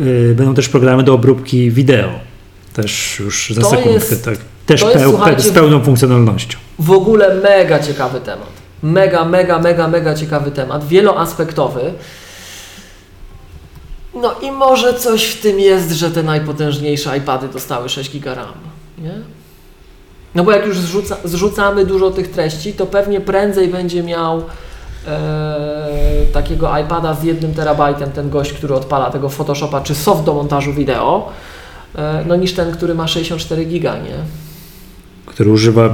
y, 0.00 0.34
będą 0.36 0.54
też 0.54 0.68
programy 0.68 1.02
do 1.02 1.14
obróbki 1.14 1.70
wideo. 1.70 2.08
Też 2.72 3.18
już 3.20 3.50
za 3.54 3.60
To 3.60 3.70
sekundkę, 3.70 3.92
jest- 3.92 4.24
tak. 4.24 4.38
Też 4.66 4.80
to 4.80 4.90
jest, 4.90 5.04
peł, 5.16 5.40
z 5.40 5.48
pełną 5.50 5.82
funkcjonalnością. 5.84 6.58
W 6.78 6.90
ogóle 6.90 7.34
mega 7.34 7.78
ciekawy 7.78 8.20
temat. 8.20 8.48
Mega, 8.82 9.24
mega, 9.24 9.58
mega, 9.58 9.88
mega 9.88 10.14
ciekawy 10.14 10.50
temat. 10.50 10.88
Wieloaspektowy. 10.88 11.80
No 14.20 14.34
i 14.42 14.50
może 14.52 14.94
coś 14.94 15.24
w 15.24 15.40
tym 15.40 15.60
jest, 15.60 15.90
że 15.92 16.10
te 16.10 16.22
najpotężniejsze 16.22 17.18
iPady 17.18 17.48
dostały 17.48 17.88
6 17.88 18.10
GB 18.12 18.34
RAM, 18.34 18.54
nie? 18.98 19.14
No 20.34 20.44
bo 20.44 20.52
jak 20.52 20.66
już 20.66 20.78
zrzuca, 20.78 21.16
zrzucamy 21.24 21.86
dużo 21.86 22.10
tych 22.10 22.30
treści, 22.30 22.72
to 22.72 22.86
pewnie 22.86 23.20
prędzej 23.20 23.68
będzie 23.68 24.02
miał 24.02 24.42
e, 25.06 26.26
takiego 26.32 26.78
iPada 26.78 27.14
z 27.14 27.22
jednym 27.22 27.54
terabajtem 27.54 28.10
ten 28.12 28.30
gość, 28.30 28.52
który 28.52 28.74
odpala 28.74 29.10
tego 29.10 29.28
Photoshopa 29.28 29.80
czy 29.80 29.94
soft 29.94 30.24
do 30.24 30.34
montażu 30.34 30.72
wideo, 30.72 31.28
e, 31.94 32.24
no 32.26 32.36
niż 32.36 32.52
ten, 32.52 32.72
który 32.72 32.94
ma 32.94 33.08
64 33.08 33.64
giga, 33.64 33.98
nie? 33.98 34.14
Który 35.26 35.50
używa 35.50 35.90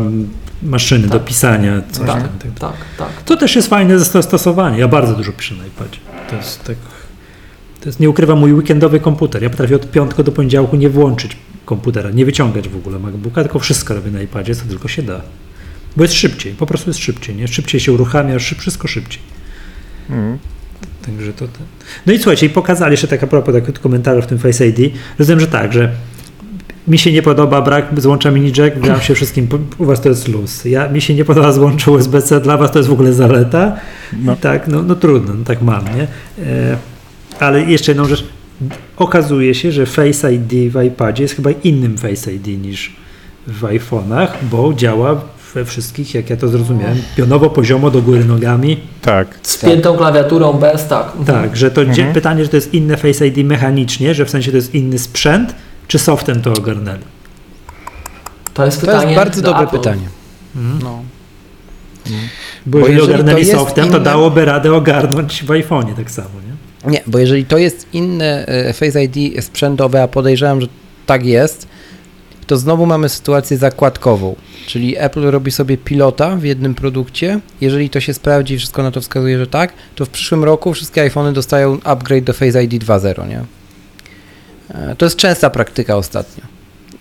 maszyny 0.62 1.06
do 1.08 1.18
Tak. 1.18 1.24
pisania. 1.24 1.82
Coś 1.92 2.06
Tak, 2.06 2.22
tak. 2.22 2.52
tak, 2.60 2.72
tak. 2.98 3.22
To 3.24 3.36
też 3.36 3.56
jest 3.56 3.68
fajne 3.68 3.98
zastosowanie. 3.98 4.78
Ja 4.78 4.88
bardzo 4.88 5.14
dużo 5.14 5.32
piszę 5.32 5.54
na 5.54 5.66
iPadzie. 5.66 5.98
To 6.30 6.36
jest 6.36 6.64
tak. 6.64 6.76
To 7.82 7.88
jest, 7.88 8.00
nie 8.00 8.10
ukrywam, 8.10 8.38
mój 8.38 8.52
weekendowy 8.52 9.00
komputer. 9.00 9.42
Ja 9.42 9.50
potrafię 9.50 9.76
od 9.76 9.90
piątku 9.90 10.22
do 10.22 10.32
poniedziałku 10.32 10.76
nie 10.76 10.90
włączyć 10.90 11.36
komputera, 11.64 12.10
nie 12.10 12.24
wyciągać 12.24 12.68
w 12.68 12.76
ogóle 12.76 12.98
MacBooka, 12.98 13.42
tylko 13.42 13.58
wszystko 13.58 13.94
robię 13.94 14.10
na 14.10 14.22
iPadzie, 14.22 14.54
co 14.54 14.64
tylko 14.64 14.88
się 14.88 15.02
da. 15.02 15.20
Bo 15.96 16.04
jest 16.04 16.14
szybciej, 16.14 16.54
po 16.54 16.66
prostu 16.66 16.90
jest 16.90 17.00
szybciej, 17.00 17.36
nie? 17.36 17.48
Szybciej 17.48 17.80
się 17.80 17.92
uruchamia, 17.92 18.38
szyb, 18.38 18.58
wszystko 18.58 18.88
szybciej. 18.88 19.22
Mm. 20.10 20.38
Także 21.06 21.32
to, 21.32 21.48
to. 21.48 21.58
No 22.06 22.12
i 22.12 22.18
słuchajcie, 22.18 22.46
i 22.46 22.50
pokazali 22.50 22.92
jeszcze 22.92 23.08
tak 23.08 23.22
a 23.24 23.26
propos 23.26 23.54
tak, 23.54 23.80
komentarza 23.80 24.20
w 24.20 24.26
tym 24.26 24.38
Face 24.38 24.66
ID. 24.68 24.94
Rozumiem, 25.18 25.40
że 25.40 25.46
tak, 25.46 25.72
że 25.72 25.92
mi 26.88 26.98
się 26.98 27.12
nie 27.12 27.22
podoba 27.22 27.62
brak 27.62 28.00
złącza 28.00 28.30
mini 28.30 28.52
jack, 28.58 28.78
gram 28.78 29.00
się 29.00 29.14
wszystkim, 29.14 29.48
u 29.78 29.84
was 29.84 30.00
to 30.00 30.08
jest 30.08 30.28
luz. 30.28 30.64
Ja, 30.64 30.88
mi 30.88 31.00
się 31.00 31.14
nie 31.14 31.24
podoba 31.24 31.52
złącza 31.52 31.90
USB-C, 31.90 32.40
dla 32.40 32.56
was 32.56 32.70
to 32.70 32.78
jest 32.78 32.88
w 32.88 32.92
ogóle 32.92 33.12
zaleta. 33.12 33.76
No. 34.12 34.36
Tak, 34.36 34.68
no, 34.68 34.82
no 34.82 34.94
trudno, 34.94 35.34
no 35.34 35.44
tak 35.44 35.62
mam, 35.62 35.84
nie? 35.84 36.06
E, 36.46 36.76
ale 37.42 37.60
jeszcze 37.62 37.90
jedną 37.92 38.04
rzecz. 38.04 38.24
Okazuje 38.96 39.54
się, 39.54 39.72
że 39.72 39.86
Face 39.86 40.34
ID 40.34 40.72
w 40.72 40.82
iPadzie 40.86 41.22
jest 41.22 41.34
chyba 41.36 41.50
innym 41.50 41.98
Face 41.98 42.32
ID 42.32 42.46
niż 42.46 42.92
w 43.46 43.62
iPhone'ach, 43.62 44.28
bo 44.42 44.74
działa 44.74 45.20
we 45.54 45.64
wszystkich, 45.64 46.14
jak 46.14 46.30
ja 46.30 46.36
to 46.36 46.48
zrozumiałem, 46.48 47.02
pionowo, 47.16 47.50
poziomo, 47.50 47.90
do 47.90 48.02
góry 48.02 48.24
nogami. 48.24 48.80
Tak. 49.02 49.38
Z 49.42 49.58
piętą 49.58 49.96
klawiaturą 49.96 50.52
bez, 50.52 50.86
tak. 50.88 51.12
Tak, 51.26 51.56
że 51.56 51.70
to 51.70 51.82
Mhm. 51.82 52.12
pytanie, 52.12 52.42
że 52.44 52.50
to 52.50 52.56
jest 52.56 52.74
inne 52.74 52.96
Face 52.96 53.26
ID 53.26 53.36
mechanicznie, 53.46 54.14
że 54.14 54.24
w 54.24 54.30
sensie 54.30 54.50
to 54.50 54.56
jest 54.56 54.74
inny 54.74 54.98
sprzęt, 54.98 55.54
czy 55.88 55.98
softem 55.98 56.42
to 56.42 56.52
ogarnęli? 56.52 57.00
To 58.54 58.64
jest 58.64 58.80
To 58.80 58.86
pytanie. 58.86 59.04
jest 59.04 59.16
bardzo 59.16 59.42
do 59.42 59.48
dobre 59.50 59.64
Apple. 59.66 59.76
pytanie. 59.78 60.08
No. 60.82 61.02
Bo, 62.66 62.78
Bo 62.78 62.88
jeżeli 62.88 63.02
ogarnęli 63.14 63.32
to 63.34 63.38
jest 63.38 63.52
softem, 63.52 63.90
to 63.90 63.96
inne- 63.98 64.04
dałoby 64.04 64.44
radę 64.44 64.74
ogarnąć 64.74 65.42
w 65.42 65.46
iPhone'ie 65.46 65.94
tak 65.96 66.10
samo, 66.10 66.28
nie? 66.46 66.51
Nie, 66.86 67.02
bo 67.06 67.18
jeżeli 67.18 67.44
to 67.44 67.58
jest 67.58 67.86
inne 67.92 68.46
e, 68.46 68.72
Face 68.72 69.04
ID 69.04 69.44
sprzętowe, 69.44 70.02
a 70.02 70.08
podejrzewam, 70.08 70.60
że 70.60 70.66
tak 71.06 71.26
jest, 71.26 71.68
to 72.46 72.56
znowu 72.56 72.86
mamy 72.86 73.08
sytuację 73.08 73.56
zakładkową. 73.58 74.36
Czyli 74.66 74.98
Apple 74.98 75.22
robi 75.30 75.50
sobie 75.50 75.76
pilota 75.76 76.36
w 76.36 76.44
jednym 76.44 76.74
produkcie. 76.74 77.40
Jeżeli 77.60 77.90
to 77.90 78.00
się 78.00 78.14
sprawdzi, 78.14 78.58
wszystko 78.58 78.82
na 78.82 78.90
to 78.90 79.00
wskazuje, 79.00 79.38
że 79.38 79.46
tak, 79.46 79.72
to 79.94 80.04
w 80.04 80.08
przyszłym 80.08 80.44
roku 80.44 80.74
wszystkie 80.74 81.02
iPhony 81.02 81.32
dostają 81.32 81.78
upgrade 81.84 82.24
do 82.24 82.32
Face 82.32 82.64
ID 82.64 82.84
2.0, 82.84 83.28
nie? 83.28 83.44
E, 84.70 84.96
To 84.96 85.06
jest 85.06 85.16
częsta 85.16 85.50
praktyka 85.50 85.96
ostatnio. 85.96 86.44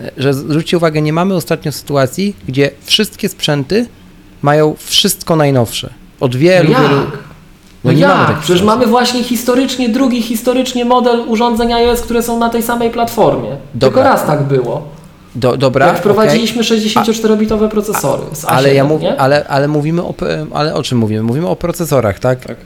E, 0.02 0.12
Że 0.18 0.34
zwróćcie 0.34 0.78
uwagę, 0.78 1.02
nie 1.02 1.14
mamy 1.14 1.34
ostatnio 1.36 1.72
sytuacji, 1.72 2.36
gdzie 2.48 2.72
wszystkie 2.84 3.30
sprzęty 3.30 3.86
mają 4.42 4.76
wszystko 4.78 5.36
najnowsze. 5.36 5.94
Od 6.20 6.36
wielu, 6.36 6.74
No 6.74 6.80
wielu... 6.80 7.02
No 7.84 7.92
No 7.92 7.98
nie 7.98 8.08
mamy 8.08 8.20
jak? 8.20 8.28
takich 8.28 8.44
Przecież 8.44 8.60
sytuacji. 8.60 8.80
mamy 8.80 8.92
właśnie 8.92 9.24
historycznie, 9.24 9.90
drugi 9.90 10.22
historycznie 10.22 10.86
model 10.86 11.24
urządzeń 11.28 11.74
iOS, 11.74 12.02
które 12.02 12.24
są 12.24 12.40
na 12.40 12.50
tej 12.50 12.64
samej 12.64 12.90
platformie. 12.92 13.50
Dobra. 13.74 13.90
Tylko 13.90 14.04
raz 14.04 14.26
tak 14.26 14.44
było. 14.44 14.82
Do, 15.36 15.58
dobra, 15.58 15.88
jak 15.88 15.98
wprowadziliśmy 15.98 16.64
64-bitowe 16.64 17.70
procesory 17.70 18.24
A7, 18.34 18.46
Ale, 18.48 18.74
ja 18.74 18.84
mów, 18.84 19.02
ale, 19.18 19.48
ale 19.48 19.68
mówimy 19.68 20.02
o, 20.04 20.14
ale 20.54 20.74
o 20.74 20.84
czym 20.84 20.98
mówimy? 20.98 21.24
Mówimy 21.24 21.48
o 21.48 21.56
procesorach, 21.56 22.20
tak? 22.20 22.46
Tak. 22.46 22.58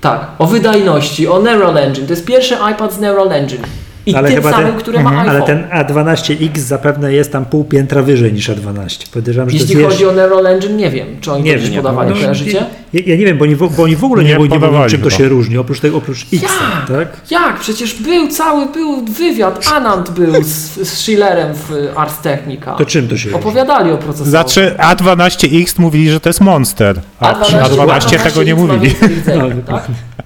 Tak, 0.00 0.20
o 0.38 0.46
wydajności, 0.46 1.28
o 1.28 1.38
Neural 1.42 1.78
Engine. 1.78 2.06
To 2.06 2.12
jest 2.12 2.24
pierwszy 2.24 2.56
iPad 2.72 2.92
z 2.92 3.00
Neural 3.00 3.32
Engine. 3.32 3.62
I 4.10 4.14
Ale 4.14 4.28
tym 4.28 4.36
chyba 4.36 4.50
samym, 4.50 4.66
ten- 4.72 4.78
który 4.80 5.00
ma 5.02 5.10
iPhone. 5.10 5.28
Ale 5.28 5.42
ten 5.42 5.64
A12X 5.72 6.58
zapewne 6.58 7.12
jest 7.12 7.32
tam 7.32 7.44
pół 7.44 7.64
piętra 7.64 8.02
wyżej 8.02 8.32
niż 8.32 8.50
A12. 8.50 9.08
Podejrzewam, 9.12 9.50
że 9.50 9.56
Jeśli 9.56 9.84
chodzi 9.84 10.06
o 10.06 10.12
Neural 10.12 10.46
Engine, 10.46 10.76
nie 10.76 10.90
wiem, 10.90 11.06
czy 11.20 11.32
oni 11.32 11.42
Nie 11.42 11.58
wiem, 11.58 11.72
podawali, 11.76 12.10
no, 12.10 12.16
kojarzycie? 12.16 12.66
Ja, 12.92 13.00
ja 13.06 13.16
nie 13.16 13.24
wiem, 13.24 13.38
bo 13.38 13.44
oni, 13.44 13.54
w- 13.56 13.76
bo 13.76 13.82
oni 13.82 13.96
w 13.96 14.04
ogóle 14.04 14.24
nie, 14.24 14.30
Nie 14.30 14.38
mówią, 14.38 14.50
podawali 14.50 14.90
czym 14.90 15.00
to 15.02 15.10
się 15.10 15.28
różni, 15.28 15.56
oprócz 15.58 15.80
tego, 15.80 15.96
oprócz 15.96 16.22
X, 16.32 16.42
Jak? 16.42 16.98
tak? 16.98 17.20
Jak? 17.30 17.60
Przecież 17.60 17.94
był 17.94 18.28
cały, 18.28 18.66
był 18.72 19.04
wywiad, 19.04 19.66
Anand 19.74 20.10
był 20.10 20.42
z, 20.42 20.46
z 20.48 20.88
Schillerem 20.98 21.54
w 21.54 21.88
Ars 21.96 22.18
Technica. 22.18 22.74
To 22.74 22.84
czym 22.84 23.08
to 23.08 23.16
się 23.16 23.28
różni? 23.30 23.40
Opowiadali 23.40 23.90
o 23.90 23.96
procesorze. 23.98 24.30
Znaczy 24.30 24.74
A12X 24.78 25.78
mówili, 25.78 26.10
że 26.10 26.20
to 26.20 26.28
jest 26.28 26.40
monster, 26.40 27.00
a 27.20 27.34
przy 27.34 27.56
A12 27.56 28.18
tego 28.22 28.42
nie 28.42 28.54
mówili. 28.54 28.94
No, 29.38 29.72
tak? 29.72 29.84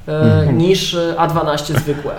e, 0.09 0.53
niż 0.53 0.95
e, 0.95 1.15
A12 1.19 1.79
zwykłe. 1.81 2.13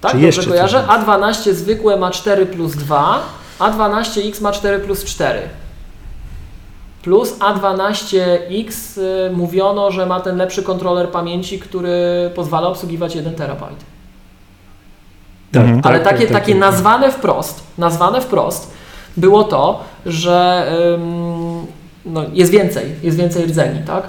Tak, 0.00 0.12
Czy 0.12 0.18
dobrze 0.20 0.44
kojarzę? 0.44 0.84
coś 0.86 0.96
A12 0.98 1.52
zwykłe 1.52 1.96
ma 1.96 2.10
4 2.10 2.46
plus 2.46 2.72
2, 2.76 3.18
A12X 3.58 4.42
ma 4.42 4.52
4 4.52 4.78
plus 4.78 5.04
4. 5.04 5.40
Plus 7.02 7.38
A12X 7.38 8.98
y, 8.98 9.30
mówiono, 9.36 9.90
że 9.90 10.06
ma 10.06 10.20
ten 10.20 10.36
lepszy 10.36 10.62
kontroler 10.62 11.08
pamięci, 11.08 11.58
który 11.58 11.90
pozwala 12.34 12.68
obsługiwać 12.68 13.14
1 13.14 13.34
terabajt. 13.34 13.76
Tak, 15.52 15.62
Mhm. 15.62 15.82
tak, 15.82 15.92
Ale 15.92 16.04
tak, 16.04 16.12
takie, 16.12 16.24
tak, 16.26 16.32
takie 16.40 16.52
tak. 16.52 16.60
nazwane 16.60 17.10
wprost, 17.12 17.62
nazwane 17.78 18.20
wprost 18.20 18.70
było 19.16 19.44
to, 19.44 19.80
że 20.06 20.66
ym, 20.94 21.66
no, 22.04 22.22
jest 22.32 22.52
więcej, 22.52 22.94
jest 23.02 23.16
więcej 23.16 23.46
rdzeni, 23.46 23.80
tak? 23.86 24.02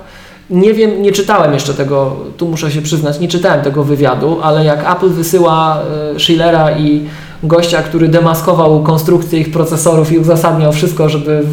Nie 0.50 0.74
wiem, 0.74 1.02
nie 1.02 1.12
czytałem 1.12 1.54
jeszcze 1.54 1.74
tego, 1.74 2.16
tu 2.38 2.48
muszę 2.48 2.72
się 2.72 2.82
przyznać, 2.82 3.20
nie 3.20 3.28
czytałem 3.28 3.62
tego 3.62 3.84
wywiadu, 3.84 4.38
ale 4.42 4.66
jak 4.66 4.92
Apple 4.96 5.10
wysyła 5.10 5.82
y, 6.16 6.20
Schillera 6.20 6.78
i 6.78 7.06
gościa, 7.44 7.82
który 7.82 8.08
demaskował 8.08 8.84
konstrukcję 8.84 9.40
ich 9.40 9.52
procesorów 9.52 10.12
i 10.12 10.20
uzasadniał 10.20 10.72
wszystko, 10.72 11.10
żeby 11.10 11.44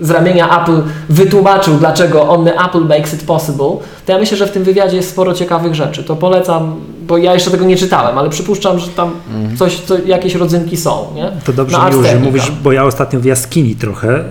z 0.00 0.10
ramienia 0.10 0.62
Apple 0.62 0.82
wytłumaczył, 1.08 1.74
dlaczego 1.74 2.28
only 2.28 2.52
Apple 2.60 2.80
makes 2.80 3.14
it 3.14 3.24
possible, 3.24 3.76
to 4.06 4.12
ja 4.12 4.18
myślę, 4.18 4.36
że 4.36 4.46
w 4.46 4.50
tym 4.50 4.64
wywiadzie 4.64 4.96
jest 4.96 5.10
sporo 5.10 5.34
ciekawych 5.34 5.74
rzeczy. 5.74 6.04
To 6.04 6.16
polecam, 6.16 6.74
bo 7.06 7.18
ja 7.18 7.34
jeszcze 7.34 7.50
tego 7.50 7.64
nie 7.64 7.76
czytałem, 7.76 8.18
ale 8.18 8.30
przypuszczam, 8.30 8.78
że 8.78 8.88
tam 8.88 9.10
coś, 9.58 9.80
co, 9.80 9.98
jakieś 10.06 10.34
rodzynki 10.34 10.76
są, 10.76 11.06
nie? 11.14 11.30
To 11.44 11.52
dobrze 11.52 11.78
Na 11.78 11.90
miło, 11.90 12.02
że 12.02 12.18
mówisz, 12.18 12.52
bo 12.62 12.72
ja 12.72 12.84
ostatnio 12.84 13.20
w 13.20 13.24
jaskini 13.24 13.74
trochę. 13.76 14.24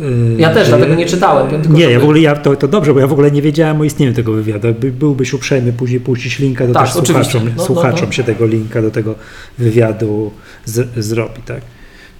Yy, 0.00 0.36
Ja 0.40 0.54
też, 0.54 0.68
dlatego 0.68 0.94
nie 0.94 1.06
czytałem. 1.06 1.48
Tylko 1.62 1.68
Nie, 1.78 1.90
ja 1.90 2.00
w 2.00 2.02
ogóle 2.02 2.20
ja, 2.20 2.36
to, 2.36 2.56
to 2.56 2.68
dobrze, 2.68 2.94
bo 2.94 3.00
ja 3.00 3.06
w 3.06 3.12
ogóle 3.12 3.30
nie 3.30 3.42
wiedziałem 3.42 3.80
o 3.80 3.84
istnieniu 3.84 4.12
tego 4.12 4.32
wywiadu. 4.32 4.66
Jakby 4.66 4.92
byłbyś 4.92 5.32
uprzejmy 5.34 5.72
później 5.72 6.00
puścić 6.00 6.38
linka, 6.38 6.66
to 6.66 6.72
Tak, 6.72 6.86
też 6.86 6.96
oczywiście. 6.96 7.30
słuchaczom, 7.32 7.48
No, 7.56 7.62
no, 7.62 7.64
słuchaczom 7.64 8.06
no. 8.06 8.12
się 8.12 8.24
tego 8.24 8.46
linka 8.46 8.82
do 8.82 8.90
tego 8.90 9.14
wywiadu 9.58 10.30
z, 10.64 11.04
zrobi, 11.04 11.42
tak. 11.46 11.60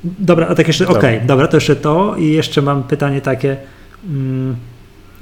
Dobra, 0.04 0.46
a 0.48 0.54
tak 0.54 0.66
jeszcze, 0.66 0.84
Dobra. 0.84 0.98
okej, 1.00 1.20
dobra, 1.26 1.46
to 1.48 1.56
jeszcze 1.56 1.76
to 1.76 2.14
i 2.18 2.32
jeszcze 2.32 2.62
mam 2.62 2.82
pytanie 2.82 3.20
takie, 3.20 3.56
mm, 4.08 4.56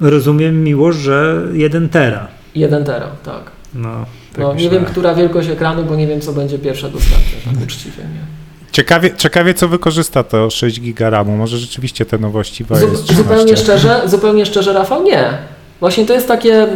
rozumiem 0.01 0.63
miło, 0.63 0.91
że 0.91 1.47
1 1.53 1.89
tera. 1.89 2.27
1 2.55 2.83
tera, 2.83 3.07
tak. 3.23 3.51
No, 3.75 4.05
tak 4.31 4.39
No, 4.39 4.53
nie 4.53 4.69
wiem, 4.69 4.85
która 4.85 5.15
wielkość 5.15 5.49
ekranu, 5.49 5.83
bo 5.85 5.95
nie 5.95 6.07
wiem, 6.07 6.21
co 6.21 6.33
będzie 6.33 6.59
pierwsze 6.59 6.89
dostępne, 6.89 7.51
tak 7.53 7.63
uczciwie. 7.63 8.03
Nie? 8.03 8.44
Ciekawie, 8.75 9.15
ciekawie 9.17 9.53
co 9.53 9.67
wykorzysta 9.67 10.23
to 10.23 10.49
6 10.49 10.81
giga 10.81 11.09
RAMu. 11.09 11.37
Może 11.37 11.57
rzeczywiście 11.57 12.05
te 12.05 12.17
nowości 12.17 12.65
Zu, 12.69 12.73
iOS 12.73 13.03
13. 13.03 13.15
zupełnie 13.15 13.57
szczerze, 13.57 14.01
zupełnie 14.05 14.45
szczerze, 14.45 14.73
Rafał, 14.73 15.03
nie. 15.03 15.37
Właśnie 15.79 16.05
to 16.05 16.13
jest 16.13 16.27
takie, 16.27 16.67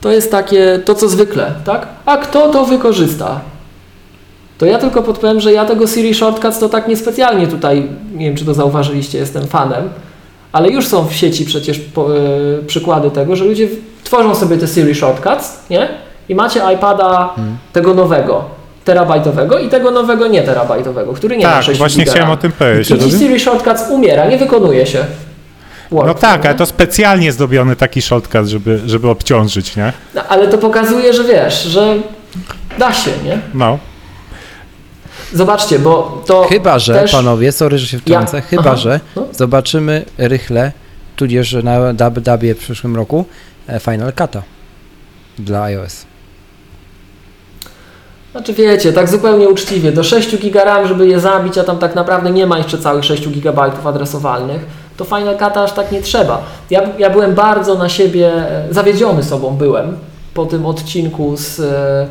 to 0.00 0.10
jest 0.10 0.30
takie, 0.30 0.80
to 0.84 0.94
co 0.94 1.08
zwykle, 1.08 1.54
tak? 1.64 1.86
A 2.06 2.16
kto 2.16 2.48
to 2.48 2.64
wykorzysta? 2.64 3.40
To 4.58 4.66
ja 4.66 4.78
tylko 4.78 5.02
podpowiem, 5.02 5.40
że 5.40 5.52
ja 5.52 5.64
tego 5.64 5.86
Siri 5.86 6.14
Shortcuts 6.14 6.58
to 6.58 6.68
tak 6.68 6.88
niespecjalnie 6.88 7.46
tutaj, 7.46 7.88
nie 8.14 8.26
wiem 8.26 8.36
czy 8.36 8.44
to 8.44 8.54
zauważyliście, 8.54 9.18
jestem 9.18 9.46
fanem, 9.46 9.90
ale 10.52 10.70
już 10.70 10.86
są 10.86 11.08
w 11.08 11.12
sieci 11.12 11.44
przecież 11.44 11.78
po, 11.78 12.16
e, 12.16 12.20
przykłady 12.66 13.10
tego, 13.10 13.36
że 13.36 13.44
ludzie 13.44 13.68
tworzą 14.04 14.34
sobie 14.34 14.56
te 14.56 14.66
Siri 14.68 14.94
Shortcuts, 14.94 15.68
nie? 15.70 15.88
I 16.28 16.34
macie 16.34 16.60
iPada 16.74 17.34
tego 17.72 17.94
nowego, 17.94 18.44
terabajtowego 18.84 19.58
i 19.58 19.68
tego 19.68 19.90
nowego 19.90 20.26
nie 20.26 20.42
terabajtowego, 20.42 21.12
który 21.12 21.36
nie 21.36 21.46
ma 21.46 21.52
Tak, 21.52 21.64
6 21.64 21.78
właśnie 21.78 22.04
giga 22.04 22.12
chciałem 22.12 22.30
o 22.30 22.36
tym 22.36 22.52
powiedzieć. 22.52 22.90
I 23.06 23.18
Siri 23.18 23.40
Shortcuts 23.40 23.82
umiera, 23.90 24.26
nie 24.26 24.38
wykonuje 24.38 24.86
się. 24.86 25.04
No 25.90 25.96
Work, 25.96 26.18
tak, 26.18 26.42
nie? 26.42 26.48
ale 26.48 26.58
to 26.58 26.66
specjalnie 26.66 27.32
zrobiony 27.32 27.76
taki 27.76 28.02
shortcut, 28.02 28.46
żeby, 28.46 28.80
żeby 28.86 29.08
obciążyć, 29.08 29.76
nie? 29.76 29.92
No, 30.14 30.22
ale 30.28 30.48
to 30.48 30.58
pokazuje, 30.58 31.12
że 31.14 31.24
wiesz, 31.24 31.62
że 31.62 31.96
da 32.78 32.92
się, 32.92 33.10
nie? 33.24 33.38
No. 33.54 33.78
Zobaczcie, 35.32 35.78
bo 35.78 36.22
to 36.26 36.44
Chyba, 36.44 36.78
że, 36.78 36.94
też... 36.94 37.12
panowie, 37.12 37.52
sorry, 37.52 37.78
że 37.78 37.86
się 37.86 37.98
wtrącę, 37.98 38.36
Ja- 38.36 38.42
chyba, 38.42 38.62
aha, 38.62 38.76
że 38.76 39.00
no. 39.16 39.26
zobaczymy 39.32 40.04
rychle, 40.18 40.72
tudzież 41.16 41.56
na 41.62 41.92
WW 42.10 42.54
w 42.54 42.58
przyszłym 42.58 42.96
roku 42.96 43.24
e, 43.68 43.80
Final 43.80 44.10
Cut'a 44.12 44.40
dla 45.38 45.62
iOS. 45.62 46.06
Znaczy 48.34 48.52
wiecie, 48.52 48.92
tak 48.92 49.08
zupełnie 49.08 49.48
uczciwie, 49.48 49.92
do 49.92 50.04
6 50.04 50.38
giga 50.38 50.64
RAM, 50.64 50.88
żeby 50.88 51.06
je 51.06 51.20
zabić, 51.20 51.58
a 51.58 51.64
tam 51.64 51.78
tak 51.78 51.94
naprawdę 51.94 52.30
nie 52.30 52.46
ma 52.46 52.58
jeszcze 52.58 52.78
całych 52.78 53.04
6 53.04 53.28
GB 53.28 53.62
adresowalnych, 53.84 54.66
to 54.96 55.04
Final 55.04 55.38
Cut 55.38 55.56
aż 55.56 55.72
tak 55.72 55.92
nie 55.92 56.02
trzeba. 56.02 56.42
Ja, 56.70 56.82
ja 56.98 57.10
byłem 57.10 57.34
bardzo 57.34 57.74
na 57.74 57.88
siebie, 57.88 58.32
e, 58.32 58.66
zawiedziony 58.70 59.22
sobą 59.22 59.50
byłem 59.50 59.96
po 60.34 60.46
tym 60.46 60.66
odcinku 60.66 61.36
z 61.36 61.60
e, 61.60 62.06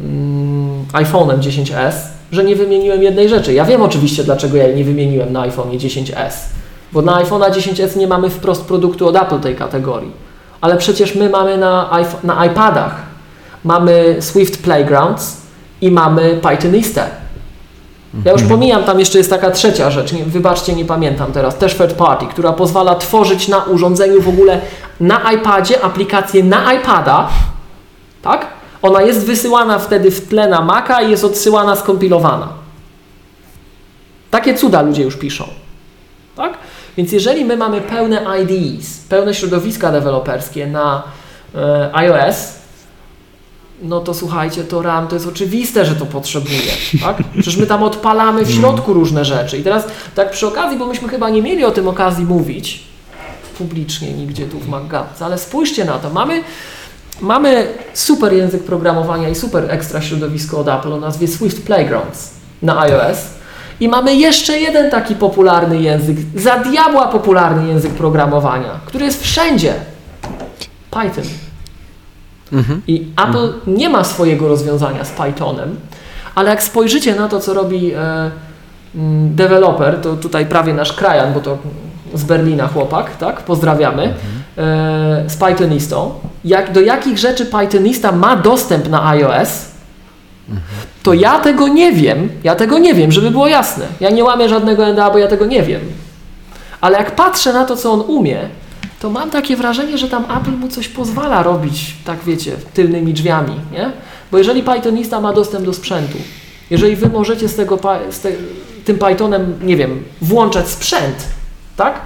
mm, 0.00 0.84
iPhone'em 0.92 1.38
10s, 1.38 1.92
że 2.32 2.44
nie 2.44 2.56
wymieniłem 2.56 3.02
jednej 3.02 3.28
rzeczy. 3.28 3.54
Ja 3.54 3.64
wiem 3.64 3.82
oczywiście, 3.82 4.24
dlaczego 4.24 4.56
ja 4.56 4.66
jej 4.66 4.76
nie 4.76 4.84
wymieniłem 4.84 5.32
na 5.32 5.40
iPhone 5.40 5.70
10s, 5.70 6.32
bo 6.92 7.02
na 7.02 7.24
iPhone'a 7.24 7.50
10s 7.50 7.96
nie 7.96 8.06
mamy 8.06 8.30
wprost 8.30 8.64
produktu 8.64 9.08
od 9.08 9.16
Apple 9.16 9.40
tej 9.40 9.56
kategorii. 9.56 10.12
Ale 10.60 10.76
przecież 10.76 11.14
my 11.14 11.28
mamy 11.28 11.58
na, 11.58 11.90
na 12.24 12.46
iPadach 12.46 12.96
mamy 13.64 14.16
Swift 14.20 14.62
Playgrounds 14.62 15.47
i 15.80 15.90
mamy 15.90 16.40
Pythonistę. 16.42 17.08
Ja 18.24 18.32
już 18.32 18.42
pomijam, 18.42 18.84
tam 18.84 18.98
jeszcze 18.98 19.18
jest 19.18 19.30
taka 19.30 19.50
trzecia 19.50 19.90
rzecz, 19.90 20.12
nie, 20.12 20.24
wybaczcie, 20.24 20.74
nie 20.74 20.84
pamiętam 20.84 21.32
teraz, 21.32 21.58
też 21.58 21.74
third 21.74 21.92
party, 21.92 22.26
która 22.26 22.52
pozwala 22.52 22.94
tworzyć 22.94 23.48
na 23.48 23.64
urządzeniu 23.64 24.22
w 24.22 24.28
ogóle 24.28 24.60
na 25.00 25.32
iPadzie 25.32 25.84
aplikację 25.84 26.44
na 26.44 26.72
iPada, 26.74 27.28
tak? 28.22 28.46
Ona 28.82 29.02
jest 29.02 29.26
wysyłana 29.26 29.78
wtedy 29.78 30.10
w 30.10 30.28
tle 30.28 30.48
na 30.48 30.60
Maca 30.60 31.02
i 31.02 31.10
jest 31.10 31.24
odsyłana 31.24 31.76
skompilowana. 31.76 32.48
Takie 34.30 34.54
cuda 34.54 34.82
ludzie 34.82 35.02
już 35.02 35.16
piszą, 35.16 35.44
tak? 36.36 36.58
Więc 36.96 37.12
jeżeli 37.12 37.44
my 37.44 37.56
mamy 37.56 37.80
pełne 37.80 38.24
IDEs, 38.42 38.98
pełne 39.08 39.34
środowiska 39.34 39.92
deweloperskie 39.92 40.66
na 40.66 41.02
e, 41.54 41.90
iOS, 41.92 42.36
no 43.82 44.00
to 44.00 44.14
słuchajcie, 44.14 44.64
to 44.64 44.82
RAM 44.82 45.08
to 45.08 45.16
jest 45.16 45.26
oczywiste, 45.26 45.84
że 45.84 45.96
to 45.96 46.06
potrzebuje, 46.06 46.72
tak? 47.02 47.16
Przecież 47.32 47.56
my 47.56 47.66
tam 47.66 47.82
odpalamy 47.82 48.44
w 48.44 48.50
środku 48.50 48.92
różne 48.92 49.24
rzeczy. 49.24 49.58
I 49.58 49.62
teraz 49.62 49.84
tak 50.14 50.30
przy 50.30 50.46
okazji, 50.46 50.78
bo 50.78 50.86
myśmy 50.86 51.08
chyba 51.08 51.30
nie 51.30 51.42
mieli 51.42 51.64
o 51.64 51.70
tym 51.70 51.88
okazji 51.88 52.24
mówić 52.24 52.88
publicznie 53.58 54.12
nigdzie 54.12 54.46
tu 54.46 54.58
w 54.58 54.68
MacGapce, 54.68 55.24
ale 55.24 55.38
spójrzcie 55.38 55.84
na 55.84 55.98
to. 55.98 56.10
Mamy, 56.10 56.42
mamy 57.20 57.66
super 57.94 58.32
język 58.32 58.62
programowania 58.62 59.28
i 59.28 59.34
super 59.34 59.70
ekstra 59.70 60.00
środowisko 60.00 60.58
od 60.58 60.68
Apple 60.68 60.92
o 60.92 61.00
nazwie 61.00 61.28
Swift 61.28 61.66
Playgrounds 61.66 62.30
na 62.62 62.80
iOS. 62.80 63.18
I 63.80 63.88
mamy 63.88 64.16
jeszcze 64.16 64.60
jeden 64.60 64.90
taki 64.90 65.14
popularny 65.14 65.82
język, 65.82 66.16
za 66.34 66.58
diabła 66.58 67.08
popularny 67.08 67.68
język 67.68 67.92
programowania, 67.92 68.80
który 68.86 69.04
jest 69.04 69.22
wszędzie. 69.22 69.74
Python. 70.90 71.24
I 72.86 73.06
Apple 73.28 73.52
nie 73.66 73.88
ma 73.88 74.04
swojego 74.04 74.48
rozwiązania 74.48 75.04
z 75.04 75.10
Pythonem, 75.10 75.76
ale 76.34 76.50
jak 76.50 76.62
spojrzycie 76.62 77.14
na 77.14 77.28
to, 77.28 77.40
co 77.40 77.54
robi 77.54 77.94
e, 77.94 78.30
mm, 78.94 79.34
deweloper, 79.34 80.00
to 80.00 80.16
tutaj 80.16 80.46
prawie 80.46 80.74
nasz 80.74 80.92
krajan, 80.92 81.32
bo 81.32 81.40
to 81.40 81.58
z 82.14 82.24
Berlina 82.24 82.68
chłopak, 82.68 83.16
tak? 83.16 83.42
Pozdrawiamy, 83.42 84.02
e, 84.02 85.24
z 85.26 85.36
Pythonistą. 85.36 86.14
Jak, 86.44 86.72
do 86.72 86.80
jakich 86.80 87.18
rzeczy 87.18 87.46
Pythonista 87.46 88.12
ma 88.12 88.36
dostęp 88.36 88.88
na 88.88 89.08
iOS, 89.08 89.68
to 91.02 91.14
ja 91.14 91.40
tego 91.40 91.68
nie 91.68 91.92
wiem. 91.92 92.28
Ja 92.44 92.54
tego 92.54 92.78
nie 92.78 92.94
wiem, 92.94 93.12
żeby 93.12 93.30
było 93.30 93.48
jasne. 93.48 93.84
Ja 94.00 94.10
nie 94.10 94.24
łamię 94.24 94.48
żadnego 94.48 94.92
NDA, 94.92 95.10
bo 95.10 95.18
ja 95.18 95.28
tego 95.28 95.46
nie 95.46 95.62
wiem. 95.62 95.80
Ale 96.80 96.98
jak 96.98 97.14
patrzę 97.14 97.52
na 97.52 97.64
to, 97.64 97.76
co 97.76 97.92
on 97.92 98.00
umie, 98.00 98.48
to 99.00 99.10
mam 99.10 99.30
takie 99.30 99.56
wrażenie, 99.56 99.98
że 99.98 100.08
tam 100.08 100.24
Apple 100.24 100.50
mu 100.50 100.68
coś 100.68 100.88
pozwala 100.88 101.42
robić, 101.42 101.94
tak 102.04 102.24
wiecie, 102.24 102.56
tylnymi 102.74 103.14
drzwiami, 103.14 103.54
nie? 103.72 103.92
Bo 104.32 104.38
jeżeli 104.38 104.62
Pythonista 104.62 105.20
ma 105.20 105.32
dostęp 105.32 105.64
do 105.64 105.72
sprzętu, 105.72 106.18
jeżeli 106.70 106.96
wy 106.96 107.08
możecie 107.08 107.48
z 107.48 107.56
tego, 107.56 107.78
z 108.10 108.20
te, 108.20 108.32
tym 108.84 108.98
Pythonem, 108.98 109.58
nie 109.62 109.76
wiem, 109.76 110.04
włączać 110.22 110.68
sprzęt, 110.68 111.16
tak? 111.76 112.00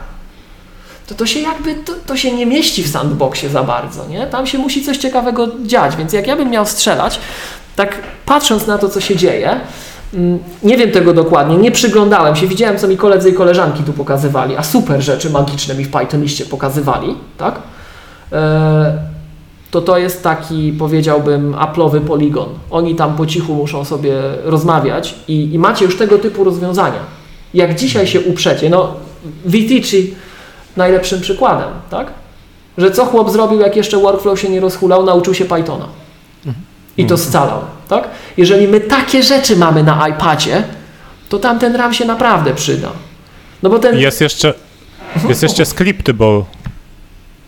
To 1.06 1.14
to 1.14 1.26
się 1.26 1.40
jakby, 1.40 1.74
to, 1.74 1.92
to 2.06 2.16
się 2.16 2.32
nie 2.32 2.46
mieści 2.46 2.82
w 2.82 2.88
sandboxie 2.88 3.48
za 3.48 3.62
bardzo, 3.62 4.08
nie? 4.08 4.26
Tam 4.26 4.46
się 4.46 4.58
musi 4.58 4.84
coś 4.84 4.96
ciekawego 4.98 5.48
dziać, 5.64 5.96
więc 5.96 6.12
jak 6.12 6.26
ja 6.26 6.36
bym 6.36 6.50
miał 6.50 6.66
strzelać, 6.66 7.20
tak 7.76 7.98
patrząc 8.26 8.66
na 8.66 8.78
to, 8.78 8.88
co 8.88 9.00
się 9.00 9.16
dzieje, 9.16 9.60
nie 10.62 10.76
wiem 10.76 10.91
tego 10.91 11.15
dokładnie, 11.15 11.57
nie 11.57 11.70
przyglądałem 11.70 12.36
się, 12.36 12.47
widziałem, 12.47 12.78
co 12.78 12.89
mi 12.89 12.97
koledzy 12.97 13.31
i 13.31 13.34
koleżanki 13.34 13.82
tu 13.82 13.92
pokazywali, 13.92 14.57
a 14.57 14.62
super 14.62 15.02
rzeczy 15.02 15.31
magiczne 15.31 15.74
mi 15.74 15.84
w 15.84 15.91
Pythoniście 15.91 16.44
pokazywali, 16.44 17.15
tak? 17.39 17.58
E, 18.32 18.99
to 19.70 19.81
to 19.81 19.99
jest 19.99 20.23
taki, 20.23 20.73
powiedziałbym, 20.78 21.55
Apple'owy 21.55 22.00
poligon. 22.00 22.49
Oni 22.70 22.94
tam 22.94 23.16
po 23.16 23.26
cichu 23.26 23.55
muszą 23.55 23.84
sobie 23.84 24.15
rozmawiać 24.44 25.15
i, 25.28 25.55
i 25.55 25.58
macie 25.58 25.84
już 25.84 25.97
tego 25.97 26.18
typu 26.18 26.44
rozwiązania. 26.44 27.00
Jak 27.55 27.74
dzisiaj 27.74 28.07
się 28.07 28.20
uprzecie, 28.20 28.70
no 28.70 28.94
Vitici 29.47 30.15
najlepszym 30.76 31.20
przykładem, 31.20 31.68
tak? 31.91 32.07
Że 32.78 32.91
co 32.91 33.05
chłop 33.05 33.31
zrobił, 33.31 33.60
jak 33.60 33.76
jeszcze 33.76 33.99
workflow 33.99 34.41
się 34.41 34.49
nie 34.49 34.60
rozhulał, 34.60 35.05
nauczył 35.05 35.34
się 35.34 35.44
Pythona. 35.44 35.86
I 36.97 37.07
to 37.07 37.18
scalał, 37.18 37.60
tak? 38.00 38.08
Jeżeli 38.36 38.68
my 38.68 38.80
takie 38.80 39.22
rzeczy 39.22 39.56
mamy 39.56 39.82
na 39.82 40.08
iPadzie, 40.08 40.62
to 41.28 41.38
tamten 41.38 41.76
RAM 41.76 41.94
się 41.94 42.04
naprawdę 42.04 42.54
przyda. 42.54 42.88
No 43.62 43.70
bo 43.70 43.78
ten... 43.78 43.98
Jest 43.98 44.20
jeszcze, 44.20 44.54
jest 45.28 45.42
jeszcze 45.42 45.64
Scriptable. 45.66 46.42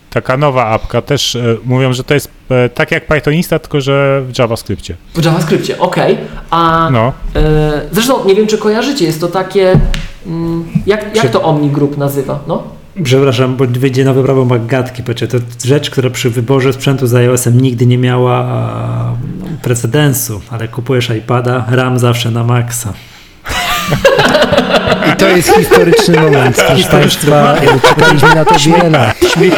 Taka 0.09 0.37
nowa 0.37 0.65
apka. 0.65 1.01
Też 1.01 1.35
e, 1.35 1.57
mówią, 1.65 1.93
że 1.93 2.03
to 2.03 2.13
jest 2.13 2.29
e, 2.49 2.69
tak 2.69 2.91
jak 2.91 3.07
Pythonista, 3.07 3.59
tylko 3.59 3.81
że 3.81 4.21
w 4.27 4.39
JavaScriptie. 4.39 4.95
W 5.15 5.25
JavaScriptie, 5.25 5.79
okej. 5.79 6.17
A 6.49 6.89
No. 6.91 7.13
e, 7.35 7.81
zresztą 7.91 8.25
nie 8.25 8.35
wiem, 8.35 8.47
czy 8.47 8.57
kojarzycie, 8.57 9.05
jest 9.05 9.21
to 9.21 9.27
takie. 9.27 9.79
Mm, 10.27 10.65
jak, 10.85 11.15
jak 11.15 11.29
to 11.29 11.41
Omni 11.43 11.69
Group 11.69 11.97
nazywa? 11.97 12.39
No? 12.47 12.63
Przepraszam, 13.03 13.55
bo 13.55 13.65
wyjdzie 13.65 14.05
nowe 14.05 14.23
prawo. 14.23 14.47
Patrzcie, 15.05 15.27
to 15.27 15.37
rzecz, 15.65 15.89
która 15.89 16.09
przy 16.09 16.29
wyborze 16.29 16.73
sprzętu 16.73 17.07
z 17.07 17.15
iOS-em 17.15 17.61
nigdy 17.61 17.85
nie 17.85 17.97
miała 17.97 18.45
precedensu, 19.61 20.41
ale 20.51 20.67
kupujesz 20.67 21.09
iPada, 21.09 21.65
RAM 21.69 21.99
zawsze 21.99 22.31
na 22.31 22.43
maksa. 22.43 22.93
I 25.13 25.15
to 25.17 25.27
jest 25.27 25.49
historyczny 25.55 26.21
moment, 26.21 26.55
proszę 26.67 26.89
Państwa. 26.89 27.55
Czekaliśmy 27.95 28.35
na 28.35 28.45
to 28.45 28.55
wiele 28.59 28.89
lat. 28.89 29.15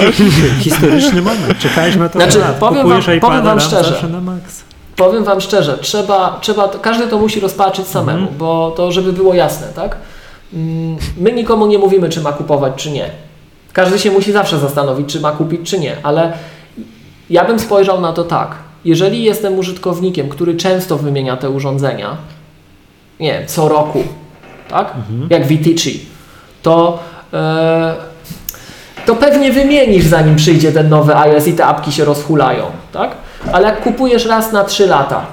Historyczny 0.61 1.21
moment. 1.21 1.59
Czekaliśmy 1.59 2.01
na 2.03 2.09
to 2.09 2.19
Znaczy, 2.19 2.39
lat. 2.39 2.55
powiem 2.55 2.81
Kupujesz 2.83 3.05
wam- 3.07 3.15
iPada, 3.15 3.29
powiem 3.31 3.45
wam 3.45 3.57
RAM 3.59 3.67
szczerze. 3.67 3.89
zawsze 3.89 4.07
na 4.09 4.21
maksa. 4.21 4.63
Powiem 4.95 5.23
Wam 5.23 5.41
szczerze, 5.41 5.77
trzeba, 5.77 6.37
trzeba, 6.41 6.69
każdy 6.81 7.07
to 7.07 7.17
musi 7.17 7.39
rozpatrzyć 7.39 7.87
samemu, 7.87 8.19
Mhm. 8.19 8.37
bo 8.37 8.73
to, 8.77 8.91
żeby 8.91 9.13
było 9.13 9.33
jasne, 9.33 9.67
tak? 9.75 9.95
Mm, 10.53 10.97
My 11.17 11.31
nikomu 11.31 11.67
nie 11.67 11.77
mówimy, 11.77 12.09
czy 12.09 12.21
ma 12.21 12.33
kupować, 12.33 12.73
czy 12.75 12.91
nie. 12.91 13.09
Każdy 13.73 13.99
się 13.99 14.11
musi 14.11 14.31
zawsze 14.31 14.59
zastanowić, 14.59 15.09
czy 15.13 15.19
ma 15.19 15.31
kupić, 15.31 15.69
czy 15.69 15.79
nie, 15.79 15.95
ale 16.03 16.33
ja 17.29 17.45
bym 17.45 17.59
spojrzał 17.59 18.01
na 18.01 18.13
to 18.13 18.23
tak. 18.23 18.55
Jeżeli 18.87 19.23
jestem 19.23 19.59
użytkownikiem, 19.59 20.29
który 20.29 20.55
często 20.55 20.97
wymienia 20.97 21.37
te 21.37 21.49
urządzenia, 21.49 22.17
nie 23.19 23.33
wiem, 23.33 23.47
co 23.47 23.69
roku, 23.69 24.03
tak? 24.69 24.93
Jak 25.29 25.47
Vitici, 25.47 26.05
to, 26.61 26.99
e, 27.33 27.95
to 29.05 29.15
pewnie 29.15 29.51
wymienisz, 29.51 30.05
zanim 30.05 30.35
przyjdzie 30.35 30.71
ten 30.71 30.89
nowy 30.89 31.15
iOS 31.17 31.47
i 31.47 31.53
te 31.53 31.65
apki 31.65 31.91
się 31.91 32.05
rozhulają, 32.05 32.63
tak? 32.93 33.11
Ale 33.51 33.67
jak 33.67 33.81
kupujesz 33.81 34.25
raz 34.25 34.51
na 34.51 34.63
3 34.63 34.85
lata, 34.87 35.25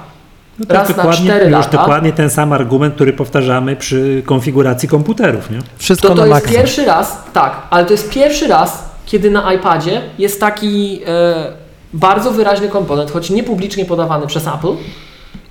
No 0.59 0.67
raz 0.69 0.89
na 0.89 0.95
dokładnie, 0.95 1.25
4 1.25 1.45
już 1.45 1.53
lata, 1.53 1.79
dokładnie 1.79 2.13
ten 2.13 2.31
sam 2.31 2.53
argument, 2.53 2.95
który 2.95 3.13
powtarzamy 3.13 3.77
przy 3.77 4.23
konfiguracji 4.27 4.89
komputerów, 4.89 5.51
nie? 5.51 5.59
Wszystko 5.77 6.09
to 6.09 6.15
to 6.15 6.21
na 6.21 6.27
jest 6.27 6.45
maksa. 6.47 6.59
pierwszy 6.59 6.85
raz, 6.85 7.23
tak, 7.33 7.53
ale 7.71 7.85
to 7.85 7.93
jest 7.93 8.11
pierwszy 8.11 8.49
raz, 8.49 8.85
kiedy 9.07 9.31
na 9.31 9.53
iPadzie 9.53 10.01
jest 10.19 10.41
taki 10.41 11.01
e, 11.07 11.64
bardzo 11.95 12.31
wyraźny 12.31 12.69
komponent, 12.69 13.11
choć 13.11 13.31
nie 13.31 13.43
publicznie 13.43 13.85
podawany 13.85 14.27
przez 14.27 14.47
Apple, 14.47 14.77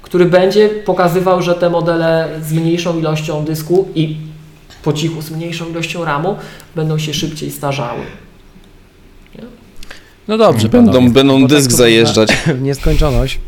który 0.01 0.25
będzie 0.25 0.69
pokazywał, 0.69 1.41
że 1.41 1.55
te 1.55 1.69
modele 1.69 2.29
z 2.41 2.53
mniejszą 2.53 2.99
ilością 2.99 3.45
dysku 3.45 3.87
i 3.95 4.17
po 4.83 4.93
cichu 4.93 5.21
z 5.21 5.31
mniejszą 5.31 5.69
ilością 5.69 6.05
RAMu 6.05 6.35
będą 6.75 6.97
się 6.97 7.13
szybciej 7.13 7.51
starzały. 7.51 8.01
No 10.27 10.37
dobrze, 10.37 10.69
Będą, 10.69 10.91
panowie, 10.91 11.09
będą 11.09 11.39
tak 11.39 11.49
dysk 11.49 11.71
to 11.71 11.77
zajeżdżać. 11.77 12.29
W 12.33 12.61
nieskończoność. 12.69 13.39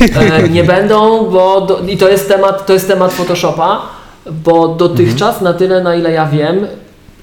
E, 0.00 0.48
nie 0.48 0.64
będą, 0.64 1.30
bo 1.30 1.60
do, 1.60 1.80
i 1.88 1.96
to 1.96 2.08
jest 2.08 2.28
temat, 2.28 2.66
to 2.66 2.72
jest 2.72 2.88
temat 2.88 3.12
Photoshopa, 3.12 3.82
bo 4.30 4.68
dotychczas 4.68 5.40
na 5.40 5.54
tyle 5.54 5.82
na 5.82 5.94
ile 5.94 6.12
ja 6.12 6.26
wiem, 6.26 6.66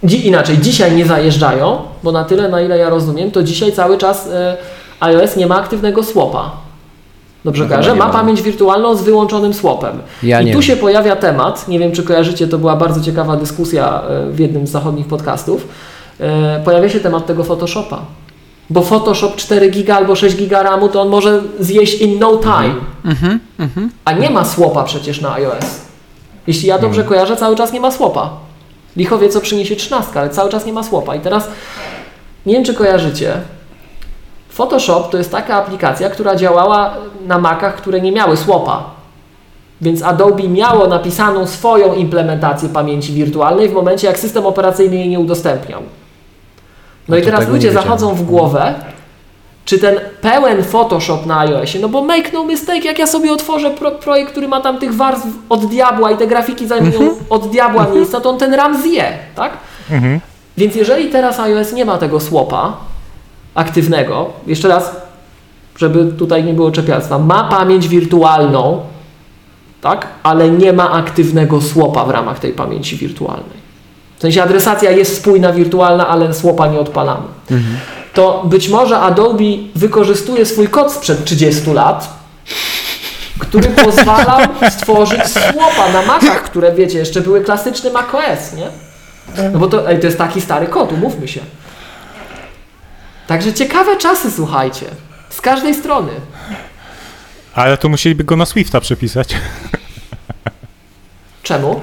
dzi, 0.05 0.27
inaczej 0.27 0.57
dzisiaj 0.57 0.95
nie 0.95 1.05
zajeżdżają, 1.05 1.77
bo 2.03 2.11
na 2.11 2.23
tyle 2.23 2.49
na 2.49 2.61
ile 2.61 2.77
ja 2.77 2.89
rozumiem, 2.89 3.31
to 3.31 3.43
dzisiaj 3.43 3.71
cały 3.71 3.97
czas 3.97 4.27
e, 4.27 4.57
iOS 4.99 5.35
nie 5.35 5.47
ma 5.47 5.55
aktywnego 5.55 6.03
słopa. 6.03 6.51
Dobrze 7.45 7.63
No 7.63 7.69
kojarzę? 7.69 7.91
nie 7.93 7.97
Ma 7.99 8.09
pamięć 8.09 8.41
wirtualną 8.41 8.95
z 8.95 9.01
wyłączonym 9.03 9.53
słopem. 9.53 9.99
Ja 10.23 10.41
I 10.41 10.45
tu 10.45 10.51
wiem. 10.51 10.61
się 10.61 10.75
pojawia 10.75 11.15
temat, 11.15 11.67
nie 11.67 11.79
wiem 11.79 11.91
czy 11.91 12.03
kojarzycie, 12.03 12.47
to 12.47 12.57
była 12.57 12.75
bardzo 12.75 13.01
ciekawa 13.01 13.37
dyskusja 13.37 14.01
e, 14.09 14.31
w 14.31 14.39
jednym 14.39 14.67
z 14.67 14.71
zachodnich 14.71 15.07
podcastów. 15.07 15.67
E, 16.19 16.61
Pojawia 16.65 16.89
się 16.89 16.99
temat 16.99 17.25
tego 17.25 17.43
Photoshopa. 17.43 17.99
Bo 18.69 18.81
Photoshop 18.81 19.35
4 19.35 19.69
giga 19.69 19.95
albo 19.95 20.15
6 20.15 20.35
giga 20.35 20.63
RAMu 20.63 20.89
to 20.89 21.01
on 21.01 21.09
może 21.09 21.41
zjeść 21.59 22.01
in 22.01 22.19
no 22.19 22.37
time. 22.37 22.73
A 24.05 24.11
nie 24.11 24.29
ma 24.29 24.45
słopa 24.45 24.83
przecież 24.83 25.21
na 25.21 25.33
iOS. 25.33 25.81
Jeśli 26.47 26.67
ja 26.67 26.79
dobrze 26.79 27.03
kojarzę, 27.03 27.37
cały 27.37 27.55
czas 27.55 27.73
nie 27.73 27.79
ma 27.79 27.91
słopa. 27.91 28.29
Licho 28.95 29.17
wie, 29.17 29.29
co 29.29 29.41
przyniesie 29.41 29.75
13, 29.75 30.19
ale 30.19 30.29
cały 30.29 30.49
czas 30.49 30.65
nie 30.65 30.73
ma 30.73 30.83
słopa. 30.83 31.15
I 31.15 31.19
teraz 31.19 31.47
nie 32.45 32.53
wiem, 32.53 32.63
czy 32.63 32.73
kojarzycie. 32.73 33.33
Photoshop 34.49 35.09
to 35.09 35.17
jest 35.17 35.31
taka 35.31 35.55
aplikacja, 35.55 36.09
która 36.09 36.35
działała 36.35 36.93
na 37.27 37.39
Macach, 37.39 37.75
które 37.75 38.01
nie 38.01 38.11
miały 38.11 38.37
słopa. 38.37 38.83
Więc 39.81 40.03
Adobe 40.03 40.43
miało 40.43 40.87
napisaną 40.87 41.47
swoją 41.47 41.93
implementację 41.93 42.69
pamięci 42.69 43.13
wirtualnej 43.13 43.69
w 43.69 43.73
momencie, 43.73 44.07
jak 44.07 44.19
system 44.19 44.45
operacyjny 44.45 44.95
jej 44.95 45.09
nie 45.09 45.19
udostępniał. 45.19 45.81
No, 45.81 45.87
No 47.07 47.17
i 47.17 47.19
to 47.19 47.25
teraz 47.25 47.47
ludzie 47.47 47.71
zachodzą 47.71 48.15
w 48.15 48.23
głowę, 48.23 48.73
czy 49.65 49.79
ten 49.79 49.95
pełen 50.21 50.63
Photoshop 50.63 51.25
na 51.25 51.39
iOSie, 51.39 51.79
no 51.79 51.89
bo 51.89 52.01
make 52.01 52.33
no 52.33 52.45
mistake, 52.45 52.85
jak 52.85 52.99
ja 52.99 53.07
sobie 53.07 53.33
otworzę 53.33 53.71
pro, 53.71 53.91
projekt, 53.91 54.31
który 54.31 54.47
ma 54.47 54.61
tam 54.61 54.79
tych 54.79 54.95
warstw 54.95 55.27
od 55.49 55.65
diabła 55.65 56.11
i 56.11 56.17
te 56.17 56.27
grafiki 56.27 56.67
zajmują 56.67 57.09
od 57.29 57.49
diabła 57.49 57.87
miejsca, 57.95 58.21
to 58.21 58.29
on 58.29 58.37
ten 58.37 58.53
RAM 58.53 58.81
zje, 58.81 59.13
tak? 59.35 59.51
Mhm. 59.91 60.19
Więc 60.57 60.75
jeżeli 60.75 61.09
teraz 61.09 61.39
iOS 61.39 61.73
nie 61.73 61.85
ma 61.85 61.97
tego 61.97 62.19
słopa 62.19 62.77
aktywnego, 63.55 64.29
jeszcze 64.47 64.67
raz, 64.67 64.95
żeby 65.77 66.05
tutaj 66.05 66.43
nie 66.43 66.53
było 66.53 66.71
czepialstwa, 66.71 67.19
ma 67.19 67.43
pamięć 67.43 67.87
wirtualną, 67.87 68.81
tak? 69.81 70.07
ale 70.23 70.49
nie 70.49 70.73
ma 70.73 70.91
aktywnego 70.91 71.61
słopa 71.61 72.05
w 72.05 72.09
ramach 72.09 72.39
tej 72.39 72.53
pamięci 72.53 72.97
wirtualnej. 72.97 73.61
W 74.17 74.21
sensie 74.21 74.43
adresacja 74.43 74.91
jest 74.91 75.17
spójna, 75.17 75.53
wirtualna, 75.53 76.07
ale 76.07 76.33
słopa 76.33 76.67
nie 76.67 76.79
odpalamy. 76.79 77.27
To 78.13 78.43
być 78.45 78.69
może 78.69 78.99
Adobe 78.99 79.43
wykorzystuje 79.75 80.45
swój 80.45 80.67
kod 80.67 80.91
sprzed 80.93 81.25
30 81.25 81.69
lat, 81.73 82.09
który 83.39 83.69
pozwalał 83.85 84.39
stworzyć 84.69 85.21
słopa 85.27 85.91
na 85.93 86.01
Macach, 86.01 86.43
które 86.43 86.73
wiecie, 86.75 86.97
jeszcze 86.97 87.21
były 87.21 87.41
klasyczne 87.43 87.89
macOS, 87.91 88.53
nie? 88.55 88.67
No 89.53 89.59
bo 89.59 89.67
to, 89.67 89.89
ej, 89.89 89.99
to 89.99 90.05
jest 90.05 90.17
taki 90.17 90.41
stary 90.41 90.67
kod, 90.67 90.91
umówmy 90.91 91.27
się. 91.27 91.41
Także 93.27 93.53
ciekawe 93.53 93.97
czasy, 93.97 94.31
słuchajcie. 94.31 94.85
Z 95.29 95.41
każdej 95.41 95.75
strony. 95.75 96.11
Ale 97.55 97.77
to 97.77 97.89
musieliby 97.89 98.23
go 98.23 98.35
na 98.35 98.45
Swifta 98.45 98.81
przepisać. 98.81 99.35
Czemu? 101.43 101.81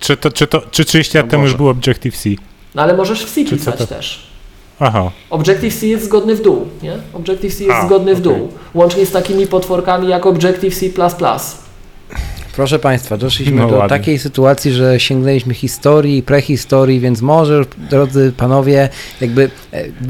Czy, 0.00 0.16
to, 0.16 0.30
czy, 0.30 0.46
to, 0.46 0.62
czy 0.70 0.84
30 0.84 1.16
lat 1.16 1.26
No 1.26 1.30
temu 1.30 1.42
już 1.44 1.54
był 1.54 1.68
Objective-C? 1.68 2.28
No 2.74 2.82
ale 2.82 2.94
możesz 2.96 3.24
w 3.24 3.34
C 3.34 3.44
pisać 3.44 3.76
to- 3.78 3.86
też. 3.86 4.33
Aha. 4.80 5.10
Objective-C 5.30 5.86
jest 5.86 6.04
zgodny 6.04 6.34
w 6.34 6.42
dół, 6.42 6.66
nie? 6.82 6.92
Objective-C 7.12 7.64
jest 7.64 7.76
A, 7.76 7.86
zgodny 7.86 8.14
w 8.14 8.18
okej. 8.18 8.22
dół. 8.38 8.48
Łącznie 8.74 9.06
z 9.06 9.10
takimi 9.12 9.46
potworkami 9.46 10.08
jak 10.08 10.26
Objective-C++. 10.26 10.86
Proszę 12.56 12.78
Państwa, 12.78 13.16
doszliśmy 13.16 13.56
No 13.56 13.68
do 13.68 13.74
ładnie. 13.76 13.88
takiej 13.88 14.18
sytuacji, 14.18 14.72
że 14.72 15.00
sięgnęliśmy 15.00 15.54
historii, 15.54 16.22
prehistorii, 16.22 17.00
więc 17.00 17.20
może, 17.22 17.64
drodzy 17.90 18.32
panowie, 18.36 18.88
jakby, 19.20 19.50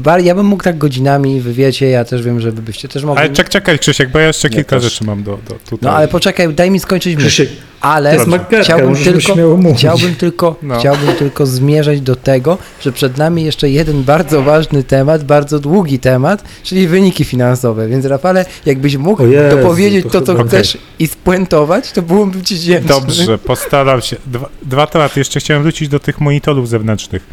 e, 0.05 0.21
ja 0.21 0.35
bym 0.35 0.45
mógł 0.45 0.63
tak 0.63 0.77
godzinami, 0.77 1.41
wy 1.41 1.53
wiecie, 1.53 1.89
ja 1.89 2.05
też 2.05 2.21
wiem, 2.21 2.39
że 2.39 2.51
wy 2.51 2.61
byście 2.61 2.87
też 2.87 3.03
mogli. 3.03 3.19
Ale 3.23 3.29
czek, 3.33 3.49
czekaj 3.49 3.79
Krzysiek, 3.79 4.11
bo 4.11 4.19
ja 4.19 4.27
jeszcze 4.27 4.47
Ja 4.47 4.53
kilka 4.53 4.75
też. 4.79 4.83
rzeczy 4.93 5.03
mam 5.05 5.23
do, 5.23 5.31
do 5.49 5.53
tutaj. 5.53 5.79
No 5.81 5.91
ale 5.91 6.07
poczekaj, 6.07 6.53
daj 6.53 6.71
mi 6.71 6.79
skończyć 6.79 7.15
myśl. 7.15 7.27
Krzysiek, 7.27 7.49
Ale 7.85 8.17
chciałbym, 8.61 8.95
tylko, 8.95 9.73
chciałbym, 9.75 10.15
tylko, 10.15 10.55
No. 10.61 10.79
chciałbym 10.79 11.15
tylko 11.15 11.45
zmierzać 11.45 12.01
do 12.01 12.15
tego, 12.15 12.57
że 12.81 12.91
przed 12.91 13.17
nami 13.17 13.43
jeszcze 13.43 13.69
jeden 13.69 14.03
bardzo 14.03 14.41
ważny 14.41 14.83
temat, 14.83 15.23
bardzo 15.23 15.59
długi 15.59 15.99
temat, 15.99 16.43
czyli 16.63 16.87
wyniki 16.87 17.25
finansowe. 17.25 17.87
Więc 17.87 18.05
Rafale, 18.05 18.45
jakbyś 18.65 18.97
mógł 18.97 19.23
O 19.23 19.25
Jezu, 19.25 19.57
dopowiedzieć 19.57 20.03
to 20.03 20.09
to, 20.09 20.21
co 20.21 20.35
chyba- 20.35 20.47
chcesz 20.49 20.77
i 20.99 21.07
spuentować, 21.07 21.91
to 21.91 22.01
byłoby 22.01 22.41
ci 22.41 22.59
dzięki. 22.59 22.87
Dobrze, 22.87 23.37
postaram 23.37 24.01
się. 24.01 24.15
Dwa, 24.25 24.49
dwa 24.63 24.87
tematy. 24.87 25.19
Jeszcze 25.19 25.39
chciałem 25.39 25.63
wrócić 25.63 25.89
do 25.89 25.99
tych 25.99 26.21
monitorów 26.21 26.69
zewnętrznych. 26.69 27.23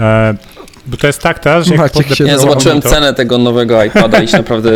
E, 0.00 0.34
bo 0.88 0.96
to 0.96 1.06
jest 1.06 1.22
tak 1.22 1.38
teraz, 1.38 1.66
że 1.66 1.74
jak 1.74 1.80
Maciek 1.94 2.20
Ja 2.20 2.38
zobaczyłem 2.38 2.76
monitor- 2.78 2.90
cenę 2.92 3.14
tego 3.14 3.38
nowego 3.38 3.84
iPada 3.84 4.22
i 4.22 4.28
się 4.28 4.36
naprawdę 4.36 4.70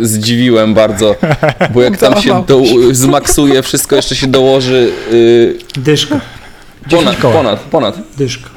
zdziwiłem 0.00 0.74
bardzo, 0.74 1.14
bo 1.74 1.82
jak 1.82 1.96
tam 1.96 2.22
się 2.22 2.44
do, 2.46 2.60
zmaksuje, 2.92 3.62
wszystko 3.62 3.96
jeszcze 3.96 4.16
się 4.16 4.26
dołoży 4.26 4.90
yy, 5.12 5.56
dyszka, 5.82 6.20
ponad, 6.90 7.16
ponad, 7.16 7.60
ponad. 7.60 7.98
dyszka. 8.16 8.48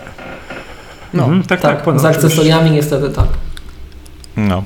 No, 1.14 1.24
Mhm, 1.24 1.44
tak, 1.44 1.62
tak, 1.62 1.76
Tak, 1.76 1.84
ponad 1.84 2.02
z 2.02 2.06
akcesoriami 2.06 2.72
niestety 2.72 3.10
tak. 3.10 3.26
No. 4.38 4.64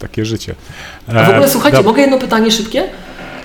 Takie 0.00 0.24
życie. 0.24 0.54
A 1.08 1.12
w 1.12 1.28
ogóle 1.28 1.46
E, 1.46 1.50
słuchajcie, 1.50 1.78
dob- 1.78 1.84
mogę 1.86 2.00
jedno 2.02 2.18
pytanie 2.18 2.50
szybkie? 2.50 2.84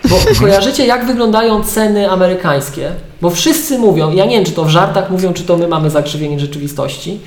Bo 0.10 0.16
kojarzycie, 0.40 0.86
jak 0.86 1.06
wyglądają 1.06 1.64
ceny 1.64 2.10
amerykańskie? 2.10 2.92
Bo 3.22 3.30
wszyscy 3.30 3.80
mówią, 3.80 4.12
ja 4.14 4.26
nie 4.26 4.36
wiem, 4.36 4.46
czy 4.46 4.52
to 4.52 4.64
w 4.66 4.70
żartach 4.70 5.10
mówią, 5.10 5.34
czy 5.34 5.44
to 5.44 5.58
my 5.58 5.68
mamy 5.68 5.90
zakrzywienie 5.90 6.40
rzeczywistości, 6.40 7.20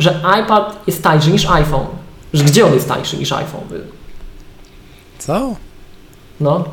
że 0.00 0.20
iPad 0.44 0.82
jest 0.86 1.02
tańszy 1.02 1.30
niż 1.30 1.46
iPhone. 1.50 1.86
Że 2.32 2.44
gdzie 2.44 2.66
on 2.66 2.74
jest 2.74 2.88
tańszy 2.88 3.16
niż 3.16 3.32
iPhone? 3.32 3.60
Co? 5.18 5.54
No, 6.40 6.64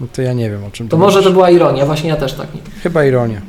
No 0.00 0.06
to 0.12 0.22
ja 0.22 0.32
nie 0.32 0.50
wiem 0.50 0.64
o 0.64 0.70
czym 0.70 0.88
to 0.88 0.96
może 0.96 1.22
to 1.22 1.30
była 1.30 1.50
ironia, 1.50 1.86
właśnie 1.86 2.08
ja 2.10 2.16
też 2.16 2.32
tak 2.32 2.54
nie. 2.54 2.60
Chyba 2.82 3.04
ironia. 3.04 3.40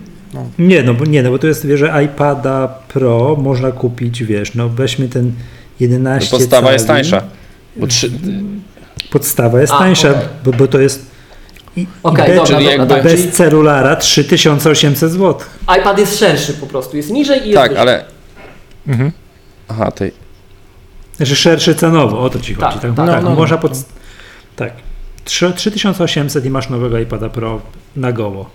Nie, 0.59 0.83
no 0.83 0.93
bo 0.93 1.05
nie, 1.05 1.23
no 1.23 1.29
bo 1.31 1.39
to 1.39 1.47
jest, 1.47 1.65
wiesz, 1.65 1.79
że 1.79 2.03
iPada 2.05 2.67
Pro 2.87 3.35
można 3.39 3.71
kupić, 3.71 4.23
wiesz, 4.23 4.55
no 4.55 4.69
weźmy 4.69 5.07
ten 5.09 5.31
11 5.79 6.31
Podstawa 6.37 6.71
jest 6.73 6.87
cali. 6.87 6.97
tańsza. 7.09 7.21
Bo 7.75 7.87
trzy, 7.87 8.11
Podstawa 9.11 9.61
jest 9.61 9.73
A, 9.73 9.77
tańsza, 9.79 10.09
okej. 10.09 10.21
bo, 10.45 10.51
bo 10.51 10.67
to 10.67 10.79
jest 10.79 11.05
i, 11.77 11.87
Okej, 12.03 12.25
i 12.25 12.27
be- 12.29 12.35
dobra, 12.35 12.45
czyli 12.47 12.59
dobra, 12.65 12.71
jakby- 12.71 12.93
tak, 12.95 13.03
bez 13.03 13.29
celulara 13.31 13.95
3800 13.95 15.11
zł. 15.11 15.35
iPad 15.79 15.99
jest 15.99 16.19
szerszy 16.19 16.53
po 16.53 16.67
prostu, 16.67 16.97
jest 16.97 17.09
niżej 17.11 17.39
i 17.45 17.49
jest 17.49 17.55
tak, 17.61 17.69
wyżej. 17.71 17.81
ale... 17.81 18.05
Mhm. 18.87 19.11
Aha, 19.67 19.91
to 19.91 20.05
Znaczy 21.17 21.35
szerszy 21.35 21.75
cenowo, 21.75 22.19
o 22.19 22.29
to 22.29 22.39
ci 22.39 22.53
chodzi. 22.53 22.73
Tak, 22.73 22.81
Tak, 22.81 22.95
tak, 22.95 23.07
tak, 23.07 23.23
no, 23.23 23.29
no. 23.29 23.35
można 23.35 23.57
pod... 23.57 23.71
Tak. 24.55 24.73
Trzy- 25.25 25.53
3800 25.53 26.45
i 26.45 26.49
masz 26.49 26.69
nowego 26.69 26.99
iPada 26.99 27.29
Pro 27.29 27.61
na 27.95 28.11
goło. 28.11 28.49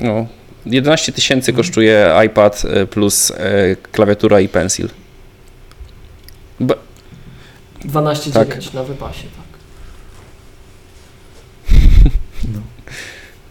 no, 0.00 0.26
11 0.66 1.12
tysięcy 1.12 1.52
kosztuje 1.52 2.14
iPad 2.26 2.62
y, 2.82 2.86
plus 2.86 3.30
y, 3.30 3.34
klawiatura 3.92 4.40
i 4.40 4.48
pensil. 4.48 4.88
Be, 6.60 6.74
12,9 7.84 8.32
Tak. 8.32 8.74
na 8.74 8.82
wypasie, 8.82 9.22
tak. 9.22 9.42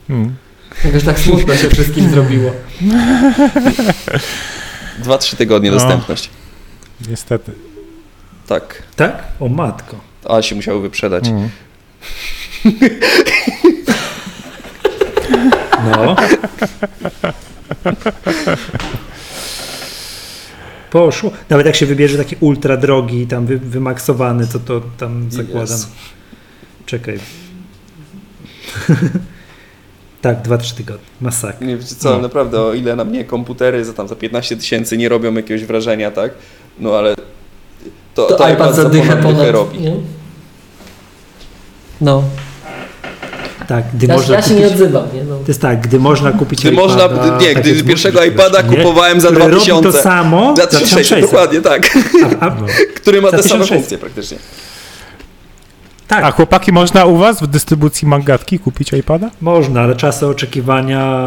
Mm. 0.10 0.36
Jakoś 0.86 1.04
tak 1.04 1.20
smutno 1.20 1.56
się 1.56 1.70
wszystkim 1.70 2.10
zrobiło. 2.10 2.52
2-3 5.04 5.36
tygodnie 5.38 5.72
No. 5.72 5.78
dostępność. 5.78 6.30
Niestety. 7.10 7.52
Tak, 8.48 8.84
Tak? 8.96 9.24
O 9.40 9.48
matko. 9.50 9.96
ale 10.26 10.44
się 10.44 10.56
musiały 10.56 10.82
wyprzedać. 10.82 11.28
Mm. 11.28 11.50
No. 15.92 16.16
Poszło. 20.92 21.32
Nawet 21.50 21.66
jak 21.66 21.76
się 21.76 21.86
wybierze 21.86 22.18
taki 22.18 22.36
ultra 22.40 22.78
drogi, 22.78 23.28
tam 23.28 23.46
wy, 23.46 23.58
wymaksowany, 23.58 24.48
to 24.48 24.60
to 24.60 24.82
tam 24.98 25.32
zakładam. 25.32 25.62
Jezu. 25.62 25.88
Czekaj. 26.86 27.20
Tak, 30.22 30.42
2-3 30.48 30.76
tygodnie. 30.78 31.06
Masakra. 31.22 31.68
Nie 31.68 31.78
wiecie 31.78 31.96
co, 31.96 32.12
No. 32.12 32.20
naprawdę, 32.22 32.62
o 32.62 32.74
ile 32.74 32.96
na 32.96 33.04
mnie 33.04 33.26
komputery 33.26 33.86
za 33.86 33.94
tam 33.94 34.08
za 34.08 34.16
15 34.16 34.58
tysięcy 34.58 34.98
nie 34.98 35.10
robią 35.10 35.34
jakiegoś 35.34 35.66
wrażenia, 35.66 36.12
tak? 36.12 36.32
No 36.80 36.98
ale 36.98 37.16
to, 38.16 38.26
To, 38.28 38.50
iPad 38.50 38.76
za 38.76 38.90
dychę 38.90 39.18
ponad 39.18 39.50
robi. 39.52 39.80
Nie? 39.80 39.96
No, 42.02 42.24
Tak, 43.68 43.84
gdy 43.94 44.08
ja, 44.08 44.14
można 44.16 44.36
ja 44.36 44.42
się 44.42 44.50
kupić... 44.50 44.60
nie 44.62 44.74
odzywam, 44.74 45.04
nie? 45.14 45.24
No. 45.24 45.36
To 45.38 45.44
jest 45.48 45.62
tak, 45.62 45.82
gdy 45.82 46.00
można 46.00 46.32
kupić 46.32 46.60
Gdy 46.60 46.72
iPada, 46.72 46.88
można, 47.08 47.38
nie, 47.40 47.54
tak 47.54 47.64
gdy 47.64 47.84
pierwszego 47.84 48.20
mówisz, 48.20 48.34
iPada 48.34 48.62
nie? 48.62 48.78
kupowałem 48.78 49.22
za 49.22 49.28
Który 49.28 49.40
robi 49.40 49.52
2000. 49.56 49.92
to 49.92 50.02
samo 50.04 50.56
Za 50.56 50.62
za 50.62 50.68
1600, 50.68 50.90
1600. 50.90 51.22
dokładnie 51.22 51.62
tak. 51.62 51.98
A, 52.40 52.46
a, 52.46 52.56
Który 52.96 53.22
ma 53.22 53.32
te 53.32 53.38
same 53.38 53.44
1600. 53.44 53.68
funkcje 53.78 53.98
praktycznie. 53.98 54.38
Tak, 56.12 56.24
A 56.24 56.32
chłopaki, 56.32 56.72
można 56.72 57.06
u 57.06 57.18
was 57.18 57.42
w 57.42 57.48
dystrybucji 57.48 58.08
Mangatki 58.08 58.60
kupić 58.60 58.94
iPada? 58.94 59.30
Można, 59.42 59.82
ale 59.82 59.96
czasy 59.96 60.28
oczekiwania 60.28 61.26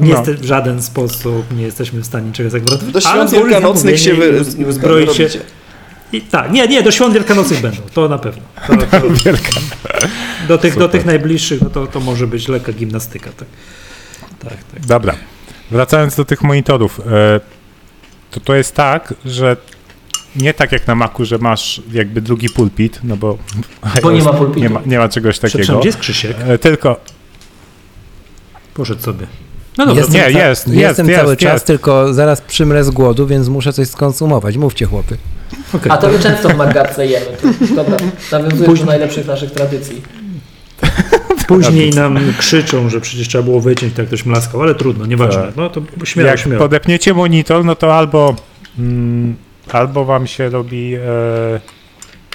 nie 0.00 0.14
No. 0.14 0.18
jest 0.18 0.30
w 0.30 0.44
żaden 0.44 0.82
sposób 0.82 1.56
nie 1.56 1.62
jesteśmy 1.62 2.00
w 2.00 2.06
stanie 2.06 2.32
czegoś 2.32 2.52
zagwarantować. 2.52 2.94
Do 2.94 3.00
świąt 3.00 3.30
wielkanocnych 3.30 4.00
się 4.00 4.14
wy, 4.14 4.44
się. 5.14 5.28
I, 6.12 6.20
tak, 6.20 6.52
nie, 6.52 6.68
nie, 6.68 6.82
do 6.82 6.90
świąt 6.90 7.14
wielkanocnych 7.14 7.60
będą, 7.60 7.82
to 7.94 8.08
na 8.08 8.18
pewno. 8.18 8.42
To, 8.66 8.76
to, 8.76 9.00
do, 10.48 10.58
tych, 10.58 10.78
do 10.78 10.88
tych 10.88 11.04
najbliższych 11.04 11.60
no 11.60 11.70
to, 11.70 11.86
to 11.86 12.00
może 12.00 12.26
być 12.26 12.48
lekka 12.48 12.72
gimnastyka. 12.72 13.30
Tak, 13.36 13.48
tak. 14.38 14.58
tak. 14.74 14.86
Dobra. 14.86 15.14
Wracając 15.70 16.16
do 16.16 16.24
tych 16.24 16.42
monitorów, 16.42 17.00
e, 17.00 17.40
to 18.30 18.40
to 18.40 18.54
jest 18.54 18.74
tak, 18.74 19.14
że 19.24 19.56
nie 20.36 20.54
tak 20.54 20.72
jak 20.72 20.86
na 20.86 20.94
Macu, 20.94 21.24
że 21.24 21.38
masz 21.38 21.82
jakby 21.92 22.20
drugi 22.20 22.48
pulpit, 22.50 23.00
no 23.04 23.16
bo, 23.16 23.38
Bo 24.02 24.12
nie 24.12 24.22
ma 24.22 24.32
pulpitu. 24.42 24.60
nie 24.60 24.70
ma, 24.70 24.80
nie 24.86 24.98
ma 24.98 25.08
czegoś 25.08 25.32
Przepraszam, 25.38 25.60
takiego. 25.60 25.78
gdzie 25.80 25.88
jest 25.88 25.98
Krzysiek? 25.98 26.36
E, 26.48 26.58
Tylko 26.58 27.00
Poszedł 28.74 29.02
sobie. 29.02 29.26
No 29.78 29.86
dobra, 29.86 30.00
Jestem 30.02 30.14
nie, 30.16 30.22
ca- 30.22 30.28
jest, 30.48 30.68
jest, 30.68 30.78
Jestem 30.78 31.08
jest, 31.08 31.20
cały 31.20 31.32
jest. 31.32 31.42
czas, 31.42 31.64
tylko 31.64 32.14
zaraz 32.14 32.40
przymrę 32.40 32.84
z 32.84 32.90
głodu, 32.90 33.26
więc 33.26 33.48
muszę 33.48 33.72
coś 33.72 33.88
skonsumować. 33.88 34.56
Mówcie, 34.56 34.86
chłopy. 34.86 35.16
okej. 35.74 35.92
A 35.92 35.96
to 35.96 36.08
my 36.08 36.18
często 36.18 36.48
w 36.48 36.56
Magatce 36.56 37.06
jemy. 37.06 37.26
To, 37.42 37.74
dobra, 37.74 37.96
nawiązuję 38.32 38.64
Później- 38.68 38.86
do 38.86 38.90
najlepszych 38.92 39.26
naszych 39.26 39.50
tradycji. 39.50 40.02
Później 41.48 41.90
nam 41.90 42.18
krzyczą, 42.38 42.88
że 42.88 43.00
przecież 43.00 43.28
trzeba 43.28 43.44
było 43.44 43.60
wyciąć, 43.60 43.94
tak 43.94 44.06
ktoś 44.06 44.24
mlaskał, 44.26 44.62
ale 44.62 44.74
trudno, 44.74 45.06
nieważne. 45.06 45.42
Tak. 45.42 45.56
No 45.56 45.70
to 45.70 45.82
śmiało, 46.04 46.28
jak 46.30 46.38
śmiało. 46.38 46.58
podepniecie 46.58 47.14
monitor, 47.14 47.64
no 47.64 47.74
to 47.76 47.94
albo, 47.96 48.36
mm, 48.78 49.36
albo 49.74 50.04
wam 50.04 50.26
się 50.26 50.48
robi 50.50 50.94
e, 50.94 51.00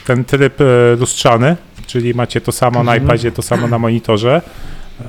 ten 0.06 0.26
tryb 0.26 0.62
e, 0.62 0.66
lustrzany, 1.00 1.56
czyli 1.88 2.14
macie 2.14 2.42
to 2.42 2.52
samo 2.52 2.84
na 2.84 2.92
Mhm. 2.92 3.04
iPadzie, 3.08 3.32
to 3.32 3.42
samo 3.42 3.68
na 3.68 3.80
monitorze, 3.80 4.42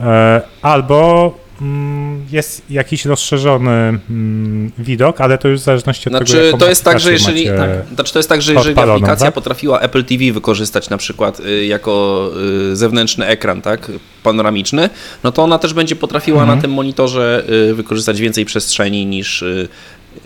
e, 0.03 0.41
albo 0.63 1.35
mm, 1.61 2.27
jest 2.33 2.71
jakiś 2.71 3.05
rozszerzony 3.05 3.71
mm, 4.11 4.73
widok, 4.79 5.21
ale 5.21 5.39
to 5.39 5.49
już 5.49 5.61
w 5.61 5.65
zależności 5.65 6.09
od 6.09 6.13
tego, 6.13 6.27
Znaczy, 6.27 6.45
jaką 6.47 6.59
to 6.59 6.69
jest 6.69 6.85
tak, 6.85 7.01
że 7.01 7.13
jeżeli, 7.13 7.45
macie. 7.45 7.57
tak, 7.59 7.71
znaczy 7.95 8.13
to 8.13 8.19
jest 8.19 8.29
tak, 8.29 8.43
że 8.43 8.53
jeżeli 8.53 8.71
odpaloną, 8.73 8.95
aplikacja 8.95 9.27
tak? 9.27 9.35
potrafiła 9.35 9.81
Apple 9.81 10.05
TV 10.05 10.33
wykorzystać 10.33 10.91
na 10.91 10.97
przykład 10.97 11.41
y, 11.41 11.67
jako 11.67 12.31
y, 12.73 12.77
zewnętrzny 12.77 13.27
ekran, 13.27 13.63
tak, 13.63 13.91
panoramiczny, 14.23 14.91
no 15.25 15.33
to 15.33 15.43
ona 15.43 15.59
też 15.59 15.75
będzie 15.75 15.97
potrafiła 15.97 16.41
Mhm. 16.41 16.59
na 16.59 16.63
tym 16.63 16.71
monitorze 16.73 17.45
y, 17.71 17.75
wykorzystać 17.75 18.21
więcej 18.21 18.45
przestrzeni 18.45 19.07
niż, 19.07 19.43
y, 19.43 19.69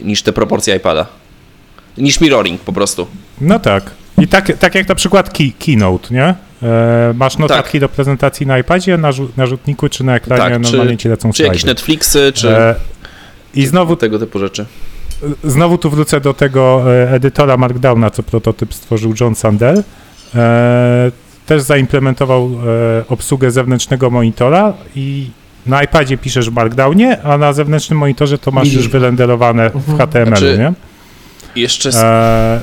niż 0.03 0.23
te 0.23 0.33
proporcje 0.33 0.77
iPada. 0.77 1.07
Niż 1.99 2.21
mirroring 2.21 2.61
po 2.61 2.73
prostu. 2.73 3.07
No 3.41 3.59
tak. 3.59 3.91
I 4.19 4.29
tak, 4.29 4.53
tak 4.59 4.75
jak 4.75 4.89
na 4.89 4.95
przykład 4.95 5.31
key, 5.39 5.53
Keynote, 5.67 6.15
nie? 6.15 6.35
E, 6.63 7.15
masz 7.17 7.39
notatki 7.39 7.81
do 7.81 7.89
prezentacji 7.89 8.47
na 8.47 8.59
iPadzie, 8.59 8.97
na, 8.99 9.11
na 9.37 9.47
rzutniku 9.47 9.89
czy 9.89 10.05
na 10.05 10.17
ekranie 10.17 10.43
Tak, 10.43 10.53
czy- 10.63 10.73
normalnie 10.73 10.97
ci 10.97 11.09
lecą 11.09 11.33
Czy 11.33 11.43
jakieś 11.43 11.61
slajdy. 11.61 11.75
Netflixy, 11.75 12.33
czy 12.35 12.49
E, 12.57 12.75
I 13.55 13.67
znowu 13.67 13.97
tego 13.97 14.19
typu 14.19 14.39
rzeczy. 14.39 14.67
Znowu 15.45 15.79
tu 15.79 15.91
wrócę 15.91 16.21
do 16.21 16.35
tego 16.35 16.85
e, 16.95 17.11
edytora 17.13 17.57
Markdowna, 17.57 18.11
co 18.11 18.23
prototyp 18.23 18.75
stworzył 18.75 19.15
John 19.21 19.35
Sandel. 19.35 19.83
E, 20.35 21.11
też 21.47 21.63
zaimplementował 21.63 22.51
e, 23.01 23.05
obsługę 23.09 23.51
zewnętrznego 23.51 24.11
monitora 24.11 24.73
i 24.97 25.31
na 25.67 25.83
iPadzie 25.83 26.19
piszesz 26.19 26.51
w 26.51 26.53
Markdownie, 26.55 27.23
a 27.23 27.39
na 27.39 27.53
zewnętrznym 27.53 27.99
monitorze 27.99 28.39
to 28.39 28.51
masz 28.51 28.73
już 28.73 28.89
wyrenderowane 28.89 29.71
w 29.71 29.77
Mhm. 29.77 29.99
HTML-u, 29.99 30.27
Znaczy, 30.37 30.59
nie? 30.59 30.73
Jeszcze 31.57 31.91
E, 31.95 32.61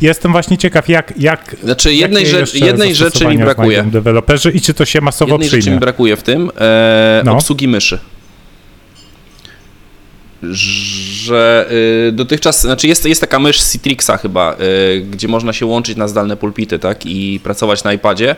jestem 0.00 0.32
właśnie 0.32 0.58
ciekaw, 0.58 0.88
jak, 0.88 1.12
jak 1.18 1.56
Znaczy 1.62 1.94
jednej, 1.94 2.26
rzecz, 2.26 2.54
jednej 2.54 2.94
rzeczy 2.94 3.26
mi 3.26 3.38
brakuje. 3.38 3.82
deweloperzy 3.82 4.50
i 4.50 4.60
czy 4.60 4.74
to 4.74 4.84
się 4.84 5.00
masowo 5.00 5.32
Jednej 5.32 5.48
rzeczy 5.48 5.56
mi 5.56 5.60
przyjmie. 5.62 5.80
brakuje 5.80 6.16
w 6.16 6.22
tym, 6.22 6.50
e, 6.60 7.22
No. 7.24 7.32
obsługi 7.32 7.68
myszy. 7.68 7.98
Że 10.42 11.66
y, 12.08 12.12
dotychczas, 12.12 12.60
znaczy 12.60 12.88
jest, 12.88 13.04
jest 13.06 13.20
taka 13.20 13.38
mysz 13.38 13.62
Citrixa 13.62 14.16
chyba, 14.22 14.56
y, 14.96 15.00
gdzie 15.10 15.28
można 15.28 15.52
się 15.52 15.66
łączyć 15.66 15.96
na 15.96 16.08
zdalne 16.08 16.36
pulpity, 16.36 16.78
tak, 16.78 17.06
i 17.06 17.40
pracować 17.44 17.84
na 17.84 17.92
iPadzie. 17.92 18.36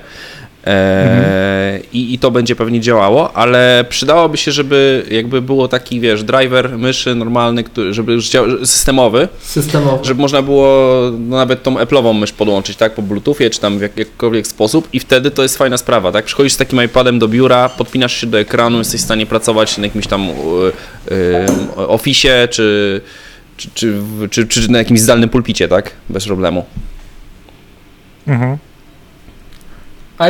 E, 0.67 1.81
i, 1.93 2.15
I 2.15 2.19
to 2.19 2.31
będzie 2.31 2.57
pewnie 2.57 2.81
działało, 2.81 3.33
ale 3.37 3.85
przydałoby 3.89 4.37
się, 4.37 4.53
żeby 4.53 5.07
jakby 5.11 5.43
było 5.43 5.69
taki, 5.69 6.01
wiesz, 6.01 6.23
driver 6.25 6.79
myszy 6.79 7.15
normalny, 7.15 7.65
który, 7.65 7.95
żeby 7.95 8.19
systemowy, 8.65 9.29
Systemowo. 9.43 10.05
żeby 10.05 10.21
można 10.21 10.43
było 10.43 10.91
no, 11.19 11.37
nawet 11.37 11.63
tą 11.63 11.75
Apple'ową 11.75 12.19
mysz 12.21 12.33
podłączyć, 12.33 12.77
tak, 12.77 12.95
po 12.95 13.03
Bluetoothie, 13.03 13.51
czy 13.51 13.61
tam 13.61 13.79
w 13.79 13.83
jak, 13.83 13.97
jakikolwiek 13.97 14.47
sposób 14.47 14.89
i 14.93 15.01
wtedy 15.01 15.31
to 15.31 15.43
jest 15.43 15.59
fajna 15.59 15.77
sprawa, 15.77 16.13
tak, 16.13 16.25
przychodzisz 16.25 16.53
z 16.53 16.57
takim 16.57 16.85
iPadem 16.85 17.19
do 17.19 17.29
biura, 17.29 17.69
podpinasz 17.69 18.21
się 18.21 18.27
do 18.27 18.39
ekranu, 18.41 18.79
jesteś 18.79 19.01
w 19.01 19.05
stanie 19.05 19.27
pracować 19.27 19.79
na 19.79 19.85
jakimś 19.85 20.07
tam 20.07 20.29
y, 20.29 20.33
y, 21.15 21.87
Office, 21.89 22.49
czy, 22.49 23.01
czy, 23.57 23.69
czy, 23.75 23.93
w- 23.93 24.29
czy, 24.31 24.47
czy 24.47 24.71
na 24.71 24.79
jakimś 24.79 25.01
zdalnym 25.01 25.29
pulpicie, 25.29 25.69
tak, 25.69 25.91
bez 26.11 26.25
problemu. 26.27 26.65
Mhm. 28.27 28.59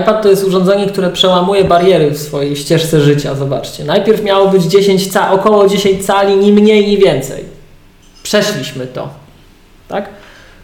iPad 0.00 0.22
to 0.22 0.28
jest 0.28 0.44
urządzenie, 0.44 0.86
które 0.86 1.10
przełamuje 1.10 1.64
bariery 1.64 2.10
w 2.10 2.18
swojej 2.18 2.56
ścieżce 2.56 3.00
życia. 3.00 3.34
Zobaczcie. 3.34 3.84
Najpierw 3.84 4.22
miało 4.22 4.48
być 4.48 4.62
10 4.62 5.12
ca 5.12 5.32
około 5.32 5.68
10 5.68 6.06
cali, 6.06 6.36
ni 6.36 6.52
mniej, 6.52 6.86
ni 6.86 6.98
więcej. 6.98 7.44
Przeszliśmy 8.22 8.86
to. 8.86 9.08
Tak? 9.88 10.08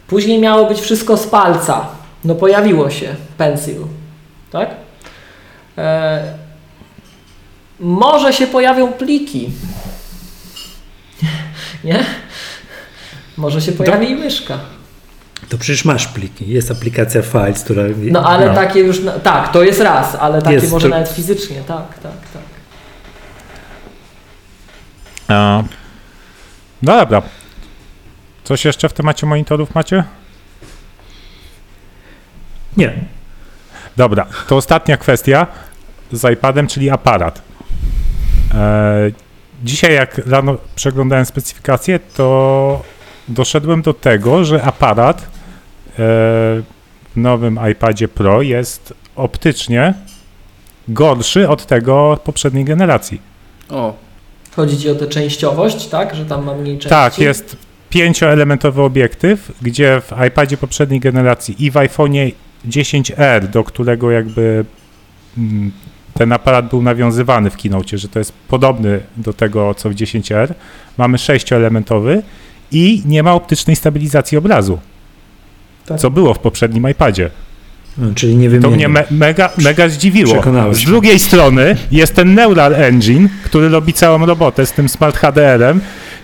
Później 0.07 0.39
miało 0.39 0.65
być 0.65 0.81
wszystko 0.81 1.17
z 1.17 1.27
palca. 1.27 1.87
No 2.23 2.35
pojawiło 2.35 2.89
się 2.89 3.15
pencil. 3.37 3.75
Tak? 4.51 4.69
E, 5.77 6.23
może 7.79 8.33
się 8.33 8.47
pojawią 8.47 8.93
pliki. 8.93 9.49
Nie? 11.83 12.05
Może 13.37 13.61
się 13.61 13.71
pojawi 13.71 14.09
i 14.09 14.15
myszka. 14.15 14.59
To 15.49 15.57
przecież 15.57 15.85
masz 15.85 16.07
pliki. 16.07 16.49
Jest 16.49 16.71
aplikacja 16.71 17.21
Files, 17.21 17.63
która... 17.63 17.83
No 17.97 18.23
ale 18.25 18.55
takie 18.55 18.79
już, 18.79 19.01
tak, 19.23 19.51
to 19.51 19.63
jest 19.63 19.81
raz, 19.81 20.15
ale 20.15 20.41
takie 20.41 20.55
Jest, 20.55 20.71
może 20.71 20.89
to- 20.89 20.95
nawet 20.95 21.09
fizycznie, 21.09 21.61
tak, 21.67 21.99
tak, 22.03 22.11
tak. 22.33 22.41
A, 25.27 25.63
no 26.81 26.97
dobra. 26.97 27.21
Coś 28.43 28.65
jeszcze 28.65 28.89
w 28.89 28.93
temacie 28.93 29.25
monitorów 29.27 29.75
macie? 29.75 30.03
Nie. 32.77 32.93
Dobra, 33.97 34.25
to 34.47 34.55
ostatnia 34.55 34.97
kwestia 34.97 35.47
z 36.11 36.33
iPadem, 36.33 36.67
czyli 36.67 36.89
aparat. 36.89 37.41
E, 38.53 39.11
dzisiaj 39.63 39.93
jak 39.93 40.17
rano 40.17 40.57
przeglądałem 40.75 41.25
specyfikację, 41.25 41.99
to 41.99 42.83
doszedłem 43.27 43.81
do 43.81 43.93
tego, 43.93 44.45
że 44.45 44.63
aparat 44.63 45.21
e, 45.21 45.30
w 45.97 46.63
nowym 47.15 47.59
iPadzie 47.71 48.07
Pro 48.07 48.41
jest 48.41 48.93
optycznie 49.15 49.93
gorszy 50.87 51.49
od 51.49 51.65
tego 51.65 52.19
poprzedniej 52.23 52.65
generacji. 52.65 53.21
O, 53.69 53.93
Chodzi 54.55 54.77
Ci 54.77 54.89
o 54.89 54.95
tę 54.95 55.07
częściowość, 55.07 55.87
tak, 55.87 56.15
że 56.15 56.25
tam 56.25 56.45
ma 56.45 56.53
mniej 56.53 56.75
części? 56.75 56.89
Tak, 56.89 57.19
jest 57.19 57.57
pięcioelementowy 57.89 58.81
obiektyw, 58.81 59.51
gdzie 59.61 60.01
w 60.01 60.25
iPadzie 60.27 60.57
poprzedniej 60.57 60.99
generacji 60.99 61.65
i 61.65 61.71
w 61.71 61.73
iPhone'ie 61.73 62.31
10R, 62.67 63.47
do 63.47 63.63
którego 63.63 64.11
jakby 64.11 64.65
mm, 65.37 65.71
ten 66.13 66.31
aparat 66.31 66.69
był 66.69 66.81
nawiązywany 66.81 67.49
w 67.49 67.57
Keynote, 67.57 67.97
że 67.97 68.07
to 68.07 68.19
jest 68.19 68.33
podobny 68.47 68.99
do 69.17 69.33
tego, 69.33 69.75
co 69.75 69.89
w 69.89 69.93
10R, 69.93 70.53
mamy 70.97 71.17
sześcioelementowy 71.17 72.23
i 72.71 73.01
nie 73.05 73.23
ma 73.23 73.33
optycznej 73.33 73.75
stabilizacji 73.75 74.37
obrazu, 74.37 74.79
Tak. 75.85 75.99
co 75.99 76.09
było 76.09 76.33
w 76.33 76.39
poprzednim 76.39 76.89
iPadzie. 76.89 77.29
No, 77.97 78.07
czyli 78.15 78.35
nie 78.35 78.47
To 78.47 78.51
wymienię. 78.51 78.75
mnie 78.75 78.87
me, 78.87 79.03
mega, 79.11 79.49
mega 79.57 79.89
zdziwiło. 79.89 80.43
Z 80.71 80.83
drugiej 80.85 81.19
strony 81.19 81.77
jest 81.91 82.15
ten 82.15 82.33
Neural 82.35 82.75
Engine, 82.75 83.27
który 83.43 83.69
robi 83.69 83.93
całą 83.93 84.25
robotę 84.25 84.65
z 84.65 84.71
tym 84.71 84.89
Smart 84.89 85.17
HDR-em 85.17 85.81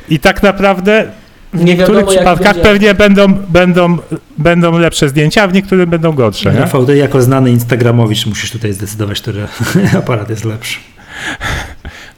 i 0.09 0.19
tak 0.19 0.43
naprawdę 0.43 1.11
w 1.53 1.57
Nie 1.59 1.65
niektórych 1.65 1.89
wiadomo, 2.05 2.11
przypadkach 2.15 2.53
będzie. 2.55 2.69
pewnie 2.69 2.93
będą, 2.93 3.33
będą, 3.33 3.97
będą 4.37 4.77
lepsze 4.77 5.09
zdjęcia, 5.09 5.43
a 5.43 5.47
w 5.47 5.53
niektórych 5.53 5.85
będą 5.89 6.11
gorsze. 6.11 6.51
Rafał, 6.51 6.85
ty 6.85 6.97
jako 6.97 7.21
znany 7.21 7.51
instagramowicz 7.51 8.25
musisz 8.25 8.51
tutaj 8.51 8.73
zdecydować, 8.73 9.21
który 9.21 9.47
aparat 9.99 10.29
jest 10.29 10.45
lepszy. 10.45 10.79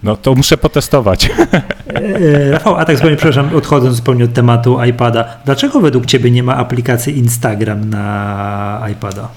No 0.04 0.18
to 0.18 0.36
muszę 0.36 0.58
potestować. 0.58 1.30
E, 1.94 2.52
Rafał, 2.52 2.76
a 2.76 2.86
tak 2.86 2.96
zupełnie, 2.96 3.18
przepraszam, 3.18 3.56
odchodząc 3.56 3.96
zupełnie 3.96 4.24
od 4.24 4.34
tematu 4.34 4.84
iPada, 4.84 5.38
dlaczego 5.46 5.80
według 5.80 6.06
Ciebie 6.06 6.32
nie 6.32 6.44
ma 6.44 6.56
aplikacji 6.56 7.18
Instagram 7.18 7.90
na 7.90 8.86
iPada? 8.92 9.28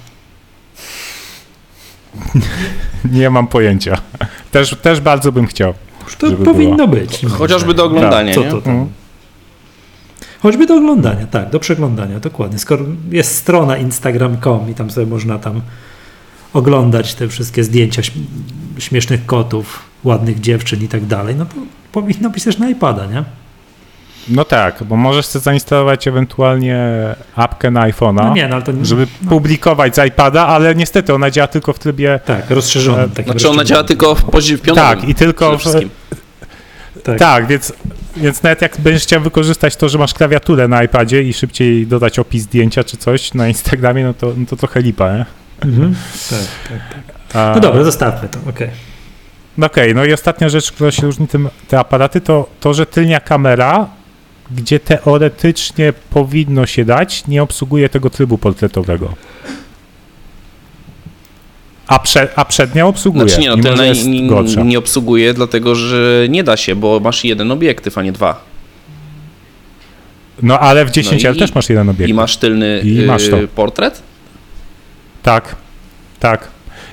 Nie 3.13 3.31
mam 3.31 3.47
pojęcia. 3.47 3.99
Też, 4.51 4.77
też 4.83 5.01
bardzo 5.01 5.33
bym 5.33 5.47
chciał. 5.47 5.75
To 6.19 6.33
powinno 6.33 6.89
była. 6.89 7.01
być. 7.01 7.21
chociażby 7.31 7.75
do 7.75 7.85
oglądania, 7.85 8.35
Co 8.35 8.41
nie? 8.45 8.51
to 8.51 8.61
tam? 8.63 8.73
Mhm. 8.73 8.91
Choćby 10.43 10.67
do 10.67 10.75
oglądania, 10.77 11.27
tak, 11.27 11.51
do 11.51 11.61
przeglądania, 11.61 12.21
dokładnie. 12.21 12.59
Skoro 12.59 12.85
jest 13.11 13.35
strona 13.37 13.77
instagram.com 13.77 14.71
i 14.71 14.75
tam 14.75 14.91
sobie 14.91 15.07
można 15.07 15.39
tam 15.39 15.61
oglądać 16.53 17.15
te 17.15 17.29
wszystkie 17.29 17.65
zdjęcia 17.65 18.03
śm- 18.03 18.11
śmiesznych 18.79 19.27
kotów, 19.27 19.83
ładnych 20.05 20.41
dziewczyn 20.41 20.85
i 20.85 20.89
tak 20.89 21.07
dalej, 21.07 21.35
no 21.37 21.45
to 21.47 21.55
powinno 21.93 22.31
być 22.31 22.45
też 22.45 22.59
na 22.59 22.71
iPada, 22.71 23.07
nie? 23.07 23.25
No 24.29 24.45
tak, 24.45 24.85
bo 24.85 24.97
możesz 24.97 25.27
sobie 25.27 25.43
zainstalować 25.43 26.09
ewentualnie 26.09 26.79
apkę 27.37 27.71
na 27.71 27.91
iPhone'a, 27.91 28.25
No 28.25 28.35
nie, 28.35 28.49
no 28.49 28.63
to 28.63 28.73
nie, 28.73 28.85
żeby 28.85 29.07
publikować 29.29 29.95
z 29.97 30.07
iPada, 30.07 30.47
ale 30.47 30.75
niestety 30.75 31.15
ona 31.15 31.31
działa 31.31 31.49
tylko 31.49 31.73
w 31.73 31.79
trybie 31.79 32.21
tak, 32.25 32.51
rozszerzonym. 32.51 33.11
E, 33.19 33.23
Znaczy 33.23 33.49
ona 33.49 33.65
działa 33.65 33.85
tylko 33.85 34.15
w 34.15 34.25
poziomie 34.25 34.59
piątym. 34.59 34.85
Tak, 34.85 35.09
i 35.09 35.15
tylko 35.15 35.57
przede 35.57 35.59
w, 35.59 35.61
wszystkim. 35.61 35.91
Tak. 37.05 37.19
Tak, 37.19 37.47
więc, 37.47 37.73
więc 38.17 38.43
nawet 38.43 38.63
jak 38.63 38.81
będziesz 38.81 39.03
chciał 39.03 39.21
wykorzystać 39.21 39.77
to, 39.77 39.89
że 39.89 39.99
masz 39.99 40.15
klawiaturę 40.15 40.69
na 40.69 40.83
iPadzie 40.85 41.23
i 41.23 41.33
szybciej 41.33 41.87
dodać 41.87 42.19
opis 42.19 42.43
zdjęcia 42.43 42.85
czy 42.85 42.97
coś 42.97 43.35
na 43.35 43.49
Instagramie, 43.49 44.05
no 44.05 44.15
to, 44.15 44.33
no 44.37 44.47
to 44.47 44.57
trochę 44.57 44.81
lipa, 44.83 45.17
nie? 45.17 45.27
Mhm. 45.65 45.95
tak, 46.31 46.39
tak, 46.69 47.05
tak. 47.33 47.37
A, 47.37 47.55
No 47.55 47.61
dobra, 47.61 47.85
zostawmy 47.85 48.29
to, 48.29 48.39
okej. 48.51 48.69
No 48.69 48.92
Okej, 49.63 49.95
no 49.95 50.05
i 50.05 50.13
ostatnia 50.13 50.49
rzecz, 50.49 50.73
która 50.73 50.91
się 50.91 51.03
różni 51.03 51.29
tym, 51.29 51.49
te 51.69 51.79
aparaty, 51.79 52.21
to 52.21 52.49
to, 52.61 52.75
że 52.75 52.87
tylnia 52.87 53.21
kamera, 53.21 53.89
gdzie 54.51 54.81
teoretycznie 54.81 55.93
powinno 56.11 56.67
się 56.67 56.85
dać, 56.85 57.27
nie 57.27 57.43
obsługuje 57.43 57.89
tego 57.89 58.11
trybu 58.11 58.39
portretowego. 58.39 59.15
A, 61.87 61.99
prze, 61.99 62.29
a 62.37 62.45
przednia 62.45 62.87
obsługuje, 62.87 63.29
Znaczy 63.29 63.43
nie, 63.43 63.49
no 63.49 63.57
tylna 63.57 63.85
nie, 63.87 64.65
nie 64.65 64.79
obsługuje, 64.79 65.35
dlatego 65.35 65.75
że 65.75 66.27
nie 66.29 66.45
da 66.45 66.57
się, 66.57 66.77
bo 66.77 67.01
masz 67.01 67.25
jeden 67.25 67.51
obiektyw, 67.51 67.99
a 67.99 68.03
nie 68.03 68.13
dwa. 68.13 68.45
No 70.43 70.59
ale 70.59 70.85
w 70.85 70.91
10L 70.91 71.35
No 71.35 71.39
też 71.39 71.55
masz 71.55 71.69
jeden 71.69 71.89
obiekt. 71.89 72.11
I 72.11 72.15
masz 72.15 72.37
tylny 72.37 72.81
I 72.85 73.03
masz 73.07 73.23
y, 73.23 73.49
portret? 73.55 74.03
Tak, 75.23 75.57
tak. 76.21 76.49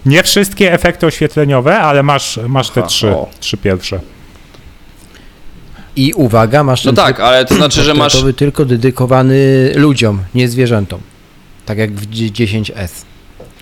Nie 0.05 0.23
wszystkie 0.23 0.73
efekty 0.73 1.05
oświetleniowe, 1.05 1.79
ale 1.79 2.03
masz, 2.03 2.39
masz 2.47 2.69
te 2.69 2.79
Aha, 2.79 2.89
trzy, 2.89 3.09
o. 3.09 3.29
trzy 3.39 3.57
pierwsze. 3.57 3.99
I 5.95 6.13
uwaga, 6.13 6.63
masz 6.63 6.85
No 6.85 6.93
ten 6.93 7.05
tak, 7.05 7.19
ale 7.19 7.45
to 7.45 7.55
znaczy, 7.55 7.83
że 7.83 7.93
masz... 7.93 8.03
portretowy 8.13 8.33
tylko 8.33 8.65
dedykowany 8.65 9.71
ludziom, 9.75 10.23
nie 10.35 10.47
zwierzętom. 10.49 11.01
Tak 11.65 11.77
jak 11.77 11.91
w 11.91 12.09
10S. 12.09 12.89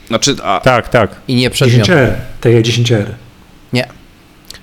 Znaczy, 0.07 0.35
a, 0.43 0.59
Tak, 0.64 0.90
tak. 0.90 1.16
I 1.27 1.35
nie 1.35 1.49
przedmiotom. 1.49 1.95
10R, 1.95 2.11
tak 2.41 2.53
jak 2.53 2.64
10R. 2.64 3.06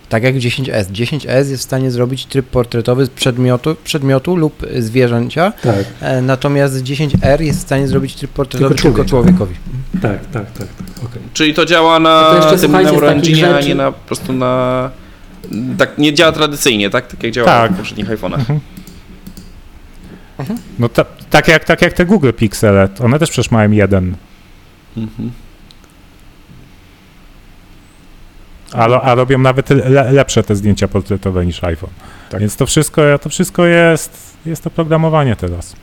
Tak 0.09 0.23
jak 0.23 0.35
w 0.35 0.39
10S. 0.39 0.85
10S 0.85 1.37
jest 1.49 1.55
w 1.63 1.63
stanie 1.63 1.91
zrobić 1.91 2.27
tryb 2.27 2.47
portretowy 2.47 3.07
z 3.07 3.11
przedmiotu, 3.11 3.77
przedmiotu 3.85 4.37
lub 4.37 4.67
zwierzęcia, 4.79 5.53
Tak, 5.63 5.85
e, 6.01 6.23
natomiast 6.23 6.83
10R 6.83 7.41
jest 7.41 7.59
w 7.59 7.63
stanie 7.63 7.89
zrobić 7.89 8.15
tryb 8.15 8.31
portretowy 8.31 8.75
Tylko 8.75 8.89
tylko, 8.97 9.09
człowiekowi. 9.11 9.55
tak, 10.03 10.21
tak, 10.27 10.51
tak, 10.53 10.53
tak. 10.53 10.67
okej. 11.05 11.23
czyli 11.35 11.55
to 11.55 11.65
działa 11.67 11.99
na 12.01 12.23
to 12.23 12.51
tym 12.51 12.61
słuchajcie, 12.61 12.89
z 12.89 12.93
neuroengine, 12.93 13.41
takich 13.49 13.65
a 13.65 13.69
nie 13.69 13.75
na, 13.75 13.93
po 13.93 14.07
prostu 14.07 14.33
na... 14.33 14.91
Tak, 15.79 15.99
nie 15.99 16.15
działa 16.15 16.33
tradycyjnie, 16.33 16.91
tak? 16.91 17.07
Tak 17.07 17.23
jak 17.23 17.33
działa 17.33 17.47
Tak. 17.47 17.73
w 17.73 17.77
poprzednich 17.77 18.07
iPhone'ach. 18.09 18.59
No 20.79 20.89
ta, 20.89 21.05
tak, 21.31 21.49
jak, 21.49 21.65
tak 21.65 21.83
jak 21.83 21.93
te 21.93 22.05
Google 22.07 22.31
Pixele, 22.33 22.89
one 23.05 23.19
też 23.19 23.31
przecież 23.31 23.51
mają 23.51 23.71
jeden, 23.71 24.15
Mhm. 24.97 25.31
A, 28.75 29.01
a 29.01 29.15
robią 29.15 29.39
nawet 29.39 29.71
le, 29.71 30.13
lepsze 30.13 30.43
te 30.43 30.57
zdjęcia 30.57 30.89
portretowe 30.89 31.47
niż 31.47 31.65
iPhone. 31.65 31.91
Tak. 32.31 32.41
Więc 32.41 32.57
to 32.57 32.67
wszystko, 32.67 33.03
to 33.23 33.29
wszystko 33.29 33.67
jest, 33.67 34.37
jest 34.47 34.67
oprogramowanie 34.67 35.37
teraz. 35.37 35.77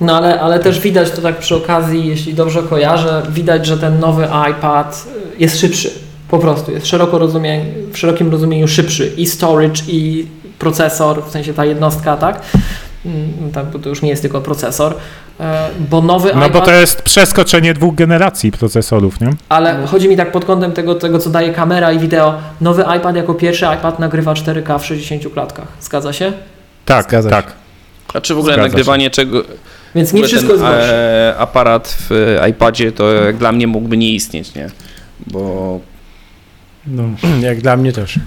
No 0.00 0.16
ale, 0.16 0.40
ale 0.40 0.60
też 0.60 0.80
widać 0.80 1.10
to 1.10 1.22
tak 1.22 1.38
przy 1.38 1.56
okazji, 1.56 2.06
jeśli 2.06 2.34
dobrze 2.34 2.62
kojarzę, 2.62 3.22
widać, 3.30 3.66
że 3.66 3.78
ten 3.78 3.98
nowy 3.98 4.28
iPad 4.50 5.06
y, 5.36 5.42
jest 5.42 5.60
szybszy. 5.60 5.90
Po 6.28 6.38
prostu 6.38 6.72
jest 6.72 6.86
szeroko 6.86 7.18
rozumie, 7.18 7.64
w 7.92 7.98
szerokim 7.98 8.30
rozumieniu 8.30 8.68
szybszy 8.68 9.12
i 9.16 9.26
storage 9.26 9.82
i 9.88 10.26
procesor, 10.58 11.24
w 11.24 11.30
sensie 11.30 11.54
ta 11.54 11.64
jednostka, 11.64 12.16
tak? 12.16 12.42
Mm, 13.06 13.50
tak, 13.52 13.66
bo 13.66 13.78
to 13.78 13.88
już 13.88 14.02
nie 14.02 14.08
jest 14.10 14.22
tylko 14.22 14.40
procesor, 14.40 14.94
e, 15.40 15.68
bo 15.90 16.00
nowy 16.02 16.28
No 16.34 16.46
iPad, 16.46 16.52
bo 16.52 16.60
to 16.60 16.72
jest 16.72 17.02
przeskoczenie 17.02 17.74
dwóch 17.74 17.94
generacji 17.94 18.52
procesorów, 18.52 19.20
nie? 19.20 19.30
ale 19.48 19.86
chodzi 19.86 20.08
mi 20.08 20.16
tak 20.16 20.32
pod 20.32 20.44
kątem 20.44 20.72
tego, 20.72 20.94
tego, 20.94 21.18
co 21.18 21.30
daje 21.30 21.52
kamera 21.52 21.92
i 21.92 21.98
wideo. 21.98 22.34
Nowy 22.60 22.84
iPad 22.98 23.16
jako 23.16 23.34
pierwszy 23.34 23.66
iPad 23.78 23.98
nagrywa 23.98 24.32
4K 24.34 24.78
w 24.78 24.86
60 24.86 25.32
klatkach. 25.34 25.66
Zgadza 25.80 26.12
się? 26.12 26.32
Tak, 26.84 27.04
Zgadza 27.08 27.28
się. 27.30 27.36
tak. 27.36 27.52
A 28.14 28.20
czy 28.20 28.34
w 28.34 28.38
ogóle 28.38 28.54
Zgadza 28.54 28.68
się. 28.68 28.72
nagrywanie 28.72 29.10
czego... 29.10 29.42
Więc 29.94 30.12
nie 30.12 30.24
wszystko 30.24 30.52
jest 30.52 30.64
e, 30.64 31.34
aparat 31.38 31.96
w 32.10 32.36
iPadzie 32.50 32.92
to 32.92 33.12
jak 33.12 33.36
dla 33.36 33.52
mnie 33.52 33.66
mógłby 33.66 33.96
nie 33.96 34.08
istnieć, 34.10 34.54
nie? 34.54 34.70
Bo 35.26 35.80
No. 36.86 37.02
Jak 37.48 37.60
dla 37.60 37.76
mnie 37.76 37.92
też. 37.92 38.18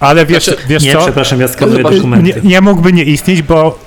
Ale 0.00 0.26
wiesz, 0.26 0.44
Znaczy, 0.44 0.62
wiesz 0.68 0.82
Nie, 0.82 0.92
co? 0.92 0.98
przepraszam, 0.98 1.40
ja 1.40 1.48
skanuję 1.48 1.82
dokumenty. 1.82 2.26
Nie, 2.26 2.50
nie 2.50 2.60
mógłby 2.60 2.92
nie 2.92 3.04
istnieć, 3.04 3.42
bo 3.42 3.78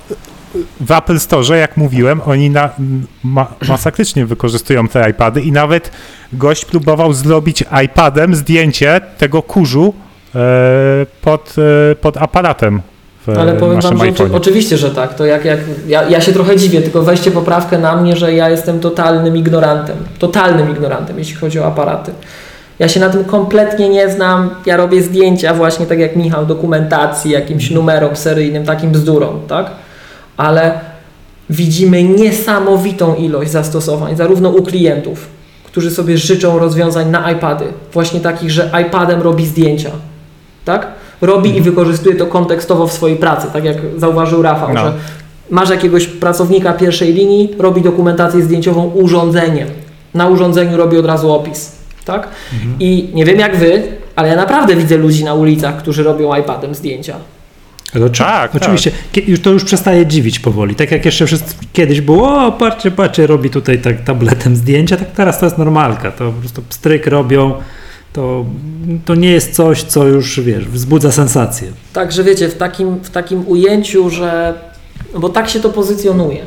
w 0.80 0.92
Apple 0.92 1.18
Store, 1.18 1.58
jak 1.58 1.76
mówiłem, 1.76 2.20
oni 2.26 2.50
na, 2.50 2.70
ma, 3.24 3.46
masakrycznie 3.68 4.26
wykorzystują 4.26 4.88
te 4.88 5.10
iPady 5.10 5.40
i 5.40 5.52
nawet 5.52 5.90
gość 6.32 6.64
próbował 6.64 7.12
zrobić 7.12 7.64
iPadem 7.84 8.34
zdjęcie 8.34 9.00
tego 9.18 9.42
kurzu 9.42 9.94
e, 10.34 10.40
pod, 11.22 11.54
e, 11.90 11.94
pod 11.94 12.16
aparatem 12.16 12.82
w 13.26 13.38
Ale 13.38 13.52
powiem 13.52 13.80
wam, 13.80 13.98
że 13.98 14.08
oczy, 14.08 14.24
oczywiście, 14.32 14.76
że 14.76 14.90
tak. 14.90 15.14
To 15.14 15.26
jak, 15.26 15.44
jak 15.44 15.58
ja, 15.86 16.02
ja 16.08 16.20
się 16.20 16.32
trochę 16.32 16.56
dziwię, 16.56 16.80
tylko 16.80 17.02
weźcie 17.02 17.30
poprawkę 17.30 17.78
na 17.78 17.96
mnie, 17.96 18.16
że 18.16 18.34
ja 18.34 18.50
jestem 18.50 18.80
totalnym 18.80 19.36
ignorantem. 19.36 19.96
Totalnym 20.18 20.70
ignorantem, 20.70 21.18
jeśli 21.18 21.36
chodzi 21.36 21.60
o 21.60 21.66
aparaty. 21.66 22.12
Ja 22.78 22.88
się 22.88 23.00
na 23.00 23.08
tym 23.10 23.24
kompletnie 23.24 23.88
nie 23.88 24.10
znam. 24.10 24.50
Ja 24.66 24.76
robię 24.76 25.02
zdjęcia 25.02 25.54
właśnie 25.54 25.86
tak 25.86 25.98
jak 25.98 26.16
Michał, 26.16 26.46
dokumentacji, 26.46 27.30
jakimś 27.30 27.70
numerom 27.70 28.16
seryjnym, 28.16 28.64
takim 28.64 28.90
bzdurom, 28.90 29.40
tak? 29.48 29.70
Ale 30.36 30.80
widzimy 31.50 32.02
niesamowitą 32.02 33.14
ilość 33.14 33.50
zastosowań, 33.50 34.16
zarówno 34.16 34.48
u 34.48 34.62
klientów, 34.62 35.26
którzy 35.64 35.90
sobie 35.90 36.18
życzą 36.18 36.58
rozwiązań 36.58 37.10
na 37.10 37.30
iPady, 37.32 37.64
właśnie 37.92 38.20
takich, 38.20 38.50
że 38.50 38.70
iPadem 38.82 39.22
robi 39.22 39.46
zdjęcia, 39.46 39.90
tak? 40.64 40.86
Robi 41.20 41.56
i 41.56 41.60
wykorzystuje 41.60 42.16
to 42.16 42.26
kontekstowo 42.26 42.86
w 42.86 42.92
swojej 42.92 43.16
pracy, 43.16 43.46
tak 43.52 43.64
jak 43.64 43.76
zauważył 43.96 44.42
Rafał, 44.42 44.74
No. 44.74 44.80
że 44.80 44.92
masz 45.50 45.70
jakiegoś 45.70 46.06
pracownika 46.06 46.72
pierwszej 46.72 47.12
linii, 47.14 47.54
robi 47.58 47.82
dokumentację 47.82 48.42
zdjęciową 48.42 48.84
urządzeniem. 48.84 49.68
Na 50.14 50.28
urządzeniu 50.28 50.76
robi 50.76 50.98
od 50.98 51.06
razu 51.06 51.32
opis, 51.32 51.72
tak? 52.04 52.28
I 52.80 53.08
nie 53.14 53.24
wiem 53.24 53.38
jak 53.38 53.56
wy, 53.56 53.82
ale 54.16 54.28
ja 54.28 54.36
naprawdę 54.36 54.76
widzę 54.76 54.96
ludzi 54.96 55.24
na 55.24 55.34
ulicach, 55.34 55.76
którzy 55.76 56.02
robią 56.02 56.36
iPadem 56.36 56.74
zdjęcia. 56.74 57.16
Ale 57.94 58.04
oczy- 58.04 58.22
Tak, 58.22 58.54
oczywiście, 58.54 58.90
kie- 59.12 59.20
już 59.26 59.40
to 59.40 59.50
już 59.50 59.64
przestaje 59.64 60.06
dziwić 60.06 60.38
powoli. 60.38 60.74
Tak 60.74 60.90
jak 60.90 61.04
jeszcze 61.04 61.26
wszyscy, 61.26 61.54
kiedyś 61.72 62.00
było, 62.00 62.46
o 62.46 62.52
patrzcie, 62.52 62.90
patrzcie, 62.90 63.26
robi 63.26 63.50
tutaj 63.50 63.78
tak 63.78 64.04
tabletem 64.04 64.56
zdjęcia, 64.56 64.96
tak 64.96 65.10
teraz 65.10 65.38
to 65.40 65.46
jest 65.46 65.58
normalka. 65.58 66.10
To 66.12 66.24
po 66.32 66.40
prostu 66.40 66.62
stryk 66.70 67.06
robią, 67.06 67.52
to, 68.12 68.44
to 69.04 69.14
nie 69.14 69.30
jest 69.30 69.54
coś, 69.54 69.82
co 69.82 70.04
już, 70.06 70.40
wiesz, 70.40 70.64
wzbudza 70.68 71.12
sensację. 71.12 71.68
Także 71.92 72.24
wiecie, 72.24 72.48
w 72.48 72.54
takim, 72.56 72.96
w 72.96 73.10
takim 73.10 73.48
ujęciu, 73.48 74.10
że. 74.10 74.54
no 75.14 75.20
Bo 75.20 75.28
tak 75.28 75.48
się 75.48 75.60
to 75.60 75.68
pozycjonuje. 75.70 76.42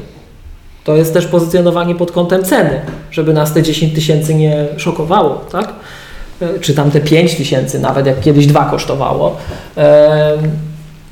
To 0.88 0.96
jest 0.96 1.14
też 1.14 1.26
pozycjonowanie 1.28 1.96
pod 1.96 2.12
kątem 2.12 2.44
ceny, 2.44 2.82
żeby 3.12 3.34
nas 3.34 3.54
te 3.54 3.64
10 3.64 3.96
tysięcy 3.96 4.36
nie 4.36 4.66
szokowało, 4.78 5.46
tak? 5.52 5.74
E, 6.42 6.60
Czy 6.60 6.74
tam 6.74 6.92
te 6.92 7.00
5 7.02 7.36
tysięcy, 7.36 7.80
nawet 7.80 8.06
jak 8.06 8.20
kiedyś 8.20 8.48
dwa 8.48 8.66
kosztowało. 8.66 9.36
Em, 9.76 9.86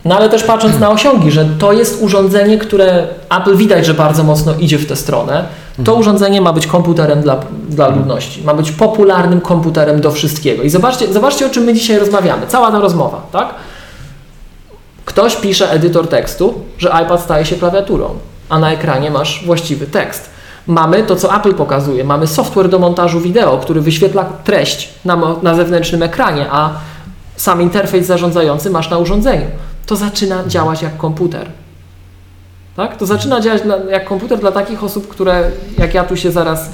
No 0.06 0.16
ale 0.18 0.30
też 0.30 0.44
patrząc 0.44 0.80
na 0.80 0.90
osiągi, 0.92 1.32
że 1.32 1.46
to 1.60 1.74
jest 1.74 2.02
urządzenie, 2.02 2.58
które 2.58 3.08
Apple 3.42 3.56
widać, 3.58 3.86
że 3.86 3.94
bardzo 3.94 4.24
mocno 4.24 4.54
idzie 4.60 4.78
w 4.78 4.86
tę 4.86 4.96
stronę. 4.96 5.46
To 5.86 5.96
urządzenie 5.96 6.42
ma 6.42 6.54
być 6.54 6.68
komputerem 6.68 7.22
dla, 7.22 7.40
dla 7.70 7.88
ludności, 7.88 8.44
ma 8.44 8.54
być 8.54 8.72
popularnym 8.72 9.42
komputerem 9.42 10.02
do 10.02 10.12
wszystkiego. 10.12 10.64
I 10.64 10.70
zobaczcie, 10.70 11.14
zobaczcie, 11.14 11.46
o 11.46 11.50
czym 11.50 11.64
my 11.64 11.74
dzisiaj 11.74 12.00
rozmawiamy. 12.00 12.48
Cała 12.48 12.72
ta 12.72 12.80
rozmowa, 12.80 13.22
tak? 13.32 13.50
Ktoś 15.06 15.36
pisze 15.36 15.72
edytor 15.72 16.08
tekstu, 16.08 16.54
że 16.78 16.90
iPad 17.04 17.22
staje 17.22 17.46
się 17.46 17.56
klawiaturą, 17.56 18.10
a 18.50 18.60
na 18.60 18.72
ekranie 18.72 19.12
masz 19.12 19.46
właściwy 19.46 19.88
tekst. 19.88 20.30
Mamy 20.68 21.04
to, 21.04 21.16
co 21.16 21.36
Apple 21.36 21.54
pokazuje. 21.54 22.04
Mamy 22.04 22.28
software 22.28 22.70
do 22.70 22.80
montażu 22.80 23.20
wideo, 23.20 23.58
który 23.58 23.82
wyświetla 23.82 24.24
treść 24.24 24.90
na, 25.06 25.18
na 25.42 25.56
zewnętrznym 25.56 26.04
ekranie, 26.04 26.48
a 26.52 26.70
sam 27.36 27.62
interfejs 27.62 28.08
zarządzający 28.08 28.70
masz 28.70 28.90
na 28.90 28.98
urządzeniu. 28.98 29.46
To 29.86 29.96
zaczyna 29.96 30.44
działać 30.48 30.82
jak 30.82 30.98
komputer. 30.98 31.48
Tak? 32.76 32.98
To 32.98 33.06
zaczyna 33.06 33.42
działać 33.42 33.62
jak 33.90 34.06
komputer 34.06 34.40
dla 34.40 34.52
takich 34.52 34.84
osób, 34.84 35.08
które, 35.08 35.52
jak 35.78 35.94
ja 35.94 36.04
tu 36.04 36.18
się 36.18 36.32
zaraz 36.32 36.70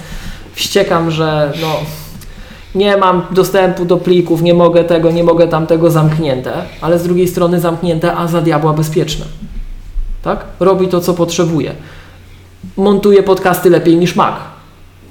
wściekam, 0.53 1.11
że 1.11 1.53
no, 1.61 1.75
nie 2.75 2.97
mam 2.97 3.25
dostępu 3.31 3.85
do 3.85 3.97
plików, 3.97 4.41
nie 4.41 4.53
mogę 4.53 4.83
tego, 4.83 5.11
nie 5.11 5.23
mogę 5.23 5.47
tamtego 5.47 5.91
zamknięte, 5.91 6.53
ale 6.81 6.99
z 6.99 7.03
drugiej 7.03 7.27
strony 7.27 7.59
zamknięte, 7.59 8.15
a 8.15 8.27
za 8.27 8.41
diabła 8.41 8.73
bezpieczne. 8.73 9.25
Tak? 10.21 10.45
Robi 10.59 10.87
to, 10.87 11.01
co 11.01 11.13
potrzebuje. 11.13 11.71
Montuje 12.77 13.23
podcasty 13.23 13.69
lepiej 13.69 13.97
niż 13.97 14.15
Mac. 14.15 14.35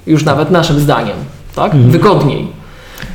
Już 0.07 0.23
nawet 0.23 0.51
naszym 0.51 0.79
zdaniem. 0.79 1.17
Tak? 1.55 1.75
Wygodniej. 1.75 2.47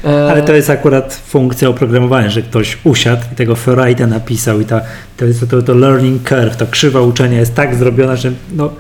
E, 0.05 0.31
Ale 0.31 0.43
to 0.43 0.53
jest 0.53 0.71
akurat 0.71 1.15
funkcja 1.15 1.69
oprogramowania, 1.69 2.31
że 2.31 2.43
ktoś 2.43 2.79
usiadł 2.85 3.23
i 3.33 3.37
tego 3.37 3.55
Ferrite'a 3.55 4.09
napisał 4.09 4.61
i 4.61 4.65
ta, 4.65 4.81
to, 5.17 5.25
jest 5.25 5.51
to, 5.51 5.63
to 5.63 5.75
learning 5.75 6.29
curve, 6.29 6.57
ta 6.57 6.67
krzywa 6.67 7.01
uczenia 7.01 7.39
jest 7.39 7.55
tak 7.55 7.75
zrobiona, 7.75 8.17
że 8.17 8.33
no, 8.53 8.71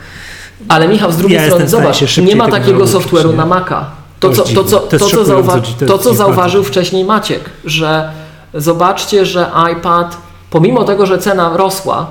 Ale 0.68 0.88
Michał, 0.88 1.12
z 1.12 1.16
drugiej 1.16 1.38
Ja 1.38 1.46
strony, 1.46 1.68
zobacz, 1.68 2.16
nie 2.16 2.36
ma 2.36 2.48
takiego 2.48 2.84
software'u 2.84 3.36
na 3.36 3.46
Maca. 3.46 3.90
To, 4.20 4.28
To 4.28 4.34
co, 4.34 4.54
to, 4.54 4.64
co, 4.64 4.80
To 4.80 4.98
to, 4.98 5.08
co, 5.08 5.24
zauwa- 5.24 5.60
to 5.78 5.86
to, 5.86 5.98
co 5.98 6.14
zauważył 6.14 6.64
wcześniej 6.64 7.04
Maciek, 7.04 7.40
że 7.64 8.10
zobaczcie, 8.54 9.26
że 9.26 9.50
iPad, 9.72 10.16
pomimo 10.50 10.84
tego, 10.84 11.06
że 11.06 11.18
cena 11.18 11.56
rosła, 11.56 12.06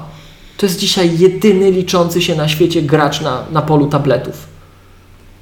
to 0.57 0.65
jest 0.65 0.79
dzisiaj 0.79 1.17
jedyny 1.17 1.71
liczący 1.71 2.21
się 2.21 2.35
na 2.35 2.47
świecie 2.47 2.81
gracz 2.81 3.21
na, 3.21 3.43
na 3.51 3.61
polu 3.61 3.87
tabletów. 3.87 4.47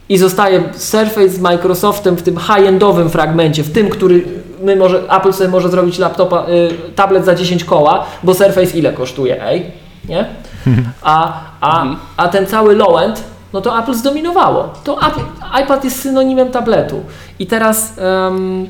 I 0.09 0.17
zostaje 0.17 0.63
Surface 0.73 1.29
z 1.29 1.39
Microsoftem 1.39 2.15
w 2.15 2.21
tym 2.21 2.37
high-endowym 2.37 3.09
fragmencie, 3.09 3.63
w 3.63 3.71
tym, 3.71 3.89
który 3.89 4.25
my 4.61 4.75
może, 4.75 5.03
Apple 5.09 5.33
sobie 5.33 5.49
może 5.49 5.69
zrobić 5.69 5.97
laptopa, 5.97 6.45
y, 6.49 6.91
tablet 6.95 7.25
za 7.25 7.35
10 7.35 7.63
koła, 7.63 8.05
bo 8.23 8.33
Surface 8.33 8.77
ile 8.77 8.93
kosztuje, 8.93 9.43
ej? 9.43 9.71
Nie? 10.09 10.25
A, 11.01 11.39
a, 11.61 11.85
a 12.17 12.27
ten 12.27 12.45
cały 12.45 12.75
low-end, 12.75 13.23
no 13.53 13.61
to 13.61 13.79
Apple 13.79 13.93
zdominowało. 13.93 14.73
To 14.83 14.97
Apple, 15.07 15.23
iPad 15.63 15.83
jest 15.83 16.01
synonimem 16.01 16.51
tabletu. 16.51 17.03
I 17.39 17.47
teraz 17.47 17.93
em, 17.97 18.67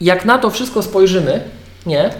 jak 0.00 0.24
na 0.24 0.38
to 0.38 0.50
wszystko 0.50 0.82
spojrzymy, 0.82 1.40
nie? 1.86 2.10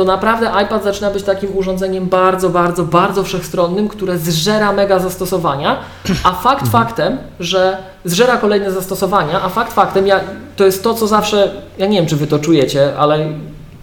To 0.00 0.04
naprawdę 0.04 0.50
iPad 0.64 0.84
zaczyna 0.84 1.10
być 1.10 1.22
takim 1.22 1.56
urządzeniem 1.56 2.06
bardzo, 2.06 2.50
bardzo, 2.50 2.84
bardzo 2.84 3.22
wszechstronnym, 3.22 3.88
które 3.88 4.18
zżera 4.18 4.72
mega 4.72 4.98
zastosowania, 4.98 5.76
a 6.24 6.32
fakt 6.32 6.68
faktem, 6.68 7.18
że 7.40 7.78
zżera 8.04 8.36
kolejne 8.36 8.72
zastosowania, 8.72 9.42
a 9.42 9.48
fakt 9.48 9.72
faktem, 9.72 10.06
ja, 10.06 10.20
to 10.56 10.64
jest 10.64 10.84
to, 10.84 10.94
co 10.94 11.06
zawsze, 11.06 11.50
ja 11.78 11.86
nie 11.86 11.98
wiem, 11.98 12.06
czy 12.06 12.16
wy 12.16 12.26
to 12.26 12.38
czujecie, 12.38 12.96
ale 12.98 13.26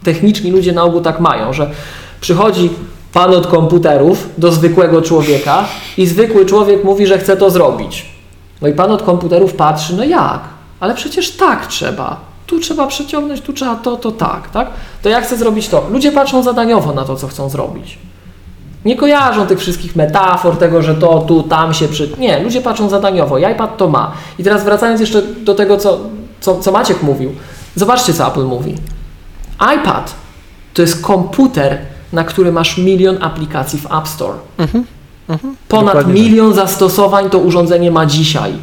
techniczni 0.03 0.51
ludzie 0.51 0.73
na 0.73 0.83
ogół 0.83 1.01
tak 1.01 1.19
mają, 1.19 1.53
że 1.53 1.71
przychodzi 2.21 2.69
pan 3.13 3.33
od 3.33 3.47
komputerów 3.47 4.29
do 4.37 4.51
zwykłego 4.51 5.01
człowieka 5.01 5.65
i 5.97 6.07
zwykły 6.07 6.45
człowiek 6.45 6.83
mówi, 6.83 7.07
że 7.07 7.17
chce 7.17 7.37
to 7.37 7.49
zrobić. 7.49 8.05
No 8.61 8.67
i 8.67 8.73
pan 8.73 8.91
od 8.91 9.03
komputerów 9.03 9.53
patrzy, 9.53 9.95
no 9.95 10.03
jak? 10.03 10.39
Ale 10.79 10.95
przecież 10.95 11.31
tak 11.31 11.67
trzeba. 11.67 12.19
Tu 12.47 12.59
trzeba 12.59 12.87
przeciągnąć, 12.87 13.41
tu 13.41 13.53
trzeba 13.53 13.75
to, 13.75 13.97
to 13.97 14.11
tak, 14.11 14.49
tak? 14.49 14.69
To 15.01 15.09
ja 15.09 15.21
chcę 15.21 15.37
zrobić 15.37 15.67
to. 15.67 15.87
Ludzie 15.91 16.11
patrzą 16.11 16.43
zadaniowo 16.43 16.93
na 16.93 17.03
to, 17.03 17.15
co 17.15 17.27
chcą 17.27 17.49
zrobić. 17.49 17.97
Nie 18.85 18.95
kojarzą 18.95 19.47
tych 19.47 19.59
wszystkich 19.59 19.95
metafor, 19.95 20.57
tego, 20.57 20.81
że 20.81 20.95
to, 20.95 21.19
tu, 21.19 21.43
tam 21.43 21.73
się 21.73 21.87
przy... 21.87 22.09
Nie, 22.17 22.43
ludzie 22.43 22.61
patrzą 22.61 22.89
zadaniowo. 22.89 23.37
I 23.37 23.51
iPad 23.51 23.77
to 23.77 23.87
ma. 23.87 24.11
I 24.39 24.43
teraz 24.43 24.63
wracając 24.63 25.01
jeszcze 25.01 25.21
do 25.21 25.55
tego, 25.55 25.77
co, 25.77 25.99
co, 26.41 26.59
co 26.59 26.71
Maciek 26.71 27.03
mówił. 27.03 27.31
Zobaczcie, 27.75 28.13
co 28.13 28.27
Apple 28.27 28.45
mówi. 28.45 28.75
iPad 29.75 30.13
to 30.73 30.81
jest 30.81 31.01
komputer, 31.01 31.77
na 32.13 32.23
który 32.23 32.51
masz 32.51 32.77
milion 32.77 33.23
aplikacji 33.23 33.79
w 33.79 33.85
App 33.85 34.07
Store. 34.07 34.37
Ponad 35.67 35.85
Dokładnie 35.85 36.13
milion 36.13 36.53
zastosowań 36.53 37.29
to 37.29 37.39
urządzenie 37.39 37.91
ma 37.91 38.05
dzisiaj. 38.05 38.53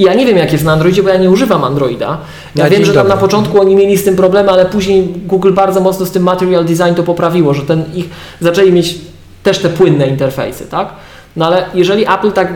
I 0.00 0.02
ja 0.02 0.14
nie 0.14 0.26
wiem, 0.26 0.36
jak 0.36 0.52
jest 0.52 0.64
na 0.64 0.72
Androidzie, 0.72 1.02
bo 1.02 1.08
ja 1.08 1.16
nie 1.16 1.30
używam 1.30 1.64
Androida. 1.64 2.18
Ja, 2.54 2.64
Ja 2.64 2.70
wiem, 2.70 2.84
że 2.84 2.92
tam 2.92 3.02
dobry. 3.02 3.14
na 3.14 3.20
początku 3.20 3.60
oni 3.60 3.76
mieli 3.76 3.96
z 3.96 4.04
tym 4.04 4.16
problemy, 4.16 4.50
ale 4.50 4.66
później 4.66 5.02
Google 5.26 5.52
bardzo 5.52 5.80
mocno 5.80 6.06
z 6.06 6.10
tym 6.10 6.22
material 6.22 6.64
design 6.64 6.94
to 6.96 7.02
poprawiło, 7.02 7.54
że 7.54 7.62
ten 7.62 7.84
ich 7.94 8.08
zaczęli 8.40 8.72
mieć 8.72 8.98
też 9.42 9.58
te 9.58 9.68
płynne 9.68 10.06
interfejsy, 10.06 10.66
tak? 10.66 10.88
No 11.36 11.46
ale 11.46 11.64
jeżeli 11.74 12.02
Apple 12.08 12.32
tak 12.32 12.52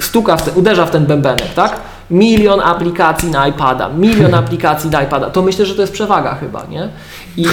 stuka, 0.00 0.36
w 0.36 0.42
te, 0.42 0.50
uderza 0.50 0.86
w 0.86 0.90
ten 0.90 1.06
bębenek, 1.06 1.54
tak? 1.54 1.80
Milion 2.10 2.60
aplikacji 2.60 3.30
na 3.30 3.48
iPada, 3.48 3.88
milion 3.88 4.34
aplikacji 4.44 4.90
na 4.90 5.02
iPada, 5.02 5.30
to 5.30 5.42
myślę, 5.42 5.66
że 5.66 5.74
to 5.74 5.80
jest 5.80 5.92
przewaga 5.92 6.34
chyba, 6.34 6.66
nie? 6.70 6.88
I 7.36 7.46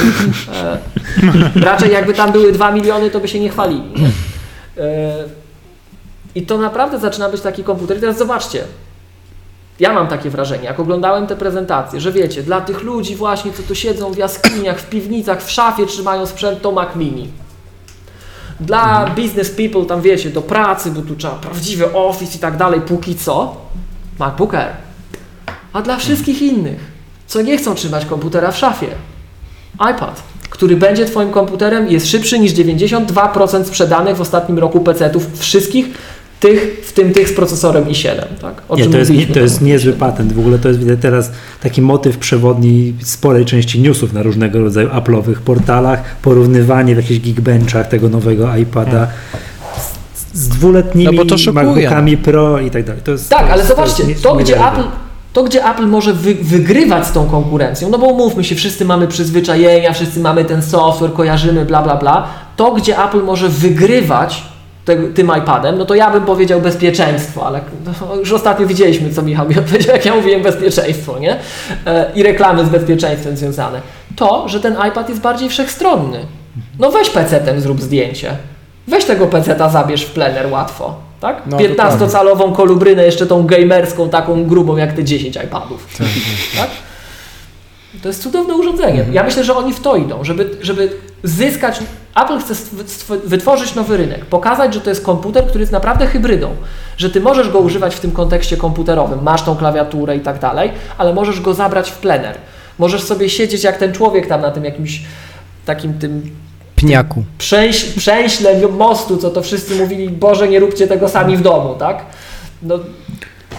e, 0.54 0.78
raczej 1.66 1.92
jakby 1.92 2.14
tam 2.14 2.32
były 2.32 2.52
2 2.52 2.72
miliony, 2.72 3.10
to 3.10 3.20
by 3.20 3.28
się 3.28 3.40
nie 3.40 3.50
chwalili. 3.50 3.92
Nie? 4.02 4.08
E, 4.84 5.41
I 6.36 6.46
to 6.46 6.58
naprawdę 6.58 7.00
zaczyna 7.00 7.30
być 7.30 7.42
taki 7.42 7.64
komputer. 7.64 7.98
I 7.98 8.00
teraz 8.00 8.18
zobaczcie, 8.18 8.64
ja 9.80 9.94
mam 9.94 10.08
takie 10.08 10.30
wrażenie, 10.30 10.64
jak 10.64 10.80
oglądałem 10.80 11.28
te 11.28 11.36
prezentacje, 11.36 12.02
że 12.02 12.12
wiecie, 12.12 12.44
dla 12.44 12.62
tych 12.62 12.82
ludzi 12.82 13.16
właśnie, 13.16 13.52
co 13.52 13.64
tu 13.64 13.76
siedzą 13.76 14.14
w 14.14 14.18
jaskiniach, 14.18 14.80
w 14.80 14.90
piwnicach, 14.90 15.44
w 15.44 15.52
szafie 15.52 15.86
trzymają 15.86 16.26
sprzęt, 16.26 16.62
to 16.62 16.72
Mac 16.72 16.96
Mini. 16.96 17.28
Dla 18.60 19.06
business 19.16 19.50
people, 19.50 19.86
tam 19.86 20.02
wiecie, 20.02 20.30
do 20.30 20.42
pracy, 20.42 20.92
bo 20.92 21.02
tu 21.02 21.16
trzeba 21.16 21.34
prawdziwy 21.34 21.94
office 21.94 22.36
i 22.36 22.40
tak 22.40 22.58
dalej, 22.58 22.82
póki 22.82 23.16
co, 23.16 23.56
MacBook 24.20 24.54
Air. 24.54 24.74
A 25.74 25.82
dla 25.82 25.98
wszystkich 25.98 26.42
innych, 26.42 26.80
co 27.28 27.42
nie 27.42 27.58
chcą 27.58 27.76
trzymać 27.76 28.06
komputera 28.06 28.52
w 28.52 28.58
szafie, 28.58 28.88
iPad, 29.74 30.24
który 30.50 30.76
będzie 30.76 31.06
Twoim 31.06 31.32
komputerem, 31.32 31.92
jest 31.92 32.08
szybszy 32.08 32.40
niż 32.40 32.54
92% 32.54 33.64
sprzedanych 33.66 34.18
w 34.18 34.22
ostatnim 34.22 34.60
roku 34.60 34.80
PC-ów 34.80 35.40
wszystkich, 35.40 35.86
tych, 36.42 36.82
w 36.86 36.94
tym 36.94 37.14
tych 37.14 37.30
z 37.30 37.34
procesorem 37.34 37.86
i7. 37.86 38.10
Tak? 38.42 38.62
O 38.70 38.76
Nie, 38.76 38.86
to 38.86 38.98
jest, 38.98 39.12
nie, 39.12 39.28
to 39.28 39.40
jest 39.40 39.62
niezły 39.62 39.94
patent. 39.94 40.34
W 40.34 40.40
ogóle 40.40 40.60
to 40.60 40.68
jest 40.68 40.80
widać 40.80 41.00
teraz 41.02 41.32
taki 41.64 41.82
motyw 41.82 42.18
przewodni 42.18 42.94
sporej 43.04 43.46
części 43.46 43.82
newsów 43.82 44.14
na 44.14 44.24
różnego 44.24 44.62
rodzaju 44.62 44.90
Apple'owych 44.90 45.36
portalach, 45.36 46.04
porównywanie 46.22 46.96
w 46.96 46.98
jakichś 46.98 47.20
Geekbenchach 47.20 47.88
tego 47.88 48.10
nowego 48.10 48.56
iPada 48.56 49.08
z, 50.34 50.38
z 50.40 50.48
dwuletnimi 50.50 51.18
No 51.18 51.26
to 51.26 51.54
MacBookami 51.54 52.18
Pro 52.18 52.60
i 52.60 52.72
tak 52.72 52.84
dalej. 52.84 53.02
To 53.02 53.12
jest, 53.12 53.30
Tak, 53.30 53.40
to 53.40 53.46
ale 53.46 53.58
jest, 53.58 53.70
zobaczcie, 53.70 54.04
jest 54.04 54.24
to 54.24 54.36
gdzie. 54.36 54.68
Apple, 54.68 54.84
to 55.34 55.44
gdzie 55.44 55.66
Apple 55.66 55.88
może 55.88 56.14
wy, 56.14 56.36
wygrywać 56.36 57.08
z 57.08 57.12
tą 57.12 57.26
konkurencją, 57.26 57.90
no 57.90 57.98
bo 57.98 58.06
umówmy 58.06 58.44
się, 58.44 58.56
wszyscy 58.56 58.86
mamy 58.86 59.08
przyzwyczajenia, 59.08 59.94
wszyscy 59.94 60.20
mamy 60.20 60.46
ten 60.46 60.62
software, 60.62 61.14
kojarzymy, 61.14 61.66
bla, 61.66 61.82
bla, 61.82 61.96
bla. 61.96 62.28
To 62.56 62.72
gdzie 62.72 63.04
Apple 63.04 63.24
może 63.24 63.50
wygrywać 63.50 64.51
tym 64.96 65.32
iPadem, 65.38 65.78
no 65.78 65.86
to 65.86 65.96
ja 65.96 66.12
bym 66.12 66.26
powiedział 66.26 66.62
bezpieczeństwo, 66.62 67.46
ale 67.48 67.62
no, 67.86 68.16
już 68.16 68.32
ostatnio 68.32 68.68
widzieliśmy, 68.68 69.14
co 69.14 69.22
Michał 69.22 69.50
mi 69.50 69.60
odpowiedział, 69.60 69.96
jak 69.96 70.06
ja 70.06 70.16
mówiłem 70.16 70.42
bezpieczeństwo, 70.42 71.20
nie? 71.20 71.38
E, 71.86 72.12
I 72.16 72.24
reklamy 72.24 72.66
z 72.66 72.70
bezpieczeństwem 72.70 73.38
związane. 73.38 73.82
To, 74.16 74.50
że 74.50 74.60
ten 74.60 74.76
iPad 74.90 75.10
jest 75.10 75.22
bardziej 75.22 75.50
wszechstronny. 75.50 76.26
No 76.80 76.92
weź 76.92 77.10
PC-tem, 77.10 77.60
zrób 77.60 77.82
zdjęcie. 77.82 78.32
Weź 78.88 79.06
tego 79.06 79.28
PC-ta, 79.28 79.70
zabierz 79.70 80.06
w 80.06 80.12
plener 80.12 80.52
łatwo. 80.52 80.96
Tak? 81.20 81.42
No, 81.46 81.58
15-calową 81.58 82.56
kolubrynę, 82.56 83.06
jeszcze 83.06 83.26
tą 83.26 83.46
gamerską, 83.46 84.10
taką 84.10 84.46
grubą 84.46 84.78
jak 84.78 84.94
te 84.94 85.04
10 85.04 85.36
iPadów. 85.36 85.88
Tak? 86.58 86.70
To 88.02 88.08
jest 88.08 88.24
cudowne 88.24 88.54
urządzenie. 88.56 89.06
Ja 89.12 89.24
myślę, 89.24 89.44
że 89.44 89.56
oni 89.56 89.74
w 89.74 89.80
to 89.80 89.96
idą, 89.96 90.24
żeby, 90.24 90.50
żeby 90.62 90.90
zyskać. 91.24 91.80
Apple 92.24 92.40
chce 92.40 92.54
wytworzyć 93.26 93.76
nowy 93.76 93.98
rynek, 93.98 94.26
pokazać, 94.26 94.74
że 94.74 94.82
to 94.82 94.90
jest 94.90 95.06
komputer, 95.06 95.46
który 95.48 95.60
jest 95.60 95.72
naprawdę 95.72 96.08
hybrydą, 96.08 96.56
że 96.98 97.10
ty 97.10 97.22
możesz 97.22 97.50
go 97.50 97.60
używać 97.60 97.96
w 97.96 98.00
tym 98.00 98.12
kontekście 98.12 98.58
komputerowym, 98.58 99.24
masz 99.24 99.42
tą 99.44 99.56
klawiaturę 99.56 100.18
i 100.18 100.20
tak 100.20 100.40
dalej, 100.40 100.72
ale 100.98 101.14
możesz 101.14 101.42
go 101.42 101.54
zabrać 101.54 101.92
w 101.92 101.98
plener. 101.98 102.38
Możesz 102.80 103.04
sobie 103.04 103.30
siedzieć 103.30 103.64
jak 103.64 103.78
ten 103.78 103.94
człowiek 103.94 104.28
tam 104.28 104.42
na 104.42 104.52
tym 104.52 104.66
jakimś 104.66 105.02
takim 105.66 105.94
tym 105.94 106.32
Pniaku. 106.76 107.24
przęś, 107.38 107.84
przęśle 107.84 108.68
mostu, 108.68 109.18
co 109.18 109.30
to 109.30 109.42
wszyscy 109.42 109.76
mówili, 109.76 110.10
Boże, 110.10 110.48
nie 110.48 110.60
róbcie 110.60 110.88
tego 110.88 111.10
sami 111.10 111.38
w 111.38 111.42
domu, 111.42 111.76
tak? 111.80 112.06
No, 112.64 112.80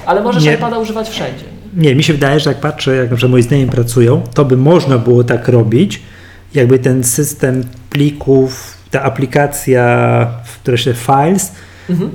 ale 0.07 0.20
możesz 0.23 0.44
Nie. 0.44 0.52
iPada 0.55 0.78
używać 0.78 1.09
wszędzie. 1.09 1.44
Nie, 1.76 1.94
mi 1.94 2.02
się 2.02 2.12
wydaje, 2.12 2.41
że 2.41 2.51
jak 2.51 2.60
patrzę, 2.60 2.97
jak 2.97 3.10
na 3.10 3.17
przykład 3.17 3.31
moi 3.31 3.42
znajomi 3.42 3.70
pracują, 3.70 4.23
to 4.34 4.44
by 4.44 4.57
można 4.57 4.99
było 4.99 5.25
tak 5.25 5.49
robić, 5.49 6.02
jakby 6.55 6.78
ten 6.78 7.05
system 7.05 7.65
plików, 7.91 8.75
ta 8.91 9.02
aplikacja, 9.02 10.26
która 10.60 10.76
się 10.76 10.94
Files, 10.94 11.52
Mhm. 11.91 12.10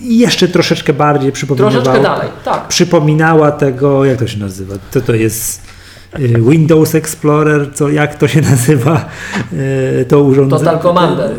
jeszcze 0.00 0.48
troszeczkę 0.48 0.92
bardziej 0.92 1.32
przypominała. 1.32 1.70
Troszeczkę 1.72 2.02
dalej, 2.02 2.28
tak. 2.44 2.68
Przypominała 2.68 3.52
tego, 3.52 4.04
jak 4.04 4.18
to 4.18 4.26
się 4.26 4.38
nazywa? 4.38 4.74
Co 4.90 5.00
to 5.00 5.14
jest? 5.14 5.62
y, 6.18 6.34
Windows 6.50 6.94
Explorer, 6.94 7.70
co, 7.74 7.88
jak 7.88 8.14
to 8.18 8.28
się 8.28 8.40
nazywa 8.40 9.08
y, 10.00 10.04
to 10.08 10.20
urządzenie? 10.22 10.60
Total 10.64 10.78
Commander. 10.82 11.30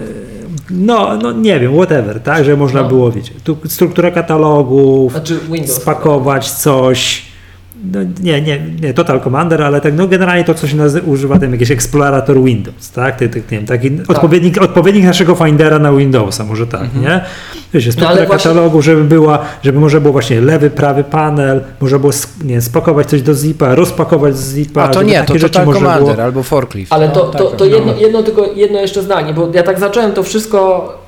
No, 0.69 1.18
no 1.18 1.32
nie 1.32 1.60
wiem, 1.60 1.74
whatever, 1.76 2.19
tak, 2.22 2.45
że 2.45 2.58
można 2.58 2.82
No. 2.82 2.88
było, 2.88 3.11
wiecie, 3.11 3.32
tu 3.44 3.58
struktura 3.68 4.11
katalogów, 4.11 5.11
Znaczy 5.11 5.40
spakować 5.66 6.52
coś. 6.52 7.26
No, 7.94 8.00
nie, 8.22 8.42
nie, 8.42 8.60
nie, 8.82 8.94
Total 8.94 9.22
Commander, 9.22 9.64
ale 9.64 9.82
tak, 9.82 9.94
no 9.94 10.08
generalnie 10.08 10.44
to, 10.44 10.54
co 10.54 10.68
się 10.68 10.78
nazywa, 10.78 11.08
używa 11.08 11.40
tam 11.40 11.52
jakiś 11.52 11.72
eksplorator 11.72 12.44
Windows, 12.44 12.92
tak? 12.92 13.16
Ty, 13.16 13.30
ty, 13.30 13.38
nie 13.40 13.58
wiem, 13.58 13.66
taki 13.66 13.92
odpowiednik, 14.08 14.62
odpowiednik 14.62 15.06
naszego 15.06 15.36
Findera 15.36 15.80
na 15.80 15.94
Windowsa, 15.94 16.44
może 16.44 16.68
tak, 16.68 16.96
nie? 17.02 17.22
Wiecie, 17.74 17.92
struktura 17.92 18.12
Mhm. 18.12 18.24
No, 18.30 18.34
właśnie- 18.34 18.50
katalogu, 18.52 18.82
żeby 18.82 19.04
była, 19.04 19.40
żeby 19.64 19.80
można 19.80 20.00
było 20.00 20.12
właśnie 20.12 20.42
lewy, 20.42 20.70
prawy 20.70 21.04
panel, 21.04 21.62
można 21.82 22.00
było 22.00 22.14
nie, 22.44 22.62
spakować 22.62 23.08
coś 23.08 23.22
do 23.22 23.34
zipa, 23.34 23.76
rozpakować 23.76 24.38
z 24.38 24.56
zipa. 24.56 24.84
A 24.84 24.88
to 24.88 25.02
nie, 25.04 25.14
takie 25.14 25.34
to 25.34 25.40
rzeczy 25.40 25.60
Total 25.60 25.74
Commander 25.74 26.14
było... 26.16 26.24
albo 26.26 26.44
Forklift. 26.44 26.94
Ale 26.94 27.10
to, 27.10 27.26
No, 27.26 27.32
to, 27.40 27.46
tak, 27.50 27.58
to 27.60 27.66
no. 27.66 27.72
jedno, 27.76 27.94
jedno 27.98 28.24
tylko 28.24 28.46
jedno 28.56 28.80
jeszcze 28.80 29.02
zdanie, 29.02 29.34
bo 29.34 29.50
ja 29.54 29.64
tak 29.64 29.80
zacząłem 29.80 30.12
to 30.12 30.24
wszystko. 30.24 31.05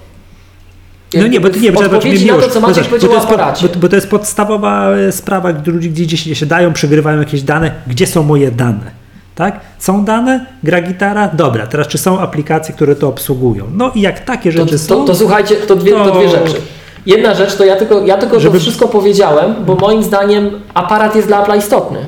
No 1.13 1.27
nie, 1.27 1.39
bo 1.39 1.47
nie, 1.49 1.71
bo 1.71 1.81
to, 1.81 1.89
co 1.89 1.95
Maciek 1.97 2.51
zobacz, 2.53 2.87
powiedział 2.87 2.99
bo 3.01 3.07
to, 3.07 3.13
jest, 3.13 3.25
aparacie. 3.25 3.67
pod- 3.67 3.77
bo, 3.77 3.81
bo 3.81 3.89
to 3.89 3.95
jest 3.95 4.09
podstawowa 4.09 4.89
e, 4.91 5.11
sprawa, 5.11 5.53
gdy 5.53 5.71
ludzie 5.71 5.89
gdzieś 5.89 6.39
się 6.39 6.45
dają, 6.45 6.73
przegrywają 6.73 7.19
jakieś 7.19 7.41
dane, 7.41 7.71
gdzie 7.87 8.07
są 8.07 8.23
moje 8.23 8.51
dane, 8.51 8.91
tak? 9.35 9.59
Są 9.79 10.05
dane, 10.05 10.45
gra 10.63 10.81
gitara, 10.81 11.27
dobra, 11.33 11.67
teraz 11.67 11.87
czy 11.87 11.97
są 11.97 12.19
aplikacje, 12.19 12.75
które 12.75 12.95
to 12.95 13.07
obsługują? 13.07 13.65
No 13.73 13.91
i 13.95 14.01
jak 14.01 14.19
takie 14.19 14.51
To, 14.51 14.57
rzeczy 14.57 14.71
to, 14.71 14.77
są, 14.79 15.05
to 15.05 15.15
słuchajcie, 15.15 15.55
to 15.55 15.75
dwie, 15.75 15.91
to 15.91 16.11
dwie 16.11 16.29
to- 16.29 16.29
rzeczy. 16.29 16.61
Jedna 17.05 17.33
rzecz, 17.35 17.55
to 17.55 17.65
ja 17.65 17.75
tylko, 17.75 18.01
ja 18.05 18.17
tylko 18.17 18.39
Żeby- 18.39 18.57
to 18.57 18.61
wszystko 18.61 18.87
powiedziałem, 18.87 19.55
bo 19.65 19.75
moim 19.75 20.03
zdaniem 20.03 20.49
aparat 20.73 21.15
jest 21.15 21.27
dla 21.27 21.43
Apple'a 21.43 21.57
istotny. 21.57 21.99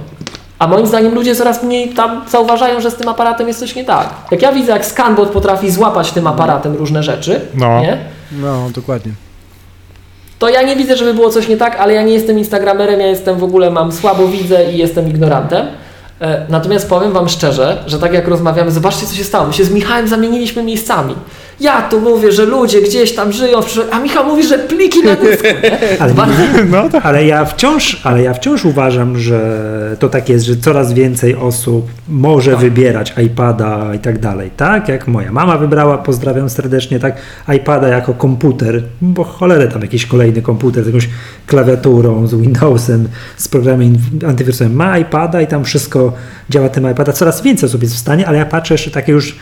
A 0.59 0.67
moim 0.67 0.87
zdaniem 0.87 1.13
ludzie 1.15 1.35
coraz 1.35 1.63
mniej 1.63 1.89
tam 1.89 2.21
zauważają, 2.29 2.81
że 2.81 2.91
z 2.91 2.95
tym 2.95 3.07
aparatem 3.09 3.47
jest 3.47 3.59
coś 3.59 3.75
nie 3.75 3.85
tak. 3.85 4.09
Jak 4.31 4.41
ja 4.41 4.51
widzę, 4.51 4.71
jak 4.71 4.85
ScanBot 4.85 5.29
potrafi 5.29 5.71
złapać 5.71 6.11
tym 6.11 6.27
aparatem 6.27 6.75
różne 6.75 7.03
rzeczy, 7.03 7.41
No. 7.55 7.81
nie? 7.81 7.97
No, 8.31 8.69
dokładnie. 8.75 9.11
to 10.39 10.49
ja 10.49 10.61
nie 10.61 10.75
widzę, 10.75 10.97
żeby 10.97 11.13
było 11.13 11.29
coś 11.29 11.47
nie 11.47 11.57
tak, 11.57 11.75
ale 11.79 11.93
ja 11.93 12.03
nie 12.03 12.13
jestem 12.13 12.37
instagramerem, 12.39 12.99
ja 12.99 13.07
jestem 13.07 13.37
w 13.39 13.43
ogóle, 13.43 13.71
mam 13.71 13.91
słabo 13.91 14.27
widzę 14.27 14.71
i 14.73 14.77
jestem 14.77 15.07
ignorantem. 15.09 15.67
E, 16.21 16.45
Natomiast 16.49 16.89
powiem 16.89 17.11
Wam 17.11 17.29
szczerze, 17.29 17.83
że 17.87 17.99
tak 17.99 18.13
jak 18.13 18.27
rozmawiamy, 18.27 18.71
zobaczcie 18.71 19.05
co 19.05 19.15
się 19.15 19.23
stało. 19.23 19.47
My 19.47 19.53
się 19.53 19.65
z 19.65 19.71
Michałem 19.71 20.07
zamieniliśmy 20.07 20.63
miejscami. 20.63 21.15
Ja 21.61 21.81
tu 21.81 22.01
mówię, 22.01 22.31
że 22.31 22.45
ludzie 22.45 22.81
gdzieś 22.81 23.15
tam 23.15 23.31
żyją, 23.31 23.59
a 23.91 23.99
Michał 23.99 24.25
mówi, 24.25 24.43
że 24.43 24.59
pliki 24.59 25.03
na 25.03 25.15
dysku. 25.15 25.47
Ale, 25.99 26.13
Bardzo- 26.13 26.33
No 26.69 26.89
tak. 26.89 27.05
ale, 27.05 27.25
ja 27.25 27.45
wciąż, 27.45 28.01
ale 28.03 28.23
ja 28.23 28.33
wciąż 28.33 28.65
uważam, 28.65 29.17
że 29.17 29.95
to 29.99 30.09
tak 30.09 30.29
jest, 30.29 30.45
że 30.45 30.55
coraz 30.55 30.93
więcej 30.93 31.35
osób 31.35 31.87
może 32.09 32.51
Tak. 32.51 32.59
wybierać 32.59 33.13
iPada 33.25 33.95
i 33.95 33.99
tak 33.99 34.19
dalej. 34.19 34.51
Tak 34.57 34.87
jak 34.89 35.07
moja 35.07 35.31
mama 35.31 35.57
wybrała, 35.57 35.97
pozdrawiam 35.97 36.49
serdecznie, 36.49 36.99
tak 36.99 37.15
iPada 37.55 37.87
jako 37.87 38.13
komputer, 38.13 38.83
bo 39.01 39.23
cholerę 39.23 39.67
tam 39.67 39.81
jakiś 39.81 40.05
kolejny 40.05 40.41
komputer 40.41 40.83
z 40.83 40.87
jakąś 40.87 41.09
klawiaturą, 41.47 42.27
z 42.27 42.35
Windowsem, 42.35 43.07
z 43.37 43.47
programem 43.47 43.93
antywirusowym. 44.27 44.75
Ma 44.75 44.97
iPada 44.97 45.41
i 45.41 45.47
tam 45.47 45.63
wszystko 45.63 46.13
działa 46.49 46.69
tym 46.69 46.91
iPada. 46.91 47.13
Coraz 47.13 47.41
więcej 47.41 47.67
osób 47.69 47.81
jest 47.81 47.95
w 47.95 47.99
stanie, 47.99 48.27
ale 48.27 48.37
ja 48.37 48.45
patrzę 48.45 48.73
jeszcze 48.73 48.91
takie 48.91 49.11
już 49.11 49.35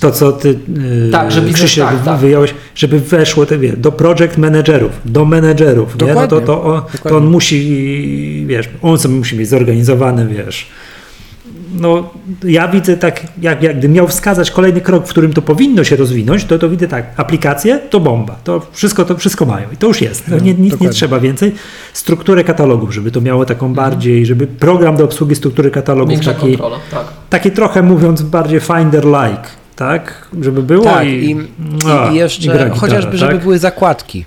to, 0.00 0.10
co 0.10 0.32
ty 0.32 0.48
yy, 0.48 1.10
Tak, 1.12 1.32
że 1.32 1.42
biznes- 1.42 1.54
Krzysiek 1.54 1.84
tak, 1.84 2.04
tak. 2.04 2.20
wyjąłeś, 2.20 2.54
żeby 2.74 3.00
weszło 3.00 3.46
te, 3.46 3.58
wie, 3.58 3.76
do 3.76 3.92
project 3.92 4.38
managerów, 4.38 4.92
do 5.04 5.24
menedżerów? 5.24 5.96
No 6.14 6.26
to, 6.28 6.40
to, 6.40 6.62
on, 6.64 6.82
to 7.02 7.16
on 7.16 7.26
musi, 7.26 8.44
wiesz, 8.46 8.68
on 8.82 8.98
sobie 8.98 9.14
musi 9.14 9.36
mieć 9.38 9.48
zorganizowany, 9.48 10.26
wiesz. 10.26 10.66
No, 11.80 12.10
ja 12.44 12.68
widzę 12.68 12.96
tak, 12.96 13.22
jak, 13.42 13.62
jak 13.62 13.78
gdybym 13.78 13.92
miał 13.96 14.08
wskazać 14.08 14.50
kolejny 14.50 14.80
krok, 14.80 15.06
w 15.06 15.10
którym 15.10 15.32
to 15.32 15.42
powinno 15.42 15.84
się 15.84 15.96
rozwinąć, 15.96 16.44
to, 16.44 16.58
to 16.58 16.68
widzę 16.68 16.88
tak, 16.88 17.06
aplikacje 17.16 17.78
to 17.78 18.00
bomba, 18.00 18.36
to 18.44 18.66
wszystko, 18.72 19.04
to 19.04 19.16
wszystko 19.16 19.46
mają 19.46 19.70
i 19.72 19.76
to 19.76 19.86
już 19.86 20.00
jest, 20.00 20.28
no, 20.28 20.38
nie, 20.38 20.54
nic 20.54 20.58
nie 20.58 20.68
dokładnie. 20.70 20.94
trzeba 20.94 21.20
więcej. 21.20 21.54
Strukturę 21.92 22.44
katalogów, 22.44 22.94
żeby 22.94 23.10
to 23.10 23.20
miało 23.20 23.44
taką 23.44 23.74
bardziej, 23.74 24.26
żeby 24.26 24.46
program 24.46 24.96
do 24.96 25.04
obsługi 25.04 25.34
struktury 25.34 25.70
katalogów 25.70 26.10
Większa 26.10 26.34
taki, 26.34 26.46
kontrola, 26.50 26.76
tak. 26.90 27.04
taki 27.30 27.50
trochę 27.50 27.82
mówiąc 27.82 28.22
bardziej 28.22 28.60
finder-like, 28.60 29.44
tak, 29.76 30.28
żeby 30.40 30.62
było 30.62 30.84
Tak, 30.84 31.06
i, 31.06 31.30
i, 31.30 31.36
a, 31.86 32.10
i, 32.10 32.14
i 32.14 32.16
jeszcze 32.18 32.42
gitara, 32.42 32.74
chociażby, 32.74 33.16
żeby 33.18 33.32
tak? 33.32 33.42
były 33.42 33.58
zakładki 33.58 34.24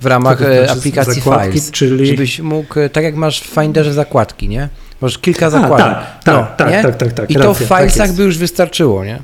w 0.00 0.06
ramach 0.06 0.38
Co 0.38 0.44
to 0.44 0.50
e, 0.50 0.64
znaczy 0.64 0.78
aplikacji 0.78 1.14
zakładki, 1.14 1.50
Files. 1.52 1.70
czyli- 1.70 2.06
Żebyś 2.06 2.40
mógł, 2.40 2.80
e, 2.80 2.88
tak 2.88 3.04
jak 3.04 3.16
masz 3.16 3.40
w 3.40 3.46
Finderze 3.46 3.92
zakładki, 3.92 4.48
nie? 4.48 4.68
Masz 5.00 5.18
kilka 5.18 5.46
A, 5.46 5.50
zakładek. 5.50 5.86
tak, 5.86 6.24
tak, 6.24 6.56
tak, 6.56 6.70
nie? 6.70 6.82
tak, 6.82 6.96
tak, 6.96 7.12
tak, 7.12 7.30
I 7.30 7.34
to 7.34 7.40
w 7.40 7.60
racja, 7.60 7.66
tak 7.68 7.78
Filesach 7.78 8.06
jest. 8.06 8.16
by 8.16 8.22
już 8.24 8.38
wystarczyło, 8.38 9.04
nie? 9.04 9.18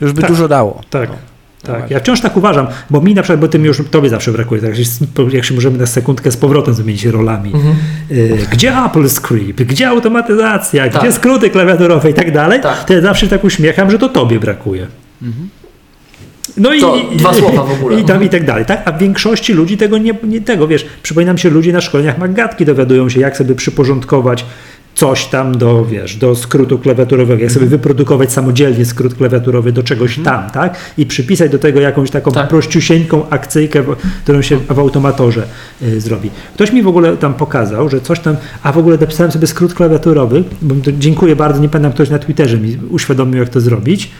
Już 0.00 0.12
by 0.12 0.20
Tak. 0.20 0.30
dużo 0.30 0.48
dało. 0.48 0.80
Tak. 0.90 1.10
Tak, 1.62 1.90
ja 1.90 2.00
wciąż 2.00 2.20
tak 2.20 2.36
uważam, 2.36 2.66
bo 2.90 3.00
mi 3.00 3.14
na 3.14 3.22
przykład, 3.22 3.40
bo 3.40 3.48
ty 3.48 3.58
mi 3.58 3.66
już, 3.66 3.82
tobie 3.90 4.08
zawsze 4.08 4.32
brakuje, 4.32 4.60
tak, 4.60 4.70
jak 5.32 5.44
się- 5.44 5.54
możemy 5.54 5.78
na 5.78 5.86
sekundkę 5.86 6.30
z 6.32 6.36
powrotem 6.36 6.74
zamienić 6.74 7.04
rolami. 7.04 7.52
Y, 8.10 8.46
Gdzie 8.50 8.74
Apple 8.86 9.08
Script, 9.08 9.62
gdzie 9.62 9.88
automatyzacja, 9.88 10.88
Tak. 10.88 11.02
gdzie 11.02 11.12
skróty 11.12 11.50
klawiaturowe 11.50 12.10
i 12.10 12.14
tak 12.14 12.32
dalej, 12.32 12.60
Tak. 12.60 12.84
to 12.84 12.92
ja 12.94 13.00
zawsze 13.00 13.28
tak 13.28 13.44
uśmiecham, 13.44 13.90
że 13.90 13.98
to 13.98 14.08
tobie 14.08 14.40
brakuje. 14.40 14.86
No 16.56 16.74
i, 16.74 16.80
To 16.80 16.96
dwa 17.16 17.34
słowa 17.34 17.62
w 17.62 17.72
ogóle. 17.72 17.96
I, 18.00 18.04
tam, 18.04 18.24
i 18.24 18.28
tak 18.28 18.44
dalej, 18.44 18.64
tak? 18.64 18.82
A 18.84 18.92
w 18.92 18.98
większości 18.98 19.52
ludzi 19.52 19.76
tego 19.76 19.98
nie, 19.98 20.14
nie 20.22 20.40
tego, 20.40 20.68
wiesz, 20.68 20.86
przypominam 21.02 21.38
się, 21.38 21.50
ludzie 21.50 21.72
na 21.72 21.80
szkoleniach 21.80 22.18
Magatki 22.18 22.64
dowiadują 22.64 23.08
się, 23.08 23.20
jak 23.20 23.36
sobie 23.36 23.54
przyporządkować 23.54 24.44
coś 24.96 25.24
tam 25.24 25.58
do, 25.58 25.84
wiesz, 25.84 26.16
do 26.16 26.34
skrótu 26.34 26.78
klawiaturowego, 26.78 27.42
jak 27.42 27.52
sobie 27.52 27.66
wyprodukować 27.66 28.32
samodzielnie 28.32 28.84
skrót 28.84 29.14
klawiaturowy 29.14 29.72
do 29.72 29.82
czegoś 29.82 30.18
tam, 30.18 30.50
tak? 30.50 30.78
I 30.98 31.06
przypisać 31.06 31.50
do 31.50 31.58
tego 31.58 31.80
jakąś 31.80 32.10
taką 32.10 32.32
Tak. 32.32 32.48
prościusieńką 32.48 33.28
akcyjkę, 33.28 33.84
którą 34.22 34.42
się 34.42 34.56
w 34.56 34.78
automatorze 34.78 35.46
y, 35.82 36.00
zrobi. 36.00 36.30
Ktoś 36.54 36.72
mi 36.72 36.82
w 36.82 36.88
ogóle 36.88 37.16
tam 37.16 37.34
pokazał, 37.34 37.88
że 37.88 38.00
coś 38.00 38.20
tam, 38.20 38.36
a 38.62 38.72
w 38.72 38.78
ogóle 38.78 38.98
napisałem 39.00 39.32
sobie 39.32 39.46
skrót 39.46 39.74
klawiaturowy, 39.74 40.44
bo 40.62 40.74
to 40.74 40.92
dziękuję 40.92 41.36
bardzo, 41.36 41.60
nie 41.60 41.68
pamiętam, 41.68 41.92
ktoś 41.92 42.10
na 42.10 42.18
Twitterze 42.18 42.58
mi 42.58 42.78
uświadomił, 42.90 43.38
jak 43.38 43.48
to 43.48 43.60
zrobić. 43.60 44.10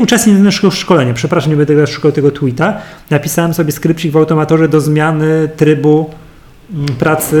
Uczestnik 0.00 0.38
naszego 0.38 0.70
szkolenia, 0.70 1.14
przepraszam, 1.14 1.50
nie 1.50 1.56
będę 1.56 1.74
teraz 1.74 1.90
szukał 1.90 2.12
tego 2.12 2.30
tweeta, 2.30 2.78
napisałem 3.10 3.54
sobie 3.54 3.72
skrypcik 3.72 4.12
w 4.12 4.16
automatorze 4.16 4.68
do 4.68 4.80
zmiany 4.80 5.48
trybu 5.56 6.10
pracy 6.98 7.38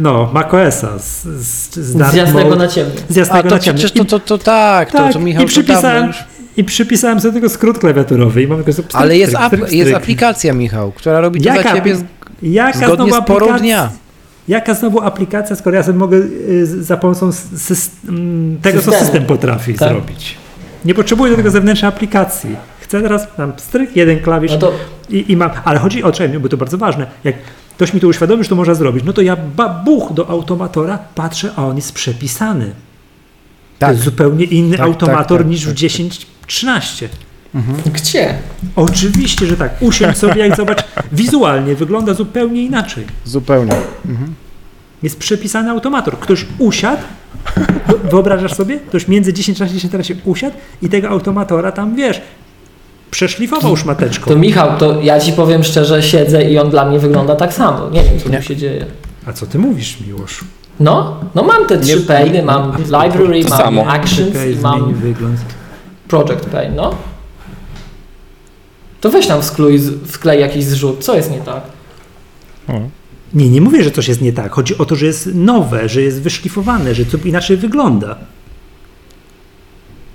no, 0.00 0.30
macOSa 0.34 0.98
z, 0.98 1.22
z, 1.24 1.74
z, 1.74 1.96
Z 2.10 2.14
jasnego 2.14 2.48
mode, 2.48 2.56
na 2.64 2.68
ciemny. 2.68 2.92
z 3.08 3.16
A 3.16 3.20
jasnego 3.20 3.48
to 3.48 3.54
na 3.54 3.58
ciemny. 3.60 3.78
przecież 3.78 3.98
to, 3.98 4.04
to, 4.04 4.18
to 4.20 4.38
tak, 4.38 4.92
to, 4.92 4.98
tak, 4.98 5.12
to 5.12 5.18
Michał 5.20 5.42
i 5.42 5.46
to 5.46 5.48
przypisałem, 5.48 6.06
już. 6.06 6.16
i 6.56 6.64
przypisałem 6.64 7.20
sobie 7.20 7.34
tego 7.34 7.48
skrót 7.48 7.78
klawiaturowy 7.78 8.42
i 8.42 8.46
mam 8.46 8.56
tylko 8.58 8.72
stryk, 8.72 8.88
Ale 8.92 9.16
jest, 9.16 9.32
stryk, 9.36 9.60
stryk, 9.60 9.72
jest 9.72 9.94
aplikacja, 9.94 10.52
Michał, 10.52 10.92
która 10.92 11.20
robi 11.20 11.40
to 11.40 11.48
Jaka 11.48 11.62
za 11.70 11.74
ciebie 11.76 11.96
z- 11.96 12.04
Jaka 12.42 12.78
zgodnie 12.86 13.06
znowu 13.10 13.22
z 13.24 13.26
porą 13.26 13.46
aplikacja- 13.46 13.58
dnia. 13.60 13.90
Jaka 14.48 14.74
znowu 14.74 15.00
aplikacja, 15.00 15.56
skoro 15.56 15.76
ja 15.76 15.82
sobie 15.82 15.98
mogę 15.98 16.16
y, 16.16 16.66
za 16.84 16.96
pomocą 16.96 17.28
s- 17.28 17.46
sys- 17.54 17.90
mm, 18.08 18.58
tego, 18.62 18.78
co 18.78 18.84
Systemu. 18.84 19.04
system 19.04 19.24
potrafi 19.26 19.74
Tak. 19.74 19.88
zrobić. 19.88 20.36
Nie 20.84 20.94
potrzebuję 20.94 21.30
do 21.30 21.36
tego 21.36 21.50
zewnętrznej 21.50 21.88
aplikacji. 21.88 22.56
Chcę 22.80 23.02
teraz 23.02 23.26
tam 23.36 23.52
stryk, 23.56 23.96
jeden 23.96 24.20
klawisz 24.20 24.52
No 24.52 24.58
to 24.58 24.72
i, 25.10 25.32
i 25.32 25.36
mam. 25.36 25.50
Ale 25.64 25.78
chodzi 25.78 26.02
o 26.02 26.12
czym, 26.12 26.40
bo 26.40 26.48
to 26.48 26.56
bardzo 26.56 26.78
ważne. 26.78 27.06
Jak 27.24 27.34
ktoś 27.76 27.94
mi 27.94 28.00
to 28.00 28.08
uświadomi, 28.08 28.42
że 28.42 28.48
to 28.50 28.56
można 28.56 28.74
zrobić, 28.74 29.04
no 29.04 29.12
to 29.12 29.22
ja 29.22 29.36
babuch 29.36 30.12
do 30.12 30.28
automatora 30.28 30.98
patrzę, 31.14 31.52
a 31.56 31.66
on 31.66 31.76
jest 31.76 31.92
przepisany. 31.92 32.66
To 32.66 32.72
Tak. 33.78 33.90
jest 33.90 34.04
zupełnie 34.04 34.44
inny 34.44 34.76
Tak, 34.76 34.86
automator 34.86 35.38
tak, 35.38 35.46
tak, 35.46 35.46
niż 35.46 35.64
tak, 35.64 35.72
w 35.74 35.76
10.13. 35.76 37.08
gdzie? 37.92 38.34
Oczywiście, 38.76 39.46
że 39.46 39.56
tak. 39.56 39.82
Usiądź 39.82 40.18
sobie, 40.18 40.40
jak 40.46 40.56
zobacz, 40.56 40.84
wizualnie 41.12 41.74
wygląda 41.74 42.14
zupełnie 42.14 42.62
inaczej. 42.64 43.04
Zupełnie. 43.24 43.72
Jest 45.02 45.18
przepisany 45.18 45.70
automator. 45.70 46.18
Ktoś 46.18 46.46
usiadł, 46.58 47.02
wyo- 47.56 48.10
wyobrażasz 48.10 48.54
sobie? 48.54 48.76
Ktoś 48.76 49.08
między 49.08 49.32
10 49.32 49.62
a 49.62 49.66
10 49.66 49.90
teraz 49.92 50.06
się 50.06 50.14
usiadł 50.24 50.56
i 50.82 50.88
tego 50.88 51.08
automatora 51.08 51.72
tam, 51.72 51.96
wiesz, 51.96 52.20
przeszlifował 53.12 53.76
szmateczką. 53.76 54.30
To 54.30 54.36
Michał, 54.38 54.78
to 54.78 55.00
ja 55.00 55.20
ci 55.20 55.32
powiem 55.32 55.64
szczerze, 55.64 56.02
siedzę 56.02 56.44
i 56.44 56.58
on 56.58 56.70
dla 56.70 56.84
mnie 56.84 56.98
wygląda 56.98 57.36
tak 57.36 57.54
samo. 57.54 57.90
Nie 57.90 58.02
wiem, 58.02 58.18
co 58.24 58.28
Nie. 58.28 58.36
tu 58.38 58.42
się 58.42 58.56
dzieje. 58.56 58.86
A 59.26 59.32
co 59.32 59.46
ty 59.46 59.58
mówisz, 59.58 59.98
Miłosz? 60.06 60.40
No, 60.80 61.20
no 61.34 61.42
mam 61.42 61.66
te 61.66 61.78
trzy 61.78 62.00
pane, 62.00 62.42
mam 62.42 62.76
library, 62.82 63.44
To 63.44 63.48
mam 63.50 63.58
samo. 63.58 63.86
actions 63.86 64.36
i 64.58 64.62
mam 64.62 64.94
wygląd. 64.94 65.40
project 66.08 66.44
pane, 66.46 66.70
no. 66.70 66.94
To 69.00 69.10
weź 69.10 69.26
tam 69.26 69.42
wskluj, 69.42 69.80
wklej 70.06 70.40
jakiś 70.40 70.64
zrzut. 70.64 71.04
Co 71.04 71.14
jest 71.16 71.30
nie 71.30 71.38
tak? 71.38 71.62
Nie, 73.34 73.50
nie 73.50 73.60
mówię, 73.60 73.84
że 73.84 73.90
coś 73.90 74.08
jest 74.08 74.20
nie 74.20 74.32
tak. 74.32 74.52
Chodzi 74.52 74.78
o 74.78 74.84
to, 74.84 74.96
że 74.96 75.06
jest 75.06 75.30
nowe, 75.34 75.88
że 75.88 76.02
jest 76.02 76.22
wyszlifowane, 76.22 76.94
że 76.94 77.04
to 77.04 77.18
inaczej 77.24 77.56
wygląda. 77.56 78.16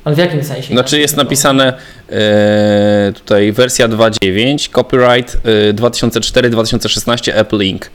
Ale 0.07 0.15
w 0.15 0.19
jakim 0.19 0.43
sensie? 0.43 0.73
Znaczy 0.73 0.99
jest 0.99 1.17
napisane 1.17 1.73
e, 2.09 3.11
tutaj 3.15 3.51
wersja 3.51 3.87
2.9, 3.89 4.71
copyright 4.71 5.37
e, 5.69 5.73
2004-2016 5.73 7.31
Apple 7.35 7.61
Inc. 7.61 7.89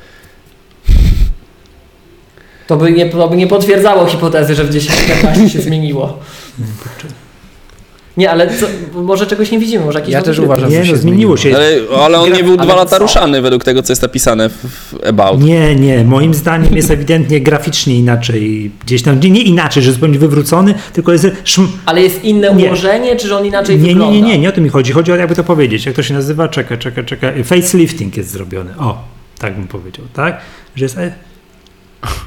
To 2.66 2.76
by 2.76 2.92
nie, 2.92 3.10
to 3.10 3.28
by 3.28 3.36
nie 3.36 3.46
potwierdzało 3.46 4.06
hipotezy, 4.06 4.54
że 4.54 4.64
w 4.64 4.70
10-15 4.70 5.48
się 5.48 5.60
zmieniło. 5.60 6.18
Nie, 8.16 8.30
ale 8.30 8.58
co, 8.58 8.66
może 9.02 9.26
czegoś 9.26 9.50
nie 9.50 9.58
widzimy, 9.58 9.84
może 9.84 9.98
jakieś 9.98 10.14
Ja 10.14 10.22
też 10.22 10.38
uważam, 10.38 10.70
że 10.70 10.78
Nie, 10.78 10.86
się 10.86 10.92
no 10.92 10.98
zmieniło 10.98 11.36
się. 11.36 11.56
Ale, 11.56 11.70
ale 12.04 12.18
on 12.18 12.30
Gra- 12.30 12.36
nie 12.36 12.44
był 12.44 12.52
ale 12.54 12.62
dwa 12.66 12.74
lata 12.74 12.90
co? 12.96 12.98
ruszany 12.98 13.42
według 13.42 13.64
tego, 13.64 13.82
co 13.82 13.92
jest 13.92 14.02
napisane 14.02 14.48
w, 14.48 14.54
w 14.64 14.94
About. 15.06 15.40
Nie, 15.42 15.76
nie, 15.76 16.04
moim 16.04 16.34
zdaniem 16.34 16.76
jest 16.76 16.90
ewidentnie 16.90 17.40
graficznie 17.40 17.94
inaczej. 17.96 18.70
Gdzieś 18.84 19.02
tam, 19.02 19.20
nie, 19.20 19.30
nie 19.30 19.42
inaczej, 19.42 19.82
że 19.82 19.88
jest 19.88 19.96
zupełnie 19.96 20.18
wywrócony, 20.18 20.74
tylko 20.92 21.12
jest 21.12 21.26
szm, 21.44 21.68
Ale 21.86 22.02
jest 22.02 22.24
inne 22.24 22.54
Nie. 22.54 22.66
ułożenie, 22.66 23.16
czy 23.16 23.28
że 23.28 23.36
on 23.38 23.46
inaczej 23.46 23.76
Nie, 23.76 23.82
nie, 23.82 23.88
wygląda? 23.88 24.14
nie, 24.14 24.22
nie, 24.22 24.38
nie 24.38 24.48
o 24.48 24.52
to 24.52 24.60
mi 24.60 24.68
chodzi. 24.68 24.92
Chodzi 24.92 25.12
o, 25.12 25.16
jakby 25.16 25.34
to 25.34 25.44
powiedzieć, 25.44 25.86
jak 25.86 25.94
to 25.94 26.02
się 26.02 26.14
nazywa, 26.14 26.48
czekaj, 26.48 26.78
czekaj, 26.78 27.04
czekaj, 27.04 27.44
facelifting 27.44 28.16
jest 28.16 28.30
zrobiony. 28.30 28.70
O, 28.78 29.04
tak 29.38 29.54
bym 29.54 29.68
powiedział, 29.68 30.04
tak? 30.14 30.40
Że 30.76 30.84
jest, 30.84 30.98
e, 30.98 31.12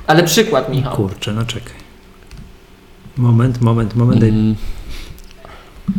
Ale 0.07 0.23
przykład, 0.23 0.69
Michał. 0.69 0.95
kurczę, 0.95 1.33
no 1.33 1.45
czekaj. 1.45 1.73
Moment, 3.17 3.61
moment, 3.61 3.95
moment. 3.95 4.23
Mm, 4.23 4.55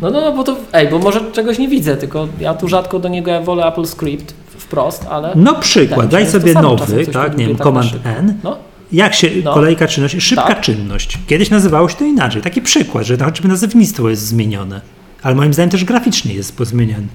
No, 0.02 0.10
no, 0.10 0.20
no, 0.20 0.32
bo 0.32 0.44
to, 0.44 0.56
ej, 0.72 0.88
bo 0.88 0.98
może 0.98 1.20
czegoś 1.32 1.58
nie 1.58 1.68
widzę, 1.68 1.96
tylko 1.96 2.28
ja 2.40 2.54
tu 2.54 2.68
rzadko 2.68 2.98
do 2.98 3.08
niego 3.08 3.42
wolę 3.42 3.66
Apple 3.66 3.86
Script 3.86 4.34
wprost, 4.48 5.06
ale... 5.10 5.32
No 5.36 5.54
przykład, 5.54 6.08
daj 6.08 6.26
sobie 6.26 6.54
nowy, 6.54 7.06
tak, 7.06 7.36
nie 7.38 7.46
wiem, 7.46 7.56
tak 7.56 7.66
Command. 7.66 7.90
N. 8.04 8.34
No, 8.44 8.56
Jak 8.92 9.14
się 9.14 9.30
No. 9.44 9.54
kolejka 9.54 9.88
czynności? 9.88 10.20
Szybka 10.20 10.46
Tak. 10.46 10.60
czynność. 10.60 11.18
Kiedyś 11.26 11.50
nazywało 11.50 11.88
się 11.88 11.96
to 11.96 12.04
inaczej. 12.04 12.42
Taki 12.42 12.62
przykład, 12.62 13.06
że 13.06 13.16
choćby 13.18 13.48
nazewnictwo 13.48 14.08
jest 14.10 14.26
zmienione. 14.26 14.80
Ale 15.22 15.34
moim 15.34 15.54
zdaniem 15.54 15.70
też 15.70 15.84
graficznie 15.84 16.34
jest 16.34 16.56
pozmieniane. 16.56 17.06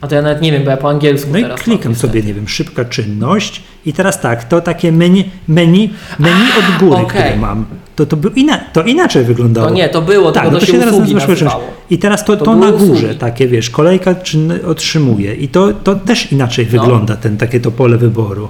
A 0.00 0.08
to 0.08 0.14
ja 0.14 0.22
nawet 0.22 0.42
nie 0.42 0.52
wiem, 0.52 0.64
bo 0.64 0.70
ja 0.70 0.76
po 0.76 0.88
angielsku 0.88 1.30
No 1.32 1.38
i 1.38 1.44
klikam 1.44 1.94
sobie, 1.94 2.22
nie 2.22 2.34
wiem, 2.34 2.48
szybka 2.48 2.84
czynność 2.84 3.62
i 3.86 3.92
teraz 3.92 4.20
tak, 4.20 4.44
to 4.44 4.60
takie 4.60 4.92
menu, 4.92 5.24
menu, 5.48 5.90
menu 6.18 6.44
od 6.58 6.78
góry, 6.80 7.02
okej. 7.02 7.06
które 7.22 7.36
mam, 7.36 7.64
to, 7.96 8.06
to, 8.06 8.16
był 8.16 8.30
ina, 8.30 8.58
to 8.58 8.82
inaczej 8.82 9.24
wyglądało. 9.24 9.68
To 9.68 9.74
nie, 9.74 9.88
to 9.88 10.02
było, 10.02 10.32
Tak, 10.32 10.44
no 10.44 10.50
to 10.58 10.66
się 10.66 10.72
się 10.72 10.78
teraz 10.78 10.98
nazywa 10.98 11.20
czynność. 11.20 11.56
I 11.90 11.98
teraz 11.98 12.24
to, 12.24 12.36
To 12.36 12.44
to, 12.44 12.56
na 12.56 12.70
górze, 12.72 12.84
usługi. 12.92 13.14
takie 13.18 13.48
wiesz, 13.48 13.70
kolejka 13.70 14.14
czynny 14.14 14.66
otrzymuje 14.66 15.34
i 15.34 15.48
to, 15.48 15.72
to 15.72 15.94
też 15.94 16.32
inaczej 16.32 16.66
No. 16.72 16.80
wygląda, 16.80 17.16
ten, 17.16 17.36
takie 17.36 17.60
to 17.60 17.70
pole 17.70 17.96
wyboru. 17.98 18.48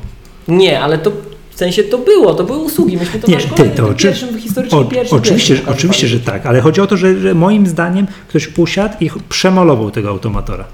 Nie, 0.48 0.80
ale 0.80 0.98
to 0.98 1.12
w 1.50 1.58
sensie 1.58 1.82
to 1.82 1.98
było, 1.98 2.34
to 2.34 2.44
były 2.44 2.58
usługi, 2.58 2.96
myśmy 2.96 3.20
to 3.20 3.30
Nie, 3.30 3.36
na 3.36 3.42
ty, 3.42 3.70
to 3.70 3.88
oczy- 3.88 4.02
pierwszym, 4.08 4.38
historycznie 4.38 4.78
O, 4.78 4.84
pierwszym 4.84 5.18
oczywiście, 5.18 5.48
pierwszym 5.54 5.66
że- 5.72 5.78
oczywiście, 5.78 6.08
że 6.08 6.20
tak, 6.20 6.46
ale 6.46 6.60
chodzi 6.60 6.80
o 6.80 6.86
to, 6.86 6.96
że, 6.96 7.18
że 7.20 7.34
moim 7.34 7.66
zdaniem 7.66 8.06
ktoś 8.28 8.58
usiadł 8.58 8.94
i 9.00 9.10
przemalował 9.28 9.90
tego 9.90 10.08
automatora. 10.08 10.64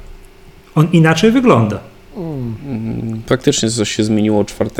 On 0.75 0.89
inaczej 0.93 1.31
wygląda. 1.31 1.79
mm, 2.17 3.23
faktycznie 3.27 3.71
coś 3.71 3.91
się 3.97 4.05
zmieniło 4.05 4.45
4 4.45 4.71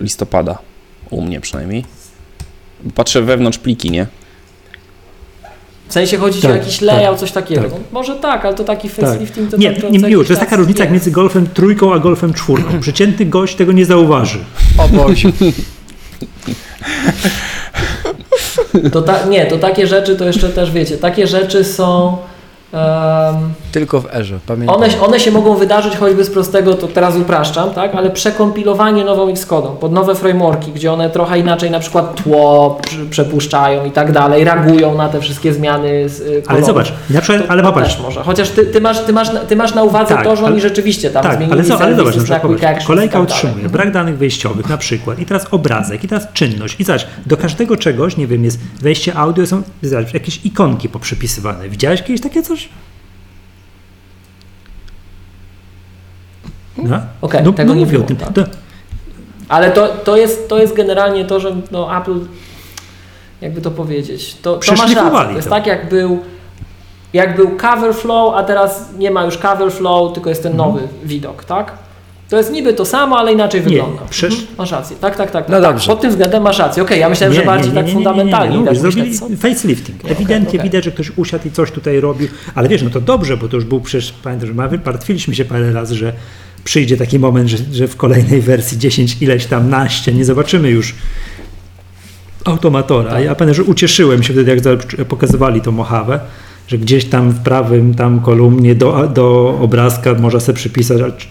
listopada. 0.00 0.58
U 1.10 1.22
mnie 1.22 1.40
przynajmniej. 1.40 1.84
Patrzę 2.94 3.22
wewnątrz 3.22 3.58
pliki, 3.58 3.90
nie? 3.90 4.06
W 5.88 5.92
sensie 5.92 6.16
chodzi 6.18 6.42
Tak, 6.42 6.50
o 6.50 6.54
jakiś 6.54 6.80
layout, 6.80 7.10
tak, 7.10 7.20
coś 7.20 7.32
takiego. 7.32 7.62
tak. 7.62 7.70
No, 7.70 7.76
może 7.92 8.16
tak, 8.16 8.44
ale 8.44 8.54
to 8.54 8.64
taki 8.64 8.88
facelifting 8.88 9.50
to 9.50 9.56
Nie, 9.56 9.72
to, 9.74 9.80
to, 9.80 9.88
nie 9.88 9.98
miło, 9.98 10.24
to 10.24 10.28
jest 10.32 10.40
taka 10.40 10.56
różnica 10.56 10.82
jak 10.84 10.92
między 10.92 11.10
golfem 11.10 11.46
trójką 11.46 11.94
a 11.94 11.98
golfem 11.98 12.34
czwórką. 12.34 12.80
Przeciętny 12.80 13.26
gość 13.26 13.54
tego 13.56 13.72
nie 13.72 13.84
zauważy. 13.86 14.38
O 14.78 14.88
Boże. 14.88 15.28
To 18.92 19.02
ta, 19.02 19.24
nie, 19.26 19.46
to 19.46 19.58
takie 19.58 19.86
rzeczy 19.86 20.16
to 20.16 20.24
jeszcze 20.24 20.48
też 20.48 20.70
wiecie, 20.72 20.96
takie 20.98 21.26
rzeczy 21.26 21.64
są. 21.64 22.16
em, 22.72 23.52
Tylko 23.72 24.00
w 24.00 24.14
erze, 24.14 24.38
pamiętaj. 24.46 24.76
one, 24.76 25.00
one 25.00 25.20
się 25.20 25.30
mogą 25.30 25.54
wydarzyć 25.54 25.96
choćby 25.96 26.24
z 26.24 26.30
prostego, 26.30 26.74
to 26.74 26.86
teraz 26.88 27.16
upraszczam, 27.16 27.70
tak? 27.70 27.94
ale 27.94 28.10
przekompilowanie 28.10 29.04
nową 29.04 29.28
Xcodą 29.28 29.76
pod 29.76 29.92
nowe 29.92 30.14
frameworki, 30.14 30.72
gdzie 30.72 30.92
one 30.92 31.10
trochę 31.10 31.38
inaczej 31.38 31.70
na 31.70 31.78
przykład 31.80 32.22
tło 32.22 32.78
przepuszczają 33.10 33.84
i 33.84 33.90
tak 33.90 34.12
dalej, 34.12 34.44
reagują 34.44 34.94
na 34.96 35.08
te 35.08 35.20
wszystkie 35.20 35.54
zmiany 35.54 36.08
z 36.08 36.20
y, 36.20 36.42
Ale 36.46 36.64
zobacz, 36.64 36.92
na 37.10 37.20
przykład, 37.20 37.44
To, 37.46 37.52
ale 37.52 37.62
to 37.62 37.68
popatrz, 37.72 37.94
też 37.94 38.02
może. 38.02 38.22
Chociaż 38.22 38.48
ty, 38.50 38.66
ty, 38.66 38.80
masz, 38.80 39.00
ty, 39.04 39.12
masz, 39.12 39.28
ty 39.48 39.56
masz 39.56 39.74
na 39.74 39.82
uwadze 39.82 40.14
Tak, 40.14 40.24
to, 40.24 40.36
że 40.36 40.44
oni 40.44 40.52
ale- 40.52 40.60
rzeczywiście 40.60 41.10
tam 41.10 41.22
tak, 41.22 41.36
zmienili 41.36 41.52
ale, 41.52 41.64
co, 41.68 41.80
ale 41.80 41.96
zobacz, 41.96 42.16
na 42.16 42.22
przykład, 42.22 42.42
popatrz, 42.42 42.86
kolejka 42.86 43.18
tak 43.18 43.28
dalej. 43.28 43.44
utrzymuje 43.44 43.68
brak 43.68 43.92
danych 43.92 44.18
wejściowych 44.18 44.68
na 44.68 44.76
przykład 44.76 45.18
i 45.18 45.26
teraz 45.26 45.46
obrazek, 45.50 46.04
i 46.04 46.08
teraz 46.08 46.26
czynność 46.32 46.80
i 46.80 46.84
zobacz, 46.84 47.06
do 47.26 47.36
każdego 47.36 47.76
czegoś, 47.76 48.16
nie 48.16 48.26
wiem, 48.26 48.44
jest 48.44 48.58
wejście 48.82 49.14
audio, 49.14 49.46
są 49.46 49.62
zobacz, 49.82 50.14
jakieś 50.14 50.40
ikonki 50.44 50.88
poprzypisywane. 50.88 51.68
Widziałeś 51.68 52.02
kiedyś 52.02 52.20
takie 52.20 52.42
coś? 52.42 52.68
No, 56.78 57.00
Okej, 57.20 57.40
no, 57.44 57.52
tego 57.52 57.68
no 57.68 57.74
nie 57.74 57.80
mówię 57.86 57.92
było, 57.92 58.04
o 58.04 58.08
tym. 58.08 58.16
tak. 58.16 58.32
To, 58.32 58.42
Ale 59.48 59.70
to, 59.70 59.88
to, 59.88 60.16
jest, 60.16 60.48
to 60.48 60.58
jest 60.58 60.74
generalnie 60.74 61.24
to, 61.24 61.40
że 61.40 61.56
no, 61.70 61.98
Apple, 61.98 62.18
jakby 63.40 63.60
to 63.60 63.70
powiedzieć, 63.70 64.36
to, 64.42 64.56
to 64.56 64.72
masz 64.72 64.94
rację. 64.94 65.10
To 65.24 65.30
jest 65.36 65.48
to. 65.48 65.54
tak, 65.54 65.66
jak 65.66 65.88
był 65.88 66.18
Jak 67.12 67.36
był 67.36 67.56
cover 67.56 67.94
flow, 67.94 68.34
a 68.36 68.42
teraz 68.42 68.88
nie 68.98 69.10
ma 69.10 69.24
już 69.24 69.38
cover 69.38 69.72
flow, 69.72 70.12
tylko 70.12 70.28
jest 70.30 70.42
ten 70.42 70.56
nowy 70.56 70.80
widok, 71.04 71.44
tak? 71.44 71.72
To 72.28 72.36
jest 72.36 72.52
niby 72.52 72.72
to 72.74 72.84
samo, 72.84 73.18
ale 73.18 73.32
inaczej 73.32 73.60
Mhm. 73.60 73.76
Nie, 73.76 73.82
wygląda. 73.82 74.02
przecież- 74.10 74.38
Mhm, 74.40 74.56
Masz 74.58 74.70
rację, 74.72 74.96
tak, 75.00 75.16
tak, 75.16 75.30
tak. 75.30 75.48
No 75.48 75.60
tak. 75.60 75.62
dobrze. 75.62 75.86
Pod 75.86 76.00
tym 76.00 76.10
względem 76.10 76.42
masz 76.42 76.58
rację. 76.58 76.82
Okej, 76.82 77.00
ja 77.00 77.08
myślałem, 77.08 77.34
że 77.34 77.42
bardziej 77.42 77.72
tak 77.72 77.88
fundamentalnie. 77.88 78.54
Nie, 78.54 78.58
nie, 78.60 78.64
tak 78.64 78.74
nie, 78.74 78.80
zrobili 78.80 79.18
co? 79.18 79.26
facelifting. 79.38 80.10
Ewidentnie 80.10 80.48
okej. 80.58 80.70
widać, 80.70 80.84
że 80.84 80.90
ktoś 80.90 81.12
usiadł 81.16 81.48
i 81.48 81.50
coś 81.50 81.70
tutaj 81.70 82.00
robił, 82.00 82.28
ale 82.54 82.68
wiesz, 82.68 82.82
no 82.82 82.90
to 82.90 83.00
dobrze, 83.00 83.36
bo 83.36 83.48
to 83.48 83.56
już 83.56 83.64
był 83.64 83.80
przecież, 83.80 84.12
pamiętam, 84.22 84.48
że 84.48 84.54
my 84.54 84.80
martwiliśmy 84.86 85.34
się 85.34 85.44
parę 85.44 85.72
razy, 85.72 85.94
że 85.94 86.12
przyjdzie 86.64 86.96
taki 86.96 87.18
moment, 87.18 87.48
że, 87.48 87.56
że 87.72 87.88
w 87.88 87.96
kolejnej 87.96 88.40
wersji 88.40 88.78
10 88.78 89.16
ileś 89.22 89.46
tam 89.46 89.70
naście 89.70 90.12
nie 90.12 90.24
zobaczymy 90.24 90.70
już 90.70 90.94
automatora. 92.44 93.10
Tak. 93.10 93.24
Ja 93.24 93.34
pamiętam, 93.34 93.54
że 93.54 93.70
ucieszyłem 93.70 94.22
się 94.22 94.32
wtedy, 94.32 94.60
jak 94.66 95.06
pokazywali 95.06 95.60
tą 95.60 95.72
Mojave, 95.72 96.20
że 96.68 96.78
gdzieś 96.78 97.04
tam 97.04 97.30
w 97.30 97.40
prawym 97.40 97.94
tam 97.94 98.20
kolumnie 98.20 98.74
do, 98.74 99.08
do 99.08 99.58
obrazka 99.60 100.14
można 100.14 100.40
sobie 100.40 100.56
przypisać 100.56 101.28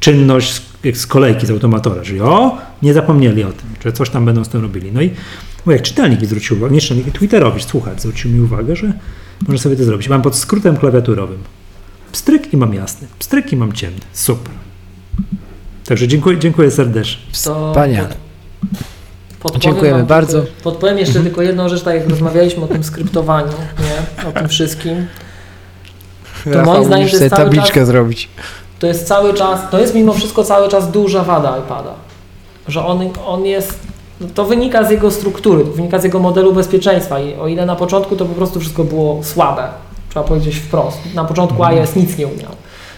czynność 0.00 0.62
z, 0.94 1.06
kolejki 1.06 1.46
z 1.46 1.50
automatora, 1.50 2.02
czyli 2.02 2.20
o, 2.20 2.58
nie 2.82 2.94
zapomnieli 2.94 3.44
o 3.44 3.52
tym, 3.52 3.68
że 3.84 3.92
coś 3.92 4.10
tam 4.10 4.24
będą 4.24 4.44
z 4.44 4.48
tym 4.48 4.62
robili. 4.62 4.92
No 4.92 5.02
i 5.02 5.10
bo 5.66 5.72
jak 5.72 5.82
czytelnik 5.82 6.24
zwrócił 6.24 6.56
uwagę, 6.56 6.74
nie 6.74 6.80
czytelnik, 6.80 7.12
Twitterowi, 7.12 7.62
słuchacz 7.62 8.00
zwrócił 8.00 8.30
mi 8.30 8.40
uwagę, 8.40 8.76
że 8.76 8.92
można 9.46 9.62
sobie 9.62 9.76
to 9.76 9.84
zrobić. 9.84 10.08
Mam 10.08 10.22
pod 10.22 10.36
skrótem 10.36 10.76
klawiaturowym 10.76 11.38
pstryk 12.18 12.52
i 12.52 12.56
mam 12.56 12.74
jasny, 12.74 13.08
pstryk 13.18 13.52
i 13.52 13.56
mam 13.56 13.72
ciemny. 13.72 14.00
Super. 14.12 14.52
Także 15.86 16.08
dziękuję, 16.08 16.38
dziękuję 16.38 16.70
serdecznie. 16.70 17.22
Wspaniale. 17.32 18.08
podpowiem 19.40 19.60
Dziękujemy 19.60 19.98
wam 19.98 20.06
bardzo. 20.06 20.42
Tylko, 20.42 20.62
podpowiem 20.62 20.98
jeszcze 20.98 21.20
tylko 21.20 21.42
jedną 21.42 21.68
rzecz, 21.68 21.82
tak 21.82 21.94
jak 21.94 22.08
rozmawialiśmy 22.08 22.64
o 22.64 22.66
tym 22.66 22.84
skryptowaniu, 22.84 23.52
nie? 23.78 24.28
o 24.28 24.32
tym 24.32 24.48
wszystkim. 24.48 25.06
To 26.44 26.50
Rafał, 26.50 26.74
moim 26.74 26.84
zdaniem 26.84 27.04
musisz 27.04 27.18
to 27.18 27.24
jest 27.24 27.36
cały 27.36 27.44
tabliczkę 27.44 27.86
zrobić. 27.86 28.28
To 28.78 28.86
jest 28.86 29.06
cały 29.06 29.34
czas, 29.34 29.60
to 29.70 29.78
jest 29.78 29.94
mimo 29.94 30.12
wszystko 30.12 30.44
cały 30.44 30.68
czas 30.68 30.90
duża 30.90 31.24
wada 31.24 31.58
iPada. 31.58 31.94
Że 32.68 32.84
on, 32.84 33.00
on 33.26 33.46
jest, 33.46 33.78
to 34.34 34.44
wynika 34.44 34.84
z 34.84 34.90
jego 34.90 35.10
struktury, 35.10 35.64
to 35.64 35.70
wynika 35.70 35.98
z 35.98 36.04
jego 36.04 36.18
modelu 36.18 36.52
bezpieczeństwa 36.52 37.20
i 37.20 37.34
o 37.34 37.48
ile 37.48 37.66
na 37.66 37.76
początku 37.76 38.16
to 38.16 38.24
po 38.24 38.34
prostu 38.34 38.60
wszystko 38.60 38.84
było 38.84 39.24
słabe, 39.24 39.68
trzeba 40.18 40.28
powiedzieć 40.28 40.56
wprost. 40.56 40.98
Na 41.14 41.24
początku 41.24 41.64
iOS 41.64 41.96
nic 41.96 42.18
nie 42.18 42.26
umiał. 42.26 42.50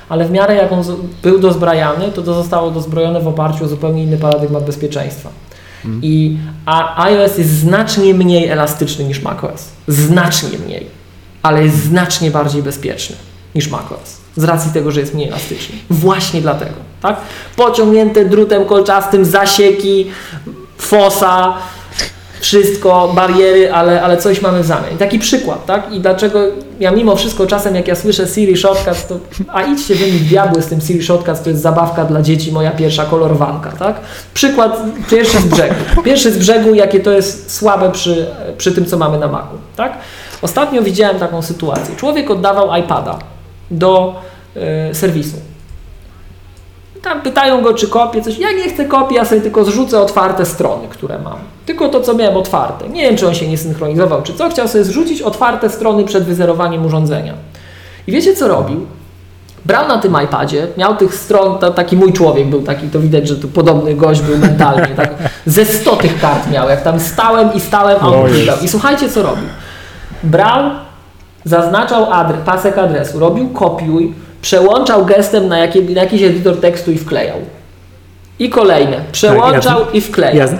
Ale 0.08 0.24
w 0.24 0.30
miarę 0.30 0.54
jak 0.54 0.72
on 0.72 0.84
był 1.22 1.38
dozbrajany, 1.38 2.12
to 2.12 2.22
to 2.22 2.34
zostało 2.34 2.70
dozbrojone 2.70 3.20
w 3.20 3.28
oparciu 3.28 3.64
o 3.64 3.68
zupełnie 3.68 4.02
inny 4.02 4.16
paradygmat 4.16 4.64
bezpieczeństwa. 4.64 5.28
I 6.02 6.36
a 6.66 7.04
iOS 7.04 7.38
jest 7.38 7.50
znacznie 7.50 8.14
mniej 8.14 8.48
elastyczny 8.48 9.04
niż 9.04 9.22
macOS. 9.22 9.68
Znacznie 9.88 10.58
mniej. 10.58 10.86
Ale 11.42 11.64
jest 11.64 11.76
znacznie 11.84 12.30
bardziej 12.30 12.62
bezpieczny 12.62 13.16
niż 13.54 13.70
macOS. 13.70 14.16
Z 14.36 14.44
racji 14.44 14.72
tego, 14.72 14.90
że 14.90 15.00
jest 15.00 15.14
mniej 15.14 15.28
elastyczny. 15.28 15.76
Właśnie 15.90 16.40
dlatego. 16.40 16.76
Tak? 17.02 17.16
Pociągnięte 17.56 18.24
drutem 18.24 18.64
kolczastym, 18.64 19.24
zasieki, 19.24 20.10
fosa, 20.78 21.54
wszystko, 22.40 23.12
bariery, 23.14 23.72
ale, 23.72 24.02
ale 24.02 24.16
coś 24.16 24.42
mamy 24.42 24.62
w 24.62 24.66
zamian. 24.66 24.98
Taki 24.98 25.18
przykład, 25.18 25.66
tak? 25.66 25.92
I 25.92 26.00
dlaczego 26.00 26.40
ja 26.80 26.90
mimo 26.90 27.16
wszystko 27.16 27.46
czasem 27.46 27.74
jak 27.74 27.88
ja 27.88 27.94
słyszę 27.94 28.26
Siri 28.26 28.56
Shortcuts, 28.56 29.06
to 29.06 29.18
a 29.52 29.62
idźcie 29.62 29.94
wy 29.94 30.06
mi 30.06 30.20
diabły 30.20 30.62
z 30.62 30.66
tym 30.66 30.80
Siri 30.80 31.02
Shortcuts, 31.02 31.42
to 31.42 31.50
jest 31.50 31.62
zabawka 31.62 32.04
dla 32.04 32.22
dzieci, 32.22 32.52
moja 32.52 32.70
pierwsza 32.70 33.04
kolorowanka, 33.04 33.72
tak? 33.72 34.00
Przykład 34.34 34.82
pierwszy 35.10 35.40
z 35.40 35.44
brzegu. 35.44 35.74
Pierwszy 36.04 36.32
z 36.32 36.38
brzegu, 36.38 36.74
jakie 36.74 37.00
to 37.00 37.10
jest 37.10 37.56
słabe 37.56 37.90
przy, 37.92 38.26
przy 38.58 38.72
tym, 38.72 38.86
co 38.86 38.98
mamy 38.98 39.18
na 39.18 39.28
Macu, 39.28 39.58
tak? 39.76 39.98
Ostatnio 40.42 40.82
widziałem 40.82 41.18
taką 41.18 41.42
sytuację. 41.42 41.96
Człowiek 41.96 42.30
oddawał 42.30 42.76
iPada 42.76 43.18
do 43.70 44.20
y, 44.90 44.94
serwisu. 44.94 45.36
Tam 47.02 47.22
pytają 47.22 47.62
go, 47.62 47.74
czy 47.74 47.88
kopię 47.88 48.22
coś. 48.22 48.38
Ja 48.38 48.52
nie 48.52 48.68
chcę 48.68 48.84
kopii, 48.84 49.16
ja 49.16 49.24
sobie 49.24 49.40
tylko 49.40 49.64
zrzucę 49.64 50.00
otwarte 50.00 50.46
strony, 50.46 50.88
które 50.88 51.18
mam. 51.18 51.38
Tylko 51.66 51.88
to, 51.88 52.00
co 52.00 52.14
miałem 52.14 52.36
otwarte. 52.36 52.88
Nie 52.88 53.02
wiem, 53.02 53.16
czy 53.16 53.28
on 53.28 53.34
się 53.34 53.48
nie 53.48 53.58
synchronizował, 53.58 54.22
czy 54.22 54.34
co. 54.34 54.50
Chciał 54.50 54.68
sobie 54.68 54.84
zrzucić 54.84 55.22
otwarte 55.22 55.70
strony 55.70 56.04
przed 56.04 56.24
wyzerowaniem 56.24 56.86
urządzenia. 56.86 57.34
I 58.06 58.12
wiecie, 58.12 58.34
co 58.36 58.48
robił? 58.48 58.86
Brał 59.64 59.88
na 59.88 59.98
tym 59.98 60.16
iPadzie, 60.24 60.66
miał 60.76 60.96
tych 60.96 61.14
stron, 61.14 61.58
to, 61.58 61.70
taki 61.70 61.96
mój 61.96 62.12
człowiek 62.12 62.46
był 62.46 62.62
taki, 62.62 62.88
to 62.88 63.00
widać, 63.00 63.28
że 63.28 63.36
tu 63.36 63.48
podobny 63.48 63.94
gość 63.94 64.20
był 64.20 64.38
mentalnie, 64.38 64.88
tak, 64.96 65.14
ze 65.46 65.64
100 65.64 65.96
tych 65.96 66.20
kart 66.20 66.50
miał, 66.50 66.68
jak 66.68 66.82
tam 66.82 67.00
stałem 67.00 67.54
i 67.54 67.60
stałem, 67.60 67.96
a 68.00 68.06
on 68.06 68.30
klikał. 68.30 68.56
I 68.62 68.68
słuchajcie, 68.68 69.08
co 69.08 69.22
robił. 69.22 69.48
Brał, 70.22 70.70
zaznaczał 71.44 72.12
adres, 72.12 72.40
pasek 72.44 72.78
adresu, 72.78 73.18
robił 73.18 73.48
kopiuj, 73.48 74.14
przełączał 74.42 75.04
gestem 75.06 75.48
na, 75.48 75.58
jakie, 75.58 75.82
na 75.82 76.00
jakiś 76.02 76.22
edytor 76.22 76.60
tekstu 76.60 76.92
i 76.92 76.98
wklejał. 76.98 77.36
I 78.38 78.48
kolejne. 78.48 79.00
Przełączał 79.12 79.80
i 79.92 80.00
wklejał. 80.00 80.36
Ja, 80.36 80.46
z- 80.46 80.54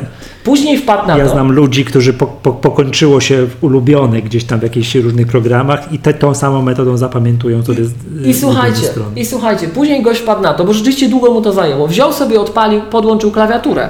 Później 0.44 0.78
wpadł 0.78 1.06
na 1.08 1.18
ja 1.18 1.24
to. 1.24 1.30
znam 1.30 1.52
ludzi, 1.52 1.84
którzy 1.84 2.12
po, 2.12 2.26
po, 2.26 2.52
pokończyło 2.52 3.20
się 3.20 3.46
ulubione 3.60 4.22
gdzieś 4.22 4.44
tam 4.44 4.60
w 4.60 4.62
jakichś 4.62 4.94
różnych 4.94 5.26
programach 5.26 5.92
i 5.92 5.98
te, 5.98 6.14
tą 6.14 6.34
samą 6.34 6.62
metodą 6.62 6.96
zapamiętują, 6.96 7.62
co 7.62 7.72
jest 7.72 7.94
I 8.24 8.34
słuchajcie, 8.34 8.80
i 9.16 9.26
słuchajcie, 9.26 9.68
później 9.68 10.02
gość 10.02 10.20
wpadł 10.20 10.42
na 10.42 10.54
to, 10.54 10.64
bo 10.64 10.72
rzeczywiście 10.72 11.08
długo 11.08 11.30
mu 11.32 11.42
to 11.42 11.52
zajęło. 11.52 11.86
Wziął 11.88 12.12
sobie, 12.12 12.40
odpalił, 12.40 12.80
podłączył 12.82 13.30
klawiaturę. 13.30 13.88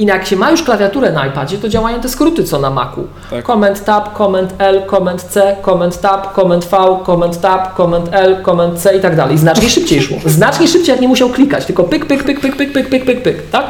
I 0.00 0.06
jak 0.06 0.26
się 0.26 0.36
ma 0.36 0.50
już 0.50 0.62
klawiaturę 0.62 1.12
na 1.12 1.26
iPadzie, 1.26 1.58
to 1.58 1.68
działają 1.68 2.00
te 2.00 2.08
skróty 2.08 2.44
co 2.44 2.58
na 2.58 2.70
Macu. 2.70 3.06
Tak. 3.30 3.46
Command 3.46 3.84
Tab, 3.84 4.18
Command 4.18 4.54
L, 4.58 4.82
Command 4.90 5.22
C, 5.22 5.56
Command 5.64 6.00
Tab, 6.00 6.34
Command 6.34 6.64
V, 6.64 6.76
Command 7.06 7.40
Tab, 7.40 7.76
Command 7.76 8.08
L, 8.12 8.42
Command 8.44 8.78
C 8.78 8.96
i 8.96 9.00
tak 9.00 9.16
dalej. 9.16 9.38
Znacznie 9.38 9.70
szybciej 9.70 10.02
szło. 10.02 10.16
Znacznie 10.26 10.68
szybciej, 10.68 10.92
jak 10.92 11.00
nie 11.00 11.08
musiał 11.08 11.28
klikać, 11.28 11.64
tylko 11.66 11.84
pyk, 11.84 12.06
pyk, 12.06 12.24
pyk, 12.24 12.40
pyk, 12.40 12.56
pyk, 12.56 12.72
pyk, 12.72 12.88
pyk, 12.88 13.04
pyk, 13.04 13.22
pyk, 13.22 13.50
tak? 13.50 13.66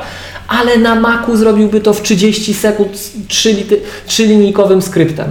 Ale 0.49 0.76
na 0.76 0.94
Macu 0.94 1.36
zrobiłby 1.36 1.81
to 1.81 1.92
w 1.92 2.02
30 2.02 2.55
sekund 2.55 2.91
trzylinijkowym 4.07 4.83
skryptem. 4.83 5.31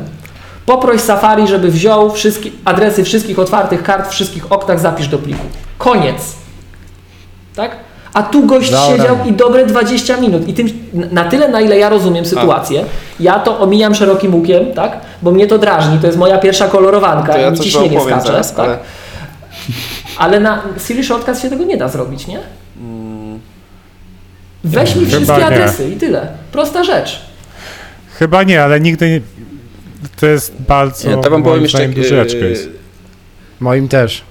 Poproś 0.65 1.01
Safari, 1.01 1.47
żeby 1.47 1.71
wziął 1.71 2.11
wszystkie, 2.11 2.49
adresy 2.65 3.03
wszystkich 3.03 3.39
otwartych 3.39 3.83
kart, 3.83 4.09
wszystkich 4.09 4.51
oktach, 4.51 4.79
zapisz 4.79 5.07
do 5.07 5.17
pliku. 5.17 5.45
Koniec. 5.77 6.35
Tak? 7.55 7.88
A 8.13 8.23
tu 8.23 8.45
gość 8.45 8.71
Dobra. 8.71 8.97
siedział 8.97 9.17
i 9.25 9.33
dobre 9.33 9.65
20 9.65 10.17
minut. 10.17 10.47
I 10.47 10.53
tym, 10.53 10.67
na 11.11 11.23
tyle, 11.25 11.47
na 11.49 11.61
ile 11.61 11.77
ja 11.77 11.89
rozumiem 11.89 12.25
sytuację, 12.25 12.85
ja 13.19 13.39
to 13.39 13.59
omijam 13.59 13.95
szerokim 13.95 14.35
łukiem, 14.35 14.65
tak? 14.75 14.97
Bo 15.21 15.31
mnie 15.31 15.47
to 15.47 15.57
drażni, 15.57 15.99
to 15.99 16.07
jest 16.07 16.19
moja 16.19 16.37
pierwsza 16.37 16.67
kolorowanka 16.67 17.33
To 17.33 17.39
ja 17.39 17.47
i 17.47 17.51
mi 17.51 17.59
ciśnienie 17.59 18.01
skacze. 18.01 18.27
zaraz, 18.27 18.55
tak? 18.55 18.65
ale- 18.67 18.77
Ale 20.17 20.39
na 20.39 20.61
Siri 20.87 21.03
Shortcuts 21.03 21.41
się 21.41 21.49
tego 21.49 21.63
nie 21.63 21.77
da 21.77 21.87
zrobić, 21.87 22.27
nie? 22.27 22.39
Weź 24.63 24.95
mi 24.95 25.05
Chyba 25.05 25.17
wszystkie 25.17 25.37
nie. 25.37 25.45
adresy 25.45 25.89
i 25.89 25.95
tyle. 25.97 26.27
Prosta 26.51 26.83
rzecz. 26.83 27.21
Chyba 28.19 28.43
nie, 28.43 28.63
ale 28.63 28.79
nigdy 28.79 29.09
nie... 29.09 29.21
To 30.19 30.25
jest 30.25 30.53
bardzo, 30.67 31.09
Ja 31.09 31.17
tak 31.17 31.31
wam 31.31 31.43
powiem 31.43 31.63
jeszcze, 31.63 31.77
zdaniem, 31.77 32.03
e. 32.43 32.55
Moim 33.59 33.87
też. 33.87 34.21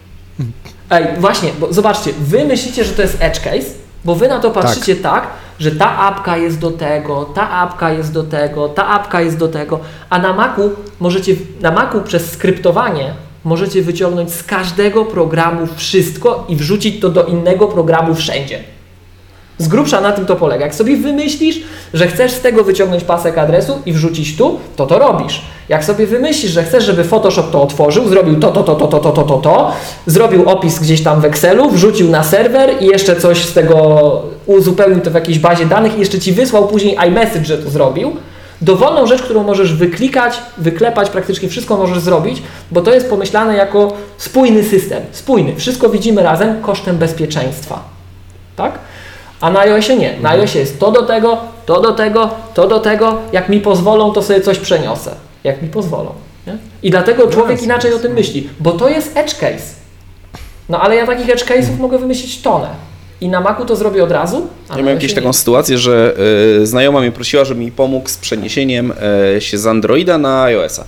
Ej, 0.91 1.07
właśnie, 1.19 1.51
bo 1.61 1.73
zobaczcie, 1.73 2.11
wy 2.21 2.45
myślicie, 2.45 2.85
że 2.85 2.93
to 2.93 3.03
jest 3.03 3.17
edge 3.21 3.41
case, 3.41 3.69
bo 4.05 4.15
wy 4.15 4.29
na 4.29 4.39
to 4.39 4.51
patrzycie 4.51 4.97
tak. 4.97 5.27
że 5.59 5.71
ta 5.71 5.99
apka 5.99 6.37
jest 6.37 6.59
do 6.59 6.71
tego, 6.71 7.25
ta 7.25 7.51
apka 7.51 7.93
jest 7.93 8.13
do 8.13 8.23
tego, 8.23 8.69
ta 8.69 8.89
apka 8.89 9.21
jest 9.21 9.37
do 9.37 9.49
tego, 9.49 9.81
a 10.11 10.19
na 10.19 10.33
Macu 10.33 10.71
możecie, 11.01 11.37
na 11.61 11.71
Macu 11.71 12.01
przez 12.01 12.33
skryptowanie 12.33 13.15
możecie 13.45 13.83
wyciągnąć 13.83 14.33
z 14.33 14.43
każdego 14.43 15.05
programu 15.05 15.67
wszystko 15.77 16.45
i 16.49 16.57
wrzucić 16.57 17.01
to 17.01 17.09
do 17.09 17.25
innego 17.25 17.69
programu 17.69 18.15
wszędzie. 18.15 18.78
Z 19.59 19.69
grubsza 19.69 20.01
na 20.01 20.13
tym 20.13 20.27
to 20.27 20.37
polega. 20.37 20.65
Jak 20.65 20.75
sobie 20.75 20.97
wymyślisz, 20.97 21.61
że 21.95 22.09
chcesz 22.09 22.33
z 22.33 22.41
tego 22.41 22.65
wyciągnąć 22.65 23.05
pasek 23.05 23.39
adresu 23.39 23.79
i 23.87 23.93
wrzucić 23.93 24.37
tu, 24.37 24.61
to 24.77 24.87
to 24.87 24.99
robisz. 24.99 25.43
Jak 25.69 25.85
sobie 25.85 26.07
wymyślisz, 26.07 26.53
że 26.53 26.65
chcesz, 26.65 26.85
żeby 26.85 27.05
Photoshop 27.05 27.51
to 27.51 27.63
otworzył, 27.63 28.09
zrobił 28.09 28.41
to, 28.41 28.51
to, 28.53 28.63
to, 28.63 28.75
to, 28.75 28.87
to, 28.87 28.99
to, 28.99 29.13
to, 29.13 29.23
to, 29.23 29.39
to, 29.39 29.73
zrobił 30.07 30.49
opis 30.49 30.79
gdzieś 30.79 31.03
tam 31.03 31.21
w 31.21 31.25
Excelu, 31.25 31.71
wrzucił 31.71 32.11
na 32.11 32.25
serwer 32.25 32.83
i 32.83 32.87
jeszcze 32.87 33.17
coś 33.17 33.45
z 33.45 33.53
tego 33.53 34.23
uzupełnił 34.47 35.01
to 35.01 35.11
w 35.11 35.15
jakiejś 35.15 35.39
bazie 35.39 35.67
danych 35.67 35.97
i 35.97 36.01
jeszcze 36.01 36.19
ci 36.19 36.33
wysłał 36.33 36.69
później 36.69 36.97
iMessage, 37.09 37.45
że 37.45 37.59
to 37.59 37.71
zrobił, 37.71 38.17
dowolną 38.63 39.07
rzecz, 39.07 39.23
którą 39.23 39.43
możesz 39.43 39.75
wyklikać, 39.75 40.41
wyklepać, 40.59 41.11
praktycznie 41.11 41.49
wszystko 41.49 41.77
możesz 41.77 41.99
zrobić, 41.99 42.43
bo 42.71 42.81
to 42.81 42.95
jest 42.95 43.11
pomyślane 43.11 43.57
jako 43.57 43.93
spójny 44.19 44.65
system. 44.65 45.03
Spójny. 45.13 45.57
Wszystko 45.57 45.89
widzimy 45.89 46.23
razem 46.23 46.63
kosztem 46.63 46.97
bezpieczeństwa. 46.97 47.85
Tak? 48.57 48.79
A 49.41 49.51
na 49.51 49.61
iOSie 49.61 49.97
nie. 49.97 50.19
Na 50.21 50.31
iOSie 50.31 50.59
jest 50.59 50.81
to 50.81 50.93
do 50.93 51.03
tego, 51.03 51.39
to 51.67 51.81
do 51.81 51.93
tego, 51.93 52.31
to 52.55 52.69
do 52.69 52.81
tego. 52.81 53.19
Jak 53.33 53.49
mi 53.49 53.61
pozwolą, 53.61 54.13
to 54.13 54.23
sobie 54.23 54.41
coś 54.41 54.59
przeniosę. 54.59 55.15
Jak 55.45 55.63
mi 55.63 55.69
pozwolą. 55.69 56.11
Nie? 56.47 56.57
I 56.83 56.91
dlatego 56.91 57.29
człowiek 57.29 57.63
inaczej 57.63 57.95
o 57.95 57.99
tym 57.99 58.13
myśli, 58.13 58.49
bo 58.61 58.73
to 58.73 58.89
jest 58.89 59.17
edge 59.17 59.35
case. 59.35 59.79
No 60.69 60.81
ale 60.81 60.97
ja 60.97 61.07
takich 61.07 61.31
edge 61.31 61.45
case'ów 61.45 61.79
mogę 61.79 61.99
wymyślić 61.99 62.43
tonę. 62.43 62.69
I 63.21 63.29
na 63.29 63.41
Macu 63.41 63.65
to 63.65 63.77
zrobię 63.77 64.05
od 64.05 64.11
razu. 64.11 64.47
Ja 64.71 64.77
miałem 64.77 64.95
jakąś 64.95 65.15
taką 65.15 65.33
sytuację, 65.33 65.79
że 65.79 66.15
y, 66.63 66.67
znajoma 66.67 67.01
mnie 67.01 67.13
prosiła, 67.13 67.45
żeby 67.45 67.61
mi 67.61 67.73
pomógł 67.73 68.09
z 68.09 68.17
przeniesieniem 68.17 68.93
y, 69.37 69.41
się 69.41 69.59
z 69.59 69.67
Androida 69.67 70.19
na 70.19 70.43
iOS-a. 70.43 70.85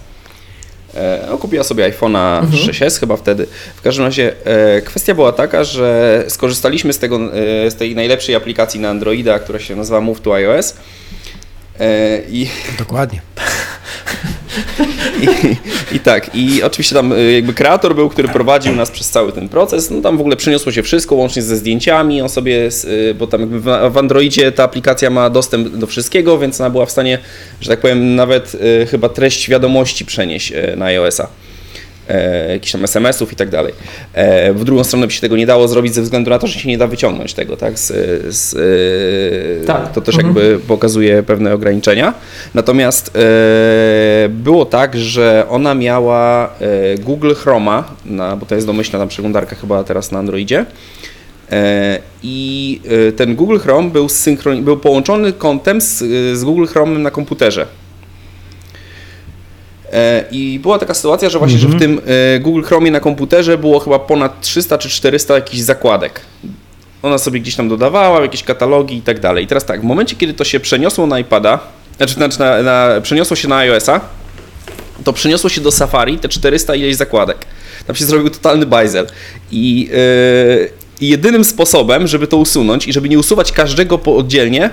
E, 0.94 1.36
kupiła 1.40 1.64
sobie 1.64 1.90
iPhone'a 1.92 2.42
6s 2.42 3.00
chyba 3.00 3.16
wtedy. 3.16 3.46
W 3.76 3.82
każdym 3.82 4.04
razie 4.04 4.32
e, 4.44 4.82
kwestia 4.82 5.14
była 5.14 5.32
taka, 5.32 5.64
że 5.64 6.24
skorzystaliśmy 6.28 6.92
z, 6.92 6.98
tego, 6.98 7.16
e, 7.16 7.70
z 7.70 7.76
tej 7.76 7.94
najlepszej 7.94 8.34
aplikacji 8.34 8.80
na 8.80 8.88
Androida, 8.88 9.38
która 9.38 9.58
się 9.58 9.76
nazywa 9.76 10.00
Move 10.00 10.20
to 10.20 10.34
iOS. 10.34 10.74
E, 11.80 12.20
I 12.28 12.48
Dokładnie. 12.78 13.22
I, 15.22 15.56
I 15.96 16.00
tak, 16.00 16.30
i 16.34 16.62
oczywiście 16.62 16.94
tam 16.94 17.12
y, 17.12 17.32
jakby 17.32 17.54
kreator 17.54 17.94
był, 17.94 18.08
który 18.08 18.28
prowadził 18.28 18.74
nas 18.76 18.90
przez 18.90 19.10
cały 19.10 19.32
ten 19.32 19.48
proces, 19.48 19.90
no 19.90 20.00
tam 20.00 20.16
w 20.16 20.20
ogóle 20.20 20.36
przyniosło 20.36 20.72
się 20.72 20.82
wszystko, 20.82 21.14
łącznie 21.14 21.42
ze 21.42 21.56
zdjęciami, 21.56 22.22
on 22.22 22.28
sobie, 22.28 22.68
y, 22.84 23.14
bo 23.14 23.26
tam 23.26 23.40
jakby 23.40 23.60
w, 23.60 23.98
Androidzie 23.98 24.52
ta 24.52 24.64
aplikacja 24.64 25.10
ma 25.10 25.30
dostęp 25.30 25.68
do 25.68 25.86
wszystkiego, 25.86 26.38
więc 26.38 26.60
ona 26.60 26.70
była 26.70 26.86
w 26.86 26.90
stanie, 26.90 27.18
że 27.60 27.70
tak 27.70 27.80
powiem, 27.80 28.14
nawet 28.14 28.54
y, 28.54 28.86
chyba 28.86 29.08
treść 29.08 29.50
wiadomości 29.50 30.04
przenieść 30.04 30.52
na 30.76 30.84
iOS-a. 30.84 31.49
E, 32.10 32.52
jakichś 32.52 32.72
tam 32.72 32.84
SMS-ów 32.84 33.32
i 33.32 33.36
tak 33.36 33.48
dalej. 33.50 33.72
E, 34.14 34.52
w 34.52 34.64
drugą 34.64 34.84
stronę 34.84 35.06
by 35.06 35.12
się 35.12 35.20
tego 35.20 35.36
nie 35.36 35.46
dało 35.46 35.68
zrobić 35.68 35.94
ze 35.94 36.02
względu 36.02 36.30
na 36.30 36.38
to, 36.38 36.46
że 36.46 36.60
się 36.60 36.68
nie 36.68 36.78
da 36.78 36.86
wyciągnąć 36.86 37.34
tego, 37.34 37.56
tak? 37.56 37.78
Z, 37.78 37.86
z, 38.34 38.54
e, 39.62 39.66
Tak. 39.66 39.92
To 39.92 40.00
też 40.00 40.14
Mhm. 40.14 40.34
jakby 40.34 40.58
pokazuje 40.58 41.22
pewne 41.22 41.54
ograniczenia. 41.54 42.14
Natomiast 42.54 43.16
e, 43.16 44.28
było 44.28 44.64
tak, 44.64 44.96
że 44.96 45.46
ona 45.48 45.74
miała 45.74 46.50
Google 46.98 47.34
Chroma, 47.34 47.84
na, 48.04 48.36
bo 48.36 48.46
to 48.46 48.54
jest 48.54 48.66
domyślna 48.66 48.98
tam 48.98 49.08
przeglądarka 49.08 49.56
chyba 49.56 49.84
teraz 49.84 50.12
na 50.12 50.18
Androidzie. 50.18 50.66
I 52.22 52.80
ten 53.16 53.36
Google 53.36 53.58
Chrome 53.58 53.90
był, 53.90 54.06
był 54.62 54.76
połączony 54.76 55.32
kontem 55.32 55.80
z, 55.80 55.98
z 56.38 56.44
Google 56.44 56.66
Chrome 56.66 56.98
na 56.98 57.10
komputerze. 57.10 57.66
E, 59.92 60.24
I 60.30 60.58
była 60.58 60.78
taka 60.78 60.94
sytuacja, 60.94 61.28
że 61.30 61.38
właśnie, 61.38 61.58
że 61.58 61.68
w 61.68 61.78
tym 61.78 62.00
e, 62.36 62.40
Google 62.40 62.62
Chromie 62.62 62.90
na 62.90 63.00
komputerze 63.00 63.58
było 63.58 63.78
chyba 63.78 63.98
ponad 63.98 64.40
300 64.40 64.78
czy 64.78 64.88
400 64.88 65.34
jakichś 65.34 65.62
zakładek. 65.62 66.20
Ona 67.02 67.18
sobie 67.18 67.40
gdzieś 67.40 67.56
tam 67.56 67.68
dodawała, 67.68 68.20
jakieś 68.20 68.42
katalogi 68.42 68.96
i 68.96 69.02
tak 69.02 69.20
dalej. 69.20 69.44
I 69.44 69.46
teraz 69.46 69.64
tak, 69.64 69.80
w 69.80 69.84
momencie, 69.84 70.16
kiedy 70.16 70.34
to 70.34 70.44
się 70.44 70.60
przeniosło 70.60 71.06
na 71.06 71.18
iPada, 71.18 71.58
znaczy, 71.96 72.14
znaczy 72.14 72.38
na, 72.40 72.62
na, 72.62 73.00
przeniosło 73.00 73.36
się 73.36 73.48
na 73.48 73.56
iOS-a, 73.56 74.00
to 75.04 75.12
przeniosło 75.12 75.50
się 75.50 75.60
do 75.60 75.72
Safari 75.72 76.18
te 76.18 76.28
400 76.28 76.74
ileś 76.74 76.96
zakładek. 76.96 77.38
Tam 77.86 77.96
się 77.96 78.04
zrobił 78.04 78.30
totalny 78.30 78.66
bajzel. 78.66 79.06
I 79.50 79.90
yy, 81.00 81.08
jedynym 81.08 81.44
sposobem, 81.44 82.06
żeby 82.06 82.26
to 82.26 82.36
usunąć 82.36 82.88
i 82.88 82.92
żeby 82.92 83.08
nie 83.08 83.18
usuwać 83.18 83.52
każdego 83.52 83.98
po 83.98 84.16
oddzielnie, 84.16 84.70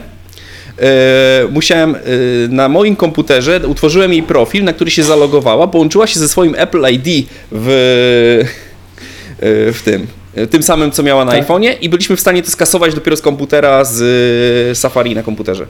musiałem 1.52 1.96
e, 1.96 2.00
na 2.50 2.70
moim 2.70 2.96
komputerze, 2.96 3.62
utworzyłem 3.68 4.14
jej 4.14 4.24
profil, 4.24 4.64
na 4.64 4.74
który 4.74 4.92
się 4.92 5.04
zalogowała, 5.04 5.68
połączyła 5.68 6.08
się 6.08 6.20
ze 6.20 6.28
swoim 6.30 6.56
Apple 6.58 6.86
ID 6.92 7.28
w, 7.52 7.68
e, 9.40 9.74
w 9.74 9.82
tym, 9.84 10.08
e, 10.36 10.48
tym 10.48 10.64
samym, 10.64 10.92
co 10.92 11.04
miała 11.04 11.26
na 11.26 11.32
Tak. 11.32 11.48
iPhone'ie 11.48 11.76
i 11.82 11.90
byliśmy 11.90 12.16
w 12.16 12.20
stanie 12.20 12.44
to 12.44 12.52
skasować 12.52 12.96
dopiero 12.96 13.18
z 13.18 13.22
komputera 13.22 13.86
z 13.86 14.02
e, 14.72 14.76
Safari 14.76 15.16
na 15.16 15.24
komputerze. 15.24 15.66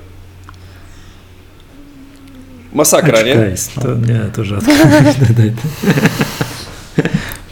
Masakra, 2.73 3.21
nie? 3.21 3.35
Case. 3.35 3.81
To 3.81 3.95
nie, 3.95 4.19
to 4.33 4.43
rzadko. 4.43 4.71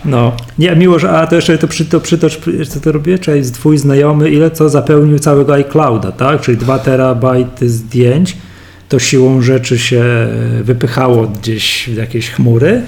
No, 0.06 0.32
nie, 0.59 0.75
miło, 0.75 1.00
że, 1.00 1.11
a 1.11 1.27
to 1.27 1.35
jeszcze 1.35 1.58
to, 1.58 1.67
przy, 1.67 1.85
to 1.85 2.00
przytocz, 2.00 2.40
co 2.69 2.80
to 2.80 2.92
robię, 2.92 3.19
czyli 3.19 3.51
twój 3.51 3.77
znajomy, 3.77 4.30
ile 4.30 4.51
co 4.51 4.69
zapełnił 4.69 5.19
całego 5.19 5.53
iClouda, 5.53 6.11
tak? 6.11 6.42
Czyli 6.42 6.58
2 6.58 6.80
terabajty 6.80 7.69
zdjęć, 7.69 8.38
to 8.90 9.00
siłą 9.00 9.42
rzeczy 9.42 9.80
się 9.80 10.03
wypychało 10.61 11.27
gdzieś 11.27 11.90
w 11.93 11.98
jakieś 11.98 12.30
chmury, 12.30 12.82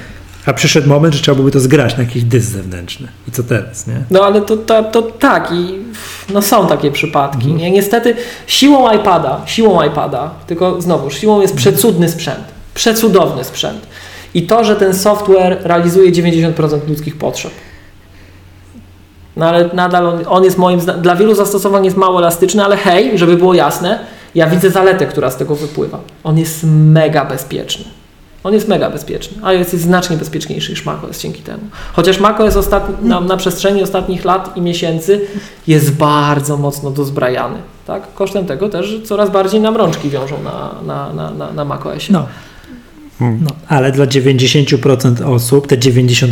a 0.45 0.53
przyszedł 0.53 0.89
moment, 0.89 1.13
że 1.13 1.21
trzeba 1.21 1.35
byłoby 1.35 1.51
to 1.51 1.59
zgrać 1.59 1.97
na 1.97 2.03
jakiś 2.03 2.23
dysk 2.23 2.51
zewnętrzny. 2.51 3.07
I 3.27 3.31
co 3.31 3.43
teraz, 3.43 3.87
nie? 3.87 4.03
No 4.11 4.25
ale 4.25 4.41
to, 4.41 4.57
to, 4.57 4.83
to 4.83 5.01
tak 5.01 5.51
i 5.53 5.79
no 6.33 6.41
są 6.41 6.67
takie 6.67 6.91
przypadki. 6.91 7.53
Nie? 7.53 7.71
Niestety 7.71 8.15
siłą 8.47 8.93
iPada, 8.93 9.41
siłą 9.45 9.83
iPada, 9.83 10.31
tylko 10.47 10.81
znowu, 10.81 11.09
siłą 11.11 11.41
jest 11.41 11.55
przecudny 11.55 12.09
sprzęt, 12.09 12.43
przecudowny 12.73 13.43
sprzęt. 13.43 13.87
I 14.33 14.47
to, 14.47 14.63
że 14.63 14.75
ten 14.75 14.93
software 14.93 15.57
realizuje 15.63 16.11
90% 16.11 16.89
ludzkich 16.89 17.17
potrzeb. 17.17 17.51
No 19.37 19.45
ale 19.45 19.69
nadal 19.73 20.07
on, 20.07 20.23
on 20.27 20.43
jest 20.43 20.57
moim 20.57 20.79
dla 20.79 21.15
wielu 21.15 21.35
zastosowań 21.35 21.85
jest 21.85 21.97
mało 21.97 22.19
elastyczny, 22.19 22.65
ale 22.65 22.77
hej, 22.77 23.17
żeby 23.17 23.37
było 23.37 23.53
jasne, 23.53 23.99
ja 24.35 24.47
widzę 24.47 24.69
zaletę, 24.69 25.05
która 25.05 25.31
z 25.31 25.37
tego 25.37 25.55
wypływa. 25.55 25.99
On 26.23 26.37
jest 26.37 26.63
mega 26.63 27.25
bezpieczny. 27.25 27.85
On 28.43 28.53
jest 28.53 28.67
mega 28.67 28.89
bezpieczny, 28.89 29.37
a 29.43 29.53
jest 29.53 29.73
znacznie 29.73 30.17
bezpieczniejszy 30.17 30.71
niż 30.71 30.85
macOS 30.85 31.21
dzięki 31.21 31.41
temu. 31.41 31.63
Chociaż 31.93 32.19
macOS 32.19 32.55
ostatni, 32.55 33.09
na, 33.09 33.19
na 33.21 33.37
przestrzeni 33.37 33.83
ostatnich 33.83 34.25
lat 34.25 34.57
i 34.57 34.61
miesięcy 34.61 35.21
jest 35.67 35.95
bardzo 35.95 36.57
mocno 36.57 36.91
dozbrajany. 36.91 37.57
Tak? 37.87 38.13
Kosztem 38.13 38.45
tego 38.45 38.69
też 38.69 39.01
coraz 39.05 39.29
bardziej 39.29 39.61
nam 39.61 39.77
rączki 39.77 40.09
wiążą 40.09 40.35
na, 40.43 40.71
na, 40.85 41.13
na, 41.13 41.31
na, 41.31 41.51
na 41.51 41.65
macOSie. 41.65 42.13
No. 42.13 42.27
No, 43.19 43.49
ale 43.67 43.91
dla 43.91 44.05
90% 44.05 45.33
osób 45.33 45.67
te 45.67 45.77
90% 45.77 46.27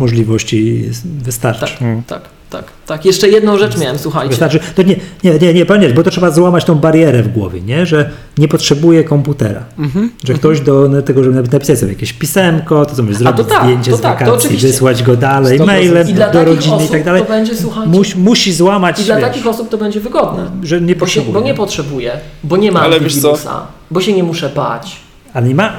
możliwości 0.00 0.84
wystarczy. 1.04 1.60
Tak, 1.78 1.78
tak, 2.06 2.22
tak, 2.50 2.64
tak. 2.86 3.04
Jeszcze 3.04 3.28
jedną 3.28 3.58
rzecz 3.58 3.78
miałem, 3.78 3.98
słuchajcie. 3.98 4.28
Wystarczy, 4.30 4.60
to 4.74 4.82
nie, 4.82 4.96
nie, 5.24 5.38
nie, 5.38 5.54
nie, 5.54 5.66
panie, 5.66 5.88
bo 5.88 6.02
to 6.02 6.10
trzeba 6.10 6.30
złamać 6.30 6.64
tą 6.64 6.74
barierę 6.74 7.22
w 7.22 7.28
głowie, 7.32 7.60
nie? 7.60 7.86
że 7.86 8.10
nie 8.38 8.48
potrzebuje 8.48 9.04
komputera. 9.04 9.64
Mhm, 9.78 10.10
Że 10.24 10.34
ktoś 10.34 10.60
do 10.60 11.02
tego, 11.02 11.24
żeby 11.24 11.52
napisać 11.52 11.78
sobie 11.78 11.92
jakieś 11.92 12.12
pisemko, 12.12 12.86
to 12.86 12.94
co 12.94 13.02
mówisz, 13.02 13.16
zrobić 13.18 13.36
to 13.46 13.54
tak, 13.54 13.62
zdjęcie 13.64 13.90
to 13.90 13.96
z 13.96 14.00
tak, 14.00 14.18
wakacji, 14.26 14.56
wysłać 14.56 15.02
go 15.02 15.16
dalej 15.16 15.60
100%. 15.60 15.66
mailem 15.66 16.08
I 16.08 16.14
dla 16.14 16.30
do 16.30 16.44
rodziny 16.44 16.84
i 16.84 16.88
tak 16.88 17.04
dalej. 17.04 17.22
to 17.22 17.28
będzie, 17.28 17.56
słuchajcie, 17.56 17.90
Musi, 17.90 18.18
musi 18.18 18.52
złamać, 18.52 19.00
I 19.00 19.04
dla 19.04 19.16
wiesz, 19.16 19.24
takich 19.24 19.46
osób 19.46 19.68
to 19.68 19.78
będzie 19.78 20.00
wygodne. 20.00 20.50
że 20.62 20.80
nie 20.80 20.86
Bo, 20.86 21.06
się, 21.06 21.20
potrzebuje. 21.20 21.32
bo 21.34 21.40
nie 21.40 21.54
potrzebuję, 21.54 22.12
bo 22.44 22.56
nie 22.56 22.72
ma 22.72 22.80
Ale 22.80 22.96
antywirusa, 22.96 23.66
bo 23.90 24.00
się 24.00 24.12
nie 24.12 24.22
muszę 24.22 24.48
bać. 24.48 24.96
Ale 25.34 25.48
nie 25.48 25.54
ma, 25.54 25.72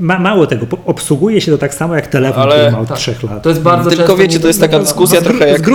ma, 0.00 0.18
mało 0.18 0.46
tego, 0.46 0.66
obsługuje 0.86 1.40
się 1.40 1.52
to 1.52 1.58
tak 1.58 1.74
samo 1.74 1.94
jak 1.94 2.06
telefon, 2.06 2.42
Ale- 2.42 2.54
który 2.56 2.70
ma 2.72 2.80
od 2.80 2.88
Tak. 2.88 2.98
trzech 2.98 3.22
lat. 3.22 3.42
To 3.42 3.48
jest 3.48 3.62
bardzo 3.62 3.90
Tylko 3.90 4.02
często 4.02 4.16
wiecie, 4.16 4.40
to 4.40 4.46
jest 4.48 4.60
taka 4.60 4.78
dyskusja 4.78 5.20
no, 5.20 5.24
trochę 5.26 5.48
z 5.48 5.52
jak 5.52 5.68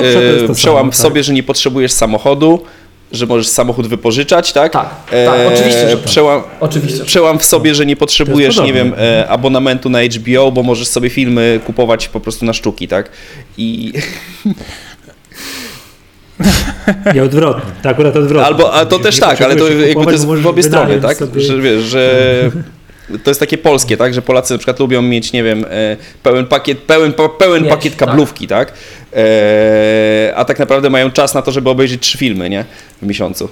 e, 0.49 0.53
przełam 0.53 0.80
samo, 0.81 0.91
w 0.91 0.95
tak. 0.95 1.01
sobie, 1.01 1.23
że 1.23 1.33
nie 1.33 1.43
potrzebujesz 1.43 1.91
samochodu, 1.91 2.64
że 3.11 3.25
możesz 3.25 3.48
samochód 3.48 3.88
wypożyczać, 3.88 4.53
tak? 4.53 4.73
Tak, 4.73 4.89
tak, 5.25 5.39
oczywiście, 5.53 5.89
że 5.89 5.98
tak. 5.98 6.06
Przełam, 6.06 6.41
Oczywiście. 6.59 7.03
przełam 7.03 7.39
w 7.39 7.45
sobie, 7.45 7.75
że 7.75 7.85
nie 7.85 7.95
potrzebujesz, 7.95 8.59
nie 8.61 8.73
wiem, 8.73 8.93
e, 8.98 9.27
abonamentu 9.30 9.89
na 9.89 9.99
HBO, 10.03 10.51
bo 10.51 10.64
możesz 10.64 10.88
sobie 10.88 11.09
filmy 11.09 11.59
kupować 11.65 12.07
po 12.07 12.19
prostu 12.19 12.45
na 12.45 12.53
sztuki, 12.53 12.88
tak? 12.88 13.09
I 13.57 13.93
Nie 17.15 17.23
odwrotnie, 17.23 17.72
to 17.83 17.89
akurat 17.89 18.15
odwrotnie. 18.15 18.45
albo, 18.48 18.73
a 18.73 18.85
to 18.85 18.99
też 18.99 19.19
tak, 19.19 19.41
ale 19.41 19.56
to 19.56 19.67
jakby 19.69 20.06
to 20.06 20.11
jest 20.11 20.25
w 20.25 20.48
obie 20.48 20.64
strony, 20.64 21.01
tak? 21.01 21.17
sobie- 21.17 21.41
Że 21.41 21.61
wiesz, 21.61 21.83
że 21.83 22.11
to 23.24 23.32
jest 23.32 23.40
takie 23.40 23.58
polskie, 23.58 23.98
tak? 23.98 24.14
Że 24.14 24.22
Polacy 24.22 24.54
na 24.54 24.58
przykład 24.58 24.80
lubią 24.80 25.02
mieć, 25.02 25.34
nie 25.34 25.44
wiem, 25.44 25.66
e, 25.70 25.98
pełen 26.24 26.46
pakiet, 26.46 26.78
pełen, 26.78 27.14
pełen 27.40 27.64
Mieć, 27.64 27.72
pakiet 27.72 27.96
tak. 27.98 28.10
kablówki, 28.10 28.48
tak? 28.48 28.74
E, 29.16 30.34
a 30.36 30.46
tak 30.46 30.60
naprawdę 30.60 30.90
mają 30.90 31.12
czas 31.12 31.34
na 31.34 31.42
to, 31.42 31.52
żeby 31.52 31.70
obejrzeć 31.70 32.02
trzy 32.02 32.18
filmy, 32.18 32.50
nie? 32.50 32.66
W 33.02 33.06
miesiącu. 33.06 33.50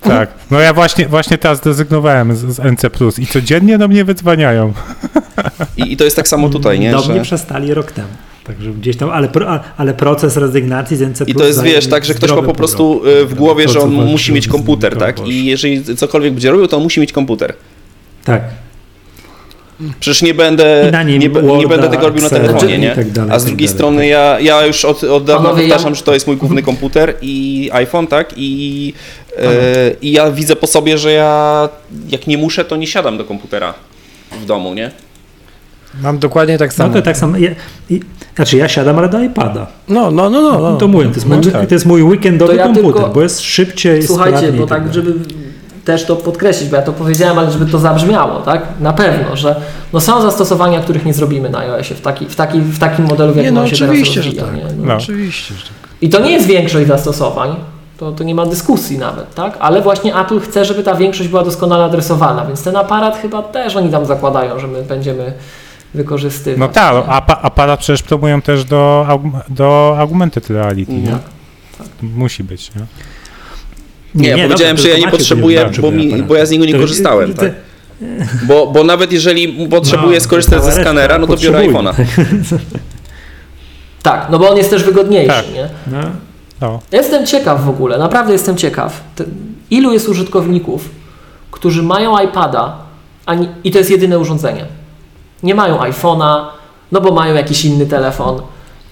Tak. 0.00 0.30
No 0.50 0.60
ja 0.60 0.74
właśnie, 0.74 1.06
właśnie 1.06 1.38
teraz 1.38 1.62
zrezygnowałem 1.62 2.36
z, 2.36 2.40
z 2.40 2.58
NC+, 2.58 2.90
i 3.18 3.26
codziennie 3.26 3.78
do 3.78 3.88
mnie 3.88 4.04
wydzwaniają. 4.04 4.72
I, 5.76 5.92
I 5.92 5.96
to 5.96 6.04
jest 6.04 6.16
tak 6.16 6.28
samo 6.28 6.48
tutaj, 6.48 6.80
nie? 6.80 6.90
Do 6.90 7.00
Że... 7.00 7.12
mnie 7.12 7.22
przestali 7.22 7.74
rok 7.74 7.92
temu. 7.92 8.08
Także 8.44 8.70
gdzieś 8.70 8.96
tam, 8.96 9.10
ale, 9.10 9.28
ale 9.76 9.94
proces 9.94 10.36
rezygnacji 10.36 10.96
z 10.96 11.02
NC+. 11.02 11.24
I 11.26 11.34
to 11.34 11.44
jest, 11.44 11.62
wiesz, 11.62 11.86
tak, 11.86 12.04
że 12.04 12.14
ktoś 12.14 12.30
ma 12.30 12.42
po 12.42 12.54
prostu 12.54 13.02
e, 13.06 13.24
w 13.24 13.34
głowie, 13.34 13.68
że 13.68 13.80
on 13.80 13.90
musi 13.90 14.32
mieć 14.32 14.48
komputer, 14.48 14.96
tak? 14.96 15.26
I 15.26 15.44
jeżeli 15.44 15.96
cokolwiek 15.96 16.32
będzie 16.32 16.50
robił, 16.50 16.66
to 16.66 16.76
on 16.76 16.82
musi 16.82 17.00
mieć 17.00 17.12
komputer. 17.12 17.54
Tak. 18.26 18.42
Przecież 20.00 20.22
nie 20.22 20.34
będę, 20.34 20.92
nim 21.06 21.18
nie, 21.18 21.18
nie 21.58 21.68
będę 21.68 21.88
tego 21.88 22.02
robił 22.06 22.22
na 22.22 22.28
telefonie, 22.30 22.78
nie? 22.78 22.90
tak 22.94 23.10
dalej, 23.10 23.30
A 23.32 23.38
z 23.38 23.42
tak 23.42 23.48
drugiej 23.50 23.66
dalej, 23.66 23.76
strony 23.78 23.98
tak. 23.98 24.08
ja, 24.08 24.40
ja 24.40 24.66
już 24.66 24.84
od, 24.84 25.04
od 25.04 25.24
dawna 25.24 25.42
Panowie, 25.48 25.62
ja- 25.62 25.68
powtarzam, 25.68 25.94
że 25.94 26.02
to 26.02 26.14
jest 26.14 26.26
mój 26.26 26.36
główny 26.36 26.62
komputer 26.62 27.14
i 27.22 27.70
iPhone, 27.72 28.06
tak? 28.06 28.30
I, 28.36 28.92
e, 29.38 29.44
I 30.02 30.12
ja 30.12 30.30
widzę 30.30 30.56
po 30.56 30.66
sobie, 30.66 30.98
że 30.98 31.12
ja 31.12 31.68
jak 32.08 32.26
nie 32.26 32.38
muszę, 32.38 32.64
to 32.64 32.76
nie 32.76 32.86
siadam 32.86 33.18
do 33.18 33.24
komputera 33.24 33.74
w 34.42 34.46
domu, 34.46 34.74
nie? 34.74 34.90
Mam 36.02 36.18
dokładnie 36.18 36.58
tak 36.58 36.70
No 36.70 36.76
samo. 36.76 36.94
to 36.94 37.02
tak 37.02 37.16
samo. 37.16 37.36
Ja, 37.36 37.50
i, 37.90 38.00
znaczy 38.36 38.56
ja 38.56 38.68
siadam, 38.68 38.98
ale 38.98 39.08
do 39.08 39.22
iPada. 39.22 39.66
No, 39.88 40.10
no, 40.10 40.30
no, 40.30 40.40
no. 40.40 40.58
no. 40.60 40.76
To 40.76 40.88
mówię, 40.88 41.08
to 41.08 41.14
jest, 41.14 41.26
mój, 41.26 41.40
tak. 41.52 41.68
to 41.68 41.74
jest 41.74 41.86
mój 41.86 42.02
weekendowy 42.02 42.52
To 42.52 42.58
ja 42.58 42.64
komputer, 42.64 42.92
tylko- 42.92 43.08
bo 43.08 43.22
jest 43.22 43.40
szybciej, 43.40 44.02
Słuchajcie, 44.02 44.52
bo 44.52 44.66
tak 44.66 44.82
tak, 44.84 44.94
żeby 44.94 45.12
też 45.86 46.04
to 46.06 46.16
podkreślić, 46.16 46.70
bo 46.70 46.76
ja 46.76 46.82
to 46.82 46.92
powiedziałem, 46.92 47.38
ale 47.38 47.50
żeby 47.50 47.66
to 47.66 47.78
zabrzmiało, 47.78 48.40
tak? 48.40 48.62
Na 48.80 48.92
pewno, 48.92 49.36
że 49.36 49.60
no 49.92 50.00
są 50.00 50.22
zastosowania, 50.22 50.80
których 50.80 51.04
nie 51.04 51.14
zrobimy 51.14 51.50
na 51.50 51.58
iOSie 51.58 51.94
w, 51.94 52.00
taki, 52.00 52.26
w, 52.26 52.36
taki, 52.36 52.60
w 52.60 52.78
takim 52.78 53.04
modelu, 53.04 53.32
w 53.32 53.36
Nie, 53.36 53.42
jakim 53.42 53.54
no 53.54 53.60
on 53.60 53.68
się 53.68 53.74
oczywiście, 53.74 54.20
teraz 54.20 54.34
że 54.34 54.40
rozwija. 54.42 54.66
tak. 54.66 54.78
Nie? 54.78 54.86
No. 54.86 54.94
Oczywiście, 54.94 55.54
że 55.54 55.60
tak. 55.62 55.90
I 56.00 56.08
to 56.08 56.20
nie 56.20 56.30
jest 56.30 56.46
większość 56.46 56.86
zastosowań, 56.88 57.56
to, 57.98 58.12
to 58.12 58.24
nie 58.24 58.34
ma 58.34 58.46
dyskusji 58.46 58.98
nawet, 58.98 59.34
tak? 59.34 59.56
Ale 59.60 59.82
właśnie 59.82 60.16
Apple 60.16 60.40
chce, 60.40 60.64
żeby 60.64 60.82
ta 60.82 60.94
większość 60.94 61.28
była 61.28 61.44
doskonale 61.44 61.84
adresowana, 61.84 62.46
więc 62.46 62.62
ten 62.62 62.76
aparat 62.76 63.18
chyba 63.18 63.42
też 63.42 63.76
oni 63.76 63.90
tam 63.90 64.06
zakładają, 64.06 64.58
że 64.58 64.66
my 64.66 64.82
będziemy 64.82 65.32
wykorzystywać. 65.94 66.60
No 66.60 66.68
tak, 66.68 66.94
aparat 67.42 67.80
przecież 67.80 68.02
promują 68.02 68.42
też 68.42 68.64
do, 68.64 69.06
do 69.48 69.96
augmented 69.98 70.50
reality, 70.50 70.92
nie? 70.92 70.98
Mhm. 70.98 71.20
Musi 72.02 72.44
być, 72.44 72.74
nie? 72.74 72.82
Nie, 74.16 74.28
ja 74.28 74.36
powiedziałem, 74.48 74.76
dobra, 74.76 74.90
że 74.92 74.98
ja 74.98 75.06
nie 75.06 75.10
potrzebuję, 75.12 75.70
bo, 75.80 75.90
mi, 75.90 76.22
bo 76.22 76.34
ja 76.36 76.46
z 76.46 76.50
niego 76.50 76.64
nie 76.64 76.72
To- 76.72 76.78
korzystałem. 76.78 77.34
to- 77.34 77.40
Tak? 77.42 77.52
Bo, 78.48 78.66
bo 78.66 78.84
nawet 78.84 79.12
jeżeli 79.12 79.68
potrzebuję 79.68 80.14
No, 80.14 80.20
skorzystać 80.20 80.64
ze 80.64 80.72
skanera, 80.72 81.18
no 81.18 81.26
to 81.26 81.36
biorę 81.36 81.58
iPhone'a. 81.68 81.92
Tak, 84.02 84.26
no 84.30 84.38
bo 84.38 84.50
on 84.50 84.56
jest 84.56 84.70
też 84.70 84.84
wygodniejszy, 84.84 85.28
Tak. 85.28 85.54
nie? 85.54 85.68
No. 85.86 85.98
No. 86.60 86.80
Jestem 86.92 87.26
ciekaw 87.26 87.64
w 87.64 87.68
ogóle, 87.68 87.98
naprawdę 87.98 88.32
jestem 88.32 88.56
ciekaw. 88.56 89.00
Ilu 89.70 89.92
jest 89.92 90.08
użytkowników, 90.08 90.88
którzy 91.50 91.82
mają 91.82 92.18
iPada 92.18 92.76
a 93.26 93.34
nie, 93.34 93.48
i 93.64 93.70
to 93.70 93.78
jest 93.78 93.90
jedyne 93.90 94.18
urządzenie. 94.18 94.64
Nie 95.42 95.54
mają 95.54 95.78
iPhone'a, 95.78 96.44
no 96.92 97.00
bo 97.00 97.12
mają 97.12 97.34
jakiś 97.34 97.64
inny 97.64 97.86
telefon. 97.86 98.40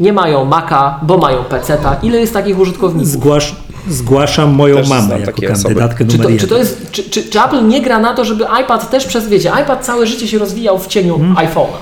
Nie 0.01 0.13
mają 0.13 0.45
Maca, 0.45 0.99
bo 1.03 1.19
mają 1.19 1.45
PC-ta. 1.45 1.97
Ile 2.03 2.19
jest 2.21 2.33
takich 2.33 2.59
użytkowników? 2.59 3.09
Zgłasz, 3.09 3.57
zgłaszam 3.89 4.51
moją 4.55 4.77
Też 4.77 4.89
mamę 4.89 5.21
jako 5.21 5.33
takie 5.33 5.53
osoby. 5.53 5.69
kandydatkę 5.75 6.05
Czy 6.07 6.19
numer 6.19 6.33
to, 6.33 6.41
czy, 6.41 6.47
to 6.47 6.59
jest, 6.59 6.91
czy, 6.91 7.11
czy, 7.11 7.23
czy 7.23 7.41
Apple 7.41 7.69
nie 7.69 7.83
gra 7.83 7.99
na 7.99 8.15
to, 8.15 8.25
żeby 8.25 8.45
iPad 8.63 8.91
też 8.91 9.07
przez, 9.07 9.29
wiecie, 9.29 9.53
iPad 9.63 9.85
całe 9.85 10.07
życie 10.07 10.29
się 10.29 10.39
rozwijał 10.39 10.79
w 10.79 10.87
cieniu 10.87 11.19
iPhone'a, 11.19 11.77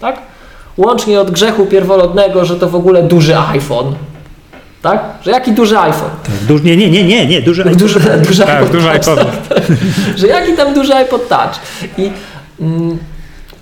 tak? 0.00 0.18
Łącznie 0.76 1.20
od 1.20 1.30
grzechu 1.30 1.66
pierworodnego, 1.66 2.44
że 2.44 2.56
to 2.56 2.68
w 2.68 2.74
ogóle 2.74 3.02
duży 3.02 3.38
iPhone, 3.38 3.94
tak? 4.82 5.04
Że 5.22 5.30
jaki 5.30 5.52
duży 5.52 5.78
iPhone? 5.78 6.10
Tak, 6.22 6.34
duży, 6.48 6.64
nie, 6.64 6.76
nie, 6.76 6.90
nie, 6.90 7.04
nie, 7.04 7.26
nie, 7.26 7.42
duży 7.42 7.64
Duży, 7.64 8.00
duży 8.26 8.42
Tak, 8.44 8.56
iPod 8.56 8.72
dużo 8.72 8.88
Touch, 8.88 9.02
iPodów. 9.02 9.48
że 10.18 10.26
jaki 10.26 10.52
tam 10.52 10.74
duży 10.74 10.94
iPod 10.94 11.28
Touch. 11.28 11.60
I 11.98 12.10
mm, 12.60 12.98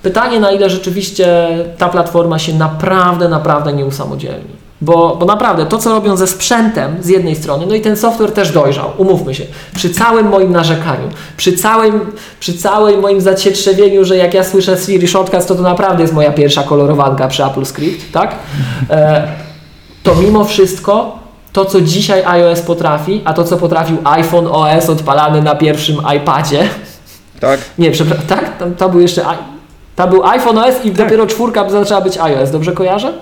pytanie, 0.02 0.40
na 0.40 0.50
ile 0.50 0.70
rzeczywiście 0.70 1.48
ta 1.78 1.88
platforma 1.88 2.38
się 2.38 2.54
naprawdę, 2.54 3.28
naprawdę 3.28 3.72
nie 3.72 3.84
usamodzielni. 3.84 4.65
Bo, 4.80 5.16
bo 5.20 5.26
naprawdę 5.26 5.66
to, 5.66 5.78
co 5.78 5.90
robią 5.90 6.16
ze 6.16 6.26
sprzętem 6.26 6.96
z 7.00 7.08
jednej 7.08 7.36
strony, 7.36 7.66
no 7.66 7.74
i 7.74 7.80
ten 7.80 7.96
software 7.96 8.32
też 8.32 8.52
dojrzał, 8.52 8.90
umówmy 8.98 9.34
się. 9.34 9.44
Przy 9.74 9.90
całym 9.90 10.28
moim 10.28 10.52
narzekaniu, 10.52 11.08
przy 11.36 11.52
całym, 11.52 12.12
przy 12.40 12.58
całym 12.58 13.00
moim 13.00 13.20
zacietrzewieniu, 13.20 14.04
że 14.04 14.16
jak 14.16 14.34
ja 14.34 14.44
słyszę 14.44 14.76
Siri 14.76 15.08
Shortcuts, 15.08 15.46
to 15.46 15.54
to 15.54 15.62
naprawdę 15.62 16.02
jest 16.02 16.14
moja 16.14 16.32
pierwsza 16.32 16.62
kolorowanka 16.62 17.28
przy 17.28 17.44
Apple 17.44 17.64
Script, 17.64 18.12
tak? 18.12 18.34
E, 18.90 19.28
to 20.02 20.14
mimo 20.14 20.44
wszystko 20.44 21.18
to, 21.52 21.64
co 21.64 21.80
dzisiaj 21.80 22.24
iOS 22.24 22.60
potrafi, 22.60 23.22
a 23.24 23.32
to, 23.32 23.44
co 23.44 23.56
potrafił 23.56 23.96
iPhone 24.04 24.46
OS 24.46 24.88
odpalany 24.90 25.42
na 25.42 25.54
pierwszym 25.54 25.96
iPadzie, 26.16 26.68
Tak? 27.40 27.60
nie, 27.78 27.90
przepraszam, 27.90 28.26
tak? 28.26 28.58
Tam, 28.58 28.74
tam 28.74 28.90
był 28.90 29.00
jeszcze, 29.00 29.22
tam 29.96 30.10
był 30.10 30.24
iPhone 30.26 30.58
OS 30.58 30.84
i 30.84 30.90
dopiero 30.90 31.26
czwórka 31.26 31.70
zaczęła 31.70 32.00
być 32.00 32.18
iOS, 32.18 32.50
dobrze 32.50 32.72
kojarzę? 32.72 33.12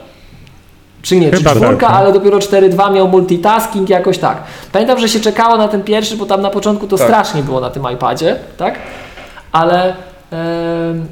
Czy 1.05 1.17
nie? 1.17 1.31
Chyba 1.31 1.51
Czy 1.51 1.57
czwórka, 1.61 1.87
tak, 1.87 1.91
no. 1.91 1.97
ale 1.99 2.13
dopiero 2.13 2.39
4.2 2.39 2.93
miał 2.93 3.09
multitasking, 3.09 3.89
jakoś 3.89 4.19
tak. 4.19 4.43
Pamiętam, 4.73 4.99
że 4.99 5.09
się 5.09 5.21
czekało 5.21 5.57
na 5.57 5.69
ten 5.69 5.83
pierwszy, 5.83 6.17
bo 6.17 6.27
tam 6.27 6.43
na 6.43 6.51
początku 6.51 6.87
to 6.87 6.97
Tak. 6.99 7.07
strasznie 7.07 7.43
było 7.43 7.61
na 7.61 7.71
tym 7.71 7.87
iPadzie, 7.95 8.37
tak? 8.57 8.79
Ale, 9.53 9.85
em, 10.31 11.07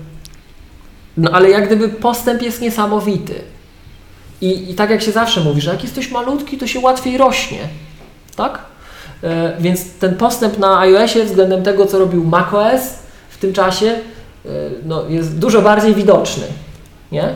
no 1.16 1.30
ale 1.30 1.50
jak 1.50 1.66
gdyby 1.66 1.88
postęp 1.88 2.42
jest 2.42 2.60
niesamowity. 2.60 3.34
I, 4.40 4.70
I 4.70 4.74
tak 4.74 4.90
jak 4.90 5.02
się 5.02 5.12
zawsze 5.12 5.40
mówi, 5.40 5.60
że 5.60 5.70
jak 5.70 5.82
jesteś 5.82 6.10
malutki, 6.10 6.58
to 6.58 6.66
się 6.66 6.80
łatwiej 6.80 7.18
rośnie, 7.18 7.58
tak? 8.36 8.58
E, 9.24 9.52
więc 9.60 9.92
ten 9.98 10.16
postęp 10.16 10.58
na 10.58 10.78
iOSie 10.78 11.24
względem 11.24 11.62
tego, 11.62 11.86
co 11.86 11.98
robił 11.98 12.24
macOS 12.24 12.82
w 13.30 13.38
tym 13.38 13.52
czasie, 13.52 13.86
e, 13.86 14.48
no, 14.86 15.04
jest 15.08 15.38
dużo 15.38 15.62
bardziej 15.62 15.94
widoczny, 15.94 16.44
nie? 17.12 17.28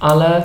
Ale, 0.00 0.42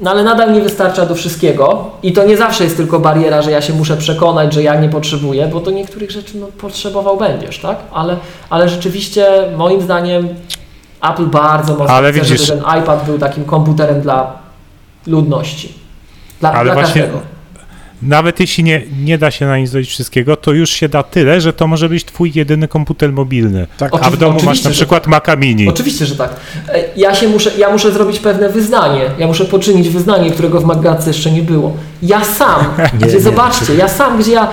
no, 0.00 0.10
ale 0.10 0.22
nadal 0.24 0.52
nie 0.52 0.60
wystarcza 0.60 1.06
do 1.06 1.14
wszystkiego 1.14 1.90
i 2.02 2.12
to 2.12 2.24
nie 2.24 2.36
zawsze 2.36 2.64
jest 2.64 2.76
tylko 2.76 2.98
bariera, 3.00 3.42
że 3.42 3.50
ja 3.50 3.62
się 3.62 3.72
muszę 3.72 3.96
przekonać, 3.96 4.54
że 4.54 4.62
ja 4.62 4.80
nie 4.80 4.88
potrzebuję, 4.88 5.48
bo 5.52 5.60
to 5.60 5.70
niektórych 5.70 6.10
rzeczy 6.10 6.38
no, 6.38 6.46
potrzebował 6.46 7.16
będziesz, 7.16 7.58
tak? 7.58 7.78
Ale, 7.92 8.16
ale 8.50 8.68
rzeczywiście 8.68 9.26
moim 9.56 9.82
zdaniem 9.82 10.28
Apple 11.02 11.26
bardzo 11.26 11.74
mocno 11.74 11.94
Ale 11.94 12.12
chce, 12.12 12.20
widzisz- 12.20 12.46
żeby 12.46 12.62
ten 12.62 12.80
iPad 12.82 13.04
był 13.06 13.18
takim 13.18 13.44
komputerem 13.44 14.00
dla 14.00 14.32
ludności. 15.06 15.74
Dla, 16.40 16.52
Ale 16.52 16.64
dla 16.64 16.74
właśnie- 16.74 17.02
każdego. 17.02 17.37
Nawet 18.02 18.40
jeśli 18.40 18.64
nie, 18.64 18.82
nie 19.02 19.18
da 19.18 19.30
się 19.30 19.46
na 19.46 19.58
nim 19.58 19.66
zrobić 19.66 19.88
wszystkiego, 19.90 20.36
to 20.36 20.52
już 20.52 20.70
się 20.70 20.88
da 20.88 21.02
tyle, 21.02 21.40
że 21.40 21.52
to 21.52 21.66
może 21.66 21.88
być 21.88 22.04
twój 22.04 22.32
jedyny 22.34 22.68
komputer 22.68 23.12
mobilny. 23.12 23.66
Tak. 23.78 23.92
A 24.00 24.10
w 24.10 24.16
domu 24.16 24.38
masz 24.44 24.62
na 24.64 24.70
że 24.70 24.74
przykład 24.76 25.06
Maca 25.06 25.36
Mini. 25.36 25.68
Oczywiście, 25.68 26.06
że 26.06 26.16
tak. 26.16 26.36
E, 26.68 26.84
Ja 26.96 27.14
się 27.14 27.28
muszę, 27.28 27.50
ja 27.58 27.70
muszę 27.72 27.92
zrobić 27.92 28.18
pewne 28.18 28.48
wyznanie. 28.48 29.00
Ja 29.18 29.26
muszę 29.26 29.44
poczynić 29.44 29.88
wyznanie, 29.88 30.30
którego 30.30 30.60
w 30.60 30.64
Maggatce 30.64 31.10
jeszcze 31.10 31.30
nie 31.30 31.42
było. 31.42 31.76
Ja 32.02 32.24
sam, 32.24 32.64
gdzie 33.00 33.14
nie. 33.14 33.20
zobaczcie, 33.20 33.74
ja 33.74 33.88
sam, 33.88 34.18
gdzie 34.18 34.32
ja 34.32 34.48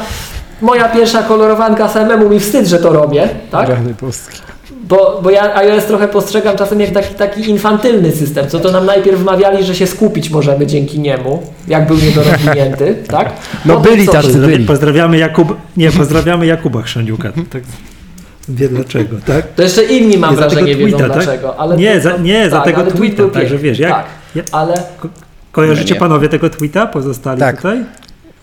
moja 0.62 0.90
pierwsza 0.90 1.24
kolorowanka 1.24 1.90
samemu 1.90 2.30
mi 2.30 2.40
wstyd, 2.40 2.68
że 2.68 2.80
to 2.80 2.94
robię, 2.94 3.30
tak? 3.52 3.70
Rany 3.70 3.94
boskie. 4.02 4.38
Bo, 4.90 5.20
bo 5.24 5.30
ja 5.30 5.56
iOS 5.56 5.86
trochę 5.86 6.08
postrzegam 6.08 6.58
czasem 6.58 6.80
jak 6.80 6.90
taki, 6.92 7.16
taki 7.16 7.50
infantylny 7.50 8.12
system, 8.12 8.48
co 8.50 8.60
to 8.60 8.72
nam 8.72 8.86
najpierw 8.86 9.20
wmawiali, 9.20 9.64
że 9.64 9.76
się 9.76 9.88
skupić 9.88 10.30
możemy 10.30 10.68
dzięki 10.68 11.00
niemu, 11.00 11.44
jak 11.68 11.88
był 11.88 11.98
niedorozwinięty, 11.98 12.96
tak? 13.08 13.32
No 13.66 13.74
Potem 13.74 13.94
byli 13.94 14.06
co? 14.06 14.12
tacy. 14.12 14.24
Pozdrawiamy, 14.28 14.54
byli. 14.56 14.66
pozdrawiamy 14.66 15.18
Jakub, 15.18 15.56
nie, 15.78 15.92
pozdrawiamy 15.92 16.46
Jakuba 16.46 16.82
Chrzaniuka. 16.82 17.32
Tak, 17.50 17.64
wie 18.50 18.70
dlaczego, 18.70 19.16
tak? 19.26 19.48
To 19.56 19.64
jeszcze 19.64 19.84
inni 19.84 20.18
mam 20.18 20.32
Nie, 20.32 20.38
za 20.38 20.44
tego 20.50 20.56
wrażenie 20.56 20.76
wiedzą 20.76 20.98
tweeta, 20.98 21.14
tak? 21.14 21.24
dlaczego. 21.24 21.60
Ale 21.60 21.78
Nie, 21.78 21.96
to, 21.96 22.02
za- 22.02 22.18
nie, 22.18 22.50
za 22.50 22.56
tak, 22.56 22.66
tego 22.66 22.82
ale 22.82 22.92
tweet 22.92 23.00
tweeta, 23.16 23.24
był 23.24 23.30
także 23.32 23.58
wiesz, 23.58 23.80
jak- 23.80 23.92
Tak, 23.92 24.06
ja- 24.36 24.44
ale 24.52 24.74
Kojarzycie 25.52 25.94
Nie. 25.94 26.00
panowie 26.00 26.30
tego 26.30 26.50
tweeta 26.50 26.88
pozostali 26.88 27.40
Tak. 27.40 27.56
tutaj? 27.58 27.84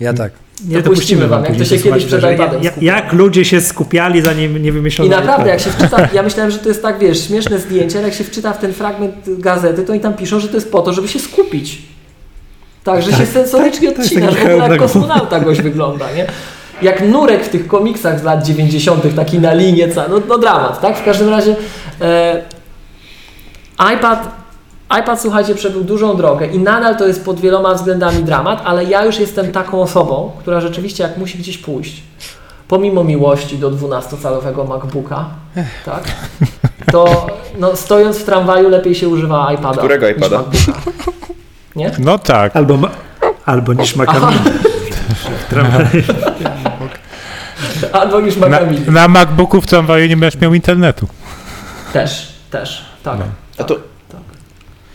Ja 0.00 0.12
tak. 0.12 0.32
Nie, 0.68 0.82
To 0.82 0.91
puścimy 0.91 1.28
wam, 1.28 1.44
jak 1.44 1.57
to 1.57 1.65
się 1.65 1.78
kiedyś 1.78 2.05
przed 2.05 2.20
że 2.20 2.34
iPadem 2.34 2.62
jak, 2.62 2.82
jak 2.82 3.12
ludzie 3.12 3.44
się 3.44 3.60
skupiali, 3.60 4.23
zanim 4.23 4.62
nie 4.62 4.73
wymyślono 4.73 5.07
I 5.07 5.20
naprawdę, 5.20 5.50
jak 5.50 5.60
się 5.60 5.70
wczyta, 5.70 6.08
ja 6.15 6.23
myślałem, 6.23 6.50
że 6.50 6.58
to 6.58 6.68
jest 6.68 6.82
tak, 6.82 6.99
wiesz, 6.99 7.26
śmieszne 7.26 7.58
zdjęcie, 7.58 7.99
ale 7.99 8.08
jak 8.08 8.16
się 8.16 8.24
wczyta 8.24 8.52
w 8.52 8.58
ten 8.58 8.73
fragment 8.73 9.15
gazety, 9.26 9.82
to 9.82 9.92
oni 9.92 10.00
tam 10.00 10.15
piszą, 10.15 10.41
że 10.41 10.49
to 10.49 10.55
jest 10.55 10.73
po 10.73 10.82
to, 10.82 10.92
żeby 10.92 11.08
się 11.08 11.18
skupić. 11.18 11.78
Tak, 12.84 13.02
że 13.02 13.12
się 13.12 13.26
sensorycznie 13.26 13.92
w 13.92 13.97
taki 13.97 14.16
ogóle 14.16 14.68
jak 14.68 14.78
kosmonauta 14.78 15.41
goś 15.41 15.60
wygląda, 15.70 16.07
nie? 16.16 16.26
Jak 16.82 17.08
nurek 17.08 17.44
w 17.44 17.49
tych 17.49 17.66
komiksach 17.66 18.20
z 18.20 18.23
lat 18.23 18.47
90., 18.47 19.15
taki 19.16 19.39
na 19.39 19.55
linię, 19.55 19.89
ca- 19.89 20.08
no, 20.08 20.20
no 20.28 20.39
dramat, 20.39 20.81
tak? 20.81 20.99
W 20.99 21.05
każdym 21.05 21.28
razie 21.28 21.57
e, 22.00 22.42
iPad, 23.94 24.41
iPad, 25.00 25.20
słuchajcie, 25.20 25.54
przebył 25.54 25.84
dużą 25.84 26.16
drogę 26.16 26.46
i 26.46 26.58
nadal 26.58 26.96
to 26.96 27.06
jest 27.06 27.24
pod 27.24 27.40
wieloma 27.40 27.74
względami 27.74 28.24
dramat, 28.24 28.62
ale 28.64 28.84
ja 28.84 29.04
już 29.04 29.18
jestem 29.18 29.52
taką 29.52 29.82
osobą, 29.82 30.30
która 30.40 30.60
rzeczywiście 30.60 31.02
jak 31.02 31.16
musi 31.16 31.38
gdzieś 31.38 31.58
pójść, 31.58 32.02
pomimo 32.68 33.04
miłości 33.04 33.58
do 33.58 33.70
12-calowego 33.70 34.68
MacBooka, 34.68 35.24
tak, 35.84 36.02
to 36.92 37.26
no, 37.58 37.76
stojąc 37.76 38.18
w 38.18 38.24
tramwaju 38.24 38.68
lepiej 38.68 38.94
się 38.94 39.08
używa 39.08 39.52
iPada 39.52 39.78
Którego 39.78 40.08
iPada? 40.08 40.38
MacBooka. 40.38 40.80
Nie? 41.76 41.90
No 41.98 42.18
tak. 42.18 42.56
Albo, 42.56 42.76
ma, 42.76 42.90
albo 43.46 43.72
niż. 43.72 43.96
Maca 43.96 44.12
Albo 47.92 48.20
niż 48.20 48.36
Na, 48.36 48.48
Maca 48.48 48.66
Mini. 48.66 48.90
na 48.90 49.08
MacBooku 49.08 49.60
w 49.60 49.66
tramwaju 49.66 50.06
nie 50.06 50.16
będziesz 50.16 50.40
miał 50.40 50.54
internetu. 50.54 51.08
Też, 51.92 52.32
też, 52.50 52.84
tak. 53.02 53.18
No. 53.18 53.24
A 53.58 53.64
to, 53.64 53.76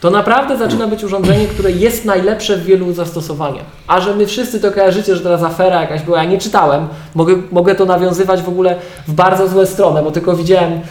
To 0.01 0.09
naprawdę 0.09 0.58
zaczyna 0.58 0.88
być 0.88 1.03
urządzenie, 1.03 1.48
które 1.48 1.72
jest 1.72 2.06
najlepsze 2.06 2.58
w 2.58 2.64
wielu 2.64 2.93
zastosowaniach. 2.93 3.66
A 3.88 4.01
że 4.01 4.16
my 4.16 4.26
wszyscy 4.26 4.59
to 4.59 4.72
kojarzycie, 4.72 5.16
że 5.16 5.22
teraz 5.22 5.43
afera 5.43 5.82
jakaś 5.82 6.01
była, 6.01 6.17
ja 6.17 6.30
nie 6.30 6.38
czytałem, 6.38 6.88
mogę, 7.16 7.35
mogę 7.51 7.76
to 7.76 7.85
nawiązywać 7.85 8.42
w 8.42 8.50
ogóle 8.50 8.76
w 9.08 9.14
bardzo 9.14 9.48
złe 9.48 9.66
stronę, 9.66 10.03
bo 10.03 10.11
tylko 10.11 10.35
widziałem, 10.35 10.82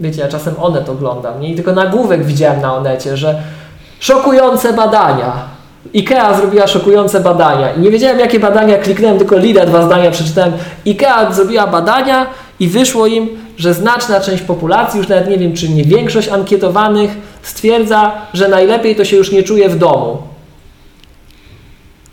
wiecie, 0.00 0.20
ja 0.20 0.28
czasem 0.28 0.54
Onet 0.60 0.88
oglądam, 0.88 1.40
nie? 1.40 1.52
I 1.52 1.56
tylko 1.56 1.72
nagłówek 1.72 2.24
widziałem 2.24 2.60
na 2.60 2.74
Onecie, 2.74 3.16
że 3.16 3.42
szokujące 4.00 4.72
badania. 4.72 5.55
IKEA 5.94 6.36
zrobiła 6.36 6.66
szokujące 6.66 7.20
badania 7.20 7.72
i 7.72 7.80
nie 7.80 7.90
wiedziałem 7.90 8.18
jakie 8.18 8.40
badania, 8.40 8.78
kliknąłem 8.78 9.18
tylko 9.18 9.38
lida, 9.38 9.66
dwa 9.66 9.86
zdania 9.86 10.10
przeczytałem. 10.10 10.52
IKEA 10.86 11.32
zrobiła 11.32 11.66
badania 11.66 12.26
i 12.60 12.68
wyszło 12.68 13.06
im, 13.06 13.28
że 13.56 13.74
znaczna 13.74 14.20
część 14.20 14.42
populacji, 14.42 14.98
już 14.98 15.08
nawet 15.08 15.28
nie 15.28 15.38
wiem 15.38 15.54
czy 15.54 15.68
nie 15.68 15.84
większość 15.84 16.28
ankietowanych, 16.28 17.10
stwierdza, 17.42 18.12
że 18.34 18.48
najlepiej 18.48 18.96
to 18.96 19.04
się 19.04 19.16
już 19.16 19.32
nie 19.32 19.42
czuje 19.42 19.68
w 19.68 19.78
domu. 19.78 20.35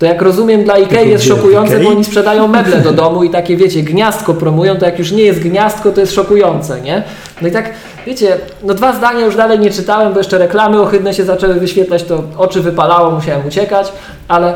To 0.03 0.07
jak 0.07 0.21
rozumiem 0.21 0.63
dla 0.63 0.73
IKEA 0.73 1.09
jest 1.09 1.23
szokujące, 1.25 1.73
Ikei? 1.73 1.85
bo 1.85 1.91
oni 1.91 2.03
sprzedają 2.03 2.47
meble 2.47 2.77
do 2.77 2.91
domu 2.91 3.23
i 3.23 3.29
takie 3.29 3.57
wiecie, 3.57 3.81
gniazdko 3.81 4.33
promują, 4.33 4.75
to 4.75 4.85
jak 4.85 4.99
już 4.99 5.11
nie 5.11 5.23
jest 5.23 5.39
gniazdko, 5.39 5.91
to 5.91 6.01
jest 6.01 6.13
szokujące, 6.13 6.81
nie? 6.81 7.03
No 7.41 7.47
i 7.47 7.51
tak, 7.51 7.69
wiecie, 8.07 8.37
no 8.63 8.73
dwa 8.73 8.93
zdania 8.93 9.25
już 9.25 9.35
dalej 9.35 9.59
nie 9.59 9.71
czytałem, 9.71 10.13
bo 10.13 10.17
jeszcze 10.17 10.37
reklamy 10.37 10.81
ohydne 10.81 11.13
się 11.13 11.23
zaczęły 11.23 11.53
wyświetlać, 11.53 12.03
to 12.03 12.23
oczy 12.37 12.61
wypalało, 12.61 13.11
musiałem 13.11 13.47
uciekać, 13.47 13.91
ale 14.27 14.55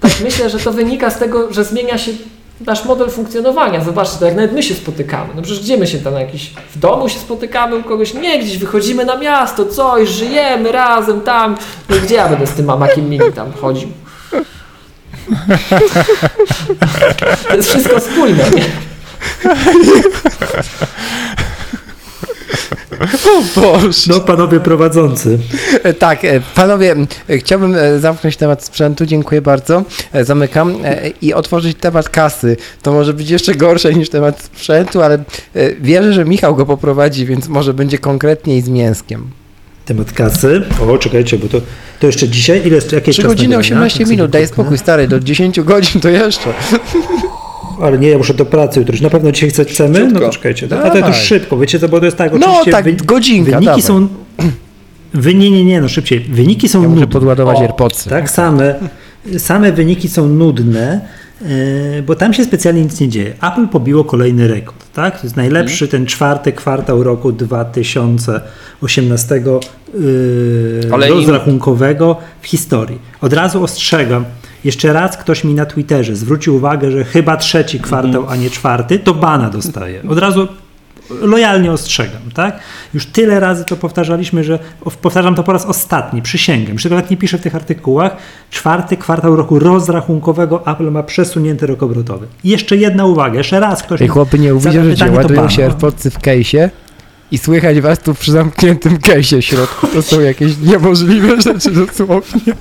tak 0.00 0.12
myślę, 0.24 0.50
że 0.50 0.58
to 0.58 0.72
wynika 0.72 1.10
z 1.10 1.18
tego, 1.18 1.52
że 1.52 1.64
zmienia 1.64 1.98
się 1.98 2.12
nasz 2.66 2.84
model 2.84 3.10
funkcjonowania. 3.10 3.84
Zobaczcie, 3.84 4.18
to 4.18 4.26
jak 4.26 4.36
nawet 4.36 4.52
my 4.52 4.62
się 4.62 4.74
spotykamy. 4.74 5.28
No 5.36 5.42
przecież 5.42 5.62
gdzie 5.62 5.76
my 5.76 5.86
się 5.86 5.98
tam 5.98 6.14
jakiś 6.14 6.54
w 6.74 6.78
domu 6.78 7.08
się 7.08 7.18
spotykamy 7.18 7.76
u 7.76 7.82
kogoś? 7.82 8.14
Nie, 8.14 8.38
gdzieś 8.38 8.58
wychodzimy 8.58 9.04
na 9.04 9.16
miasto, 9.16 9.66
coś, 9.66 10.08
żyjemy 10.08 10.72
razem 10.72 11.20
tam. 11.20 11.56
No 11.90 11.96
gdzie 12.04 12.14
ja 12.14 12.28
będę 12.28 12.46
z 12.46 12.52
tym 12.52 12.66
mamakiem 12.66 13.08
mini 13.08 13.32
tam 13.34 13.52
chodził? 13.52 13.88
To 17.48 17.56
jest 17.56 17.68
wszystko 17.68 18.00
spójne, 18.00 18.44
nie? 18.50 18.64
No 24.08 24.20
panowie 24.20 24.60
prowadzący. 24.60 25.38
E, 25.82 25.94
Tak, 25.94 26.24
e, 26.24 26.40
panowie, 26.54 26.94
chciałbym 27.38 27.74
e, 27.74 27.98
zamknąć 27.98 28.36
temat 28.36 28.64
sprzętu, 28.64 29.06
dziękuję 29.06 29.42
bardzo. 29.42 29.84
Zamykam 30.22 30.74
i 31.22 31.34
otworzyć 31.34 31.76
temat 31.80 32.08
kasy. 32.08 32.56
To 32.82 32.92
może 32.92 33.14
być 33.14 33.30
jeszcze 33.30 33.54
gorsze 33.54 33.94
niż 33.94 34.10
temat 34.10 34.42
sprzętu, 34.42 35.02
ale 35.02 35.24
wierzę, 35.80 36.12
że 36.12 36.24
Michał 36.24 36.56
go 36.56 36.66
poprowadzi, 36.66 37.26
więc 37.26 37.48
może 37.48 37.74
będzie 37.74 37.98
konkretniej 37.98 38.62
z 38.62 38.68
mięskiem. 38.68 39.30
Temat 39.86 40.12
kasy. 40.12 40.62
O, 40.88 40.98
czekajcie, 40.98 41.38
bo 41.38 41.48
to, 41.48 41.60
to 42.00 42.06
jeszcze 42.06 42.28
dzisiaj. 42.28 42.66
Ile 42.66 42.74
jest 42.74 42.92
jakieś 42.92 43.14
3 43.16 43.22
czas 43.22 43.30
godziny 43.32 43.48
nagrania? 43.56 43.60
18 43.60 43.98
Tak 43.98 44.06
sobie 44.06 44.16
minut, 44.16 44.30
daj 44.30 44.46
spokój 44.46 44.78
stary, 44.78 45.08
do 45.08 45.20
10 45.20 45.60
godzin 45.60 46.00
to 46.00 46.08
jeszcze. 46.08 46.50
Ale 47.82 47.98
nie, 47.98 48.08
ja 48.08 48.18
muszę 48.18 48.34
do 48.34 48.46
pracy 48.46 48.78
jutro. 48.80 48.96
Na 49.02 49.10
pewno 49.10 49.32
dzisiaj 49.32 49.50
chcemy? 49.50 49.98
No 50.00 50.04
Szybko. 50.08 50.20
to 50.20 50.30
czekajcie. 50.30 50.66
A 50.66 50.68
to, 50.68 50.88
to 50.88 50.94
Dawaj. 51.00 51.14
szybko, 51.14 51.58
wiecie 51.58 51.78
co, 51.78 51.88
bo 51.88 51.98
to 51.98 52.04
jest 52.04 52.16
tak, 52.16 52.32
No 52.32 52.46
oczywiście 52.46 52.70
tak, 52.70 52.84
wy, 52.84 52.92
godzinka, 52.92 53.50
wyniki 53.50 53.66
dawaj. 53.66 53.82
są... 53.82 54.08
Wy, 55.14 55.34
nie, 55.34 55.50
nie, 55.50 55.64
nie, 55.64 55.80
no 55.80 55.88
szybciej. 55.88 56.20
Wyniki 56.20 56.68
są 56.68 56.82
Ja 56.82 56.88
muszę 56.88 57.00
nudne. 57.00 57.12
podładować 57.12 57.56
O, 57.58 57.60
AirPodsy. 57.60 58.10
Tak, 58.10 58.30
same, 58.30 58.74
same 59.38 59.72
wyniki 59.72 60.08
są 60.08 60.28
nudne, 60.28 61.00
bo 62.06 62.14
tam 62.14 62.34
się 62.34 62.44
specjalnie 62.44 62.82
nic 62.82 63.00
nie 63.00 63.08
dzieje. 63.08 63.34
Apple 63.42 63.68
pobiło 63.68 64.04
kolejny 64.04 64.48
rekord, 64.48 64.92
tak? 64.92 65.20
To 65.20 65.26
jest 65.26 65.36
najlepszy 65.36 65.88
ten 65.88 66.06
czwarty 66.06 66.52
kwartał 66.52 67.02
roku 67.02 67.32
2018 67.32 69.34
yy, 69.34 69.42
im- 71.08 71.14
rozrachunkowego 71.14 72.16
w 72.40 72.46
historii. 72.46 72.98
Od 73.20 73.32
razu 73.32 73.62
ostrzegam, 73.64 74.24
jeszcze 74.64 74.92
raz 74.92 75.16
ktoś 75.16 75.44
mi 75.44 75.54
na 75.54 75.66
Twitterze 75.66 76.16
zwrócił 76.16 76.56
uwagę, 76.56 76.90
że 76.90 77.04
chyba 77.04 77.36
trzeci 77.36 77.80
kwartał, 77.80 78.26
a 78.28 78.36
nie 78.36 78.50
czwarty, 78.50 78.98
to 78.98 79.14
bana 79.14 79.50
dostaje. 79.50 80.02
Od 80.08 80.18
razu 80.18 80.48
lojalnie 81.10 81.72
ostrzegam, 81.72 82.22
tak? 82.34 82.58
Już 82.94 83.06
tyle 83.06 83.40
razy 83.40 83.64
to 83.64 83.76
powtarzaliśmy, 83.76 84.44
że 84.44 84.58
powtarzam 85.02 85.34
to 85.34 85.42
po 85.42 85.52
raz 85.52 85.64
ostatni, 85.66 86.22
przysięgam. 86.22 86.72
Już 86.72 86.82
tego 86.82 86.94
nawet 86.94 87.10
nie 87.10 87.16
piszę 87.16 87.38
w 87.38 87.40
tych 87.40 87.54
artykułach. 87.54 88.16
Czwarty 88.50 88.96
kwartał 88.96 89.36
roku 89.36 89.58
rozrachunkowego 89.58 90.66
Apple 90.66 90.90
ma 90.90 91.02
przesunięty 91.02 91.66
rok 91.66 91.82
obrotowy. 91.82 92.26
I 92.44 92.48
jeszcze 92.48 92.76
jedna 92.76 93.06
uwaga, 93.06 93.38
jeszcze 93.38 93.60
raz 93.60 93.82
ktoś 93.82 94.00
mi 94.00 94.08
chłopy 94.08 94.38
nie 94.38 94.54
uwidzą, 94.54 94.72
że 94.84 94.90
pytanie, 94.90 95.12
cię 95.12 95.16
ładują 95.16 95.48
się 95.48 95.64
AirPodsy 95.64 96.10
w 96.10 96.18
case'ie 96.18 96.68
i 97.32 97.38
słychać 97.38 97.80
was 97.80 97.98
tu 97.98 98.14
przy 98.14 98.32
zamkniętym 98.32 98.98
case'ie 98.98 99.40
w 99.40 99.44
środku. 99.44 99.86
To 99.86 100.02
są 100.02 100.20
jakieś 100.20 100.58
niemożliwe 100.58 101.40
rzeczy 101.40 101.70
dosłownie. 101.70 102.52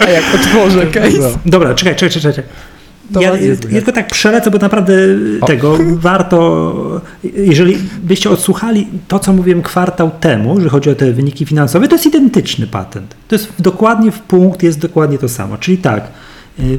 A 0.00 0.10
jak 0.10 0.24
otworzę 0.34 0.86
case, 0.86 1.38
Dobra, 1.46 1.74
czekaj, 1.74 1.96
czekaj, 1.96 2.10
czekaj. 2.10 2.32
czekaj. 2.34 2.73
Ja, 3.10 3.20
ja 3.20 3.56
tylko 3.70 3.92
tak 3.92 4.10
przelecę, 4.10 4.50
bo 4.50 4.58
naprawdę 4.58 4.94
tego 5.46 5.78
warto, 5.96 7.00
jeżeli 7.36 7.78
byście 8.02 8.30
odsłuchali 8.30 8.86
to, 9.08 9.18
co 9.18 9.32
mówiłem 9.32 9.62
kwartał 9.62 10.10
temu, 10.20 10.60
że 10.60 10.68
chodzi 10.68 10.90
o 10.90 10.94
te 10.94 11.12
wyniki 11.12 11.46
finansowe, 11.46 11.88
to 11.88 11.94
jest 11.94 12.06
identyczny 12.06 12.66
patent. 12.66 13.14
To 13.28 13.34
jest 13.34 13.52
dokładnie 13.58 14.12
w 14.12 14.20
punkt, 14.20 14.62
jest 14.62 14.78
dokładnie 14.78 15.18
to 15.18 15.28
samo. 15.28 15.58
Czyli 15.58 15.78
tak, 15.78 16.08
y, 16.60 16.78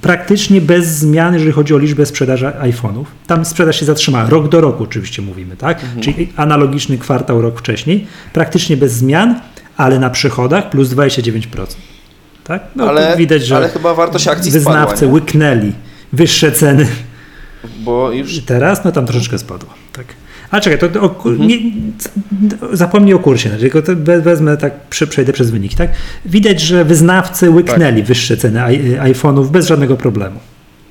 praktycznie 0.00 0.60
bez 0.60 0.86
zmian, 0.86 1.34
jeżeli 1.34 1.52
chodzi 1.52 1.74
o 1.74 1.78
liczbę 1.78 2.06
sprzedaży 2.06 2.46
iPhone'ów. 2.46 3.04
Tam 3.26 3.44
sprzedaż 3.44 3.80
się 3.80 3.86
zatrzymała, 3.86 4.28
rok 4.28 4.48
do 4.48 4.60
roku 4.60 4.82
oczywiście 4.82 5.22
mówimy, 5.22 5.56
tak? 5.56 5.80
Czyli 6.00 6.28
analogiczny 6.36 6.98
kwartał 6.98 7.42
rok 7.42 7.58
wcześniej, 7.58 8.06
praktycznie 8.32 8.76
bez 8.76 8.92
zmian, 8.92 9.40
ale 9.76 9.98
na 9.98 10.10
przychodach 10.10 10.70
plus 10.70 10.88
29%. 10.88 11.93
Tak? 12.44 12.62
No, 12.76 12.88
ale, 12.88 13.16
widać, 13.16 13.46
że 13.46 13.56
ale 13.56 13.68
chyba 13.68 13.94
wartość 13.94 14.28
akcji 14.28 14.52
wyznawcy 14.52 14.96
spadła, 14.96 15.06
nie? 15.08 15.12
łyknęli 15.14 15.72
wyższe 16.12 16.52
ceny. 16.52 16.86
bo 17.78 18.12
już 18.12 18.34
I 18.36 18.42
teraz 18.42 18.84
no 18.84 18.92
tam 18.92 19.06
troszeczkę 19.06 19.38
spadło. 19.38 19.70
Tak. 19.92 20.06
A 20.50 20.60
czekaj, 20.60 20.90
to, 20.90 21.00
o, 21.00 21.28
Mhm. 21.28 21.48
nie, 21.48 21.56
zapomnij 22.72 23.14
o 23.14 23.18
kursie, 23.18 23.50
tylko 23.50 23.78
wezmę 24.22 24.56
tak, 24.56 24.72
przejdę 25.10 25.32
przez 25.32 25.50
wyniki. 25.50 25.76
Tak? 25.76 25.90
Widać, 26.26 26.60
że 26.60 26.84
wyznawcy 26.84 27.50
łyknęli 27.50 27.96
Tak. 27.96 28.04
wyższe 28.06 28.36
ceny 28.36 28.60
iPhone'ów 29.00 29.48
bez 29.50 29.66
żadnego 29.66 29.96
problemu. 29.96 30.40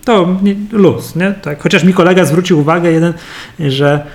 To 0.06 0.40
nie, 0.44 0.56
luz, 0.72 1.16
nie? 1.16 1.32
Tak. 1.32 1.64
Chociaż 1.64 1.84
mi 1.84 1.94
kolega 1.94 2.26
zwrócił 2.26 2.60
uwagę 2.60 2.92
jeden, 2.92 3.14
że 3.60 4.06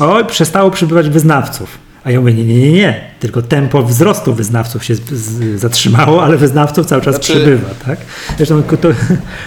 oj, 0.00 0.24
przestało 0.24 0.70
przybywać 0.70 1.08
wyznawców. 1.08 1.78
A 2.04 2.10
ja 2.10 2.20
mówię, 2.20 2.34
nie, 2.34 2.44
nie, 2.44 2.60
nie, 2.60 2.72
nie, 2.72 3.00
tylko 3.20 3.42
tempo 3.42 3.82
wzrostu 3.82 4.34
wyznawców 4.34 4.84
się 4.84 4.94
z, 4.94 5.00
z, 5.00 5.60
zatrzymało, 5.60 6.24
ale 6.24 6.36
wyznawców 6.36 6.86
cały 6.86 7.02
czas 7.02 7.14
Znaczy- 7.14 7.32
przybywa, 7.32 7.68
tak? 7.86 7.98
Zresztą 8.36 8.62
to, 8.62 8.88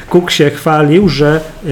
Cook 0.10 0.32
się 0.32 0.50
chwalił, 0.50 1.10
że 1.10 1.42
e, 1.66 1.70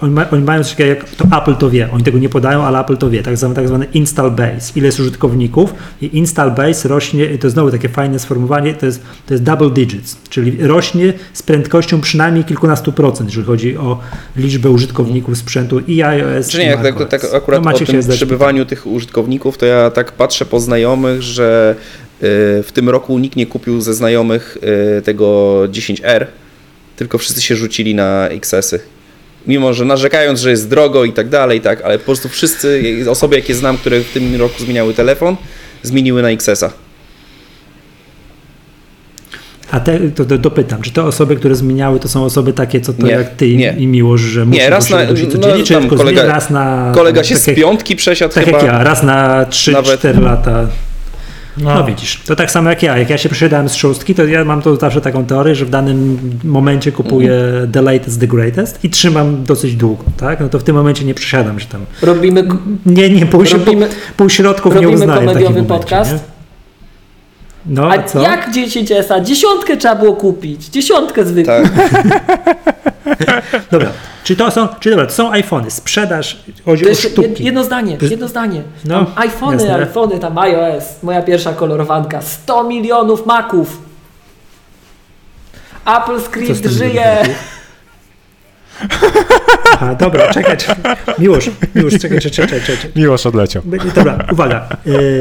oni, 0.00 0.12
ma, 0.12 0.30
oni 0.30 0.44
mają 0.44 0.64
coś 0.64 0.72
takiego, 0.72 0.88
jak 0.88 1.08
to 1.08 1.24
Apple 1.42 1.54
to 1.54 1.70
wie, 1.70 1.90
oni 1.92 2.02
tego 2.02 2.18
nie 2.18 2.28
podają, 2.28 2.62
ale 2.62 2.80
Apple 2.80 2.96
to 2.96 3.10
wie, 3.10 3.22
tak 3.22 3.36
zwany, 3.36 3.54
tak 3.54 3.68
zwany 3.68 3.86
install 3.94 4.30
base, 4.30 4.72
ile 4.76 4.86
jest 4.86 5.00
użytkowników? 5.00 5.74
I 6.02 6.18
install 6.18 6.50
base 6.50 6.88
rośnie, 6.88 7.38
to 7.38 7.50
znowu 7.50 7.70
takie 7.70 7.88
fajne 7.88 8.18
sformułowanie, 8.18 8.74
to 8.74 8.86
jest, 8.86 9.02
to 9.26 9.34
jest 9.34 9.44
double 9.44 9.70
digits, 9.70 10.16
czyli 10.30 10.66
rośnie 10.66 11.12
z 11.32 11.42
prędkością 11.42 12.00
przynajmniej 12.00 12.44
kilkunastu 12.44 12.92
procent, 12.92 13.28
jeżeli 13.28 13.46
chodzi 13.46 13.76
o 13.76 13.98
liczbę 14.36 14.70
użytkowników 14.70 15.38
sprzętu 15.38 15.80
i 15.80 16.02
iOS 16.02 16.48
Czy 16.48 16.58
nie, 16.58 16.64
i 16.64 16.68
jak 16.68 16.82
tak, 16.82 17.08
tak 17.08 17.34
akurat 17.34 17.64
No, 17.64 17.70
o 17.70 17.78
tym 17.78 18.02
zdać. 18.02 18.16
przybywaniu 18.16 18.66
tych 18.66 18.86
użytkowników, 18.86 19.58
to 19.58 19.66
ja 19.66 19.90
tak 19.90 20.12
patrzę 20.12 20.46
po 20.46 20.60
znajomych, 20.60 21.22
że 21.22 21.74
y, 21.78 22.26
w 22.62 22.68
tym 22.72 22.88
roku 22.88 23.18
nikt 23.18 23.36
nie 23.36 23.46
kupił 23.46 23.80
ze 23.80 23.94
znajomych 23.94 24.58
y, 24.98 25.02
tego 25.02 25.58
10R, 25.68 26.26
tylko 26.96 27.18
wszyscy 27.18 27.42
się 27.42 27.56
rzucili 27.56 27.94
na 27.94 28.28
XS-y. 28.28 28.80
Mimo, 29.46 29.72
że 29.72 29.84
narzekając, 29.84 30.40
że 30.40 30.50
jest 30.50 30.68
drogo 30.68 31.04
i 31.04 31.12
tak 31.12 31.28
dalej, 31.28 31.60
tak, 31.60 31.82
ale 31.82 31.98
po 31.98 32.04
prostu 32.04 32.28
wszyscy 32.28 32.82
osoby, 33.10 33.36
jakie 33.36 33.54
znam, 33.54 33.78
które 33.78 34.00
w 34.00 34.12
tym 34.12 34.36
roku 34.36 34.54
zmieniały 34.64 34.94
telefon, 34.94 35.36
zmieniły 35.82 36.22
na 36.22 36.30
XS-a. 36.30 36.70
A 39.70 39.80
te, 39.80 39.98
to, 40.10 40.24
to 40.24 40.38
dopytam, 40.38 40.82
czy 40.82 40.90
te 40.90 41.02
osoby, 41.02 41.36
które 41.36 41.54
zmieniały, 41.54 42.00
to 42.00 42.08
są 42.08 42.24
osoby 42.24 42.52
takie, 42.52 42.80
co 42.80 42.92
to 42.92 43.06
Nie, 43.06 43.12
jak 43.12 43.36
ty 43.36 43.56
nie. 43.56 43.74
i 43.78 43.86
Miłosz, 43.86 44.20
że 44.20 44.44
muszą 44.44 44.58
Nie, 44.60 44.70
raz 44.70 44.90
na, 44.90 44.98
no, 45.04 45.64
czy 45.64 45.88
kolega, 45.96 46.24
raz 46.26 46.50
na... 46.50 46.92
kolega 46.94 47.24
się 47.24 47.34
tak 47.34 47.42
z 47.44 47.46
jak- 47.46 47.56
piątki 47.56 47.96
przesiadł 47.96 48.34
Tak 48.34 48.44
chyba. 48.44 48.58
jak 48.58 48.66
ja, 48.66 48.84
raz 48.84 49.02
na 49.02 49.44
3-4 49.44 49.72
Nawet- 49.72 50.04
lata. 50.22 50.66
No. 51.62 51.84
widzisz, 51.84 52.20
to 52.26 52.36
tak 52.36 52.50
samo 52.50 52.70
jak 52.70 52.82
ja. 52.82 52.98
Jak 52.98 53.10
ja 53.10 53.18
się 53.18 53.28
przesiadałem 53.28 53.68
z 53.68 53.74
szóstki, 53.74 54.14
to 54.14 54.24
ja 54.24 54.44
mam 54.44 54.62
to 54.62 54.76
zawsze 54.76 55.00
taką 55.00 55.24
teorię, 55.24 55.54
że 55.54 55.64
w 55.64 55.70
danym 55.70 56.18
momencie 56.44 56.92
kupuję 56.92 57.32
Mhm. 57.34 57.72
the 57.72 57.82
latest, 57.82 58.20
the 58.20 58.26
greatest 58.26 58.84
i 58.84 58.90
trzymam 58.90 59.44
dosyć 59.44 59.76
długo, 59.76 60.04
tak? 60.16 60.40
No 60.40 60.48
to 60.48 60.58
w 60.58 60.62
tym 60.62 60.76
momencie 60.76 61.04
nie 61.04 61.14
przesiadam 61.14 61.60
się 61.60 61.66
tam. 61.66 61.80
Robimy, 62.02 62.44
Nie, 62.86 63.10
nie, 63.10 63.26
pół, 63.26 63.44
Robimy- 63.44 63.88
pół 64.16 64.28
środków 64.30 64.74
nie 64.74 64.80
robimy 64.80 64.94
uznaję 64.94 65.20
w 65.22 65.24
takim 65.26 65.32
komediowy 65.32 65.62
momencie, 65.62 65.80
podcast. 65.80 66.12
Nie? 66.12 66.18
No, 67.66 67.90
A 67.90 67.94
a 67.94 68.02
co? 68.02 68.22
jak 68.22 68.50
10S? 68.52 69.22
Dziesiątkę 69.24 69.76
trzeba 69.76 69.94
było 69.96 70.12
kupić. 70.12 70.66
Dziesiątkę 70.66 71.24
zwykłą. 71.24 71.52
Tak. 71.54 71.72
Dobra, 73.72 73.88
czy 74.30 74.36
to 74.36 74.50
są, 74.50 74.68
czy 74.80 74.90
dobra, 74.90 75.06
to 75.06 75.12
są 75.12 75.30
iPhony, 75.32 75.70
sprzedaż, 75.70 76.36
chodzi 76.64 76.84
To 76.84 76.90
o 76.90 76.94
sztuki. 76.94 77.44
jedno 77.44 77.64
zdanie, 77.64 77.98
jedno 78.10 78.28
zdanie. 78.28 78.62
No, 78.84 79.04
Tam 79.04 79.12
iPhony, 79.16 79.56
jasne. 79.66 79.82
iPhony, 79.86 80.18
tam 80.18 80.38
iOS, 80.38 80.84
moja 81.02 81.22
pierwsza 81.22 81.52
kolorowanka, 81.52 82.22
100 82.22 82.64
milionów 82.64 83.26
maków. 83.26 83.78
Apple 85.84 86.20
Script 86.20 86.66
żyje. 86.66 87.16
Aha, 89.74 89.94
dobra, 89.94 90.32
czekaj, 90.32 90.56
czekaj. 90.56 90.96
Miłosz, 91.18 91.50
Miłosz, 91.74 91.98
czekaj, 91.98 92.20
czekaj, 92.20 92.46
czekaj, 92.46 92.60
czekaj. 92.60 92.90
Miłosz 92.96 93.26
odleciał. 93.26 93.62
Dobra, 93.94 94.18
uwaga. 94.32 94.68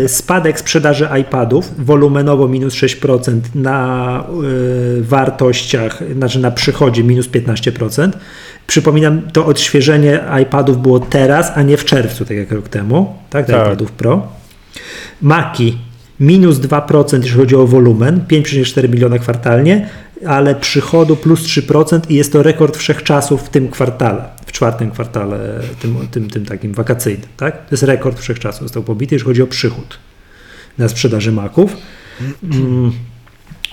Y, 0.03 0.07
Spadek 0.07 0.59
sprzedaży 0.59 1.07
iPadów 1.21 1.85
wolumenowo 1.85 2.47
minus 2.47 2.73
6%, 2.73 3.39
na 3.55 4.23
y, 4.99 5.03
wartościach, 5.03 5.99
znaczy 6.15 6.39
na 6.39 6.51
przychodzie 6.51 7.03
minus 7.03 7.27
15%. 7.29 8.09
Przypominam, 8.67 9.21
to 9.33 9.45
odświeżenie 9.45 10.19
iPadów 10.41 10.81
było 10.81 10.99
teraz, 10.99 11.51
a 11.55 11.61
nie 11.61 11.77
w 11.77 11.85
czerwcu, 11.85 12.25
tak 12.25 12.37
jak 12.37 12.51
rok 12.51 12.69
temu, 12.69 13.15
tak, 13.29 13.45
Tak. 13.45 13.55
iPadów 13.65 13.91
Pro. 13.91 14.27
Maki 15.21 15.77
minus 16.19 16.57
2%, 16.57 17.23
jeśli 17.23 17.37
chodzi 17.37 17.55
o 17.55 17.67
wolumen, 17.67 18.21
5,4 18.27 18.89
miliona 18.89 19.19
kwartalnie, 19.19 19.89
ale 20.25 20.55
przychodu 20.55 21.15
plus 21.15 21.41
3% 21.41 21.99
i 22.09 22.15
jest 22.15 22.33
to 22.33 22.43
rekord 22.43 22.77
wszechczasów 22.77 23.43
w 23.43 23.49
tym 23.49 23.69
kwartale, 23.69 24.23
w 24.45 24.51
czwartym 24.51 24.91
kwartale, 24.91 25.59
tym, 25.81 26.07
tym, 26.11 26.29
tym 26.29 26.45
takim 26.45 26.73
wakacyjnym. 26.73 27.27
Tak? 27.37 27.57
To 27.57 27.67
jest 27.71 27.83
rekord 27.83 28.19
wszechczasów, 28.19 28.61
został 28.61 28.83
pobity, 28.83 29.15
jeśli 29.15 29.25
chodzi 29.25 29.41
o 29.41 29.47
przychód 29.47 29.99
na 30.77 30.89
sprzedaży 30.89 31.31
maków. 31.31 31.77
Mm. 32.43 32.91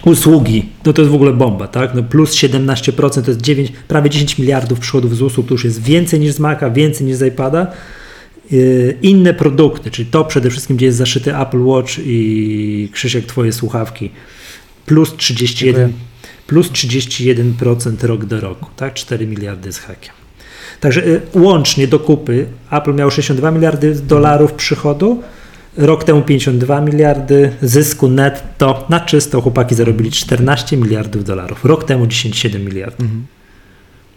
Usługi, 0.04 0.68
no 0.84 0.92
to 0.92 1.02
jest 1.02 1.12
w 1.12 1.14
ogóle 1.14 1.32
bomba, 1.32 1.68
tak? 1.68 1.94
No 1.94 2.02
plus 2.02 2.34
17% 2.34 3.22
to 3.22 3.30
jest 3.30 3.42
9, 3.42 3.72
prawie 3.88 4.10
10 4.10 4.38
miliardów 4.38 4.80
przychodów 4.80 5.16
z 5.16 5.22
usług, 5.22 5.46
to 5.46 5.54
już 5.54 5.64
jest 5.64 5.82
więcej 5.82 6.20
niż 6.20 6.32
z 6.32 6.38
Maca, 6.38 6.70
więcej 6.70 7.06
niż 7.06 7.16
z 7.16 7.22
iPada. 7.22 7.72
Yy, 8.50 8.98
Inne 9.02 9.34
produkty, 9.34 9.90
czyli 9.90 10.10
to 10.10 10.24
przede 10.24 10.50
wszystkim, 10.50 10.76
gdzie 10.76 10.86
jest 10.86 10.98
zaszyty 10.98 11.36
Apple 11.36 11.62
Watch 11.62 11.92
i 11.98 12.88
Krzysiek, 12.92 13.26
twoje 13.26 13.52
słuchawki, 13.52 14.10
plus 14.86 15.16
31, 15.16 15.74
Dziękuję. 15.74 16.06
Plus 16.46 16.70
31% 16.70 18.06
rok 18.06 18.24
do 18.24 18.40
roku, 18.40 18.66
tak? 18.76 18.94
4 18.94 19.26
miliardy 19.26 19.72
z 19.72 19.78
hakiem. 19.78 20.14
Także 20.80 21.06
y, 21.06 21.20
łącznie 21.34 21.88
do 21.88 21.98
kupy 21.98 22.46
Apple 22.70 22.94
miał 22.94 23.10
62 23.10 23.50
miliardy 23.50 23.94
dolarów 23.94 24.52
przychodu, 24.52 25.22
rok 25.76 26.04
temu 26.04 26.22
52 26.22 26.80
miliardy 26.80 27.52
zysku 27.62 28.08
netto, 28.08 28.86
na 28.88 29.00
czysto 29.00 29.40
chłopaki 29.40 29.74
zarobili 29.74 30.10
14 30.10 30.76
miliardów 30.76 31.24
dolarów, 31.24 31.64
rok 31.64 31.84
temu 31.84 32.04
10,7 32.04 32.60
miliardów. 32.60 33.08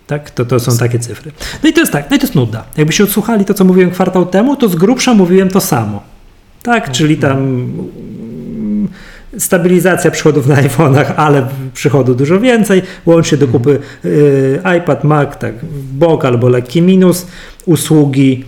Tak, 0.08 0.32
to, 0.32 0.46
to 0.46 0.60
są 0.60 0.78
takie 0.78 1.00
cyfry. 1.00 1.32
No 1.64 1.70
i 1.70 1.74
to 1.74 1.80
jest 1.80 1.92
tak, 1.92 2.10
no 2.10 2.16
i 2.16 2.20
to 2.20 2.26
jest 2.26 2.36
nuda. 2.36 2.66
Jakbyście 2.78 3.04
odsłuchali 3.04 3.46
to, 3.46 3.54
co 3.54 3.66
mówiłem 3.66 3.92
kwartał 3.92 4.26
temu, 4.26 4.56
to 4.56 4.70
z 4.70 4.76
grubsza 4.76 5.14
mówiłem 5.14 5.50
to 5.50 5.62
samo. 5.62 6.04
Tak, 6.64 6.92
czyli 6.92 7.18
tam 7.18 7.38
mm, 7.38 7.90
stabilizacja 9.40 10.12
przychodów 10.12 10.48
na 10.48 10.56
iPhone'ach, 10.56 11.14
ale 11.16 11.48
przychodu 11.74 12.16
dużo 12.16 12.40
więcej, 12.40 12.82
łącznie 13.06 13.38
do 13.38 13.48
kupy 13.48 13.80
y, 14.06 14.60
iPad, 14.78 15.04
Mac, 15.04 15.38
tak, 15.38 15.54
bok 15.94 16.26
albo 16.26 16.50
lekki 16.50 16.82
minus, 16.82 17.28
usługi 17.66 18.46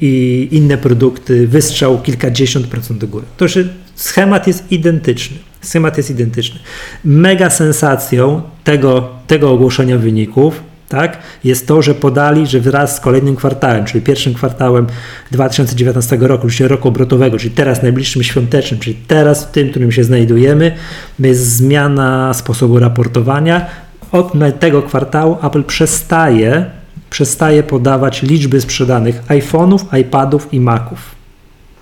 i 0.00 0.48
inne 0.50 0.78
produkty, 0.78 1.46
wystrzał 1.46 2.02
kilkadziesiąt 2.02 2.66
procent 2.66 3.00
do 3.00 3.08
góry. 3.08 3.24
To 3.36 3.48
że 3.48 3.64
schemat 3.94 4.46
jest 4.46 4.72
identyczny. 4.72 5.36
Schemat 5.60 5.96
jest 5.96 6.10
identyczny. 6.10 6.60
Mega 7.04 7.50
sensacją 7.50 8.42
tego, 8.64 9.08
tego 9.26 9.50
ogłoszenia 9.50 9.98
wyników 9.98 10.69
tak, 10.90 11.18
jest 11.44 11.66
to, 11.66 11.82
że 11.82 11.94
podali, 11.94 12.46
że 12.46 12.60
wraz 12.60 12.96
z 12.96 13.00
kolejnym 13.00 13.36
kwartałem, 13.36 13.84
czyli 13.84 14.04
pierwszym 14.04 14.34
kwartałem 14.34 14.86
2019 15.30 16.16
roku, 16.20 16.48
czyli 16.48 16.68
roku 16.68 16.88
obrotowego, 16.88 17.38
czyli 17.38 17.50
teraz 17.50 17.82
najbliższym 17.82 18.22
świątecznym, 18.22 18.80
czyli 18.80 18.96
teraz 19.06 19.44
w 19.44 19.50
tym, 19.50 19.68
w 19.68 19.70
którym 19.70 19.92
się 19.92 20.04
znajdujemy, 20.04 20.76
jest 21.18 21.46
zmiana 21.46 22.34
sposobu 22.34 22.78
raportowania. 22.78 23.66
Od 24.12 24.32
tego 24.60 24.82
kwartału 24.82 25.36
Apple 25.42 25.64
przestaje, 25.64 26.66
przestaje 27.10 27.62
podawać 27.62 28.22
liczby 28.22 28.60
sprzedanych 28.60 29.22
iPhone'ów, 29.28 29.98
iPadów 30.00 30.54
i 30.54 30.60
Maców. 30.60 31.14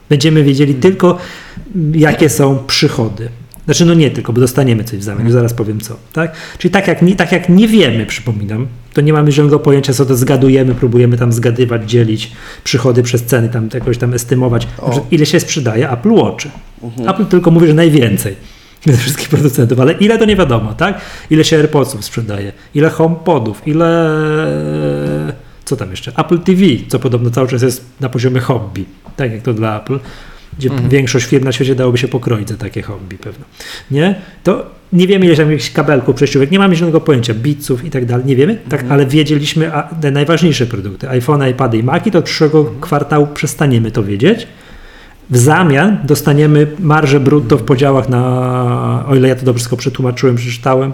Będziemy 0.09 0.45
wiedzieli 0.45 0.75
tylko, 0.75 1.19
jakie 1.95 2.29
są 2.29 2.59
przychody. 2.67 3.29
Znaczy, 3.65 3.85
no 3.85 3.95
nie 3.95 4.11
tylko, 4.11 4.33
bo 4.33 4.41
dostaniemy 4.41 4.85
coś 4.85 4.99
w 4.99 5.03
zamian, 5.03 5.25
już 5.25 5.33
zaraz 5.33 5.55
powiem 5.55 5.81
co. 5.81 5.97
Tak? 6.13 6.33
Czyli 6.59 6.73
tak 6.73 6.89
jak, 6.89 7.03
nie, 7.03 7.17
tak 7.17 7.33
jak 7.33 7.49
nie 7.49 7.69
wiemy, 7.69 8.07
przypominam, 8.07 8.67
to 8.99 9.03
nie 9.03 9.13
mamy 9.13 9.33
żadnego 9.33 9.59
pojęcia, 9.59 9.93
co 9.93 10.07
to 10.07 10.17
zgadujemy, 10.17 10.75
próbujemy 10.75 11.17
tam 11.17 11.33
zgadywać, 11.33 11.91
dzielić 11.91 12.33
przychody 12.65 13.03
przez 13.03 13.25
ceny, 13.25 13.49
tam 13.49 13.69
jakoś 13.75 13.99
tam 13.99 14.15
estymować, 14.15 14.69
ile 15.11 15.27
się 15.27 15.41
sprzedaje 15.41 15.91
Apple 15.91 16.11
Watch. 16.11 16.47
Apple 17.07 17.27
tylko 17.27 17.51
mówi, 17.51 17.67
że 17.67 17.75
najwięcej 17.75 18.37
ze 18.87 18.97
wszystkich 18.97 19.29
producentów, 19.29 19.81
ale 19.81 19.93
ile 19.93 20.19
to 20.19 20.25
nie 20.25 20.37
wiadomo, 20.37 20.75
tak? 20.75 21.01
Ile 21.31 21.45
się 21.45 21.57
AirPodsów 21.57 22.05
sprzedaje, 22.05 22.53
ile 22.75 22.91
HomePodów, 22.91 23.63
ile 23.67 24.11
co 25.65 25.77
tam 25.77 25.91
jeszcze? 25.91 26.13
Apple 26.17 26.39
TV, 26.39 26.63
co 26.89 26.99
podobno 26.99 27.31
cały 27.31 27.49
czas 27.49 27.63
jest 27.63 27.85
na 28.01 28.09
poziomie 28.09 28.41
hobby, 28.41 28.85
tak 29.17 29.33
jak 29.33 29.43
to 29.43 29.55
dla 29.55 29.81
Apple, 29.81 29.99
gdzie 30.59 30.71
większość 30.89 31.27
firm 31.27 31.45
na 31.45 31.53
świecie 31.53 31.75
dałoby 31.75 31.99
się 31.99 32.09
pokroić 32.09 32.49
za 32.49 32.57
takie 32.57 32.83
hobby 32.83 33.19
pewno. 33.19 33.45
Nie? 33.91 34.15
To 34.43 34.67
nie 34.93 35.07
wiemy, 35.07 35.27
ile 35.27 35.37
tam 35.37 35.51
jakichś 35.51 35.71
kabelków 35.71 36.17
przejściówek, 36.17 36.51
nie 36.51 36.59
mamy 36.59 36.77
żadnego 36.77 37.01
pojęcia, 37.01 37.35
bitsów 37.35 37.85
i 37.85 37.91
tak 37.91 38.07
dalej, 38.07 38.27
nie 38.27 38.37
wiemy, 38.37 38.59
tak, 38.69 38.85
ale 38.89 39.07
wiedzieliśmy 39.07 39.75
a, 39.75 39.83
te 39.83 40.11
najważniejsze 40.11 40.67
produkty, 40.67 41.09
iPhone, 41.09 41.43
iPady 41.51 41.79
i 41.79 41.83
Maci, 41.83 42.11
to 42.11 42.19
od 42.19 42.25
przyszłego 42.25 42.65
kwartału 42.81 43.27
przestaniemy 43.27 43.91
to 43.91 44.05
wiedzieć. 44.05 44.47
W 45.31 45.37
zamian 45.37 45.99
dostaniemy 46.05 46.67
marżę 46.79 47.21
brutto 47.21 47.59
w 47.59 47.63
podziałach 47.63 48.09
na, 48.09 49.05
o 49.09 49.15
ile 49.15 49.29
ja 49.29 49.35
to 49.35 49.45
dobrze 49.45 49.59
wszystko 49.59 49.77
przetłumaczyłem, 49.77 50.37
przeczytałem, 50.37 50.93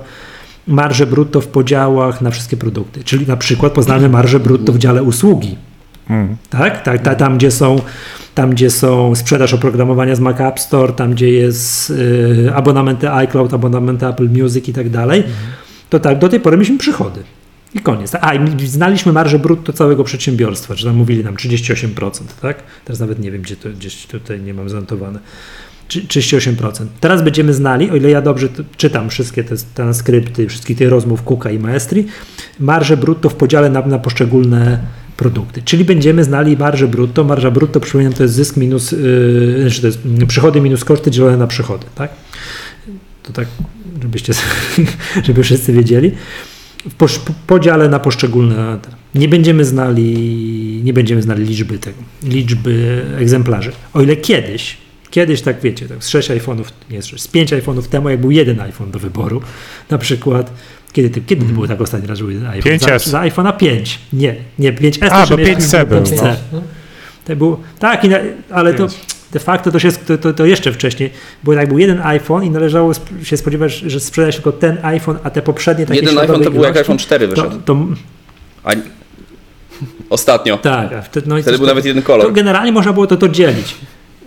marżę 0.66 1.06
brutto 1.06 1.40
w 1.40 1.46
podziałach 1.46 2.20
na 2.20 2.30
wszystkie 2.30 2.56
produkty. 2.56 3.04
Czyli 3.04 3.26
na 3.26 3.36
przykład 3.36 3.72
poznamy 3.72 4.08
marżę 4.08 4.40
brutto 4.40 4.72
w 4.72 4.78
dziale 4.78 5.02
usługi. 5.02 5.56
Mm. 6.10 6.36
Tak? 6.50 6.82
tak 6.82 7.02
ta, 7.02 7.14
tam, 7.14 7.36
gdzie 7.36 7.50
są, 7.50 7.76
tam, 8.34 8.50
gdzie 8.50 8.70
są 8.70 9.14
sprzedaż 9.14 9.54
oprogramowania 9.54 10.14
z 10.14 10.20
Mac 10.20 10.40
App 10.40 10.60
Store, 10.60 10.92
tam, 10.92 11.10
gdzie 11.10 11.30
jest 11.30 11.90
y, 11.90 12.52
abonamenty 12.54 13.10
iCloud, 13.10 13.54
abonamenty 13.54 14.06
Apple 14.06 14.28
Music 14.28 14.68
i 14.68 14.72
tak 14.72 14.90
dalej, 14.90 15.24
to 15.90 16.00
tak, 16.00 16.18
do 16.18 16.28
tej 16.28 16.40
pory 16.40 16.56
mieliśmy 16.56 16.78
przychody. 16.78 17.22
I 17.74 17.80
koniec. 17.80 18.12
A, 18.20 18.34
i 18.34 18.66
znaliśmy 18.66 19.12
marżę 19.12 19.38
brutto 19.38 19.72
całego 19.72 20.04
przedsiębiorstwa, 20.04 20.74
czy 20.74 20.84
tam 20.84 20.96
mówili 20.96 21.24
nam 21.24 21.34
38%, 21.34 22.10
tak? 22.42 22.62
Teraz 22.84 23.00
nawet 23.00 23.18
nie 23.18 23.30
wiem, 23.30 23.42
gdzie 23.42 23.56
to 23.56 23.68
gdzieś 23.68 24.06
tutaj 24.06 24.40
nie 24.40 24.54
mam 24.54 24.68
zanotowane. 24.68 25.18
Czy- 25.88 26.02
38%. 26.02 26.86
Teraz 27.00 27.22
będziemy 27.22 27.54
znali, 27.54 27.90
o 27.90 27.96
ile 27.96 28.10
ja 28.10 28.22
dobrze 28.22 28.48
czytam 28.76 29.10
wszystkie 29.10 29.44
te 29.44 29.54
transkrypty, 29.74 30.48
wszystkich 30.48 30.78
tych 30.78 30.88
rozmów 30.88 31.22
Kuka 31.22 31.50
i 31.50 31.58
Maestri, 31.58 32.06
marżę 32.60 32.96
brutto 32.96 33.28
w 33.28 33.34
podziale 33.34 33.70
na, 33.70 33.86
na 33.86 33.98
poszczególne 33.98 34.78
produkty. 35.16 35.62
Czyli 35.62 35.84
będziemy 35.84 36.24
znali 36.24 36.56
marżę 36.56 36.88
brutto. 36.88 37.24
Marża 37.24 37.50
brutto, 37.50 37.80
przypominam, 37.80 38.12
to 38.12 38.22
jest 38.22 38.34
zysk 38.34 38.56
minus, 38.56 38.92
yy, 38.92 39.70
to 39.80 39.86
jest 39.86 39.98
przychody 40.28 40.60
minus 40.60 40.84
koszty 40.84 41.10
dzielone 41.10 41.36
na 41.36 41.46
przychody, 41.46 41.86
tak? 41.94 42.10
To 43.22 43.32
tak, 43.32 43.48
żebyście, 44.02 44.32
żeby 45.26 45.42
wszyscy 45.42 45.72
wiedzieli. 45.72 46.12
W 46.84 47.20
podziale 47.46 47.88
na 47.88 47.98
poszczególne. 47.98 48.78
Nie 49.14 49.28
będziemy 49.28 49.64
znali, 49.64 50.80
nie 50.84 50.92
będziemy 50.92 51.22
znali 51.22 51.44
liczby 51.44 51.78
tego, 51.78 51.98
liczby 52.22 53.04
egzemplarzy. 53.18 53.72
O 53.92 54.02
ile 54.02 54.16
kiedyś, 54.16 54.76
kiedyś 55.10 55.42
tak 55.42 55.60
wiecie, 55.60 55.88
tak 55.88 56.04
z 56.04 56.08
6 56.08 56.30
iPhone'ów, 56.30 56.64
nie 56.90 57.02
z 57.02 57.06
6, 57.06 57.22
z 57.22 57.28
5 57.28 57.52
iPhone'ów 57.52 57.82
temu, 57.82 58.08
jak 58.08 58.20
był 58.20 58.30
jeden 58.30 58.60
iPhone 58.60 58.90
do 58.90 58.98
wyboru, 58.98 59.42
na 59.90 59.98
przykład, 59.98 60.52
kiedy, 60.94 61.10
ty, 61.10 61.20
kiedy 61.20 61.44
było 61.44 61.68
tak 61.68 61.80
ostatni 61.80 62.08
raz, 62.08 62.18
że 62.18 62.24
był 62.24 62.48
iPhone? 62.48 62.72
5S. 62.72 62.98
Za, 63.04 63.10
za 63.10 63.20
iPhone'a 63.20 63.56
5. 63.56 63.98
Nie, 64.12 64.34
nie, 64.58 64.72
5S. 64.72 65.08
A, 65.10 65.26
to 65.26 65.34
bo 65.36 65.42
jeszcze 65.42 65.62
5C 65.62 65.86
był, 65.86 66.00
5C. 66.02 66.34
To 67.24 67.36
był, 67.36 67.56
tak, 67.78 68.04
i 68.04 68.08
na, 68.08 68.16
ale 68.50 68.74
to 68.74 68.78
Pięć. 68.78 69.00
de 69.32 69.38
facto 69.40 69.70
to, 69.72 69.78
się, 69.78 69.92
to, 69.92 70.18
to, 70.18 70.32
to 70.32 70.46
jeszcze 70.46 70.72
wcześniej, 70.72 71.10
bo 71.44 71.54
tak 71.54 71.68
był 71.68 71.78
jeden 71.78 72.00
iPhone 72.02 72.44
i 72.44 72.50
należało 72.50 72.90
sp- 73.00 73.10
się 73.24 73.36
spodziewać, 73.36 73.72
że 73.74 74.00
sprzeda 74.00 74.32
się 74.32 74.36
tylko 74.36 74.52
ten 74.52 74.78
iPhone, 74.82 75.18
a 75.22 75.30
te 75.30 75.42
poprzednie 75.42 75.86
takie 75.86 76.00
Jeden 76.00 76.18
iPhone 76.18 76.42
to 76.44 76.50
był 76.50 76.62
jak 76.62 76.76
iPhone 76.76 76.98
4 76.98 77.28
to, 77.28 77.34
wyszedł. 77.42 77.60
to, 77.64 77.76
A... 78.64 78.70
Ostatnio. 80.10 80.56
tak, 80.58 80.90
no 81.26 81.36
Wtedy 81.42 81.58
był 81.58 81.66
nawet 81.66 81.84
jeden 81.84 82.02
to 82.02 82.06
kolor. 82.06 82.32
generalnie 82.32 82.72
można 82.72 82.92
było 82.92 83.06
to, 83.06 83.16
to 83.16 83.28
dzielić. 83.28 83.74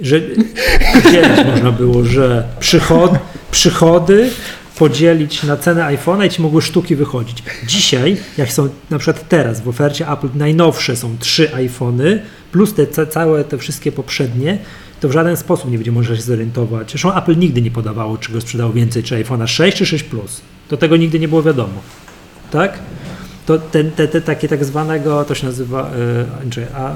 Że 0.02 0.22
dzielić 1.12 1.46
można 1.56 1.72
było, 1.72 2.04
że 2.04 2.44
przychod, 2.60 3.12
przychody 3.52 4.30
podzielić 4.78 5.44
na 5.44 5.58
cenę 5.58 5.82
iPhone'a 5.82 6.26
i 6.26 6.30
ci 6.30 6.42
mogły 6.42 6.62
sztuki 6.62 6.96
wychodzić. 6.96 7.44
Dzisiaj, 7.68 8.18
jak 8.38 8.52
są 8.54 8.70
na 8.90 8.98
przykład 9.00 9.30
teraz 9.30 9.62
w 9.62 9.68
ofercie 9.68 10.12
Apple 10.12 10.28
najnowsze 10.36 10.96
są 10.96 11.18
trzy 11.20 11.56
iPhony 11.56 12.22
plus 12.52 12.74
te 12.74 12.88
ca- 12.88 13.06
całe 13.06 13.44
te 13.44 13.58
wszystkie 13.58 13.92
poprzednie, 13.92 14.58
to 15.00 15.10
w 15.10 15.12
żaden 15.12 15.38
sposób 15.38 15.72
nie 15.72 15.78
będzie 15.78 15.92
można 15.92 16.16
się 16.16 16.22
zorientować. 16.22 16.90
Zresztą 16.90 17.16
Apple 17.16 17.38
nigdy 17.38 17.62
nie 17.62 17.72
podawało, 17.72 18.18
czy 18.18 18.32
go 18.32 18.42
sprzedało 18.42 18.74
więcej, 18.74 19.04
czy 19.04 19.24
iPhone'a 19.24 19.48
6 19.48 19.78
czy 19.78 19.86
6 19.86 20.04
Plus. 20.04 20.42
Do 20.70 20.78
tego 20.78 20.98
nigdy 20.98 21.20
nie 21.20 21.28
było 21.28 21.44
wiadomo. 21.44 21.82
Tak? 22.52 22.80
to 23.48 23.58
ten, 23.58 23.92
te, 23.92 24.08
te 24.08 24.22
takie 24.22 24.48
tak 24.48 24.66
zwanego, 24.66 25.26
to 25.26 25.36
się 25.36 25.46
nazywa 25.46 25.92
e, 26.60 26.70
A, 26.76 26.92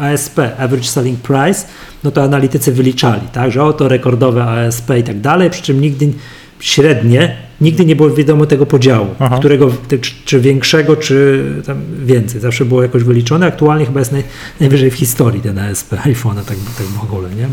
e, 0.00 0.12
ASP, 0.12 0.38
Average 0.58 0.88
Selling 0.88 1.20
Price, 1.20 1.66
no 2.04 2.10
to 2.10 2.22
analitycy 2.22 2.72
wyliczali, 2.72 3.22
tak, 3.32 3.52
że 3.52 3.64
oto 3.64 3.88
rekordowe 3.88 4.44
ASP 4.44 4.90
i 4.98 5.02
tak 5.02 5.20
dalej, 5.20 5.50
przy 5.50 5.62
czym 5.62 5.80
nigdy 5.80 6.12
średnie, 6.60 7.36
nigdy 7.60 7.84
nie 7.84 7.96
było 7.96 8.10
wiadomo 8.10 8.46
tego 8.46 8.66
podziału, 8.66 9.06
Aha. 9.18 9.38
którego, 9.38 9.70
czy, 9.88 10.12
czy 10.24 10.40
większego, 10.40 10.96
czy 10.96 11.44
tam 11.66 11.76
więcej, 12.04 12.40
zawsze 12.40 12.64
było 12.64 12.82
jakoś 12.82 13.02
wyliczone, 13.02 13.46
aktualnie 13.46 13.86
chyba 13.86 14.00
jest 14.00 14.12
naj, 14.12 14.22
najwyżej 14.60 14.90
w 14.90 14.94
historii 14.94 15.40
ten 15.40 15.58
ASP 15.58 15.92
iPhone'a, 15.92 16.44
tak, 16.44 16.56
tak 16.78 16.86
w 16.86 17.02
ogóle, 17.02 17.28
nie? 17.30 17.48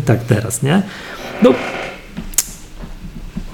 Tak 0.00 0.24
teraz, 0.24 0.62
nie? 0.62 0.82
No, 1.42 1.54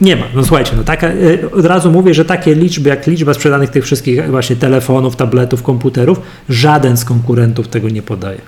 nie 0.01 0.17
ma. 0.17 0.27
No 0.35 0.45
słuchajcie, 0.45 0.73
no 0.77 0.85
taka, 0.85 1.09
e, 1.09 1.51
od 1.53 1.65
razu 1.65 1.91
mówię, 1.91 2.15
że 2.15 2.25
takie 2.25 2.55
liczby, 2.55 2.89
jak 2.89 3.07
liczba 3.07 3.35
sprzedanych 3.35 3.71
tych 3.71 3.85
wszystkich 3.85 4.31
właśnie 4.31 4.57
telefonów, 4.57 5.17
tabletów, 5.17 5.63
komputerów, 5.63 6.21
żaden 6.49 6.97
z 6.97 7.05
konkurentów 7.05 7.69
tego 7.69 7.89
nie 7.89 8.03
podaje. 8.03 8.41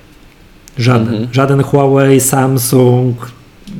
Żaden. 0.78 1.08
Mhm. 1.08 1.28
Żaden 1.32 1.62
Huawei, 1.62 2.20
Samsung, 2.20 3.30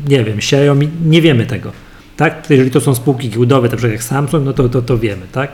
nie 0.08 0.24
wiem, 0.24 0.38
Xiaomi, 0.38 0.88
nie 1.06 1.22
wiemy 1.22 1.46
tego. 1.46 1.85
Tak? 2.16 2.50
Jeżeli 2.50 2.70
to 2.70 2.80
są 2.80 2.94
spółki 2.94 3.30
giełdowe, 3.30 3.68
tak 3.68 3.82
jak 3.82 4.02
Samsung, 4.02 4.44
no 4.44 4.52
to, 4.52 4.68
to, 4.68 4.82
to 4.82 4.98
wiemy, 4.98 5.22
tak? 5.32 5.50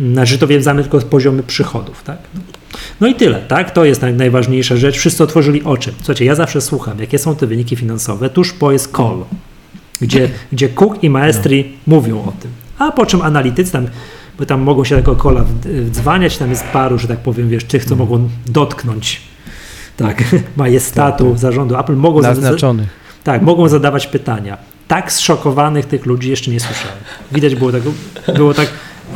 Znaczy 0.00 0.38
to 0.38 0.46
wiem, 0.46 0.62
znamy 0.62 0.82
tylko 0.82 1.00
z 1.00 1.04
poziomy 1.04 1.42
przychodów, 1.42 2.02
tak? 2.02 2.18
No 3.00 3.06
i 3.06 3.14
tyle, 3.14 3.42
tak? 3.48 3.70
To 3.70 3.84
jest 3.84 4.02
naj, 4.02 4.14
najważniejsza 4.14 4.76
rzecz. 4.76 4.98
Wszyscy 4.98 5.24
otworzyli 5.24 5.62
oczy. 5.64 5.92
Słuchajcie, 5.96 6.24
ja 6.24 6.34
zawsze 6.34 6.60
słucham, 6.60 6.98
jakie 7.00 7.18
są 7.18 7.36
te 7.36 7.46
wyniki 7.46 7.76
finansowe 7.76 8.30
tuż 8.30 8.52
po 8.52 8.72
jest 8.72 8.96
call. 8.96 9.24
gdzie, 10.00 10.28
gdzie 10.52 10.68
Cook 10.68 11.04
i 11.04 11.10
Maestri 11.10 11.72
mówią 11.86 12.18
o 12.18 12.32
tym. 12.40 12.50
A 12.78 12.92
po 12.92 13.06
czym 13.06 13.22
analitycy 13.22 13.72
tam, 13.72 13.86
bo 14.38 14.46
tam 14.46 14.60
mogą 14.60 14.84
się 14.84 14.96
tego 14.96 15.16
kola 15.16 15.44
wdzwaniać, 15.64 16.38
tam 16.38 16.50
jest 16.50 16.64
paru, 16.64 16.98
że 16.98 17.08
tak 17.08 17.18
powiem, 17.18 17.48
wiesz, 17.48 17.64
tych, 17.64 17.84
co 17.84 17.96
mogą 17.96 18.28
dotknąć 18.46 19.20
tak, 19.96 20.24
majestatu 20.56 21.36
zarządu 21.36 21.78
Apple, 21.78 21.96
mogą, 21.96 22.22
za, 22.22 22.34
za, 22.34 22.40
Naznaczony. 22.40 22.86
tak, 23.24 23.42
mogą 23.42 23.68
zadawać 23.68 24.06
pytania. 24.06 24.58
Tak 24.88 25.12
zszokowanych 25.12 25.86
tych 25.86 26.06
ludzi 26.06 26.30
jeszcze 26.30 26.50
nie 26.50 26.60
słyszałem. 26.60 26.98
Widać 27.32 27.54
było 27.54 27.72
tak, 27.72 27.82
było 28.34 28.54
tak 28.54 28.68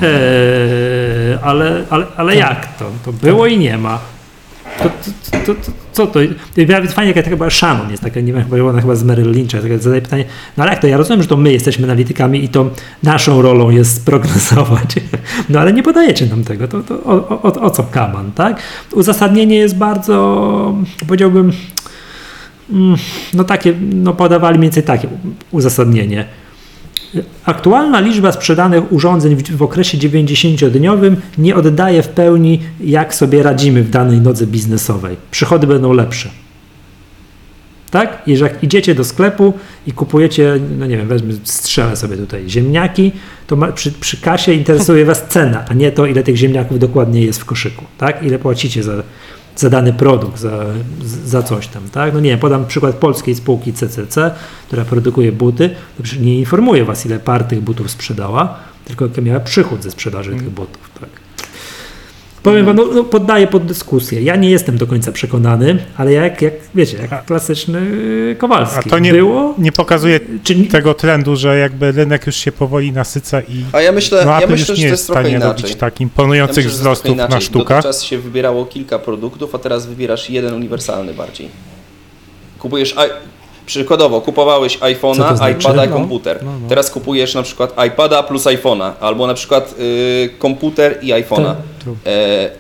eee, 0.03 1.39
ale, 1.43 1.85
ale, 1.91 2.07
ale 2.17 2.37
jak 2.37 2.79
to? 2.79 2.91
To 3.05 3.13
było 3.13 3.47
i 3.47 3.59
nie 3.59 3.79
ma. 3.79 3.99
To, 4.79 4.85
to, 4.85 5.39
to, 5.47 5.55
to, 5.55 5.73
co 5.93 6.07
to? 6.07 6.21
Nawet 6.69 6.93
fajnie, 6.93 7.13
jaka 7.17 7.31
chyba 7.31 7.51
Shannon 7.51 7.91
jest 7.91 8.03
taka, 8.03 8.21
nie 8.21 8.33
wiem, 8.33 8.45
chyba 8.45 8.65
ona 8.65 8.81
chyba 8.81 8.95
z 8.95 9.05
Merrill 9.05 9.31
Lyncha, 9.31 9.61
taka 9.61 9.79
zadaje 9.79 10.03
pytanie, 10.03 10.25
no 10.57 10.63
ale 10.63 10.73
jak 10.73 10.81
to? 10.81 10.87
Ja 10.87 10.97
rozumiem, 10.97 11.23
że 11.23 11.29
to 11.29 11.37
my 11.37 11.53
jesteśmy 11.53 11.85
analitykami 11.85 12.45
i 12.45 12.49
to 12.49 12.71
naszą 13.03 13.43
rolą 13.43 13.71
jest 13.71 14.07
prognozować, 14.07 14.95
no 15.49 15.61
ale 15.61 15.73
nie 15.73 15.83
podajecie 15.83 16.27
nam 16.27 16.45
tego, 16.45 16.69
to, 16.69 16.83
to 16.83 16.95
o, 16.95 17.43
o, 17.43 17.63
o 17.63 17.71
co 17.71 17.83
kaman, 17.83 18.33
tak? 18.33 18.63
Uzasadnienie 18.93 19.57
jest 19.57 19.77
bardzo, 19.77 20.77
powiedziałbym, 21.07 21.53
no 23.35 23.45
takie, 23.45 23.75
no 23.93 24.13
podawali 24.15 24.59
mniej 24.59 24.71
więcej 24.71 24.83
takie 24.83 25.09
uzasadnienie. 25.51 26.25
Aktualna 27.45 28.01
liczba 28.01 28.33
sprzedanych 28.33 28.93
urządzeń 28.93 29.37
w, 29.37 29.57
w 29.57 29.63
okresie 29.63 29.99
90-dniowym 29.99 31.17
nie 31.39 31.57
oddaje 31.57 32.03
w 32.03 32.09
pełni, 32.09 32.61
jak 32.81 33.15
sobie 33.15 33.43
radzimy 33.43 33.83
w 33.83 33.91
danej 33.91 34.21
nodze 34.21 34.47
biznesowej. 34.47 35.17
Przychody 35.31 35.67
będą 35.67 35.93
lepsze. 35.93 36.29
Tak? 37.91 38.23
Jeżeli 38.27 38.53
jak 38.53 38.65
idziecie 38.65 38.95
do 38.95 39.05
sklepu 39.05 39.53
i 39.87 39.93
kupujecie, 39.93 40.61
no 40.79 40.87
nie 40.87 40.97
wiem, 40.97 41.09
wezmę, 41.09 41.33
strzelę 41.45 41.97
sobie 41.97 42.17
tutaj 42.17 42.49
ziemniaki, 42.49 43.13
to 43.47 43.57
ma, 43.57 43.73
przy, 43.73 43.93
przy 43.93 44.21
kasie 44.21 44.53
interesuje 44.53 45.05
Was 45.05 45.25
cena, 45.29 45.65
a 45.69 45.75
nie 45.75 45.93
to, 45.93 46.07
ile 46.07 46.23
tych 46.23 46.37
ziemniaków 46.37 46.79
dokładnie 46.79 47.23
jest 47.23 47.41
w 47.41 47.45
koszyku. 47.45 47.85
Tak? 47.99 48.23
Ile 48.23 48.39
płacicie 48.39 48.83
za, 48.83 48.93
za 49.57 49.71
dany 49.71 49.93
produkt, 49.93 50.39
za, 50.39 50.65
za 51.25 51.43
coś 51.43 51.67
tam, 51.67 51.83
tak? 51.93 52.15
No 52.15 52.21
nie 52.21 52.39
podam 52.39 52.67
przykład 52.67 52.95
polskiej 52.95 53.35
spółki 53.35 53.73
CCC, 53.73 54.31
która 54.67 54.85
produkuje 54.85 55.33
buty, 55.33 55.71
to 55.97 56.03
nie 56.21 56.39
informuje 56.39 56.85
Was, 56.85 57.07
ile 57.07 57.19
par 57.19 57.45
tych 57.45 57.61
butów 57.61 57.91
sprzedała, 57.91 58.59
tylko 58.85 59.05
jaki 59.05 59.23
miała 59.23 59.41
przychód 59.41 59.83
ze 59.83 59.91
sprzedaży 59.91 60.31
tych 60.31 60.51
butów? 60.51 60.92
Powiem 62.43 62.67
Wam, 62.67 62.77
no, 62.77 62.85
no, 62.95 63.05
poddaję 63.05 63.47
pod 63.47 63.67
dyskusję. 63.67 64.23
Ja 64.23 64.37
nie 64.37 64.51
jestem 64.51 64.79
do 64.79 64.87
końca 64.87 65.13
przekonany, 65.13 65.79
ale 65.97 66.13
jak, 66.13 66.43
jak 66.43 66.55
wiecie, 66.75 66.97
jak 67.11 67.25
klasyczny 67.25 67.81
Kowalski. 68.39 68.79
A 68.79 68.91
to 68.91 68.99
nie, 68.99 69.13
Było, 69.13 69.55
nie 69.59 69.73
pokazuje 69.73 70.21
czy, 70.43 70.55
tego 70.65 70.95
trendu, 70.95 71.37
że 71.37 71.59
jakby 71.59 71.93
rynek 71.93 72.27
już 72.27 72.37
się 72.37 72.53
powoli 72.53 72.93
nasyca 72.93 73.41
i 73.41 73.65
A 73.73 73.81
ja 73.81 73.93
myślę, 73.93 74.25
no, 74.25 74.41
ja 74.41 74.47
myślę 74.47 74.73
już 74.73 74.79
że 74.79 74.83
nie 74.85 74.89
to 74.89 74.93
jest 74.93 75.07
trochę 75.07 75.21
stanie 75.23 75.37
inaczej. 75.37 75.63
robić 75.63 75.77
tak 75.77 76.01
Ja 76.01 76.05
imponujących 76.05 76.57
myślę, 76.57 76.63
to 76.63 76.69
jest 76.69 76.81
wzrostów 76.81 77.17
na 77.17 77.41
sztukach. 77.41 77.83
Dotychczas 77.83 78.03
się 78.03 78.19
wybierało 78.19 78.67
kilka 78.67 78.99
produktów, 78.99 79.55
a 79.55 79.59
teraz 79.59 79.87
wybierasz 79.87 80.31
jeden 80.31 80.55
uniwersalny 80.55 81.15
bardziej. 81.15 81.49
Kupujesz, 82.59 82.95
przykładowo, 83.67 84.21
kupowałeś 84.21 84.79
iPhone'a, 84.79 85.37
znaczy? 85.37 85.53
iPada 85.53 85.85
i 85.85 85.89
No, 85.89 85.95
komputer. 85.97 86.39
no, 86.45 86.53
no. 86.63 86.69
Teraz 86.69 86.91
kupujesz 86.91 87.35
na 87.35 87.43
przykład 87.43 87.75
iPada 87.87 88.23
plus 88.23 88.45
iPhone'a, 88.45 88.93
albo 89.01 89.27
na 89.27 89.35
przykład 89.35 89.75
y, 89.81 90.31
komputer 90.39 90.99
i 91.03 91.09
iPhone'a. 91.13 91.55
Tak, 91.55 91.95
E, 92.07 92.51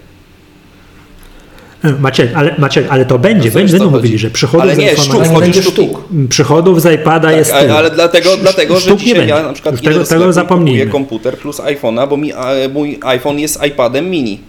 Maciek, 2.01 2.31
ale, 2.35 2.55
Maciek, 2.59 2.87
ale 2.91 3.05
to 3.05 3.19
będzie, 3.19 3.49
Rozumiesz, 3.49 3.73
będą 3.73 3.91
mówili, 3.91 4.19
że 4.19 4.31
przychodów 4.31 4.63
Ale 4.63 4.75
z 4.75 4.79
nie, 4.79 4.95
iPhone'a- 4.95 5.03
sztuk, 5.05 5.15
nie 5.23 5.29
chodzi 5.29 5.41
będzie 5.41 5.63
sztuki. 5.63 5.89
sztuk. 5.89 6.05
Przychodów 6.29 6.83
z 6.83 6.95
iPada 6.95 7.29
Tak, 7.29 7.37
jest 7.37 7.53
ale, 7.53 7.63
tyle. 7.63 7.75
ale 7.75 7.91
dlatego, 7.91 8.29
Sz- 8.29 8.41
dlatego 8.43 8.75
że 8.75 8.81
sztuk 8.81 8.99
nie 8.99 9.05
dzisiaj 9.07 9.29
ja 9.29 9.43
na 9.43 9.53
przykład 9.53 9.81
tego, 9.83 9.99
do 9.99 10.05
tego 10.05 10.45
kupuję 10.47 10.87
komputer 10.87 11.39
plus 11.39 11.61
iPhone'a, 11.61 12.09
bo 12.09 12.17
mi, 12.17 12.33
a, 12.33 12.47
mój 12.75 12.99
iPhone 13.03 13.39
jest 13.39 13.65
iPadem 13.67 14.11
mini. 14.11 14.41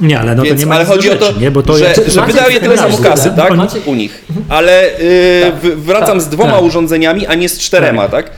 Nie, 0.00 0.20
ale 0.20 0.34
no 0.34 0.42
Więc, 0.42 0.56
to 0.56 0.60
nie 0.60 0.66
ma 0.66 0.74
ale 0.74 0.84
chodzi 0.84 1.10
o 1.10 1.16
to, 1.16 1.26
rzeczy, 1.26 1.40
nie? 1.40 1.50
Bo 1.50 1.62
to 1.62 1.76
że, 1.76 1.84
jest, 1.84 2.06
że 2.06 2.22
wydaje 2.22 2.60
tyle 2.60 2.78
samo 2.78 2.98
kasy, 2.98 3.32
tak? 3.36 3.52
U 3.86 3.94
nich. 3.94 4.24
Ale 4.48 4.98
y, 5.00 5.42
Tak. 5.44 5.54
wracam 5.76 6.08
Tak. 6.08 6.22
z 6.22 6.28
dwoma 6.28 6.52
Tak. 6.52 6.62
urządzeniami, 6.62 7.26
a 7.26 7.34
nie 7.34 7.48
z 7.48 7.58
czterema, 7.58 8.08
tak? 8.08 8.30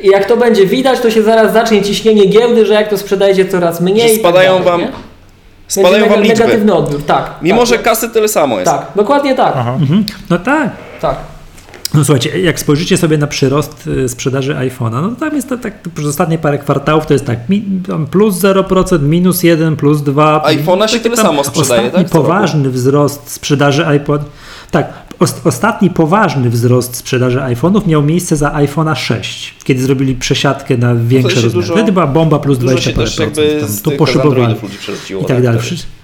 I 0.00 0.08
jak 0.08 0.24
to 0.24 0.36
będzie 0.36 0.66
widać, 0.66 1.00
to 1.00 1.10
się 1.10 1.22
zaraz 1.22 1.52
zacznie 1.52 1.82
ciśnienie 1.82 2.26
giełdy, 2.26 2.66
że 2.66 2.74
jak 2.74 2.88
to 2.88 2.98
sprzedajecie 2.98 3.46
coraz 3.48 3.80
mniej. 3.80 4.00
Że 4.08 4.14
tak 4.14 4.18
spadają 4.18 4.52
dalej, 4.52 4.64
wam- 4.64 4.80
nie? 4.80 4.92
Spadają 5.68 6.08
wam 6.08 6.22
liczby. 6.22 6.38
Negatywny 6.38 6.74
odbiór, 6.74 7.02
tak. 7.02 7.30
Mimo, 7.42 7.58
tak, 7.58 7.66
że 7.68 7.78
kasy 7.78 8.08
tyle 8.08 8.28
samo 8.28 8.58
jest. 8.60 8.70
Tak, 8.72 8.86
dokładnie 8.96 9.34
tak. 9.34 9.52
Aha. 9.56 9.76
Mhm. 9.80 10.04
No 10.30 10.38
tak. 10.38 10.70
tak. 11.00 11.16
No 11.96 12.04
słuchajcie, 12.04 12.40
jak 12.40 12.60
spojrzycie 12.60 12.96
sobie 12.96 13.18
na 13.18 13.26
przyrost 13.26 13.86
y, 13.86 14.08
sprzedaży 14.08 14.54
iPhone'a, 14.54 15.02
no 15.02 15.08
to 15.08 15.16
tam 15.16 15.36
jest 15.36 15.48
to 15.48 15.56
tak, 15.56 15.88
przez 15.94 16.06
ostatnie 16.06 16.38
parę 16.38 16.58
kwartałów 16.58 17.06
to 17.06 17.12
jest 17.12 17.24
tak, 17.26 17.38
plus 18.10 18.36
0%, 18.36 19.02
minus 19.02 19.42
1, 19.42 19.76
plus 19.76 20.02
2. 20.02 20.42
iPhone'a 20.46 20.86
się 20.88 21.00
tyle 21.00 21.16
samo 21.16 21.44
sprzedaje, 21.44 21.90
tak, 21.90 22.08
poważny 22.08 22.70
wzrost 22.70 23.30
sprzedaży 23.30 23.86
iPod. 23.86 24.22
Tak, 24.70 24.92
os, 25.18 25.34
ostatni 25.44 25.90
poważny 25.90 26.50
wzrost 26.50 26.96
sprzedaży 26.96 27.38
iPhone'ów 27.38 27.86
miał 27.86 28.02
miejsce 28.02 28.36
za 28.36 28.50
iPhone'a 28.50 28.94
6, 28.94 29.54
kiedy 29.64 29.82
zrobili 29.82 30.14
przesiadkę 30.14 30.76
na 30.76 30.94
większe 30.94 31.36
się 31.36 31.42
rozmiary. 31.42 31.66
Wtedy 31.66 31.92
była 31.92 32.06
bomba 32.06 32.38
plus 32.38 32.58
Dużo 32.58 32.70
20 32.70 32.90
się 32.90 32.96
parę 32.96 33.06
też 33.06 33.16
procent. 33.16 33.36
jakby 33.36 33.60
Tam, 33.60 33.68
z 33.68 33.82
to 33.82 33.90
tych 33.90 33.98
poszybowali 33.98 34.54
i 35.22 35.24
tak 35.24 35.42
dalej. 35.42 35.60
wtedy. 35.60 35.95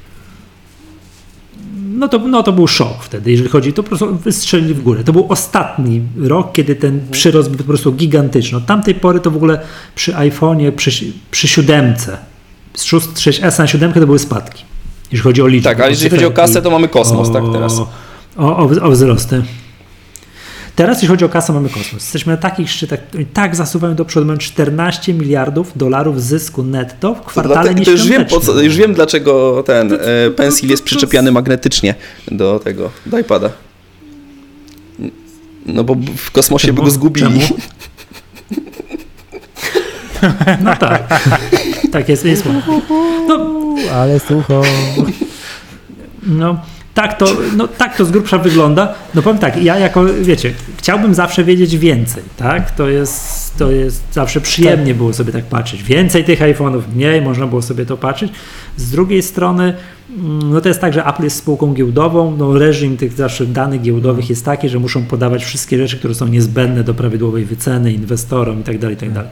No 2.02 2.08
to, 2.08 2.18
no 2.18 2.42
to 2.42 2.52
był 2.52 2.68
szok 2.68 3.04
wtedy, 3.04 3.30
jeżeli 3.30 3.48
chodzi, 3.48 3.72
to 3.72 3.82
po 3.82 3.88
prostu 3.88 4.16
wystrzelili 4.16 4.74
w 4.74 4.82
górę. 4.82 5.04
To 5.04 5.12
był 5.12 5.26
ostatni 5.28 6.02
rok, 6.16 6.52
kiedy 6.52 6.76
ten 6.76 7.00
przyrost 7.10 7.48
był 7.48 7.58
po 7.58 7.64
prostu 7.64 7.92
gigantyczny. 7.92 8.58
Od 8.58 8.66
tamtej 8.66 8.94
pory 8.94 9.20
to 9.20 9.30
w 9.30 9.36
ogóle 9.36 9.60
przy 9.94 10.12
iPhone'ie, 10.12 10.72
przy, 10.72 11.12
przy 11.30 11.48
siódemce, 11.48 12.18
z 12.74 12.84
6, 12.84 13.06
6S 13.06 13.58
na 13.58 13.66
siódemkę 13.66 14.00
to 14.00 14.06
były 14.06 14.18
spadki, 14.18 14.64
jeżeli 15.12 15.22
chodzi 15.22 15.42
o 15.42 15.46
liczbę. 15.46 15.70
Tak, 15.70 15.80
ale 15.80 15.90
jeżeli 15.90 16.10
chodzi 16.10 16.24
o 16.24 16.30
kasę, 16.30 16.62
to 16.62 16.70
mamy 16.70 16.88
kosmos, 16.88 17.32
tak 17.32 17.44
teraz. 17.52 17.78
O, 17.78 17.88
o, 18.36 18.68
o 18.82 18.90
wzrosty. 18.90 19.42
Teraz, 20.76 20.96
jeśli 20.96 21.08
chodzi 21.08 21.24
o 21.24 21.28
kasę, 21.28 21.52
mamy 21.52 21.68
kosmos. 21.68 22.02
Jesteśmy 22.02 22.32
na 22.32 22.36
takich 22.36 22.70
szczytach, 22.70 23.00
tak 23.32 23.56
zasuwają 23.56 23.94
do 23.94 24.04
przodu. 24.04 24.26
Mamy 24.26 24.38
14 24.38 25.14
miliardów 25.14 25.72
dolarów 25.78 26.22
zysku 26.22 26.62
netto 26.62 27.14
w 27.14 27.20
kwartale 27.20 27.62
Dlatego, 27.62 27.84
to 27.84 27.90
już 27.90 28.08
wiem, 28.08 28.24
po 28.24 28.40
co, 28.40 28.60
już 28.60 28.76
wiem 28.76 28.94
dlaczego 28.94 29.62
ten 29.66 29.92
e, 29.92 29.98
pensil 30.30 30.70
jest 30.70 30.82
przyczepiany 30.84 31.32
magnetycznie 31.32 31.94
do 32.30 32.58
tego, 32.58 32.90
do 33.06 33.18
iPada. 33.18 33.50
No 35.66 35.84
bo 35.84 35.96
w 36.16 36.30
kosmosie 36.30 36.68
by 36.68 36.74
Czemu? 36.74 36.84
go 36.84 36.90
zgubili. 36.90 37.40
Czemu? 37.40 37.56
No 40.64 40.76
tak. 40.76 41.20
tak 41.92 42.08
jest. 42.08 42.24
jest. 42.24 42.44
No, 43.28 43.56
Ale 43.94 44.20
sucho. 44.20 44.62
no, 46.22 46.60
tak 46.94 47.18
to, 47.18 47.26
no, 47.56 47.68
tak 47.68 47.96
to 47.96 48.04
z 48.04 48.10
grubsza 48.10 48.38
wygląda. 48.38 48.94
No 49.14 49.22
powiem 49.22 49.38
tak, 49.38 49.62
ja 49.62 49.78
jako, 49.78 50.04
wiecie, 50.04 50.54
chciałbym 50.76 51.14
zawsze 51.14 51.44
wiedzieć 51.44 51.76
więcej, 51.76 52.22
tak? 52.36 52.70
To 52.70 52.88
jest, 52.88 53.58
to 53.58 53.70
jest 53.70 54.02
zawsze 54.12 54.40
przyjemnie 54.40 54.94
było 54.94 55.12
sobie 55.12 55.32
tak 55.32 55.44
patrzeć. 55.44 55.82
Więcej 55.82 56.24
tych 56.24 56.40
iPhone'ów, 56.40 56.80
mniej, 56.94 57.22
można 57.22 57.46
było 57.46 57.62
sobie 57.62 57.86
to 57.86 57.96
patrzeć. 57.96 58.32
Z 58.76 58.90
drugiej 58.90 59.22
strony, 59.22 59.74
mm, 60.10 60.52
no 60.52 60.60
to 60.60 60.68
jest 60.68 60.80
tak, 60.80 60.92
że 60.92 61.06
Apple 61.06 61.22
jest 61.22 61.36
spółką 61.36 61.74
giełdową, 61.74 62.36
no 62.38 62.58
reżim 62.58 62.96
tych 62.96 63.12
zawsze 63.12 63.46
danych 63.46 63.82
giełdowych 63.82 64.30
jest 64.30 64.44
taki, 64.44 64.68
że 64.68 64.78
muszą 64.78 65.04
podawać 65.04 65.44
wszystkie 65.44 65.78
rzeczy, 65.78 65.98
które 65.98 66.14
są 66.14 66.26
niezbędne 66.26 66.84
do 66.84 66.94
prawidłowej 66.94 67.44
wyceny 67.44 67.92
inwestorom 67.92 68.60
i 68.60 68.62
tak 68.62 68.78
dalej, 68.78 68.96
i 68.96 69.00
tak 69.00 69.12
dalej. 69.12 69.30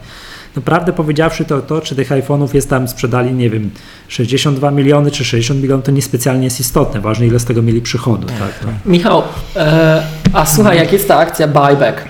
Naprawdę 0.55 0.93
powiedziawszy 0.93 1.45
to, 1.45 1.61
to, 1.61 1.81
czy 1.81 1.95
tych 1.95 2.09
iPhone'ów 2.09 2.55
jest 2.55 2.69
tam 2.69 2.87
sprzedali, 2.87 3.33
nie 3.33 3.49
wiem, 3.49 3.69
62 4.07 4.71
miliony 4.71 5.11
czy 5.11 5.25
60 5.25 5.61
milionów, 5.61 5.85
to 5.85 5.91
niespecjalnie 5.91 6.43
jest 6.43 6.59
istotne. 6.59 7.01
Ważne, 7.01 7.27
ile 7.27 7.39
z 7.39 7.45
tego 7.45 7.61
mieli 7.61 7.81
przychodu. 7.81 8.27
Tak, 8.27 8.51
no. 8.65 8.71
Michał, 8.85 9.23
e, 9.55 10.03
a 10.33 10.45
słuchaj, 10.45 10.77
jak 10.77 10.93
jest 10.93 11.07
ta 11.07 11.17
akcja 11.17 11.47
buyback? 11.47 12.01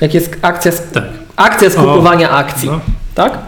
Jak 0.00 0.14
jest 0.14 0.36
akcja, 0.42 0.72
z, 0.72 0.90
Tak. 0.92 1.04
akcja 1.36 1.70
skupowania 1.70 2.30
akcji, 2.30 2.68
No. 2.70 2.80
tak? 3.14 3.38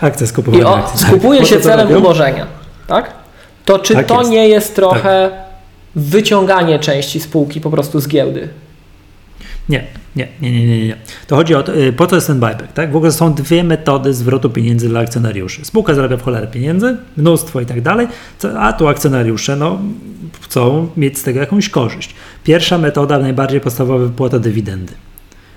Akcja 0.00 0.24
I 0.24 0.28
skupowania 0.28 0.66
o, 0.68 0.76
akcji. 0.78 1.06
skupuje 1.06 1.40
Po 1.40 1.46
się 1.46 1.60
celem 1.60 1.88
robią? 1.88 1.98
umorzenia, 2.00 2.46
tak? 2.86 3.10
To 3.64 3.78
czy 3.78 3.94
Tak 3.94 4.06
to 4.06 4.18
jest. 4.18 4.30
nie 4.30 4.48
jest 4.48 4.74
trochę 4.76 5.30
wyciąganie 5.96 6.78
części 6.78 7.20
spółki 7.20 7.60
po 7.60 7.70
prostu 7.70 8.00
z 8.00 8.08
giełdy? 8.08 8.48
Nie, 9.68 9.84
nie, 10.16 10.28
nie, 10.40 10.52
nie, 10.52 10.66
nie, 10.66 10.86
nie. 10.86 10.96
To 11.26 11.36
chodzi 11.36 11.54
o 11.54 11.62
to, 11.62 11.76
y, 11.76 11.92
po 11.92 12.06
co 12.06 12.14
jest 12.14 12.26
ten 12.26 12.40
buyback, 12.40 12.72
tak? 12.72 12.92
W 12.92 12.96
ogóle 12.96 13.12
są 13.12 13.34
dwie 13.34 13.64
metody 13.64 14.14
zwrotu 14.14 14.50
pieniędzy 14.50 14.88
dla 14.88 15.00
akcjonariuszy. 15.00 15.64
Spółka 15.64 15.94
zarabia 15.94 16.16
w 16.16 16.22
cholerę 16.22 16.46
pieniędzy, 16.46 16.96
mnóstwo 17.16 17.60
i 17.60 17.66
tak 17.66 17.80
dalej, 17.80 18.08
a 18.58 18.72
tu 18.72 18.88
akcjonariusze, 18.88 19.56
no, 19.56 19.78
chcą 20.40 20.88
mieć 20.96 21.18
z 21.18 21.22
tego 21.22 21.40
jakąś 21.40 21.68
korzyść. 21.68 22.14
Pierwsza 22.44 22.78
metoda, 22.78 23.18
najbardziej 23.18 23.60
podstawowa, 23.60 24.04
wypłata 24.04 24.38
dywidendy. 24.38 24.92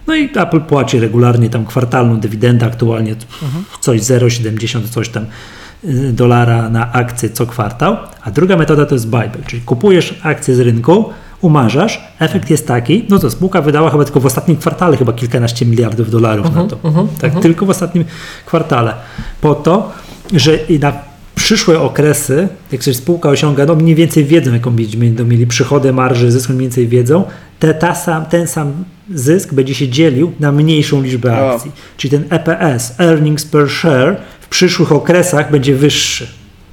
No 0.08 0.16
i 0.16 0.30
Apple 0.36 0.62
płaci 0.62 1.00
regularnie 1.00 1.50
tam 1.50 1.66
kwartalną 1.66 2.20
dywidendę, 2.20 2.66
aktualnie 2.66 3.16
coś 3.82 4.02
0,70, 4.02 4.90
coś 4.90 5.10
tam 5.10 5.26
y, 5.86 6.14
dolara 6.14 6.70
na 6.70 6.92
akcję 6.92 7.30
co 7.30 7.46
kwartał, 7.46 7.98
a 8.22 8.32
druga 8.32 8.58
metoda 8.58 8.86
to 8.86 8.96
jest 8.96 9.10
buyback, 9.10 9.46
czyli 9.46 9.62
kupujesz 9.62 10.20
akcję 10.24 10.56
z 10.56 10.60
rynku, 10.60 11.10
umarzasz, 11.42 12.02
efekt 12.20 12.50
jest 12.50 12.68
taki, 12.68 13.06
no 13.10 13.20
to 13.20 13.30
spółka 13.30 13.62
wydała 13.62 13.90
chyba 13.90 14.04
tylko 14.06 14.20
w 14.20 14.26
ostatnim 14.26 14.58
kwartale 14.58 14.98
chyba 14.98 15.14
kilkanaście 15.14 15.66
miliardów 15.66 16.12
dolarów 16.12 16.56
na 16.56 16.64
to, 16.64 16.78
tak, 17.22 17.40
tylko 17.40 17.66
w 17.66 17.70
ostatnim 17.70 18.06
kwartale, 18.46 18.94
po 19.42 19.56
to, 19.56 19.92
że 20.34 20.56
i 20.56 20.80
na 20.80 20.94
przyszłe 21.36 21.80
okresy, 21.80 22.48
jak 22.72 22.84
sobie 22.84 22.94
spółka 22.94 23.30
osiąga, 23.30 23.66
no 23.66 23.76
mniej 23.76 23.96
więcej 23.96 24.26
wiedzą, 24.26 24.54
jaką 24.54 24.72
będą 24.98 25.26
mieli 25.26 25.48
przychody, 25.48 25.94
marży, 25.94 26.32
zysk, 26.32 26.50
mniej 26.50 26.62
więcej 26.62 26.88
wiedzą, 26.88 27.24
te, 27.60 27.74
ta 27.74 27.96
sam, 27.96 28.26
ten 28.26 28.48
sam 28.48 28.74
zysk 29.14 29.54
będzie 29.54 29.76
się 29.76 29.90
dzielił 29.90 30.32
na 30.40 30.52
mniejszą 30.52 31.02
liczbę 31.02 31.50
akcji. 31.50 31.72
Czyli 31.98 32.12
ten 32.12 32.24
EPS, 32.30 33.00
earnings 33.00 33.46
per 33.46 33.70
share, 33.70 34.18
w 34.42 34.48
przyszłych 34.48 34.92
okresach 34.92 35.52
będzie 35.52 35.76
wyższy. 35.76 36.28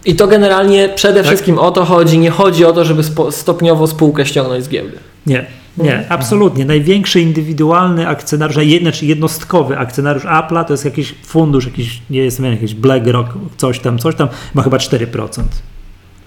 I 0.04 0.14
to 0.16 0.26
generalnie 0.26 0.88
przede 0.88 1.20
Tak. 1.20 1.26
wszystkim 1.26 1.58
o 1.58 1.70
to 1.70 1.84
chodzi. 1.84 2.18
Nie 2.18 2.30
chodzi 2.30 2.64
o 2.64 2.72
to, 2.72 2.84
żeby 2.84 3.02
spo, 3.04 3.32
stopniowo 3.32 3.86
spółkę 3.86 4.26
ściągnąć 4.26 4.64
z 4.64 4.68
giełdy. 4.68 4.98
Nie, 5.26 5.46
nie, 5.78 6.04
absolutnie. 6.08 6.64
Największy 6.64 7.20
indywidualny 7.20 8.08
akcjonariusz, 8.08 8.56
jed- 8.56 8.80
znaczy 8.82 9.06
jednostkowy 9.06 9.78
akcjonariusz 9.78 10.24
Apple'a 10.24 10.64
to 10.64 10.72
jest 10.72 10.84
jakiś 10.84 11.14
fundusz, 11.26 11.64
jakiś, 11.64 12.02
nie 12.10 12.18
jestem 12.20 12.42
pewien, 12.44 12.58
jakiś 12.60 12.74
BlackRock, 12.74 13.28
coś 13.56 13.78
tam, 13.78 13.98
coś 13.98 14.14
tam, 14.14 14.28
ma 14.54 14.62
chyba 14.62 14.76
4%. 14.76 15.42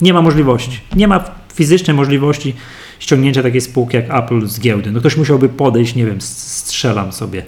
Nie 0.01 0.13
ma 0.13 0.21
możliwości. 0.21 0.79
Nie 0.95 1.07
ma 1.07 1.23
fizycznej 1.53 1.95
możliwości 1.97 2.55
ściągnięcia 2.99 3.43
takiej 3.43 3.61
spółki 3.61 3.97
jak 3.97 4.13
Apple 4.23 4.47
z 4.47 4.59
giełdy. 4.59 4.91
No 4.91 4.99
ktoś 4.99 5.17
musiałby 5.17 5.49
podejść, 5.49 5.95
nie 5.95 6.05
wiem, 6.05 6.21
strzelam 6.21 7.11
sobie, 7.11 7.43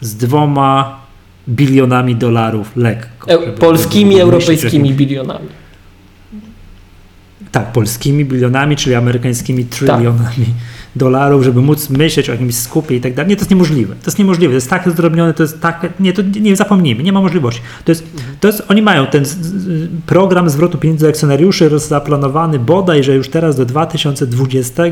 z 0.00 0.14
dwoma 0.16 1.00
bilionami 1.48 2.16
dolarów 2.16 2.76
lekko. 2.76 3.30
E, 3.30 3.52
polskimi, 3.52 4.20
europejskimi 4.20 4.94
bilionami. 4.94 5.48
tak, 7.52 7.72
polskimi 7.72 8.24
bilionami, 8.24 8.76
czyli 8.76 8.94
amerykańskimi 8.94 9.64
Tak. 9.64 9.78
trylionami 9.78 10.46
dolarów, 10.96 11.44
żeby 11.44 11.60
móc 11.62 11.90
myśleć 11.90 12.28
o 12.28 12.32
jakimś 12.32 12.54
skupie 12.54 12.96
i 12.96 13.00
tak 13.00 13.14
dalej. 13.14 13.30
Nie, 13.30 13.36
to 13.36 13.40
jest 13.40 13.50
niemożliwe. 13.50 13.94
To 13.94 14.06
jest 14.06 14.18
niemożliwe. 14.18 14.50
To 14.50 14.54
jest 14.54 14.70
tak 14.70 14.90
zrobione, 14.96 15.34
to 15.34 15.42
jest 15.42 15.60
tak. 15.60 15.88
Nie, 16.00 16.12
to 16.12 16.22
nie 16.40 16.56
zapomnijmy, 16.56 17.02
nie 17.02 17.12
ma 17.12 17.20
możliwości. 17.20 17.60
To 17.84 17.92
jest, 17.92 18.04
to 18.40 18.48
jest, 18.48 18.62
oni 18.68 18.82
mają 18.82 19.06
ten 19.06 19.24
program 20.06 20.50
zwrotu 20.50 20.78
pieniędzy 20.78 21.04
do 21.04 21.08
akcjonariuszy 21.08 21.78
zaplanowany 21.78 22.58
bodaj, 22.58 23.04
że 23.04 23.14
już 23.14 23.28
teraz 23.28 23.56
do 23.56 23.64
2020 23.64 24.82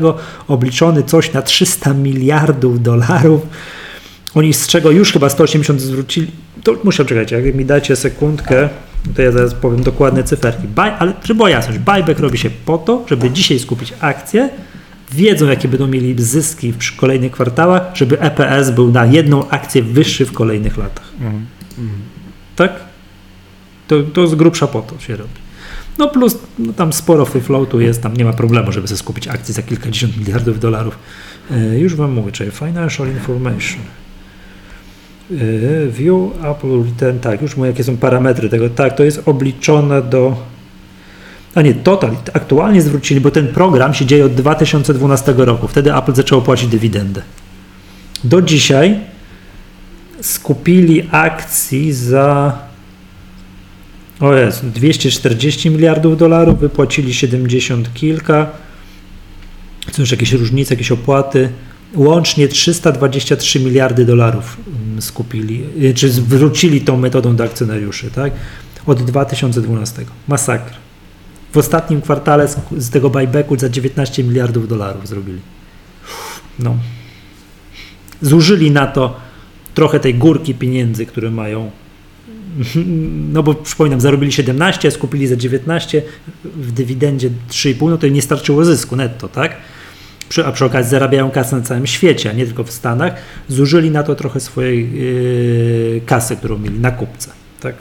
obliczony 0.47 1.03
coś 1.03 1.33
na 1.33 1.41
300 1.41 1.93
miliardów 1.93 2.81
dolarów. 2.83 3.41
Oni 4.35 4.53
z 4.53 4.67
czego 4.67 4.91
już 4.91 5.13
chyba 5.13 5.29
180 5.29 5.81
zwrócili. 5.81 6.31
To 6.63 6.77
muszę 6.83 7.05
czekać, 7.05 7.31
jak 7.31 7.55
mi 7.55 7.65
dacie 7.65 7.95
sekundkę, 7.95 8.69
to 9.15 9.21
ja 9.21 9.31
zaraz 9.31 9.53
powiem 9.53 9.83
dokładne 9.83 10.23
cyferki. 10.23 10.67
Buy, 10.67 10.91
ale 10.91 11.13
żeby 11.23 11.37
była 11.37 11.49
jasność, 11.49 11.79
buyback 11.79 12.19
robi 12.19 12.37
się 12.37 12.49
po 12.49 12.77
to, 12.77 13.05
żeby 13.07 13.29
dzisiaj 13.29 13.59
skupić 13.59 13.93
akcje, 13.99 14.49
wiedzą 15.11 15.47
jakie 15.47 15.67
będą 15.67 15.87
mieli 15.87 16.23
zyski 16.23 16.73
w 16.73 16.95
kolejnych 16.95 17.31
kwartałach, 17.31 17.81
żeby 17.93 18.19
EPS 18.19 18.71
był 18.71 18.91
na 18.91 19.05
jedną 19.05 19.49
akcję 19.49 19.83
wyższy 19.83 20.25
w 20.25 20.31
kolejnych 20.33 20.77
latach. 20.77 21.11
Tak? 22.55 22.71
To, 23.87 24.03
to 24.03 24.27
z 24.27 24.35
grubsza 24.35 24.67
po 24.67 24.81
to 24.81 24.99
się 24.99 25.15
robi. 25.15 25.33
No 25.97 26.07
plus 26.09 26.37
no 26.59 26.73
tam 26.73 26.93
sporo 26.93 27.25
free 27.25 27.41
floatu 27.41 27.81
jest, 27.81 28.01
tam 28.01 28.17
nie 28.17 28.25
ma 28.25 28.33
problemu, 28.33 28.71
żeby 28.71 28.87
sobie 28.87 28.97
skupić 28.97 29.27
akcje 29.27 29.53
za 29.53 29.61
kilkadziesiąt 29.61 30.17
miliardów 30.17 30.59
dolarów. 30.59 30.99
E, 31.51 31.79
już 31.79 31.95
wam 31.95 32.11
mówię, 32.11 32.31
czyli 32.31 32.51
financial 32.51 33.07
information. 33.07 33.81
E, 35.31 35.87
View 35.87 36.31
Apple 36.43 36.83
Return, 36.83 37.19
tak, 37.19 37.41
już 37.41 37.57
mówię, 37.57 37.69
jakie 37.69 37.83
są 37.83 37.97
parametry 37.97 38.49
tego. 38.49 38.69
Tak, 38.69 38.95
to 38.95 39.03
jest 39.03 39.21
obliczone 39.25 40.01
do. 40.01 40.35
A 41.55 41.61
nie, 41.61 41.73
total. 41.73 42.11
Aktualnie 42.33 42.81
zwrócili, 42.81 43.21
bo 43.21 43.31
ten 43.31 43.47
program 43.47 43.93
się 43.93 44.05
dzieje 44.05 44.25
od 44.25 44.33
2012 44.33 45.33
roku. 45.37 45.67
Wtedy 45.67 45.95
Apple 45.95 46.13
zaczęło 46.13 46.41
płacić 46.41 46.69
dywidendę. 46.69 47.21
Do 48.23 48.41
dzisiaj 48.41 48.99
skupili 50.21 51.07
akcji 51.11 51.93
za. 51.93 52.57
O 54.19 54.33
jest, 54.33 54.65
240 54.65 55.69
miliardów 55.69 56.17
dolarów, 56.17 56.59
wypłacili 56.59 57.13
70 57.13 57.93
kilka. 57.93 58.49
Są 59.91 60.01
już 60.01 60.11
jakieś 60.11 60.31
różnice, 60.31 60.73
jakieś 60.73 60.91
opłaty. 60.91 61.49
Łącznie 61.95 62.47
323 62.47 63.59
miliardy 63.59 64.05
dolarów 64.05 64.57
mm, 64.67 65.01
skupili, 65.01 65.63
y, 65.83 65.93
czy 65.93 66.09
zwrócili 66.09 66.81
tą 66.81 66.97
metodą 66.97 67.35
do 67.35 67.43
akcjonariuszy, 67.43 68.11
tak? 68.11 68.33
Od 68.85 69.03
2012. 69.03 70.05
Masakra. 70.27 70.75
W 71.51 71.57
ostatnim 71.57 72.01
kwartale 72.01 72.47
z, 72.47 72.57
z 72.77 72.89
tego 72.89 73.09
buybacku 73.09 73.59
za 73.59 73.69
19 73.69 74.23
miliardów 74.23 74.67
dolarów 74.67 75.07
zrobili. 75.07 75.39
No. 76.59 76.77
Zużyli 78.21 78.71
na 78.71 78.87
to 78.87 79.19
trochę 79.73 79.99
tej 79.99 80.15
górki 80.15 80.53
pieniędzy, 80.53 81.05
które 81.05 81.31
mają. 81.31 81.71
No 83.31 83.43
bo 83.43 83.53
przypominam, 83.53 84.01
zarobili 84.01 84.31
17, 84.31 84.91
skupili 84.91 85.27
za 85.27 85.35
19, 85.35 86.01
w 86.43 86.71
dywidendzie 86.71 87.29
3,5, 87.49 87.89
no 87.89 87.97
to 87.97 88.07
nie 88.07 88.21
starczyło 88.21 88.65
zysku 88.65 88.95
netto, 88.95 89.29
tak? 89.29 89.57
Przy, 90.31 90.45
a 90.45 90.51
przy 90.51 90.65
okazji 90.65 90.91
zarabiają 90.91 91.31
kasę 91.31 91.55
na 91.55 91.61
całym 91.61 91.87
świecie, 91.87 92.29
a 92.29 92.33
nie 92.33 92.45
tylko 92.45 92.63
w 92.63 92.71
Stanach. 92.71 93.13
Zużyli 93.47 93.91
na 93.91 94.03
to 94.03 94.15
trochę 94.15 94.39
swojej 94.39 94.93
yy, 94.93 96.01
kasy, 96.05 96.35
którą 96.35 96.57
mieli 96.57 96.79
na 96.79 96.91
kupce, 96.91 97.31
tak? 97.59 97.75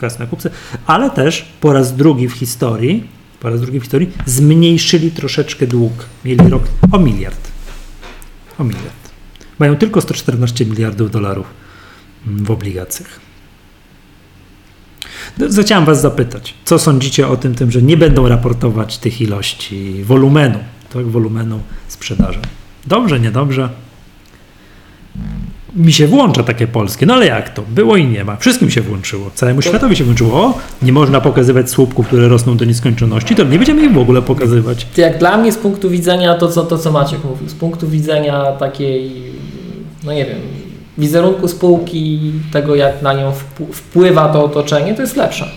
Kasę 0.00 0.18
na 0.18 0.26
kupce, 0.26 0.50
ale 0.86 1.10
też 1.10 1.48
po 1.60 1.72
raz 1.72 1.96
drugi 1.96 2.28
w 2.28 2.32
historii, 2.32 3.08
po 3.40 3.50
raz 3.50 3.60
drugi 3.60 3.80
w 3.80 3.82
historii 3.82 4.12
zmniejszyli 4.26 5.10
troszeczkę 5.10 5.66
dług. 5.66 5.92
Mieli 6.24 6.48
rok 6.48 6.62
o 6.92 6.98
miliard. 6.98 7.48
O 8.58 8.64
miliard. 8.64 9.10
Mają 9.58 9.76
tylko 9.76 10.00
114 10.00 10.66
miliardów 10.66 11.10
dolarów 11.10 11.46
mm, 12.26 12.44
w 12.44 12.50
obligacjach. 12.50 13.20
No, 15.38 15.62
Chciałem 15.62 15.84
Was 15.84 16.00
zapytać, 16.00 16.54
co 16.64 16.78
sądzicie 16.78 17.28
o 17.28 17.36
tym, 17.36 17.54
tym, 17.54 17.70
że 17.70 17.82
nie 17.82 17.96
będą 17.96 18.28
raportować 18.28 18.98
tych 18.98 19.20
ilości 19.20 20.04
wolumenu, 20.04 20.58
tak, 20.92 21.06
wolumenu 21.06 21.60
sprzedaży. 21.88 22.38
Dobrze, 22.86 23.20
niedobrze. 23.20 23.68
Mi 25.76 25.92
się 25.92 26.06
włącza 26.06 26.42
takie 26.42 26.66
polskie, 26.66 27.06
no 27.06 27.14
ale 27.14 27.26
jak 27.26 27.54
to? 27.54 27.62
Było 27.62 27.96
i 27.96 28.06
nie 28.06 28.24
ma. 28.24 28.36
Wszystkim 28.36 28.70
się 28.70 28.80
włączyło. 28.80 29.30
Całemu 29.34 29.62
światowi 29.62 29.96
się 29.96 30.04
włączyło. 30.04 30.44
O, 30.44 30.58
nie 30.82 30.92
można 30.92 31.20
pokazywać 31.20 31.70
słupków, 31.70 32.06
które 32.06 32.28
rosną 32.28 32.56
do 32.56 32.64
nieskończoności, 32.64 33.34
to 33.34 33.44
nie 33.44 33.56
będziemy 33.58 33.84
ich 33.84 33.92
w 33.92 33.98
ogóle 33.98 34.22
pokazywać. 34.22 34.86
Jak 34.96 35.18
dla 35.18 35.36
mnie 35.38 35.52
z 35.52 35.56
punktu 35.58 35.90
widzenia 35.90 36.34
to, 36.34 36.48
co, 36.48 36.62
to, 36.64 36.78
co 36.78 36.92
Maciek 36.92 37.24
mówił, 37.24 37.48
z 37.48 37.54
punktu 37.54 37.88
widzenia 37.88 38.52
takiej, 38.52 39.12
no 40.04 40.12
nie 40.12 40.24
wiem, 40.24 40.38
wizerunku 40.98 41.48
spółki, 41.48 42.32
tego 42.52 42.74
jak 42.74 43.02
na 43.02 43.12
nią 43.14 43.30
wpł- 43.32 43.72
wpływa 43.72 44.28
to 44.28 44.44
otoczenie, 44.44 44.94
to 44.94 45.02
jest 45.02 45.16
lepsze. 45.16 45.48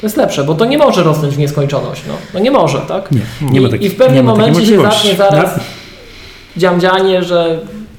To 0.00 0.06
jest 0.06 0.16
lepsze, 0.16 0.44
bo 0.44 0.54
to 0.54 0.64
nie 0.64 0.78
może 0.78 1.02
rosnąć 1.02 1.34
w 1.34 1.38
nieskończoność. 1.38 2.02
No, 2.08 2.14
no 2.34 2.40
nie 2.40 2.50
może, 2.50 2.78
tak? 2.78 3.10
Nie, 3.12 3.20
nie 3.42 3.60
I, 3.60 3.62
ma 3.62 3.76
I 3.76 3.88
w 3.88 3.96
pewnym 3.96 4.26
momencie 4.26 4.66
się 4.66 4.82
zacznie 4.82 5.14
zaraz 5.14 5.56
Na- 5.56 5.62
dziamdzianie, 6.56 7.22
że 7.22 7.58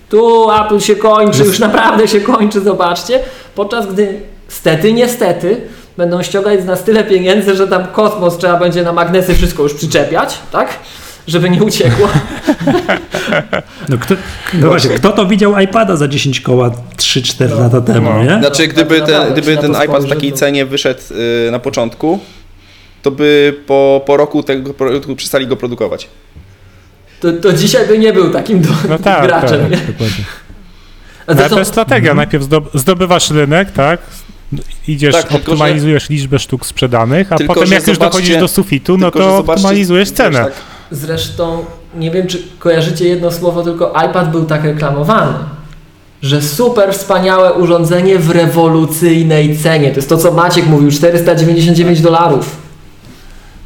tu 0.10 0.52
Apple 0.52 0.80
się 0.80 0.96
kończy, 0.96 1.44
już 1.44 1.60
naprawdę 1.60 2.08
się 2.08 2.22
kończy, 2.22 2.62
zobaczcie. 2.62 3.20
Podczas 3.56 3.94
gdy 3.94 4.22
stety, 4.48 4.94
niestety 4.94 5.62
będą 5.98 6.24
ściągać 6.24 6.62
z 6.62 6.66
nas 6.66 6.84
tyle 6.84 7.04
pieniędzy, 7.04 7.56
że 7.56 7.68
tam 7.68 7.88
kosmos 7.88 8.38
trzeba 8.38 8.60
będzie 8.60 8.84
na 8.84 8.94
magnesy 8.94 9.36
wszystko 9.36 9.64
już 9.64 9.74
przyczepiać, 9.74 10.38
tak? 10.52 10.70
Żeby 11.28 11.50
nie 11.50 11.64
uciekło. 11.64 12.08
No, 13.90 13.98
kto, 13.98 14.16
no 14.54 14.68
właśnie, 14.68 14.90
kto 14.96 15.12
to 15.12 15.26
widział 15.26 15.60
iPada 15.60 15.96
za 15.96 16.08
10 16.08 16.40
koła 16.42 16.72
3-4 16.98 17.50
No. 17.50 17.60
lata 17.60 17.82
temu, 17.82 18.10
No. 18.14 18.24
nie? 18.24 18.40
Znaczy, 18.40 18.68
gdyby 18.68 19.02
ten, 19.02 19.32
gdyby 19.34 19.58
ten 19.58 19.72
iPad 19.86 20.04
w 20.06 20.10
takiej 20.10 20.32
to- 20.32 20.38
cenie 20.38 20.66
wyszedł 20.66 21.00
y, 21.48 21.52
na 21.52 21.60
początku, 21.60 22.20
to 23.02 23.12
by 23.12 23.54
po, 23.68 24.02
po 24.06 24.18
roku 24.18 24.44
tego 24.44 24.74
produktu 24.74 25.16
przestali 25.16 25.48
go 25.48 25.56
produkować. 25.58 26.08
To, 27.20 27.34
to 27.34 27.54
dzisiaj 27.54 27.88
by 27.88 28.00
nie 28.00 28.14
był 28.14 28.30
takim 28.30 28.62
do, 28.62 28.70
No 28.90 29.00
tak, 29.00 29.24
graczem. 29.28 29.62
tak. 29.72 29.86
dokładnie. 29.88 30.26
A 31.28 31.34
No, 31.34 31.50
to 31.50 31.60
jest 31.60 31.72
strategia. 31.72 32.14
Najpierw 32.14 32.44
zdob- 32.44 32.70
zdobywasz 32.80 33.32
rynek, 33.32 33.72
tak? 33.72 34.00
Idziesz, 34.88 35.14
Tak, 35.16 35.22
tylko, 35.24 35.34
że- 35.38 35.40
optymalizujesz 35.52 36.10
liczbę 36.10 36.40
sztuk 36.40 36.66
sprzedanych, 36.66 37.32
a 37.32 37.36
Tylko, 37.38 37.54
potem 37.54 37.72
jak 37.72 37.88
już 37.88 37.98
dochodzisz 37.98 38.38
do 38.38 38.48
sufitu, 38.48 38.98
no 38.98 39.12
to 39.12 39.38
optymalizujesz 39.38 40.10
wiesz, 40.10 40.18
cenę. 40.18 40.40
tak, 40.44 40.54
Zresztą 40.92 41.66
nie 41.96 42.12
wiem, 42.12 42.28
czy 42.28 42.44
kojarzycie 42.60 43.08
jedno 43.08 43.32
słowo, 43.32 43.64
tylko 43.64 43.94
iPad 44.10 44.32
był 44.32 44.46
tak 44.46 44.64
reklamowany, 44.64 45.34
że 46.22 46.42
super 46.42 46.94
wspaniałe 46.94 47.54
urządzenie 47.54 48.20
w 48.20 48.30
rewolucyjnej 48.30 49.58
cenie. 49.58 49.90
To 49.90 49.96
jest 49.96 50.10
to, 50.10 50.18
co 50.18 50.32
Maciek 50.32 50.66
mówił, 50.68 50.92
499 50.92 52.02
dolarów. 52.02 52.58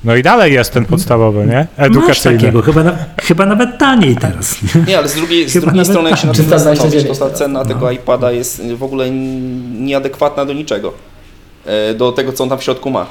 No 0.04 0.16
i 0.16 0.24
dalej 0.24 0.54
jest 0.54 0.74
ten 0.74 0.86
podstawowy, 0.86 1.46
nie? 1.46 1.68
Masz 1.78 1.88
Edukacyjny. 1.88 2.38
takiego, 2.38 2.62
chyba, 2.62 2.84
na, 2.84 2.98
chyba 3.22 3.46
nawet 3.46 3.78
taniej 3.78 4.16
teraz. 4.16 4.58
Nie? 4.88 4.98
Ale 4.98 5.08
z 5.10 5.16
drugiej, 5.16 5.50
z 5.50 5.54
drugiej 5.62 5.86
strony, 5.86 6.10
jak 6.10 6.20
tak. 6.20 6.22
się 6.22 6.28
na 6.28 6.34
tym 6.34 6.46
329 6.46 6.94
zastanowić, 6.94 7.20
to 7.20 7.30
ta 7.30 7.36
cena 7.36 7.60
No. 7.60 7.66
tego 7.66 7.92
iPada 7.92 8.32
jest 8.32 8.62
w 8.76 8.84
ogóle 8.84 9.10
nieadekwatna 9.80 10.46
do 10.46 10.54
niczego. 10.54 10.94
e, 11.66 11.94
do 11.94 12.12
tego, 12.12 12.34
co 12.34 12.44
on 12.44 12.50
tam 12.50 12.58
w 12.60 12.64
środku 12.64 12.90
ma. 12.92 13.06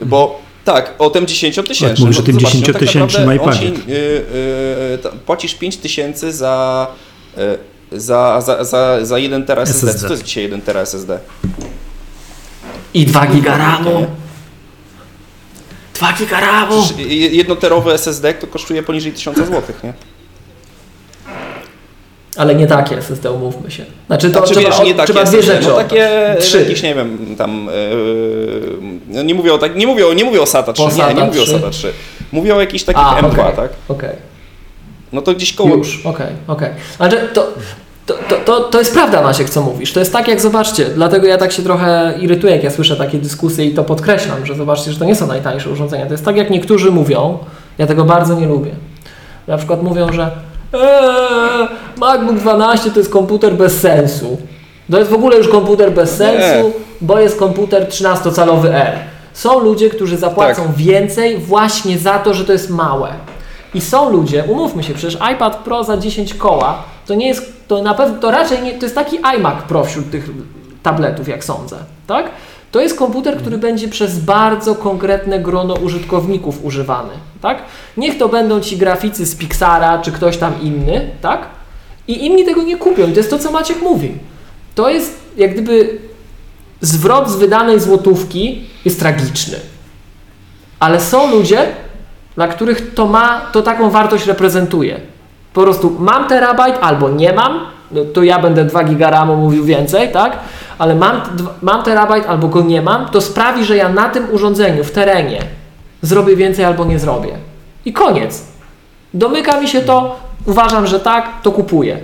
Bo 0.00 0.40
tak, 0.64 0.94
o 0.98 1.10
tym 1.10 1.26
10 1.26 1.56
tysięcy. 1.68 2.02
mówisz 2.02 2.18
o 2.18 2.22
tym 2.22 2.36
10-tysięcznym 2.36 3.36
iPadzie. 3.36 3.72
Płacisz 5.26 5.54
5 5.54 5.76
tysięcy 5.76 6.32
za, 6.32 6.86
y, 7.38 8.00
za, 8.00 8.40
za, 8.40 8.64
za, 8.64 9.04
za 9.06 9.18
1 9.18 9.44
tera 9.44 9.62
SSD. 9.62 9.86
SSD. 9.88 10.00
Co 10.00 10.06
to 10.08 10.12
jest 10.14 10.24
dzisiaj 10.24 10.42
1 10.42 10.60
tera 10.62 10.80
SSD? 10.80 11.18
I 12.94 13.06
2 13.06 13.26
giga 13.26 13.58
RAMu. 13.58 14.06
2 15.94 16.12
giga 16.12 16.40
RAMu. 16.40 16.82
Jednoterowy 17.30 17.92
SSD 17.92 18.34
to 18.34 18.46
kosztuje 18.46 18.82
poniżej 18.82 19.12
1000 19.12 19.38
zł, 19.38 19.62
nie? 19.84 19.92
Ale 22.36 22.54
nie 22.54 22.66
takie 22.66 22.98
SSD, 22.98 23.30
umówmy 23.30 23.70
się. 23.70 23.84
Znaczy 24.06 24.30
to 24.30 24.38
Znaczy, 24.38 24.54
trzeba, 24.54 24.70
wiesz, 24.70 24.86
nie 24.86 24.94
takie 24.94 25.12
trzeba 25.12 25.24
dwie 25.24 25.42
rzeczy 25.42 25.68
no 25.68 25.76
takie 25.76 26.36
Trzy. 26.40 26.60
jakieś, 26.60 26.82
nie 26.82 26.94
wiem, 26.94 27.34
tam, 27.38 27.68
yy, 27.72 28.78
no 29.08 29.22
nie 29.22 29.34
mówię 29.34 29.54
o, 29.54 29.58
tak, 29.58 29.76
nie 29.76 29.86
mówię 29.86 30.04
nie 30.14 30.24
mówię 30.24 30.42
o 30.42 30.46
SATA 30.46 30.72
3, 30.72 30.82
O 30.82 30.86
nie, 30.86 30.92
SATA 30.92 31.12
nie 31.12 31.24
mówię 31.24 31.40
o 31.42 31.44
3. 31.44 31.52
SATA 31.52 31.70
3. 31.70 31.92
Mówię 32.32 32.54
o 32.56 32.60
jakichś 32.60 32.84
takich 32.84 33.02
A, 33.02 33.22
M2, 33.22 33.40
okej, 33.40 33.56
tak? 33.56 33.70
Okej. 33.88 34.16
No 35.12 35.22
to 35.22 35.34
gdzieś 35.34 35.52
koło... 35.52 35.76
Już, 35.76 36.06
okej, 36.06 36.26
okej. 36.46 36.70
Znaczy 36.96 37.28
to, 37.32 37.48
to, 38.06 38.14
to, 38.28 38.36
to, 38.36 38.60
to 38.60 38.78
jest 38.78 38.92
prawda, 38.92 39.22
Maciek, 39.22 39.50
co 39.50 39.62
mówisz. 39.62 39.92
To 39.92 40.00
jest 40.00 40.12
tak, 40.12 40.28
jak 40.28 40.40
zobaczcie, 40.40 40.84
dlatego 40.84 41.26
ja 41.26 41.38
tak 41.38 41.52
się 41.52 41.62
trochę 41.62 42.14
irytuję, 42.20 42.54
jak 42.54 42.64
ja 42.64 42.70
słyszę 42.70 42.96
takie 42.96 43.18
dyskusje 43.18 43.64
i 43.64 43.74
to 43.74 43.84
podkreślam, 43.84 44.46
że 44.46 44.54
zobaczcie, 44.54 44.92
że 44.92 44.98
to 44.98 45.04
nie 45.04 45.14
są 45.16 45.26
najtańsze 45.26 45.70
urządzenia. 45.70 46.06
To 46.06 46.12
jest 46.12 46.24
tak, 46.24 46.36
jak 46.36 46.50
niektórzy 46.50 46.90
mówią, 46.90 47.38
ja 47.78 47.86
tego 47.86 48.04
bardzo 48.04 48.40
nie 48.40 48.46
lubię. 48.46 48.70
Na 49.46 49.56
przykład 49.56 49.82
mówią, 49.82 50.12
że 50.12 50.30
eee, 50.74 51.68
MacBook 51.96 52.36
12 52.36 52.90
to 52.90 52.98
jest 52.98 53.10
komputer 53.12 53.54
bez 53.54 53.80
sensu. 53.80 54.38
To 54.90 54.98
jest 54.98 55.10
w 55.10 55.14
ogóle 55.14 55.36
już 55.38 55.48
komputer 55.48 55.92
bez 55.92 56.10
sensu, 56.16 56.72
bo 57.00 57.18
jest 57.18 57.38
komputer 57.38 57.88
13-calowy 57.88 58.68
R. 58.74 58.92
Są 59.32 59.58
ludzie, 59.60 59.90
którzy 59.90 60.16
zapłacą 60.16 60.62
Tak. 60.62 60.76
więcej 60.76 61.38
właśnie 61.38 61.98
za 61.98 62.18
to, 62.18 62.34
że 62.34 62.44
to 62.44 62.52
jest 62.52 62.70
małe. 62.70 63.08
I 63.74 63.80
są 63.80 64.10
ludzie, 64.10 64.44
umówmy 64.48 64.82
się, 64.82 64.94
przecież 64.94 65.18
iPad 65.34 65.56
Pro 65.56 65.84
za 65.84 65.96
10 65.96 66.34
koła 66.34 66.82
to 67.06 67.14
nie 67.14 67.28
jest, 67.28 67.52
to 67.68 67.82
na 67.82 67.94
pewno, 67.94 68.18
to 68.18 68.30
raczej 68.30 68.62
nie, 68.62 68.72
to 68.78 68.86
jest 68.86 68.94
taki 68.94 69.18
iMac 69.36 69.62
Pro 69.68 69.84
wśród 69.84 70.10
tych 70.10 70.30
tabletów, 70.82 71.28
jak 71.28 71.44
sądzę, 71.44 71.76
tak? 72.06 72.30
To 72.72 72.80
jest 72.80 72.98
komputer, 72.98 73.36
który 73.36 73.58
będzie 73.58 73.88
przez 73.88 74.18
bardzo 74.18 74.74
konkretne 74.74 75.38
grono 75.40 75.74
użytkowników 75.74 76.64
używany, 76.64 77.10
tak? 77.44 77.62
Niech 77.96 78.18
to 78.18 78.28
będą 78.28 78.60
ci 78.60 78.76
graficy 78.76 79.26
z 79.26 79.34
Pixara, 79.34 79.98
czy 79.98 80.12
ktoś 80.12 80.36
tam 80.36 80.62
inny, 80.62 81.10
tak? 81.20 81.40
I 82.08 82.26
inni 82.26 82.44
tego 82.44 82.62
nie 82.62 82.76
kupią. 82.76 83.08
I 83.08 83.12
to 83.12 83.18
jest 83.18 83.30
to, 83.30 83.38
co 83.38 83.50
Maciek 83.50 83.82
mówi. 83.82 84.18
To 84.74 84.88
jest 84.88 85.20
jak 85.36 85.52
gdyby 85.52 85.98
zwrot 86.80 87.30
z 87.30 87.36
wydanej 87.36 87.80
złotówki 87.80 88.64
jest 88.84 89.00
tragiczny. 89.00 89.56
Ale 90.80 91.00
są 91.00 91.30
ludzie, 91.30 91.66
dla 92.34 92.48
których 92.48 92.94
to 92.94 93.06
ma, 93.06 93.40
to 93.52 93.62
taką 93.62 93.90
wartość 93.90 94.26
reprezentuje. 94.26 95.00
Po 95.52 95.62
prostu 95.62 95.96
mam 95.98 96.28
terabajt 96.28 96.76
albo 96.80 97.10
nie 97.10 97.32
mam, 97.32 97.60
no 97.90 98.04
to 98.04 98.22
ja 98.22 98.38
będę 98.38 98.64
2 98.64 98.84
giga 98.84 99.10
RAMu 99.10 99.36
mówił 99.36 99.64
więcej, 99.64 100.12
tak? 100.12 100.38
Ale 100.78 100.94
mam, 100.94 101.20
mam 101.62 101.82
terabajt 101.82 102.26
albo 102.26 102.48
go 102.48 102.62
nie 102.62 102.82
mam, 102.82 103.08
to 103.08 103.20
sprawi, 103.20 103.64
że 103.64 103.76
ja 103.76 103.88
na 103.88 104.08
tym 104.08 104.26
urządzeniu 104.32 104.84
w 104.84 104.90
terenie 104.90 105.63
zrobię 106.06 106.36
więcej 106.36 106.64
albo 106.64 106.84
nie 106.84 106.98
zrobię. 106.98 107.32
I 107.84 107.92
koniec. 107.92 108.42
Domyka 109.14 109.60
mi 109.60 109.68
się 109.68 109.80
to, 109.80 110.20
uważam, 110.46 110.86
że 110.86 111.00
tak, 111.00 111.42
to 111.42 111.52
kupuję. 111.52 111.98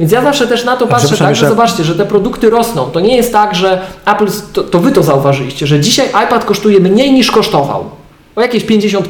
Więc 0.00 0.12
ja 0.12 0.22
zawsze 0.22 0.46
też 0.46 0.64
na 0.64 0.76
to 0.76 0.86
patrzę 0.86 1.16
tak, 1.16 1.36
że 1.36 1.48
zobaczcie, 1.48 1.84
że 1.84 1.94
te 1.94 2.06
produkty 2.06 2.50
rosną. 2.50 2.90
To 2.90 3.00
nie 3.00 3.16
jest 3.16 3.32
tak, 3.32 3.54
że 3.54 3.80
Apple, 4.06 4.26
to, 4.52 4.62
to 4.62 4.78
wy 4.78 4.92
to 4.92 5.02
zauważyliście, 5.02 5.66
że 5.66 5.80
dzisiaj 5.80 6.08
iPad 6.08 6.44
kosztuje 6.44 6.80
mniej 6.80 7.12
niż 7.12 7.30
kosztował. 7.30 7.90
O 8.36 8.40
jakieś 8.40 8.64
50% 8.64 9.02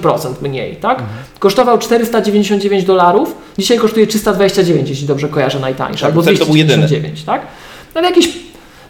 mniej, 0.42 0.76
tak? 0.76 1.02
Kosztował 1.38 1.78
499 1.78 2.84
dolarów, 2.84 3.34
dzisiaj 3.58 3.78
kosztuje 3.78 4.06
329, 4.06 4.88
jeśli 4.90 5.06
dobrze 5.06 5.28
kojarzę 5.28 5.60
najtańszy, 5.60 6.00
Tak, 6.00 6.10
albo 6.10 6.22
wtedy 6.22 6.38
to 6.38 6.46
był 6.46 6.56
jedyny. 6.56 6.86
299, 6.86 7.24
tak? 7.24 7.46
No 7.94 8.00
jakieś, 8.00 8.28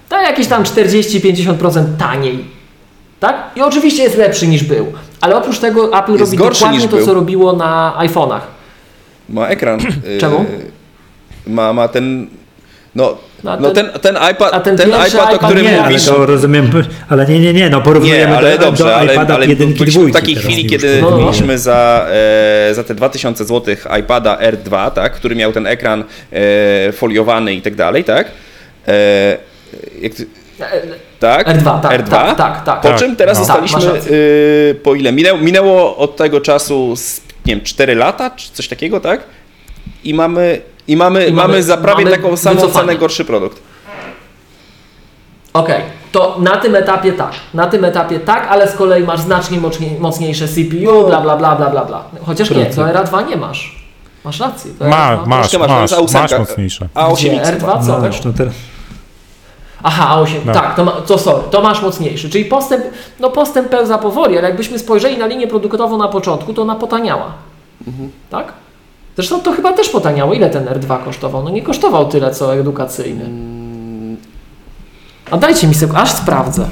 to 0.09 0.21
jakieś 0.21 0.47
tam 0.47 0.65
40-50% 0.65 1.85
taniej, 1.99 2.45
tak? 3.21 3.51
I 3.57 3.63
oczywiście 3.63 4.03
jest 4.03 4.17
lepszy 4.17 4.47
niż 4.47 4.65
był, 4.65 4.87
ale 5.21 5.37
oprócz 5.37 5.59
tego 5.59 5.99
Apple 5.99 6.13
Jest 6.13 6.23
robi 6.33 6.37
dokładnie 6.37 6.79
niż 6.79 6.87
to, 6.91 6.97
był. 6.97 7.07
co 7.07 7.15
robiło 7.15 7.53
na 7.53 7.95
iPhone'ach. 7.99 8.41
Ma 9.29 9.47
ekran. 9.49 9.81
Czemu? 10.21 10.45
Ma, 11.47 11.73
ma 11.73 11.89
ten... 11.89 12.27
No, 12.95 13.17
No, 13.45 13.57
no 13.61 13.71
ten, 13.71 13.91
ten- 14.03 14.17
iPad, 14.33 14.55
a 14.55 14.61
ten 14.61 14.77
ten 14.77 14.91
pierwszy 14.91 15.17
iPad, 15.17 15.33
o 15.33 15.37
iPad 15.37 15.51
którym 15.51 15.65
nie, 15.65 15.79
ale 15.83 15.89
mówisz... 15.91 16.05
to 16.05 16.27
rozumiem, 16.27 16.71
ale 17.09 17.27
nie, 17.27 17.41
nie, 17.41 17.53
nie, 17.53 17.71
no 17.71 17.81
porównujemy 17.81 18.31
Nie, 18.31 18.37
ale 18.39 18.59
do, 18.59 18.65
dobrze, 18.65 18.85
do 18.85 18.97
ale, 18.97 19.13
iPada 19.15 19.35
ale 19.35 19.47
jedynki, 19.47 19.85
dwójki 19.85 20.11
w 20.11 20.15
takiej 20.15 20.37
chwili, 20.37 20.67
kiedy 20.67 20.99
No, 21.03 21.11
no. 21.11 21.19
mieliśmy 21.19 21.59
za, 21.59 22.07
e, 22.71 22.75
za 22.75 22.85
te 22.85 22.95
2000 22.95 23.45
zł 23.45 23.75
iPada 24.01 24.37
R2, 24.39 24.91
tak, 24.91 25.13
który 25.13 25.37
miał 25.37 25.53
ten 25.53 25.67
ekran 25.67 26.05
e, 26.33 26.93
foliowany 26.93 27.55
i 27.55 27.63
tak 27.63 27.75
dalej, 27.75 28.05
tak? 28.05 28.27
E, 28.89 29.37
jak, 30.03 30.13
tak? 31.21 31.49
R2, 31.49 31.81
tak, 31.81 32.01
R2? 32.07 32.11
tak, 32.11 32.37
tak, 32.37 32.65
tak. 32.65 32.81
Po 32.81 32.89
Tak, 32.89 32.99
czym 32.99 33.17
teraz 33.17 33.39
no. 33.39 33.45
zostaliśmy, 33.45 33.81
Tak, 33.81 33.89
masz 33.95 34.07
y, 34.11 34.81
po 34.83 34.95
ile? 34.95 35.13
Minęło, 35.13 35.39
minęło 35.39 35.97
od 35.97 36.17
tego 36.17 36.41
czasu, 36.41 36.97
z, 36.97 37.21
nie 37.47 37.57
wiem, 37.57 37.65
4 37.65 37.95
lata, 37.95 38.31
czy 38.31 38.53
coś 38.53 38.69
takiego, 38.69 39.01
tak? 39.01 39.21
I 40.05 40.15
mamy, 40.15 40.61
i 40.89 40.97
mamy, 40.97 41.27
I 41.27 41.33
mamy- 41.33 41.49
mamy 41.49 41.63
za 41.63 41.77
prawie 41.77 42.05
mamy 42.05 42.17
taką 42.17 42.37
samą 42.37 42.57
wycofanie. 42.61 42.87
cenę 42.87 42.99
gorszy 42.99 43.25
produkt. 43.25 43.63
Okej, 45.53 45.83
to 46.13 46.37
na 46.41 46.57
tym 46.57 46.75
etapie 46.77 47.13
tak. 47.13 47.31
Na 47.55 47.67
tym 47.67 47.85
etapie 47.85 48.21
tak, 48.21 48.47
ale 48.51 48.69
z 48.69 48.73
kolei 48.77 49.05
masz 49.05 49.21
znacznie 49.21 49.59
mocniej- 49.61 49.99
mocniejsze 50.01 50.49
CPU, 50.49 51.07
bla 51.07 51.21
bla 51.21 51.37
bla 51.37 51.57
bla 51.57 51.71
bla 51.71 51.85
bla. 51.85 52.05
Chociaż 52.27 52.51
nie, 52.51 52.67
to 52.67 52.83
R2 52.83 53.29
nie 53.29 53.37
masz. 53.37 53.87
Masz 54.25 54.41
rację. 54.41 54.71
To 54.79 54.85
Ma, 54.89 55.17
R2 55.17 55.27
masz, 55.27 55.53
masz, 55.53 55.69
masz, 55.69 55.91
masz 55.91 55.93
A8. 56.33 56.39
mocniejsze. 56.39 56.89
A8 56.95 57.15
Gdzie? 57.17 57.41
X 57.41 57.51
chyba. 57.51 57.73
R2 57.79 57.87
co? 57.87 57.93
No, 57.93 58.09
no 58.45 58.51
Aha, 59.89 60.17
A8, 60.17 60.35
No. 60.47 60.53
tak, 60.53 60.75
to, 60.77 60.85
ma, 60.85 60.93
to 60.93 61.19
sorry, 61.19 61.43
to 61.51 61.63
masz 61.63 61.83
mocniejszy. 61.83 62.31
Czyli 62.31 62.45
postęp, 62.45 62.85
no 63.21 63.31
postęp 63.31 63.69
pełza 63.69 63.99
powoli, 63.99 64.39
ale 64.39 64.49
jakbyśmy 64.49 64.79
spojrzeli 64.79 65.19
na 65.19 65.27
linię 65.27 65.47
produktową 65.47 65.99
na 65.99 66.09
początku, 66.09 66.55
to 66.55 66.63
ona 66.63 66.75
potaniała. 66.75 67.33
Mhm. 67.87 68.11
Tak? 68.31 68.53
Zresztą 69.17 69.41
to 69.41 69.53
chyba 69.53 69.73
też 69.73 69.89
potaniało. 69.89 70.35
Ile 70.35 70.51
ten 70.51 70.65
R2 70.65 71.05
kosztował? 71.05 71.45
No 71.45 71.51
nie 71.51 71.63
kosztował 71.63 72.09
tyle, 72.09 72.31
co 72.31 72.55
edukacyjny. 72.57 73.25
Mm. 73.25 74.17
A 75.31 75.37
dajcie 75.37 75.67
mi 75.69 75.75
sekund, 75.75 75.99
aż 75.99 76.11
sprawdzę. 76.13 76.69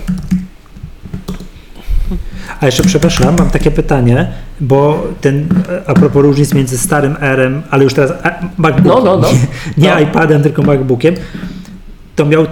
A 2.60 2.66
jeszcze 2.66 2.82
przepraszam, 2.82 3.36
mam 3.38 3.50
takie 3.50 3.70
pytanie, 3.70 4.32
bo 4.60 5.02
ten, 5.20 5.48
e, 5.68 5.90
a 5.90 5.94
propos 5.94 6.22
różnic 6.22 6.54
między 6.54 6.78
starym 6.78 7.16
R-em, 7.20 7.62
ale 7.70 7.84
już 7.84 7.94
teraz 7.94 8.10
e, 8.10 8.34
MacBookiem, 8.56 8.84
No, 8.88 9.00
no, 9.04 9.16
no. 9.16 9.28
nie, 9.32 9.38
nie 9.88 9.94
No. 9.94 10.00
iPadem, 10.00 10.42
tylko 10.42 10.62
MacBookiem, 10.62 11.14
to 12.16 12.26
miał 12.26 12.46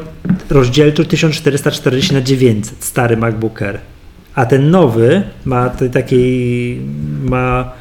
rozdzielczość 0.50 1.08
1440 1.08 2.14
na 2.14 2.20
900, 2.20 2.84
stary 2.84 3.16
MacBook 3.16 3.62
Air. 3.62 3.78
A 4.34 4.46
ten 4.46 4.70
nowy 4.70 5.22
ma 5.44 5.68
te, 5.70 5.88
takiej, 5.90 6.80
ma 7.24 7.72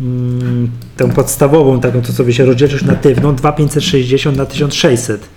mm, 0.00 0.70
tą 0.96 1.10
podstawową, 1.10 1.80
taką 1.80 2.02
co 2.02 2.12
sobie 2.12 2.32
się 2.32 2.44
rozdzielczość 2.44 2.84
natywną 2.84 3.34
2560 3.34 4.36
na 4.36 4.46
1600. 4.46 5.28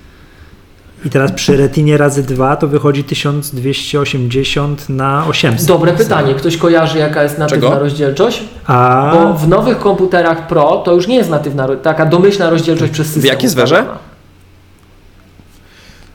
I 1.06 1.10
teraz 1.10 1.32
przy 1.32 1.58
Retinie 1.58 1.98
razy 1.98 2.24
2 2.24 2.56
to 2.56 2.68
wychodzi 2.68 3.04
1280 3.04 4.90
na 4.90 5.26
800. 5.28 5.68
Dobre 5.68 5.94
pytanie. 5.94 6.34
Ktoś 6.34 6.58
kojarzy, 6.58 6.98
jaka 6.98 7.24
jest 7.24 7.38
natywna 7.38 7.68
Czego? 7.70 7.80
rozdzielczość? 7.80 8.44
A 8.66 9.12
Bo 9.14 9.34
w 9.34 9.48
nowych 9.48 9.80
komputerach 9.80 10.48
Pro 10.48 10.82
to 10.86 10.94
już 10.94 11.08
nie 11.08 11.16
jest 11.16 11.30
natywna, 11.30 11.68
taka 11.76 12.06
domyślna 12.06 12.50
rozdzielczość 12.50 12.92
przez 12.92 13.08
system. 13.08 13.26
jakie 13.26 13.50
zwerze? 13.50 13.76
ustawiona. 13.76 14.11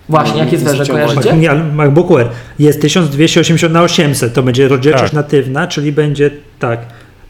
Właśnie, 0.08 0.38
jakie 0.40 0.58
zwerze 0.58 0.74
Zwróciłem 0.74 1.00
uwagę. 1.04 1.14
kojarzycie? 1.20 1.36
nie, 1.42 1.50
ale 1.50 1.64
MacBook 1.64 2.10
Air 2.10 2.28
jest 2.58 2.80
1280 2.80 3.72
na 3.72 3.82
800, 3.82 4.34
to 4.34 4.42
będzie 4.42 4.68
rozdzielczość 4.68 5.04
Tak. 5.04 5.12
natywna, 5.12 5.66
czyli 5.66 5.92
będzie 5.92 6.30
tak, 6.58 6.80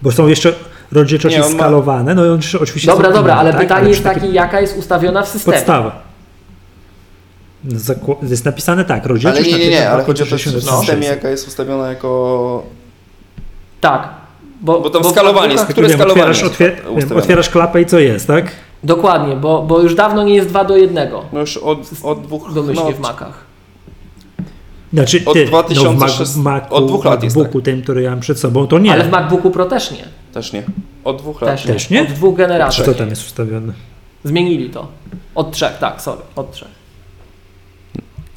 bo 0.02 0.12
są 0.12 0.26
jeszcze 0.26 0.52
rozdzielczości 0.92 1.38
Nie, 1.40 1.44
ma- 1.46 1.50
skalowane, 1.52 2.14
no 2.14 2.26
i 2.26 2.28
on 2.28 2.40
oczywiście 2.60 2.90
Dobra, 2.90 3.12
dobra, 3.12 3.34
ale 3.36 3.52
tak? 3.52 3.60
pytanie 3.60 3.88
jest 3.88 4.00
przy 4.00 4.04
takiej- 4.08 4.22
takie, 4.22 4.34
jaka 4.34 4.60
jest 4.60 4.76
ustawiona 4.78 5.22
w 5.22 5.28
systemie? 5.28 5.56
Podstawa. 5.56 6.02
Jest 8.22 8.44
napisane 8.44 8.84
tak, 8.84 9.00
Ale 9.00 9.08
rozdzielczość 9.08 9.46
nie, 9.46 9.52
nie, 9.52 9.58
nie, 9.58 9.70
natywna 9.70 9.90
ale 9.94 10.04
chodzi 10.04 10.22
o 10.22 10.26
to, 10.26 10.30
1280 10.36 10.76
w 10.76 10.80
systemie, 10.80 10.98
800. 11.00 11.16
jaka 11.16 11.28
jest 11.30 11.48
ustawiona 11.48 11.88
jako... 11.88 12.62
Tak. 13.80 14.08
Bo, 14.60 14.80
Bo 14.80 14.90
tam 14.90 15.02
w 15.02 15.06
skalowanie 15.06 15.52
jest, 15.52 15.64
które 15.66 15.88
skalowanie 15.90 16.22
otwierasz, 16.30 16.42
jest 16.42 16.54
otwier- 17.08 17.18
otwierasz 17.18 17.48
klapę 17.50 17.80
i 17.82 17.86
co 17.86 17.98
jest, 17.98 18.26
tak? 18.26 18.46
Dokładnie, 18.86 19.36
bo, 19.36 19.62
bo 19.62 19.80
już 19.80 19.94
dawno 19.94 20.24
nie 20.24 20.34
jest 20.34 20.48
2 20.48 20.64
do 20.64 20.76
1 20.76 21.08
No 21.32 21.40
już 21.40 21.56
od, 21.56 21.78
od 22.02 22.22
dwóch... 22.22 22.54
domyślnie 22.54 22.94
w 22.94 23.00
Macach. 23.00 23.44
Znaczy 24.92 25.22
Od 25.26 25.34
ty, 25.34 25.44
2006 25.46 26.18
no 26.18 26.24
w 26.24 26.36
Mac, 26.44 26.62
Macu, 26.62 26.74
od 26.74 26.86
dwóch 26.86 27.04
lat 27.04 27.22
jest 27.22 27.36
MacBooku, 27.36 27.60
tym, 27.60 27.82
który 27.82 28.02
ja 28.02 28.10
mam 28.10 28.20
przed 28.20 28.38
sobą, 28.38 28.66
to 28.66 28.78
nie. 28.78 28.92
Ale 28.92 29.04
w 29.04 29.10
MacBooku 29.10 29.50
Pro 29.50 29.64
też 29.64 29.90
nie. 29.90 30.04
Też 30.32 30.52
nie. 30.52 30.62
Od 31.04 31.16
dwóch 31.16 31.42
lat. 31.42 31.50
Też 31.50 31.64
nie. 31.66 31.72
Też 31.72 31.90
nie? 31.90 32.02
Od 32.02 32.08
dwóch 32.08 32.36
generacji. 32.36 32.84
Co 32.84 32.94
tam 32.94 33.08
jest 33.10 33.26
ustawione? 33.26 33.72
Zmienili 34.24 34.70
to. 34.70 34.88
Od 35.34 35.52
trzech, 35.52 35.78
tak, 35.78 36.02
sorry, 36.02 36.20
od 36.36 36.52
trzech. 36.52 36.68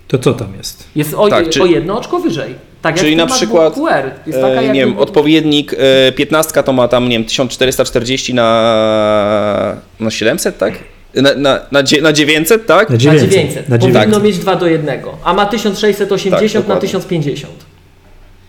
To 0.08 0.18
co 0.18 0.34
tam 0.34 0.56
jest? 0.58 0.88
Jest 0.96 1.14
o, 1.14 1.30
Tak, 1.30 1.50
czy- 1.50 1.64
o 1.64 1.66
jedno 1.66 1.98
oczko 1.98 2.20
wyżej. 2.20 2.56
Tak 2.82 2.96
Czyli 2.96 3.16
na 3.16 3.26
przykład, 3.28 3.74
QR. 3.74 4.12
Jest 4.28 4.42
taka 4.42 4.62
E, 4.62 4.68
nie 4.68 4.80
wiem, 4.86 4.98
odpowiednik 5.00 5.76
e, 6.08 6.12
15 6.12 6.64
to 6.64 6.74
ma 6.74 6.88
tam, 6.88 7.10
nie 7.10 7.18
wiem, 7.18 7.26
1440 7.26 8.34
na, 8.34 9.76
na 10.00 10.12
700, 10.12 10.58
tak? 10.58 10.74
Na, 11.16 11.30
na, 11.36 11.60
na, 11.72 11.84
dzie- 11.84 12.02
na 12.02 12.14
900, 12.14 12.66
tak? 12.66 12.90
Na 12.90 12.94
Na 12.94 12.98
900. 13.00 13.30
900. 13.30 13.70
Na 13.70 13.78
Powinno 13.78 14.00
900. 14.00 14.24
mieć 14.24 14.38
2 14.38 14.56
do 14.56 14.68
1. 14.68 15.00
A 15.24 15.34
ma 15.34 15.46
1680 15.46 16.42
Tak, 16.42 16.54
na 16.54 16.60
dokładnie. 16.62 16.82
1050. 16.82 17.54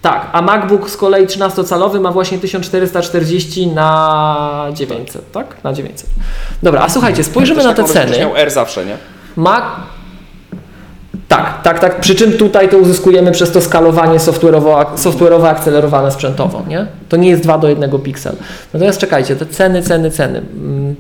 Tak, 0.03 0.29
a 0.33 0.43
MacBook 0.43 0.91
z 0.91 0.97
kolei 0.97 1.27
13-calowy 1.27 2.01
ma 2.01 2.13
właśnie 2.13 2.39
1440 2.39 3.67
na 3.67 4.67
900, 4.75 5.33
tak? 5.33 5.57
Na 5.65 5.73
900. 5.73 6.11
Dobra, 6.63 6.81
a 6.81 6.89
słuchajcie, 6.89 7.25
spojrzymy 7.25 7.65
na 7.65 7.75
te 7.75 7.85
ceny. 7.85 8.19
miał 8.19 8.37
R 8.37 8.51
zawsze, 8.51 8.85
nie? 8.87 8.97
Mac... 9.37 9.65
Tak, 11.31 11.63
tak, 11.63 11.79
tak. 11.79 12.01
Przy 12.01 12.15
czym 12.15 12.33
tutaj 12.33 12.69
to 12.69 12.79
uzyskujemy 12.79 13.33
przez 13.33 13.53
to 13.53 13.61
skalowanie 13.61 14.19
software'owo, 14.19 15.47
akcelerowane 15.49 16.13
sprzętowo, 16.13 16.63
nie? 16.69 16.87
To 17.09 17.17
nie 17.17 17.31
jest 17.31 17.43
2 17.43 17.59
do 17.59 17.69
1 17.69 17.99
piksel. 17.99 18.33
Natomiast 18.75 19.01
czekajcie, 19.01 19.37
te 19.37 19.47
ceny, 19.47 19.83
ceny, 19.83 20.11
ceny. 20.11 20.39
Mm, 20.39 20.95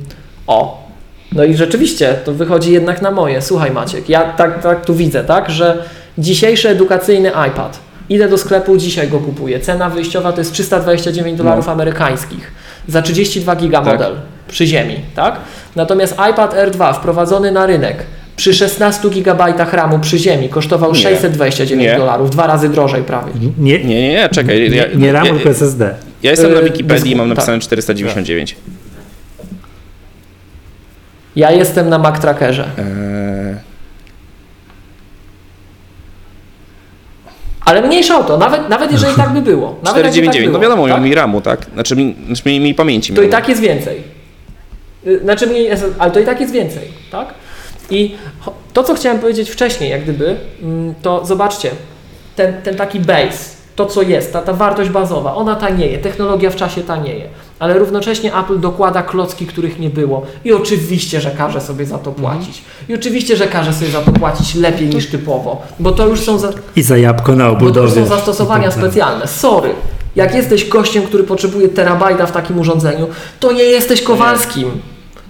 O, 0.46 0.88
no 1.32 1.44
i 1.44 1.54
rzeczywiście 1.54 2.14
to 2.24 2.32
wychodzi 2.32 2.72
jednak 2.72 3.02
na 3.02 3.10
moje. 3.10 3.42
Słuchaj 3.42 3.70
Maciek, 3.70 4.08
ja 4.08 4.32
tak, 4.32 4.62
tak 4.62 4.84
tu 4.84 4.94
widzę, 4.94 5.24
tak, 5.24 5.50
że 5.50 5.84
dzisiejszy 6.18 6.68
edukacyjny 6.68 7.28
iPad, 7.48 7.78
idę 8.08 8.28
do 8.28 8.38
sklepu, 8.38 8.76
dzisiaj 8.76 9.08
go 9.08 9.18
kupuję. 9.18 9.60
Cena 9.60 9.90
wyjściowa 9.90 10.32
to 10.32 10.40
jest 10.40 10.52
329 10.52 11.38
dolarów 11.38 11.68
amerykańskich 11.68 12.52
za 12.88 13.02
32 13.02 13.56
giga 13.56 13.80
Tak. 13.82 13.92
model 13.92 14.14
przy 14.48 14.66
ziemi, 14.66 15.00
tak? 15.14 15.36
Natomiast 15.76 16.12
iPad 16.30 16.54
R2 16.54 16.94
wprowadzony 16.94 17.52
na 17.52 17.66
rynek 17.66 17.96
przy 18.40 18.54
16 18.54 19.08
GB 19.10 19.54
RAMu 19.72 19.98
przy 19.98 20.18
ziemi 20.18 20.48
kosztował 20.48 20.92
Nie. 20.92 20.98
629 21.00 21.82
Nie. 21.92 21.96
dolarów, 21.98 22.30
dwa 22.30 22.46
razy 22.46 22.68
drożej 22.68 23.02
prawie. 23.02 23.32
Nie, 23.40 23.48
Nie, 23.78 23.84
nie, 23.84 24.08
nie, 24.08 24.28
czekaj. 24.28 24.70
nie, 24.70 24.76
Ja, 24.76 24.84
nie 24.94 25.12
RAM, 25.12 25.26
ja, 25.26 25.32
tylko 25.34 25.48
SSD. 25.50 25.94
ja 26.22 26.30
jestem 26.30 26.52
na 26.52 26.58
Yy, 26.58 26.64
Wikipedii 26.64 27.12
i 27.12 27.16
mam 27.16 27.28
tak. 27.28 27.36
napisane 27.36 27.58
499. 27.60 28.56
Ja 31.36 31.50
jestem 31.50 31.88
na 31.88 31.98
Mac 31.98 32.20
Trackerze. 32.20 32.64
Eee, 32.78 33.56
Ale 37.64 37.82
mniejsza 37.82 38.18
o 38.18 38.24
to, 38.24 38.38
nawet, 38.38 38.68
nawet 38.68 38.92
jeżeli 38.92 39.14
tak 39.16 39.32
by 39.32 39.42
było. 39.42 39.66
Nawet 39.82 40.04
jakby 40.04 40.10
499, 40.10 40.44
tak 40.46 40.52
no 40.52 40.60
wiadomo, 40.60 40.88
tak? 40.88 41.02
mi 41.02 41.14
RAMu, 41.14 41.40
tak? 41.40 41.66
Znaczy 41.74 41.96
mi, 41.96 42.16
znaczy 42.26 42.42
mi, 42.46 42.60
mi 42.60 42.74
pamięci. 42.74 43.12
to 43.12 43.22
i 43.22 43.28
tak 43.28 43.48
jest 43.48 43.60
więcej. 43.60 44.02
Y, 45.06 45.20
Znaczy 45.22 45.46
SS 45.76 45.84
ale 45.98 46.10
to 46.10 46.20
i 46.20 46.24
tak 46.24 46.40
jest 46.40 46.52
więcej, 46.52 46.82
tak? 47.10 47.34
I 47.90 48.14
to, 48.72 48.84
co 48.84 48.94
chciałem 48.94 49.18
powiedzieć 49.18 49.50
wcześniej, 49.50 49.90
jak 49.90 50.02
gdyby, 50.02 50.36
mm, 50.62 50.94
to 51.02 51.26
zobaczcie, 51.26 51.70
ten, 52.36 52.62
ten 52.62 52.76
taki 52.76 53.00
base, 53.00 53.60
to 53.76 53.86
co 53.86 54.02
jest, 54.02 54.32
ta, 54.32 54.42
ta 54.42 54.52
wartość 54.52 54.90
bazowa, 54.90 55.34
ona 55.34 55.56
tanieje, 55.56 55.98
technologia 55.98 56.50
w 56.50 56.56
czasie 56.56 56.80
tanieje, 56.82 57.28
ale 57.58 57.78
równocześnie 57.78 58.36
Apple 58.36 58.60
dokłada 58.60 59.02
klocki, 59.02 59.46
których 59.46 59.78
nie 59.78 59.90
było 59.90 60.26
i 60.44 60.52
oczywiście, 60.52 61.20
że 61.20 61.30
każe 61.30 61.60
sobie 61.60 61.86
za 61.86 61.98
to 61.98 62.12
płacić. 62.12 62.62
I 62.88 62.94
oczywiście, 62.94 63.36
że 63.36 63.46
każe 63.46 63.72
sobie 63.72 63.90
za 63.90 64.00
to 64.00 64.12
płacić 64.12 64.54
lepiej 64.54 64.88
niż 64.88 65.06
typowo, 65.06 65.62
bo 65.80 65.92
to 65.92 66.06
już 66.06 66.20
są... 66.20 66.38
Za, 66.38 66.50
I 66.76 66.82
za 66.82 66.96
jabłko 66.96 67.36
na 67.36 67.44
bo 67.44 67.50
to 67.50 67.64
już 67.64 67.90
obudowie. 67.90 67.92
są 68.02 68.06
zastosowania 68.16 68.64
I 68.64 68.66
tak 68.66 68.74
dalej. 68.76 68.90
specjalne. 68.90 69.26
Sorry. 69.26 69.70
Jak 70.16 70.34
jesteś 70.34 70.68
gościem, 70.68 71.02
który 71.02 71.24
potrzebuje 71.24 71.68
terabajta 71.68 72.26
w 72.26 72.32
takim 72.32 72.58
urządzeniu, 72.58 73.06
to 73.40 73.52
nie 73.52 73.62
jesteś 73.62 74.02
Kowalskim. 74.02 74.70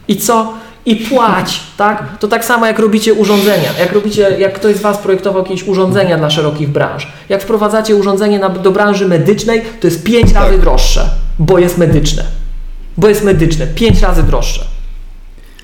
I 0.09 0.17
co? 0.17 0.53
I 0.87 0.97
płać, 0.97 1.61
tak? 1.77 2.19
To 2.19 2.29
tak 2.29 2.45
samo 2.45 2.67
jak 2.67 2.79
robicie 2.79 3.15
urządzenia. 3.15 3.71
Jak 3.79 3.93
robicie, 3.93 4.37
jak 4.39 4.55
ktoś 4.55 4.77
z 4.77 4.81
Was 4.81 4.99
projektował 4.99 5.43
jakieś 5.43 5.63
urządzenia 5.69 6.19
dla 6.19 6.31
szerokich 6.31 6.69
branż. 6.69 7.07
Jak 7.29 7.43
wprowadzacie 7.43 7.97
urządzenie 7.97 8.39
na, 8.39 8.49
do 8.49 8.71
branży 8.71 9.09
medycznej, 9.09 9.63
to 9.81 9.87
jest 9.87 10.05
pięć 10.05 10.33
razy 10.33 10.59
droższe, 10.59 11.11
bo 11.39 11.59
jest 11.59 11.79
medyczne. 11.79 12.25
Bo 12.97 13.09
jest 13.09 13.25
medyczne. 13.25 13.67
Pięć 13.67 14.01
razy 14.01 14.23
droższe. 14.23 14.65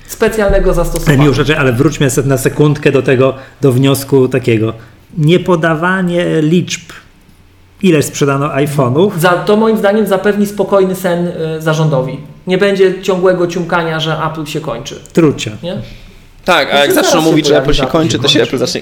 Specjalnego 0.07 0.73
zastosowania. 0.73 1.21
Miło 1.21 1.33
rzeczy, 1.33 1.57
ale 1.57 1.73
wróćmy 1.73 2.07
na 2.25 2.37
sekundkę 2.37 2.91
do 2.91 3.01
tego, 3.01 3.35
do 3.61 3.71
wniosku 3.71 4.27
takiego. 4.27 4.73
Niepodawanie 5.17 6.41
liczb, 6.41 6.81
ile 7.81 8.03
sprzedano 8.03 8.47
iPhone'ów, 8.47 9.19
Za, 9.19 9.29
to 9.29 9.55
moim 9.55 9.77
zdaniem 9.77 10.07
zapewni 10.07 10.45
spokojny 10.45 10.95
sen 10.95 11.27
y, 11.27 11.61
zarządowi. 11.61 12.19
Nie 12.47 12.57
będzie 12.57 13.01
ciągłego 13.01 13.47
ciumkania, 13.47 13.99
że 13.99 14.17
Apple 14.31 14.45
się 14.45 14.61
kończy. 14.61 14.99
trucia. 15.13 15.51
Nie? 15.63 15.77
Tak, 16.45 16.73
a 16.73 16.77
jak 16.77 16.93
zaczną 16.93 17.21
mówić, 17.21 17.47
że 17.47 17.57
Apple 17.57 17.73
się 17.73 17.87
kończy, 17.87 18.17
się 18.17 18.19
to 18.23 18.27
się. 18.27 18.43
Apple 18.43 18.57
zacznie... 18.57 18.81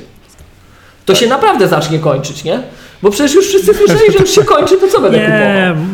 To 1.06 1.16
się 1.16 1.28
naprawdę 1.28 1.68
zacznie 1.68 2.00
kończyć, 2.00 2.44
nie? 2.44 2.60
Bo 3.02 3.10
przecież 3.12 3.34
już 3.36 3.48
wszyscy 3.48 3.74
słyszeli, 3.74 4.12
że 4.14 4.20
już 4.20 4.30
się 4.30 4.44
kończy, 4.44 4.78
to 4.78 4.88
co 4.88 5.02
będę 5.02 5.18
Nie, 5.18 5.26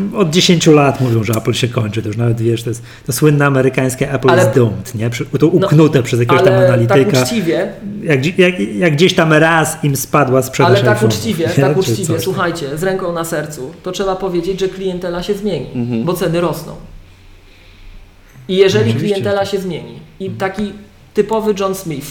kupował? 0.02 0.22
od 0.22 0.30
10 0.30 0.68
lat 0.68 1.02
mówią, 1.02 1.24
że 1.24 1.34
Apple 1.34 1.54
się 1.54 1.68
kończy. 1.68 2.02
To 2.02 2.08
już 2.08 2.18
nawet 2.18 2.42
wiesz, 2.42 2.64
to 2.64 2.70
jest 2.70 2.84
to 3.06 3.14
słynne 3.14 3.46
amerykańskie 3.46 4.12
Apple 4.14 4.30
Ale- 4.30 4.42
is 4.44 4.56
doomed, 4.56 4.96
nie? 4.96 5.10
To 5.40 5.48
uknute 5.48 6.04
przez 6.04 6.20
jakiegoś 6.20 6.44
tam 6.44 6.54
Ale 6.54 6.68
tak 6.68 6.80
analityka. 6.90 7.22
uczciwie, 7.24 7.72
jak, 8.04 8.38
jak, 8.40 8.60
jak 8.60 8.94
gdzieś 8.94 9.14
tam 9.14 9.34
raz 9.34 9.78
im 9.84 9.96
spadła 9.96 10.42
sprzedaż 10.42 10.72
ale 10.72 10.82
tak 10.84 10.98
iPhone'ów, 11.00 11.06
uczciwie, 11.06 11.48
nie? 11.58 11.64
tak 11.64 11.78
uczciwie, 11.78 12.20
słuchajcie, 12.20 12.78
z 12.78 12.84
ręką 12.84 13.14
na 13.14 13.26
sercu, 13.26 13.72
to 13.84 13.92
trzeba 13.92 14.16
powiedzieć, 14.16 14.60
że 14.60 14.68
klientela 14.70 15.24
się 15.24 15.34
zmieni, 15.34 15.68
Mhm. 15.76 16.04
bo 16.04 16.14
ceny 16.14 16.42
rosną. 16.42 16.76
I 18.48 18.56
jeżeli 18.56 18.86
Oczywiście. 18.90 19.08
klientela 19.16 19.46
się 19.46 19.60
zmieni 19.60 20.00
i 20.20 20.30
taki 20.30 20.74
typowy 21.14 21.54
John 21.60 21.76
Smith, 21.76 22.08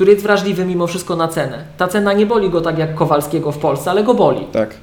który 0.00 0.12
jest 0.12 0.22
wrażliwy 0.22 0.64
mimo 0.64 0.86
wszystko 0.86 1.16
na 1.16 1.28
cenę, 1.28 1.64
ta 1.76 1.88
cena 1.88 2.12
nie 2.12 2.26
boli 2.26 2.50
go 2.50 2.60
tak 2.60 2.78
jak 2.78 2.94
Kowalskiego 2.94 3.52
w 3.52 3.58
Polsce, 3.58 3.90
ale 3.90 4.04
go 4.04 4.14
boli. 4.14 4.40
Tak. 4.52 4.74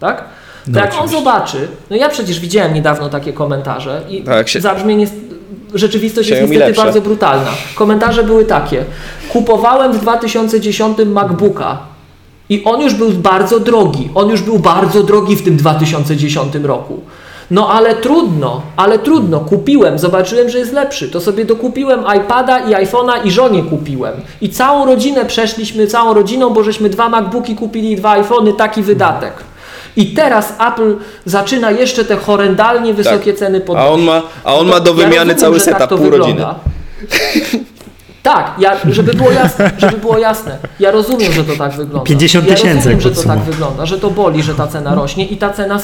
tak? 0.00 0.24
No 0.66 0.80
jak 0.80 0.92
on 0.92 0.98
oczywiście. 0.98 1.18
zobaczy, 1.18 1.68
no 1.90 1.96
ja 1.96 2.08
przecież 2.08 2.40
widziałem 2.40 2.74
niedawno 2.74 3.08
takie 3.08 3.32
komentarze 3.32 4.02
i 4.08 4.22
Tak, 4.22 4.48
się- 4.48 4.60
zabrzmienie, 4.60 5.00
jest- 5.00 5.14
rzeczywistość 5.74 6.28
jest 6.28 6.50
niestety 6.50 6.74
bardzo 6.74 7.00
brutalna. 7.00 7.50
Komentarze 7.74 8.24
były 8.24 8.44
takie, 8.44 8.84
kupowałem 9.32 9.92
w 9.92 9.98
2010 10.00 10.98
MacBooka 11.04 11.78
i 12.48 12.64
on 12.64 12.80
już 12.80 12.94
był 12.94 13.10
bardzo 13.10 13.60
drogi, 13.60 14.10
on 14.14 14.28
już 14.30 14.42
był 14.42 14.58
bardzo 14.58 15.02
drogi 15.02 15.36
w 15.36 15.42
tym 15.42 15.56
2010 15.56 16.54
roku. 16.64 17.00
No 17.50 17.68
ale 17.72 17.94
trudno, 17.94 18.62
ale 18.76 18.98
trudno. 18.98 19.40
Kupiłem, 19.40 19.98
zobaczyłem, 19.98 20.48
że 20.48 20.58
jest 20.58 20.72
lepszy. 20.72 21.08
To 21.08 21.20
sobie 21.20 21.44
dokupiłem 21.44 22.04
iPada 22.16 22.58
i 22.58 22.86
iPhone'a 22.86 23.12
i 23.24 23.30
żonie 23.30 23.62
kupiłem. 23.62 24.14
I 24.40 24.48
całą 24.48 24.86
rodzinę 24.86 25.24
przeszliśmy, 25.24 25.86
całą 25.86 26.14
rodziną, 26.14 26.50
bo 26.50 26.64
żeśmy 26.64 26.88
dwa 26.88 27.08
MacBooki 27.08 27.54
kupili 27.54 27.92
i 27.92 27.96
dwa 27.96 28.10
iPhony, 28.10 28.52
taki 28.52 28.82
wydatek. 28.82 29.32
I 29.96 30.06
teraz 30.06 30.52
Apple 30.68 30.96
zaczyna 31.24 31.70
jeszcze 31.70 32.04
te 32.04 32.16
horrendalnie 32.16 32.94
wysokie 32.94 33.34
ceny 33.34 33.60
podnosić. 33.60 33.90
A 33.90 33.94
on 33.94 34.02
ma, 34.02 34.22
a 34.44 34.54
on 34.54 34.66
No 34.66 34.72
ma 34.72 34.80
to 34.80 34.84
do 34.84 34.90
ja 34.90 34.96
wymiany 35.08 35.32
rozumiem, 35.32 35.38
cały 35.38 35.56
tak 35.56 35.64
setup 35.64 35.88
to 35.88 35.98
pół 35.98 36.10
rodziny. 36.10 36.44
Tak, 38.22 38.54
ja, 38.58 38.76
żeby 38.90 39.14
było 39.14 39.30
jasne, 39.30 39.70
żeby 39.78 39.96
było 39.96 40.18
jasne. 40.18 40.58
Ja 40.80 40.90
rozumiem, 40.90 41.32
że 41.32 41.44
to 41.44 41.56
tak 41.56 41.72
wygląda. 41.72 42.06
50 42.06 42.48
ja 42.48 42.54
tysięcy, 42.54 42.74
rozumiem, 42.76 42.98
jak 42.98 43.00
że 43.00 43.22
to 43.22 43.28
tak 43.28 43.38
wygląda, 43.38 43.86
że 43.86 43.98
to 43.98 44.10
boli, 44.10 44.42
że 44.42 44.54
ta 44.54 44.66
cena 44.66 44.94
rośnie 44.94 45.26
i 45.26 45.36
ta 45.36 45.50
cena, 45.50 45.80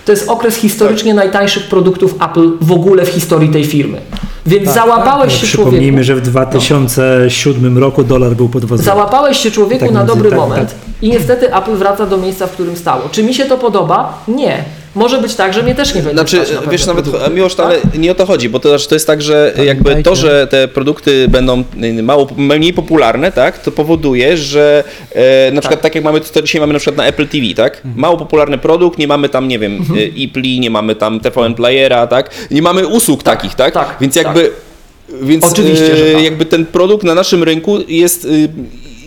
to 0.05 0.13
jest 0.13 0.29
okres 0.29 0.57
historycznie 0.57 1.15
najtańszych 1.15 1.69
produktów 1.69 2.15
Apple 2.23 2.51
w 2.61 2.73
ogóle 2.73 3.07
w 3.07 3.09
historii 3.09 3.49
tej 3.49 3.65
firmy. 3.65 4.01
Więc 4.47 4.75
załapałeś 4.75 5.33
się 5.33 5.47
człowieku. 5.47 5.71
Przypomnijmy, 5.71 6.05
że 6.05 6.15
w 6.15 6.21
2007 6.21 7.79
roku 7.79 8.05
dolar 8.05 8.35
był 8.35 8.49
podwozony. 8.49 8.85
Załapałeś 8.85 9.39
się 9.39 9.51
człowieku 9.51 9.85
Tak 9.85 9.95
na 9.95 10.05
dobry 10.05 10.31
tak, 10.31 10.39
moment 10.39 10.69
tak. 10.69 10.79
i 11.03 11.09
niestety 11.09 11.55
Apple 11.55 11.77
wraca 11.77 12.07
do 12.07 12.19
miejsca, 12.19 12.47
w 12.47 12.51
którym 12.51 12.77
stało. 12.77 13.03
Czy 13.11 13.23
mi 13.23 13.35
się 13.35 13.45
to 13.45 13.59
podoba? 13.59 14.19
Nie. 14.29 14.65
Może 14.95 15.21
być 15.21 15.35
tak, 15.35 15.55
że 15.55 15.63
mnie 15.63 15.75
też 15.75 15.95
nie 15.95 16.03
będzie 16.03 16.13
Znaczy, 16.13 16.37
stać 16.47 16.65
na 16.67 16.73
wiesz, 16.73 16.87
nawet 16.87 17.05
produkty, 17.05 17.31
Miłosz, 17.35 17.55
tak? 17.55 17.67
ale 17.67 17.79
nie 17.99 18.13
o 18.13 18.15
to 18.15 18.27
chodzi, 18.27 18.49
bo 18.49 18.61
to, 18.61 18.79
to 18.79 18.95
jest 18.95 19.07
tak, 19.07 19.23
że 19.23 19.53
jakby 19.65 19.85
to, 19.85 19.91
Pamiętajcie. 19.91 20.21
że 20.21 20.47
te 20.47 20.69
produkty 20.69 21.29
będą 21.29 21.65
mało, 22.03 22.29
mniej 22.37 22.73
popularne, 22.73 23.33
tak, 23.33 23.59
to 23.63 23.73
powoduje, 23.73 24.37
że 24.37 24.85
e, 25.13 25.51
na 25.53 25.61
przykład 25.61 25.81
tak 25.81 25.95
jak 25.95 26.05
mamy, 26.05 26.21
to 26.21 26.43
dzisiaj 26.43 26.61
mamy 26.61 26.73
na 26.73 26.79
przykład 26.79 26.97
na 26.97 27.07
Apple 27.07 27.29
TV, 27.29 27.47
tak, 27.57 27.77
Mhm. 27.77 27.95
mało 27.97 28.17
popularny 28.17 28.59
produkt, 28.59 28.99
nie 28.99 29.07
mamy 29.09 29.29
tam, 29.29 29.49
nie 29.49 29.59
wiem, 29.59 29.85
y, 29.97 30.07
iPli, 30.07 30.61
nie 30.61 30.71
mamy 30.71 30.95
tam 30.95 31.21
TVN 31.21 31.55
Playera, 31.55 32.07
tak, 32.07 32.31
nie 32.51 32.63
mamy 32.63 32.87
usług 32.87 33.23
takich, 33.23 33.55
tak, 33.55 33.75
tak, 33.75 33.97
więc 34.01 34.15
tak. 34.15 34.25
jakby, 34.25 34.51
więc 35.23 35.45
Oczywiście, 35.45 35.97
że 35.97 36.07
e, 36.11 36.13
tak. 36.13 36.23
jakby 36.25 36.45
ten 36.45 36.67
produkt 36.67 37.05
na 37.05 37.15
naszym 37.15 37.43
rynku 37.43 37.79
jest 37.89 38.25
y, 38.25 38.49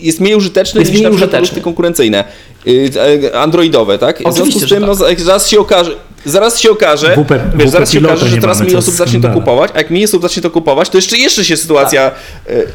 jest 0.00 0.20
mniej 0.20 0.34
użyteczny 0.34 0.80
Jest 0.80 0.92
niż 0.92 1.00
mniej 1.00 1.12
użyteczny. 1.12 1.38
produkty 1.38 1.60
konkurencyjne, 1.60 2.24
y, 2.66 2.90
e, 3.32 3.40
androidowe, 3.40 3.98
tak? 3.98 4.16
W 4.16 4.20
związku 4.20 4.40
Oczywiście, 4.40 4.60
z 4.60 4.68
że 4.68 4.74
tym, 4.76 4.86
no, 4.86 4.96
tak. 4.96 5.20
zaraz 5.20 5.48
się 5.48 5.60
okaże, 5.60 5.90
zaraz 6.24 6.60
się 6.60 6.70
okaże, 6.70 7.16
WP 7.16 7.40
wiesz, 7.56 7.70
zaraz 7.70 7.92
się 7.92 7.98
okaże, 7.98 8.28
że 8.28 8.38
coraz 8.38 8.60
mniej 8.60 8.76
osób 8.76 8.94
zacznie 8.94 9.20
to 9.20 9.28
kupować, 9.28 9.70
a 9.74 9.78
jak 9.78 9.90
mniej 9.90 10.04
osób 10.04 10.22
zacznie 10.22 10.42
to 10.42 10.50
kupować, 10.50 10.88
to 10.88 10.98
jeszcze, 10.98 11.16
jeszcze 11.16 11.44
się 11.44 11.56
sytuacja 11.56 12.10
y, 12.50 12.66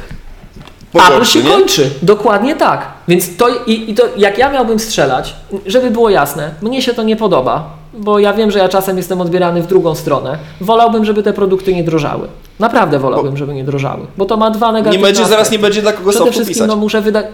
Apple 0.93 1.07
pogorszy, 1.07 1.33
się 1.33 1.43
nie? 1.43 1.49
kończy. 1.49 1.89
Dokładnie 2.01 2.55
tak. 2.55 2.87
Więc 3.07 3.37
to 3.37 3.49
i, 3.65 3.91
i 3.91 3.95
to 3.95 4.03
jak 4.17 4.37
ja 4.37 4.51
miałbym 4.51 4.79
strzelać, 4.79 5.35
żeby 5.65 5.91
było 5.91 6.09
jasne, 6.09 6.51
mnie 6.61 6.81
się 6.81 6.93
to 6.93 7.03
nie 7.03 7.15
podoba, 7.15 7.77
bo 7.93 8.19
ja 8.19 8.33
wiem, 8.33 8.51
że 8.51 8.59
ja 8.59 8.69
czasem 8.69 8.97
jestem 8.97 9.21
odbierany 9.21 9.61
w 9.61 9.67
drugą 9.67 9.95
stronę. 9.95 10.37
Wolałbym, 10.61 11.05
żeby 11.05 11.23
te 11.23 11.33
produkty 11.33 11.75
nie 11.75 11.83
drożały. 11.83 12.27
Naprawdę 12.59 12.99
wolałbym, 12.99 13.37
żeby 13.37 13.53
nie 13.53 13.63
drożały, 13.63 14.07
bo 14.17 14.25
to 14.25 14.37
ma 14.37 14.51
dwa 14.51 14.67
Nie 14.67 14.73
negatywne 14.73 15.07
będzie, 15.07 15.21
zaraz 15.25 15.31
aspekty. 15.31 15.51
nie 15.51 15.59
będzie 15.59 15.81
dla 15.81 15.93
kogo 15.93 16.09
Przede 16.11 16.31
wszystkim 16.31 16.53
pisać. 16.53 16.67
no, 16.67 16.75
muszę 16.75 17.01
wydać. 17.01 17.25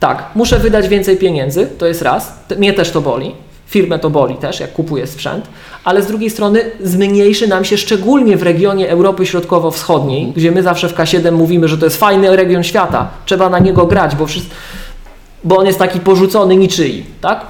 Tak, 0.00 0.24
muszę 0.34 0.58
wydać 0.58 0.88
więcej 0.88 1.16
pieniędzy, 1.16 1.66
to 1.78 1.86
jest 1.86 2.02
raz. 2.02 2.32
Mnie 2.58 2.72
też 2.72 2.90
to 2.90 3.00
boli. 3.00 3.34
Firmę 3.66 3.98
to 3.98 4.10
boli 4.10 4.34
też, 4.34 4.60
jak 4.60 4.72
kupuję 4.72 5.06
sprzęt, 5.06 5.44
ale 5.84 6.02
z 6.02 6.06
drugiej 6.06 6.30
strony 6.30 6.60
zmniejszy 6.82 7.48
nam 7.48 7.64
się 7.64 7.76
szczególnie 7.78 8.36
w 8.36 8.42
regionie 8.42 8.88
Europy 8.90 9.26
Środkowo-Wschodniej, 9.26 10.32
gdzie 10.36 10.50
my 10.50 10.62
zawsze 10.62 10.88
w 10.88 10.94
K7 10.94 11.32
mówimy, 11.32 11.68
że 11.68 11.78
to 11.78 11.86
jest 11.86 11.96
fajny 11.96 12.36
region 12.36 12.64
świata, 12.64 13.08
trzeba 13.26 13.48
na 13.50 13.58
niego 13.58 13.86
grać, 13.86 14.16
bo, 14.16 14.26
wszyscy, 14.26 14.50
bo 15.44 15.56
on 15.56 15.66
jest 15.66 15.78
taki 15.78 16.00
porzucony 16.00 16.56
niczyi, 16.56 17.04
tak? 17.20 17.46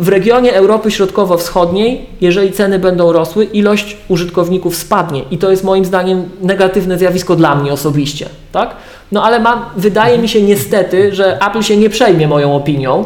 W 0.00 0.08
regionie 0.08 0.54
Europy 0.54 0.90
Środkowo-Wschodniej, 0.90 2.06
jeżeli 2.20 2.52
ceny 2.52 2.78
będą 2.78 3.12
rosły, 3.12 3.44
ilość 3.44 3.96
użytkowników 4.08 4.76
spadnie 4.76 5.22
i 5.30 5.38
to 5.38 5.50
jest 5.50 5.64
moim 5.64 5.84
zdaniem 5.84 6.28
negatywne 6.42 6.98
zjawisko 6.98 7.36
dla 7.36 7.54
mnie 7.54 7.72
osobiście, 7.72 8.28
tak? 8.52 8.70
No 9.12 9.24
ale 9.24 9.40
mam, 9.40 9.64
wydaje 9.76 10.18
mi 10.18 10.28
się 10.28 10.42
niestety, 10.42 11.14
że 11.14 11.38
Apple 11.46 11.62
się 11.62 11.76
nie 11.76 11.90
przejmie 11.90 12.28
moją 12.28 12.56
opinią 12.56 13.04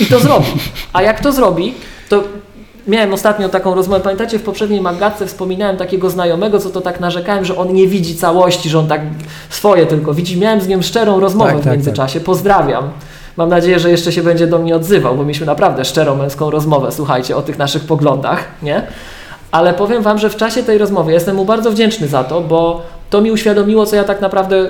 i 0.00 0.06
to 0.06 0.20
zrobi. 0.20 0.46
A 0.92 1.02
jak 1.02 1.20
to 1.20 1.32
zrobi, 1.32 1.74
to 2.08 2.24
miałem 2.88 3.12
ostatnio 3.12 3.48
taką 3.48 3.74
rozmowę, 3.74 4.00
pamiętacie 4.00 4.38
w 4.38 4.42
poprzedniej 4.42 4.80
magatce 4.80 5.26
wspominałem 5.26 5.76
takiego 5.76 6.10
znajomego, 6.10 6.58
co 6.58 6.70
to 6.70 6.80
tak 6.80 7.00
narzekałem, 7.00 7.44
że 7.44 7.56
on 7.56 7.74
nie 7.74 7.86
widzi 7.86 8.16
całości, 8.16 8.68
że 8.68 8.78
on 8.78 8.86
tak 8.86 9.00
swoje 9.50 9.86
tylko 9.86 10.14
widzi. 10.14 10.40
Miałem 10.40 10.60
z 10.60 10.68
nim 10.68 10.82
szczerą 10.82 11.20
rozmowę 11.20 11.50
Tak, 11.50 11.60
w 11.60 11.64
tak, 11.64 11.72
międzyczasie. 11.72 12.20
Pozdrawiam. 12.20 12.90
Mam 13.36 13.48
nadzieję, 13.48 13.78
że 13.78 13.90
jeszcze 13.90 14.12
się 14.12 14.22
będzie 14.22 14.46
do 14.46 14.58
mnie 14.58 14.76
odzywał, 14.76 15.16
bo 15.16 15.22
mieliśmy 15.22 15.46
naprawdę 15.46 15.84
szczerą 15.84 16.16
męską 16.16 16.50
rozmowę, 16.50 16.92
słuchajcie, 16.92 17.36
o 17.36 17.42
tych 17.42 17.58
naszych 17.58 17.84
poglądach, 17.84 18.44
nie? 18.62 18.82
Ale 19.50 19.74
powiem 19.74 20.02
Wam, 20.02 20.18
że 20.18 20.30
w 20.30 20.36
czasie 20.36 20.62
tej 20.62 20.78
rozmowy 20.78 21.12
jestem 21.12 21.36
mu 21.36 21.44
bardzo 21.44 21.70
wdzięczny 21.70 22.08
za 22.08 22.24
to, 22.24 22.40
bo 22.40 22.82
to 23.10 23.20
mi 23.20 23.32
uświadomiło, 23.32 23.86
co 23.86 23.96
ja 23.96 24.04
tak 24.04 24.20
naprawdę 24.20 24.68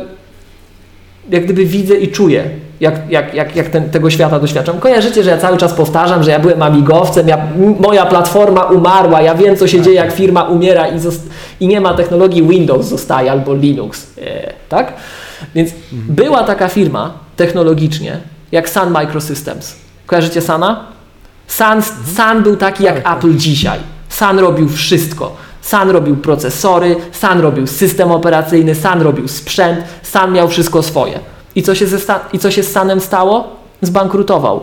jak 1.31 1.45
gdyby 1.45 1.65
widzę 1.65 1.97
i 1.97 2.09
czuję, 2.09 2.51
jak, 2.81 3.11
jak, 3.11 3.35
jak, 3.35 3.57
jak 3.57 3.69
ten, 3.69 3.91
tego 3.91 4.11
świata 4.11 4.41
doświadczam. 4.41 4.79
Kojarzycie, 4.79 5.23
że 5.23 5.31
ja 5.31 5.39
cały 5.39 5.57
czas 5.57 5.75
powtarzam, 5.75 6.23
że 6.23 6.31
ja 6.31 6.39
byłem 6.39 6.63
amigowcem, 6.63 7.29
ja, 7.29 7.39
moja 7.81 8.07
platforma 8.07 8.63
umarła, 8.63 9.23
ja 9.23 9.35
wiem, 9.35 9.57
co 9.57 9.69
się 9.69 9.81
dzieje, 9.81 9.97
jak 9.97 10.13
firma 10.13 10.43
umiera 10.43 10.89
i, 10.89 10.99
i 11.61 11.69
nie 11.69 11.81
ma 11.81 11.95
technologii 11.95 12.43
Windows, 12.43 12.87
zostaje 12.87 13.31
albo 13.31 13.55
Linux, 13.55 14.07
e, 14.19 14.53
tak? 14.69 14.93
Więc 15.55 15.71
była 15.93 16.45
taka 16.45 16.69
firma 16.69 17.15
technologicznie, 17.37 18.21
jak 18.53 18.69
Sun 18.69 18.91
Microsystems. 18.91 19.75
Kojarzycie 20.07 20.41
Sana? 20.41 20.85
Sun, 21.49 21.83
Sun 22.17 22.43
był 22.43 22.57
taki 22.57 22.85
jak 22.85 23.17
Apple 23.17 23.37
dzisiaj. 23.37 23.79
Sun 24.09 24.39
robił 24.39 24.69
wszystko. 24.69 25.37
Sun 25.63 25.91
robił 25.91 26.17
procesory, 26.17 26.97
Sun 27.13 27.41
robił 27.41 27.67
system 27.67 28.11
operacyjny, 28.13 28.75
Sun 28.75 29.01
robił 29.03 29.29
sprzęt, 29.29 29.81
Sun 30.03 30.33
miał 30.33 30.49
wszystko 30.49 30.83
swoje. 30.83 31.19
I 31.55 31.63
co 31.63 31.75
się, 31.75 31.87
ze 31.87 31.99
i 32.33 32.39
co 32.39 32.51
się 32.51 32.63
z 32.63 32.73
Sunem 32.73 33.01
stało? 33.01 33.49
Zbankrutował. 33.83 34.61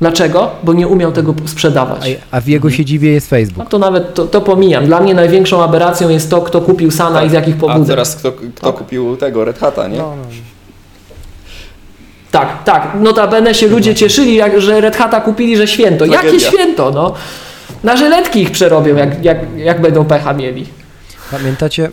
Dlaczego? 0.00 0.50
Bo 0.62 0.72
nie 0.72 0.88
umiał 0.88 1.12
tego 1.12 1.34
sprzedawać. 1.46 2.16
A, 2.32 2.36
a 2.36 2.40
w 2.40 2.48
jego 2.48 2.70
siedzibie 2.70 3.12
jest 3.12 3.32
No 3.32 3.38
Facebook. 3.38 3.68
to 3.68 3.78
nawet 3.78 4.14
to, 4.14 4.24
to 4.26 4.40
pomijam. 4.40 4.86
Dla 4.86 5.00
mnie 5.00 5.14
największą 5.14 5.62
aberracją 5.62 6.08
jest 6.08 6.30
to, 6.30 6.40
kto 6.42 6.60
kupił 6.60 6.90
Sana 6.90 7.22
i 7.24 7.30
z 7.30 7.32
jakich 7.32 7.56
A 7.56 7.58
pobudek. 7.58 7.86
teraz 7.86 8.16
kto, 8.16 8.32
kto 8.54 8.72
kupił 8.72 9.16
tego 9.16 9.44
Red 9.44 9.58
Hata, 9.58 9.88
nie? 9.88 10.02
Tak, 12.30 12.64
tak. 12.64 12.92
Notabene 13.00 13.54
się 13.54 13.66
ludzie 13.66 13.94
cieszyli, 13.94 14.34
jak, 14.34 14.60
że 14.60 14.80
Red 14.80 14.96
Hata 14.96 15.20
kupili, 15.20 15.56
że 15.56 15.66
święto. 15.66 16.04
Jakie 16.04 16.18
Tragedia. 16.28 16.50
święto, 16.50 16.90
no? 16.90 17.14
Na 17.84 17.96
żyletki 17.96 18.42
ich 18.42 18.50
przerobią, 18.50 18.96
jak, 18.96 19.24
jak, 19.24 19.38
jak 19.56 19.80
będą 19.80 20.04
pecha 20.04 20.32
mieli. 20.32 20.66
Pamiętacie, 21.30 21.90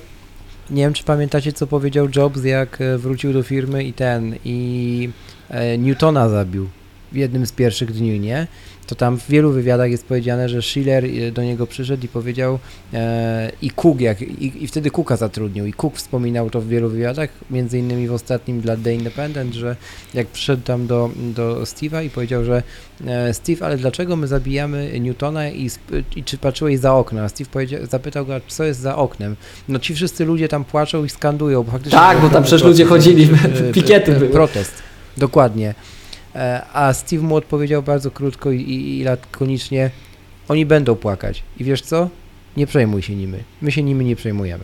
nie 0.69 0.83
wiem 0.83 0.93
czy 0.93 1.03
pamiętacie 1.03 1.53
co 1.53 1.67
powiedział 1.67 2.07
Jobs, 2.15 2.43
jak 2.43 2.81
e, 2.81 2.97
wrócił 2.97 3.33
do 3.33 3.43
firmy 3.43 3.83
i 3.83 3.93
ten, 3.93 4.35
i 4.45 5.09
e, 5.49 5.77
Newtona 5.77 6.29
zabił 6.29 6.67
w 7.13 7.15
jednym 7.15 7.45
z 7.45 7.51
pierwszych 7.51 7.91
dni, 7.91 8.19
nie? 8.19 8.47
To 8.87 8.95
tam 8.95 9.19
w 9.19 9.27
wielu 9.27 9.51
wywiadach 9.51 9.91
jest 9.91 10.05
powiedziane, 10.05 10.49
że 10.49 10.61
Schiller 10.61 11.05
e, 11.05 11.31
do 11.31 11.43
niego 11.43 11.67
przyszedł 11.67 12.05
i 12.05 12.07
powiedział 12.07 12.59
e, 12.93 13.51
i 13.61 13.69
Cook, 13.69 14.01
jak, 14.01 14.21
i, 14.21 14.63
i 14.63 14.67
wtedy 14.67 14.91
Cooka 14.91 15.17
zatrudnił 15.17 15.65
i 15.65 15.73
Cook 15.73 15.95
wspominał 15.95 16.49
to 16.49 16.61
w 16.61 16.67
wielu 16.67 16.89
wywiadach, 16.89 17.29
między 17.51 17.79
innymi 17.79 18.07
w 18.07 18.13
ostatnim 18.13 18.61
dla 18.61 18.77
The 18.77 18.93
Independent, 18.93 19.53
że 19.53 19.75
jak 20.13 20.27
przyszedł 20.27 20.63
tam 20.63 20.87
do, 20.87 21.09
do 21.35 21.61
Steve'a 21.61 22.05
i 22.05 22.09
powiedział, 22.09 22.43
że 22.43 22.63
e, 23.05 23.33
Steve, 23.33 23.65
ale 23.65 23.77
dlaczego 23.77 24.15
my 24.15 24.27
zabijamy 24.27 24.99
Newtona 24.99 25.49
i, 25.49 25.69
i 26.15 26.23
czy 26.23 26.37
patrzyłeś 26.37 26.79
za 26.79 26.95
okno? 26.95 27.21
A 27.21 27.29
Steve 27.29 27.67
zapytał 27.89 28.25
go, 28.25 28.33
co 28.47 28.63
jest 28.63 28.79
za 28.79 28.95
oknem? 28.95 29.35
No 29.69 29.79
ci 29.79 29.95
wszyscy 29.95 30.25
ludzie 30.25 30.47
tam 30.47 30.65
płaczą 30.65 31.05
i 31.05 31.09
skandują, 31.09 31.63
bo 31.63 31.71
faktycznie... 31.71 31.99
Tak, 31.99 32.21
bo 32.21 32.29
tam 32.29 32.43
przecież 32.43 32.63
ludzie 32.63 32.85
chodzili, 32.85 33.29
pikiety 33.73 34.11
były. 34.11 34.29
Protest, 34.29 34.73
dokładnie. 35.17 35.75
E, 36.35 36.61
A 36.73 36.93
Steve 36.93 37.23
mu 37.23 37.35
odpowiedział 37.35 37.83
bardzo 37.83 38.11
krótko 38.11 38.51
i, 38.51 38.61
i, 38.61 38.99
i 38.99 39.03
lakonicznie, 39.03 39.89
oni 40.49 40.65
będą 40.65 40.95
płakać. 40.95 41.43
I 41.59 41.63
wiesz 41.63 41.81
co? 41.81 42.09
Nie 42.57 42.67
przejmuj 42.67 43.01
się 43.01 43.15
nimi. 43.15 43.37
My 43.61 43.71
się 43.71 43.83
nimi 43.83 44.05
nie 44.05 44.15
przejmujemy. 44.15 44.63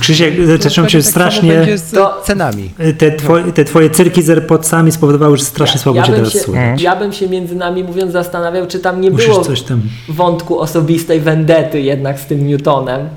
Krzysiek, 0.00 0.34
zacząłem 0.62 0.90
się 0.90 0.98
tak 0.98 1.06
strasznie... 1.06 1.78
z 1.78 1.90
To- 1.90 2.20
cenami. 2.24 2.70
Te 2.98 3.12
twoje, 3.12 3.52
te 3.52 3.64
twoje 3.64 3.90
cyrki 3.90 4.22
z 4.22 4.30
AirPodsami 4.30 4.92
spowodowały, 4.92 5.36
że 5.36 5.44
strasznie 5.44 5.80
słabo 5.80 6.02
cię 6.02 6.06
bym 6.06 6.16
teraz 6.16 6.32
się, 6.32 6.38
słychać. 6.38 6.82
ja 6.82 6.96
bym 6.96 7.12
się 7.12 7.28
między 7.28 7.54
nami 7.54 7.84
mówiąc 7.84 8.12
zastanawiał, 8.12 8.66
czy 8.66 8.78
tam 8.80 9.00
nie 9.00 9.10
Musisz 9.10 9.26
było 9.28 9.44
coś 9.44 9.62
tam... 9.62 9.82
wątku 10.08 10.58
osobistej 10.60 11.20
wendety 11.20 11.80
jednak 11.80 12.20
z 12.20 12.26
tym 12.26 12.46
Newtonem. 12.46 13.08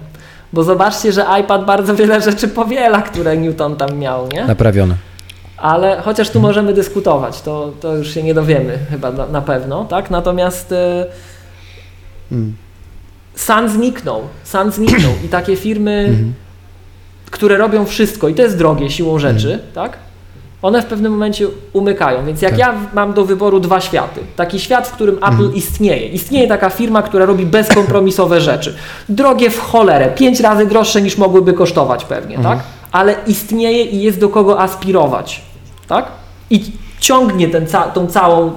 Bo 0.53 0.63
zobaczcie, 0.63 1.11
że 1.11 1.25
iPad 1.41 1.65
bardzo 1.65 1.95
wiele 1.95 2.21
rzeczy 2.21 2.47
powiela, 2.47 3.01
które 3.01 3.37
Newton 3.37 3.75
tam 3.75 3.97
miał, 3.97 4.27
nie? 4.33 4.45
Naprawione. 4.45 4.95
Ale 5.57 6.01
chociaż 6.05 6.29
tu 6.29 6.39
możemy 6.39 6.73
dyskutować, 6.73 7.41
to, 7.41 7.71
to 7.81 7.95
już 7.95 8.13
się 8.13 8.23
nie 8.23 8.33
dowiemy 8.33 8.79
chyba 8.89 9.11
na, 9.11 9.25
na 9.27 9.41
pewno, 9.41 9.85
tak? 9.85 10.09
Natomiast 10.11 10.71
e, 10.71 11.05
Mm. 12.31 12.55
Sun 13.35 13.69
zniknął, 13.69 14.21
Sun 14.43 14.71
zniknął 14.71 15.11
i 15.25 15.27
takie 15.29 15.55
firmy, 15.55 16.13
które 17.31 17.57
robią 17.57 17.85
wszystko 17.85 18.27
i 18.27 18.33
to 18.33 18.41
jest 18.41 18.57
drogie 18.57 18.89
siłą 18.89 19.19
rzeczy, 19.19 19.59
tak? 19.75 19.97
One 20.61 20.81
w 20.81 20.85
pewnym 20.85 21.11
momencie 21.11 21.47
umykają, 21.73 22.25
więc 22.25 22.41
jak 22.41 22.51
Tak. 22.51 22.59
ja 22.59 22.73
mam 22.93 23.13
do 23.13 23.25
wyboru 23.25 23.59
dwa 23.59 23.81
światy, 23.81 24.19
taki 24.35 24.59
świat, 24.59 24.87
w 24.87 24.91
którym 24.91 25.15
Apple 25.23 25.51
istnieje, 25.53 26.07
istnieje 26.07 26.47
taka 26.47 26.69
firma, 26.69 27.01
która 27.01 27.25
robi 27.25 27.45
bezkompromisowe 27.45 28.41
rzeczy, 28.41 28.75
drogie 29.09 29.49
w 29.49 29.59
cholerę, 29.59 30.09
pięć 30.15 30.39
razy 30.39 30.65
droższe 30.65 31.01
niż 31.01 31.17
mogłyby 31.17 31.53
kosztować 31.53 32.05
pewnie, 32.05 32.39
tak? 32.39 32.59
Ale 32.91 33.15
istnieje 33.27 33.83
i 33.83 34.01
jest 34.01 34.19
do 34.19 34.29
kogo 34.29 34.61
aspirować, 34.61 35.41
tak? 35.87 36.05
I 36.49 36.63
ciągnie 36.99 37.47
ten 37.47 37.67
ca- 37.67 37.83
tą 37.87 38.07
całą 38.07 38.51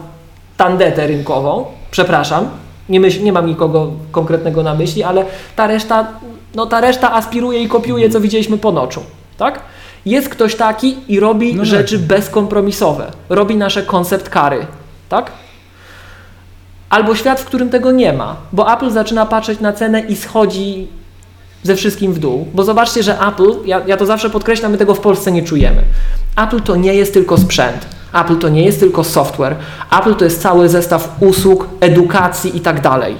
tandetę 0.57 1.07
rynkową, 1.07 1.65
przepraszam, 1.91 2.49
nie, 2.89 3.01
myśl, 3.01 3.23
nie 3.23 3.33
mam 3.33 3.47
nikogo 3.47 3.93
konkretnego 4.13 4.63
na 4.63 4.75
myśli, 4.75 5.03
ale 5.03 5.25
ta 5.57 5.67
reszta, 5.67 6.07
no 6.55 6.67
ta 6.67 6.81
reszta 6.81 7.13
aspiruje 7.15 7.63
i 7.63 7.69
kopiuje, 7.69 8.11
co 8.11 8.21
widzieliśmy 8.21 8.59
po 8.59 8.73
noczu, 8.73 9.03
tak? 9.39 9.61
Jest 10.07 10.29
ktoś 10.29 10.55
taki 10.57 10.97
i 11.09 11.21
robi 11.21 11.55
No 11.55 11.65
rzeczy 11.65 11.99
bezkompromisowe, 11.99 13.11
robi 13.29 13.57
nasze 13.57 13.83
koncept 13.83 14.29
kary, 14.29 14.67
tak? 15.09 15.33
Albo 16.91 17.15
świat, 17.15 17.41
w 17.41 17.45
którym 17.45 17.71
tego 17.71 17.91
nie 17.93 18.13
ma, 18.13 18.37
bo 18.53 18.73
Apple 18.73 18.91
zaczyna 18.91 19.27
patrzeć 19.27 19.61
na 19.61 19.73
cenę 19.73 20.01
i 20.01 20.17
schodzi 20.17 20.89
ze 21.63 21.77
wszystkim 21.77 22.13
w 22.13 22.19
dół, 22.19 22.47
bo 22.55 22.65
zobaczcie, 22.65 23.03
że 23.03 23.19
Apple, 23.29 23.55
ja, 23.65 23.81
ja 23.87 23.97
to 23.97 24.07
zawsze 24.07 24.31
podkreślam, 24.31 24.73
my 24.73 24.79
tego 24.79 24.95
w 24.95 25.01
Polsce 25.01 25.33
nie 25.33 25.43
czujemy. 25.43 25.83
Apple 26.37 26.61
to 26.61 26.77
nie 26.77 26.95
jest 26.95 27.15
tylko 27.15 27.39
sprzęt, 27.39 27.87
Apple 28.15 28.37
to 28.37 28.49
nie 28.49 28.65
jest 28.65 28.81
tylko 28.81 29.05
software, 29.05 29.57
Apple 30.01 30.15
to 30.15 30.25
jest 30.25 30.43
cały 30.43 30.69
zestaw 30.69 31.17
usług, 31.21 31.69
edukacji 31.81 32.57
i 32.57 32.61
tak 32.61 32.81
dalej. 32.81 33.17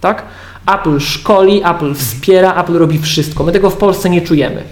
Tak? 0.00 0.22
Apple 0.66 1.00
szkoli, 1.00 1.62
Apple 1.64 1.94
wspiera, 1.94 2.60
Apple 2.60 2.78
robi 2.78 2.98
wszystko. 2.98 3.44
My 3.44 3.52
tego 3.52 3.70
w 3.70 3.76
Polsce 3.76 4.10
nie 4.10 4.20
czujemy, 4.20 4.62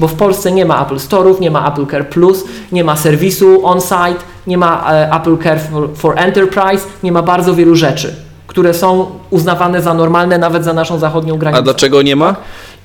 bo 0.00 0.08
w 0.08 0.14
Polsce 0.14 0.52
nie 0.52 0.64
ma 0.64 0.82
Apple 0.82 0.96
Store'ów, 0.96 1.40
nie 1.40 1.50
ma 1.50 1.72
Apple 1.72 1.86
Care 1.86 2.08
Plus, 2.08 2.44
nie 2.72 2.84
ma 2.84 2.96
serwisu 2.96 3.66
on-site, 3.66 4.24
nie 4.46 4.58
ma 4.58 4.92
e, 4.92 5.12
Apple 5.12 5.38
Care 5.42 5.60
for, 5.60 5.88
for 5.94 6.18
Enterprise, 6.18 6.86
nie 7.02 7.12
ma 7.12 7.22
bardzo 7.22 7.54
wielu 7.54 7.74
rzeczy, 7.74 8.27
które 8.48 8.74
są 8.74 9.06
uznawane 9.30 9.82
za 9.82 9.94
normalne 9.94 10.38
nawet 10.38 10.64
za 10.64 10.72
naszą 10.72 10.98
zachodnią 10.98 11.38
granicą. 11.38 11.58
A 11.58 11.62
dlaczego 11.62 12.02
nie 12.02 12.16
ma? 12.16 12.36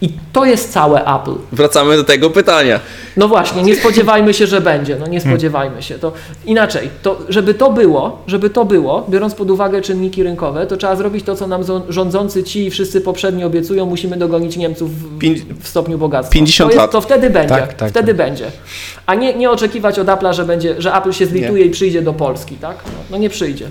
I 0.01 0.09
to 0.33 0.45
jest 0.45 0.73
całe 0.73 1.05
Apple. 1.05 1.35
Wracamy 1.51 1.95
do 1.95 2.03
tego 2.03 2.29
pytania. 2.29 2.79
No 3.17 3.27
właśnie, 3.27 3.63
nie 3.63 3.75
spodziewajmy 3.75 4.33
się, 4.33 4.47
że 4.47 4.61
będzie. 4.61 4.95
No 4.99 5.07
nie 5.07 5.21
spodziewajmy 5.21 5.81
się. 5.81 5.99
To 5.99 6.11
inaczej, 6.45 6.89
to 7.01 7.17
żeby 7.29 7.53
to 7.53 7.71
było, 7.71 8.21
żeby 8.27 8.49
to 8.49 8.65
było, 8.65 9.05
biorąc 9.09 9.35
pod 9.35 9.51
uwagę 9.51 9.81
czynniki 9.81 10.23
rynkowe, 10.23 10.67
to 10.67 10.77
trzeba 10.77 10.95
zrobić 10.95 11.25
to, 11.25 11.35
co 11.35 11.47
nam 11.47 11.61
rządzący 11.89 12.43
ci 12.43 12.65
i 12.65 12.71
wszyscy 12.71 13.01
poprzedni 13.01 13.43
obiecują, 13.43 13.85
musimy 13.85 14.17
dogonić 14.17 14.57
Niemców 14.57 14.91
w, 14.91 15.19
w 15.63 15.67
stopniu 15.67 15.97
bogactwa. 15.97 16.33
50 16.33 16.69
to, 16.69 16.71
jest, 16.71 16.81
lat. 16.81 16.91
to 16.91 17.01
wtedy 17.01 17.29
będzie. 17.29 17.55
Tak, 17.55 17.73
tak, 17.73 17.89
wtedy 17.89 18.07
tak. 18.07 18.17
będzie. 18.17 18.45
A 19.05 19.15
nie, 19.15 19.33
nie 19.33 19.51
oczekiwać 19.51 19.99
od 19.99 20.07
Apple'a, 20.07 20.33
że 20.33 20.45
będzie, 20.45 20.81
że 20.81 20.95
Apple 20.95 21.11
się 21.11 21.25
zlituje 21.25 21.65
i 21.65 21.69
przyjdzie 21.69 22.01
do 22.01 22.13
Polski, 22.13 22.55
tak? 22.55 22.77
No, 22.85 22.99
no 23.11 23.17
nie 23.17 23.29
przyjdzie. 23.29 23.67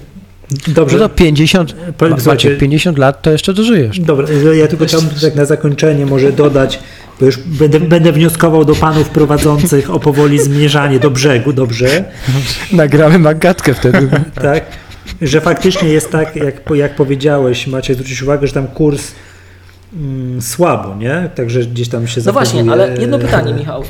Dobrze. 0.68 0.98
Że 0.98 1.04
to 1.04 1.08
50, 1.08 1.74
Po- 1.98 2.04
Maciek, 2.04 2.20
słuchajcie- 2.20 2.56
50 2.56 2.98
lat 2.98 3.22
to 3.22 3.30
jeszcze 3.30 3.54
dożyjesz. 3.54 4.00
Dobra, 4.00 4.26
ja 4.54 4.68
tylko 4.68 4.84
chciałbym 4.86 5.10
tak 5.20 5.34
na 5.34 5.44
zakończenie 5.44 6.06
może 6.06 6.32
dodać, 6.32 6.78
bo 7.20 7.26
już 7.26 7.38
będę, 7.38 7.80
będę 7.80 8.12
wnioskował 8.12 8.64
do 8.64 8.74
panów 8.74 9.08
prowadzących 9.08 9.90
o 9.90 10.00
powoli 10.00 10.38
zmierzanie 10.38 10.98
do 11.00 11.10
brzegu, 11.10 11.52
dobrze? 11.52 12.04
Nagramy 12.72 13.18
magatkę 13.18 13.74
wtedy. 13.74 14.08
tak, 14.42 14.64
że 15.22 15.40
faktycznie 15.40 15.88
jest 15.88 16.10
tak, 16.10 16.36
jak, 16.36 16.54
jak 16.74 16.94
powiedziałeś, 16.94 17.66
macie 17.66 17.94
zwrócić 17.94 18.22
uwagę, 18.22 18.46
że 18.46 18.52
tam 18.52 18.66
kurs 18.66 19.12
mm, 19.94 20.42
słabo, 20.42 20.96
nie? 20.96 21.30
Także 21.34 21.60
gdzieś 21.60 21.88
tam 21.88 22.06
się 22.06 22.20
No 22.26 22.32
właśnie, 22.32 22.64
ale 22.72 22.94
jedno 23.00 23.18
pytanie, 23.18 23.54
Michał. 23.54 23.84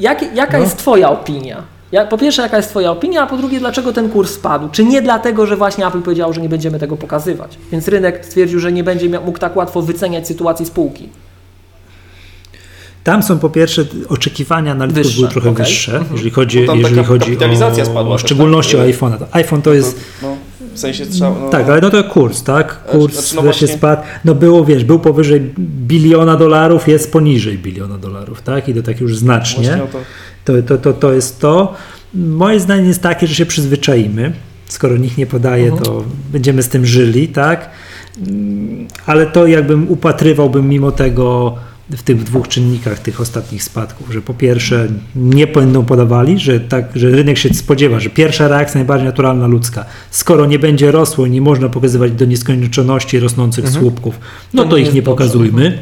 Jak, 0.00 0.34
jaka 0.36 0.58
No. 0.58 0.64
jest 0.64 0.76
Twoja 0.76 1.10
opinia? 1.10 1.62
Ja, 1.92 2.06
po 2.06 2.18
pierwsze, 2.18 2.42
jaka 2.42 2.56
jest 2.56 2.68
Twoja 2.68 2.90
opinia, 2.90 3.22
a 3.22 3.26
po 3.26 3.36
drugie, 3.36 3.58
dlaczego 3.60 3.92
ten 3.92 4.08
kurs 4.08 4.30
spadł? 4.34 4.68
Czy 4.72 4.84
nie 4.84 5.02
dlatego, 5.02 5.46
że 5.46 5.56
właśnie 5.56 5.86
Apple 5.86 6.02
powiedział, 6.02 6.32
że 6.32 6.40
nie 6.40 6.48
będziemy 6.48 6.78
tego 6.78 6.96
pokazywać? 6.96 7.58
Więc 7.72 7.88
rynek 7.88 8.24
stwierdził, 8.26 8.60
że 8.60 8.72
nie 8.72 8.84
będzie 8.84 9.08
miał, 9.08 9.24
mógł 9.24 9.38
tak 9.38 9.56
łatwo 9.56 9.82
wyceniać 9.82 10.26
sytuacji 10.26 10.66
spółki. 10.66 11.08
Tam 13.04 13.22
są 13.22 13.38
po 13.38 13.50
pierwsze 13.50 13.84
oczekiwania 14.08 14.72
analityków 14.72 15.04
Wyższe, 15.06 15.20
były 15.20 15.32
trochę 15.32 15.50
okej. 15.50 15.64
wyższe, 15.64 16.04
jeżeli 16.12 16.30
chodzi, 16.30 16.66
tam 16.66 16.78
jeżeli 16.78 17.04
chodzi 17.04 17.24
kapitalizacja 17.24 17.82
o, 17.82 17.86
spadła 17.86 18.18
w 18.18 18.20
też, 18.20 18.30
szczególności 18.30 18.76
tak? 18.76 18.86
o 18.86 18.88
iPhone'a. 18.88 19.18
To 19.18 19.26
iPhone 19.32 19.62
to 19.62 19.74
jest 19.74 20.00
No, 20.22 20.36
w 20.74 20.78
sensie 20.78 21.06
trzeba. 21.06 21.30
No, 21.40 21.48
Tak, 21.48 21.68
ale 21.68 21.80
no 21.80 21.90
to 21.90 22.04
kurs, 22.04 22.42
tak? 22.42 22.84
Kurs 22.86 23.12
Znaczy, 23.14 23.36
no 23.36 23.42
wreszcie 23.42 23.66
właśnie- 23.66 23.78
spadł. 23.78 24.02
No 24.24 24.34
było, 24.34 24.64
wiesz, 24.64 24.84
był 24.84 24.98
powyżej 24.98 25.40
biliona 25.58 26.36
dolarów, 26.36 26.88
jest 26.88 27.12
poniżej 27.12 27.58
biliona 27.58 27.98
dolarów, 27.98 28.42
tak? 28.42 28.68
I 28.68 28.74
to 28.74 28.82
tak 28.82 29.00
już 29.00 29.16
znacznie. 29.16 29.78
to. 29.92 29.98
To, 30.44 30.62
to, 30.62 30.78
to, 30.78 30.92
to 30.92 31.12
jest 31.12 31.40
to. 31.40 31.74
Moje 32.14 32.60
zdanie 32.60 32.88
jest 32.88 33.02
takie, 33.02 33.26
że 33.26 33.34
się 33.34 33.46
przyzwyczaimy. 33.46 34.32
Skoro 34.66 34.96
nikt 34.96 35.18
nie 35.18 35.26
podaje, 35.26 35.72
to 35.72 36.04
będziemy 36.32 36.62
z 36.62 36.68
tym 36.68 36.86
żyli, 36.86 37.28
tak? 37.28 37.70
Mm, 38.28 38.86
Ale 39.06 39.26
to 39.26 39.46
jakbym 39.46 39.90
upatrywałbym 39.90 40.68
mimo 40.68 40.92
tego 40.92 41.56
w 41.90 42.02
tych 42.02 42.22
dwóch 42.24 42.48
czynnikach 42.48 42.98
tych 42.98 43.20
ostatnich 43.20 43.62
spadków, 43.62 44.12
że 44.12 44.22
po 44.22 44.34
pierwsze 44.34 44.88
nie 45.16 45.46
będą 45.46 45.84
podawali, 45.84 46.38
że 46.38 46.60
tak, 46.60 46.84
że 46.94 47.10
rynek 47.10 47.38
się 47.38 47.54
spodziewa, 47.54 48.00
że 48.00 48.10
pierwsza 48.10 48.48
reakcja 48.48 48.78
najbardziej 48.78 49.06
naturalna 49.06 49.46
ludzka, 49.46 49.84
skoro 50.10 50.46
nie 50.46 50.58
będzie 50.58 50.90
rosło 50.90 51.26
i 51.26 51.30
nie 51.30 51.40
można 51.40 51.68
pokazywać 51.68 52.12
do 52.12 52.24
nieskończoności 52.24 53.18
rosnących 53.20 53.68
słupków, 53.68 54.20
no 54.54 54.62
To 54.64 54.68
to, 54.70 54.76
nie 54.76 54.82
ich 54.82 54.94
nie 54.94 55.02
dobrze. 55.02 55.10
pokazujmy. 55.10 55.78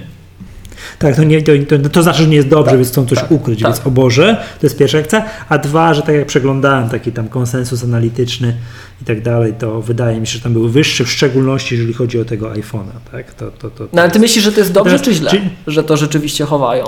Tak, 0.98 1.16
to, 1.16 1.24
nie, 1.24 1.42
to, 1.42 1.52
to, 1.82 1.88
to 1.88 2.02
znaczy, 2.02 2.22
że 2.22 2.28
nie 2.28 2.36
jest 2.36 2.48
dobrze, 2.48 2.70
Tak, 2.70 2.78
więc 2.80 2.88
chcą 2.92 3.06
coś 3.06 3.18
tak, 3.18 3.30
ukryć, 3.30 3.62
tak. 3.62 3.72
więc 3.72 3.86
o 3.86 3.90
Boże, 3.90 4.44
to 4.60 4.66
jest 4.66 4.76
pierwsza 4.78 4.98
akcja, 4.98 5.24
a 5.48 5.58
dwa, 5.58 5.94
że 5.94 6.02
tak 6.02 6.14
jak 6.14 6.26
przeglądałem 6.26 6.88
taki 6.88 7.12
tam 7.12 7.28
konsensus 7.28 7.84
analityczny 7.84 8.56
i 9.02 9.04
tak 9.04 9.22
dalej, 9.22 9.54
to 9.58 9.82
wydaje 9.82 10.20
mi 10.20 10.26
się, 10.26 10.32
że 10.38 10.40
tam 10.44 10.52
były 10.52 10.70
wyższe, 10.70 11.04
w 11.04 11.10
szczególności 11.10 11.74
jeżeli 11.74 11.92
chodzi 11.94 12.20
o 12.20 12.24
tego 12.24 12.50
iPhone'a, 12.50 13.10
tak? 13.12 13.34
To, 13.34 13.50
to, 13.50 13.70
to, 13.70 13.88
No 13.92 14.02
ale 14.02 14.10
Ty 14.10 14.18
myślisz, 14.18 14.44
że 14.44 14.52
to 14.52 14.60
jest 14.60 14.72
dobrze 14.72 14.90
Teraz- 14.98 15.04
czy 15.06 15.14
źle, 15.14 15.30
czy- 15.30 15.40
że 15.66 15.84
to 15.84 15.96
rzeczywiście 15.96 16.44
chowają? 16.44 16.84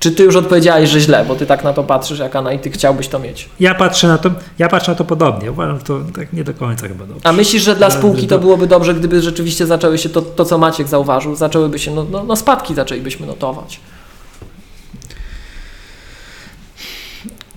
Czy 0.00 0.12
Ty 0.12 0.22
już 0.22 0.36
odpowiedziałeś, 0.36 0.90
że 0.90 1.00
źle, 1.00 1.24
bo 1.28 1.34
Ty 1.34 1.46
tak 1.46 1.64
na 1.64 1.72
to 1.72 1.84
patrzysz, 1.84 2.18
jak 2.18 2.36
analityk 2.36 2.74
chciałbyś 2.74 3.08
to 3.08 3.18
mieć? 3.18 3.48
Ja 3.60 3.74
patrzę 3.74 4.08
na 4.08 4.18
to, 4.18 4.30
ja 4.58 4.68
patrzę 4.68 4.92
na 4.92 4.98
to 4.98 5.04
podobnie, 5.04 5.52
uważam, 5.52 5.78
że 5.78 5.84
to 5.84 6.00
tak 6.14 6.32
nie 6.32 6.44
do 6.44 6.54
końca 6.54 6.88
chyba 6.88 7.06
dobrze. 7.06 7.26
A 7.26 7.32
myślisz, 7.32 7.62
że 7.62 7.76
dla 7.76 7.90
spółki 7.90 8.26
to 8.26 8.38
byłoby 8.38 8.66
dobrze, 8.66 8.94
gdyby 8.94 9.22
rzeczywiście 9.22 9.66
zaczęły 9.66 9.98
się 9.98 10.08
to, 10.08 10.22
to 10.22 10.44
co 10.44 10.58
Maciek 10.58 10.88
zauważył, 10.88 11.34
zaczęłyby 11.36 11.78
się, 11.78 11.94
no, 11.94 12.06
no, 12.10 12.24
no 12.24 12.36
spadki 12.36 12.74
zaczęlibyśmy 12.74 13.26
notować. 13.26 13.80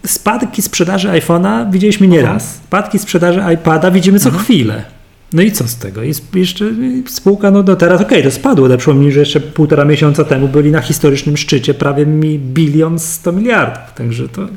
Spadki 0.05 0.61
sprzedaży 0.61 1.07
iPhone'a 1.07 1.71
widzieliśmy 1.71 2.07
nieraz. 2.07 2.55
Spadki 2.55 2.99
sprzedaży 2.99 3.43
iPada 3.53 3.91
widzimy 3.91 4.19
co 4.19 4.31
chwilę. 4.31 4.98
No 5.33 5.41
i 5.41 5.51
co 5.51 5.67
z 5.67 5.75
tego? 5.75 6.03
Jest 6.03 6.35
jeszcze 6.35 6.65
spółka, 7.07 7.51
no, 7.51 7.63
teraz 7.63 8.01
okej, 8.01 8.23
to 8.23 8.31
spadło, 8.31 8.65
ale 8.65 8.77
przypomnij, 8.77 9.11
że 9.11 9.19
jeszcze 9.19 9.39
półtora 9.39 9.85
miesiąca 9.85 10.23
temu 10.23 10.47
byli 10.47 10.71
na 10.71 10.81
historycznym 10.81 11.37
szczycie 11.37 11.73
prawie 11.73 12.05
mi 12.05 12.39
bilion 12.39 12.99
100 12.99 13.31
miliardów, 13.31 13.93
także 13.95 14.29
to 14.29 14.47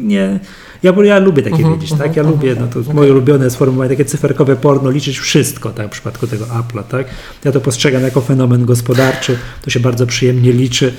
nie... 0.00 0.40
Ja, 0.82 0.92
bo 0.92 1.02
ja 1.02 1.18
lubię 1.18 1.42
takie 1.42 1.56
Mhm, 1.56 1.74
wiedzieć, 1.74 1.92
mhm, 1.92 2.08
tak? 2.08 2.16
Ja 2.16 2.22
mhm, 2.22 2.40
lubię, 2.40 2.56
no 2.60 2.82
to 2.82 2.92
moje 2.92 3.12
ulubione 3.12 3.50
sformułowanie, 3.50 3.90
takie 3.90 4.04
cyferkowe 4.04 4.56
porno, 4.56 4.90
liczyć 4.90 5.18
wszystko, 5.18 5.70
tak? 5.70 5.86
W 5.86 5.90
przypadku 5.90 6.26
tego 6.26 6.44
Apple'a, 6.44 6.82
tak? 6.82 7.06
Ja 7.44 7.52
to 7.52 7.60
postrzegam 7.60 8.02
jako 8.02 8.20
fenomen 8.20 8.64
gospodarczy, 8.64 9.38
to 9.62 9.70
się 9.70 9.80
bardzo 9.80 10.06
przyjemnie 10.06 10.52
liczy, 10.52 10.92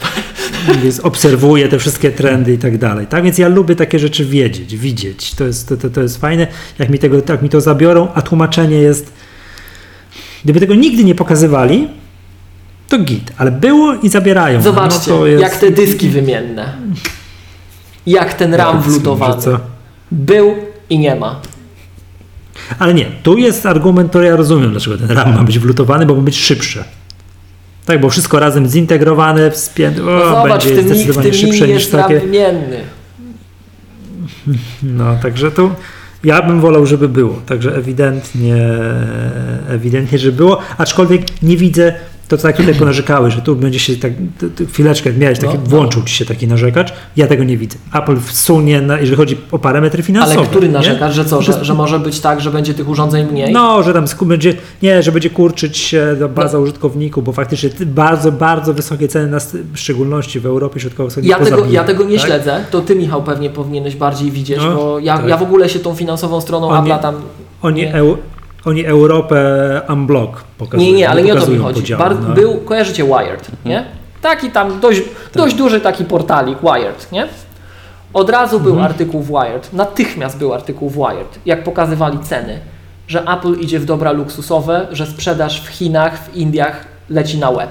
więc 0.84 1.00
obserwuję 1.00 1.68
te 1.68 1.80
wszystkie 1.80 2.12
trendy 2.12 2.54
i 2.54 2.58
tak 2.58 2.78
dalej, 2.78 3.08
tak? 3.08 3.24
Więc 3.24 3.38
ja 3.38 3.48
lubię 3.48 3.76
takie 3.76 4.00
rzeczy 4.00 4.26
wiedzieć, 4.26 4.78
widzieć, 4.78 5.36
to 5.36 5.44
jest, 5.44 5.68
to, 5.70 5.78
to, 5.78 5.90
to 5.90 6.02
jest 6.02 6.18
fajne, 6.18 6.48
jak 6.80 6.90
mi, 6.90 7.00
tego, 7.00 7.22
jak 7.30 7.42
mi 7.42 7.50
to 7.50 7.62
zabiorą, 7.62 8.08
a 8.14 8.22
tłumaczenie 8.22 8.78
jest, 8.78 9.14
gdyby 10.44 10.60
tego 10.60 10.76
nigdy 10.76 11.04
nie 11.04 11.16
pokazywali, 11.16 11.88
to 12.90 13.00
git, 13.00 13.32
ale 13.38 13.52
było 13.52 13.94
i 13.94 14.10
zabierają. 14.10 14.62
Zobaczcie, 14.62 15.12
no 15.12 15.26
jest... 15.26 15.42
jak 15.42 15.58
te 15.58 15.72
dyski 15.72 16.10
wymienne. 16.10 16.74
Jak 18.08 18.34
ten 18.34 18.54
RAM 18.54 18.84
Że 18.84 18.90
wlutowany. 18.90 19.58
Był 20.12 20.56
i 20.90 21.00
nie 21.00 21.16
ma. 21.16 21.42
Ale 22.80 22.94
nie, 22.94 23.06
tu 23.24 23.38
jest 23.38 23.66
argument, 23.66 24.10
który 24.10 24.26
ja 24.28 24.36
rozumiem, 24.36 24.72
dlaczego 24.72 24.98
ten 24.98 25.12
RAM 25.12 25.36
ma 25.36 25.44
być 25.44 25.60
wlutowany, 25.60 26.06
bo 26.06 26.16
ma 26.16 26.22
być 26.22 26.38
szybsze. 26.38 26.84
Tak, 27.86 28.02
bo 28.02 28.10
wszystko 28.10 28.40
razem 28.40 28.68
zintegrowane, 28.68 29.52
wspięte, 29.52 30.02
No 30.02 30.12
o, 30.12 30.30
zobacz, 30.44 30.64
w 30.64 30.68
będzie 30.68 30.84
zdecydowanie 30.84 31.34
szybsze 31.34 31.68
niż 31.68 31.88
takie. 31.88 32.20
wymienny. 32.20 32.82
No, 34.84 35.16
także 35.22 35.52
tu 35.52 35.72
ja 36.24 36.42
bym 36.42 36.62
wolał, 36.62 36.86
żeby 36.86 37.10
było. 37.10 37.42
Także 37.46 37.76
ewidentnie, 37.76 38.56
ewidentnie, 39.70 40.20
żeby 40.20 40.38
było, 40.38 40.60
aczkolwiek 40.78 41.22
nie 41.44 41.58
widzę, 41.58 41.94
to 42.32 42.38
co 42.38 42.44
tak 42.44 42.58
tutaj 42.58 42.76
ponarzekałeś, 42.84 43.34
że 43.34 43.42
tu 43.42 43.56
będzie 43.56 43.80
się 43.80 43.96
tak, 43.96 44.12
chwileczkę 44.70 45.14
miałeś, 45.14 45.40
taki, 45.40 45.54
No, 45.54 45.60
no. 45.64 45.70
włączył 45.70 46.04
ci 46.04 46.16
się 46.16 46.26
taki 46.26 46.48
narzekacz, 46.48 46.94
ja 47.18 47.28
tego 47.28 47.44
nie 47.44 47.58
widzę. 47.58 47.78
Apple 47.94 48.20
wsunie, 48.20 48.82
na, 48.82 49.00
jeżeli 49.00 49.18
chodzi 49.18 49.38
o 49.52 49.60
parametry 49.60 50.04
finansowe. 50.04 50.38
Ale 50.40 50.48
który 50.48 50.68
nie? 50.68 50.74
narzekasz, 50.74 51.16
że 51.16 51.26
co, 51.26 51.42
że, 51.42 51.66
że 51.66 51.74
może 51.74 52.00
być 52.00 52.20
tak, 52.20 52.42
że 52.42 52.52
będzie 52.52 52.74
tych 52.74 52.90
urządzeń 52.90 53.28
mniej? 53.32 53.54
No, 53.54 53.84
że 53.84 53.94
tam 53.94 54.06
będzie, 54.22 54.54
nie, 54.82 55.04
że 55.04 55.12
będzie 55.12 55.30
kurczyć 55.30 55.78
się 55.78 56.16
do 56.20 56.30
baza 56.30 56.60
użytkowników, 56.60 57.24
bo 57.24 57.32
faktycznie 57.32 57.70
ty- 57.70 57.86
bardzo, 57.86 58.32
bardzo 58.32 58.74
wysokie 58.74 59.08
ceny, 59.08 59.28
na, 59.28 59.38
w 59.74 59.80
szczególności 59.80 60.40
w 60.40 60.46
Europie 60.46 60.80
Środkowo-Wschodniej. 60.80 61.32
Ja 61.32 61.40
tego, 61.40 61.66
ja 61.66 61.84
tego 61.84 62.04
nie 62.04 62.18
tak? 62.18 62.26
śledzę, 62.28 62.64
to 62.72 62.82
ty 62.82 62.96
Michał 62.96 63.24
pewnie 63.24 63.50
powinieneś 63.50 63.96
bardziej 63.96 64.32
widzieć, 64.32 64.58
No, 64.58 64.76
bo 64.76 65.00
ja, 65.00 65.18
tak. 65.18 65.28
ja 65.28 65.38
w 65.38 65.44
ogóle 65.44 65.70
się 65.70 65.80
tą 65.80 65.96
finansową 65.96 66.42
stroną 66.42 66.70
Oni- 66.70 66.90
Apple'a 66.92 67.00
tam... 67.00 67.16
Oni, 67.62 67.82
Nie. 67.82 67.94
Oni 68.66 68.86
Europę 68.86 69.82
unblock 69.90 70.44
pokazują. 70.58 70.92
Nie, 70.92 70.98
nie, 70.98 71.10
ale 71.10 71.24
nie 71.24 71.34
o 71.34 71.36
to 71.36 71.48
mi 71.48 71.58
chodzi. 71.58 71.96
Bar- 71.96 72.22
no. 72.28 72.36
Był, 72.36 72.58
kojarzycie 72.58 73.04
Wired, 73.04 73.48
nie? 73.66 73.86
Taki 74.22 74.52
tam 74.52 74.80
dość, 74.80 75.02
dość 75.34 75.56
duży 75.56 75.82
taki 75.82 76.06
portalik 76.06 76.60
Wired, 76.60 77.12
nie? 77.12 77.28
Od 78.14 78.30
razu 78.30 78.60
był 78.60 78.80
artykuł 78.80 79.22
w 79.22 79.28
Wired, 79.28 79.74
natychmiast 79.74 80.38
był 80.38 80.54
artykuł 80.54 80.90
w 80.90 80.94
Wired, 80.94 81.40
jak 81.46 81.64
pokazywali 81.64 82.20
ceny, 82.20 82.60
że 83.08 83.24
Apple 83.24 83.54
idzie 83.60 83.80
w 83.80 83.86
dobra 83.86 84.12
luksusowe, 84.12 84.88
że 84.92 85.06
sprzedaż 85.06 85.62
w 85.62 85.68
Chinach, 85.68 86.18
w 86.18 86.36
Indiach 86.36 86.86
leci 87.10 87.38
na 87.38 87.52
web, 87.52 87.70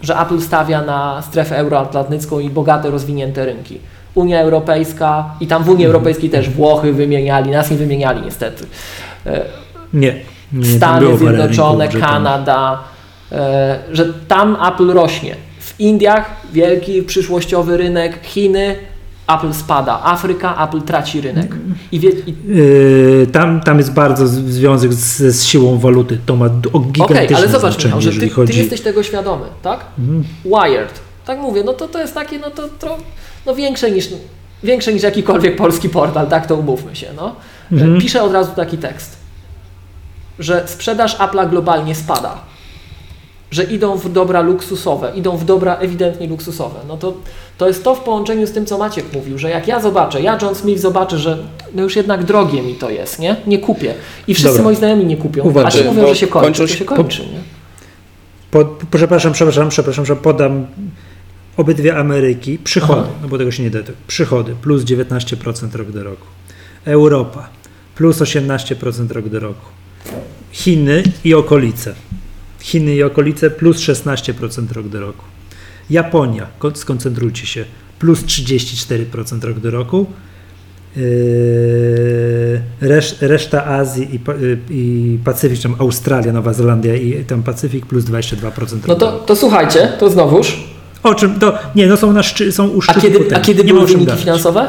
że 0.00 0.20
Apple 0.20 0.40
stawia 0.40 0.82
na 0.82 1.22
strefę 1.22 1.58
euroatlantycką 1.58 2.40
i 2.40 2.50
bogate, 2.50 2.90
rozwinięte 2.90 3.44
rynki. 3.44 3.78
Unia 4.14 4.40
Europejska 4.40 5.24
i 5.40 5.46
tam 5.46 5.64
w 5.64 5.68
Unii 5.68 5.86
Europejskiej 5.86 6.30
też 6.30 6.50
Włochy 6.50 6.92
wymieniali, 6.92 7.50
nas 7.50 7.70
nie 7.70 7.76
wymieniali 7.76 8.22
niestety. 8.22 8.66
E, 9.94 9.96
Nie. 9.96 10.14
nie 10.52 10.76
Stany 10.76 11.16
Zjednoczone, 11.16 11.84
rynków, 11.84 11.92
że 11.92 12.00
tam- 12.00 12.10
Kanada, 12.10 12.78
e, 13.32 13.78
że 13.92 14.12
tam 14.28 14.56
Apple 14.68 14.92
rośnie. 14.92 15.36
W 15.60 15.80
Indiach 15.80 16.30
wielki 16.52 17.02
przyszłościowy 17.02 17.76
rynek, 17.76 18.18
Chiny, 18.22 18.76
Apple 19.28 19.52
spada, 19.52 20.00
Afryka, 20.02 20.64
Apple 20.64 20.82
traci 20.82 21.20
rynek. 21.20 21.54
I, 21.92 22.00
wie, 22.00 22.10
i 22.10 22.34
Yy, 22.46 23.26
tam, 23.32 23.60
tam 23.60 23.78
jest 23.78 23.92
bardzo 23.92 24.26
związek 24.26 24.92
z, 24.92 25.34
z 25.36 25.44
siłą 25.44 25.78
waluty. 25.78 26.18
To 26.26 26.36
ma 26.36 26.48
gigantyczne 26.92 27.36
ale 27.36 27.48
zobacz 27.48 27.72
znaczenie, 27.72 27.94
Michał, 27.94 28.00
że 28.00 28.10
ty, 28.10 28.20
ty 28.20 28.28
chodzi... 28.28 28.52
Mhm. 28.52 28.60
jesteś 28.60 28.80
tego 28.80 29.02
świadomy, 29.02 29.44
tak? 29.62 29.84
Wired. 30.44 31.00
Tak 31.24 31.38
mówię, 31.38 31.62
no 31.64 31.72
to, 31.72 31.88
to 31.88 32.00
jest 32.00 32.14
takie, 32.14 32.38
no 32.38 32.50
to, 32.50 32.68
to 32.68 32.98
no 33.46 33.54
większe 33.54 33.90
niż, 33.90 34.08
większe 34.62 34.92
niż 34.92 35.02
jakikolwiek 35.02 35.56
polski 35.56 35.88
portal, 35.88 36.26
tak 36.26 36.46
to 36.46 36.54
umówmy 36.56 36.96
się, 36.96 37.06
no. 37.16 37.36
Mhm. 37.72 38.00
Piszę 38.00 38.22
od 38.22 38.32
razu 38.32 38.52
taki 38.56 38.78
tekst. 38.78 39.15
Że 40.38 40.62
sprzedaż 40.66 41.18
Apple'a 41.18 41.50
globalnie 41.50 41.94
spada, 41.94 42.38
że 43.50 43.64
idą 43.64 43.96
w 43.96 44.12
dobra 44.12 44.40
luksusowe, 44.40 45.12
idą 45.14 45.36
w 45.36 45.44
dobra 45.44 45.76
ewidentnie 45.76 46.26
luksusowe, 46.26 46.80
no 46.88 46.96
to 46.96 47.14
to 47.58 47.68
jest 47.68 47.84
to 47.84 47.94
w 47.94 48.00
połączeniu 48.00 48.46
z 48.46 48.52
tym, 48.52 48.66
co 48.66 48.78
Maciek 48.78 49.04
mówił, 49.12 49.38
że 49.38 49.50
jak 49.50 49.68
ja 49.68 49.80
zobaczę, 49.80 50.22
ja 50.22 50.38
John 50.42 50.54
Smith 50.54 50.80
zobaczę, 50.80 51.18
że 51.18 51.38
no 51.74 51.82
już 51.82 51.96
jednak 51.96 52.24
drogie 52.24 52.62
mi 52.62 52.74
to 52.74 52.90
jest, 52.90 53.18
nie? 53.18 53.36
Nie 53.46 53.58
kupię. 53.58 53.94
I 54.28 54.34
wszyscy 54.34 54.50
Dobra. 54.50 54.64
moi 54.64 54.76
znajomi 54.76 55.04
nie 55.06 55.16
kupią. 55.16 55.42
Uwaga. 55.44 55.68
A 55.68 55.70
ci 55.70 55.84
mówią, 55.84 56.06
że 56.08 56.16
się 56.16 56.26
kończy, 56.26 56.46
kończą 56.46 56.62
to 56.62 56.68
się- 56.68 56.78
się 56.78 56.84
kończy, 56.84 57.22
nie? 57.22 57.38
Po, 58.50 58.64
przepraszam, 58.90 59.32
przepraszam, 59.32 59.68
przepraszam, 59.68 60.06
że 60.06 60.16
podam 60.16 60.66
obydwie 61.56 61.96
Ameryki. 61.96 62.58
Przychody, 62.58 63.00
Aha. 63.04 63.10
no 63.22 63.28
bo 63.28 63.38
tego 63.38 63.50
się 63.50 63.62
nie 63.62 63.70
da. 63.70 63.78
Przychody 64.06 64.54
plus 64.62 64.82
19% 64.84 65.74
rok 65.74 65.90
do 65.90 66.04
roku. 66.04 66.26
Europa 66.84 67.48
plus 67.94 68.20
18% 68.22 69.10
rok 69.12 69.28
do 69.28 69.40
roku. 69.40 69.66
Chiny 70.52 71.02
i 71.24 71.34
okolice. 71.34 71.94
Chiny 72.60 72.94
i 72.94 73.02
okolice 73.02 73.50
plus 73.50 73.76
16% 73.78 74.72
rok 74.72 74.88
do 74.88 75.00
roku. 75.00 75.24
Japonia, 75.90 76.46
ko- 76.58 76.74
skoncentrujcie 76.76 77.46
się, 77.46 77.64
plus 77.98 78.20
34% 78.24 79.44
rok 79.44 79.58
do 79.60 79.70
roku. 79.70 80.06
Yy, 80.96 82.60
Resz, 82.80 83.16
reszta 83.20 83.64
Azji 83.66 84.14
i, 84.14 84.18
Pa- 84.18 84.32
y, 84.34 84.58
i 84.70 85.18
Pacyfik, 85.24 85.62
tam 85.62 85.74
Australia, 85.78 86.32
Nowa 86.32 86.52
Zelandia 86.52 86.94
i 86.94 87.24
tam 87.24 87.42
Pacyfik 87.42 87.86
plus 87.86 88.04
22% 88.04 88.42
rok 88.72 88.86
No 88.88 88.94
to, 88.94 89.12
to 89.12 89.36
słuchajcie, 89.36 89.92
to 89.98 90.10
znowuż. 90.10 90.56
O 91.02 91.14
czym 91.14 91.38
to? 91.38 91.58
Nie, 91.74 91.86
no 91.86 91.96
są, 91.96 92.12
na 92.12 92.22
szczy, 92.22 92.52
są 92.52 92.68
u 92.68 92.78
A 92.78 92.82
szczytu 92.82 93.00
kiedy, 93.00 93.36
a 93.36 93.40
kiedy 93.40 93.64
Nie 93.64 93.72
ma 93.72 93.78
były 93.78 93.86
wyniki 93.88 94.06
gadać. 94.06 94.20
finansowe? 94.20 94.66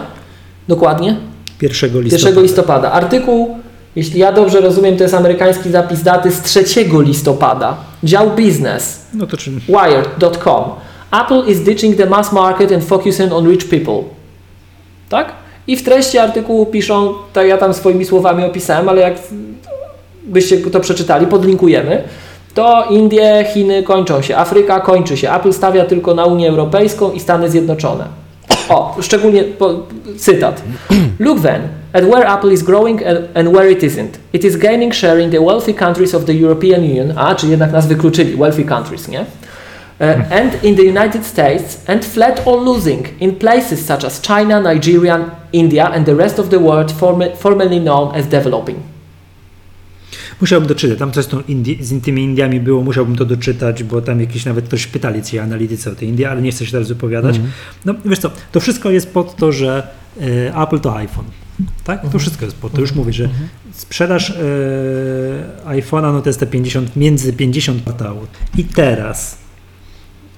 Dokładnie? 0.68 1.18
1 1.62 2.02
listopada. 2.02 2.30
1 2.30 2.44
listopada. 2.44 2.92
Artykuł, 2.92 3.58
jeśli 3.98 4.20
ja 4.20 4.32
dobrze 4.32 4.62
rozumiem, 4.62 4.98
to 4.98 5.04
jest 5.04 5.16
amerykański 5.16 5.70
zapis 5.70 6.04
daty 6.04 6.32
z 6.32 6.42
3 6.42 6.64
listopada. 7.06 7.78
Dział 8.04 8.32
biznes. 8.36 9.06
No 9.14 9.28
to 9.28 9.38
czym? 9.38 9.60
Wired.com. 9.68 10.64
Apple 11.12 11.52
is 11.52 11.60
ditching 11.60 11.98
the 11.98 12.06
mass 12.06 12.32
market 12.32 12.72
and 12.72 12.84
focusing 12.84 13.34
on 13.34 13.50
rich 13.50 13.70
people. 13.70 14.04
Tak? 15.10 15.34
I 15.68 15.78
w 15.78 15.84
treści 15.84 16.18
artykułu 16.18 16.66
piszą, 16.66 17.14
tak 17.34 17.48
ja 17.48 17.58
tam 17.58 17.74
swoimi 17.74 18.06
słowami 18.06 18.44
opisałem, 18.44 18.90
ale 18.90 19.02
jak 19.02 19.14
byście 20.24 20.58
to 20.58 20.80
przeczytali, 20.80 21.28
podlinkujemy, 21.28 22.04
to 22.54 22.86
Indie, 22.90 23.46
Chiny 23.54 23.84
kończą 23.84 24.22
się, 24.22 24.38
Afryka 24.38 24.80
kończy 24.80 25.18
się, 25.18 25.32
Apple 25.32 25.54
stawia 25.54 25.86
tylko 25.86 26.14
na 26.14 26.26
Unię 26.26 26.50
Europejską 26.50 27.12
i 27.12 27.20
Stany 27.20 27.50
Zjednoczone. 27.50 28.06
O, 28.70 28.96
szczególnie 29.02 29.44
po, 29.44 29.74
cytat. 30.18 30.62
Look 31.20 31.42
then 31.42 31.77
at 31.94 32.04
where 32.04 32.28
Apple 32.28 32.52
is 32.54 32.64
growing 32.64 33.02
and, 33.36 33.48
where 33.56 33.72
it 33.72 33.84
isn't. 33.84 34.20
It 34.34 34.44
is 34.44 34.58
gaining 34.58 34.94
share 34.94 35.24
in 35.24 35.32
the 35.32 35.40
wealthy 35.40 35.74
countries 35.74 36.14
of 36.16 36.26
the 36.26 36.34
European 36.34 36.84
Union, 36.84 37.14
a, 37.18 37.36
czy 37.36 37.48
jednak 37.48 37.72
nas 37.72 37.88
wykluczyli, 37.88 38.36
wealthy 38.36 38.64
countries, 38.66 39.08
nie? 39.08 39.20
Uh, 40.00 40.32
and 40.32 40.64
in 40.64 40.76
the 40.76 40.84
United 40.84 41.26
States, 41.26 41.84
and 41.88 42.06
flat 42.06 42.42
or 42.46 42.62
losing 42.62 43.08
in 43.20 43.36
places 43.36 43.86
such 43.86 44.06
as 44.06 44.22
China, 44.22 44.62
Nigeria, 44.62 45.20
India, 45.54 45.90
and 45.92 46.06
the 46.06 46.16
rest 46.16 46.40
of 46.40 46.50
the 46.50 46.60
world 46.60 46.92
form- 46.92 47.36
formerly 47.38 47.80
known 47.80 48.16
as 48.16 48.28
developing. 48.28 48.78
Musiałbym 50.42 50.68
doczytać. 50.68 51.00
Tam 51.00 51.12
coś 51.12 51.26
z, 51.26 51.30
Indi- 51.30 51.84
z 51.84 52.04
tymi 52.04 52.24
Indiami 52.24 52.60
było, 52.60 52.82
musiałbym 52.84 53.16
to 53.16 53.26
doczytać, 53.26 53.84
bo 53.84 54.02
tam 54.02 54.22
jakiś 54.22 54.46
nawet 54.46 54.66
ktoś 54.66 54.88
pytali 54.88 55.24
ci 55.24 55.40
analitycy 55.40 55.92
o 55.92 55.96
tej 55.96 56.08
Indii, 56.08 56.26
ale 56.26 56.42
nie 56.42 56.52
chcę 56.52 56.66
się 56.66 56.72
teraz 56.72 56.88
wypowiadać. 56.88 57.36
Mhm. 57.36 57.54
No 57.86 57.94
wiesz 58.06 58.20
co, 58.20 58.32
to 58.52 58.60
wszystko 58.60 58.92
jest 58.92 59.14
pod 59.14 59.36
to, 59.36 59.52
że 59.52 59.88
e, 60.22 60.56
Apple 60.62 60.80
to 60.80 60.96
iPhone. 60.96 61.26
Tak? 61.84 62.10
To 62.12 62.20
wszystko 62.20 62.46
jest 62.46 62.58
pod 62.58 62.74
to. 62.74 62.82
Już 62.82 62.96
mówię, 62.96 63.14
że 63.14 63.30
sprzedaż 63.72 64.30
e, 64.30 64.34
iPhone'a 65.66 66.14
no 66.14 66.22
to 66.22 66.30
jest 66.30 66.40
te 66.40 66.48
50, 66.48 66.96
między 66.96 67.34
50 67.34 67.82
kwartałów. 67.82 68.28
I 68.58 68.64
teraz 68.64 69.48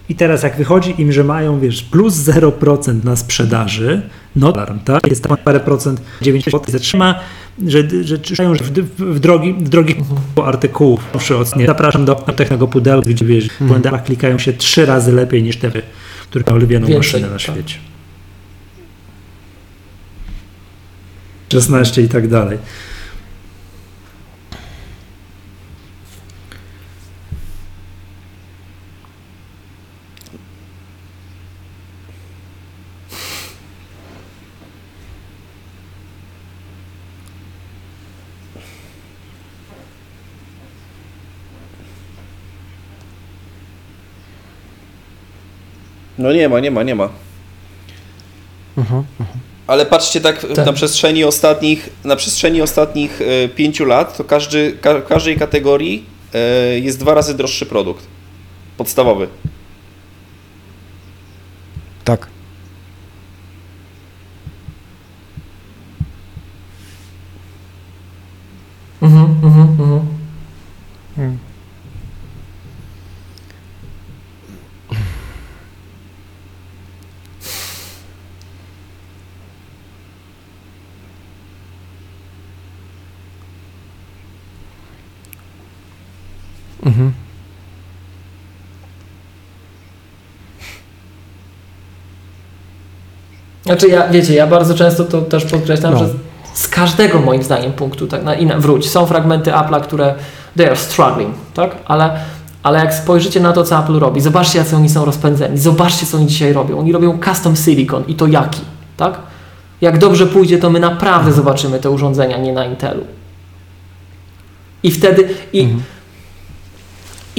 i 0.10 0.16
teraz 0.16 0.44
jak 0.44 0.58
wychodzi 0.58 1.02
im, 1.02 1.12
że 1.12 1.24
mają, 1.24 1.60
wiesz, 1.60 1.84
plus 1.84 2.16
0% 2.16 3.04
na 3.04 3.16
sprzedaży, 3.16 4.02
no 4.36 4.54
tak? 4.86 5.08
Jest 5.08 5.24
tam 5.24 5.38
parę 5.38 5.60
procent, 5.60 6.02
90% 6.22 6.72
zatrzyma, 6.72 7.20
że, 7.68 7.84
że 8.04 8.20
czytają 8.20 8.56
że 8.56 8.64
w, 8.64 8.72
w, 8.98 9.20
drogi, 9.20 9.54
w 9.54 9.70
drogich 9.70 9.98
artykułów. 10.46 11.04
Proszę 11.12 11.38
ocenię. 11.38 11.66
Zapraszam 11.66 12.06
do 12.06 12.16
technego 12.16 12.68
pudełka, 12.68 13.10
gdzie 13.10 13.26
wiesz, 13.26 13.48
w 13.50 13.64
błędach 13.64 14.04
klikają 14.04 14.38
się 14.38 14.54
trzy 14.54 14.86
razy 14.86 15.12
lepiej 15.12 15.44
niż 15.44 15.58
te, 15.58 15.72
które 16.30 16.46
mają 16.48 16.58
ulubioną 16.58 16.88
Więcej, 16.88 16.98
maszynę 16.98 17.28
na 17.28 17.34
tak. 17.34 17.42
świecie. 17.42 17.89
16 21.50 22.04
i 22.04 22.10
tak 22.10 22.28
dalej. 22.28 22.58
No 46.18 46.34
nie 46.34 46.50
ma, 46.50 46.60
nie 46.60 46.72
ma, 46.72 46.84
nie 46.84 46.96
ma. 46.96 47.10
Ale 49.70 49.86
patrzcie 49.86 50.22
tak, 50.22 50.46
Tak. 50.56 50.66
na 50.66 50.74
przestrzeni 50.74 51.24
ostatnich, 51.24 51.90
na 52.04 52.16
przestrzeni 52.16 52.62
ostatnich 52.62 53.22
e, 53.22 53.50
pięciu 53.50 53.86
lat, 53.86 54.18
to 54.18 54.24
każdy, 54.24 54.72
ka, 54.82 55.00
w 55.00 55.06
każdej 55.06 55.38
kategorii 55.38 56.06
e, 56.34 56.80
jest 56.80 57.00
dwa 57.00 57.14
razy 57.14 57.34
droższy 57.38 57.66
produkt. 57.66 58.08
Podstawowy. 58.78 59.28
Tak. 62.04 62.28
Mhm, 69.02 69.26
mhm, 69.44 69.68
mhm. 71.18 71.49
Mhm. 86.86 87.14
Znaczy 93.64 93.88
ja, 93.88 94.08
wiecie, 94.08 94.34
ja 94.34 94.48
bardzo 94.48 94.74
często 94.76 95.04
to 95.04 95.22
też 95.22 95.46
podkreślam, 95.46 95.94
No. 95.94 96.00
że 96.00 96.10
z 96.54 96.68
każdego 96.68 97.20
moim 97.20 97.44
zdaniem 97.44 97.74
punktu, 97.74 98.08
tak 98.08 98.24
na, 98.24 98.36
na, 98.36 98.58
wróć, 98.58 98.90
są 98.90 99.06
fragmenty 99.06 99.52
Apple'a, 99.52 99.82
które 99.82 100.16
they 100.58 100.68
are 100.68 100.76
struggling, 100.76 101.36
tak? 101.54 101.76
Ale, 101.86 102.20
ale 102.64 102.80
jak 102.80 102.94
spojrzycie 102.94 103.40
na 103.40 103.54
to, 103.54 103.64
co 103.64 103.80
Apple 103.80 104.00
robi, 104.00 104.22
zobaczcie, 104.22 104.60
jacy 104.60 104.76
oni 104.76 104.90
są 104.90 105.06
rozpędzeni, 105.06 105.58
zobaczcie, 105.58 106.06
co 106.06 106.18
oni 106.18 106.28
dzisiaj 106.28 106.54
robią. 106.54 106.80
Oni 106.80 106.92
robią 106.92 107.20
custom 107.26 107.56
silicon 107.56 108.04
i 108.08 108.16
to 108.16 108.28
jaki, 108.28 108.62
tak? 108.98 109.20
Jak 109.82 109.98
dobrze 109.98 110.28
pójdzie, 110.28 110.58
to 110.58 110.70
my 110.70 110.80
naprawdę 110.80 111.34
zobaczymy 111.34 111.80
te 111.80 111.90
urządzenia 111.90 112.38
nie 112.38 112.54
na 112.54 112.66
Intelu. 112.66 113.04
I 114.84 114.92
wtedy, 114.92 115.30
i, 115.54 115.68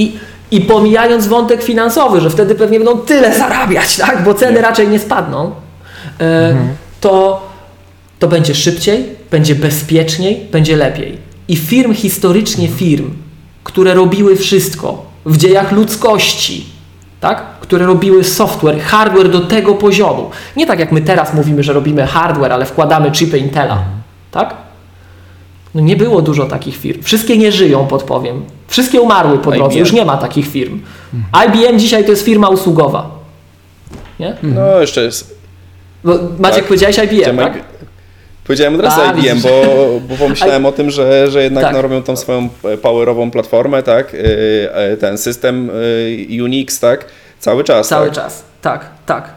i, 0.00 0.12
i 0.50 0.60
pomijając 0.60 1.26
wątek 1.26 1.62
finansowy, 1.62 2.20
że 2.20 2.30
wtedy 2.30 2.54
pewnie 2.54 2.78
będą 2.78 2.98
tyle 2.98 3.38
zarabiać, 3.38 3.96
tak? 3.96 4.24
Bo 4.24 4.34
ceny 4.34 4.60
raczej 4.60 4.88
nie 4.88 4.98
spadną, 4.98 5.52
e, 6.20 6.54
to, 7.00 7.46
to 8.18 8.28
będzie 8.28 8.54
szybciej, 8.54 9.04
będzie 9.30 9.54
bezpieczniej, 9.54 10.48
będzie 10.52 10.76
lepiej. 10.76 11.18
I 11.48 11.56
firm 11.56 11.94
historycznie 11.94 12.68
firm, 12.68 13.10
które 13.64 13.94
robiły 13.94 14.36
wszystko 14.36 15.06
w 15.26 15.36
dziejach 15.36 15.72
ludzkości, 15.72 16.66
tak? 17.20 17.44
które 17.60 17.86
robiły 17.86 18.24
software, 18.24 18.80
hardware 18.80 19.30
do 19.30 19.40
tego 19.40 19.74
poziomu. 19.74 20.30
Nie 20.56 20.66
tak 20.66 20.78
jak 20.78 20.92
my 20.92 21.00
teraz 21.00 21.34
mówimy, 21.34 21.62
że 21.62 21.72
robimy 21.72 22.06
hardware, 22.06 22.52
ale 22.52 22.66
wkładamy 22.66 23.10
chipy 23.10 23.38
Intela. 23.38 23.82
Tak? 24.30 24.69
No 25.74 25.80
nie 25.80 25.96
było 25.96 26.22
dużo 26.22 26.46
takich 26.46 26.76
firm. 26.76 27.02
Wszystkie 27.02 27.38
nie 27.38 27.52
żyją, 27.52 27.86
podpowiem. 27.86 28.44
Wszystkie 28.68 29.00
umarły 29.00 29.38
po 29.38 29.50
drodze. 29.50 29.74
IBM. 29.74 29.78
Już 29.78 29.92
nie 29.92 30.04
ma 30.04 30.16
takich 30.16 30.48
firm. 30.48 30.80
IBM 31.46 31.78
dzisiaj 31.78 32.04
to 32.04 32.10
jest 32.10 32.24
firma 32.24 32.48
usługowa. 32.48 33.10
Nie? 34.20 34.36
No 34.42 34.80
jeszcze 34.80 35.02
jest. 35.04 35.38
Bo 36.04 36.14
Maciek 36.38 36.58
Tak. 36.58 36.66
powiedziałeś 36.66 36.98
IBM, 36.98 37.08
Powiedziałem, 37.08 37.36
tak? 37.36 37.62
Powiedziałem 38.44 38.74
od 38.74 38.80
razu 38.80 39.00
A, 39.00 39.12
IBM, 39.12 39.20
widzisz. 39.22 39.42
bo, 39.42 39.50
bo 40.08 40.14
pomyślałem 40.16 40.66
o 40.66 40.72
tym, 40.72 40.90
że, 40.90 41.30
że 41.30 41.42
jednak 41.42 41.64
Tak. 41.64 41.72
no, 41.72 41.82
robią 41.82 42.02
tą 42.02 42.16
swoją 42.16 42.48
e, 42.64 42.76
powerową 42.76 43.30
platformę, 43.30 43.82
tak? 43.82 44.12
Yy, 44.12 44.20
e, 44.72 44.96
Ten 44.96 45.18
system 45.18 45.70
Unix, 46.44 46.80
tak? 46.80 47.06
Cały 47.38 47.64
czas. 47.64 47.88
Cały 47.88 48.06
tak? 48.06 48.14
czas. 48.14 48.44
Tak, 48.62 48.90
tak. 49.06 49.30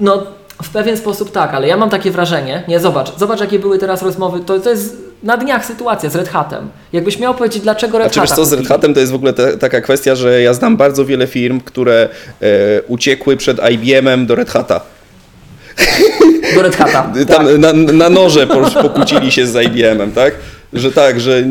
No, 0.00 0.26
w 0.62 0.68
pewien 0.68 0.96
sposób 0.96 1.30
tak, 1.30 1.54
ale 1.54 1.68
ja 1.68 1.76
mam 1.76 1.90
takie 1.90 2.10
wrażenie, 2.10 2.64
nie, 2.68 2.80
zobacz, 2.80 3.16
zobacz 3.16 3.40
jakie 3.40 3.58
były 3.58 3.78
teraz 3.78 4.02
rozmowy, 4.02 4.40
to, 4.40 4.60
to 4.60 4.70
jest 4.70 5.07
na 5.22 5.36
dniach 5.36 5.66
sytuacja 5.66 6.10
z 6.10 6.16
Red 6.16 6.28
Hatem. 6.28 6.68
Jakbyś 6.92 7.18
miał 7.18 7.34
powiedzieć, 7.34 7.62
dlaczego 7.62 7.98
Red 7.98 8.12
Znaczy 8.12 8.28
wiesz 8.28 8.36
co, 8.36 8.44
z 8.44 8.52
Red? 8.52 8.68
Hatem 8.68 8.94
to 8.94 9.00
jest 9.00 9.12
w 9.12 9.14
ogóle 9.14 9.32
te, 9.32 9.58
taka 9.58 9.80
kwestia, 9.80 10.14
że 10.14 10.42
ja 10.42 10.54
znam 10.54 10.76
bardzo 10.76 11.04
wiele 11.04 11.26
firm, 11.26 11.60
które 11.60 12.08
e, 12.40 12.82
uciekły 12.82 13.36
przed 13.36 13.58
IBM-em 13.70 14.26
do 14.26 14.34
Red 14.34 14.50
Hata. 14.50 14.80
Do 16.54 16.62
Red 16.62 16.76
Hata. 16.76 17.02
Tam 17.28 17.46
tak. 17.46 17.58
na, 17.58 17.72
na 17.72 18.10
noże 18.10 18.46
po- 18.46 18.82
pokłócili 18.82 19.32
się 19.32 19.46
z 19.46 19.66
IBM-em, 19.66 20.12
tak? 20.12 20.34
Że 20.72 20.92
tak, 20.92 21.20
że 21.20 21.42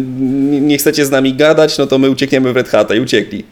nie 0.61 0.77
chcecie 0.77 1.05
z 1.05 1.11
nami 1.11 1.33
gadać, 1.33 1.77
no 1.77 1.87
to 1.87 1.97
my 1.97 2.09
uciekniemy 2.09 2.53
w 2.53 2.55
Red 2.55 2.69
Hata 2.69 2.95
i 2.95 2.99
uciekli. 2.99 3.45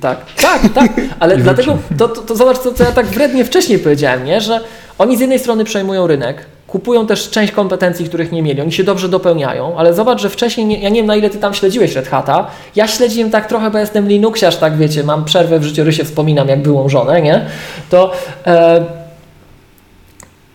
Tak, 0.00 0.18
tak, 0.42 0.62
tak, 0.74 0.90
ale 1.18 1.36
dlatego 1.36 1.78
to, 1.98 2.08
to, 2.08 2.22
to 2.22 2.36
zobacz, 2.36 2.58
co, 2.58 2.74
co 2.74 2.84
ja 2.84 2.92
tak 2.92 3.06
wrednie 3.06 3.44
wcześniej 3.44 3.78
powiedziałem, 3.78 4.24
nie? 4.24 4.40
że 4.40 4.60
oni 4.98 5.16
z 5.16 5.20
jednej 5.20 5.38
strony 5.38 5.64
przejmują 5.64 6.06
rynek, 6.06 6.46
kupują 6.74 7.06
też 7.06 7.30
część 7.30 7.52
kompetencji, 7.52 8.04
których 8.04 8.32
nie 8.32 8.42
mieli, 8.42 8.60
oni 8.60 8.72
się 8.72 8.84
dobrze 8.84 9.08
dopełniają, 9.08 9.78
ale 9.78 9.94
zobacz, 9.94 10.20
że 10.20 10.30
wcześniej, 10.30 10.66
nie, 10.66 10.78
ja 10.80 10.88
nie 10.88 10.96
wiem 10.96 11.06
na 11.06 11.16
ile 11.16 11.30
ty 11.30 11.38
tam 11.38 11.54
śledziłeś 11.54 11.94
Red 11.94 12.08
Hata, 12.08 12.46
ja 12.76 12.88
śledziłem 12.88 13.30
tak 13.30 13.46
trochę, 13.46 13.70
bo 13.70 13.78
jestem 13.78 14.08
Linuxiarz, 14.08 14.56
tak 14.56 14.76
wiecie, 14.76 15.04
mam 15.04 15.24
przerwę 15.24 15.58
w 15.58 15.62
życiorysie, 15.62 16.04
wspominam 16.04 16.48
jak 16.48 16.62
byłą 16.62 16.88
żonę, 16.88 17.22
nie? 17.22 17.46
To 17.90 18.12
e, 18.46 18.84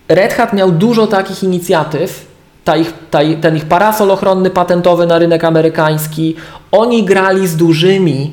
Red 0.10 0.34
Hat 0.34 0.54
miał 0.54 0.72
dużo 0.72 1.08
takich 1.08 1.44
inicjatyw, 1.44 2.26
ta 2.64 2.78
ich, 2.78 2.94
ta, 3.12 3.20
ten 3.42 3.56
ich 3.56 3.66
parasol 3.66 4.12
ochronny 4.12 4.50
patentowy 4.50 5.06
na 5.06 5.20
rynek 5.20 5.44
amerykański, 5.44 6.36
oni 6.72 7.04
grali 7.04 7.48
z 7.48 7.56
dużymi, 7.56 8.32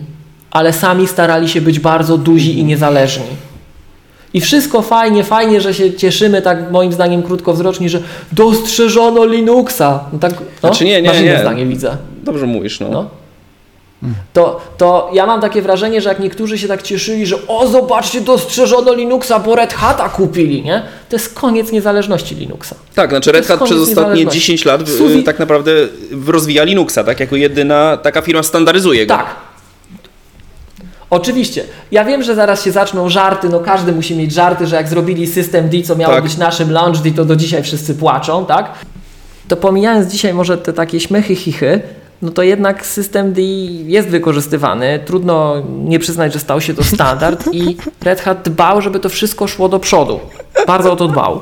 ale 0.51 0.73
sami 0.73 1.07
starali 1.07 1.49
się 1.49 1.61
być 1.61 1.81
bardzo 1.81 2.19
duzi 2.19 2.59
i 2.59 2.65
niezależni. 2.65 3.46
I 4.37 4.41
wszystko 4.41 4.83
fajnie, 4.83 5.25
fajnie, 5.25 5.61
że 5.61 5.75
się 5.75 5.93
cieszymy, 5.95 6.43
tak 6.43 6.71
moim 6.71 6.93
zdaniem 6.93 7.23
krótkowzroczni, 7.23 7.89
że 7.89 8.01
dostrzeżono 8.33 9.25
Linuxa. 9.25 10.01
No 10.13 10.19
tak, 10.19 10.33
no? 10.33 10.47
Znaczy 10.61 10.85
nie, 10.85 11.03
nie, 11.03 11.09
Masz 11.09 11.21
inne 11.21 11.33
nie. 11.33 11.39
zdanie, 11.41 11.67
widzę. 11.67 11.97
Dobrze 12.23 12.47
mówisz, 12.47 12.81
no. 12.81 12.89
No. 12.91 13.07
To, 14.33 14.61
to 14.77 15.11
ja 15.13 15.27
mam 15.27 15.41
takie 15.41 15.63
wrażenie, 15.63 16.01
że 16.01 16.09
jak 16.09 16.19
niektórzy 16.21 16.59
się 16.59 16.69
tak 16.69 16.83
cieszyli, 16.83 17.27
że 17.27 17.37
o 17.49 17.67
zobaczcie, 17.69 18.21
dostrzeżono 18.21 18.95
Linuxa, 18.95 19.39
bo 19.39 19.55
Red 19.57 19.75
Hata 19.75 20.09
kupili, 20.09 20.63
nie? 20.63 20.83
To 21.09 21.17
jest 21.17 21.35
koniec 21.35 21.73
niezależności 21.73 22.35
Linuxa. 22.35 22.75
Tak, 22.95 23.11
znaczy 23.11 23.33
Red 23.33 23.47
Hat 23.47 23.57
przez 23.65 23.79
ostatnie 23.79 24.03
niezależności. 24.03 24.41
10 24.41 24.65
lat 24.65 24.83
w- 24.83 24.99
Suzy- 24.99 25.23
tak 25.25 25.39
naprawdę 25.39 25.73
rozwija 26.27 26.65
Linuxa, 26.65 27.05
tak? 27.05 27.21
Jako 27.21 27.37
jedyna 27.37 27.97
taka 27.97 28.23
firma 28.23 28.43
standaryzuje 28.43 29.07
go. 29.07 29.15
Tak. 29.17 29.27
Oczywiście. 31.11 31.65
Ja 31.91 32.05
wiem, 32.05 32.23
że 32.23 32.35
zaraz 32.35 32.65
się 32.65 32.73
zaczną 32.73 33.09
żarty, 33.09 33.49
no 33.49 33.61
każdy 33.61 33.93
musi 33.93 34.17
mieć 34.17 34.33
żarty, 34.33 34.67
że 34.67 34.77
jak 34.77 34.89
zrobili 34.89 35.27
system 35.27 35.69
D, 35.69 35.83
co 35.83 35.97
miało 35.97 36.15
Tak. 36.15 36.23
być 36.23 36.37
naszym 36.37 36.71
launch 36.73 36.99
D, 37.03 37.11
to 37.11 37.25
do 37.25 37.37
dzisiaj 37.37 37.63
wszyscy 37.63 37.95
płaczą, 37.95 38.47
tak? 38.47 38.73
To 39.49 39.57
pomijając 39.57 40.13
dzisiaj 40.13 40.35
może 40.35 40.59
te 40.59 40.73
takie 40.73 41.01
śmiechy, 41.01 41.37
chichy, 41.37 41.81
no 42.23 42.31
to 42.31 42.43
jednak 42.43 42.87
system 42.87 43.33
D 43.33 43.43
jest 43.87 44.09
wykorzystywany. 44.09 45.01
Trudno 45.05 45.55
nie 45.85 45.99
przyznać, 45.99 46.33
że 46.33 46.39
stał 46.39 46.61
się 46.61 46.75
to 46.75 46.85
standard 46.85 47.45
i 47.53 47.77
Red 48.05 48.21
Hat 48.21 48.43
dbał, 48.45 48.81
żeby 48.83 49.01
to 49.01 49.09
wszystko 49.09 49.47
szło 49.47 49.69
do 49.69 49.79
przodu. 49.81 50.21
Bardzo 50.67 50.93
o 50.93 50.97
to 50.97 51.09
dbał. 51.09 51.41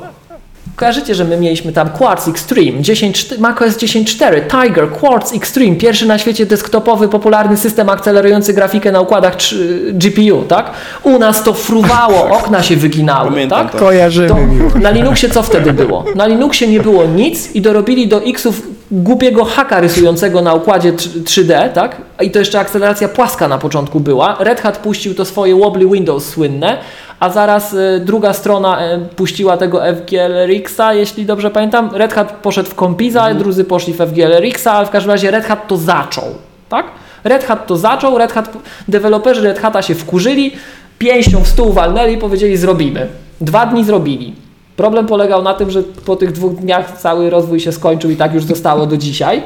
Kojarzycie, 0.75 1.15
że 1.15 1.23
my 1.25 1.37
mieliśmy 1.37 1.71
tam 1.71 1.89
Quartz 1.89 2.27
Extreme, 2.27 2.81
10, 2.81 3.37
macOS 3.39 3.77
10.4, 3.77 4.41
Tiger, 4.61 4.89
Quartz 4.91 5.33
Extreme, 5.33 5.75
pierwszy 5.75 6.05
na 6.05 6.17
świecie 6.17 6.45
desktopowy, 6.45 7.07
popularny 7.07 7.57
system 7.57 7.89
akcelerujący 7.89 8.53
grafikę 8.53 8.91
na 8.91 9.01
układach 9.01 9.35
3, 9.35 9.91
GPU, 9.93 10.41
tak? 10.47 10.71
U 11.03 11.19
nas 11.19 11.43
to 11.43 11.53
fruwało, 11.53 12.29
okna 12.37 12.63
się 12.63 12.75
wyginały, 12.75 13.29
Pamiętam 13.29 13.63
tak? 13.63 13.71
to. 13.71 13.77
Kojarzymy 13.77 14.27
To 14.27 14.35
miło. 14.35 14.69
na 14.81 14.89
Linuxie 14.89 15.29
co 15.29 15.43
wtedy 15.43 15.73
było? 15.73 16.05
Na 16.15 16.25
Linuxie 16.27 16.67
nie 16.67 16.79
było 16.79 17.05
nic 17.05 17.55
i 17.55 17.61
dorobili 17.61 18.07
do 18.07 18.23
Xów 18.23 18.61
głupiego 18.91 19.45
haka 19.45 19.79
rysującego 19.79 20.41
na 20.41 20.53
układzie 20.53 20.93
3D, 20.93 21.69
tak? 21.73 21.97
I 22.21 22.31
to 22.31 22.39
jeszcze 22.39 22.59
akceleracja 22.59 23.07
płaska 23.07 23.47
na 23.47 23.57
początku 23.57 23.99
była. 23.99 24.37
Red 24.39 24.61
Hat 24.61 24.77
puścił 24.77 25.15
to 25.15 25.25
swoje 25.25 25.55
Wobbly 25.55 25.85
Windows 25.89 26.25
słynne, 26.29 26.77
a 27.19 27.29
zaraz 27.29 27.73
y, 27.73 28.01
druga 28.05 28.33
strona 28.33 28.93
y, 28.93 28.99
puściła 29.15 29.57
tego 29.57 29.81
FGLRX-a, 29.95 30.93
jeśli 30.93 31.25
dobrze 31.25 31.51
pamiętam. 31.51 31.89
Red 31.93 32.13
Hat 32.13 32.31
poszedł 32.31 32.69
w 32.69 32.75
Compiza, 32.75 33.33
drudzy 33.33 33.63
poszli 33.63 33.93
w 33.93 33.97
FGLRX-a, 33.97 34.71
ale 34.71 34.87
w 34.87 34.89
każdym 34.89 35.11
razie 35.11 35.31
Red 35.31 35.45
Hat 35.45 35.67
to 35.67 35.77
zaczął, 35.77 36.23
tak? 36.69 36.85
Red 37.23 37.43
Hat 37.43 37.67
to 37.67 37.77
zaczął, 37.77 38.17
Red 38.17 38.31
Hat, 38.31 38.57
deweloperzy 38.87 39.41
Red 39.41 39.59
Hata 39.59 39.81
się 39.81 39.95
wkurzyli, 39.95 40.51
pięścią 40.99 41.43
w 41.43 41.47
stół 41.47 41.73
walnęli 41.73 42.13
i 42.13 42.17
powiedzieli 42.17 42.57
zrobimy. 42.57 43.07
Dwa 43.41 43.65
dni 43.65 43.83
zrobili. 43.83 44.33
Problem 44.75 45.07
polegał 45.07 45.43
na 45.43 45.53
tym, 45.53 45.71
że 45.71 45.83
po 45.83 46.15
tych 46.15 46.31
dwóch 46.31 46.55
dniach 46.55 46.97
cały 46.97 47.29
rozwój 47.29 47.59
się 47.59 47.71
skończył 47.71 48.11
i 48.11 48.15
tak 48.15 48.33
już 48.33 48.43
zostało 48.43 48.85
do 48.85 48.97
dzisiaj. 48.97 49.43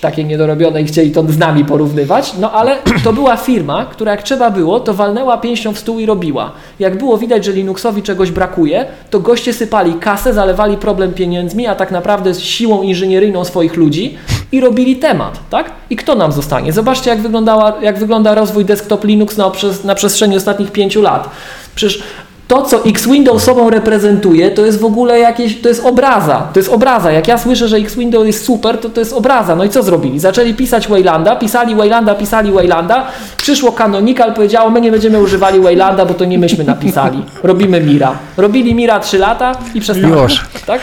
Takie 0.00 0.24
niedorobione 0.24 0.82
i 0.82 0.84
chcieli 0.84 1.10
to 1.10 1.24
z 1.28 1.38
nami 1.38 1.64
porównywać. 1.64 2.32
No 2.40 2.52
ale 2.52 2.76
to 3.04 3.12
była 3.12 3.36
firma, 3.36 3.84
która 3.84 4.10
jak 4.10 4.22
trzeba 4.22 4.50
było, 4.50 4.80
to 4.80 4.94
walnęła 4.94 5.38
pięścią 5.38 5.72
w 5.72 5.78
stół 5.78 5.98
i 5.98 6.06
robiła. 6.06 6.52
Jak 6.78 6.98
było 6.98 7.18
widać, 7.18 7.44
że 7.44 7.52
Linuxowi 7.52 8.02
czegoś 8.02 8.30
brakuje, 8.30 8.86
to 9.10 9.20
goście 9.20 9.52
sypali 9.52 9.94
kasę, 9.94 10.34
zalewali 10.34 10.76
problem 10.76 11.14
pieniędzmi, 11.14 11.66
a 11.66 11.74
tak 11.74 11.90
naprawdę 11.90 12.34
z 12.34 12.40
siłą 12.40 12.82
inżynieryjną 12.82 13.44
swoich 13.44 13.76
ludzi 13.76 14.18
i 14.52 14.60
robili 14.60 14.96
temat, 14.96 15.40
tak? 15.50 15.70
I 15.90 15.96
kto 15.96 16.14
nam 16.14 16.32
zostanie? 16.32 16.72
Zobaczcie, 16.72 17.10
jak, 17.10 17.20
wyglądała, 17.20 17.72
jak 17.82 17.98
wygląda 17.98 18.34
rozwój 18.34 18.64
desktop 18.64 19.04
Linux 19.04 19.36
na, 19.36 19.52
na 19.84 19.94
przestrzeni 19.94 20.36
ostatnich 20.36 20.72
pięciu 20.72 21.02
lat. 21.02 21.30
Przecież 21.74 22.02
to, 22.48 22.62
co 22.62 22.84
X-Window 22.84 23.42
sobą 23.42 23.70
reprezentuje, 23.70 24.50
to 24.50 24.66
jest 24.66 24.80
w 24.80 24.84
ogóle 24.84 25.18
jakieś, 25.18 25.60
to 25.60 25.68
jest 25.68 25.86
obraza, 25.86 26.48
to 26.52 26.60
jest 26.60 26.72
obraza. 26.72 27.12
Jak 27.12 27.28
ja 27.28 27.38
słyszę, 27.38 27.68
że 27.68 27.76
X-Window 27.76 28.26
jest 28.26 28.44
super, 28.44 28.78
to 28.78 28.88
to 28.88 29.00
jest 29.00 29.12
obraza. 29.12 29.56
No 29.56 29.64
i 29.64 29.68
co 29.68 29.82
zrobili? 29.82 30.18
Zaczęli 30.20 30.54
pisać 30.54 30.88
Waylanda, 30.88 31.36
pisali 31.36 31.74
Waylanda, 31.74 32.14
pisali 32.14 32.52
Waylanda, 32.52 33.06
przyszło 33.36 33.72
Canonical, 33.72 34.34
powiedziało, 34.34 34.70
my 34.70 34.80
nie 34.80 34.90
będziemy 34.90 35.20
używali 35.20 35.60
Waylanda, 35.60 36.06
bo 36.06 36.14
to 36.14 36.24
nie 36.24 36.38
myśmy 36.38 36.64
napisali. 36.64 37.24
Robimy 37.42 37.80
Mira. 37.80 38.12
Robili 38.36 38.74
Mira 38.74 39.00
3 39.00 39.18
lata 39.18 39.52
i 39.74 39.80
przestali. 39.80 40.12
Już. 40.12 40.44
Tak? 40.66 40.80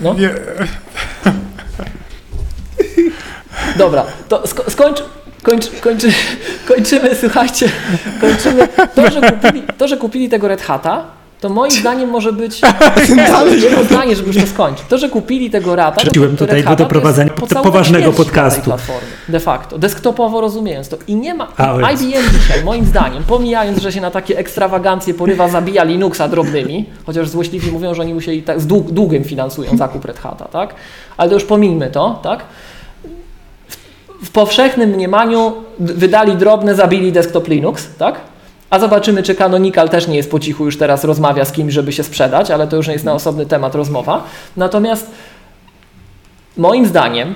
No. 0.00 0.14
Dobra, 3.78 4.04
to 4.28 4.42
sko- 4.42 4.70
skończ, 4.70 5.02
kończ, 5.42 5.70
kończy, 5.80 6.12
kończymy, 6.68 7.14
słuchajcie, 7.20 7.68
kończymy. 8.20 8.68
To 8.94 9.10
że, 9.10 9.20
kupili, 9.32 9.62
to, 9.78 9.88
że 9.88 9.96
kupili 9.96 10.28
tego 10.28 10.48
Red 10.48 10.62
Hata, 10.62 11.04
to 11.40 11.48
moim 11.48 11.70
zdaniem 11.70 12.10
może 12.10 12.32
być 12.32 12.60
jedno 13.62 13.84
zdanie, 13.90 14.16
żeby 14.16 14.28
już 14.28 14.36
to 14.36 14.46
skończyć. 14.46 14.86
To, 14.88 14.98
że 14.98 15.08
kupili 15.08 15.50
tego 15.50 15.76
Rata, 15.76 16.00
Wróciłem 16.02 16.36
tutaj 16.36 16.56
Red 16.56 16.64
do 16.64 16.86
Hata, 16.86 17.22
jest 17.22 17.34
podstawowa 17.34 17.70
poważnego 17.70 18.12
podcastu. 18.12 18.62
Platformy, 18.62 19.08
de 19.28 19.40
facto, 19.40 19.78
desktopowo 19.78 20.40
rozumiejąc 20.40 20.88
to. 20.88 20.96
I 21.06 21.14
nie 21.14 21.34
ma, 21.34 21.48
A. 21.56 21.92
IBM 21.92 22.30
dzisiaj, 22.32 22.64
moim 22.64 22.84
zdaniem, 22.84 23.22
pomijając, 23.24 23.78
że 23.78 23.92
się 23.92 24.00
na 24.00 24.10
takie 24.10 24.38
ekstrawagancje 24.38 25.14
porywa, 25.14 25.48
zabija 25.48 25.84
Linuxa 25.84 26.28
drobnymi, 26.28 26.86
chociaż 27.06 27.28
złośliwi 27.28 27.72
mówią, 27.72 27.94
że 27.94 28.02
oni 28.02 28.14
musieli 28.14 28.42
tak 28.42 28.60
z 28.60 28.66
dług, 28.66 28.90
długiem 28.90 29.24
finansują 29.24 29.76
zakup 29.76 30.04
Red 30.04 30.18
Hata, 30.18 30.44
tak? 30.44 30.74
Ale 31.16 31.28
to 31.28 31.34
już 31.34 31.44
pomijmy 31.44 31.90
to, 31.90 32.20
tak? 32.22 32.44
W 34.24 34.30
powszechnym 34.30 34.90
mniemaniu 34.90 35.52
wydali 35.78 36.36
drobne, 36.36 36.74
zabili 36.74 37.12
desktop 37.12 37.48
Linux, 37.48 37.88
tak? 37.98 38.20
A 38.70 38.78
zobaczymy, 38.78 39.22
czy 39.22 39.34
Canonical 39.34 39.88
też 39.88 40.08
nie 40.08 40.16
jest 40.16 40.30
po 40.30 40.40
cichu, 40.40 40.64
już 40.64 40.78
teraz 40.78 41.04
rozmawia 41.04 41.44
z 41.44 41.52
kimś, 41.52 41.72
żeby 41.72 41.92
się 41.92 42.02
sprzedać, 42.02 42.50
ale 42.50 42.66
to 42.66 42.76
już 42.76 42.86
jest 42.86 43.04
na 43.04 43.12
osobny 43.12 43.46
temat 43.46 43.74
rozmowa. 43.74 44.24
Natomiast 44.56 45.10
moim 46.56 46.86
zdaniem, 46.86 47.34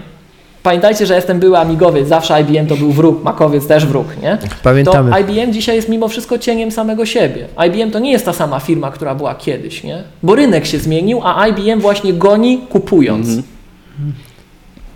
pamiętajcie, 0.62 1.06
że 1.06 1.14
jestem 1.14 1.40
były 1.40 1.58
amigowiec, 1.58 2.08
zawsze 2.08 2.40
IBM 2.40 2.66
to 2.66 2.76
był 2.76 2.92
wróg, 2.92 3.24
makowiec 3.24 3.66
też 3.66 3.86
wróg, 3.86 4.06
nie? 4.22 4.38
Pamiętamy. 4.62 5.10
To 5.10 5.18
IBM 5.18 5.52
dzisiaj 5.52 5.76
jest 5.76 5.88
mimo 5.88 6.08
wszystko 6.08 6.38
cieniem 6.38 6.70
samego 6.70 7.06
siebie. 7.06 7.48
IBM 7.66 7.90
to 7.90 7.98
nie 7.98 8.12
jest 8.12 8.24
ta 8.24 8.32
sama 8.32 8.60
firma, 8.60 8.90
która 8.90 9.14
była 9.14 9.34
kiedyś, 9.34 9.84
nie? 9.84 10.02
Bo 10.22 10.34
rynek 10.34 10.66
się 10.66 10.78
zmienił, 10.78 11.20
a 11.24 11.46
IBM 11.48 11.80
właśnie 11.80 12.12
goni 12.12 12.58
kupując. 12.58 13.28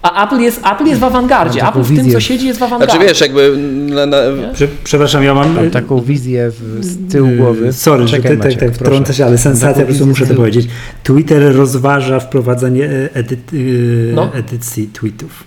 A 0.02 0.24
Apple 0.26 0.40
jest, 0.40 0.60
Apple 0.72 0.84
jest 0.86 1.00
w 1.00 1.04
awangardzie. 1.04 1.62
Mam 1.62 1.66
taką 1.68 1.80
Apple 1.80 1.92
w 1.92 1.96
tym, 1.96 2.04
wizję. 2.04 2.12
co 2.12 2.20
siedzi, 2.20 2.46
jest 2.46 2.60
w 2.60 2.62
awangardzie. 2.62 2.92
Znaczy 2.94 3.08
wiesz, 3.08 3.20
jakby 3.20 3.56
na, 3.94 4.06
na, 4.06 4.16
Prze- 4.54 4.68
Przepraszam, 4.84 5.24
ja 5.24 5.34
mam. 5.34 5.54
Mam 5.54 5.70
taką 5.70 6.00
wizję 6.00 6.50
w, 6.50 6.84
z 6.84 7.12
tyłu 7.12 7.28
głowy. 7.36 7.66
Yy, 7.66 7.72
Sorry, 7.72 8.08
że 8.08 8.16
Czekaj, 8.16 8.30
ty 8.30 8.36
tak, 8.36 8.46
Maciek, 8.46 8.60
tak 8.60 8.72
wtrącę 8.72 9.14
się, 9.14 9.24
ale 9.26 9.38
sensacja, 9.38 9.82
po 9.82 9.86
prostu 9.88 10.06
muszę 10.06 10.26
to 10.26 10.34
powiedzieć. 10.34 10.68
Twitter 11.02 11.56
rozważa 11.56 12.20
wprowadzenie 12.20 12.84
e, 12.84 13.08
edyt, 13.14 13.52
yy, 13.52 14.12
No. 14.14 14.34
edycji 14.34 14.88
tweetów. 14.92 15.44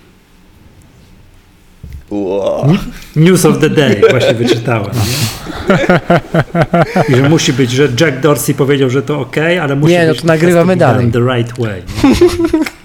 Ło. 2.09 2.67
News 3.15 3.45
of 3.45 3.59
the 3.59 3.69
day 3.69 4.01
właśnie 4.09 4.33
wyczytałem. 4.33 4.91
Nie? 4.93 5.81
I 7.09 7.15
że 7.15 7.29
musi 7.29 7.53
być, 7.53 7.71
że 7.71 7.87
Jack 7.99 8.19
Dorsey 8.19 8.53
powiedział, 8.53 8.89
że 8.89 9.01
to 9.01 9.19
ok, 9.19 9.35
ale 9.61 9.75
musi 9.75 9.93
Nie, 9.93 10.05
no 10.07 10.11
być 10.13 10.21
to 10.21 10.27
nagrywamy 10.27 10.73
has 10.77 10.79
to 10.79 10.85
be 10.85 10.93
dalej. 10.93 11.11
The 11.11 11.19
right 11.37 11.59
way. 11.59 11.81
Nie? 12.03 12.59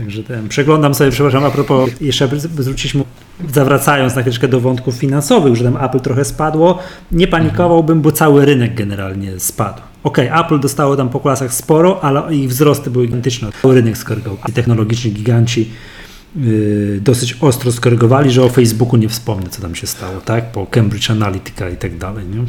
Także 0.00 0.22
ten, 0.22 0.48
przeglądam 0.48 0.94
sobie, 0.94 1.10
przepraszam, 1.10 1.44
a 1.44 1.50
propos, 1.50 1.90
jeszcze 2.00 2.28
zwróciliśmy, 2.38 3.04
zawracając 3.52 4.14
na 4.14 4.22
chwileczkę 4.22 4.48
do 4.48 4.60
wątków 4.60 4.94
finansowych, 4.94 5.56
że 5.56 5.64
tam 5.64 5.84
Apple 5.84 6.00
trochę 6.00 6.24
spadło, 6.24 6.78
nie 7.12 7.26
panikowałbym, 7.26 8.02
bo 8.02 8.12
cały 8.12 8.44
rynek 8.44 8.74
generalnie 8.74 9.40
spadł. 9.40 9.82
Okej, 10.04 10.30
Apple 10.40 10.60
dostało 10.60 10.96
tam 10.96 11.08
po 11.08 11.20
klasach 11.20 11.54
sporo, 11.54 12.04
ale 12.04 12.34
ich 12.34 12.48
wzrosty 12.48 12.90
były 12.90 13.06
gigantyczne. 13.06 13.48
Rynek 13.64 13.98
skorygował. 13.98 14.38
Technologiczni 14.54 15.12
giganci 15.12 15.70
yy, 16.36 17.00
dosyć 17.02 17.36
ostro 17.40 17.72
skorygowali, 17.72 18.30
że 18.30 18.42
o 18.42 18.48
Facebooku 18.48 18.96
nie 18.96 19.08
wspomnę, 19.08 19.48
co 19.50 19.62
tam 19.62 19.74
się 19.74 19.86
stało, 19.86 20.20
tak? 20.20 20.52
Po 20.52 20.66
Cambridge 20.66 21.10
Analytica 21.10 21.70
i 21.70 21.76
tak 21.76 21.98
dalej, 21.98 22.24
nie? 22.26 22.44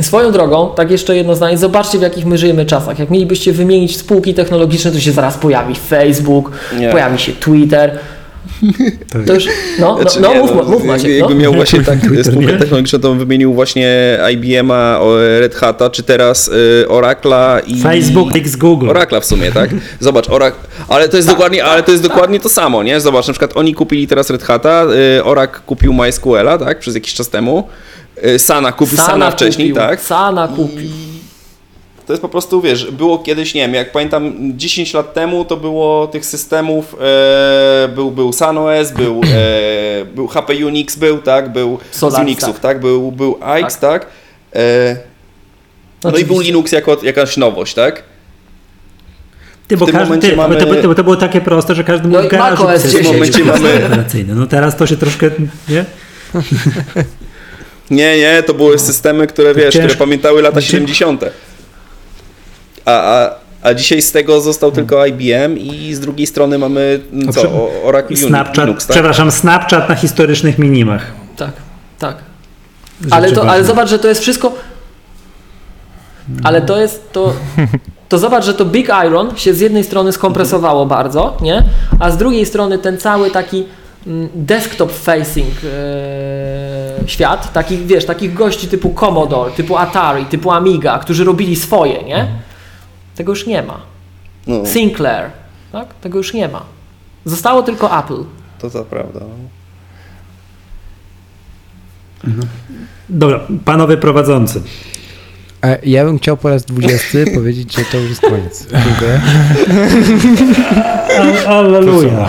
Swoją 0.00 0.32
drogą, 0.32 0.72
tak 0.76 0.90
jeszcze 0.90 1.16
jedno 1.16 1.34
zdanie, 1.34 1.58
zobaczcie 1.58 1.98
w 1.98 2.02
jakich 2.02 2.26
my 2.26 2.38
żyjemy 2.38 2.66
czasach. 2.66 2.98
Jak 2.98 3.10
mielibyście 3.10 3.52
wymienić 3.52 3.96
spółki 3.96 4.34
technologiczne, 4.34 4.92
to 4.92 5.00
się 5.00 5.12
zaraz 5.12 5.38
pojawi 5.38 5.74
Facebook, 5.74 6.50
Nie. 6.78 6.90
pojawi 6.90 7.18
się 7.18 7.32
Twitter. 7.32 7.98
To 9.26 9.34
już, 9.34 9.46
no, 9.78 9.96
no, 9.96 10.00
Znaczy, 10.02 10.20
no 10.20 10.34
nie, 10.34 10.40
mów, 10.40 10.68
mów 10.68 10.84
Maciek, 10.84 11.10
no. 11.10 11.16
Jakbym 11.16 11.38
miał 11.38 11.52
właśnie 11.52 11.80
tak 11.90 11.98
spółkę 12.22 12.58
technologiczną, 12.58 12.98
to 12.98 13.08
bym 13.08 13.18
wymienił 13.18 13.54
właśnie 13.54 14.18
IBM-a, 14.32 15.00
Red 15.40 15.54
Hata, 15.54 15.90
czy 15.90 16.02
teraz 16.02 16.48
y, 16.48 16.88
Oracla 16.88 17.60
i... 17.66 17.80
Facebook 17.80 18.36
x 18.36 18.56
Google. 18.56 18.90
Oracla 18.90 19.20
w 19.20 19.24
sumie, 19.24 19.52
tak? 19.52 19.70
Zobacz, 20.00 20.30
Orac... 20.30 20.54
ale 20.88 21.08
to 21.08 21.16
jest 21.16 21.28
dokładnie, 21.28 21.64
ale 21.64 21.82
to 21.82 21.90
jest 21.90 22.02
dokładnie 22.02 22.40
to 22.40 22.48
samo, 22.48 22.82
nie? 22.82 23.00
Zobacz, 23.00 23.26
na 23.26 23.32
przykład 23.32 23.56
oni 23.56 23.74
kupili 23.74 24.06
teraz 24.06 24.30
Red 24.30 24.42
Hata, 24.42 24.84
y, 25.18 25.24
Oracle 25.24 25.60
kupił 25.66 25.92
MySQL-a, 25.92 26.58
tak? 26.58 26.78
Przez 26.78 26.94
jakiś 26.94 27.14
czas 27.14 27.28
temu. 27.28 27.68
Y, 28.26 28.38
Sana 28.38 28.72
kupił 28.72 28.96
Sana, 28.98 29.30
wcześniej, 29.30 29.68
kupił, 29.70 29.82
tak? 29.86 30.00
Sana 30.00 30.48
kupił. 30.48 30.90
To 32.06 32.12
jest 32.12 32.22
po 32.22 32.28
prostu, 32.28 32.60
wiesz, 32.60 32.90
było 32.90 33.18
kiedyś, 33.18 33.54
nie 33.54 33.60
wiem, 33.60 33.74
jak 33.74 33.92
pamiętam 33.92 34.32
10 34.58 34.94
lat 34.94 35.14
temu 35.14 35.44
to 35.44 35.56
było 35.56 36.06
tych 36.06 36.26
systemów, 36.26 36.96
e, 37.00 37.88
był, 37.88 38.10
był 38.10 38.32
SunOS, 38.32 38.90
był, 38.90 39.20
e, 39.34 40.04
był 40.16 40.26
HP 40.26 40.66
Unix, 40.66 40.96
był, 40.96 41.18
tak, 41.18 41.52
był 41.52 41.78
Solaris, 41.90 42.18
z 42.18 42.22
Unixów, 42.22 42.52
tak. 42.52 42.60
tak, 42.62 42.80
był, 42.80 43.12
był 43.12 43.38
AX, 43.42 43.78
tak, 43.78 44.06
e, 44.54 44.96
no 46.04 46.10
i 46.10 46.12
był 46.12 46.20
Oczywiście. 46.20 46.44
Linux 46.44 46.72
jako 46.72 46.96
jakaś 47.02 47.36
nowość, 47.36 47.74
tak. 47.74 48.02
Ty, 49.68 49.76
bo 49.76 49.84
w 49.86 49.88
tym 49.88 49.92
każdy, 49.98 50.08
momencie 50.08 50.30
ty, 50.30 50.36
mamy- 50.36 50.56
to, 50.56 50.82
to, 50.88 50.94
to 50.94 51.04
było 51.04 51.16
takie 51.16 51.40
proste, 51.40 51.74
że 51.74 51.84
każdy 51.84 52.08
No 52.08 52.18
mógł 52.18 52.30
garażu 52.30 52.62
macOS 52.64 52.82
pisać 52.82 53.02
10. 53.02 53.18
system 53.26 53.32
W 53.32 53.36
tym 53.36 53.46
momencie 53.46 53.68
mamy- 53.78 53.86
operacyjny. 53.86 54.34
No 54.34 54.46
teraz 54.46 54.76
to 54.76 54.86
się 54.86 54.96
troszkę, 54.96 55.30
nie? 55.68 55.84
Nie, 57.90 58.18
nie, 58.18 58.42
to 58.42 58.54
były 58.54 58.78
systemy, 58.78 59.26
które, 59.26 59.54
wiesz, 59.54 59.74
ciężko. 59.74 59.88
które 59.88 59.98
pamiętały 59.98 60.42
lata 60.42 60.60
Cię- 60.60 60.66
70. 60.66 61.24
A, 62.84 62.90
a, 62.90 63.30
a 63.62 63.74
dzisiaj 63.74 64.02
z 64.02 64.12
tego 64.12 64.40
został 64.40 64.72
tylko 64.72 65.06
IBM 65.06 65.58
i 65.58 65.94
z 65.94 66.00
drugiej 66.00 66.26
strony 66.26 66.58
mamy, 66.58 67.00
A 67.28 67.32
co, 67.32 67.70
Oracle 67.84 68.16
Snapchat, 68.16 68.56
Linux, 68.66 68.86
tak? 68.86 68.94
przepraszam, 68.94 69.30
Snapchat 69.30 69.88
na 69.88 69.94
historycznych 69.94 70.58
minimach. 70.58 71.06
Tak, 71.36 71.52
tak. 71.98 72.16
Ale, 73.10 73.32
to, 73.32 73.50
ale 73.50 73.64
zobacz, 73.64 73.88
że 73.88 73.98
to 73.98 74.08
jest 74.08 74.20
wszystko. 74.20 74.52
Ale 76.44 76.62
to 76.62 76.80
jest 76.80 77.12
to. 77.12 77.34
To 78.08 78.18
zobacz, 78.18 78.44
że 78.44 78.54
to 78.54 78.64
Big 78.64 78.88
Iron 79.06 79.36
się 79.36 79.54
z 79.54 79.60
jednej 79.60 79.84
strony 79.84 80.12
skompresowało 80.12 80.86
bardzo, 80.86 81.36
nie? 81.40 81.64
A 82.00 82.10
z 82.10 82.16
drugiej 82.16 82.46
strony 82.46 82.78
ten 82.78 82.98
cały 82.98 83.30
taki 83.30 83.64
desktop 84.34 84.92
facing 84.92 85.54
e, 85.64 87.08
świat, 87.08 87.52
takich 87.52 87.86
wiesz, 87.86 88.06
takich 88.06 88.34
gości 88.34 88.68
typu 88.68 88.90
Commodore, 88.90 89.50
typu 89.50 89.76
Atari, 89.76 90.24
typu 90.24 90.50
Amiga, 90.50 90.98
którzy 90.98 91.24
robili 91.24 91.56
swoje, 91.56 92.02
nie? 92.02 92.28
Tego 93.14 93.32
już 93.32 93.46
nie 93.46 93.62
ma. 93.62 93.80
No, 94.46 94.66
Sinclair, 94.66 95.30
tak? 95.72 95.94
Tego 95.94 96.18
już 96.18 96.34
nie 96.34 96.48
ma. 96.48 96.62
Zostało 97.24 97.62
tylko 97.62 97.98
Apple. 97.98 98.24
to 98.58 98.70
to 98.70 98.84
prawda. 98.84 99.20
no. 102.24 102.44
Dobra, 103.08 103.40
panowie 103.64 103.96
prowadzący. 103.96 104.62
Ja 105.82 106.04
bym 106.04 106.18
chciał 106.18 106.36
po 106.36 106.48
raz 106.48 106.64
20 106.64 107.18
powiedzieć, 107.34 107.76
że 107.76 107.82
to 107.92 107.98
już 107.98 108.08
jest 108.08 108.20
koniec. 108.20 108.66
Dziękuję. 108.84 109.20
Alleluja. 111.46 112.28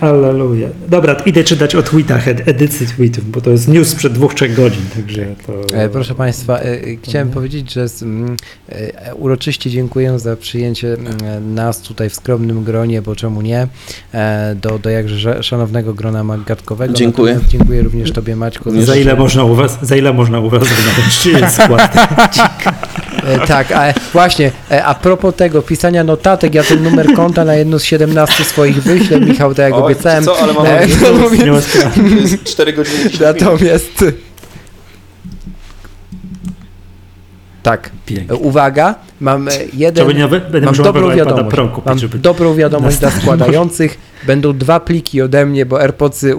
Alleluja. 0.00 0.68
Dobra, 0.88 1.16
idę 1.26 1.44
czytać 1.44 1.74
o 1.74 1.82
tweetach, 1.82 2.28
ed- 2.28 2.42
edycji 2.48 2.86
tweetów, 2.86 3.30
bo 3.30 3.40
to 3.40 3.50
jest 3.50 3.68
news 3.68 3.88
sprzed 3.88 4.12
dwóch, 4.12 4.34
trzech 4.34 4.54
godzin, 4.54 4.82
także 4.96 5.26
to... 5.46 5.76
E, 5.76 5.88
Proszę 5.88 6.14
Państwa, 6.14 6.58
e, 6.58 6.62
e, 6.62 6.78
chciałem 7.02 7.30
powiedzieć, 7.30 7.72
że 7.72 7.88
z, 7.88 8.02
mm, 8.02 8.36
uroczyście 9.14 9.70
dziękuję 9.70 10.18
za 10.18 10.36
przyjęcie 10.36 10.96
nas 11.40 11.80
tutaj 11.80 12.10
w 12.10 12.14
skromnym 12.14 12.64
gronie, 12.64 13.02
bo 13.02 13.16
czemu 13.16 13.42
nie, 13.42 13.68
do, 14.56 14.78
do 14.78 14.90
jakże 14.90 15.42
szanownego 15.42 15.94
grona 15.94 16.24
magatkowego. 16.24 16.94
Dziękuję. 16.94 17.32
Natomiast 17.34 17.52
dziękuję 17.52 17.82
również 17.82 18.12
Tobie 18.12 18.36
Maćko. 18.36 18.70
Za 18.82 18.96
ile 18.96 19.16
można 19.16 19.44
u 19.44 19.54
was, 19.54 19.78
za 19.82 19.96
ile 19.96 20.12
można 20.12 20.40
u 20.40 20.50
was 20.50 20.68
skład? 21.64 21.96
E, 23.26 23.46
tak, 23.46 23.72
a 23.72 23.92
właśnie, 24.12 24.50
e, 24.70 24.84
a 24.84 24.94
propos 24.94 25.34
tego 25.34 25.62
pisania 25.62 26.04
notatek, 26.04 26.54
ja 26.54 26.62
ten 26.62 26.82
numer 26.82 27.14
konta 27.14 27.44
na 27.44 27.54
jedno 27.54 27.78
z 27.78 27.84
17 27.84 28.44
swoich 28.44 28.82
wyślę, 28.82 29.20
Michał, 29.20 29.54
tak 29.54 29.64
jak 29.64 29.74
Oj, 29.74 29.82
obiecałem. 29.82 30.24
co, 30.24 30.38
ale 30.38 30.52
mam 30.52 30.66
E, 30.66 30.86
ma 31.52 31.60
sprawy. 31.60 32.00
To 32.10 32.20
jest 32.20 32.44
4 32.44 32.72
godziny 32.72 32.96
10 32.96 33.20
minut. 33.20 33.40
Natomiast... 33.40 34.04
Tak, 37.62 37.90
Pięknie. 38.06 38.36
uwaga, 38.36 38.94
mam 39.20 39.48
e, 39.48 39.50
jeden... 39.74 40.16
Nie, 40.16 40.28
będę 40.28 40.60
Mam 40.60 40.74
dobrą 40.74 41.16
wiadomość. 41.16 41.50
Pro 41.50 41.68
kupić, 41.68 41.86
Mam 41.86 41.98
żeby... 41.98 42.18
dobrą 42.18 42.54
wiadomość 42.54 42.96
dla 42.96 43.10
składających. 43.10 43.98
Będą 44.26 44.58
dwa 44.58 44.80
pliki 44.80 45.22
ode 45.22 45.46
mnie, 45.46 45.66
bo 45.66 45.80
AirPodsy 45.80 46.34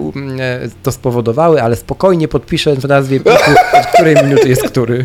to 0.82 0.92
spowodowały, 0.92 1.62
ale 1.62 1.76
spokojnie 1.76 2.28
podpiszę 2.28 2.76
w 2.76 2.88
nazwie 2.88 3.20
pliku, 3.20 3.50
od 3.80 3.86
której 3.86 4.16
minuty 4.24 4.48
jest 4.48 4.62
który. 4.62 5.04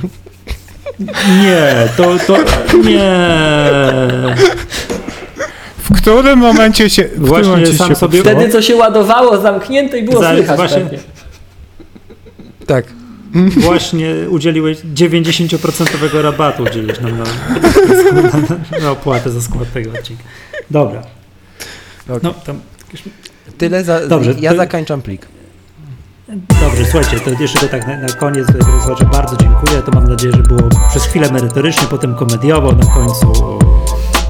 Nie, 1.41 1.87
to, 1.97 2.17
to, 2.27 2.37
nie. 2.83 3.09
W 5.77 5.97
którym 6.01 6.39
momencie 6.39 6.89
się, 6.89 7.03
w 7.15 7.27
Właśnie 7.27 7.49
momencie 7.49 7.73
sam 7.73 7.89
się 7.89 7.95
sobie- 7.95 8.17
popsuło? 8.19 8.39
Wtedy 8.39 8.51
co 8.53 8.61
się 8.61 8.75
ładowało 8.75 9.37
zamknięte 9.41 9.97
i 9.99 10.03
było 10.03 10.21
Zaraz 10.21 10.37
słychać 10.37 10.57
właśnie- 10.57 10.81
pewnie. 10.81 10.99
Tak. 12.67 12.85
Właśnie 13.57 14.15
udzieliłeś 14.29 14.77
90% 14.93 16.21
rabatu 16.21 16.63
udzieliłeś 16.63 16.99
nam 16.99 17.11
na, 17.17 17.23
na, 18.79 18.79
na 18.81 18.91
opłatę 18.91 19.29
za 19.31 19.41
skład 19.41 19.73
tego 19.73 19.91
odcinka. 19.99 20.23
Dobra. 20.71 21.01
No, 22.23 22.33
tam, 22.45 22.59
Tyle 23.57 23.83
za. 23.83 24.07
Dobrze, 24.07 24.33
ja 24.39 24.51
to- 24.51 24.57
zakończam 24.57 25.01
plik. 25.01 25.25
Dobrze, 26.35 26.85
słuchajcie, 26.85 27.19
to 27.19 27.41
jeszcze 27.41 27.59
to 27.59 27.67
tak 27.67 27.87
na, 27.87 27.97
na 27.97 28.07
koniec, 28.07 28.47
słuchacze, 28.81 29.05
bardzo 29.05 29.37
dziękuję. 29.37 29.81
To 29.81 29.91
mam 29.91 30.07
nadzieję, 30.07 30.33
że 30.35 30.43
było 30.43 30.69
przez 30.89 31.05
chwilę 31.05 31.31
merytorycznie, 31.31 31.87
potem 31.89 32.15
komediowo, 32.15 32.71
na 32.71 32.85
końcu, 32.85 33.59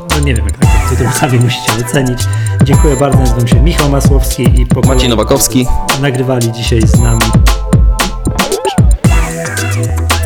no 0.09 0.19
nie 0.25 0.35
wiem 0.35 0.45
jak 0.45 0.61
na 0.61 0.67
końcu, 0.67 1.03
to 1.03 1.11
sami 1.11 1.39
musicie 1.39 1.71
ocenić. 1.87 2.19
Dziękuję 2.63 2.95
bardzo, 2.95 3.19
nazywam 3.19 3.47
się 3.47 3.61
Michał 3.61 3.89
Masłowski 3.89 4.61
i 4.61 4.65
po 4.65 4.81
Maciej 4.81 5.09
Nowakowski. 5.09 5.67
nagrywali 6.01 6.51
dzisiaj 6.51 6.81
z 6.81 6.99
nami 6.99 7.21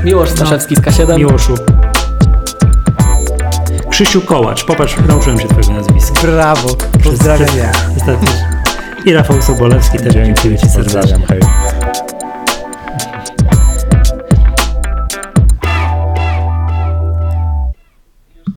Miłosz 0.04 0.30
Staszewski 0.30 0.76
z 0.76 0.80
K7. 0.80 1.18
Miłoszu. 1.18 1.56
Krzysiu 3.90 4.22
Kołacz, 4.22 4.64
popatrz, 4.64 4.96
nauczyłem 5.08 5.40
się 5.40 5.48
twojego 5.48 5.72
nazwiska. 5.72 6.22
Brawo. 6.22 6.76
Pozdrawiam. 7.04 7.48
I 9.06 9.14
Rafał 9.14 9.42
Sobolewski 9.42 9.98
też 9.98 10.14
dziękuję 10.14 10.58
Ci 10.58 10.70
serdecznie. 10.70 11.28